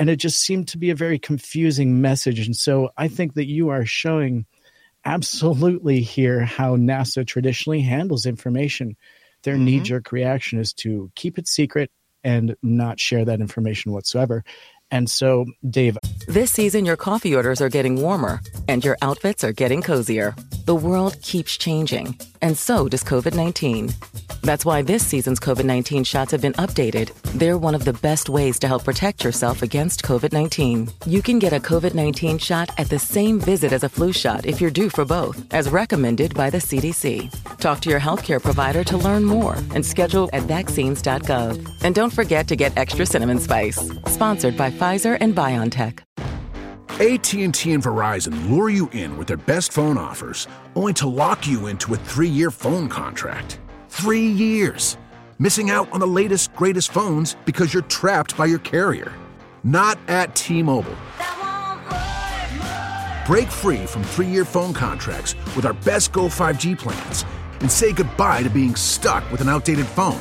And 0.00 0.08
it 0.08 0.16
just 0.16 0.40
seemed 0.40 0.66
to 0.68 0.78
be 0.78 0.88
a 0.88 0.94
very 0.94 1.18
confusing 1.18 2.00
message. 2.00 2.44
And 2.46 2.56
so 2.56 2.88
I 2.96 3.06
think 3.08 3.34
that 3.34 3.46
you 3.46 3.68
are 3.68 3.84
showing 3.84 4.46
absolutely 5.04 6.00
here 6.00 6.40
how 6.40 6.76
NASA 6.76 7.26
traditionally 7.26 7.82
handles 7.82 8.24
information. 8.24 8.96
Their 9.42 9.56
mm-hmm. 9.56 9.64
knee 9.66 9.80
jerk 9.80 10.10
reaction 10.10 10.58
is 10.58 10.72
to 10.74 11.12
keep 11.16 11.38
it 11.38 11.46
secret 11.46 11.90
and 12.24 12.56
not 12.62 12.98
share 12.98 13.26
that 13.26 13.42
information 13.42 13.92
whatsoever. 13.92 14.42
And 14.90 15.08
so, 15.08 15.46
Dave. 15.68 15.98
This 16.26 16.50
season, 16.50 16.84
your 16.84 16.96
coffee 16.96 17.34
orders 17.34 17.60
are 17.60 17.68
getting 17.68 18.00
warmer 18.00 18.40
and 18.68 18.84
your 18.84 18.96
outfits 19.02 19.44
are 19.44 19.52
getting 19.52 19.82
cozier. 19.82 20.34
The 20.66 20.74
world 20.74 21.20
keeps 21.22 21.56
changing, 21.56 22.16
and 22.42 22.56
so 22.56 22.88
does 22.88 23.02
COVID 23.02 23.34
19. 23.34 23.90
That's 24.42 24.64
why 24.64 24.82
this 24.82 25.04
season's 25.06 25.40
COVID 25.40 25.64
19 25.64 26.04
shots 26.04 26.32
have 26.32 26.40
been 26.40 26.52
updated. 26.54 27.12
They're 27.34 27.58
one 27.58 27.74
of 27.74 27.84
the 27.84 27.92
best 27.92 28.28
ways 28.28 28.58
to 28.60 28.68
help 28.68 28.84
protect 28.84 29.24
yourself 29.24 29.62
against 29.62 30.02
COVID 30.02 30.32
19. 30.32 30.88
You 31.06 31.22
can 31.22 31.38
get 31.38 31.52
a 31.52 31.60
COVID 31.60 31.94
19 31.94 32.38
shot 32.38 32.70
at 32.78 32.88
the 32.88 32.98
same 32.98 33.40
visit 33.40 33.72
as 33.72 33.82
a 33.82 33.88
flu 33.88 34.12
shot 34.12 34.46
if 34.46 34.60
you're 34.60 34.70
due 34.70 34.88
for 34.90 35.04
both, 35.04 35.42
as 35.52 35.68
recommended 35.68 36.34
by 36.34 36.50
the 36.50 36.58
CDC. 36.58 37.30
Talk 37.58 37.80
to 37.80 37.90
your 37.90 38.00
healthcare 38.00 38.42
provider 38.42 38.84
to 38.84 38.96
learn 38.96 39.24
more 39.24 39.54
and 39.74 39.84
schedule 39.84 40.30
at 40.32 40.44
vaccines.gov. 40.44 41.82
And 41.82 41.94
don't 41.94 42.12
forget 42.12 42.46
to 42.48 42.56
get 42.56 42.76
extra 42.76 43.04
cinnamon 43.04 43.40
spice. 43.40 43.90
Sponsored 44.06 44.56
by 44.56 44.70
Pfizer 44.80 45.18
and 45.20 45.34
BioNTech. 45.34 46.00
AT&T 46.88 47.72
and 47.74 47.82
Verizon 47.82 48.48
lure 48.48 48.70
you 48.70 48.88
in 48.92 49.18
with 49.18 49.28
their 49.28 49.36
best 49.36 49.72
phone 49.72 49.98
offers, 49.98 50.48
only 50.74 50.94
to 50.94 51.06
lock 51.06 51.46
you 51.46 51.66
into 51.66 51.92
a 51.92 51.98
3-year 51.98 52.50
phone 52.50 52.88
contract. 52.88 53.60
3 53.90 54.26
years. 54.26 54.96
Missing 55.38 55.68
out 55.68 55.92
on 55.92 56.00
the 56.00 56.06
latest 56.06 56.54
greatest 56.54 56.92
phones 56.92 57.36
because 57.44 57.74
you're 57.74 57.82
trapped 57.88 58.38
by 58.38 58.46
your 58.46 58.58
carrier. 58.60 59.12
Not 59.64 59.98
at 60.08 60.34
T-Mobile. 60.34 60.96
Break 63.26 63.48
free 63.48 63.84
from 63.84 64.02
3-year 64.04 64.46
phone 64.46 64.72
contracts 64.72 65.34
with 65.56 65.66
our 65.66 65.74
best 65.74 66.12
Go 66.12 66.22
5G 66.22 66.78
plans 66.78 67.26
and 67.60 67.70
say 67.70 67.92
goodbye 67.92 68.42
to 68.44 68.48
being 68.48 68.74
stuck 68.76 69.30
with 69.30 69.42
an 69.42 69.50
outdated 69.50 69.84
phone. 69.84 70.18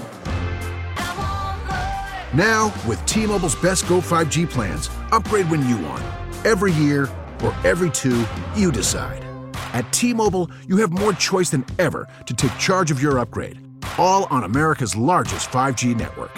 Now, 2.34 2.72
with 2.88 3.04
T 3.06 3.26
Mobile's 3.26 3.56
best 3.56 3.88
Go 3.88 4.02
5G 4.02 4.48
plans, 4.50 4.90
upgrade 5.12 5.50
when 5.50 5.68
you 5.68 5.78
want. 5.80 6.04
Every 6.46 6.72
year 6.72 7.10
or 7.44 7.56
every 7.64 7.90
two, 7.90 8.24
you 8.56 8.72
decide. 8.72 9.26
At 9.74 9.92
T 9.92 10.14
Mobile, 10.14 10.50
you 10.68 10.78
have 10.78 10.92
more 10.92 11.14
choice 11.14 11.50
than 11.50 11.66
ever 11.80 12.08
to 12.28 12.34
take 12.34 12.56
charge 12.58 12.92
of 12.92 13.02
your 13.02 13.18
upgrade, 13.18 13.60
all 13.98 14.26
on 14.26 14.44
America's 14.44 14.96
largest 14.96 15.50
5G 15.50 15.96
network. 15.96 16.32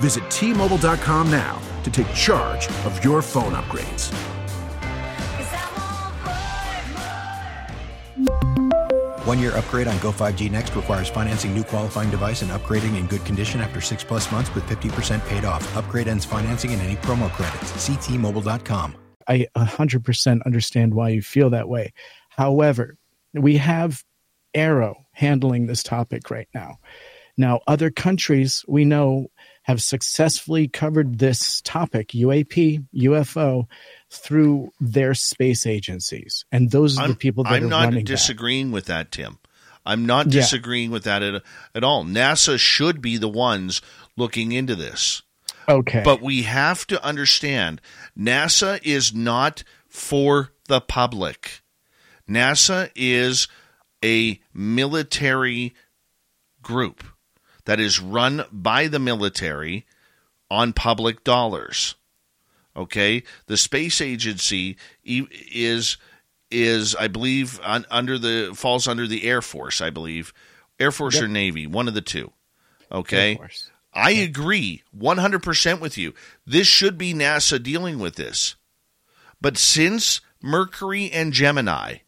Visit 0.00 0.28
T 0.30 0.52
Mobile.com 0.52 1.30
now 1.30 1.60
to 1.82 1.90
take 1.90 2.12
charge 2.14 2.68
of 2.84 3.04
your 3.04 3.20
phone 3.20 3.52
upgrades. 3.52 4.12
One 9.24 9.38
year 9.38 9.56
upgrade 9.56 9.86
on 9.86 9.96
Go 10.00 10.10
5G 10.10 10.50
Next 10.50 10.74
requires 10.74 11.08
financing 11.08 11.54
new 11.54 11.62
qualifying 11.62 12.10
device 12.10 12.42
and 12.42 12.50
upgrading 12.50 12.98
in 12.98 13.06
good 13.06 13.24
condition 13.24 13.60
after 13.60 13.80
six 13.80 14.02
plus 14.02 14.32
months 14.32 14.52
with 14.52 14.64
50% 14.64 15.24
paid 15.28 15.44
off. 15.44 15.76
Upgrade 15.76 16.08
ends 16.08 16.24
financing 16.24 16.72
and 16.72 16.82
any 16.82 16.96
promo 16.96 17.30
credits. 17.30 17.70
Ctmobile.com. 17.88 18.96
I 19.28 19.46
100% 19.56 20.44
understand 20.44 20.94
why 20.94 21.10
you 21.10 21.22
feel 21.22 21.50
that 21.50 21.68
way. 21.68 21.92
However, 22.30 22.96
we 23.32 23.58
have 23.58 24.02
AARO 24.56 24.96
handling 25.12 25.66
this 25.66 25.84
topic 25.84 26.28
right 26.28 26.48
now. 26.52 26.78
Now, 27.36 27.60
other 27.68 27.90
countries 27.90 28.64
we 28.66 28.84
know 28.84 29.28
have 29.62 29.80
successfully 29.80 30.66
covered 30.66 31.18
this 31.18 31.60
topic, 31.62 32.08
UAP, 32.08 32.84
UFO, 32.92 33.66
through 34.12 34.70
their 34.78 35.14
space 35.14 35.66
agencies, 35.66 36.44
and 36.52 36.70
those 36.70 36.98
are 36.98 37.04
I'm, 37.04 37.10
the 37.10 37.16
people 37.16 37.44
that 37.44 37.54
I'm 37.54 37.64
are 37.64 37.68
not 37.68 37.84
running 37.84 38.04
disagreeing 38.04 38.68
that. 38.68 38.74
with 38.74 38.84
that, 38.86 39.10
Tim. 39.10 39.38
I'm 39.84 40.06
not 40.06 40.28
disagreeing 40.28 40.90
yeah. 40.90 40.94
with 40.94 41.04
that 41.04 41.22
at, 41.22 41.42
at 41.74 41.82
all. 41.82 42.04
NASA 42.04 42.58
should 42.58 43.00
be 43.00 43.16
the 43.16 43.28
ones 43.28 43.82
looking 44.16 44.52
into 44.52 44.76
this. 44.76 45.22
Okay. 45.68 46.02
But 46.04 46.20
we 46.20 46.42
have 46.42 46.86
to 46.88 47.02
understand 47.04 47.80
NASA 48.18 48.80
is 48.84 49.14
not 49.14 49.64
for 49.88 50.52
the 50.68 50.80
public. 50.80 51.62
NASA 52.28 52.90
is 52.94 53.48
a 54.04 54.40
military 54.52 55.74
group 56.62 57.04
that 57.64 57.80
is 57.80 58.00
run 58.00 58.44
by 58.52 58.88
the 58.88 58.98
military 58.98 59.86
on 60.50 60.72
public 60.72 61.24
dollars. 61.24 61.94
Okay, 62.74 63.22
the 63.46 63.56
space 63.56 64.00
agency 64.00 64.76
is 65.04 65.98
is 66.50 66.94
I 66.96 67.08
believe 67.08 67.60
un, 67.62 67.84
under 67.90 68.18
the 68.18 68.52
falls 68.54 68.88
under 68.88 69.06
the 69.06 69.24
Air 69.24 69.42
Force. 69.42 69.80
I 69.80 69.90
believe 69.90 70.32
Air 70.80 70.90
Force 70.90 71.16
yep. 71.16 71.24
or 71.24 71.28
Navy, 71.28 71.66
one 71.66 71.88
of 71.88 71.94
the 71.94 72.00
two. 72.00 72.32
Okay, 72.90 73.38
I 73.92 74.12
agree 74.12 74.82
100% 74.96 75.80
with 75.80 75.98
you. 75.98 76.14
This 76.46 76.66
should 76.66 76.96
be 76.96 77.12
NASA 77.12 77.62
dealing 77.62 77.98
with 77.98 78.16
this. 78.16 78.56
But 79.40 79.58
since 79.58 80.20
Mercury 80.42 81.10
and 81.10 81.32
Gemini, 81.32 81.98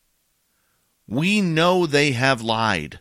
we 1.06 1.40
know 1.40 1.84
they 1.84 2.12
have 2.12 2.40
lied. 2.40 3.00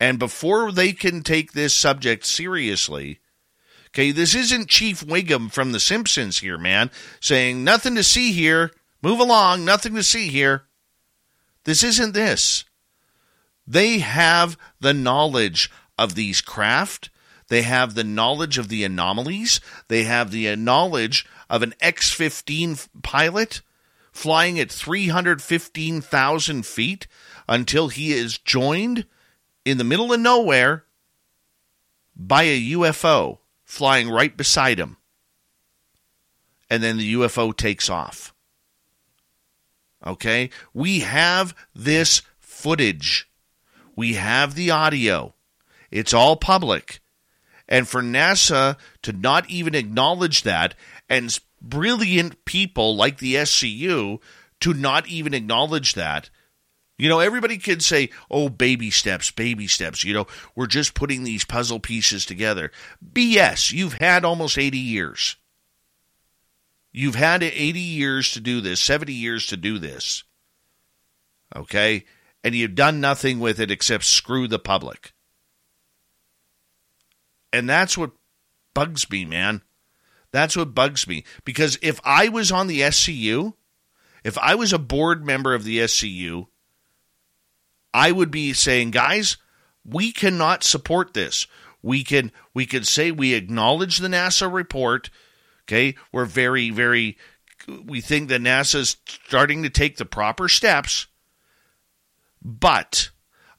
And 0.00 0.18
before 0.18 0.72
they 0.72 0.92
can 0.92 1.22
take 1.22 1.52
this 1.52 1.74
subject 1.74 2.26
seriously, 2.26 3.20
okay, 3.92 4.10
this 4.10 4.34
isn't 4.34 4.68
Chief 4.68 5.02
Wiggum 5.02 5.52
from 5.52 5.72
The 5.72 5.80
Simpsons 5.80 6.38
here, 6.38 6.56
man, 6.56 6.90
saying 7.20 7.62
nothing 7.62 7.94
to 7.96 8.02
see 8.02 8.32
here, 8.32 8.72
move 9.02 9.20
along, 9.20 9.64
nothing 9.64 9.94
to 9.94 10.02
see 10.02 10.28
here. 10.28 10.64
This 11.64 11.84
isn't 11.84 12.14
this. 12.14 12.64
They 13.66 13.98
have 13.98 14.56
the 14.80 14.94
knowledge 14.94 15.70
of 15.98 16.14
these 16.14 16.40
craft. 16.40 17.10
They 17.48 17.62
have 17.62 17.94
the 17.94 18.04
knowledge 18.04 18.56
of 18.58 18.68
the 18.68 18.82
anomalies. 18.82 19.60
They 19.88 20.04
have 20.04 20.30
the 20.30 20.56
knowledge 20.56 21.26
of 21.50 21.62
an 21.62 21.74
X 21.80 22.10
15 22.10 22.76
pilot 23.02 23.60
flying 24.10 24.58
at 24.58 24.70
315,000 24.70 26.66
feet 26.66 27.06
until 27.48 27.88
he 27.88 28.12
is 28.12 28.38
joined 28.38 29.06
in 29.64 29.78
the 29.78 29.84
middle 29.84 30.12
of 30.12 30.20
nowhere 30.20 30.84
by 32.16 32.42
a 32.44 32.60
UFO 32.72 33.38
flying 33.72 34.10
right 34.10 34.36
beside 34.36 34.78
him. 34.78 34.98
And 36.68 36.82
then 36.82 36.98
the 36.98 37.14
UFO 37.14 37.56
takes 37.56 37.88
off. 37.88 38.34
Okay? 40.06 40.50
We 40.74 41.00
have 41.00 41.54
this 41.74 42.20
footage. 42.38 43.30
We 43.96 44.12
have 44.12 44.54
the 44.54 44.70
audio. 44.70 45.32
It's 45.90 46.12
all 46.12 46.36
public. 46.36 47.00
And 47.66 47.88
for 47.88 48.02
NASA 48.02 48.76
to 49.00 49.12
not 49.14 49.48
even 49.48 49.74
acknowledge 49.74 50.42
that, 50.42 50.74
and 51.08 51.34
brilliant 51.62 52.44
people 52.44 52.94
like 52.94 53.20
the 53.20 53.36
SCU 53.36 54.20
to 54.60 54.74
not 54.74 55.08
even 55.08 55.32
acknowledge 55.32 55.94
that, 55.94 56.28
you 56.98 57.08
know, 57.08 57.20
everybody 57.20 57.58
can 57.58 57.80
say, 57.80 58.10
oh, 58.30 58.48
baby 58.48 58.90
steps, 58.90 59.30
baby 59.30 59.66
steps. 59.66 60.04
You 60.04 60.14
know, 60.14 60.26
we're 60.54 60.66
just 60.66 60.94
putting 60.94 61.24
these 61.24 61.44
puzzle 61.44 61.80
pieces 61.80 62.26
together. 62.26 62.70
BS. 63.12 63.72
You've 63.72 63.94
had 63.94 64.24
almost 64.24 64.58
80 64.58 64.78
years. 64.78 65.36
You've 66.92 67.14
had 67.14 67.42
80 67.42 67.80
years 67.80 68.32
to 68.32 68.40
do 68.40 68.60
this, 68.60 68.80
70 68.80 69.12
years 69.12 69.46
to 69.46 69.56
do 69.56 69.78
this. 69.78 70.24
Okay? 71.56 72.04
And 72.44 72.54
you've 72.54 72.74
done 72.74 73.00
nothing 73.00 73.40
with 73.40 73.58
it 73.60 73.70
except 73.70 74.04
screw 74.04 74.46
the 74.46 74.58
public. 74.58 75.12
And 77.52 77.68
that's 77.68 77.96
what 77.96 78.12
bugs 78.74 79.08
me, 79.10 79.24
man. 79.24 79.62
That's 80.32 80.56
what 80.56 80.74
bugs 80.74 81.06
me. 81.06 81.24
Because 81.44 81.78
if 81.82 82.00
I 82.04 82.28
was 82.28 82.50
on 82.50 82.66
the 82.66 82.80
SCU, 82.80 83.54
if 84.24 84.38
I 84.38 84.54
was 84.54 84.72
a 84.72 84.78
board 84.78 85.24
member 85.24 85.54
of 85.54 85.64
the 85.64 85.78
SCU, 85.78 86.46
I 87.94 88.12
would 88.12 88.30
be 88.30 88.52
saying, 88.52 88.92
guys, 88.92 89.36
we 89.84 90.12
cannot 90.12 90.64
support 90.64 91.14
this. 91.14 91.46
We 91.82 92.04
can 92.04 92.30
we 92.54 92.66
can 92.66 92.84
say 92.84 93.10
we 93.10 93.34
acknowledge 93.34 93.98
the 93.98 94.08
NASA 94.08 94.52
report. 94.52 95.10
Okay, 95.64 95.96
we're 96.12 96.24
very 96.24 96.70
very 96.70 97.18
we 97.84 98.00
think 98.00 98.28
that 98.28 98.40
NASA 98.40 98.76
is 98.76 98.96
starting 99.06 99.62
to 99.62 99.70
take 99.70 99.96
the 99.96 100.04
proper 100.04 100.48
steps, 100.48 101.06
but 102.42 103.10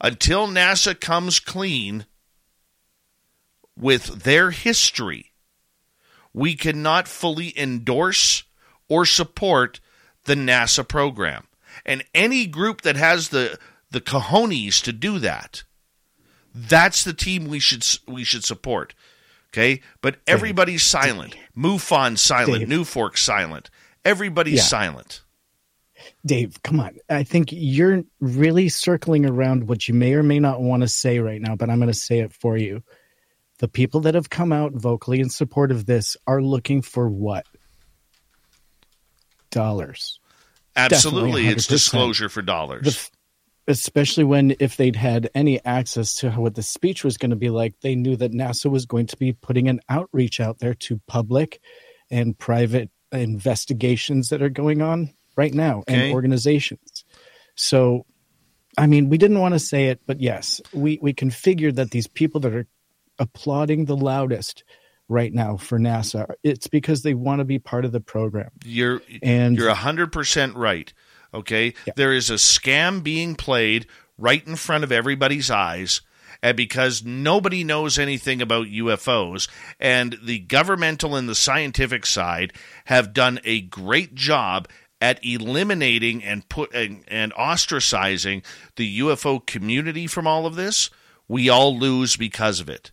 until 0.02 0.48
NASA 0.48 1.00
comes 1.00 1.40
clean 1.40 2.06
with 3.78 4.24
their 4.24 4.52
history, 4.52 5.32
we 6.34 6.56
cannot 6.56 7.08
fully 7.08 7.58
endorse 7.58 8.44
or 8.90 9.06
support 9.06 9.80
the 10.26 10.36
NASA 10.36 10.88
program. 10.88 11.48
And 11.86 12.03
any 12.14 12.45
group 12.45 12.82
that 12.82 12.95
has 12.95 13.30
the 13.30 13.58
the 13.94 14.02
cojones 14.02 14.84
to 14.84 14.92
do 14.92 15.20
that, 15.20 15.64
that's 16.54 17.04
the 17.04 17.14
team 17.14 17.46
we 17.46 17.60
should 17.60 17.86
we 18.08 18.24
should 18.24 18.44
support. 18.44 18.94
Okay, 19.54 19.82
but 20.02 20.18
everybody's 20.28 20.84
silent. 20.84 21.36
MUFON 21.56 22.18
silent. 22.18 22.68
Dave. 22.68 22.68
NUFORC 22.68 23.18
silent. 23.18 23.70
Everybody's 24.04 24.56
yeah. 24.56 24.64
silent. 24.64 25.22
Dave, 26.26 26.62
come 26.64 26.80
on. 26.80 26.98
I 27.10 27.24
think 27.24 27.50
you're 27.52 28.04
really 28.20 28.68
circling 28.68 29.26
around 29.26 29.68
what 29.68 29.88
you 29.88 29.94
may 29.94 30.14
or 30.16 30.24
may 30.24 30.40
not 30.40 30.62
want 30.62 30.82
to 30.82 30.88
say 30.88 31.20
right 31.20 31.40
now, 31.40 31.56
but 31.56 31.70
I'm 31.70 31.78
going 31.78 31.88
to 31.88 31.94
say 31.94 32.20
it 32.20 32.34
for 32.34 32.58
you. 32.58 32.84
The 33.60 33.68
people 33.68 34.02
that 34.02 34.16
have 34.16 34.30
come 34.30 34.52
out 34.52 34.74
vocally 34.74 35.20
in 35.20 35.30
support 35.30 35.72
of 35.72 35.86
this 35.86 36.18
are 36.26 36.42
looking 36.42 36.82
for 36.82 37.08
what? 37.08 37.46
Dollars. 39.52 40.20
Absolutely. 40.76 41.48
It's 41.48 41.68
disclosure 41.68 42.28
for 42.30 42.42
dollars. 42.42 42.84
The, 42.84 43.12
especially 43.67 44.24
when 44.24 44.56
if 44.59 44.77
they'd 44.77 44.95
had 44.95 45.30
any 45.33 45.64
access 45.64 46.16
to 46.16 46.32
what 46.32 46.56
the 46.56 46.64
speech 46.64 47.03
was 47.03 47.17
going 47.17 47.30
to 47.30 47.35
be 47.35 47.50
like 47.50 47.80
they 47.82 47.95
knew 47.95 48.16
that 48.16 48.32
nasa 48.32 48.69
was 48.69 48.85
going 48.85 49.08
to 49.08 49.17
be 49.17 49.33
putting 49.33 49.67
an 49.67 49.80
outreach 49.90 50.40
out 50.40 50.59
there 50.59 50.74
to 50.74 51.00
public 51.08 51.61
and 52.11 52.38
private 52.38 52.90
investigations 53.11 54.30
that 54.30 54.42
are 54.42 54.50
going 54.50 54.82
on 54.82 55.14
right 55.35 55.53
now 55.53 55.80
okay. 55.80 56.06
and 56.08 56.14
organizations. 56.14 57.06
So 57.56 58.06
i 58.77 58.88
mean 58.88 59.09
we 59.09 59.17
didn't 59.17 59.40
want 59.40 59.53
to 59.53 59.59
say 59.59 59.88
it 59.88 60.01
but 60.08 60.19
yes 60.19 60.59
we 60.74 61.00
we 61.01 61.14
can 61.14 61.30
figure 61.30 61.72
that 61.72 61.92
these 61.92 62.08
people 62.08 62.42
that 62.42 62.56
are 62.56 62.67
applauding 63.19 63.85
the 63.85 63.95
loudest 63.95 64.64
right 65.08 65.32
now 65.33 65.58
for 65.58 65.77
nasa 65.77 66.33
it's 66.43 66.67
because 66.67 67.03
they 67.03 67.14
want 67.14 67.40
to 67.40 67.45
be 67.45 67.59
part 67.59 67.85
of 67.85 67.92
the 67.92 68.00
program. 68.00 68.50
You're 68.66 69.01
and 69.22 69.56
you're 69.56 69.74
100% 69.74 70.56
right 70.56 70.92
Okay. 71.34 71.74
Yeah. 71.86 71.94
There 71.95 72.14
is 72.14 72.30
a 72.30 72.36
scam 72.36 73.03
being 73.03 73.36
played 73.36 73.88
right 74.18 74.45
in 74.45 74.56
front 74.56 74.84
of 74.84 74.92
everybody's 74.92 75.50
eyes. 75.50 76.02
And 76.42 76.58
because 76.58 77.03
nobody 77.06 77.64
knows 77.64 77.98
anything 77.98 78.42
about 78.42 78.68
UFOs, 78.68 79.48
and 79.80 80.18
the 80.22 80.40
governmental 80.40 81.16
and 81.16 81.28
the 81.28 81.36
scientific 81.36 82.06
side 82.06 82.52
have 82.86 83.14
done 83.14 83.40
a 83.45 83.62
great 83.62 84.14
job 84.14 84.68
at 85.00 85.24
eliminating 85.24 86.24
and 86.24 86.48
put 86.48 86.74
and, 86.74 87.03
and 87.08 87.34
ostracizing 87.34 88.44
the 88.76 89.00
UFO 89.00 89.45
community 89.45 90.08
from 90.08 90.28
all 90.28 90.45
of 90.45 90.56
this, 90.56 90.90
we 91.28 91.50
all 91.50 91.78
lose 91.78 92.16
because 92.16 92.60
of 92.60 92.70
it. 92.70 92.92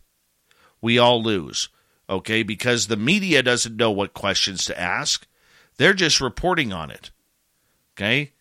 We 0.81 0.97
all 0.97 1.21
lose. 1.21 1.69
Okay, 2.09 2.43
because 2.43 2.87
the 2.87 2.97
media 2.97 3.41
doesn't 3.41 3.77
know 3.77 3.91
what 3.91 4.13
questions 4.13 4.65
to 4.65 4.79
ask. 4.79 5.25
They're 5.77 5.93
just 5.93 6.19
reporting 6.19 6.73
on 6.73 6.91
it. 6.91 7.11
Okay? 7.95 8.33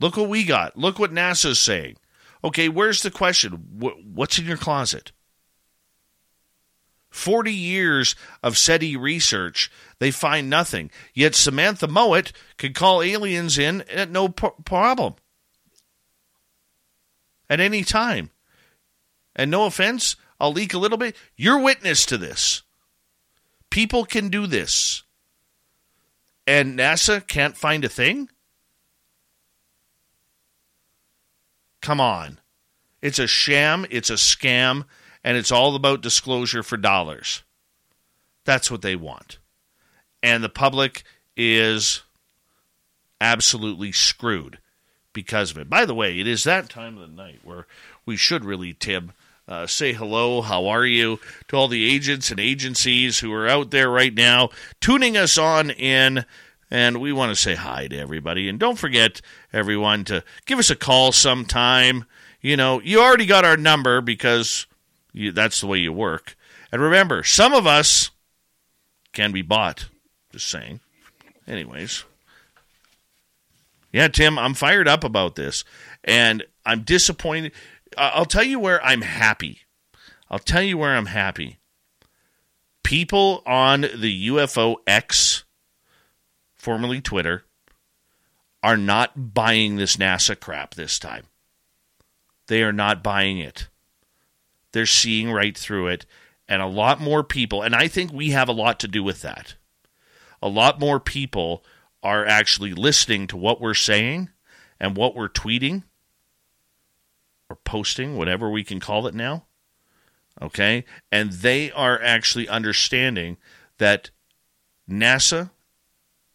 Look 0.00 0.16
what 0.16 0.28
we 0.28 0.44
got. 0.44 0.76
Look 0.76 0.98
what 0.98 1.12
NASA's 1.12 1.60
saying. 1.60 1.96
Okay, 2.44 2.68
where's 2.68 3.02
the 3.02 3.10
question? 3.10 3.52
What's 3.78 4.38
in 4.38 4.46
your 4.46 4.56
closet? 4.56 5.12
40 7.10 7.52
years 7.52 8.16
of 8.42 8.56
SETI 8.56 8.96
research, 8.96 9.70
they 9.98 10.10
find 10.10 10.48
nothing. 10.48 10.90
Yet 11.14 11.34
Samantha 11.34 11.86
Mowat 11.86 12.32
could 12.56 12.74
call 12.74 13.02
aliens 13.02 13.58
in 13.58 13.82
at 13.82 14.10
no 14.10 14.28
problem. 14.28 15.14
At 17.50 17.60
any 17.60 17.84
time. 17.84 18.30
And 19.36 19.50
no 19.50 19.66
offense, 19.66 20.16
I'll 20.40 20.52
leak 20.52 20.74
a 20.74 20.78
little 20.78 20.98
bit. 20.98 21.14
You're 21.36 21.60
witness 21.60 22.06
to 22.06 22.18
this. 22.18 22.62
People 23.70 24.04
can 24.04 24.30
do 24.30 24.46
this. 24.46 25.02
And 26.46 26.78
NASA 26.78 27.24
can't 27.26 27.56
find 27.56 27.84
a 27.84 27.88
thing? 27.88 28.28
Come 31.82 32.00
on. 32.00 32.38
It's 33.02 33.18
a 33.18 33.26
sham, 33.26 33.84
it's 33.90 34.08
a 34.08 34.14
scam, 34.14 34.84
and 35.22 35.36
it's 35.36 35.52
all 35.52 35.74
about 35.74 36.00
disclosure 36.00 36.62
for 36.62 36.76
dollars. 36.76 37.42
That's 38.44 38.70
what 38.70 38.82
they 38.82 38.96
want. 38.96 39.38
And 40.22 40.42
the 40.42 40.48
public 40.48 41.02
is 41.36 42.02
absolutely 43.20 43.92
screwed 43.92 44.58
because 45.12 45.50
of 45.50 45.58
it. 45.58 45.68
By 45.68 45.84
the 45.84 45.94
way, 45.94 46.18
it 46.18 46.26
is 46.26 46.44
that 46.44 46.70
time 46.70 46.96
of 46.96 47.08
the 47.08 47.14
night 47.14 47.40
where 47.42 47.66
we 48.06 48.16
should 48.16 48.44
really, 48.44 48.72
Tim, 48.72 49.12
uh, 49.48 49.66
say 49.66 49.92
hello, 49.92 50.42
how 50.42 50.66
are 50.68 50.86
you 50.86 51.18
to 51.48 51.56
all 51.56 51.68
the 51.68 51.92
agents 51.92 52.30
and 52.30 52.38
agencies 52.38 53.18
who 53.18 53.32
are 53.32 53.48
out 53.48 53.70
there 53.70 53.90
right 53.90 54.14
now 54.14 54.50
tuning 54.80 55.16
us 55.16 55.36
on 55.36 55.70
in 55.70 56.24
and 56.72 57.02
we 57.02 57.12
want 57.12 57.28
to 57.28 57.36
say 57.36 57.54
hi 57.54 57.86
to 57.86 57.98
everybody. 57.98 58.48
And 58.48 58.58
don't 58.58 58.78
forget, 58.78 59.20
everyone, 59.52 60.04
to 60.04 60.24
give 60.46 60.58
us 60.58 60.70
a 60.70 60.74
call 60.74 61.12
sometime. 61.12 62.06
You 62.40 62.56
know, 62.56 62.80
you 62.80 62.98
already 62.98 63.26
got 63.26 63.44
our 63.44 63.58
number 63.58 64.00
because 64.00 64.66
you, 65.12 65.32
that's 65.32 65.60
the 65.60 65.66
way 65.66 65.76
you 65.78 65.92
work. 65.92 66.34
And 66.72 66.80
remember, 66.80 67.24
some 67.24 67.52
of 67.52 67.66
us 67.66 68.10
can 69.12 69.32
be 69.32 69.42
bought. 69.42 69.90
Just 70.32 70.48
saying. 70.48 70.80
Anyways. 71.46 72.04
Yeah, 73.92 74.08
Tim, 74.08 74.38
I'm 74.38 74.54
fired 74.54 74.88
up 74.88 75.04
about 75.04 75.36
this. 75.36 75.64
And 76.02 76.42
I'm 76.64 76.84
disappointed. 76.84 77.52
I'll 77.98 78.24
tell 78.24 78.44
you 78.44 78.58
where 78.58 78.82
I'm 78.82 79.02
happy. 79.02 79.60
I'll 80.30 80.38
tell 80.38 80.62
you 80.62 80.78
where 80.78 80.96
I'm 80.96 81.04
happy. 81.04 81.58
People 82.82 83.42
on 83.44 83.82
the 83.82 84.28
UFO 84.28 84.76
X 84.86 85.44
formerly 86.62 87.00
Twitter, 87.00 87.44
are 88.62 88.76
not 88.76 89.34
buying 89.34 89.74
this 89.74 89.96
NASA 89.96 90.38
crap 90.38 90.76
this 90.76 90.96
time. 90.96 91.24
They 92.46 92.62
are 92.62 92.72
not 92.72 93.02
buying 93.02 93.38
it. 93.38 93.66
They're 94.70 94.86
seeing 94.86 95.32
right 95.32 95.58
through 95.58 95.88
it. 95.88 96.06
And 96.46 96.62
a 96.62 96.66
lot 96.66 97.00
more 97.00 97.24
people, 97.24 97.62
and 97.62 97.74
I 97.74 97.88
think 97.88 98.12
we 98.12 98.30
have 98.30 98.48
a 98.48 98.52
lot 98.52 98.78
to 98.80 98.88
do 98.88 99.02
with 99.02 99.22
that. 99.22 99.56
A 100.40 100.48
lot 100.48 100.78
more 100.78 101.00
people 101.00 101.64
are 102.00 102.24
actually 102.24 102.74
listening 102.74 103.26
to 103.26 103.36
what 103.36 103.60
we're 103.60 103.74
saying 103.74 104.30
and 104.78 104.96
what 104.96 105.16
we're 105.16 105.28
tweeting 105.28 105.82
or 107.50 107.56
posting, 107.56 108.16
whatever 108.16 108.48
we 108.48 108.62
can 108.62 108.78
call 108.78 109.08
it 109.08 109.14
now. 109.14 109.46
Okay? 110.40 110.84
And 111.10 111.32
they 111.32 111.72
are 111.72 112.00
actually 112.00 112.48
understanding 112.48 113.36
that 113.78 114.10
NASA 114.88 115.50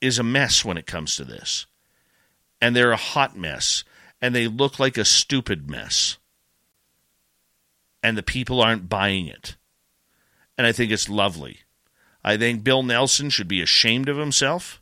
is 0.02 0.20
a 0.20 0.24
mess 0.24 0.64
when 0.64 0.78
it 0.78 0.86
comes 0.86 1.16
to 1.16 1.26
this. 1.26 1.66
And 2.62 2.76
they're 2.76 2.92
a 2.92 2.98
hot 2.98 3.38
mess. 3.38 3.84
And 4.22 4.34
they 4.34 4.48
look 4.48 4.80
like 4.80 4.98
a 4.98 5.06
stupid 5.06 5.70
mess. 5.70 6.18
And 8.02 8.18
the 8.18 8.24
people 8.24 8.62
aren't 8.62 8.90
buying 8.90 9.28
it. 9.28 9.58
And 10.58 10.66
I 10.66 10.72
think 10.72 10.92
it's 10.92 11.10
lovely. 11.10 11.60
I 12.24 12.38
think 12.38 12.64
Bill 12.64 12.84
Nelson 12.84 13.30
should 13.30 13.48
be 13.48 13.62
ashamed 13.62 14.10
of 14.10 14.18
himself. 14.18 14.82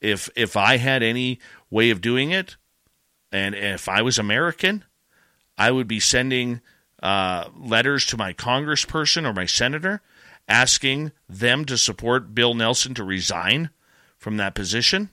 If 0.00 0.28
if 0.36 0.56
I 0.56 0.76
had 0.76 1.02
any 1.02 1.40
way 1.70 1.90
of 1.90 2.00
doing 2.00 2.30
it, 2.30 2.56
and 3.32 3.54
if 3.54 3.88
I 3.88 4.02
was 4.02 4.18
American, 4.18 4.84
I 5.56 5.70
would 5.70 5.88
be 5.88 5.98
sending 5.98 6.60
uh, 7.02 7.48
letters 7.58 8.06
to 8.06 8.16
my 8.16 8.32
congressperson 8.32 9.26
or 9.26 9.32
my 9.32 9.46
senator 9.46 10.02
asking 10.48 11.12
them 11.28 11.64
to 11.64 11.76
support 11.76 12.34
Bill 12.34 12.54
Nelson 12.54 12.94
to 12.94 13.04
resign 13.04 13.70
from 14.26 14.38
that 14.38 14.56
position? 14.56 15.08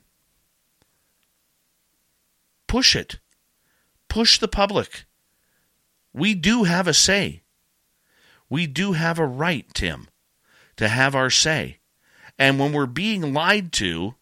Push 2.65 2.95
it. 2.95 3.19
Push 4.07 4.39
the 4.39 4.47
public. 4.47 5.05
We 6.13 6.33
do 6.33 6.63
have 6.63 6.87
a 6.87 6.95
say. 6.95 7.43
We 8.49 8.65
do 8.65 8.93
have 8.93 9.19
a 9.19 9.27
right, 9.27 9.71
Tim, 9.75 10.07
to 10.77 10.87
have 10.87 11.13
our 11.13 11.29
say. 11.29 11.77
And 12.39 12.57
when 12.57 12.73
we're 12.73 12.87
being 12.87 13.35
lied 13.35 13.71
to 13.73 14.15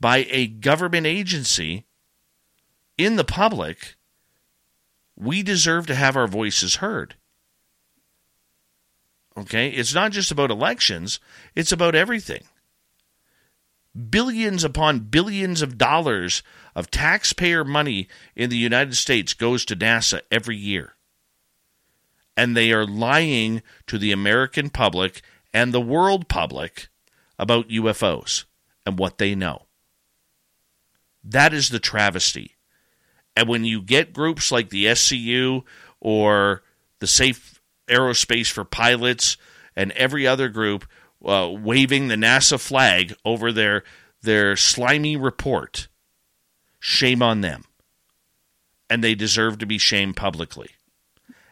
by 0.00 0.26
a 0.30 0.46
government 0.46 1.06
agency 1.06 1.84
in 2.96 3.16
the 3.16 3.24
public, 3.24 3.94
we 5.14 5.42
deserve 5.42 5.86
to 5.88 5.94
have 5.94 6.16
our 6.16 6.26
voices 6.26 6.76
heard. 6.76 7.16
Okay? 9.36 9.68
It's 9.68 9.92
not 9.92 10.12
just 10.12 10.30
about 10.30 10.50
elections, 10.50 11.20
it's 11.54 11.72
about 11.72 11.94
everything. 11.94 12.44
Billions 14.10 14.64
upon 14.64 15.00
billions 15.00 15.62
of 15.62 15.78
dollars 15.78 16.42
of 16.74 16.90
taxpayer 16.90 17.64
money 17.64 18.08
in 18.34 18.50
the 18.50 18.56
United 18.56 18.96
States 18.96 19.34
goes 19.34 19.64
to 19.64 19.76
NASA 19.76 20.20
every 20.30 20.56
year. 20.56 20.94
And 22.36 22.56
they 22.56 22.72
are 22.72 22.86
lying 22.86 23.62
to 23.86 23.96
the 23.96 24.10
American 24.10 24.68
public 24.68 25.22
and 25.52 25.72
the 25.72 25.80
world 25.80 26.28
public 26.28 26.88
about 27.38 27.68
UFOs 27.68 28.44
and 28.84 28.98
what 28.98 29.18
they 29.18 29.36
know. 29.36 29.66
That 31.22 31.54
is 31.54 31.68
the 31.68 31.78
travesty. 31.78 32.56
And 33.36 33.48
when 33.48 33.64
you 33.64 33.80
get 33.80 34.12
groups 34.12 34.50
like 34.52 34.70
the 34.70 34.86
SCU 34.86 35.62
or 36.00 36.62
the 36.98 37.06
Safe 37.06 37.60
Aerospace 37.88 38.50
for 38.50 38.64
Pilots 38.64 39.36
and 39.76 39.92
every 39.92 40.26
other 40.26 40.48
group 40.48 40.84
uh, 41.24 41.50
waving 41.50 42.08
the 42.08 42.16
NASA 42.16 42.60
flag 42.60 43.14
over 43.24 43.52
their 43.52 43.84
their 44.22 44.56
slimy 44.56 45.16
report, 45.16 45.88
shame 46.80 47.22
on 47.22 47.40
them. 47.40 47.64
And 48.88 49.02
they 49.02 49.14
deserve 49.14 49.58
to 49.58 49.66
be 49.66 49.78
shamed 49.78 50.16
publicly. 50.16 50.70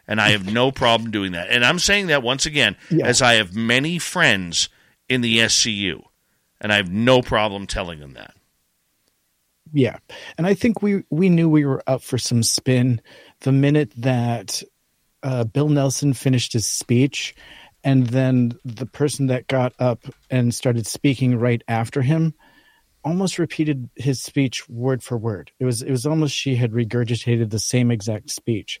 And 0.07 0.19
I 0.19 0.29
have 0.31 0.51
no 0.51 0.71
problem 0.71 1.11
doing 1.11 1.31
that. 1.31 1.49
And 1.49 1.63
I'm 1.65 1.79
saying 1.79 2.07
that 2.07 2.23
once 2.23 2.45
again, 2.45 2.75
yeah. 2.89 3.05
as 3.05 3.21
I 3.21 3.35
have 3.35 3.55
many 3.55 3.99
friends 3.99 4.69
in 5.09 5.21
the 5.21 5.39
SCU, 5.39 6.03
and 6.59 6.71
I 6.71 6.77
have 6.77 6.91
no 6.91 7.21
problem 7.21 7.67
telling 7.67 7.99
them 7.99 8.13
that 8.13 8.33
yeah, 9.73 9.97
and 10.37 10.45
I 10.45 10.53
think 10.53 10.81
we 10.81 11.03
we 11.09 11.29
knew 11.29 11.49
we 11.49 11.65
were 11.65 11.83
up 11.87 12.03
for 12.03 12.19
some 12.19 12.43
spin 12.43 13.01
the 13.41 13.51
minute 13.51 13.91
that 13.97 14.61
uh, 15.23 15.45
Bill 15.45 15.67
Nelson 15.67 16.13
finished 16.13 16.53
his 16.53 16.67
speech, 16.67 17.35
and 17.83 18.07
then 18.07 18.53
the 18.63 18.85
person 18.85 19.27
that 19.27 19.47
got 19.47 19.73
up 19.79 20.05
and 20.29 20.53
started 20.53 20.87
speaking 20.87 21.37
right 21.37 21.61
after 21.67 22.01
him 22.01 22.33
almost 23.03 23.37
repeated 23.37 23.89
his 23.95 24.21
speech 24.21 24.67
word 24.69 25.03
for 25.03 25.17
word. 25.17 25.51
It 25.59 25.65
was 25.65 25.81
it 25.81 25.91
was 25.91 26.05
almost 26.05 26.35
she 26.35 26.55
had 26.55 26.71
regurgitated 26.71 27.49
the 27.49 27.59
same 27.59 27.91
exact 27.91 28.29
speech, 28.29 28.79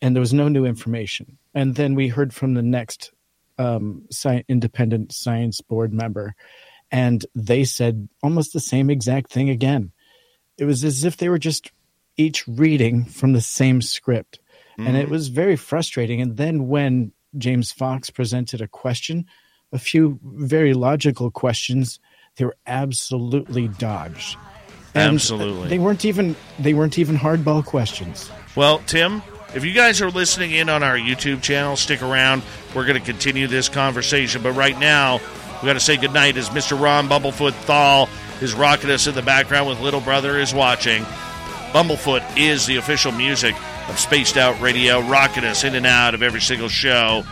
and 0.00 0.14
there 0.14 0.20
was 0.20 0.34
no 0.34 0.48
new 0.48 0.64
information. 0.64 1.38
And 1.54 1.74
then 1.74 1.94
we 1.94 2.08
heard 2.08 2.34
from 2.34 2.54
the 2.54 2.62
next 2.62 3.12
um, 3.58 4.04
sci- 4.10 4.44
independent 4.48 5.12
science 5.12 5.60
board 5.60 5.92
member, 5.92 6.34
and 6.90 7.24
they 7.34 7.64
said 7.64 8.08
almost 8.22 8.52
the 8.52 8.60
same 8.60 8.90
exact 8.90 9.30
thing 9.30 9.50
again 9.50 9.92
it 10.58 10.64
was 10.64 10.84
as 10.84 11.04
if 11.04 11.16
they 11.16 11.28
were 11.28 11.38
just 11.38 11.70
each 12.16 12.46
reading 12.46 13.04
from 13.04 13.32
the 13.32 13.40
same 13.40 13.82
script. 13.82 14.40
Mm-hmm. 14.78 14.86
And 14.86 14.96
it 14.96 15.02
mm-hmm. 15.04 15.12
was 15.12 15.28
very 15.28 15.56
frustrating. 15.56 16.20
And 16.20 16.36
then 16.36 16.68
when 16.68 17.12
James 17.38 17.72
Fox 17.72 18.10
presented 18.10 18.60
a 18.60 18.68
question, 18.68 19.26
a 19.72 19.78
few 19.78 20.18
very 20.22 20.74
logical 20.74 21.30
questions, 21.30 21.98
they 22.36 22.44
were 22.44 22.56
absolutely 22.66 23.68
dodged. 23.68 24.36
And 24.94 25.14
absolutely. 25.14 25.68
They 25.68 25.78
weren't 25.78 26.04
even 26.04 26.36
they 26.58 26.74
weren't 26.74 26.98
even 26.98 27.16
hardball 27.16 27.64
questions. 27.64 28.30
Well, 28.54 28.78
Tim, 28.86 29.22
if 29.54 29.64
you 29.64 29.72
guys 29.72 30.00
are 30.00 30.10
listening 30.10 30.52
in 30.52 30.68
on 30.68 30.82
our 30.82 30.96
YouTube 30.96 31.42
channel, 31.42 31.76
stick 31.76 32.02
around. 32.02 32.42
We're 32.74 32.86
going 32.86 32.98
to 32.98 33.04
continue 33.04 33.48
this 33.48 33.68
conversation. 33.68 34.42
But 34.42 34.52
right 34.52 34.78
now, 34.78 35.20
we 35.62 35.66
got 35.66 35.74
to 35.74 35.80
say 35.80 35.96
goodnight 35.96 36.36
as 36.36 36.48
Mr. 36.50 36.80
Ron 36.80 37.08
Bumblefoot 37.08 37.54
Thal 37.64 38.08
is 38.40 38.54
rocking 38.54 38.90
us 38.90 39.06
in 39.06 39.14
the 39.14 39.22
background 39.22 39.68
with 39.68 39.80
Little 39.80 40.00
Brother 40.00 40.38
is 40.38 40.54
watching. 40.54 41.02
Bumblefoot 41.72 42.36
is 42.36 42.66
the 42.66 42.76
official 42.76 43.10
music 43.10 43.56
of 43.88 43.98
Spaced 43.98 44.36
Out 44.36 44.60
Radio, 44.60 45.00
rocking 45.00 45.44
us 45.44 45.64
in 45.64 45.74
and 45.74 45.86
out 45.86 46.14
of 46.14 46.22
every 46.22 46.40
single 46.40 46.68
show. 46.68 47.24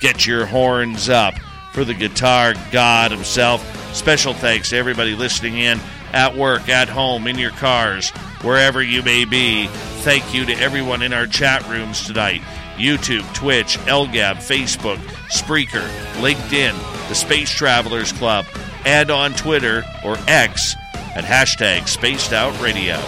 Get 0.00 0.26
your 0.26 0.46
horns 0.46 1.08
up 1.08 1.34
for 1.72 1.84
the 1.84 1.94
guitar 1.94 2.54
god 2.72 3.10
himself. 3.10 3.94
Special 3.94 4.34
thanks 4.34 4.70
to 4.70 4.76
everybody 4.76 5.14
listening 5.14 5.58
in 5.58 5.78
at 6.12 6.36
work, 6.36 6.68
at 6.68 6.88
home, 6.88 7.26
in 7.26 7.38
your 7.38 7.50
cars, 7.52 8.10
wherever 8.42 8.82
you 8.82 9.02
may 9.02 9.24
be. 9.24 9.66
Thank 10.02 10.34
you 10.34 10.46
to 10.46 10.52
everyone 10.54 11.02
in 11.02 11.12
our 11.12 11.26
chat 11.26 11.66
rooms 11.68 12.06
tonight 12.06 12.42
YouTube, 12.76 13.34
Twitch, 13.34 13.78
LGAB, 13.80 14.36
Facebook, 14.36 14.96
Spreaker, 15.28 15.86
LinkedIn, 16.22 16.72
the 17.08 17.14
Space 17.14 17.50
Travelers 17.50 18.12
Club, 18.12 18.46
and 18.86 19.10
on 19.10 19.34
Twitter 19.34 19.84
or 20.02 20.16
X 20.26 20.74
at 21.14 21.24
hashtag 21.24 21.88
Spaced 21.88 22.32
Out 22.32 22.58
Radio. 22.62 22.98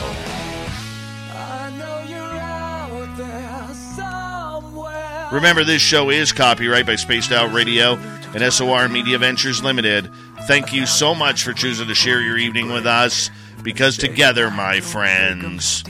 Remember, 5.32 5.64
this 5.64 5.80
show 5.80 6.10
is 6.10 6.30
copyright 6.30 6.84
by 6.84 6.96
Spaced 6.96 7.32
Out 7.32 7.52
Radio 7.54 7.96
and 8.34 8.52
SOR 8.52 8.88
Media 8.88 9.18
Ventures 9.18 9.64
Limited. 9.64 10.10
Thank 10.42 10.74
you 10.74 10.84
so 10.84 11.14
much 11.14 11.42
for 11.42 11.54
choosing 11.54 11.88
to 11.88 11.94
share 11.94 12.20
your 12.20 12.36
evening 12.36 12.70
with 12.70 12.86
us 12.86 13.30
because 13.62 13.96
together, 13.96 14.50
my 14.50 14.80
friends, 14.80 15.84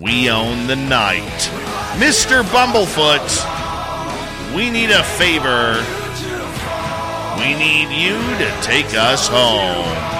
we 0.00 0.30
own 0.30 0.66
the 0.66 0.76
night. 0.76 1.50
Mr. 1.96 2.42
Bumblefoot, 2.42 3.28
we 4.56 4.68
need 4.68 4.90
a 4.90 5.04
favor 5.04 5.82
we 7.40 7.54
need 7.54 7.88
you 7.88 8.18
to 8.36 8.60
take 8.60 8.94
us 8.94 9.26
home. 9.26 10.19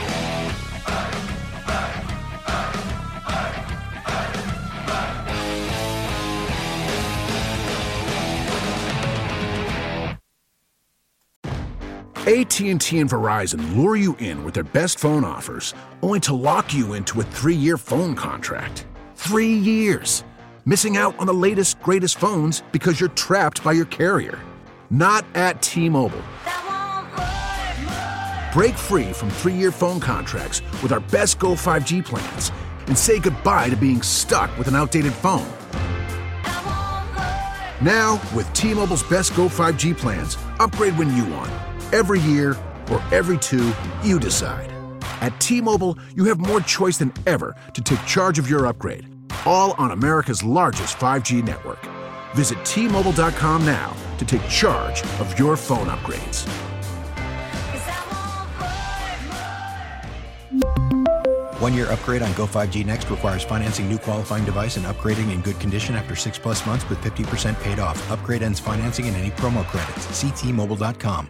AT&T 12.27 12.67
and 12.67 13.09
Verizon 13.09 13.75
lure 13.75 13.95
you 13.95 14.15
in 14.19 14.43
with 14.43 14.53
their 14.53 14.63
best 14.63 14.99
phone 14.99 15.25
offers, 15.25 15.73
only 16.03 16.19
to 16.19 16.35
lock 16.35 16.71
you 16.71 16.93
into 16.93 17.19
a 17.19 17.23
3-year 17.23 17.77
phone 17.77 18.13
contract. 18.13 18.85
3 19.15 19.47
years. 19.51 20.23
Missing 20.63 20.97
out 20.97 21.17
on 21.17 21.25
the 21.25 21.33
latest 21.33 21.81
greatest 21.81 22.19
phones 22.19 22.61
because 22.71 22.99
you're 22.99 23.09
trapped 23.09 23.63
by 23.63 23.71
your 23.71 23.85
carrier. 23.85 24.37
Not 24.91 25.25
at 25.33 25.63
T-Mobile. 25.63 26.21
Break 28.53 28.75
free 28.75 29.13
from 29.13 29.29
3-year 29.29 29.71
phone 29.71 29.99
contracts 29.99 30.61
with 30.83 30.91
our 30.91 30.99
best 30.99 31.39
Go 31.39 31.53
5G 31.53 32.05
plans 32.05 32.51
and 32.85 32.95
say 32.95 33.17
goodbye 33.17 33.71
to 33.71 33.75
being 33.75 34.03
stuck 34.03 34.55
with 34.59 34.67
an 34.67 34.75
outdated 34.75 35.13
phone. 35.13 35.51
Now, 37.81 38.21
with 38.35 38.53
T-Mobile's 38.53 39.01
best 39.01 39.35
Go 39.35 39.47
5G 39.47 39.97
plans, 39.97 40.37
upgrade 40.59 40.95
when 40.99 41.17
you 41.17 41.25
want 41.25 41.51
Every 41.93 42.19
year 42.19 42.55
or 42.89 43.03
every 43.11 43.37
two, 43.37 43.73
you 44.03 44.19
decide. 44.19 44.71
At 45.21 45.39
T 45.39 45.61
Mobile, 45.61 45.97
you 46.15 46.25
have 46.25 46.39
more 46.39 46.61
choice 46.61 46.97
than 46.97 47.13
ever 47.27 47.55
to 47.73 47.81
take 47.81 48.05
charge 48.05 48.39
of 48.39 48.49
your 48.49 48.65
upgrade, 48.67 49.07
all 49.45 49.73
on 49.73 49.91
America's 49.91 50.43
largest 50.43 50.97
5G 50.97 51.43
network. 51.43 51.79
Visit 52.33 52.63
T 52.65 52.87
Mobile.com 52.87 53.65
now 53.65 53.95
to 54.17 54.25
take 54.25 54.47
charge 54.47 55.03
of 55.19 55.37
your 55.37 55.57
phone 55.57 55.87
upgrades. 55.87 56.47
One 61.59 61.75
year 61.75 61.91
upgrade 61.91 62.23
on 62.23 62.33
Go 62.33 62.47
5G 62.47 62.85
Next 62.85 63.09
requires 63.11 63.43
financing 63.43 63.87
new 63.87 63.99
qualifying 63.99 64.45
device 64.45 64.77
and 64.77 64.85
upgrading 64.85 65.31
in 65.31 65.41
good 65.41 65.59
condition 65.59 65.93
after 65.93 66.15
six 66.15 66.39
plus 66.39 66.65
months 66.65 66.89
with 66.89 66.99
50% 67.01 67.61
paid 67.61 67.77
off. 67.77 68.09
Upgrade 68.09 68.41
ends 68.41 68.59
financing 68.59 69.07
and 69.07 69.15
any 69.15 69.29
promo 69.31 69.63
credits. 69.65 70.07
Ctmobile.com. 70.07 71.29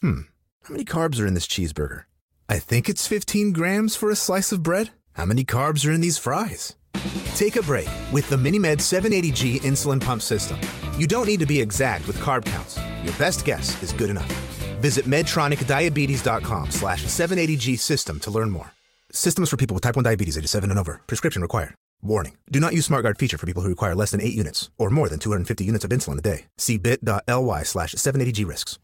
Hmm. 0.00 0.20
How 0.64 0.72
many 0.72 0.84
carbs 0.84 1.20
are 1.20 1.26
in 1.26 1.34
this 1.34 1.46
cheeseburger? 1.46 2.04
I 2.48 2.58
think 2.58 2.88
it's 2.88 3.06
15 3.06 3.52
grams 3.52 3.96
for 3.96 4.10
a 4.10 4.16
slice 4.16 4.52
of 4.52 4.62
bread. 4.62 4.90
How 5.14 5.24
many 5.24 5.44
carbs 5.44 5.88
are 5.88 5.92
in 5.92 6.00
these 6.00 6.18
fries? 6.18 6.76
Take 7.34 7.56
a 7.56 7.62
break 7.62 7.88
with 8.12 8.28
the 8.30 8.36
MiniMed 8.36 8.78
780G 8.78 9.60
insulin 9.62 10.00
pump 10.00 10.22
system. 10.22 10.58
You 10.96 11.06
don't 11.06 11.26
need 11.26 11.40
to 11.40 11.46
be 11.46 11.60
exact 11.60 12.06
with 12.06 12.18
carb 12.18 12.44
counts. 12.44 12.78
Your 13.02 13.14
best 13.14 13.44
guess 13.44 13.80
is 13.82 13.92
good 13.92 14.10
enough. 14.10 14.28
Visit 14.80 15.06
medtronicdiabetes.com 15.06 16.70
slash 16.70 17.04
780G 17.04 17.78
system 17.78 18.20
to 18.20 18.30
learn 18.30 18.50
more. 18.50 18.72
Systems 19.10 19.50
for 19.50 19.56
people 19.56 19.74
with 19.74 19.82
type 19.82 19.96
1 19.96 20.04
diabetes, 20.04 20.38
age 20.38 20.46
7 20.46 20.70
and 20.70 20.78
over. 20.78 21.00
Prescription 21.06 21.42
required. 21.42 21.74
Warning. 22.02 22.36
Do 22.50 22.60
not 22.60 22.74
use 22.74 22.86
SmartGuard 22.88 23.18
feature 23.18 23.38
for 23.38 23.46
people 23.46 23.62
who 23.62 23.70
require 23.70 23.96
less 23.96 24.12
than 24.12 24.20
8 24.20 24.32
units 24.32 24.70
or 24.78 24.90
more 24.90 25.08
than 25.08 25.18
250 25.18 25.64
units 25.64 25.84
of 25.84 25.90
insulin 25.90 26.18
a 26.18 26.22
day. 26.22 26.46
See 26.56 26.78
bit.ly 26.78 27.62
slash 27.64 27.94
780G 27.94 28.46
risks. 28.46 28.78